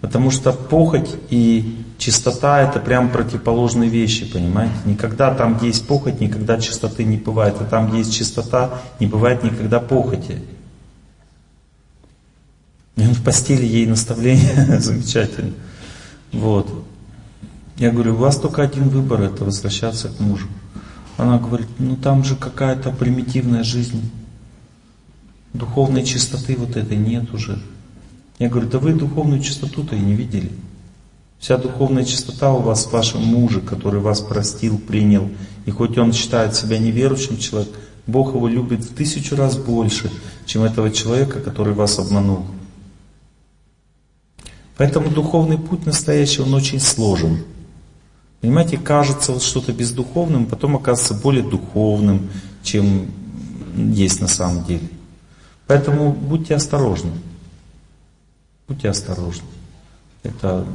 Потому 0.00 0.30
что 0.30 0.52
похоть 0.52 1.16
и 1.30 1.84
чистота 1.98 2.62
это 2.62 2.78
прям 2.78 3.10
противоположные 3.10 3.90
вещи, 3.90 4.30
понимаете? 4.30 4.74
Никогда 4.84 5.34
там, 5.34 5.58
где 5.58 5.68
есть 5.68 5.86
похоть, 5.86 6.20
никогда 6.20 6.60
чистоты 6.60 7.04
не 7.04 7.16
бывает. 7.16 7.56
А 7.60 7.64
там, 7.64 7.88
где 7.88 7.98
есть 7.98 8.14
чистота, 8.14 8.80
не 9.00 9.06
бывает 9.06 9.42
никогда 9.42 9.80
похоти. 9.80 10.40
И 12.96 13.02
он 13.02 13.14
в 13.14 13.22
постели 13.22 13.64
ей 13.64 13.86
наставление 13.86 14.80
замечательно. 14.80 15.52
Вот. 16.32 16.68
Я 17.76 17.90
говорю, 17.90 18.14
у 18.14 18.18
вас 18.18 18.36
только 18.36 18.62
один 18.62 18.88
выбор, 18.88 19.22
это 19.22 19.44
возвращаться 19.44 20.08
к 20.08 20.18
мужу. 20.18 20.48
Она 21.16 21.38
говорит, 21.38 21.68
ну 21.78 21.96
там 21.96 22.24
же 22.24 22.36
какая-то 22.36 22.90
примитивная 22.90 23.62
жизнь. 23.62 24.10
Духовной 25.52 26.04
чистоты 26.04 26.56
вот 26.56 26.76
этой 26.76 26.96
нет 26.96 27.32
уже. 27.32 27.60
Я 28.38 28.48
говорю, 28.48 28.68
да 28.68 28.78
вы 28.78 28.92
духовную 28.92 29.42
чистоту-то 29.42 29.96
и 29.96 30.00
не 30.00 30.14
видели. 30.14 30.50
Вся 31.38 31.56
духовная 31.56 32.04
чистота 32.04 32.52
у 32.52 32.60
вас 32.60 32.86
в 32.86 32.92
вашем 32.92 33.22
муже, 33.22 33.60
который 33.60 34.00
вас 34.00 34.20
простил, 34.20 34.78
принял. 34.78 35.28
И 35.66 35.70
хоть 35.70 35.98
он 35.98 36.12
считает 36.12 36.54
себя 36.54 36.78
неверующим 36.78 37.38
человеком, 37.38 37.80
Бог 38.06 38.34
его 38.34 38.48
любит 38.48 38.84
в 38.84 38.94
тысячу 38.94 39.36
раз 39.36 39.56
больше, 39.56 40.10
чем 40.46 40.62
этого 40.62 40.90
человека, 40.90 41.40
который 41.40 41.74
вас 41.74 41.98
обманул. 41.98 42.46
Поэтому 44.78 45.10
духовный 45.10 45.58
путь 45.58 45.84
настоящий, 45.84 46.40
он 46.40 46.54
очень 46.54 46.80
сложен. 46.80 47.44
Понимаете, 48.40 48.78
кажется 48.78 49.32
вот 49.32 49.42
что-то 49.42 49.72
бездуховным, 49.72 50.46
потом 50.46 50.76
оказывается 50.76 51.14
более 51.14 51.42
духовным, 51.42 52.30
чем 52.62 53.08
есть 53.76 54.20
на 54.20 54.28
самом 54.28 54.64
деле. 54.64 54.88
Поэтому 55.66 56.12
будьте 56.12 56.54
осторожны. 56.54 57.10
Будьте 58.68 58.90
осторожны. 58.90 59.48
Это 60.22 60.66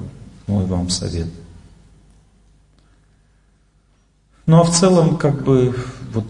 мой 0.48 0.66
вам 0.66 0.90
совет. 0.90 1.28
Ну 4.46 4.60
а 4.60 4.64
в 4.64 4.72
целом, 4.72 5.18
как 5.18 5.44
бы, 5.44 5.76
вот 6.12 6.26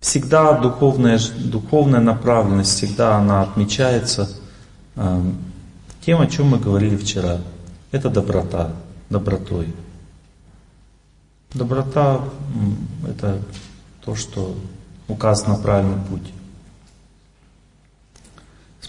всегда 0.00 0.58
духовная, 0.58 1.18
духовная 1.38 2.00
направленность, 2.00 2.72
всегда 2.72 3.16
она 3.16 3.42
отмечается 3.42 4.28
тем, 6.00 6.20
о 6.20 6.26
чем 6.26 6.48
мы 6.48 6.58
говорили 6.58 6.96
вчера. 6.96 7.38
Это 7.92 8.10
доброта, 8.10 8.72
добротой. 9.08 9.74
Доброта– 11.54 12.20
это 13.08 13.40
то, 14.04 14.14
что 14.14 14.56
указано 15.08 15.56
правильный 15.56 16.04
путь. 16.06 16.32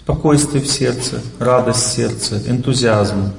Спокойствие 0.04 0.60
в 0.62 0.66
сердце, 0.66 1.20
радость 1.38 1.84
в 1.84 1.94
сердце, 1.94 2.42
энтузиазм, 2.48 3.32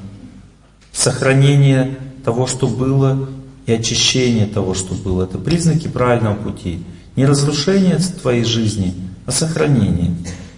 сохранение 0.94 1.98
того, 2.24 2.48
что 2.48 2.68
было, 2.68 3.28
и 3.66 3.74
очищение 3.74 4.46
того, 4.46 4.74
что 4.74 4.94
было. 4.94 5.24
Это 5.24 5.38
признаки 5.38 5.90
правильного 5.90 6.36
пути. 6.36 6.84
Не 7.18 7.26
разрушение 7.26 7.98
твоей 7.98 8.46
жизни, 8.46 8.94
а 9.26 9.32
сохранение. 9.32 10.16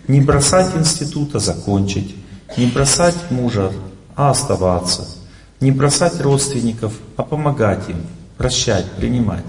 Не 0.07 0.21
бросать 0.21 0.75
института, 0.75 1.39
закончить. 1.39 2.15
Не 2.55 2.67
бросать 2.67 3.15
мужа, 3.31 3.71
а 4.15 4.29
оставаться. 4.29 5.07
Не 5.59 5.71
бросать 5.71 6.21
родственников, 6.21 6.93
а 7.17 7.23
помогать 7.23 7.89
им, 7.89 7.97
прощать, 8.37 8.91
принимать. 8.91 9.45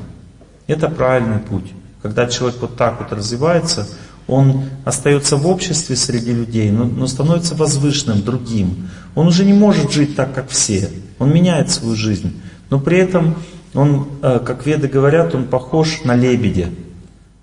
Это 0.67 0.89
правильный 0.89 1.39
путь. 1.39 1.71
Когда 2.03 2.27
человек 2.27 2.61
вот 2.61 2.77
так 2.77 3.01
вот 3.01 3.13
развивается, 3.13 3.87
он 4.27 4.65
остается 4.85 5.37
в 5.37 5.47
обществе 5.47 5.95
среди 5.97 6.33
людей, 6.33 6.71
но, 6.71 6.85
но 6.85 7.07
становится 7.07 7.55
возвышенным, 7.55 8.23
другим. 8.23 8.89
Он 9.15 9.29
уже 9.29 9.45
не 9.45 9.53
может 9.53 9.93
жить 9.93 10.17
так, 10.17 10.35
как 10.35 10.49
все. 10.49 10.91
Он 11.19 11.33
меняет 11.33 11.71
свою 11.71 11.95
жизнь. 11.95 12.41
Но 12.69 12.81
при 12.81 12.99
этом 12.99 13.37
он, 13.73 14.09
э, 14.23 14.41
как 14.45 14.67
веды 14.67 14.89
говорят, 14.89 15.35
он 15.35 15.47
похож 15.47 16.03
на 16.05 16.17
лебедя. 16.17 16.69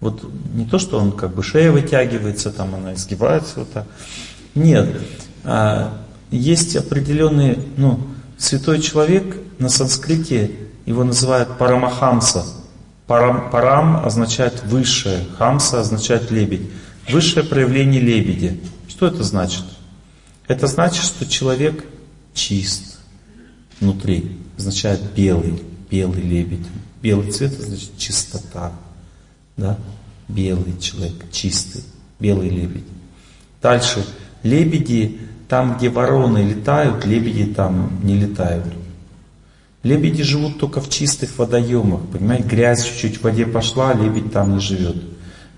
Вот 0.02 0.30
не 0.54 0.66
то, 0.66 0.80
что 0.80 1.00
он 1.00 1.14
как 1.14 1.34
бы 1.34 1.44
шея 1.44 1.72
вытягивается, 1.72 2.52
там 2.52 2.76
она 2.76 2.94
изгибается 2.94 3.60
вот 3.60 3.72
так. 3.72 3.88
Нет. 4.54 4.90
А, 5.46 6.02
есть 6.30 6.76
определенный, 6.76 7.58
ну, 7.78 8.00
святой 8.38 8.82
человек 8.82 9.38
на 9.60 9.70
санскрите, 9.70 10.52
его 10.86 11.06
называют 11.06 11.58
парамахамса. 11.58 12.44
Парам, 13.08 13.50
парам 13.52 14.06
означает 14.06 14.64
высшее, 14.64 15.26
хамса 15.38 15.82
означает 15.82 16.32
лебедь. 16.32 16.62
Высшее 17.10 17.46
проявление 17.46 18.00
лебедя. 18.00 18.56
Что 18.88 19.08
это 19.08 19.24
значит? 19.24 19.64
Это 20.48 20.68
значит, 20.68 21.04
что 21.04 21.26
человек 21.26 21.84
чист 22.34 23.00
внутри. 23.80 24.38
Означает 24.58 25.02
белый, 25.16 25.62
белый 25.90 26.22
лебедь. 26.22 26.66
Белый 27.02 27.32
цвет 27.32 27.52
значит 27.52 27.98
чистота. 27.98 28.72
Да? 29.58 29.78
Белый 30.30 30.78
человек, 30.80 31.30
чистый, 31.32 31.84
белый 32.20 32.50
лебедь. 32.50 32.86
Дальше. 33.62 34.06
Лебеди, 34.44 35.20
там, 35.48 35.78
где 35.78 35.90
вороны 35.90 36.40
летают, 36.40 37.06
лебеди 37.06 37.46
там 37.46 38.00
не 38.04 38.18
летают. 38.18 38.66
Лебеди 39.84 40.24
живут 40.24 40.60
только 40.60 40.80
в 40.80 40.90
чистых 40.90 41.38
водоемах. 41.38 42.02
Понимаете, 42.12 42.48
грязь 42.48 42.86
чуть-чуть 42.86 43.18
в 43.18 43.24
воде 43.24 43.46
пошла, 43.46 43.94
лебедь 43.94 44.32
там 44.32 44.54
не 44.54 44.62
живет. 44.62 44.96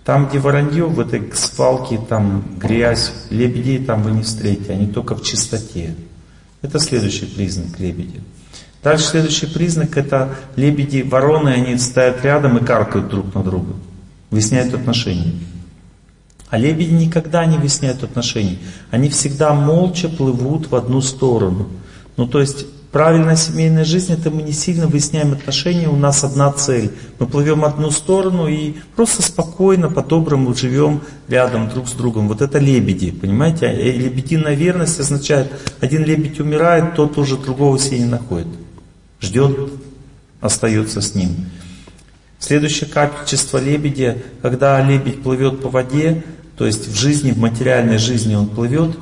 Там, 0.04 0.28
где 0.28 0.40
воронье, 0.40 0.86
в 0.86 1.00
этой 1.00 1.32
свалке, 1.34 2.00
там 2.10 2.44
грязь, 2.58 3.14
лебедей 3.30 3.84
там 3.84 4.04
вы 4.04 4.12
не 4.12 4.24
встретите, 4.24 4.74
они 4.74 4.88
только 4.88 5.16
в 5.16 5.24
чистоте. 5.24 5.96
Это 6.62 6.80
следующий 6.80 7.26
признак 7.26 7.80
лебеди. 7.80 8.22
Дальше 8.84 9.06
следующий 9.06 9.48
признак 9.48 9.98
это 9.98 10.36
лебеди, 10.56 11.02
вороны, 11.02 11.50
они 11.50 11.78
стоят 11.78 12.24
рядом 12.24 12.58
и 12.58 12.66
каркают 12.66 13.10
друг 13.10 13.34
на 13.34 13.44
друга. 13.44 13.74
Выясняют 14.32 14.74
отношения. 14.74 15.34
А 16.50 16.58
лебеди 16.58 16.94
никогда 16.94 17.46
не 17.46 17.58
выясняют 17.58 18.04
отношений. 18.04 18.60
Они 18.90 19.10
всегда 19.10 19.54
молча 19.54 20.10
плывут 20.10 20.70
в 20.70 20.76
одну 20.76 21.02
сторону. 21.02 21.68
Ну 22.18 22.28
то 22.28 22.40
есть 22.40 22.66
Правильная 22.96 23.36
семейная 23.36 23.84
жизнь, 23.84 24.14
это 24.14 24.32
мы 24.32 24.42
не 24.42 24.54
сильно 24.54 24.88
выясняем 24.88 25.34
отношения, 25.34 25.90
у 25.90 25.98
нас 25.98 26.24
одна 26.24 26.50
цель. 26.54 26.94
Мы 27.20 27.28
плывем 27.28 27.66
одну 27.66 27.92
сторону 27.92 28.48
и 28.48 28.76
просто 28.96 29.22
спокойно, 29.22 29.90
по-доброму 29.90 30.54
живем 30.56 31.02
рядом 31.28 31.68
друг 31.68 31.90
с 31.90 31.92
другом. 31.92 32.30
Вот 32.30 32.42
это 32.42 32.58
лебеди, 32.58 33.12
понимаете? 33.12 33.66
А, 33.66 33.74
лебединая 33.74 34.54
верность 34.54 34.98
означает, 34.98 35.52
один 35.82 36.06
лебедь 36.06 36.40
умирает, 36.40 36.96
тот 36.96 37.18
уже 37.18 37.36
другого 37.36 37.78
себе 37.78 38.00
не 38.00 38.06
находит. 38.06 38.48
Ждет, 39.20 39.72
остается 40.40 41.02
с 41.02 41.16
ним. 41.16 41.32
Следующее 42.40 42.90
качество 42.90 43.58
лебедя, 43.58 44.20
когда 44.42 44.82
лебедь 44.82 45.22
плывет 45.22 45.62
по 45.62 45.68
воде, 45.68 46.24
то 46.58 46.66
есть 46.66 46.88
в 46.88 46.96
жизни, 46.96 47.32
в 47.32 47.40
материальной 47.40 47.98
жизни 47.98 48.36
он 48.36 48.48
плывет, 48.48 48.98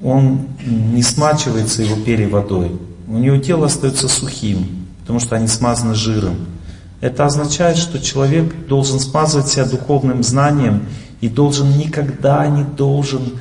он 0.00 0.46
не 0.64 1.02
смачивается 1.02 1.82
его 1.82 1.96
перья 1.96 2.28
водой 2.28 2.70
у 3.06 3.18
него 3.18 3.38
тело 3.38 3.66
остается 3.66 4.08
сухим, 4.08 4.86
потому 5.00 5.20
что 5.20 5.36
они 5.36 5.46
смазаны 5.46 5.94
жиром. 5.94 6.36
Это 7.00 7.26
означает, 7.26 7.76
что 7.76 7.98
человек 8.00 8.66
должен 8.66 8.98
смазывать 8.98 9.48
себя 9.48 9.66
духовным 9.66 10.22
знанием 10.22 10.86
и 11.20 11.28
должен 11.28 11.76
никогда 11.76 12.46
не 12.46 12.64
должен 12.64 13.34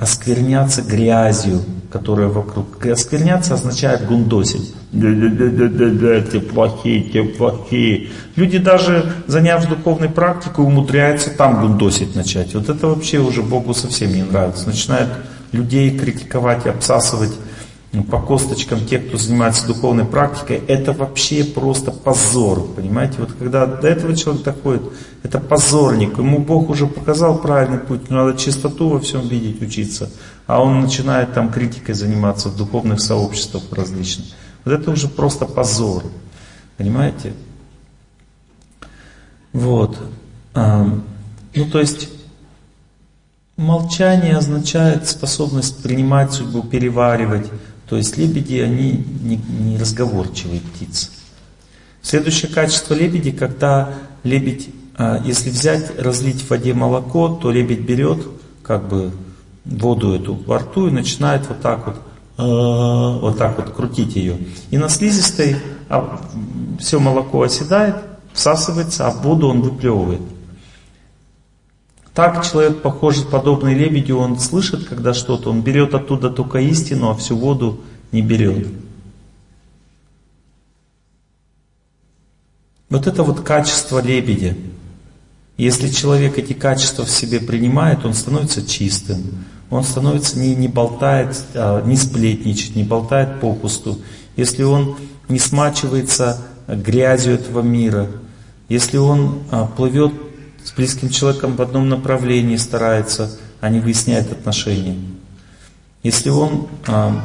оскверняться 0.00 0.82
грязью, 0.82 1.62
которая 1.92 2.26
вокруг. 2.26 2.84
Оскверняться 2.84 3.54
означает 3.54 4.04
гундосить. 4.06 4.74
Те 4.92 6.40
плохие, 6.40 7.02
те 7.02 7.22
плохие. 7.22 8.08
Люди 8.34 8.58
даже, 8.58 9.12
заняв 9.28 9.68
духовной 9.68 10.08
практикой, 10.08 10.64
умудряются 10.64 11.30
там 11.30 11.60
гундосить 11.60 12.16
начать. 12.16 12.54
Вот 12.54 12.68
это 12.68 12.88
вообще 12.88 13.18
уже 13.18 13.42
Богу 13.42 13.72
совсем 13.74 14.12
не 14.12 14.24
нравится. 14.24 14.66
Начинают 14.66 15.10
людей 15.52 15.96
критиковать 15.96 16.66
и 16.66 16.70
обсасывать 16.70 17.32
по 18.02 18.20
косточкам 18.20 18.84
тех, 18.86 19.08
кто 19.08 19.16
занимается 19.16 19.66
духовной 19.66 20.04
практикой, 20.04 20.62
это 20.66 20.92
вообще 20.92 21.44
просто 21.44 21.90
позор, 21.90 22.66
понимаете? 22.74 23.16
Вот 23.18 23.32
когда 23.38 23.66
до 23.66 23.88
этого 23.88 24.16
человек 24.16 24.42
доходит, 24.42 24.82
это 25.22 25.40
позорник, 25.40 26.18
ему 26.18 26.38
Бог 26.40 26.70
уже 26.70 26.86
показал 26.86 27.38
правильный 27.38 27.78
путь, 27.78 28.10
но 28.10 28.24
надо 28.24 28.38
чистоту 28.38 28.88
во 28.88 29.00
всем 29.00 29.28
видеть, 29.28 29.62
учиться, 29.62 30.10
а 30.46 30.62
он 30.62 30.80
начинает 30.80 31.32
там 31.34 31.50
критикой 31.50 31.94
заниматься 31.94 32.48
в 32.48 32.56
духовных 32.56 33.00
сообществах 33.00 33.62
различных. 33.72 34.26
Вот 34.64 34.72
это 34.72 34.90
уже 34.90 35.08
просто 35.08 35.46
позор, 35.46 36.04
понимаете? 36.76 37.32
Вот. 39.52 39.96
Ну, 40.54 41.64
то 41.72 41.78
есть, 41.80 42.08
молчание 43.56 44.36
означает 44.36 45.08
способность 45.08 45.82
принимать 45.82 46.32
судьбу, 46.32 46.62
переваривать, 46.62 47.46
то 47.88 47.96
есть 47.96 48.16
лебеди, 48.16 48.56
они 48.56 49.04
не, 49.22 49.36
не 49.36 49.78
разговорчивые 49.78 50.60
птицы. 50.60 51.10
Следующее 52.02 52.52
качество 52.52 52.94
лебеди, 52.94 53.30
когда 53.30 53.94
лебедь, 54.22 54.68
а, 54.96 55.20
если 55.24 55.50
взять, 55.50 55.98
разлить 55.98 56.42
в 56.42 56.50
воде 56.50 56.74
молоко, 56.74 57.28
то 57.28 57.50
лебедь 57.50 57.80
берет 57.80 58.26
как 58.62 58.88
бы 58.88 59.12
воду 59.64 60.14
эту 60.14 60.34
во 60.34 60.58
рту 60.58 60.88
и 60.88 60.90
начинает 60.90 61.48
вот 61.48 61.60
так 61.60 61.86
вот, 61.86 61.96
а, 62.38 63.18
вот 63.18 63.38
так 63.38 63.56
вот 63.58 63.70
крутить 63.70 64.16
ее. 64.16 64.38
И 64.70 64.78
на 64.78 64.88
слизистой 64.88 65.56
а, 65.88 66.20
все 66.78 66.98
молоко 66.98 67.42
оседает, 67.42 67.96
всасывается, 68.32 69.06
а 69.06 69.10
воду 69.10 69.48
он 69.48 69.62
выплевывает. 69.62 70.22
Так 72.16 72.42
человек 72.50 72.80
похож, 72.80 73.22
подобный 73.30 73.74
лебедю, 73.74 74.16
он 74.16 74.40
слышит, 74.40 74.86
когда 74.88 75.12
что-то, 75.12 75.50
он 75.50 75.60
берет 75.60 75.92
оттуда 75.92 76.30
только 76.30 76.60
истину, 76.60 77.10
а 77.10 77.14
всю 77.14 77.36
воду 77.36 77.82
не 78.10 78.22
берет. 78.22 78.68
Вот 82.88 83.06
это 83.06 83.22
вот 83.22 83.40
качество 83.40 84.00
лебедя. 84.00 84.56
Если 85.58 85.90
человек 85.90 86.38
эти 86.38 86.54
качества 86.54 87.04
в 87.04 87.10
себе 87.10 87.38
принимает, 87.38 88.06
он 88.06 88.14
становится 88.14 88.66
чистым. 88.66 89.44
Он 89.68 89.84
становится 89.84 90.38
не, 90.38 90.54
не 90.54 90.68
болтает, 90.68 91.36
а, 91.52 91.84
не 91.84 91.96
сплетничает, 91.96 92.76
не 92.76 92.84
болтает 92.84 93.42
попусту. 93.42 93.98
Если 94.36 94.62
он 94.62 94.96
не 95.28 95.38
смачивается 95.38 96.40
грязью 96.66 97.34
этого 97.34 97.60
мира, 97.60 98.06
если 98.70 98.96
он 98.96 99.42
а, 99.50 99.66
плывет 99.66 100.14
с 100.66 100.72
близким 100.72 101.10
человеком 101.10 101.54
в 101.54 101.62
одном 101.62 101.88
направлении 101.88 102.56
старается, 102.56 103.30
а 103.60 103.68
не 103.68 103.78
выясняет 103.78 104.32
отношения. 104.32 104.98
Если 106.02 106.28
он 106.28 106.66
а, 106.88 107.24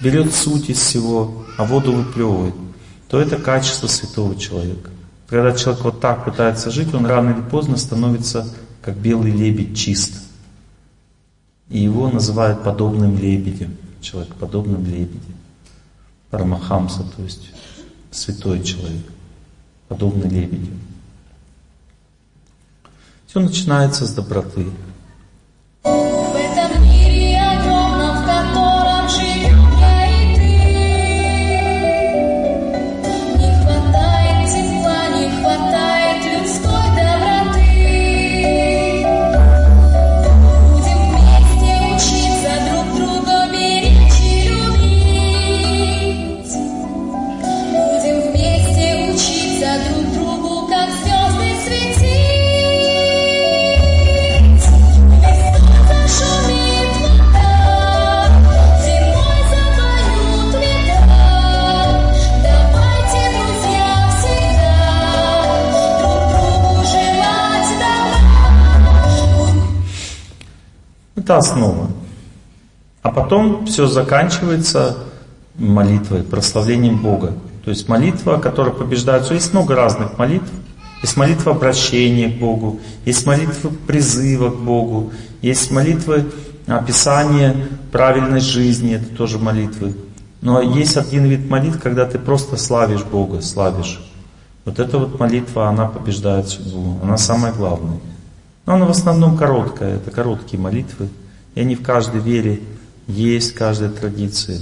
берет 0.00 0.32
суть 0.32 0.70
из 0.70 0.78
всего, 0.78 1.44
а 1.58 1.64
воду 1.64 1.92
выплевывает, 1.92 2.54
то 3.08 3.20
это 3.20 3.36
качество 3.36 3.88
святого 3.88 4.36
человека. 4.36 4.90
Когда 5.26 5.52
человек 5.56 5.82
вот 5.82 6.00
так 6.00 6.24
пытается 6.24 6.70
жить, 6.70 6.94
он 6.94 7.04
рано 7.04 7.30
или 7.30 7.40
поздно 7.40 7.76
становится 7.76 8.48
как 8.80 8.96
белый 8.96 9.32
лебедь 9.32 9.76
чист. 9.76 10.14
И 11.68 11.80
его 11.80 12.08
называют 12.08 12.62
подобным 12.62 13.18
лебедем. 13.18 13.76
Человек 14.00 14.32
подобным 14.36 14.84
лебедем. 14.84 15.34
Парамахамса, 16.30 17.04
то 17.16 17.24
есть 17.24 17.50
святой 18.12 18.62
человек, 18.62 19.02
подобный 19.88 20.28
лебедю. 20.28 20.70
Все 23.36 23.42
начинается 23.42 24.06
с 24.06 24.14
доброты. 24.14 24.64
Это 71.26 71.38
основа. 71.38 71.88
А 73.02 73.10
потом 73.10 73.66
все 73.66 73.88
заканчивается 73.88 74.96
молитвой, 75.56 76.22
прославлением 76.22 77.02
Бога. 77.02 77.32
То 77.64 77.70
есть 77.70 77.88
молитва, 77.88 78.36
которая 78.36 78.72
побеждает. 78.72 79.28
Есть 79.32 79.52
много 79.52 79.74
разных 79.74 80.18
молитв. 80.18 80.48
Есть 81.02 81.16
молитва 81.16 81.50
обращения 81.50 82.30
к 82.30 82.38
Богу, 82.38 82.78
есть 83.04 83.26
молитва 83.26 83.72
призыва 83.88 84.50
к 84.50 84.56
Богу, 84.56 85.12
есть 85.42 85.72
молитвы 85.72 86.26
описания 86.68 87.56
правильной 87.90 88.40
жизни, 88.40 88.94
это 88.94 89.06
тоже 89.06 89.38
молитвы. 89.38 89.96
Но 90.42 90.60
есть 90.60 90.96
один 90.96 91.24
вид 91.24 91.50
молитв, 91.50 91.82
когда 91.82 92.06
ты 92.06 92.20
просто 92.20 92.56
славишь 92.56 93.02
Бога, 93.02 93.42
славишь. 93.42 94.00
Вот 94.64 94.78
эта 94.78 94.96
вот 94.98 95.18
молитва, 95.18 95.68
она 95.68 95.86
побеждает 95.86 96.48
судьбу, 96.48 97.00
она 97.02 97.18
самая 97.18 97.52
главная. 97.52 97.98
Но 98.66 98.74
она 98.74 98.84
в 98.84 98.90
основном 98.90 99.36
короткая, 99.36 99.96
это 99.96 100.10
короткие 100.10 100.60
молитвы. 100.60 101.08
И 101.54 101.60
они 101.60 101.76
в 101.76 101.82
каждой 101.82 102.20
вере 102.20 102.60
есть, 103.06 103.54
в 103.54 103.58
каждой 103.58 103.90
традиции. 103.90 104.60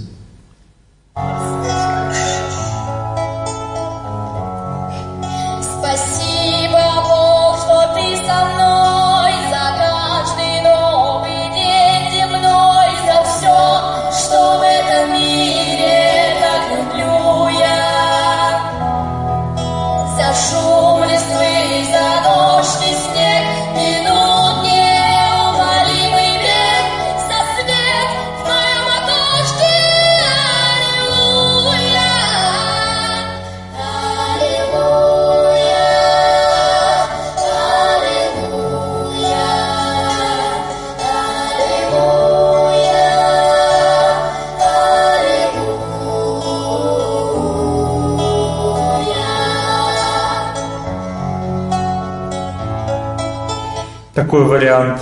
Такой 54.34 54.46
вариант. 54.46 55.02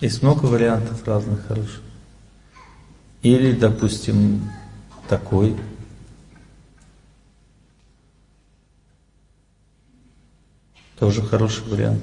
Есть 0.00 0.22
много 0.22 0.46
вариантов 0.46 1.06
разных 1.06 1.46
хороших. 1.46 1.82
Или, 3.22 3.52
допустим, 3.52 4.50
такой. 5.08 5.56
Тоже 10.98 11.22
хороший 11.22 11.64
вариант. 11.64 12.02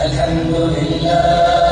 الحمد 0.00 0.54
لله 0.56 1.63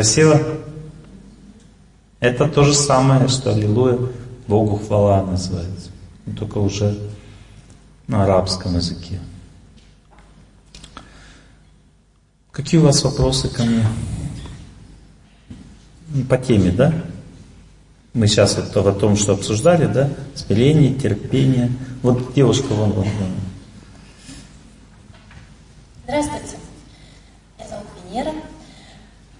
Красиво? 0.00 0.40
Это 2.20 2.48
то 2.48 2.64
же 2.64 2.72
самое, 2.72 3.28
что 3.28 3.50
Аллилуйя, 3.52 3.98
Богу 4.46 4.78
хвала 4.78 5.22
называется. 5.22 5.90
Только 6.38 6.56
уже 6.56 6.98
на 8.06 8.24
арабском 8.24 8.76
языке. 8.76 9.20
Какие 12.50 12.80
у 12.80 12.84
вас 12.84 13.04
вопросы 13.04 13.50
ко 13.50 13.62
мне? 13.62 13.86
По 16.30 16.38
теме, 16.38 16.70
да? 16.72 16.94
Мы 18.14 18.26
сейчас 18.26 18.56
вот 18.56 18.74
о 18.74 18.92
том, 18.92 19.16
что 19.16 19.34
обсуждали, 19.34 19.84
да? 19.84 20.08
Смирение, 20.34 20.94
терпение. 20.94 21.70
Вот 22.00 22.32
девушка 22.32 22.72
вон, 22.72 22.92
вон, 22.92 23.04
вон. 23.04 23.32
Здравствуйте. 26.04 26.56
Меня 27.58 27.68
зовут 27.68 27.86
Венера. 28.08 28.32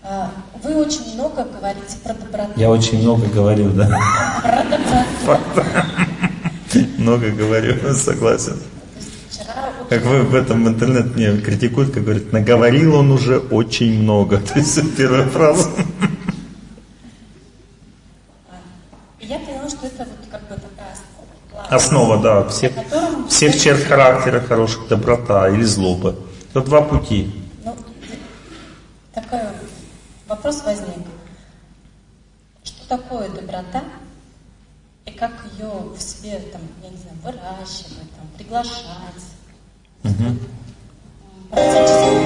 А, 0.02 0.32
вы 0.81 0.86
очень 0.86 1.15
много 1.15 1.44
говорите 1.44 1.97
про 2.02 2.15
доброту. 2.15 2.52
Я 2.57 2.70
очень 2.70 3.00
много 3.02 3.26
говорю, 3.26 3.70
да. 3.70 3.89
Про 4.42 4.65
доброту. 4.65 5.67
Много 6.99 7.31
говорю, 7.31 7.94
согласен. 7.94 8.57
Как 9.89 10.05
вы 10.05 10.23
в 10.23 10.34
этом 10.34 10.68
интернет 10.68 11.17
мне 11.17 11.36
критикуют, 11.39 11.92
как 11.92 12.05
говорят, 12.05 12.33
наговорил 12.33 12.94
он 12.94 13.10
уже 13.10 13.39
очень 13.39 14.02
много. 14.02 14.39
То 14.55 14.59
есть 14.59 14.97
первая 14.97 15.26
фраза. 15.26 15.68
Я 19.20 19.39
поняла, 19.41 19.68
что 19.68 19.86
это 19.86 19.99
вот 19.99 20.31
как 20.31 20.42
бы 20.42 20.55
такая 20.55 20.92
основа. 20.92 21.67
Основа, 21.68 22.18
да, 22.18 22.49
всех, 22.49 22.73
всех 23.28 23.60
черт 23.60 23.83
характера 23.83 24.41
хороших, 24.41 24.89
доброта 24.89 25.49
или 25.49 25.65
злоба. 25.65 26.15
Это 26.50 26.65
два 26.65 26.83
пути. 26.83 27.33
Вопрос 30.31 30.62
возник. 30.62 31.07
Что 32.62 32.89
такое 32.97 33.28
доброта 33.31 33.83
и 35.05 35.10
как 35.10 35.33
ее 35.55 35.67
в 35.67 36.00
себе, 36.00 36.39
там, 36.52 36.60
я 36.84 36.91
не 36.91 36.97
знаю, 36.99 37.17
выращивать, 37.25 38.15
там, 38.15 38.28
приглашать? 38.36 39.25
Услышать 41.50 42.20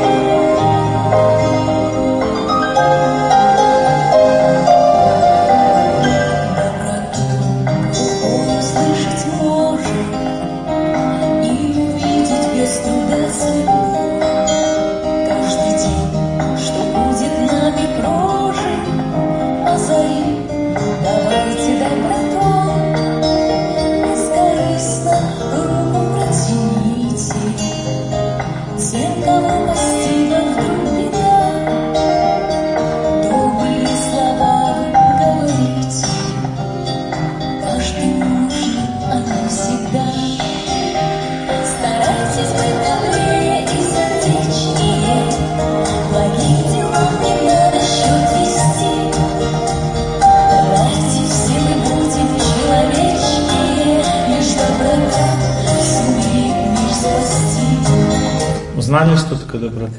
Узнали, 59.04 59.18
что 59.18 59.36
такое 59.36 59.60
доброта? 59.60 59.92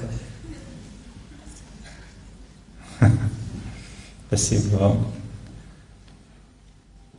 Спасибо 4.27 4.75
вам. 4.77 5.08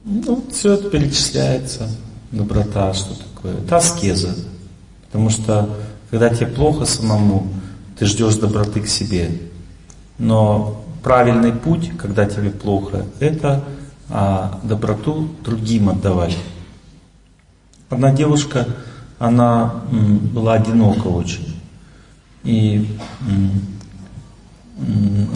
Ну, 0.05 0.45
все 0.51 0.73
это 0.73 0.91
перечисляется. 0.91 1.89
Доброта, 2.33 2.93
что 2.93 3.15
такое? 3.15 3.59
Это 3.59 3.77
аскеза. 3.77 4.35
Потому 5.07 5.31
что, 5.31 5.71
когда 6.11 6.29
тебе 6.31 6.49
плохо 6.49 6.87
самому, 6.87 7.47
ты 7.97 8.07
ждешь 8.07 8.35
доброты 8.35 8.81
к 8.81 8.89
себе. 8.89 9.31
Но 10.19 10.85
правильный 11.05 11.53
путь, 11.53 11.93
когда 11.99 12.27
тебе 12.27 12.51
плохо, 12.51 13.07
это 13.21 13.63
а, 14.09 14.59
доброту 14.65 15.29
другим 15.45 15.89
отдавать. 15.89 16.37
Одна 17.91 18.13
девушка, 18.13 18.67
она 19.21 19.83
была 20.33 20.55
одинока 20.55 21.07
очень. 21.07 21.56
И 22.47 22.87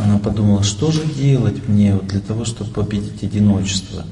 она 0.05 0.19
подумала, 0.23 0.63
что 0.63 0.93
же 0.93 1.05
делать 1.05 1.67
мне 1.69 1.95
вот 1.95 2.07
для 2.07 2.21
того, 2.21 2.45
чтобы 2.45 2.71
победить 2.71 3.25
одиночество. 3.25 4.05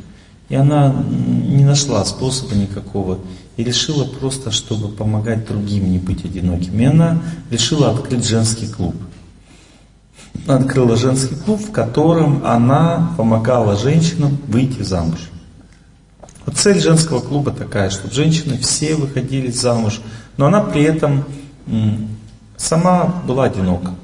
И 0.49 0.57
она 0.57 0.93
не 1.09 1.65
нашла 1.65 2.05
способа 2.05 2.57
никакого. 2.57 3.21
И 3.57 3.63
решила 3.63 4.05
просто, 4.05 4.51
чтобы 4.51 4.89
помогать 4.89 5.47
другим 5.47 5.93
не 5.93 5.99
быть 5.99 6.25
одиноким. 6.25 6.81
И 6.81 6.85
она 6.85 7.23
решила 7.51 7.91
открыть 7.91 8.27
женский 8.27 8.67
клуб. 8.67 8.97
Она 10.47 10.57
открыла 10.57 10.97
женский 10.97 11.37
клуб, 11.37 11.61
в 11.61 11.71
котором 11.71 12.45
она 12.45 13.15
помогала 13.17 13.77
женщинам 13.77 14.39
выйти 14.49 14.83
замуж. 14.83 15.31
Вот 16.47 16.57
цель 16.57 16.81
женского 16.81 17.21
клуба 17.21 17.53
такая, 17.53 17.91
чтобы 17.91 18.13
женщины 18.13 18.59
все 18.59 18.97
выходили 18.97 19.51
замуж, 19.51 20.01
но 20.37 20.47
она 20.47 20.63
при 20.63 20.83
этом 20.83 21.25
сама 22.59 23.07
была 23.27 23.45
одинока. 23.45 23.95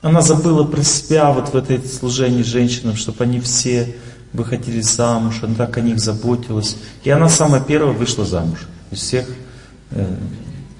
Она 0.00 0.20
забыла 0.22 0.64
про 0.64 0.82
себя 0.82 1.30
вот 1.32 1.50
в 1.50 1.56
этой 1.56 1.84
служении 1.84 2.42
женщинам, 2.42 2.96
чтобы 2.96 3.24
они 3.24 3.40
все 3.40 3.96
выходили 4.32 4.80
замуж, 4.80 5.40
она 5.42 5.54
так 5.54 5.76
о 5.76 5.80
них 5.80 5.98
заботилась. 5.98 6.76
И 7.04 7.10
она 7.10 7.28
самая 7.28 7.60
первая 7.60 7.92
вышла 7.92 8.24
замуж 8.24 8.66
из 8.90 8.98
всех 9.00 9.26
э, 9.90 10.16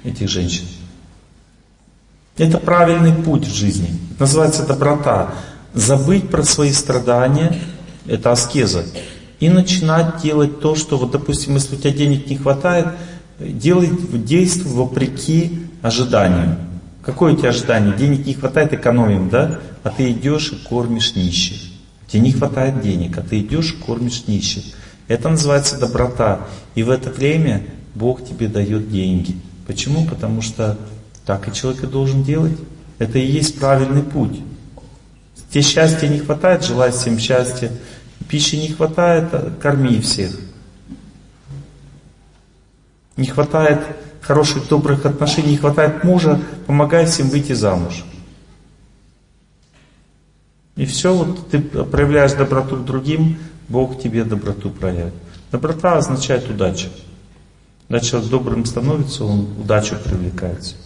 этих 0.05 0.29
женщин. 0.29 0.65
Это 2.37 2.59
правильный 2.59 3.13
путь 3.13 3.47
в 3.47 3.55
жизни. 3.55 3.91
Называется 4.19 4.65
доброта. 4.65 5.35
Забыть 5.75 6.31
про 6.31 6.45
свои 6.45 6.73
страдания, 6.73 7.61
это 8.07 8.31
аскеза. 8.31 8.85
И 9.41 9.49
начинать 9.49 10.23
делать 10.23 10.61
то, 10.61 10.75
что, 10.75 10.97
вот, 10.97 11.11
допустим, 11.11 11.55
если 11.55 11.77
у 11.77 11.79
тебя 11.79 11.93
денег 11.93 12.29
не 12.29 12.37
хватает, 12.37 12.87
делай, 13.39 13.91
действуй 14.13 14.73
вопреки 14.73 15.61
ожиданию. 15.83 16.57
Какое 17.03 17.35
у 17.35 17.37
тебя 17.37 17.51
ожидание? 17.51 17.97
Денег 17.97 18.27
не 18.27 18.35
хватает, 18.35 18.73
экономим, 18.73 19.31
да? 19.31 19.61
А 19.83 19.91
ты 19.91 20.11
идешь 20.11 20.53
и 20.53 20.57
кормишь 20.57 21.15
нищих. 21.15 21.57
Тебе 22.07 22.23
не 22.23 22.33
хватает 22.33 22.81
денег, 22.81 23.17
а 23.19 23.23
ты 23.23 23.41
идешь 23.41 23.73
и 23.73 23.83
кормишь 23.83 24.25
нищих. 24.27 24.65
Это 25.07 25.29
называется 25.29 25.79
доброта. 25.79 26.41
И 26.75 26.83
в 26.83 26.91
это 26.91 27.11
время 27.11 27.63
Бог 27.95 28.25
тебе 28.25 28.49
дает 28.49 28.91
деньги. 28.91 29.37
Почему? 29.67 30.07
Потому 30.07 30.43
что 30.43 30.79
так 31.25 31.49
и 31.49 31.55
человек 31.55 31.85
и 31.85 31.87
должен 31.87 32.23
делать. 32.23 32.57
Это 32.99 33.19
и 33.19 33.27
есть 33.27 33.59
правильный 33.59 34.03
путь. 34.03 34.41
Тебе 35.51 35.63
счастья 35.63 36.09
не 36.09 36.19
хватает, 36.19 36.65
желай 36.65 36.91
всем 36.91 37.19
счастья. 37.19 37.71
Пищи 38.29 38.57
не 38.57 38.69
хватает, 38.69 39.29
а 39.33 39.51
корми 39.61 40.01
всех. 40.01 40.39
Не 43.19 43.27
хватает 43.27 43.81
хороших, 44.21 44.69
добрых 44.69 45.05
отношений, 45.05 45.51
не 45.51 45.57
хватает 45.57 46.05
мужа, 46.05 46.41
помогай 46.67 47.05
всем 47.05 47.29
выйти 47.29 47.53
замуж. 47.53 48.05
И 50.77 50.87
все, 50.87 51.13
вот 51.13 51.51
ты 51.51 51.59
проявляешь 51.59 52.35
доброту 52.35 52.77
к 52.77 52.85
другим, 52.85 53.37
Бог 53.69 54.01
тебе 54.01 54.23
доброту 54.23 54.71
проявит. 54.71 55.15
Доброта 55.51 55.97
означает 55.97 56.49
удачу. 56.49 56.89
Когда 57.89 58.01
человек 58.01 58.31
добрым 58.31 58.65
становится, 58.65 59.25
он 59.25 59.49
удачу 59.59 59.97
привлекается. 59.97 60.77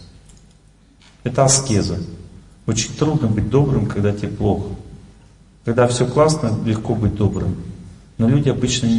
Это 1.23 1.43
аскеза. 1.43 1.99
Очень 2.65 2.95
трудно 2.95 3.27
быть 3.27 3.49
добрым, 3.51 3.85
когда 3.85 4.11
тебе 4.11 4.29
плохо. 4.29 4.69
Когда 5.65 5.87
все 5.87 6.07
классно, 6.07 6.51
легко 6.65 6.95
быть 6.95 7.15
добрым. 7.15 7.57
Но 8.17 8.27
люди 8.27 8.49
обычно 8.49 8.89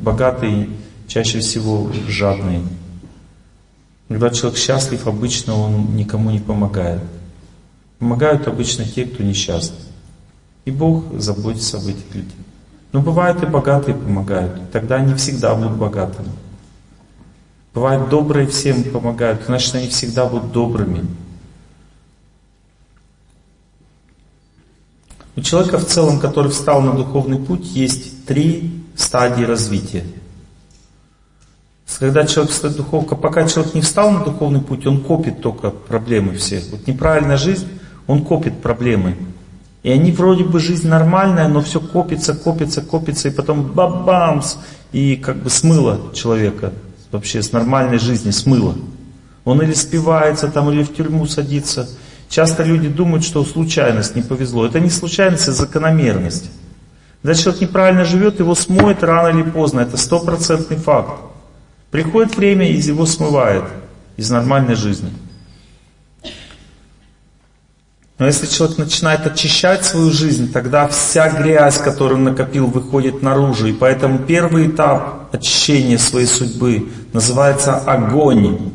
богатые, 0.00 0.70
чаще 1.06 1.40
всего 1.40 1.90
жадные. 2.08 2.62
Когда 4.08 4.30
человек 4.30 4.58
счастлив, 4.58 5.06
обычно 5.06 5.54
он 5.54 5.96
никому 5.96 6.30
не 6.30 6.40
помогает. 6.40 7.02
Помогают 7.98 8.46
обычно 8.48 8.84
те, 8.84 9.04
кто 9.06 9.22
несчастный. 9.22 9.78
И 10.64 10.70
Бог 10.70 11.04
заботится 11.18 11.78
об 11.78 11.86
этих 11.86 12.14
людях. 12.14 12.32
Но 12.92 13.00
бывают 13.00 13.42
и 13.42 13.46
богатые 13.46 13.94
помогают. 13.94 14.70
Тогда 14.70 14.96
они 14.96 15.14
всегда 15.14 15.54
будут 15.54 15.76
богатыми. 15.76 16.30
Бывают 17.74 18.08
добрые 18.08 18.46
всем 18.46 18.84
помогают, 18.84 19.42
значит 19.46 19.74
они 19.74 19.88
всегда 19.88 20.26
будут 20.26 20.52
добрыми. 20.52 21.04
У 25.34 25.40
человека 25.40 25.78
в 25.78 25.86
целом, 25.86 26.20
который 26.20 26.52
встал 26.52 26.80
на 26.82 26.92
духовный 26.92 27.38
путь, 27.38 27.66
есть 27.74 28.24
три 28.26 28.84
стадии 28.94 29.42
развития. 29.42 30.04
Когда 31.98 32.26
человек 32.26 32.52
духовка, 32.76 33.14
пока 33.14 33.46
человек 33.46 33.74
не 33.74 33.80
встал 33.80 34.10
на 34.10 34.24
духовный 34.24 34.60
путь, 34.60 34.86
он 34.86 35.00
копит 35.00 35.40
только 35.40 35.70
проблемы 35.70 36.34
все. 36.34 36.62
Вот 36.70 36.86
неправильная 36.86 37.36
жизнь, 37.36 37.68
он 38.06 38.24
копит 38.24 38.60
проблемы. 38.60 39.16
И 39.82 39.90
они 39.90 40.12
вроде 40.12 40.44
бы 40.44 40.60
жизнь 40.60 40.88
нормальная, 40.88 41.46
но 41.46 41.60
все 41.60 41.78
копится, 41.78 42.34
копится, 42.34 42.80
копится, 42.80 43.28
и 43.28 43.30
потом 43.30 43.64
бабамс, 43.72 44.56
и 44.92 45.16
как 45.16 45.36
бы 45.36 45.50
смыло 45.50 46.00
человека 46.14 46.72
вообще 47.12 47.42
с 47.42 47.52
нормальной 47.52 47.98
жизни, 47.98 48.30
смыло. 48.30 48.74
Он 49.44 49.60
или 49.60 49.74
спивается 49.74 50.48
там, 50.48 50.70
или 50.70 50.82
в 50.82 50.94
тюрьму 50.94 51.26
садится. 51.26 51.88
Часто 52.30 52.62
люди 52.64 52.88
думают, 52.88 53.24
что 53.24 53.44
случайность 53.44 54.16
не 54.16 54.22
повезло. 54.22 54.64
Это 54.64 54.80
не 54.80 54.88
случайность, 54.88 55.42
это 55.42 55.52
закономерность. 55.52 56.50
Когда 57.22 57.34
человек 57.34 57.60
неправильно 57.60 58.04
живет, 58.04 58.40
его 58.40 58.54
смоет 58.54 59.02
рано 59.02 59.38
или 59.38 59.48
поздно. 59.48 59.80
Это 59.80 59.98
стопроцентный 59.98 60.78
факт. 60.78 61.33
Приходит 61.94 62.36
время, 62.36 62.68
и 62.68 62.74
его 62.80 63.06
смывает 63.06 63.62
из 64.16 64.28
нормальной 64.28 64.74
жизни. 64.74 65.12
Но 68.18 68.26
если 68.26 68.46
человек 68.46 68.78
начинает 68.78 69.24
очищать 69.24 69.84
свою 69.84 70.10
жизнь, 70.10 70.52
тогда 70.52 70.88
вся 70.88 71.28
грязь, 71.28 71.78
которую 71.78 72.18
он 72.18 72.24
накопил, 72.24 72.66
выходит 72.66 73.22
наружу. 73.22 73.68
И 73.68 73.72
поэтому 73.72 74.18
первый 74.18 74.70
этап 74.70 75.32
очищения 75.32 75.96
своей 75.96 76.26
судьбы 76.26 76.88
называется 77.12 77.76
огонь. 77.76 78.72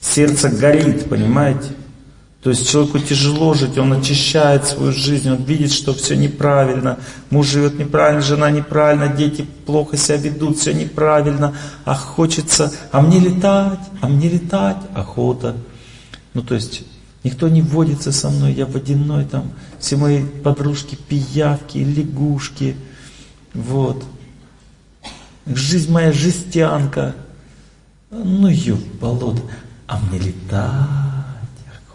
Сердце 0.00 0.48
горит, 0.48 1.08
понимаете? 1.08 1.76
То 2.46 2.50
есть 2.50 2.70
человеку 2.70 3.00
тяжело 3.00 3.54
жить, 3.54 3.76
он 3.76 3.92
очищает 3.92 4.64
свою 4.64 4.92
жизнь, 4.92 5.28
он 5.28 5.42
видит, 5.42 5.72
что 5.72 5.92
все 5.92 6.14
неправильно, 6.14 6.96
муж 7.28 7.48
живет 7.48 7.76
неправильно, 7.76 8.22
жена 8.22 8.52
неправильно, 8.52 9.08
дети 9.08 9.44
плохо 9.66 9.96
себя 9.96 10.18
ведут, 10.18 10.56
все 10.56 10.72
неправильно, 10.72 11.56
а 11.84 11.96
хочется, 11.96 12.72
а 12.92 13.00
мне 13.00 13.18
летать, 13.18 13.80
а 14.00 14.06
мне 14.06 14.28
летать, 14.28 14.76
охота. 14.94 15.56
Ну 16.34 16.42
то 16.42 16.54
есть 16.54 16.84
никто 17.24 17.48
не 17.48 17.62
водится 17.62 18.12
со 18.12 18.30
мной, 18.30 18.52
я 18.52 18.66
водяной 18.66 19.24
там, 19.24 19.50
все 19.80 19.96
мои 19.96 20.22
подружки 20.22 20.94
пиявки, 20.94 21.78
лягушки, 21.78 22.76
вот. 23.54 24.04
Жизнь 25.46 25.90
моя 25.90 26.12
жестянка, 26.12 27.16
ну 28.08 28.46
ё, 28.46 28.78
болото, 29.00 29.42
а 29.88 29.98
мне 29.98 30.20
летать 30.20 31.05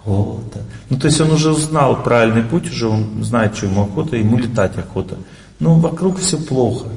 охота. 0.06 0.60
Ну, 0.90 0.98
то 0.98 1.08
есть 1.08 1.22
он 1.22 1.32
уже 1.32 1.52
узнал 1.52 2.02
правильный 2.04 2.44
путь, 2.44 2.70
уже 2.70 2.88
он 2.88 3.24
знает, 3.24 3.56
что 3.56 3.68
ему 3.68 3.84
охота, 3.84 4.16
ему 4.16 4.38
летать 4.38 4.78
охота. 4.78 5.18
Но 5.60 5.76
вокруг 5.76 6.20
все 6.20 6.38
плохо. 6.38 6.88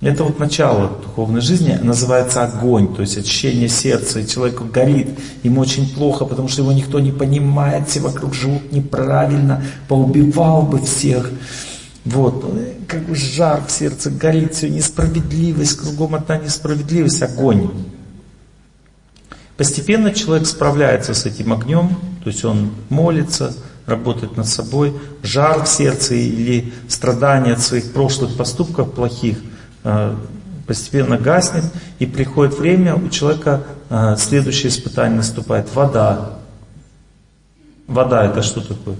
Это 0.00 0.24
вот 0.24 0.38
начало 0.38 0.88
духовной 1.02 1.42
жизни, 1.42 1.78
называется 1.82 2.42
огонь, 2.42 2.94
то 2.94 3.02
есть 3.02 3.18
очищение 3.18 3.68
сердца, 3.68 4.20
и 4.20 4.26
человек 4.26 4.62
горит, 4.72 5.10
ему 5.42 5.60
очень 5.60 5.92
плохо, 5.94 6.24
потому 6.24 6.48
что 6.48 6.62
его 6.62 6.72
никто 6.72 7.00
не 7.00 7.12
понимает, 7.12 7.86
все 7.86 8.00
вокруг 8.00 8.32
живут 8.32 8.72
неправильно, 8.72 9.62
поубивал 9.88 10.62
бы 10.62 10.78
всех. 10.80 11.30
Вот, 12.06 12.50
как 12.88 13.04
бы 13.04 13.14
жар 13.14 13.62
в 13.66 13.70
сердце 13.70 14.10
горит, 14.10 14.54
все 14.54 14.70
несправедливость, 14.70 15.76
кругом 15.76 16.14
одна 16.14 16.38
несправедливость, 16.38 17.22
огонь. 17.22 17.70
Постепенно 19.60 20.10
человек 20.14 20.46
справляется 20.46 21.12
с 21.12 21.26
этим 21.26 21.52
огнем, 21.52 21.90
то 22.24 22.30
есть 22.30 22.46
он 22.46 22.70
молится, 22.88 23.54
работает 23.84 24.38
над 24.38 24.46
собой, 24.46 24.98
жар 25.22 25.64
в 25.64 25.68
сердце 25.68 26.14
или 26.14 26.72
страдания 26.88 27.52
от 27.52 27.60
своих 27.60 27.92
прошлых 27.92 28.38
поступков 28.38 28.94
плохих 28.94 29.36
э, 29.84 30.16
постепенно 30.66 31.18
гаснет, 31.18 31.64
и 31.98 32.06
приходит 32.06 32.58
время, 32.58 32.94
у 32.94 33.10
человека 33.10 33.64
э, 33.90 34.16
следующее 34.16 34.68
испытание 34.68 35.18
наступает, 35.18 35.74
вода. 35.74 36.38
Вода 37.86 38.24
это 38.24 38.40
что 38.40 38.62
такое? 38.62 38.96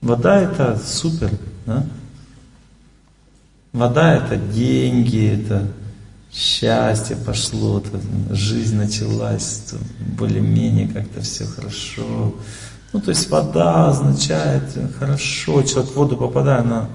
Вода 0.00 0.40
это 0.40 0.78
супер, 0.78 1.30
да? 1.66 1.84
Вода 3.72 4.14
это 4.14 4.36
деньги, 4.36 5.42
это 5.42 5.66
счастье 6.34 7.16
пошло, 7.16 7.82
жизнь 8.30 8.76
началась, 8.76 9.72
более-менее 10.18 10.88
как-то 10.88 11.20
все 11.22 11.44
хорошо. 11.44 12.34
Ну, 12.92 13.00
то 13.00 13.10
есть 13.10 13.30
вода 13.30 13.88
означает 13.88 14.62
хорошо, 14.98 15.62
человек 15.62 15.92
в 15.92 15.96
воду 15.96 16.16
попадает, 16.16 16.64
она 16.64 16.88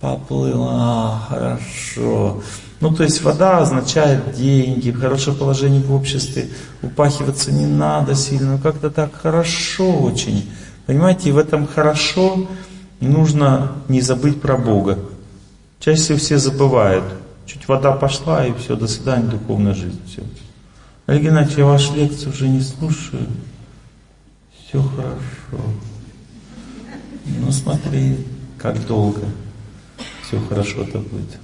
поплыла, 0.00 1.22
хорошо. 1.28 2.42
Ну, 2.80 2.94
то 2.94 3.02
есть 3.02 3.22
вода 3.22 3.58
означает 3.58 4.34
деньги, 4.34 4.90
хорошее 4.90 5.36
положение 5.36 5.82
в 5.82 5.92
обществе, 5.92 6.48
упахиваться 6.82 7.52
не 7.52 7.66
надо 7.66 8.14
сильно, 8.14 8.52
но 8.52 8.58
как-то 8.58 8.90
так 8.90 9.14
хорошо 9.14 9.90
очень. 9.90 10.48
Понимаете, 10.86 11.28
и 11.28 11.32
в 11.32 11.38
этом 11.38 11.66
хорошо 11.66 12.48
нужно 13.00 13.72
не 13.88 14.00
забыть 14.00 14.40
про 14.40 14.56
Бога. 14.56 14.98
Чаще 15.80 16.00
всего 16.00 16.18
все 16.18 16.38
забывают. 16.38 17.04
Чуть 17.48 17.66
вода 17.66 17.92
пошла, 17.92 18.46
и 18.46 18.52
все, 18.52 18.76
до 18.76 18.86
свидания, 18.86 19.26
духовная 19.26 19.74
жизнь. 19.74 20.00
Все. 20.06 20.22
Олег 21.06 21.22
Геннадьевич, 21.22 21.58
я 21.58 21.64
вашу 21.64 21.94
лекцию 21.94 22.30
уже 22.32 22.48
не 22.48 22.60
слушаю. 22.60 23.26
Все 24.68 24.80
хорошо. 24.80 25.64
Ну 27.40 27.50
смотри, 27.50 28.24
как 28.58 28.86
долго 28.86 29.22
все 30.28 30.38
хорошо 30.46 30.82
это 30.82 30.98
будет. 30.98 31.38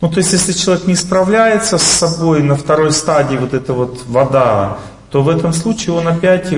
Ну, 0.00 0.10
то 0.10 0.18
есть, 0.18 0.32
если 0.32 0.52
человек 0.52 0.86
не 0.86 0.96
справляется 0.96 1.78
с 1.78 1.82
собой 1.82 2.42
на 2.42 2.56
второй 2.56 2.92
стадии, 2.92 3.36
вот 3.36 3.54
эта 3.54 3.72
вот 3.72 4.04
вода, 4.06 4.78
то 5.10 5.22
в 5.22 5.28
этом 5.28 5.52
случае 5.52 5.94
он 5.94 6.08
опять 6.08 6.52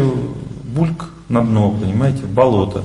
бульк 0.65 1.11
на 1.29 1.43
дно, 1.43 1.71
понимаете, 1.71 2.23
в 2.23 2.31
болото. 2.31 2.85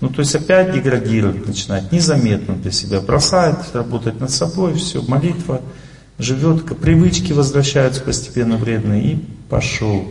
Ну, 0.00 0.08
то 0.08 0.20
есть 0.20 0.34
опять 0.34 0.72
деградировать 0.72 1.46
начинает, 1.46 1.92
незаметно 1.92 2.54
для 2.54 2.70
себя, 2.70 3.00
бросает 3.00 3.58
работать 3.74 4.18
над 4.18 4.30
собой, 4.30 4.74
все, 4.74 5.02
молитва 5.02 5.60
живет, 6.18 6.64
привычки 6.78 7.32
возвращаются 7.32 8.02
постепенно 8.02 8.56
вредные, 8.56 9.02
и 9.02 9.24
пошел 9.48 10.06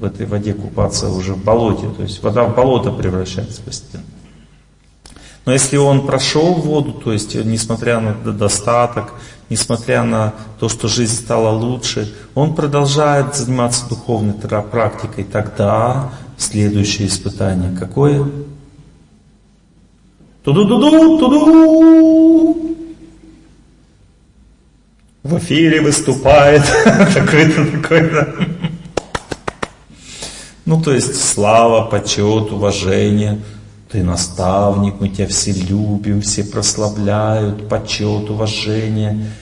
в 0.00 0.04
этой 0.04 0.26
воде 0.26 0.52
купаться 0.52 1.08
уже 1.08 1.34
в 1.34 1.44
болоте, 1.44 1.88
то 1.96 2.02
есть 2.02 2.22
вода 2.22 2.44
в 2.44 2.54
болото 2.54 2.90
превращается 2.90 3.62
постепенно. 3.62 4.04
Но 5.44 5.52
если 5.52 5.76
он 5.76 6.04
прошел 6.04 6.54
воду, 6.54 6.92
то 6.92 7.12
есть 7.12 7.36
несмотря 7.36 8.00
на 8.00 8.14
достаток, 8.14 9.12
несмотря 9.48 10.02
на 10.02 10.34
то, 10.58 10.68
что 10.68 10.88
жизнь 10.88 11.14
стала 11.14 11.50
лучше, 11.56 12.12
он 12.34 12.56
продолжает 12.56 13.36
заниматься 13.36 13.88
духовной 13.88 14.34
практикой, 14.34 15.22
тогда 15.22 16.10
следующее 16.36 17.06
испытание 17.06 17.76
какое? 17.76 18.28
Ту-ду-ду-ду, 20.46 21.18
ту-ду! 21.18 22.76
В 25.24 25.38
эфире 25.38 25.80
выступает 25.80 26.62
такой-то, 26.84 27.66
такой-то. 27.66 28.32
Ну, 30.64 30.80
то 30.80 30.92
есть 30.92 31.20
слава, 31.20 31.86
почет, 31.86 32.52
уважение. 32.52 33.40
Ты 33.90 34.04
наставник, 34.04 35.00
мы 35.00 35.08
тебя 35.08 35.26
все 35.26 35.50
любим, 35.50 36.20
все 36.20 36.44
прославляют, 36.44 37.68
почет, 37.68 38.30
уважение. 38.30 39.32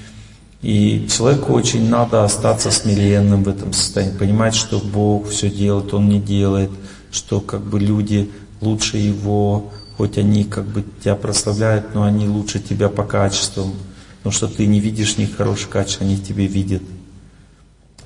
И 0.62 1.06
человеку 1.14 1.52
очень 1.52 1.86
надо 1.86 2.24
остаться 2.24 2.70
смиренным 2.70 3.44
в 3.44 3.48
этом 3.50 3.74
состоянии, 3.74 4.16
понимать, 4.16 4.54
что 4.54 4.78
Бог 4.78 5.28
все 5.28 5.50
делает, 5.50 5.92
Он 5.92 6.08
не 6.08 6.18
делает, 6.18 6.70
что 7.12 7.40
как 7.40 7.60
бы 7.60 7.78
люди 7.78 8.30
лучше 8.62 8.96
Его, 8.96 9.70
хоть 9.96 10.18
они 10.18 10.44
как 10.44 10.66
бы 10.66 10.84
тебя 11.00 11.14
прославляют, 11.14 11.94
но 11.94 12.02
они 12.02 12.28
лучше 12.28 12.58
тебя 12.58 12.88
по 12.88 13.04
качествам, 13.04 13.72
потому 14.18 14.32
что 14.32 14.48
ты 14.48 14.66
не 14.66 14.80
видишь 14.80 15.18
них 15.18 15.36
хороших 15.36 15.70
качеств, 15.70 16.02
они 16.02 16.18
тебе 16.18 16.46
видят. 16.46 16.82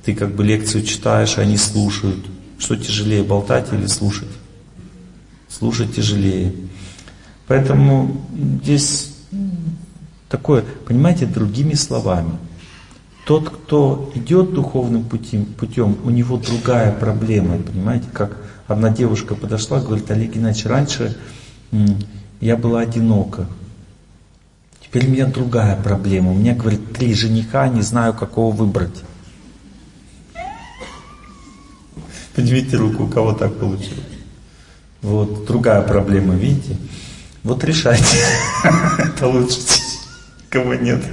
Ты 0.05 0.15
как 0.15 0.34
бы 0.34 0.44
лекцию 0.44 0.84
читаешь, 0.84 1.39
они 1.39 1.57
слушают. 1.57 2.25
Что 2.58 2.76
тяжелее, 2.76 3.23
болтать 3.23 3.73
или 3.73 3.86
слушать? 3.86 4.28
Слушать 5.49 5.94
тяжелее. 5.94 6.55
Поэтому 7.47 8.20
здесь 8.62 9.15
такое, 10.28 10.65
понимаете, 10.86 11.26
другими 11.26 11.75
словами. 11.75 12.33
Тот, 13.25 13.49
кто 13.50 14.10
идет 14.15 14.55
духовным 14.55 15.05
путем, 15.05 15.44
путем, 15.44 15.97
у 16.05 16.10
него 16.10 16.36
другая 16.36 16.92
проблема, 16.92 17.58
понимаете, 17.58 18.07
как 18.12 18.36
одна 18.67 18.91
девушка 18.91 19.34
подошла, 19.34 19.81
говорит, 19.81 20.10
Олег 20.10 20.34
Геннадьевич, 20.34 20.67
раньше 20.67 21.17
я 22.40 22.56
была 22.56 22.80
одинока. 22.80 23.47
Теперь 24.80 25.06
у 25.06 25.10
меня 25.10 25.26
другая 25.26 25.76
проблема. 25.76 26.30
У 26.30 26.34
меня, 26.34 26.55
говорит, 26.55 26.92
три 26.94 27.12
жениха, 27.14 27.68
не 27.68 27.82
знаю, 27.82 28.14
какого 28.14 28.55
выбрать. 28.55 29.05
Поднимите 32.34 32.76
руку, 32.76 33.05
у 33.05 33.08
кого 33.08 33.32
так 33.32 33.55
получилось. 33.56 33.98
Вот 35.02 35.44
другая 35.47 35.82
проблема, 35.82 36.34
видите? 36.34 36.76
Вот 37.42 37.62
решайте. 37.64 38.16
Это 38.98 39.26
лучше, 39.26 39.58
кого 40.48 40.74
нет. 40.74 41.05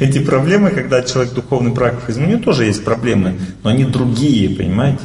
Эти 0.00 0.18
проблемы, 0.18 0.70
когда 0.70 1.02
человек 1.02 1.34
духовный 1.34 1.72
практик, 1.72 2.16
у 2.16 2.20
него 2.20 2.42
тоже 2.42 2.64
есть 2.64 2.84
проблемы, 2.84 3.38
но 3.62 3.70
они 3.70 3.84
другие, 3.84 4.56
понимаете? 4.56 5.02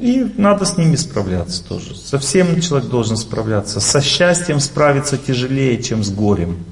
И 0.00 0.32
надо 0.38 0.64
с 0.64 0.78
ними 0.78 0.96
справляться 0.96 1.62
тоже. 1.62 1.94
Со 1.94 2.18
всем 2.18 2.58
человек 2.62 2.88
должен 2.88 3.18
справляться. 3.18 3.80
Со 3.80 4.00
счастьем 4.00 4.58
справиться 4.58 5.18
тяжелее, 5.18 5.82
чем 5.82 6.02
с 6.02 6.10
горем. 6.10 6.64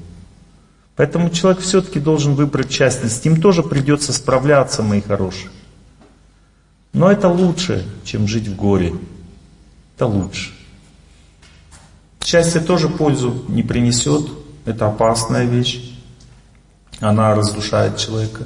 Поэтому 0.95 1.29
человек 1.29 1.61
все-таки 1.61 1.99
должен 1.99 2.33
выбрать 2.33 2.71
счастье. 2.71 3.07
С 3.07 3.23
ним 3.23 3.39
тоже 3.39 3.61
придется 3.61 4.13
справляться, 4.13 4.81
мои 4.81 5.01
хорошие. 5.01 5.51
Но 6.91 7.11
это 7.11 7.29
лучше, 7.29 7.85
чем 8.03 8.27
жить 8.27 8.47
в 8.47 8.55
горе. 8.55 8.95
Это 9.95 10.07
лучше. 10.07 10.51
Счастье 12.25 12.61
тоже 12.61 12.89
пользу 12.89 13.45
не 13.47 13.61
принесет. 13.61 14.27
Это 14.65 14.87
опасная 14.87 15.45
вещь. 15.45 15.95
Она 16.99 17.35
разрушает 17.35 17.97
человека. 17.97 18.45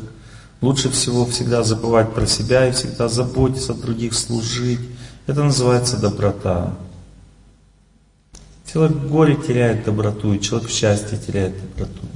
Лучше 0.64 0.90
всего 0.92 1.26
всегда 1.26 1.62
забывать 1.62 2.14
про 2.14 2.26
себя 2.26 2.66
и 2.66 2.72
всегда 2.72 3.10
заботиться 3.10 3.74
о 3.74 3.76
других, 3.76 4.14
служить. 4.14 4.80
Это 5.28 5.44
называется 5.44 5.98
доброта. 5.98 6.74
Человек 8.72 8.96
в 8.96 9.10
горе 9.10 9.36
теряет 9.36 9.84
доброту, 9.84 10.34
и 10.34 10.40
человек 10.40 10.70
в 10.70 10.72
счастье 10.72 11.18
теряет 11.18 11.54
доброту. 11.62 12.08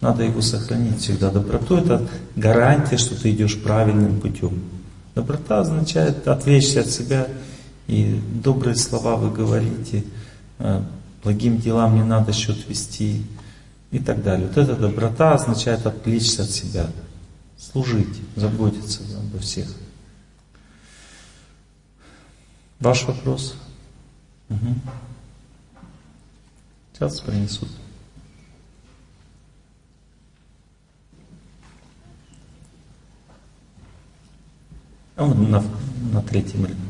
Надо 0.00 0.22
его 0.22 0.40
сохранить 0.40 1.00
всегда. 1.00 1.32
Доброту 1.32 1.78
это 1.78 2.06
гарантия, 2.36 2.96
что 2.96 3.20
ты 3.20 3.32
идешь 3.32 3.60
правильным 3.60 4.20
путем. 4.20 4.60
Доброта 5.16 5.58
означает 5.58 6.28
отвлечься 6.28 6.82
от 6.82 6.90
себя, 6.90 7.26
и 7.88 8.22
добрые 8.34 8.76
слова 8.76 9.16
вы 9.16 9.32
говорите, 9.32 10.04
э, 10.60 10.80
благим 11.24 11.58
делам 11.58 11.96
не 11.96 12.04
надо 12.04 12.32
счет 12.32 12.68
вести 12.68 13.26
и 13.90 13.98
так 13.98 14.22
далее. 14.22 14.46
Вот 14.46 14.58
эта 14.58 14.76
доброта 14.76 15.34
означает 15.34 15.84
отвлечься 15.86 16.44
от 16.44 16.50
себя, 16.50 16.86
служить, 17.60 18.20
заботиться 18.36 19.02
обо 19.18 19.38
всех. 19.38 19.68
Ваш 22.80 23.04
вопрос? 23.04 23.54
Угу. 24.48 24.74
Сейчас 26.94 27.20
принесут. 27.20 27.68
А 35.16 35.24
вот 35.24 35.36
на, 35.36 35.62
на 36.12 36.22
третьем 36.22 36.64
ряду. 36.64 36.80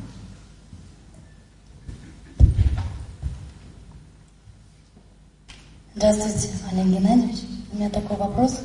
Здравствуйте, 5.97 6.51
Олег 6.71 6.87
Геннадьевич. 6.87 7.41
У 7.73 7.77
меня 7.77 7.91
такой 7.91 8.17
вопрос. 8.17 8.61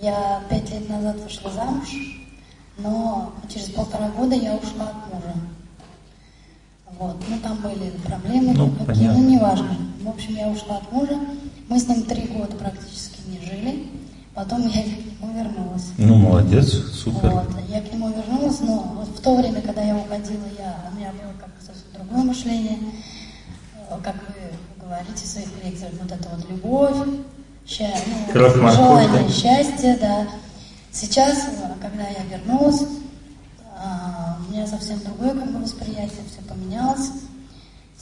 Я 0.00 0.42
пять 0.48 0.70
лет 0.70 0.88
назад 0.88 1.16
вышла 1.20 1.50
замуж, 1.50 1.88
но 2.78 3.32
через 3.52 3.70
полтора 3.70 4.08
года 4.10 4.34
я 4.36 4.54
ушла 4.54 4.90
от 4.90 5.12
мужа. 5.12 5.34
Вот. 6.98 7.16
Ну, 7.28 7.38
там 7.40 7.56
были 7.58 7.90
проблемы, 8.04 8.54
Ну, 8.54 8.70
какие, 8.70 8.86
понятно. 8.86 9.12
ну, 9.22 9.28
неважно. 9.28 9.76
В 10.02 10.08
общем, 10.08 10.36
я 10.36 10.48
ушла 10.48 10.76
от 10.78 10.92
мужа. 10.92 11.18
Мы 11.68 11.78
с 11.78 11.86
ним 11.88 12.02
три 12.04 12.22
года 12.28 12.56
практически 12.56 13.20
не 13.28 13.38
жили. 13.44 13.86
Потом 14.34 14.62
я 14.68 14.82
к 14.82 14.86
нему 14.86 15.32
вернулась. 15.36 15.86
Ну, 15.98 16.14
молодец, 16.14 16.70
супер. 16.72 17.30
Вот. 17.30 17.48
Я 17.68 17.82
к 17.82 17.92
нему 17.92 18.08
вернулась, 18.10 18.60
но 18.60 18.76
вот 18.96 19.08
в 19.08 19.20
то 19.20 19.36
время, 19.36 19.60
когда 19.62 19.82
я 19.82 19.96
уходила, 19.96 20.44
я, 20.58 20.76
у 20.92 20.96
меня 20.96 21.10
было 21.10 21.32
как 21.40 21.50
совсем 21.60 21.84
другое 21.92 22.22
мышление. 22.24 22.78
Э, 23.90 23.98
Как 24.02 24.14
вы 24.14 24.84
говорите 24.86 25.24
в 25.24 25.26
своих 25.26 25.48
лекциях, 25.64 25.92
вот 26.00 26.10
это 26.12 26.28
вот 26.28 26.48
любовь, 26.48 26.96
ща, 27.68 27.88
ну, 28.06 28.32
Кровь 28.32 28.56
морковь, 28.56 28.76
желание 28.76 29.22
да? 29.24 29.32
счастья, 29.32 29.98
да. 30.00 30.26
Сейчас, 30.90 31.46
когда 31.80 32.08
я 32.08 32.24
вернулась, 32.24 32.82
а, 33.76 34.38
у 34.40 34.52
меня 34.52 34.66
совсем 34.66 34.98
другое 35.00 35.30
как 35.30 35.52
бы 35.52 35.60
восприятие, 35.60 36.22
все 36.30 36.42
поменялось. 36.48 37.10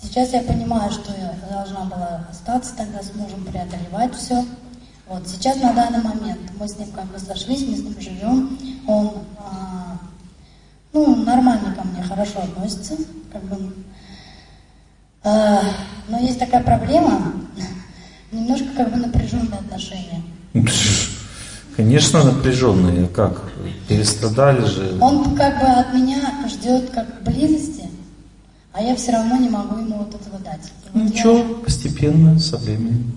Сейчас 0.01 0.33
я 0.33 0.43
понимаю, 0.43 0.91
что 0.93 1.13
я 1.13 1.35
должна 1.51 1.85
была 1.85 2.27
остаться 2.31 2.77
тогда 2.77 3.03
с 3.03 3.15
мужем, 3.15 3.45
преодолевать 3.45 4.15
все. 4.15 4.45
Вот 5.09 5.27
сейчас 5.27 5.57
на 5.57 5.73
данный 5.73 6.03
момент 6.03 6.41
мы 6.59 6.69
с 6.69 6.77
ним 6.79 6.91
как 6.93 7.07
бы 7.07 7.19
сошлись, 7.19 7.67
мы 7.67 7.77
с 7.77 7.83
ним 7.83 8.01
живем. 8.01 8.59
Он 8.87 9.13
а, 9.39 9.99
ну, 10.93 11.17
нормально 11.17 11.75
ко 11.75 11.87
мне, 11.87 12.03
хорошо 12.03 12.41
относится. 12.41 12.97
Как 13.33 13.43
бы, 13.45 13.75
а, 15.25 15.63
но 16.09 16.19
есть 16.19 16.39
такая 16.39 16.63
проблема, 16.63 17.33
немножко 18.33 18.67
как 18.77 18.93
бы 18.93 18.97
напряженные 18.99 19.59
отношения. 19.61 20.23
Конечно, 21.77 22.23
напряженные. 22.25 23.07
Как? 23.09 23.43
Перестрадали 23.89 24.65
же. 24.65 24.97
Он 25.01 25.37
как 25.37 25.61
бы 25.61 25.67
от 25.67 25.93
меня 25.95 26.19
ждет 26.49 26.91
как 26.91 27.23
близости, 27.23 27.85
а 28.73 28.83
я 28.83 28.97
все 28.97 29.13
равно 29.13 29.37
не 29.37 29.49
могу 29.51 29.77
ему 29.79 29.97
вот 29.99 30.15
этого 30.15 30.39
дать. 30.39 30.73
И 30.87 30.99
вот 30.99 31.03
я- 31.03 31.09
Ничего, 31.11 31.55
постепенно, 31.57 32.39
со 32.39 32.57
временем. 32.57 33.13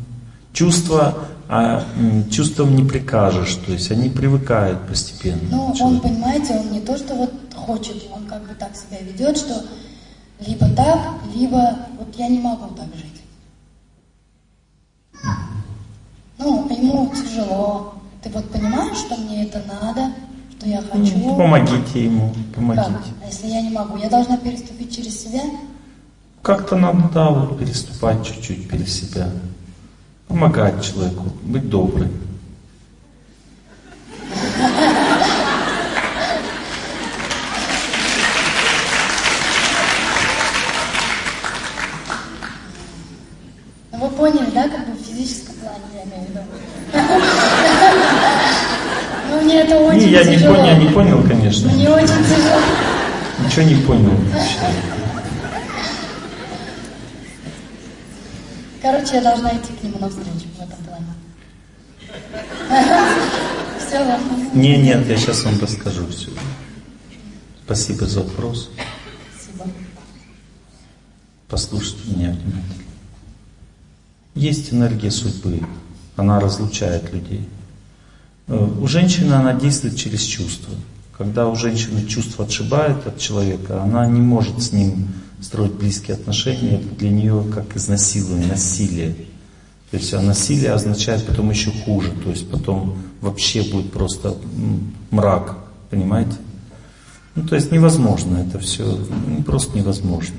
Чувства, 0.52 1.18
а, 1.48 1.84
чувствам 2.30 2.76
не 2.76 2.84
прикажешь, 2.84 3.56
то 3.66 3.72
есть 3.72 3.92
они 3.92 4.10
привыкают 4.10 4.86
постепенно. 4.88 5.40
Ну, 5.52 5.76
он, 5.80 6.02
понимаете, 6.02 6.54
он 6.56 6.72
не 6.74 6.82
то, 6.82 6.98
что 6.98 7.16
вот 7.16 7.32
хочет, 7.56 8.04
он 8.14 8.26
как 8.26 8.42
бы 8.42 8.54
так 8.56 8.72
себя 8.76 9.00
ведет, 9.02 9.38
что 9.38 9.64
либо 10.46 10.68
так, 10.76 11.00
либо 11.34 11.78
вот 11.98 12.14
я 12.18 12.28
не 12.28 12.40
могу 12.40 12.68
так 12.76 12.88
жить. 12.96 13.09
Ну, 16.40 16.68
ему 16.70 17.12
тяжело. 17.14 17.94
Ты 18.24 18.30
вот 18.30 18.50
понимаешь, 18.50 18.98
что 18.98 19.16
мне 19.18 19.44
это 19.44 19.62
надо, 19.68 20.12
что 20.58 20.68
я 20.70 20.82
хочу? 20.82 21.18
Ну, 21.18 21.36
Помогите 21.38 22.06
ему, 22.06 22.34
Как? 22.34 22.56
помогите. 22.56 23.12
А 23.24 23.28
если 23.28 23.48
я 23.48 23.62
не 23.62 23.70
могу? 23.70 23.98
Я 23.98 24.10
должна 24.10 24.38
переступить 24.38 24.96
через 24.96 25.22
себя? 25.22 25.42
Как-то 26.42 26.78
надо, 26.78 27.10
да, 27.14 27.30
вот 27.30 27.60
переступать 27.60 28.26
чуть-чуть 28.26 28.70
перед 28.70 28.88
себя. 28.90 29.30
Помогать 30.28 30.82
человеку, 30.84 31.26
быть 31.44 31.70
добрым. 31.70 32.10
Ну, 43.92 43.98
вы 44.00 44.10
поняли, 44.10 44.50
да, 44.52 44.70
как 44.70 44.88
бы 44.88 44.94
в 44.94 45.02
физическом 45.06 45.56
плане 45.56 45.84
я 45.96 46.04
имею 46.04 46.26
в 46.26 46.30
виду? 46.30 46.40
Ну, 49.32 49.42
мне 49.42 49.49
это 49.60 49.78
очень 49.78 50.00
Не, 50.00 50.12
я 50.12 50.24
не 50.24 50.36
тяжело. 50.36 50.56
понял, 50.56 50.66
я 50.68 50.76
не 50.78 50.90
понял, 50.90 51.24
конечно. 51.24 51.72
Мне 51.72 51.90
очень 51.90 52.24
тяжело. 52.24 52.60
Ничего 53.46 53.64
не 53.64 53.76
понял. 53.86 54.12
вообще. 54.32 54.58
Короче, 58.82 59.16
я 59.16 59.22
должна 59.22 59.52
идти 59.52 59.74
к 59.74 59.84
нему 59.84 60.00
навстречу 60.00 60.48
в 60.58 60.62
этом 60.62 60.78
плане. 60.86 61.06
Все, 63.86 64.00
ладно. 64.00 64.50
Не, 64.54 64.78
нет, 64.78 65.06
я 65.08 65.18
сейчас 65.18 65.44
вам 65.44 65.60
расскажу 65.60 66.08
все. 66.08 66.30
Спасибо 67.66 68.06
за 68.06 68.22
вопрос. 68.22 68.70
Спасибо. 69.36 69.66
Послушайте 71.50 72.02
меня 72.08 72.30
внимательно. 72.30 72.64
Есть 74.36 74.72
энергия 74.74 75.12
судьбы, 75.12 75.62
она 76.16 76.40
разлучает 76.40 77.12
людей. 77.12 77.48
Э, 78.50 78.68
У 78.82 78.88
женщины 78.88 79.34
она 79.34 79.54
действует 79.54 79.96
через 79.96 80.24
чувства. 80.24 80.74
Когда 81.18 81.48
у 81.48 81.56
женщины 81.56 82.06
чувство 82.06 82.46
отшибает 82.46 83.06
от 83.06 83.20
человека, 83.20 83.84
она 83.84 84.06
не 84.08 84.22
может 84.22 84.62
с 84.62 84.72
ним 84.72 85.08
строить 85.42 85.74
близкие 85.74 86.16
отношения. 86.16 86.76
Это 86.76 86.96
для 86.96 87.12
нее 87.12 87.46
как 87.54 87.76
изнасилование, 87.78 88.48
насилие. 88.48 89.16
То 89.92 89.98
есть 89.98 90.14
а 90.14 90.22
насилие 90.22 90.72
означает 90.72 91.26
потом 91.26 91.50
еще 91.50 91.72
хуже. 91.72 92.12
То 92.24 92.30
есть 92.30 92.50
потом 92.50 92.98
вообще 93.22 93.64
будет 93.64 93.92
просто 93.92 94.36
мрак. 95.12 95.58
Понимаете? 95.90 96.36
Ну, 97.36 97.48
то 97.48 97.56
есть 97.56 97.72
невозможно 97.72 98.38
это 98.38 98.60
все, 98.60 98.84
ну, 98.86 99.44
просто 99.44 99.78
невозможно. 99.78 100.36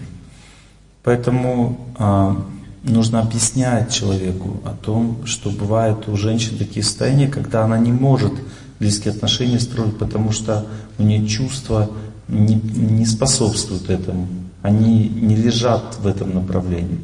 Поэтому 1.03 1.81
а, 1.99 2.37
нужно 2.83 3.21
объяснять 3.21 3.93
человеку 3.93 4.61
о 4.65 4.71
том, 4.71 5.27
что 5.27 5.51
бывает 5.51 6.09
у 6.09 6.17
женщин 6.17 6.59
такие 6.59 6.83
состояния, 6.83 7.29
когда 7.29 7.65
она 7.65 7.79
не 7.79 7.93
может 7.93 8.33
близкие 8.79 9.13
отношения 9.13 9.61
строить, 9.61 9.99
потому 9.99 10.33
что 10.33 10.67
у 10.99 11.03
нее 11.03 11.27
чувства 11.27 11.91
не, 12.29 12.55
не 12.55 13.07
способствуют 13.07 13.91
этому. 13.91 14.29
Они 14.63 15.09
не 15.09 15.37
лежат 15.37 15.99
в 16.01 16.07
этом 16.07 16.35
направлении. 16.35 17.01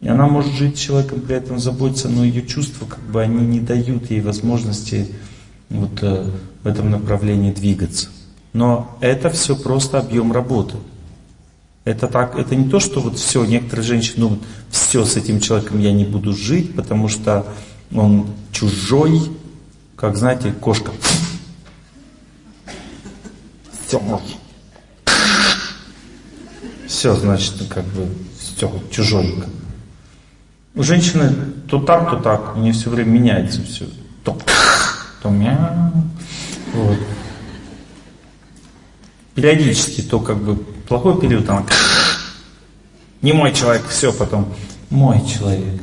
И 0.00 0.08
она 0.08 0.26
может 0.26 0.52
жить 0.52 0.76
с 0.76 0.80
человеком, 0.80 1.20
при 1.20 1.36
этом 1.36 1.58
заботиться, 1.58 2.08
но 2.08 2.24
ее 2.24 2.46
чувства 2.46 2.86
как 2.86 3.00
бы 3.00 3.22
они 3.22 3.46
не 3.46 3.60
дают 3.60 4.10
ей 4.10 4.20
возможности 4.20 5.08
вот 5.70 6.02
э, 6.02 6.30
в 6.62 6.66
этом 6.66 6.90
направлении 6.90 7.52
двигаться. 7.52 8.08
Но 8.52 8.96
это 9.00 9.30
все 9.30 9.56
просто 9.56 9.98
объем 9.98 10.32
работы. 10.32 10.76
Это 11.86 12.08
так, 12.08 12.36
это 12.36 12.56
не 12.56 12.68
то, 12.68 12.80
что 12.80 12.98
вот 13.00 13.16
все, 13.16 13.44
некоторые 13.44 13.86
женщины 13.86 14.16
думают, 14.22 14.42
все, 14.70 15.04
с 15.04 15.14
этим 15.14 15.38
человеком 15.38 15.78
я 15.78 15.92
не 15.92 16.04
буду 16.04 16.32
жить, 16.32 16.74
потому 16.74 17.06
что 17.06 17.46
он 17.94 18.26
чужой, 18.50 19.30
как 19.94 20.16
знаете, 20.16 20.50
кошка. 20.50 20.90
Все, 23.86 24.20
все, 26.88 27.14
значит, 27.14 27.54
как 27.70 27.84
бы, 27.84 28.08
все, 28.36 28.72
чужой. 28.90 29.44
У 30.74 30.82
женщины 30.82 31.32
то 31.68 31.80
так, 31.80 32.10
то 32.10 32.16
так, 32.16 32.56
у 32.56 32.58
нее 32.58 32.72
все 32.72 32.90
время 32.90 33.10
меняется 33.10 33.62
все. 33.62 33.86
То, 34.24 34.36
то 35.22 35.30
мяу. 35.30 35.92
Вот. 36.74 36.98
Периодически 39.36 40.00
то 40.00 40.18
как 40.18 40.38
бы 40.38 40.75
плохой 40.88 41.20
период, 41.20 41.48
она 41.48 41.64
не 43.22 43.32
мой 43.32 43.52
человек, 43.52 43.86
все, 43.88 44.12
потом 44.12 44.46
мой 44.90 45.20
человек. 45.26 45.80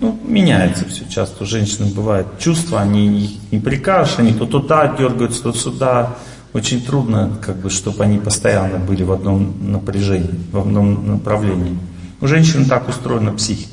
Ну, 0.00 0.18
меняется 0.24 0.84
все 0.88 1.08
часто. 1.08 1.44
У 1.44 1.46
женщин 1.46 1.88
бывает 1.90 2.26
чувства, 2.40 2.80
они 2.80 3.40
не 3.52 3.60
прикажешь, 3.60 4.18
они 4.18 4.32
то 4.32 4.46
туда 4.46 4.96
дергаются, 4.98 5.44
то 5.44 5.52
сюда. 5.52 6.16
Очень 6.52 6.82
трудно, 6.82 7.38
как 7.40 7.56
бы, 7.56 7.70
чтобы 7.70 8.04
они 8.04 8.18
постоянно 8.18 8.78
были 8.78 9.04
в 9.04 9.12
одном 9.12 9.54
напряжении, 9.72 10.38
в 10.50 10.58
одном 10.58 11.06
направлении. 11.06 11.78
У 12.20 12.26
женщин 12.26 12.66
так 12.66 12.88
устроена 12.88 13.32
психика. 13.32 13.71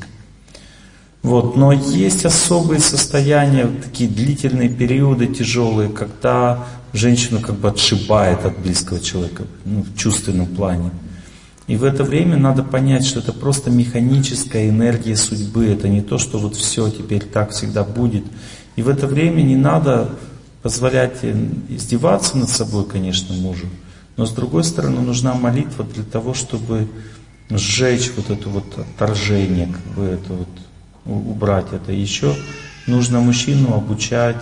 Вот. 1.21 1.57
Но 1.57 1.71
есть 1.71 2.25
особые 2.25 2.79
состояния, 2.79 3.67
такие 3.67 4.09
длительные 4.09 4.69
периоды 4.69 5.27
тяжелые, 5.27 5.89
когда 5.89 6.65
женщину 6.93 7.39
как 7.39 7.55
бы 7.55 7.69
отшибает 7.69 8.45
от 8.45 8.57
близкого 8.59 8.99
человека 8.99 9.43
ну, 9.65 9.83
в 9.83 9.97
чувственном 9.97 10.47
плане. 10.47 10.91
И 11.67 11.75
в 11.75 11.83
это 11.83 12.03
время 12.03 12.35
надо 12.35 12.63
понять, 12.63 13.05
что 13.05 13.19
это 13.19 13.31
просто 13.31 13.69
механическая 13.69 14.69
энергия 14.69 15.15
судьбы. 15.15 15.67
Это 15.67 15.87
не 15.87 16.01
то, 16.01 16.17
что 16.17 16.39
вот 16.39 16.55
все 16.55 16.89
теперь 16.89 17.23
так 17.23 17.51
всегда 17.51 17.83
будет. 17.83 18.23
И 18.75 18.81
в 18.81 18.89
это 18.89 19.05
время 19.05 19.43
не 19.43 19.55
надо 19.55 20.09
позволять 20.63 21.23
издеваться 21.69 22.37
над 22.37 22.49
собой, 22.49 22.85
конечно, 22.85 23.35
мужу. 23.35 23.67
Но 24.17 24.25
с 24.25 24.31
другой 24.31 24.63
стороны, 24.63 25.01
нужна 25.01 25.33
молитва 25.33 25.85
для 25.85 26.03
того, 26.03 26.33
чтобы 26.33 26.87
сжечь 27.49 28.11
вот 28.17 28.29
это 28.31 28.49
вот 28.49 28.65
отторжение, 28.77 29.67
как 29.67 29.93
бы 29.95 30.05
это 30.05 30.33
вот 30.33 30.49
убрать 31.05 31.67
это. 31.71 31.91
Еще 31.91 32.35
нужно 32.87 33.19
мужчину 33.19 33.73
обучать, 33.73 34.37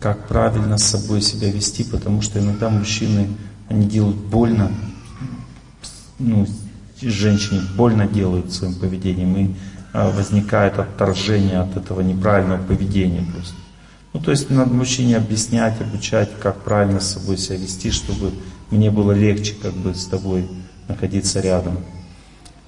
как 0.00 0.28
правильно 0.28 0.78
с 0.78 0.84
собой 0.84 1.22
себя 1.22 1.50
вести, 1.50 1.84
потому 1.84 2.22
что 2.22 2.38
иногда 2.38 2.68
мужчины, 2.68 3.28
они 3.68 3.86
делают 3.86 4.16
больно, 4.16 4.70
ну, 6.18 6.46
женщине 7.00 7.62
больно 7.76 8.06
делают 8.06 8.52
своим 8.52 8.74
поведением, 8.74 9.36
и 9.36 9.54
а, 9.92 10.10
возникает 10.10 10.78
отторжение 10.78 11.60
от 11.60 11.76
этого 11.76 12.00
неправильного 12.00 12.62
поведения 12.62 13.24
просто. 13.32 13.54
Ну, 14.12 14.20
то 14.20 14.30
есть 14.30 14.48
надо 14.48 14.72
мужчине 14.72 15.16
объяснять, 15.16 15.80
обучать, 15.80 16.30
как 16.40 16.62
правильно 16.62 17.00
с 17.00 17.12
собой 17.12 17.36
себя 17.36 17.56
вести, 17.56 17.90
чтобы 17.90 18.32
мне 18.70 18.90
было 18.90 19.12
легче 19.12 19.54
как 19.60 19.72
бы 19.72 19.94
с 19.94 20.06
тобой 20.06 20.48
находиться 20.88 21.40
рядом. 21.40 21.78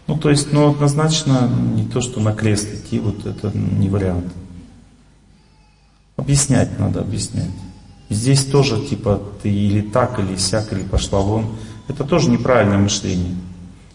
Ну, 0.07 0.17
то 0.17 0.31
есть, 0.31 0.53
ну, 0.53 0.71
однозначно 0.71 1.49
не 1.75 1.85
то, 1.85 2.01
что 2.01 2.21
на 2.21 2.33
крест 2.33 2.69
идти, 2.73 3.01
вот 3.01 3.27
это 3.27 3.51
не 3.57 3.89
вариант. 3.89 4.33
Объяснять 6.17 6.79
надо, 6.79 7.01
объяснять. 7.01 7.51
здесь 8.09 8.45
тоже, 8.45 8.85
типа, 8.87 9.21
ты 9.43 9.51
или 9.51 9.81
так, 9.83 10.19
или 10.19 10.37
сяк, 10.37 10.73
или 10.73 10.83
пошла 10.83 11.21
вон. 11.21 11.47
Это 11.89 12.05
тоже 12.05 12.31
неправильное 12.31 12.79
мышление. 12.79 13.35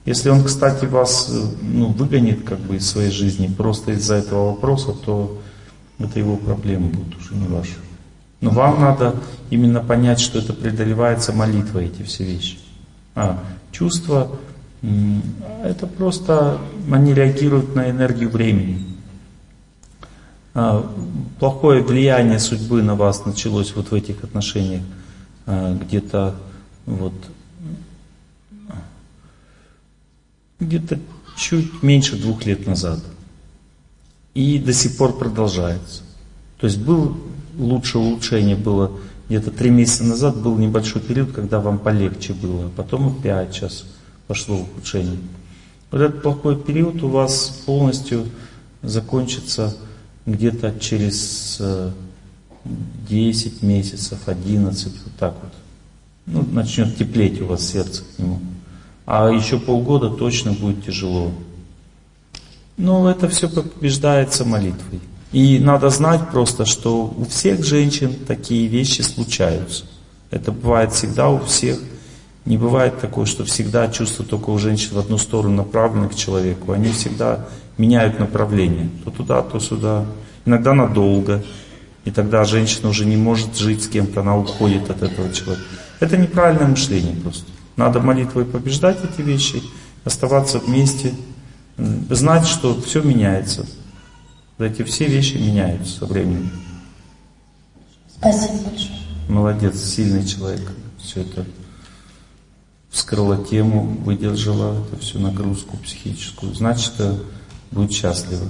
Если 0.05 0.29
он, 0.29 0.43
кстати, 0.43 0.85
вас 0.85 1.31
ну, 1.61 1.87
выгонит 1.87 2.43
как 2.43 2.59
бы 2.59 2.77
из 2.77 2.89
своей 2.89 3.11
жизни 3.11 3.47
просто 3.47 3.91
из-за 3.91 4.15
этого 4.15 4.51
вопроса, 4.51 4.93
то 4.93 5.39
это 5.99 6.19
его 6.19 6.37
проблемы 6.37 6.87
будут 6.87 7.17
уже 7.17 7.35
не 7.35 7.47
ваши. 7.47 7.77
Но 8.41 8.49
вам 8.49 8.81
надо 8.81 9.15
именно 9.51 9.81
понять, 9.81 10.19
что 10.19 10.39
это 10.39 10.53
преодолевается 10.53 11.31
молитвой, 11.31 11.85
эти 11.85 12.01
все 12.01 12.23
вещи. 12.23 12.57
А 13.13 13.43
чувства, 13.71 14.31
это 14.81 15.85
просто, 15.85 16.59
они 16.91 17.13
реагируют 17.13 17.75
на 17.75 17.89
энергию 17.89 18.29
времени. 18.29 18.85
А, 20.53 20.85
плохое 21.39 21.81
влияние 21.81 22.39
судьбы 22.39 22.81
на 22.81 22.95
вас 22.95 23.25
началось 23.25 23.73
вот 23.75 23.91
в 23.91 23.93
этих 23.93 24.23
отношениях 24.23 24.83
а, 25.45 25.75
где-то 25.75 26.35
вот 26.85 27.13
где-то 30.59 30.99
чуть 31.37 31.81
меньше 31.81 32.17
двух 32.17 32.45
лет 32.45 32.67
назад. 32.67 32.99
И 34.33 34.59
до 34.59 34.73
сих 34.73 34.97
пор 34.97 35.17
продолжается. 35.17 36.03
То 36.59 36.67
есть 36.67 36.79
был 36.79 37.17
лучше 37.57 37.97
улучшение 37.97 38.55
было 38.55 38.91
где-то 39.31 39.49
три 39.51 39.69
месяца 39.69 40.03
назад 40.03 40.41
был 40.41 40.57
небольшой 40.57 41.01
период, 41.01 41.31
когда 41.31 41.61
вам 41.61 41.79
полегче 41.79 42.33
было, 42.33 42.65
а 42.65 42.69
потом 42.75 43.15
опять 43.17 43.53
сейчас 43.53 43.85
пошло 44.31 44.59
ухудшение. 44.59 45.17
Вот 45.91 45.99
этот 45.99 46.21
плохой 46.21 46.55
период 46.55 47.03
у 47.03 47.09
вас 47.09 47.63
полностью 47.65 48.29
закончится 48.81 49.75
где-то 50.25 50.73
через 50.79 51.61
10 53.09 53.53
э, 53.61 53.65
месяцев, 53.65 54.19
11, 54.25 54.85
вот 54.85 55.13
так 55.19 55.35
вот. 55.43 55.51
Ну, 56.27 56.47
начнет 56.53 56.95
теплеть 56.95 57.41
у 57.41 57.47
вас 57.47 57.67
сердце 57.67 58.03
к 58.03 58.19
нему. 58.19 58.39
А 59.05 59.29
еще 59.29 59.59
полгода 59.59 60.09
точно 60.09 60.53
будет 60.53 60.85
тяжело. 60.85 61.33
Но 62.77 63.11
это 63.11 63.27
все 63.27 63.49
побеждается 63.49 64.45
молитвой. 64.45 65.01
И 65.33 65.59
надо 65.59 65.89
знать 65.89 66.31
просто, 66.31 66.65
что 66.65 67.13
у 67.17 67.25
всех 67.25 67.65
женщин 67.65 68.15
такие 68.25 68.67
вещи 68.67 69.01
случаются. 69.01 69.83
Это 70.29 70.53
бывает 70.53 70.93
всегда 70.93 71.29
у 71.29 71.43
всех. 71.43 71.79
Не 72.45 72.57
бывает 72.57 72.99
такое, 72.99 73.25
что 73.25 73.45
всегда 73.45 73.87
чувства 73.87 74.25
только 74.25 74.49
у 74.49 74.57
женщин 74.57 74.95
в 74.95 74.99
одну 74.99 75.17
сторону 75.17 75.57
направлены 75.57 76.09
к 76.09 76.15
человеку. 76.15 76.71
Они 76.71 76.91
всегда 76.91 77.45
меняют 77.77 78.19
направление. 78.19 78.89
То 79.03 79.11
туда, 79.11 79.41
то 79.41 79.59
сюда. 79.59 80.05
Иногда 80.45 80.73
надолго. 80.73 81.43
И 82.03 82.09
тогда 82.09 82.43
женщина 82.45 82.89
уже 82.89 83.05
не 83.05 83.15
может 83.15 83.55
жить 83.57 83.83
с 83.83 83.87
кем-то, 83.87 84.21
она 84.21 84.35
уходит 84.35 84.89
от 84.89 85.03
этого 85.03 85.31
человека. 85.31 85.63
Это 85.99 86.17
неправильное 86.17 86.67
мышление 86.67 87.15
просто. 87.15 87.45
Надо 87.75 87.99
молитвой 87.99 88.45
побеждать 88.45 88.97
эти 89.03 89.21
вещи, 89.21 89.61
оставаться 90.03 90.57
вместе, 90.57 91.13
знать, 91.77 92.47
что 92.47 92.79
все 92.81 93.01
меняется. 93.01 93.67
Эти 94.57 94.83
все 94.83 95.05
вещи 95.05 95.35
меняются 95.35 95.99
со 95.99 96.05
временем. 96.07 96.51
Спасибо 98.17 98.53
большое. 98.69 98.97
Молодец, 99.29 99.79
сильный 99.79 100.25
человек. 100.25 100.71
Все 100.99 101.21
это 101.21 101.45
вскрыла 102.91 103.43
тему, 103.43 103.97
выдержала 104.03 104.77
эту 104.85 104.99
всю 105.01 105.19
нагрузку 105.19 105.77
психическую. 105.77 106.53
Значит, 106.53 106.93
будет 107.71 107.91
счастлива. 107.93 108.45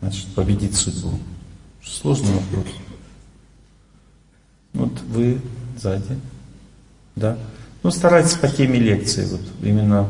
Значит, 0.00 0.26
победить 0.34 0.74
судьбу. 0.74 1.12
Сложный 1.84 2.34
вопрос. 2.34 2.66
Вот 4.74 4.92
вы 5.08 5.40
сзади. 5.78 6.18
Да? 7.14 7.38
Ну, 7.82 7.90
старайтесь 7.90 8.34
по 8.34 8.48
теме 8.48 8.78
лекции, 8.78 9.26
вот 9.30 9.40
именно, 9.62 10.08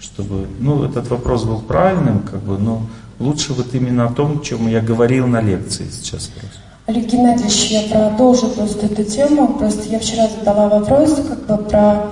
чтобы, 0.00 0.46
ну, 0.60 0.84
этот 0.84 1.08
вопрос 1.08 1.44
был 1.44 1.60
правильным, 1.60 2.20
как 2.22 2.42
бы, 2.42 2.58
но 2.58 2.86
лучше 3.18 3.52
вот 3.52 3.74
именно 3.74 4.06
о 4.06 4.12
том, 4.12 4.42
чем 4.42 4.68
я 4.68 4.80
говорил 4.80 5.26
на 5.26 5.40
лекции 5.40 5.88
сейчас 5.90 6.26
просто. 6.26 6.58
Олег 6.86 7.06
Геннадьевич, 7.06 7.70
я 7.70 7.82
продолжу 7.82 8.48
просто 8.48 8.86
эту 8.86 9.04
тему. 9.04 9.56
Просто 9.56 9.88
я 9.88 10.00
вчера 10.00 10.28
задала 10.28 10.68
вопрос 10.68 11.14
как 11.14 11.46
бы 11.46 11.64
про 11.64 12.10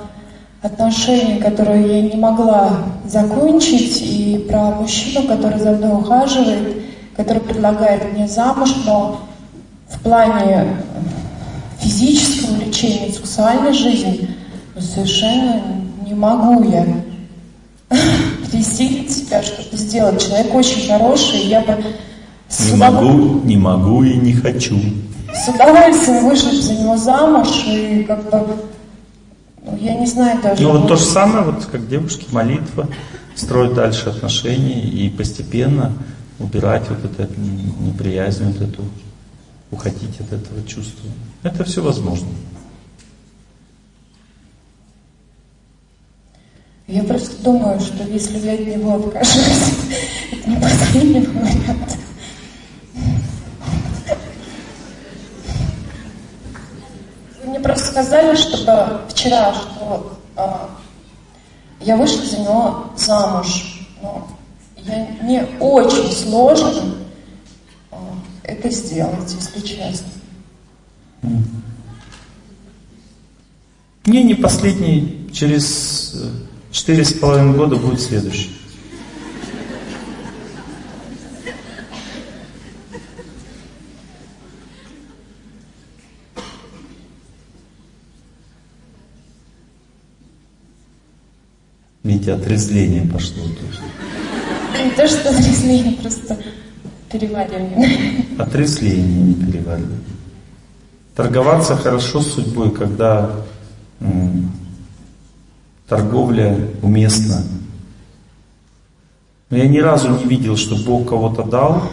отношения, 0.63 1.41
которые 1.41 2.03
я 2.03 2.03
не 2.03 2.21
могла 2.21 2.71
закончить, 3.07 4.03
и 4.03 4.47
про 4.49 4.73
мужчину, 4.73 5.27
который 5.27 5.59
за 5.59 5.73
мной 5.73 5.93
ухаживает, 5.93 6.83
который 7.17 7.41
предлагает 7.41 8.13
мне 8.13 8.29
замуж, 8.29 8.71
но 8.85 9.21
в 9.89 10.01
плане 10.01 10.77
физического 11.81 12.57
влечения, 12.57 13.13
сексуальной 13.13 13.73
жизни 13.73 14.29
совершенно 14.79 15.63
не 16.07 16.15
могу 16.15 16.63
я 16.71 16.87
пересилить 18.51 19.11
себя, 19.11 19.43
чтобы 19.43 19.77
сделать. 19.77 20.23
Человек 20.23 20.55
очень 20.55 20.89
хороший, 20.89 21.41
я 21.47 21.61
бы 21.63 21.77
не 22.59 22.77
могу, 22.77 23.41
не 23.45 23.57
могу 23.57 24.03
и 24.03 24.17
не 24.17 24.33
хочу. 24.33 24.79
С 25.33 25.49
удовольствием 25.49 26.29
вышла 26.29 26.51
за 26.53 26.75
него 26.75 26.97
замуж 26.97 27.65
и 27.67 28.05
как 28.07 28.25
бы, 28.25 28.31
ну, 28.33 28.57
я 29.79 29.95
не 29.95 30.07
знаю 30.07 30.41
даже. 30.43 30.63
Ну 30.63 30.73
вот 30.73 30.89
то 30.89 30.97
же 30.97 31.05
самое, 31.05 31.45
вот 31.45 31.65
как 31.67 31.89
девушки, 31.89 32.27
молитва, 32.33 32.89
строить 33.35 33.75
дальше 33.75 34.09
отношения 34.09 34.81
и 34.81 35.09
постепенно 35.09 35.93
убирать 36.39 36.85
вот 36.89 37.19
эту 37.19 37.41
неприязнь, 37.41 38.45
вот 38.45 38.61
эту, 38.61 38.85
уходить 39.71 40.19
от 40.21 40.33
этого 40.33 40.67
чувства. 40.67 41.11
Это 41.43 41.65
все 41.65 41.83
возможно. 41.83 42.29
Я 46.87 47.05
просто 47.05 47.41
думаю, 47.45 47.79
что 47.79 48.03
если 48.03 48.39
я 48.39 48.55
от 48.55 48.67
него 48.67 48.97
откажусь, 48.97 49.75
это 50.33 50.51
не 50.51 50.57
последний 50.57 51.21
вариант. 51.21 51.99
Просто 57.63 57.89
сказали, 57.89 58.37
чтобы 58.37 59.01
вчера, 59.09 59.55
что 59.55 60.19
а, 60.37 60.71
я 61.81 61.97
вышла 61.97 62.25
за 62.25 62.39
него 62.39 62.87
замуж. 62.97 63.87
Но 64.03 64.29
я, 64.77 65.09
мне 65.23 65.47
очень 65.61 66.13
сложно 66.13 66.95
а, 67.91 67.97
это 68.45 68.71
сделать, 68.71 69.35
если 69.35 69.61
честно. 69.67 70.09
Не, 74.07 74.25
не 74.25 74.35
последний, 74.35 75.31
через 75.33 76.15
э, 76.15 76.29
четыре 76.73 77.05
с 77.05 77.13
половиной 77.13 77.57
года 77.57 77.77
будет 77.77 78.01
следующий. 78.01 78.51
Видите, 92.03 92.33
отрезвление 92.33 93.03
пошло. 93.03 93.45
Не 93.45 94.91
то, 94.93 95.07
что 95.07 95.29
отрезвление, 95.31 95.93
просто 95.97 96.39
переваривание. 97.11 98.25
Отрезвление, 98.39 99.23
не 99.23 99.35
переваривание. 99.35 99.99
Торговаться 101.15 101.77
хорошо 101.77 102.21
с 102.21 102.33
судьбой, 102.33 102.71
когда 102.71 103.31
м, 104.01 104.51
торговля 105.89 106.57
уместна. 106.81 107.43
Но 109.51 109.59
я 109.59 109.69
ни 109.69 109.79
разу 109.79 110.09
не 110.09 110.25
видел, 110.25 110.57
что 110.57 110.77
Бог 110.77 111.09
кого-то 111.09 111.43
дал, 111.43 111.91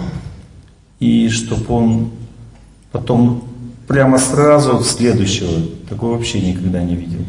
и 0.99 1.27
чтобы 1.29 1.65
он 1.73 2.11
потом 2.91 3.43
прямо 3.87 4.19
сразу 4.19 4.81
следующего. 4.83 5.51
Такого 5.89 6.15
вообще 6.15 6.39
никогда 6.39 6.81
не 6.83 6.95
видел. 6.95 7.19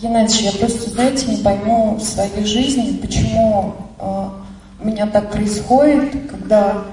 Геннадьевич, 0.00 0.40
я 0.40 0.52
просто, 0.52 0.90
знаете, 0.90 1.26
не 1.26 1.42
пойму 1.42 1.96
в 1.96 2.02
своей 2.02 2.44
жизни, 2.46 2.96
почему 2.96 3.74
э, 3.98 4.28
у 4.82 4.86
меня 4.86 5.06
так 5.06 5.30
происходит, 5.30 6.12
когда 6.30 6.84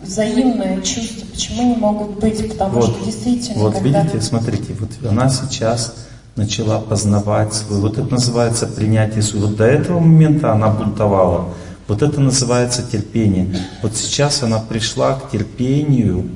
взаимное 0.00 0.80
чувство, 0.80 1.26
почему 1.26 1.74
не 1.74 1.76
могут 1.76 2.18
быть, 2.18 2.48
потому 2.48 2.80
вот, 2.80 2.90
что 2.90 3.04
действительно, 3.04 3.62
Вот 3.62 3.74
когда... 3.74 4.00
видите, 4.00 4.20
смотрите, 4.22 4.74
вот 4.80 4.90
она 5.06 5.28
сейчас 5.28 5.94
начала 6.34 6.80
познавать 6.80 7.52
свой, 7.52 7.80
вот 7.80 7.98
это 7.98 8.10
называется 8.10 8.66
принятие 8.66 9.22
свой. 9.22 9.42
Вот 9.42 9.56
до 9.56 9.64
этого 9.64 10.00
момента 10.00 10.52
она 10.52 10.68
бунтовала. 10.68 11.48
Вот 11.88 12.00
это 12.00 12.20
называется 12.20 12.82
терпение. 12.90 13.54
Вот 13.82 13.96
сейчас 13.96 14.42
она 14.42 14.60
пришла 14.60 15.14
к 15.14 15.30
терпению 15.30 16.30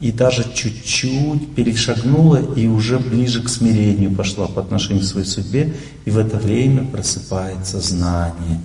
и 0.00 0.12
даже 0.12 0.46
чуть-чуть 0.54 1.54
перешагнула 1.54 2.40
и 2.56 2.66
уже 2.66 2.98
ближе 2.98 3.42
к 3.42 3.50
смирению 3.50 4.14
пошла 4.14 4.46
по 4.46 4.62
отношению 4.62 5.04
к 5.04 5.06
своей 5.06 5.26
судьбе. 5.26 5.74
И 6.06 6.10
в 6.10 6.16
это 6.16 6.38
время 6.38 6.86
просыпается 6.86 7.80
знание. 7.80 8.60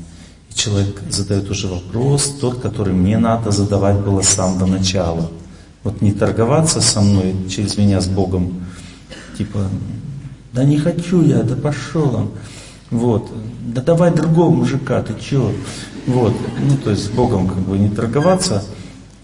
И 0.50 0.54
человек 0.54 1.02
задает 1.10 1.52
уже 1.52 1.68
вопрос, 1.68 2.38
тот, 2.40 2.62
который 2.62 2.94
мне 2.94 3.18
надо 3.18 3.52
задавать 3.52 4.00
было 4.00 4.22
с 4.22 4.30
самого 4.30 4.66
начала. 4.66 5.30
Вот 5.84 6.02
не 6.02 6.14
торговаться 6.14 6.80
со 6.80 7.02
мной, 7.02 7.36
через 7.50 7.78
меня 7.78 8.00
с 8.00 8.08
Богом, 8.08 8.66
типа, 9.38 9.70
да 10.54 10.64
не 10.64 10.78
хочу 10.78 11.22
я, 11.22 11.44
да 11.44 11.56
пошел 11.56 12.16
он. 12.16 12.32
Вот. 12.92 13.30
Да 13.74 13.82
давай 13.82 14.14
другого 14.14 14.52
мужика, 14.52 15.02
ты 15.04 15.14
чё? 15.20 15.52
Вот. 16.08 16.34
Ну, 16.62 16.78
то 16.78 16.92
есть 16.92 17.06
с 17.06 17.10
Богом 17.10 17.48
как 17.48 17.60
бы 17.60 17.78
не 17.78 17.90
торговаться, 17.90 18.64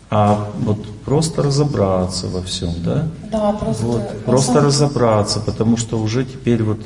а 0.10 0.52
вот 0.60 0.86
просто 1.06 1.44
разобраться 1.44 2.28
во 2.28 2.42
всем, 2.42 2.74
да? 2.84 3.08
Да, 3.32 3.52
просто... 3.54 3.84
Вот. 3.86 4.26
Просто 4.26 4.62
разобраться, 4.62 5.40
потому 5.40 5.78
что 5.78 6.00
уже 6.00 6.26
теперь 6.26 6.64
вот 6.64 6.80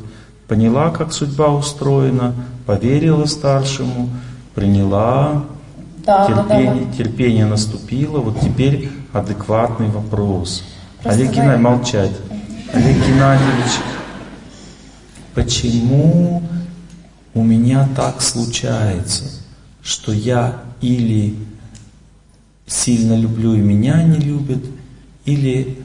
поняла, 0.48 0.90
как 0.92 1.14
судьба 1.14 1.50
устроена, 1.50 2.34
поверила 2.66 3.26
старшему, 3.26 4.10
приняла, 4.54 5.44
Да, 6.06 6.28
да, 6.28 6.44
терпение, 6.44 6.86
да. 6.86 6.94
терпение 6.98 7.46
наступило, 7.46 8.20
вот 8.20 8.40
теперь 8.40 8.90
адекватный 9.14 9.90
вопрос. 9.90 10.64
Просто 11.02 11.22
Олег 11.22 11.34
Геннадьевич, 11.34 11.62
молчать. 11.64 12.12
Олег 12.74 12.98
Геннадьевич, 13.08 13.72
почему 15.34 16.44
у 17.34 17.44
меня 17.44 17.88
так 17.96 18.22
случается, 18.22 19.26
что 19.82 20.12
я 20.12 20.62
или 20.82 21.36
сильно 22.66 23.14
люблю 23.18 23.54
и 23.56 23.60
меня 23.60 24.04
не 24.04 24.20
любят, 24.20 24.64
или 25.26 25.78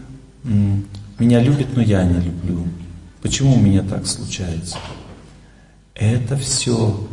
меня 0.45 1.41
любят, 1.41 1.69
но 1.75 1.83
я 1.83 2.05
не 2.05 2.21
люблю. 2.21 2.67
Почему 3.23 3.55
у 3.55 3.61
меня 3.61 3.83
так 3.83 4.07
случается? 4.07 4.79
Это 5.95 6.37
все 6.37 7.07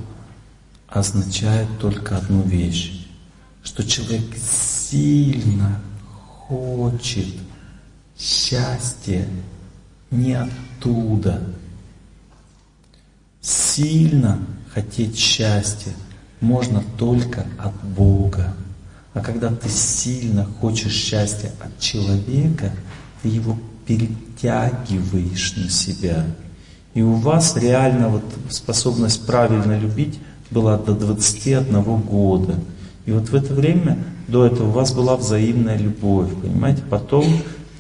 означает 0.87 1.67
только 1.79 2.17
одну 2.17 2.41
вещь, 2.43 3.07
что 3.63 3.83
человек 3.83 4.23
сильно 4.37 5.81
хочет 6.47 7.27
счастья 8.17 9.27
не 10.09 10.33
оттуда. 10.33 11.43
Сильно 13.41 14.39
хотеть 14.73 15.17
счастья 15.17 15.91
можно 16.39 16.83
только 16.97 17.45
от 17.57 17.75
Бога. 17.83 18.55
А 19.17 19.19
когда 19.19 19.49
ты 19.49 19.67
сильно 19.67 20.47
хочешь 20.61 20.93
счастья 20.93 21.51
от 21.59 21.79
человека, 21.79 22.71
ты 23.23 23.29
его 23.29 23.57
перетягиваешь 23.87 25.55
на 25.55 25.71
себя. 25.71 26.23
И 26.93 27.01
у 27.01 27.13
вас 27.13 27.57
реально 27.57 28.09
вот 28.09 28.23
способность 28.51 29.25
правильно 29.25 29.75
любить 29.79 30.19
была 30.51 30.77
до 30.77 30.93
21 30.93 31.81
года. 32.01 32.59
И 33.07 33.11
вот 33.11 33.29
в 33.29 33.33
это 33.33 33.55
время, 33.55 33.97
до 34.27 34.45
этого 34.45 34.67
у 34.67 34.71
вас 34.71 34.93
была 34.93 35.15
взаимная 35.15 35.77
любовь, 35.77 36.29
понимаете? 36.39 36.83
Потом, 36.87 37.25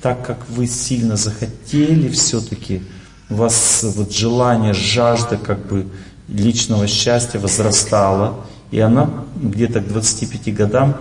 так 0.01 0.25
как 0.25 0.49
вы 0.49 0.65
сильно 0.65 1.17
захотели 1.17 2.09
все-таки, 2.09 2.81
у 3.29 3.35
вас 3.35 3.85
вот 3.95 4.11
желание, 4.11 4.73
жажда 4.73 5.37
как 5.37 5.67
бы 5.67 5.85
личного 6.27 6.87
счастья 6.87 7.37
возрастала, 7.37 8.43
и 8.71 8.79
она 8.79 9.07
где-то 9.35 9.81
к 9.81 9.87
25 9.87 10.55
годам 10.55 10.97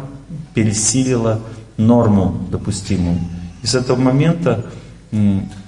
пересилила 0.57 1.43
норму 1.77 2.49
допустимую. 2.51 3.21
И 3.63 3.67
с 3.67 3.75
этого 3.75 4.01
момента, 4.01 4.65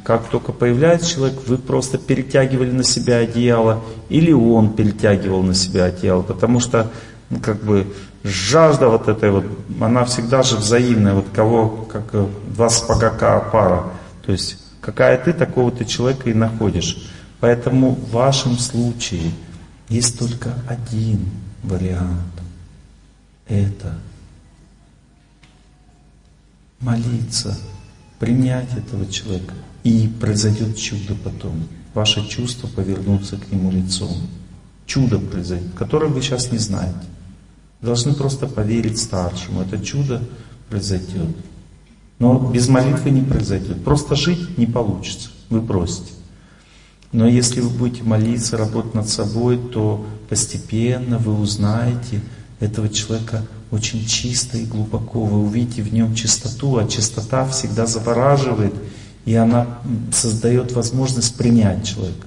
как 0.03 0.29
только 0.29 0.51
появляется 0.53 1.11
человек, 1.11 1.41
вы 1.47 1.59
просто 1.59 1.99
перетягивали 1.99 2.71
на 2.71 2.83
себя 2.83 3.19
одеяло, 3.19 3.85
или 4.09 4.33
он 4.33 4.73
перетягивал 4.73 5.43
на 5.43 5.53
себя 5.53 5.85
одеяло, 5.85 6.23
потому 6.23 6.59
что 6.59 6.91
ну, 7.29 7.39
как 7.39 7.63
бы 7.63 7.87
жажда 8.25 8.89
вот 8.89 9.09
этой 9.09 9.31
вот, 9.31 9.45
она 9.79 10.07
всегда 10.07 10.43
же 10.43 10.57
взаимная, 10.57 11.13
вот 11.13 11.27
кого, 11.35 11.69
как 11.93 12.05
э, 12.15 12.27
два 12.55 12.71
спагака 12.71 13.41
пара, 13.53 13.93
то 14.25 14.33
есть 14.33 14.57
какая 14.81 15.19
ты, 15.19 15.35
такого 15.35 15.71
ты 15.71 15.85
человека 15.85 16.31
и 16.31 16.35
находишь. 16.35 17.11
Поэтому 17.41 17.91
в 17.91 18.13
вашем 18.13 18.57
случае 18.57 19.33
есть 19.91 20.19
только 20.19 20.55
один 20.67 21.27
вариант. 21.63 22.33
Это 23.47 23.93
молиться, 26.81 27.59
принять 28.19 28.73
этого 28.77 29.07
человека, 29.11 29.55
и 29.85 30.09
произойдет 30.21 30.77
чудо 30.77 31.15
потом. 31.23 31.69
Ваши 31.95 32.27
чувства 32.29 32.69
повернутся 32.69 33.37
к 33.37 33.51
нему 33.51 33.71
лицом. 33.71 34.17
Чудо 34.87 35.19
произойдет, 35.19 35.73
которое 35.75 36.07
вы 36.09 36.23
сейчас 36.23 36.53
не 36.53 36.59
знаете. 36.59 36.95
Должны 37.81 38.15
просто 38.15 38.47
поверить 38.47 38.99
старшему. 38.99 39.63
Это 39.63 39.79
чудо 39.79 40.23
произойдет. 40.69 41.37
Но 42.19 42.51
без 42.53 42.69
молитвы 42.69 43.11
не 43.11 43.23
произойдет. 43.23 43.85
Просто 43.85 44.17
жить 44.17 44.59
не 44.59 44.67
получится. 44.67 45.31
Вы 45.51 45.63
просите. 45.63 46.13
Но 47.13 47.27
если 47.27 47.61
вы 47.61 47.71
будете 47.71 48.03
молиться, 48.03 48.57
работать 48.57 48.95
над 48.95 49.09
собой, 49.09 49.59
то 49.59 50.05
постепенно 50.29 51.19
вы 51.19 51.39
узнаете 51.39 52.21
этого 52.61 52.89
человека 52.89 53.47
очень 53.71 54.07
чисто 54.07 54.59
и 54.59 54.65
глубоко. 54.65 55.25
Вы 55.25 55.41
увидите 55.45 55.83
в 55.83 55.93
нем 55.93 56.15
чистоту, 56.15 56.79
а 56.79 56.87
чистота 56.87 57.47
всегда 57.49 57.87
завораживает, 57.87 58.75
и 59.25 59.35
она 59.35 59.67
создает 60.13 60.73
возможность 60.73 61.37
принять 61.37 61.87
человека. 61.87 62.27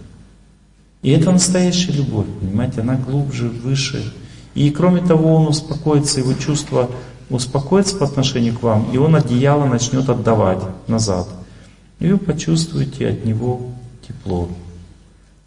И 1.02 1.10
это 1.10 1.32
настоящая 1.32 1.94
любовь, 1.94 2.28
понимаете, 2.40 2.82
она 2.82 2.96
глубже, 2.96 3.50
выше. 3.50 4.14
И 4.54 4.70
кроме 4.70 5.02
того, 5.02 5.36
он 5.36 5.48
успокоится, 5.48 6.20
его 6.20 6.34
чувства 6.34 6.90
успокоится 7.30 7.96
по 7.96 8.06
отношению 8.06 8.56
к 8.58 8.62
вам, 8.62 8.92
и 8.92 8.98
он 8.98 9.16
одеяло 9.16 9.66
начнет 9.66 10.10
отдавать 10.10 10.62
назад. 10.88 11.28
И 12.00 12.08
вы 12.08 12.18
почувствуете 12.18 13.08
от 13.08 13.26
него 13.26 13.62
тепло. 14.08 14.50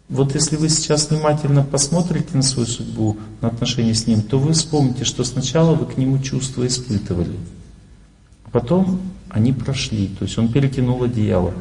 Вот 0.07 0.35
если 0.35 0.55
вы 0.55 0.69
сейчас 0.69 1.09
внимательно 1.09 1.63
посмотрите 1.63 2.29
на 2.33 2.43
свою 2.43 2.67
судьбу, 2.67 3.17
на 3.41 3.47
отношения 3.47 3.95
с 3.95 4.05
ним, 4.05 4.21
то 4.21 4.37
вы 4.37 4.53
вспомните, 4.53 5.03
что 5.03 5.23
сначала 5.23 5.73
вы 5.73 5.87
к 5.87 5.97
нему 5.97 6.19
чувства 6.19 6.67
испытывали, 6.67 7.37
а 8.43 8.49
потом 8.51 9.01
они 9.29 9.51
прошли, 9.51 10.07
то 10.07 10.25
есть 10.25 10.37
он 10.37 10.51
перекинул 10.51 11.03
одеяло. 11.03 11.53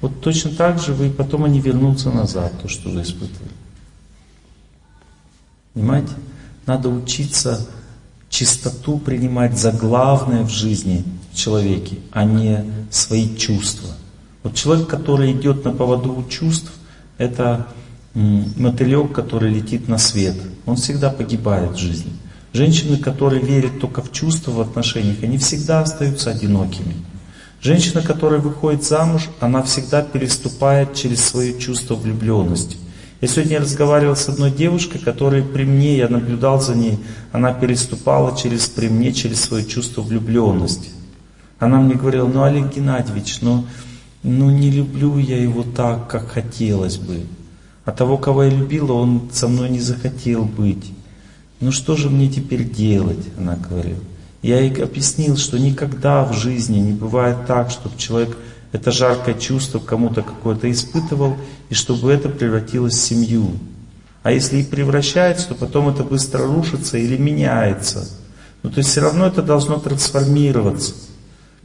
Вот 0.00 0.20
точно 0.20 0.50
так 0.50 0.80
же 0.80 0.92
вы 0.94 1.10
потом 1.10 1.44
они 1.44 1.60
вернутся 1.60 2.10
назад, 2.10 2.52
то, 2.60 2.68
что 2.68 2.88
вы 2.90 3.02
испытывали. 3.02 3.52
Понимаете? 5.74 6.12
Надо 6.66 6.88
учиться 6.88 7.68
чистоту 8.28 8.98
принимать 8.98 9.56
за 9.56 9.70
главное 9.72 10.42
в 10.42 10.50
жизни 10.50 11.04
человеке, 11.32 11.98
а 12.10 12.24
не 12.24 12.64
свои 12.90 13.36
чувства. 13.36 13.90
Вот 14.42 14.54
человек, 14.54 14.88
который 14.88 15.32
идет 15.32 15.64
на 15.64 15.70
поводу 15.70 16.24
чувств, 16.28 16.72
это 17.16 17.68
мотылек, 18.14 19.12
который 19.12 19.52
летит 19.52 19.88
на 19.88 19.98
свет. 19.98 20.36
Он 20.66 20.76
всегда 20.76 21.10
погибает 21.10 21.72
в 21.72 21.78
жизни. 21.78 22.12
Женщины, 22.52 22.98
которые 22.98 23.42
верят 23.42 23.80
только 23.80 24.02
в 24.02 24.12
чувства 24.12 24.50
в 24.50 24.60
отношениях, 24.60 25.22
они 25.22 25.38
всегда 25.38 25.80
остаются 25.80 26.30
одинокими. 26.30 26.94
Женщина, 27.62 28.02
которая 28.02 28.40
выходит 28.40 28.84
замуж, 28.84 29.28
она 29.40 29.62
всегда 29.62 30.02
переступает 30.02 30.94
через 30.94 31.24
свое 31.24 31.58
чувство 31.58 31.94
влюбленности. 31.94 32.76
Я 33.20 33.28
сегодня 33.28 33.60
разговаривал 33.60 34.16
с 34.16 34.28
одной 34.28 34.50
девушкой, 34.50 34.98
которая 34.98 35.44
при 35.44 35.64
мне, 35.64 35.96
я 35.96 36.08
наблюдал 36.08 36.60
за 36.60 36.74
ней, 36.74 36.98
она 37.30 37.54
переступала 37.54 38.36
через 38.36 38.66
при 38.66 38.88
мне, 38.88 39.12
через 39.12 39.40
свое 39.40 39.64
чувство 39.64 40.02
влюбленности. 40.02 40.90
Она 41.60 41.80
мне 41.80 41.94
говорила, 41.94 42.26
ну 42.26 42.42
Олег 42.42 42.74
Геннадьевич, 42.74 43.38
ну, 43.40 43.64
ну 44.24 44.50
не 44.50 44.72
люблю 44.72 45.18
я 45.18 45.40
его 45.40 45.62
так, 45.62 46.10
как 46.10 46.32
хотелось 46.32 46.96
бы. 46.96 47.24
А 47.84 47.92
того, 47.92 48.16
кого 48.16 48.44
я 48.44 48.50
любила, 48.50 48.92
он 48.92 49.30
со 49.32 49.48
мной 49.48 49.68
не 49.70 49.80
захотел 49.80 50.44
быть. 50.44 50.92
Ну 51.60 51.72
что 51.72 51.96
же 51.96 52.10
мне 52.10 52.28
теперь 52.28 52.68
делать, 52.68 53.24
она 53.38 53.56
говорила. 53.56 54.00
Я 54.42 54.60
ей 54.60 54.82
объяснил, 54.82 55.36
что 55.36 55.58
никогда 55.58 56.24
в 56.24 56.32
жизни 56.32 56.78
не 56.78 56.92
бывает 56.92 57.46
так, 57.46 57.70
чтобы 57.70 57.96
человек 57.96 58.36
это 58.72 58.90
жаркое 58.90 59.34
чувство 59.34 59.78
кому-то 59.78 60.22
какое-то 60.22 60.70
испытывал, 60.70 61.36
и 61.68 61.74
чтобы 61.74 62.10
это 62.10 62.28
превратилось 62.28 62.94
в 62.94 63.00
семью. 63.00 63.50
А 64.22 64.32
если 64.32 64.58
и 64.58 64.64
превращается, 64.64 65.48
то 65.48 65.54
потом 65.54 65.88
это 65.88 66.04
быстро 66.04 66.46
рушится 66.46 66.96
или 66.96 67.16
меняется. 67.16 68.08
Ну, 68.62 68.70
то 68.70 68.78
есть 68.78 68.90
все 68.90 69.00
равно 69.00 69.26
это 69.26 69.42
должно 69.42 69.78
трансформироваться. 69.78 70.94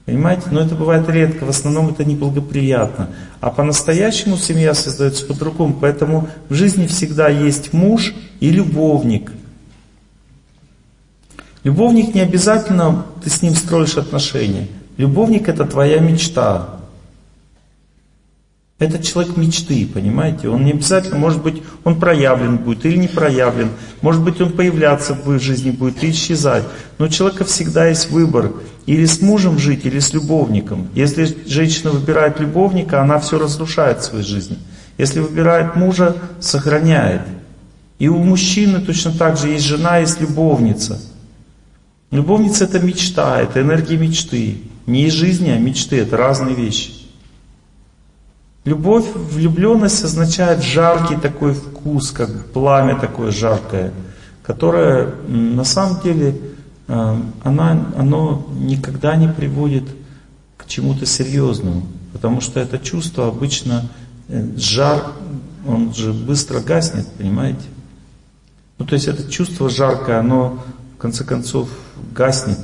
Понимаете? 0.07 0.43
Но 0.51 0.61
это 0.61 0.73
бывает 0.73 1.09
редко, 1.09 1.43
в 1.43 1.49
основном 1.49 1.89
это 1.89 2.05
неблагоприятно. 2.05 3.09
А 3.41 3.49
по-настоящему 3.49 4.37
семья 4.37 4.73
создается 4.73 5.25
по-другому. 5.25 5.75
Поэтому 5.81 6.29
в 6.47 6.53
жизни 6.53 6.87
всегда 6.87 7.27
есть 7.27 7.73
муж 7.73 8.15
и 8.39 8.49
любовник. 8.49 9.33
Любовник 11.65 12.15
не 12.15 12.21
обязательно 12.21 13.05
ты 13.21 13.29
с 13.29 13.41
ним 13.41 13.53
строишь 13.53 13.97
отношения. 13.97 14.69
Любовник 14.95 15.49
это 15.49 15.65
твоя 15.65 15.99
мечта. 15.99 16.76
Это 18.79 19.03
человек 19.03 19.37
мечты, 19.37 19.87
понимаете? 19.91 20.49
Он 20.49 20.63
не 20.63 20.71
обязательно, 20.71 21.17
может 21.17 21.41
быть, 21.41 21.63
он 21.83 21.99
проявлен 21.99 22.57
будет 22.57 22.85
или 22.85 22.95
не 22.95 23.07
проявлен. 23.07 23.71
Может 24.01 24.21
быть, 24.21 24.39
он 24.39 24.51
появляться 24.51 25.15
в 25.15 25.39
жизни 25.39 25.71
будет 25.71 26.03
и 26.03 26.11
исчезать. 26.11 26.63
Но 26.99 27.05
у 27.05 27.09
человека 27.09 27.43
всегда 27.43 27.87
есть 27.87 28.11
выбор. 28.11 28.51
Или 28.85 29.05
с 29.05 29.19
мужем 29.19 29.57
жить, 29.57 29.85
или 29.85 29.97
с 29.97 30.13
любовником. 30.13 30.89
Если 30.93 31.35
женщина 31.47 31.89
выбирает 31.89 32.39
любовника, 32.39 33.01
она 33.01 33.19
все 33.19 33.39
разрушает 33.39 34.01
в 34.01 34.03
своей 34.03 34.23
жизни. 34.23 34.59
Если 34.99 35.21
выбирает 35.21 35.75
мужа, 35.75 36.15
сохраняет. 36.39 37.23
И 37.97 38.07
у 38.09 38.17
мужчины 38.17 38.79
точно 38.79 39.11
так 39.11 39.37
же 39.37 39.47
есть 39.47 39.65
жена, 39.65 39.97
есть 39.97 40.21
любовница. 40.21 41.01
Любовница 42.11 42.65
это 42.65 42.79
мечта, 42.79 43.41
это 43.41 43.59
энергия 43.61 43.97
мечты. 43.97 44.59
Не 44.85 45.07
из 45.07 45.13
жизни, 45.13 45.49
а 45.49 45.57
мечты, 45.57 45.97
это 45.97 46.15
разные 46.15 46.53
вещи. 46.53 46.96
Любовь, 48.67 49.05
влюбленность 49.15 50.03
означает 50.03 50.61
жаркий 50.61 51.15
такой 51.15 51.53
вкус, 51.53 52.11
как 52.11 52.47
пламя 52.47 52.99
такое 52.99 53.31
жаркое, 53.31 53.93
которое 54.43 55.15
на 55.29 55.63
самом 55.63 56.01
деле 56.01 56.37
э, 56.89 57.21
она, 57.45 57.87
оно 57.95 58.45
никогда 58.59 59.15
не 59.15 59.29
приводит 59.29 59.85
к 60.57 60.67
чему-то 60.67 61.05
серьезному, 61.05 61.87
потому 62.11 62.41
что 62.41 62.59
это 62.59 62.77
чувство 62.77 63.29
обычно 63.29 63.87
э, 64.27 64.45
жар, 64.57 65.13
он 65.65 65.93
же 65.93 66.11
быстро 66.11 66.59
гаснет, 66.59 67.07
понимаете? 67.17 67.63
Ну 68.79 68.85
то 68.85 68.95
есть 68.95 69.07
это 69.07 69.31
чувство 69.31 69.69
жаркое, 69.69 70.19
оно 70.19 70.61
в 70.97 70.97
конце 70.97 71.23
концов 71.23 71.69
гаснет. 72.13 72.59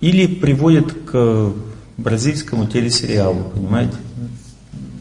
Или 0.00 0.26
приводит 0.26 0.92
к 1.04 1.52
бразильскому 1.96 2.66
телесериалу, 2.66 3.44
понимаете? 3.54 3.96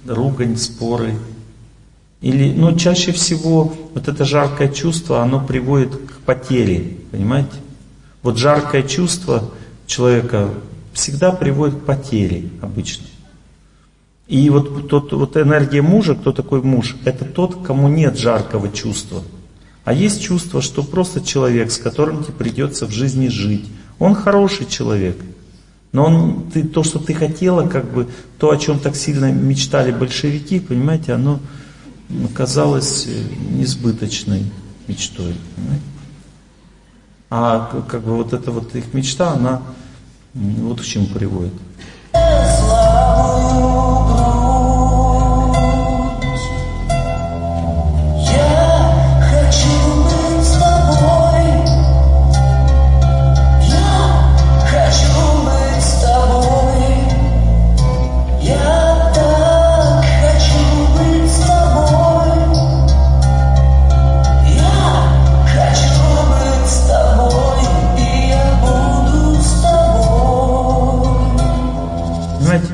Ругань, 0.07 0.57
споры. 0.57 1.15
Или, 2.21 2.53
ну, 2.53 2.75
чаще 2.77 3.11
всего 3.11 3.73
вот 3.93 4.07
это 4.07 4.25
жаркое 4.25 4.69
чувство, 4.69 5.21
оно 5.21 5.45
приводит 5.45 5.95
к 5.95 6.17
потере, 6.25 6.97
понимаете? 7.11 7.51
Вот 8.21 8.37
жаркое 8.37 8.83
чувство 8.83 9.51
человека 9.85 10.49
всегда 10.93 11.31
приводит 11.31 11.75
к 11.75 11.85
потере 11.85 12.49
обычно. 12.61 13.05
И 14.27 14.49
вот, 14.49 14.87
тот, 14.87 15.11
вот 15.13 15.37
энергия 15.37 15.83
мужа, 15.83 16.15
кто 16.15 16.31
такой 16.31 16.63
муж, 16.63 16.95
это 17.05 17.25
тот, 17.25 17.63
кому 17.63 17.87
нет 17.89 18.17
жаркого 18.17 18.69
чувства. 18.69 19.21
А 19.83 19.93
есть 19.93 20.23
чувство, 20.23 20.63
что 20.63 20.81
просто 20.81 21.21
человек, 21.21 21.69
с 21.69 21.77
которым 21.77 22.23
тебе 22.23 22.33
придется 22.33 22.87
в 22.87 22.91
жизни 22.91 23.27
жить. 23.27 23.65
Он 23.99 24.15
хороший 24.15 24.65
человек– 24.65 25.17
но 25.95 26.03
он, 26.07 26.51
ты, 26.53 26.63
то, 26.63 26.83
что 26.83 26.99
ты 26.99 27.13
хотела, 27.13 27.65
как 27.69 27.89
бы, 27.89 28.09
то, 28.37 28.49
о 28.49 28.57
чем 28.57 28.79
так 28.79 28.97
сильно 28.97 29.31
мечтали 29.31 29.93
большевики, 29.93 30.59
понимаете, 30.59 31.13
оно 31.13 31.39
оказалось 32.29 33.07
э, 33.07 33.11
несбыточной 33.51 34.43
мечтой. 34.89 35.35
Понимаете? 35.55 35.85
А 37.29 37.83
как 37.87 38.03
бы 38.03 38.17
вот 38.17 38.33
эта 38.33 38.51
вот 38.51 38.75
их 38.75 38.93
мечта, 38.93 39.31
она 39.31 39.61
вот 40.33 40.81
к 40.81 40.83
чему 40.83 41.05
приводит. 41.05 41.53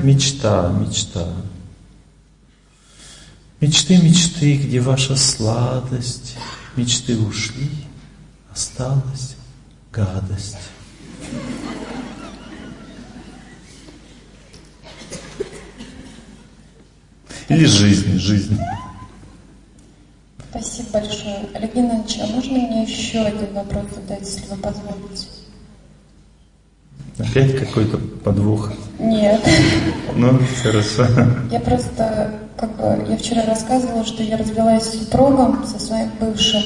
Мечта, 0.04 0.70
мечта. 0.70 1.28
Мечты, 3.60 3.98
мечты, 3.98 4.58
где 4.58 4.80
ваша 4.80 5.16
сладость, 5.16 6.36
мечты 6.76 7.18
ушли, 7.18 7.70
осталась 8.52 9.36
гадость. 9.92 10.58
Или 17.50 17.66
жизнь, 17.66 18.18
жизнь. 18.18 18.58
Спасибо 20.50 20.90
большое. 20.94 21.50
Олег 21.54 21.76
Геннадьевич, 21.76 22.18
а 22.22 22.28
можно 22.28 22.54
мне 22.54 22.84
еще 22.84 23.20
один 23.20 23.54
вопрос 23.54 23.86
задать, 23.94 24.22
если 24.22 24.48
вы 24.48 24.58
позволите? 24.58 25.41
Опять 27.30 27.58
какой-то 27.58 27.98
подвох? 28.24 28.72
Нет. 29.00 29.42
Ну, 30.16 30.40
хорошо. 30.62 31.06
Я 31.52 31.60
просто, 31.60 32.32
как 32.58 32.76
бы, 32.76 33.06
я 33.10 33.18
вчера 33.18 33.44
рассказывала, 33.46 34.06
что 34.06 34.24
я 34.24 34.38
развелась 34.38 34.84
с 34.84 35.00
супругом, 35.00 35.66
со 35.66 35.80
своим 35.80 36.10
бывшим. 36.20 36.62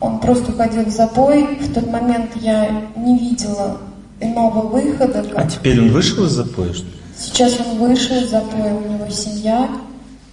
Он 0.00 0.20
просто 0.20 0.52
уходил 0.52 0.84
в 0.84 0.90
запой. 0.90 1.58
В 1.60 1.72
тот 1.72 1.86
момент 1.90 2.30
я 2.36 2.68
не 2.96 3.18
видела 3.18 3.78
иного 4.20 4.66
выхода. 4.66 5.22
Как... 5.22 5.38
А 5.38 5.48
теперь 5.48 5.80
он 5.80 5.90
вышел 5.90 6.24
из 6.24 6.32
запоя, 6.32 6.72
что 6.72 6.84
ли? 6.84 6.92
Сейчас 7.18 7.58
он 7.60 7.78
вышел 7.78 8.16
из 8.16 8.30
запоя, 8.30 8.74
у 8.74 8.92
него 8.92 9.08
семья, 9.08 9.68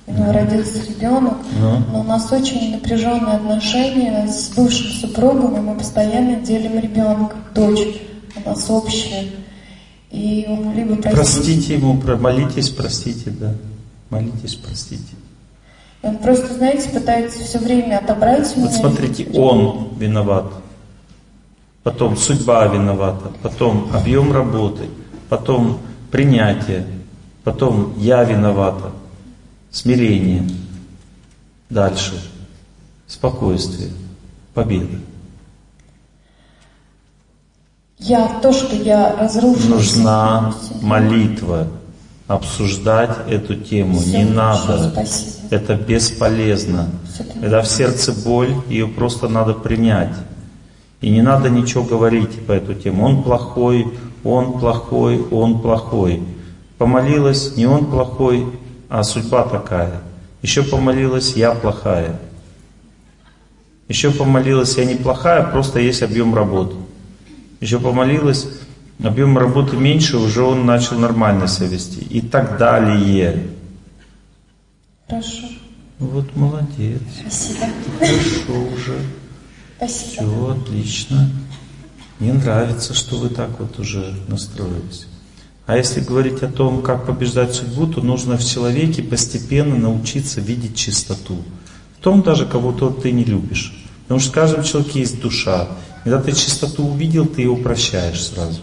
у 0.05 0.13
него 0.13 0.33
родился 0.33 0.79
ребенок, 0.89 1.35
ну. 1.61 1.79
но 1.91 1.99
у 2.01 2.03
нас 2.03 2.29
очень 2.31 2.71
напряженные 2.71 3.35
отношения 3.35 4.27
с 4.27 4.49
бывшим 4.49 4.91
супругом, 4.91 5.55
и 5.55 5.59
мы 5.61 5.75
постоянно 5.75 6.35
делим 6.41 6.77
ребенка, 6.77 7.35
дочь 7.55 8.01
у 8.35 8.49
нас 8.49 8.69
общая. 8.69 9.27
И 10.13 10.45
он 10.47 10.75
либо 10.75 10.95
простите 10.97 11.73
ему, 11.73 11.99
молитесь, 12.19 12.69
простите, 12.69 13.31
да. 13.31 13.55
Молитесь, 14.11 14.53
простите. 14.53 15.15
Он 16.03 16.17
просто, 16.19 16.53
знаете, 16.53 16.89
пытается 16.89 17.43
все 17.43 17.57
время 17.57 17.97
отобрать 17.97 18.55
меня. 18.55 18.67
Вот 18.67 18.75
смотрите, 18.75 19.27
он 19.33 19.97
виноват, 19.97 20.53
потом 21.81 22.15
судьба 22.15 22.67
виновата, 22.67 23.31
потом 23.41 23.89
объем 23.91 24.31
работы, 24.31 24.83
потом 25.29 25.79
принятие, 26.11 26.85
потом 27.43 27.95
я 27.97 28.23
виновата, 28.23 28.91
смирение, 29.71 30.47
дальше 31.71 32.21
спокойствие, 33.07 33.89
победа. 34.53 34.99
Я 37.99 38.39
то, 38.41 38.51
что 38.51 38.75
я 38.75 39.15
разрушила. 39.15 39.75
Нужна 39.75 40.55
молитва. 40.81 41.67
Обсуждать 42.27 43.17
эту 43.29 43.55
тему 43.55 43.99
Всё, 43.99 44.17
не 44.17 44.23
надо. 44.23 44.89
спасибо. 44.91 45.31
Это 45.49 45.75
бесполезно. 45.75 46.89
Конечно. 47.17 47.41
Когда 47.41 47.61
в 47.61 47.67
сердце 47.67 48.13
боль, 48.13 48.55
ее 48.69 48.87
просто 48.87 49.27
надо 49.27 49.53
принять. 49.53 50.13
И 51.01 51.09
не 51.09 51.21
надо 51.21 51.49
ничего 51.49 51.83
говорить 51.83 52.45
по 52.47 52.53
эту 52.53 52.73
тему. 52.75 53.05
Он 53.05 53.23
плохой, 53.23 53.93
он 54.23 54.57
плохой, 54.57 55.21
он 55.31 55.61
плохой. 55.61 56.23
Помолилась, 56.77 57.55
не 57.57 57.65
он 57.65 57.85
плохой, 57.85 58.47
а 58.89 59.03
судьба 59.03 59.43
такая. 59.43 60.01
Еще 60.41 60.63
помолилась, 60.63 61.33
я 61.35 61.51
плохая. 61.51 62.19
Еще 63.89 64.11
помолилась, 64.11 64.77
я 64.77 64.85
неплохая, 64.85 65.43
просто 65.43 65.79
есть 65.79 66.01
объем 66.03 66.33
работы. 66.33 66.75
Еще 67.63 67.79
помолилась, 67.79 68.45
объем 69.01 69.37
работы 69.37 69.77
меньше, 69.77 70.17
уже 70.17 70.43
он 70.43 70.65
начал 70.65 70.99
нормально 70.99 71.47
себя 71.47 71.67
вести. 71.67 72.01
И 72.01 72.19
так 72.19 72.57
далее. 72.57 73.41
Хорошо. 75.07 75.47
Вот 75.97 76.35
молодец. 76.35 76.99
Спасибо. 77.21 77.65
Хорошо 77.99 78.73
уже. 78.75 78.99
Спасибо. 79.77 80.11
Все 80.11 80.57
отлично. 80.59 81.31
Мне 82.19 82.33
нравится, 82.33 82.93
что 82.93 83.15
вы 83.15 83.29
так 83.29 83.57
вот 83.61 83.79
уже 83.79 84.13
настроились. 84.27 85.07
А 85.65 85.77
если 85.77 86.01
говорить 86.01 86.43
о 86.43 86.49
том, 86.49 86.81
как 86.81 87.05
побеждать 87.05 87.53
судьбу, 87.53 87.87
то 87.87 88.01
нужно 88.01 88.35
в 88.35 88.45
человеке 88.45 89.01
постепенно 89.01 89.77
научиться 89.77 90.41
видеть 90.41 90.75
чистоту. 90.75 91.41
В 91.97 92.03
том 92.03 92.23
даже, 92.23 92.45
кого-то 92.45 92.89
ты 92.89 93.13
не 93.13 93.23
любишь. 93.23 93.73
Потому 94.03 94.19
что 94.19 94.31
в 94.31 94.33
каждом 94.33 94.63
человеке 94.65 94.99
есть 94.99 95.21
душа. 95.21 95.69
Когда 96.03 96.21
ты 96.21 96.31
чистоту 96.33 96.85
увидел, 96.85 97.25
ты 97.25 97.43
его 97.43 97.55
прощаешь 97.55 98.21
сразу. 98.21 98.59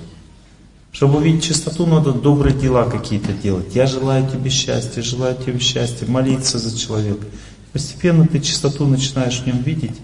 Чтобы 0.92 1.18
увидеть 1.18 1.44
чистоту, 1.44 1.86
надо 1.86 2.12
добрые 2.12 2.54
дела 2.54 2.84
какие-то 2.84 3.32
делать. 3.32 3.74
Я 3.74 3.86
желаю 3.86 4.28
тебе 4.28 4.50
счастья, 4.50 5.02
желаю 5.02 5.36
тебе 5.36 5.58
счастья, 5.58 6.06
молиться 6.06 6.58
за 6.58 6.76
человека. 6.76 7.24
Постепенно 7.72 8.26
ты 8.26 8.40
чистоту 8.40 8.86
начинаешь 8.86 9.40
в 9.40 9.46
нем 9.46 9.62
видеть. 9.62 9.96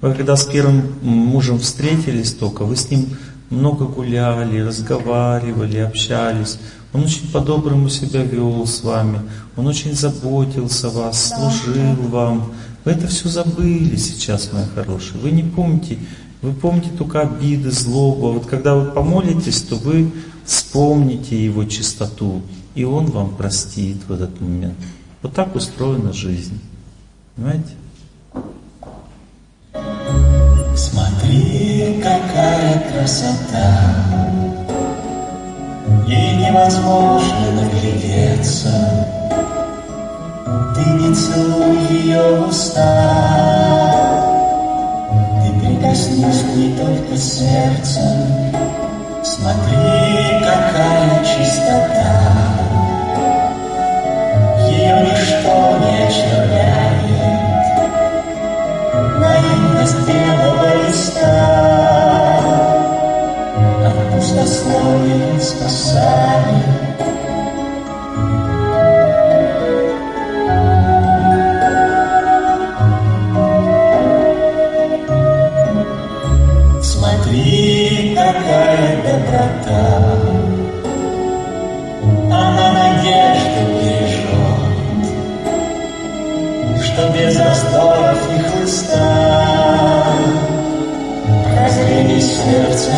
Вы 0.00 0.14
когда 0.14 0.36
с 0.36 0.44
первым 0.46 0.92
мужем 1.02 1.58
встретились 1.58 2.32
только, 2.32 2.64
вы 2.64 2.76
с 2.76 2.90
ним 2.90 3.16
много 3.50 3.86
гуляли, 3.86 4.60
разговаривали, 4.60 5.78
общались. 5.78 6.58
Он 6.92 7.04
очень 7.04 7.30
по-доброму 7.30 7.88
себя 7.88 8.22
вел 8.22 8.66
с 8.66 8.82
вами, 8.82 9.20
он 9.56 9.66
очень 9.66 9.94
заботился 9.94 10.88
о 10.88 10.90
вас, 10.90 11.28
служил 11.28 11.94
вам. 12.08 12.52
Вы 12.84 12.92
это 12.92 13.06
все 13.06 13.28
забыли 13.28 13.96
сейчас, 13.96 14.52
мои 14.52 14.64
хорошие. 14.74 15.20
Вы 15.20 15.30
не 15.30 15.44
помните, 15.44 15.98
вы 16.40 16.52
помните 16.52 16.90
только 16.98 17.20
обиды, 17.20 17.70
злобу. 17.70 18.32
Вот 18.32 18.46
когда 18.46 18.74
вы 18.74 18.90
помолитесь, 18.90 19.62
то 19.62 19.76
вы 19.76 20.10
вспомните 20.44 21.42
его 21.42 21.64
чистоту, 21.64 22.42
и 22.74 22.82
он 22.84 23.06
вам 23.06 23.36
простит 23.36 23.98
в 24.08 24.12
этот 24.12 24.40
момент. 24.40 24.74
Вот 25.22 25.32
так 25.34 25.54
устроена 25.54 26.12
жизнь. 26.12 26.60
Понимаете? 27.36 27.70
Смотри, 30.76 32.00
какая 32.02 32.92
красота, 32.92 34.12
Ей 36.06 36.36
невозможно 36.36 37.52
наглядеться. 37.52 39.11
Ты 40.74 40.84
не 40.84 41.14
целуй 41.14 41.78
ее 41.90 42.46
уста, 42.46 42.82
Ты 45.42 45.52
прикоснись 45.60 46.42
к 46.42 46.56
ней 46.56 46.76
только 46.76 47.16
сердцем. 47.16 48.52
Смотри, 49.22 50.40
какая 50.40 51.24
чистота, 51.24 52.20
Ее 54.68 54.94
ничто 55.02 55.78
не 55.78 55.92
очерняет, 56.06 56.92
наивность 59.20 60.00
белого 60.06 60.86
листа 60.86 61.62
от 63.86 64.12
пустословия 64.12 65.38
спасает. 65.40 66.91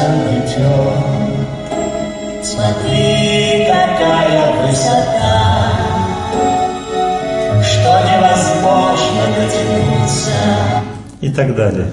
Обретет. 0.05 1.15
Смотри, 2.45 3.67
какая 3.67 4.67
высота, 4.67 5.73
что 7.63 7.91
невозможно 8.05 9.23
дотянуться. 9.37 10.31
И 11.21 11.31
так 11.31 11.57
далее. 11.57 11.91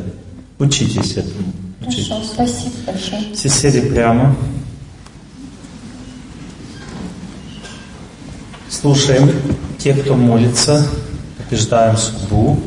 Учитесь 0.59 1.13
этому. 1.17 1.53
Учитесь. 1.81 2.09
Хорошо, 2.09 2.25
спасибо 2.33 2.75
большое. 2.85 3.33
Все 3.33 3.49
сели 3.49 3.89
прямо. 3.89 4.35
Слушаем 8.69 9.31
те, 9.77 9.93
кто 9.93 10.15
молится, 10.15 10.85
побеждаем 11.37 11.97
судьбу, 11.97 12.59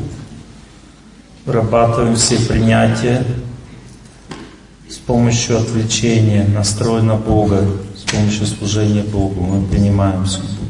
вырабатываем 1.45 2.15
все 2.15 2.37
принятия 2.39 3.23
помощью 5.05 5.57
отвлечения, 5.57 6.47
настрой 6.47 7.01
на 7.01 7.15
Бога, 7.15 7.65
с 7.95 8.09
помощью 8.09 8.45
служения 8.45 9.03
Богу. 9.03 9.41
Мы 9.41 9.65
принимаем 9.67 10.25
судьбу, 10.25 10.65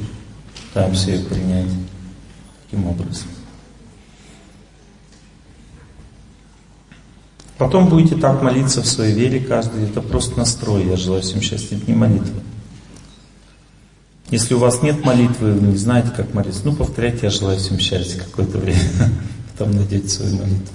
пытаемся 0.68 1.12
ее 1.12 1.26
принять 1.26 1.70
таким 2.64 2.88
образом. 2.88 3.28
Потом 7.58 7.88
будете 7.88 8.16
так 8.16 8.42
молиться 8.42 8.82
в 8.82 8.86
своей 8.86 9.14
вере 9.14 9.40
каждый. 9.40 9.86
Это 9.86 10.02
просто 10.02 10.38
настрой. 10.38 10.86
Я 10.86 10.98
желаю 10.98 11.22
всем 11.22 11.42
счастья. 11.42 11.78
Это 11.78 11.90
не 11.90 11.96
молитва. 11.96 12.42
Если 14.30 14.56
у 14.56 14.60
вас 14.60 14.82
нет 14.82 15.06
молитвы, 15.06 15.54
вы 15.54 15.68
не 15.68 15.78
знаете, 15.78 16.10
как 16.10 16.34
молиться, 16.34 16.62
ну 16.66 16.76
повторяйте, 16.76 17.20
я 17.24 17.30
желаю 17.30 17.60
всем 17.60 17.80
счастья 17.80 18.20
какое-то 18.20 18.58
время. 18.58 18.82
Потом 19.58 19.74
найдете 19.76 20.10
свою 20.10 20.36
молитву. 20.36 20.74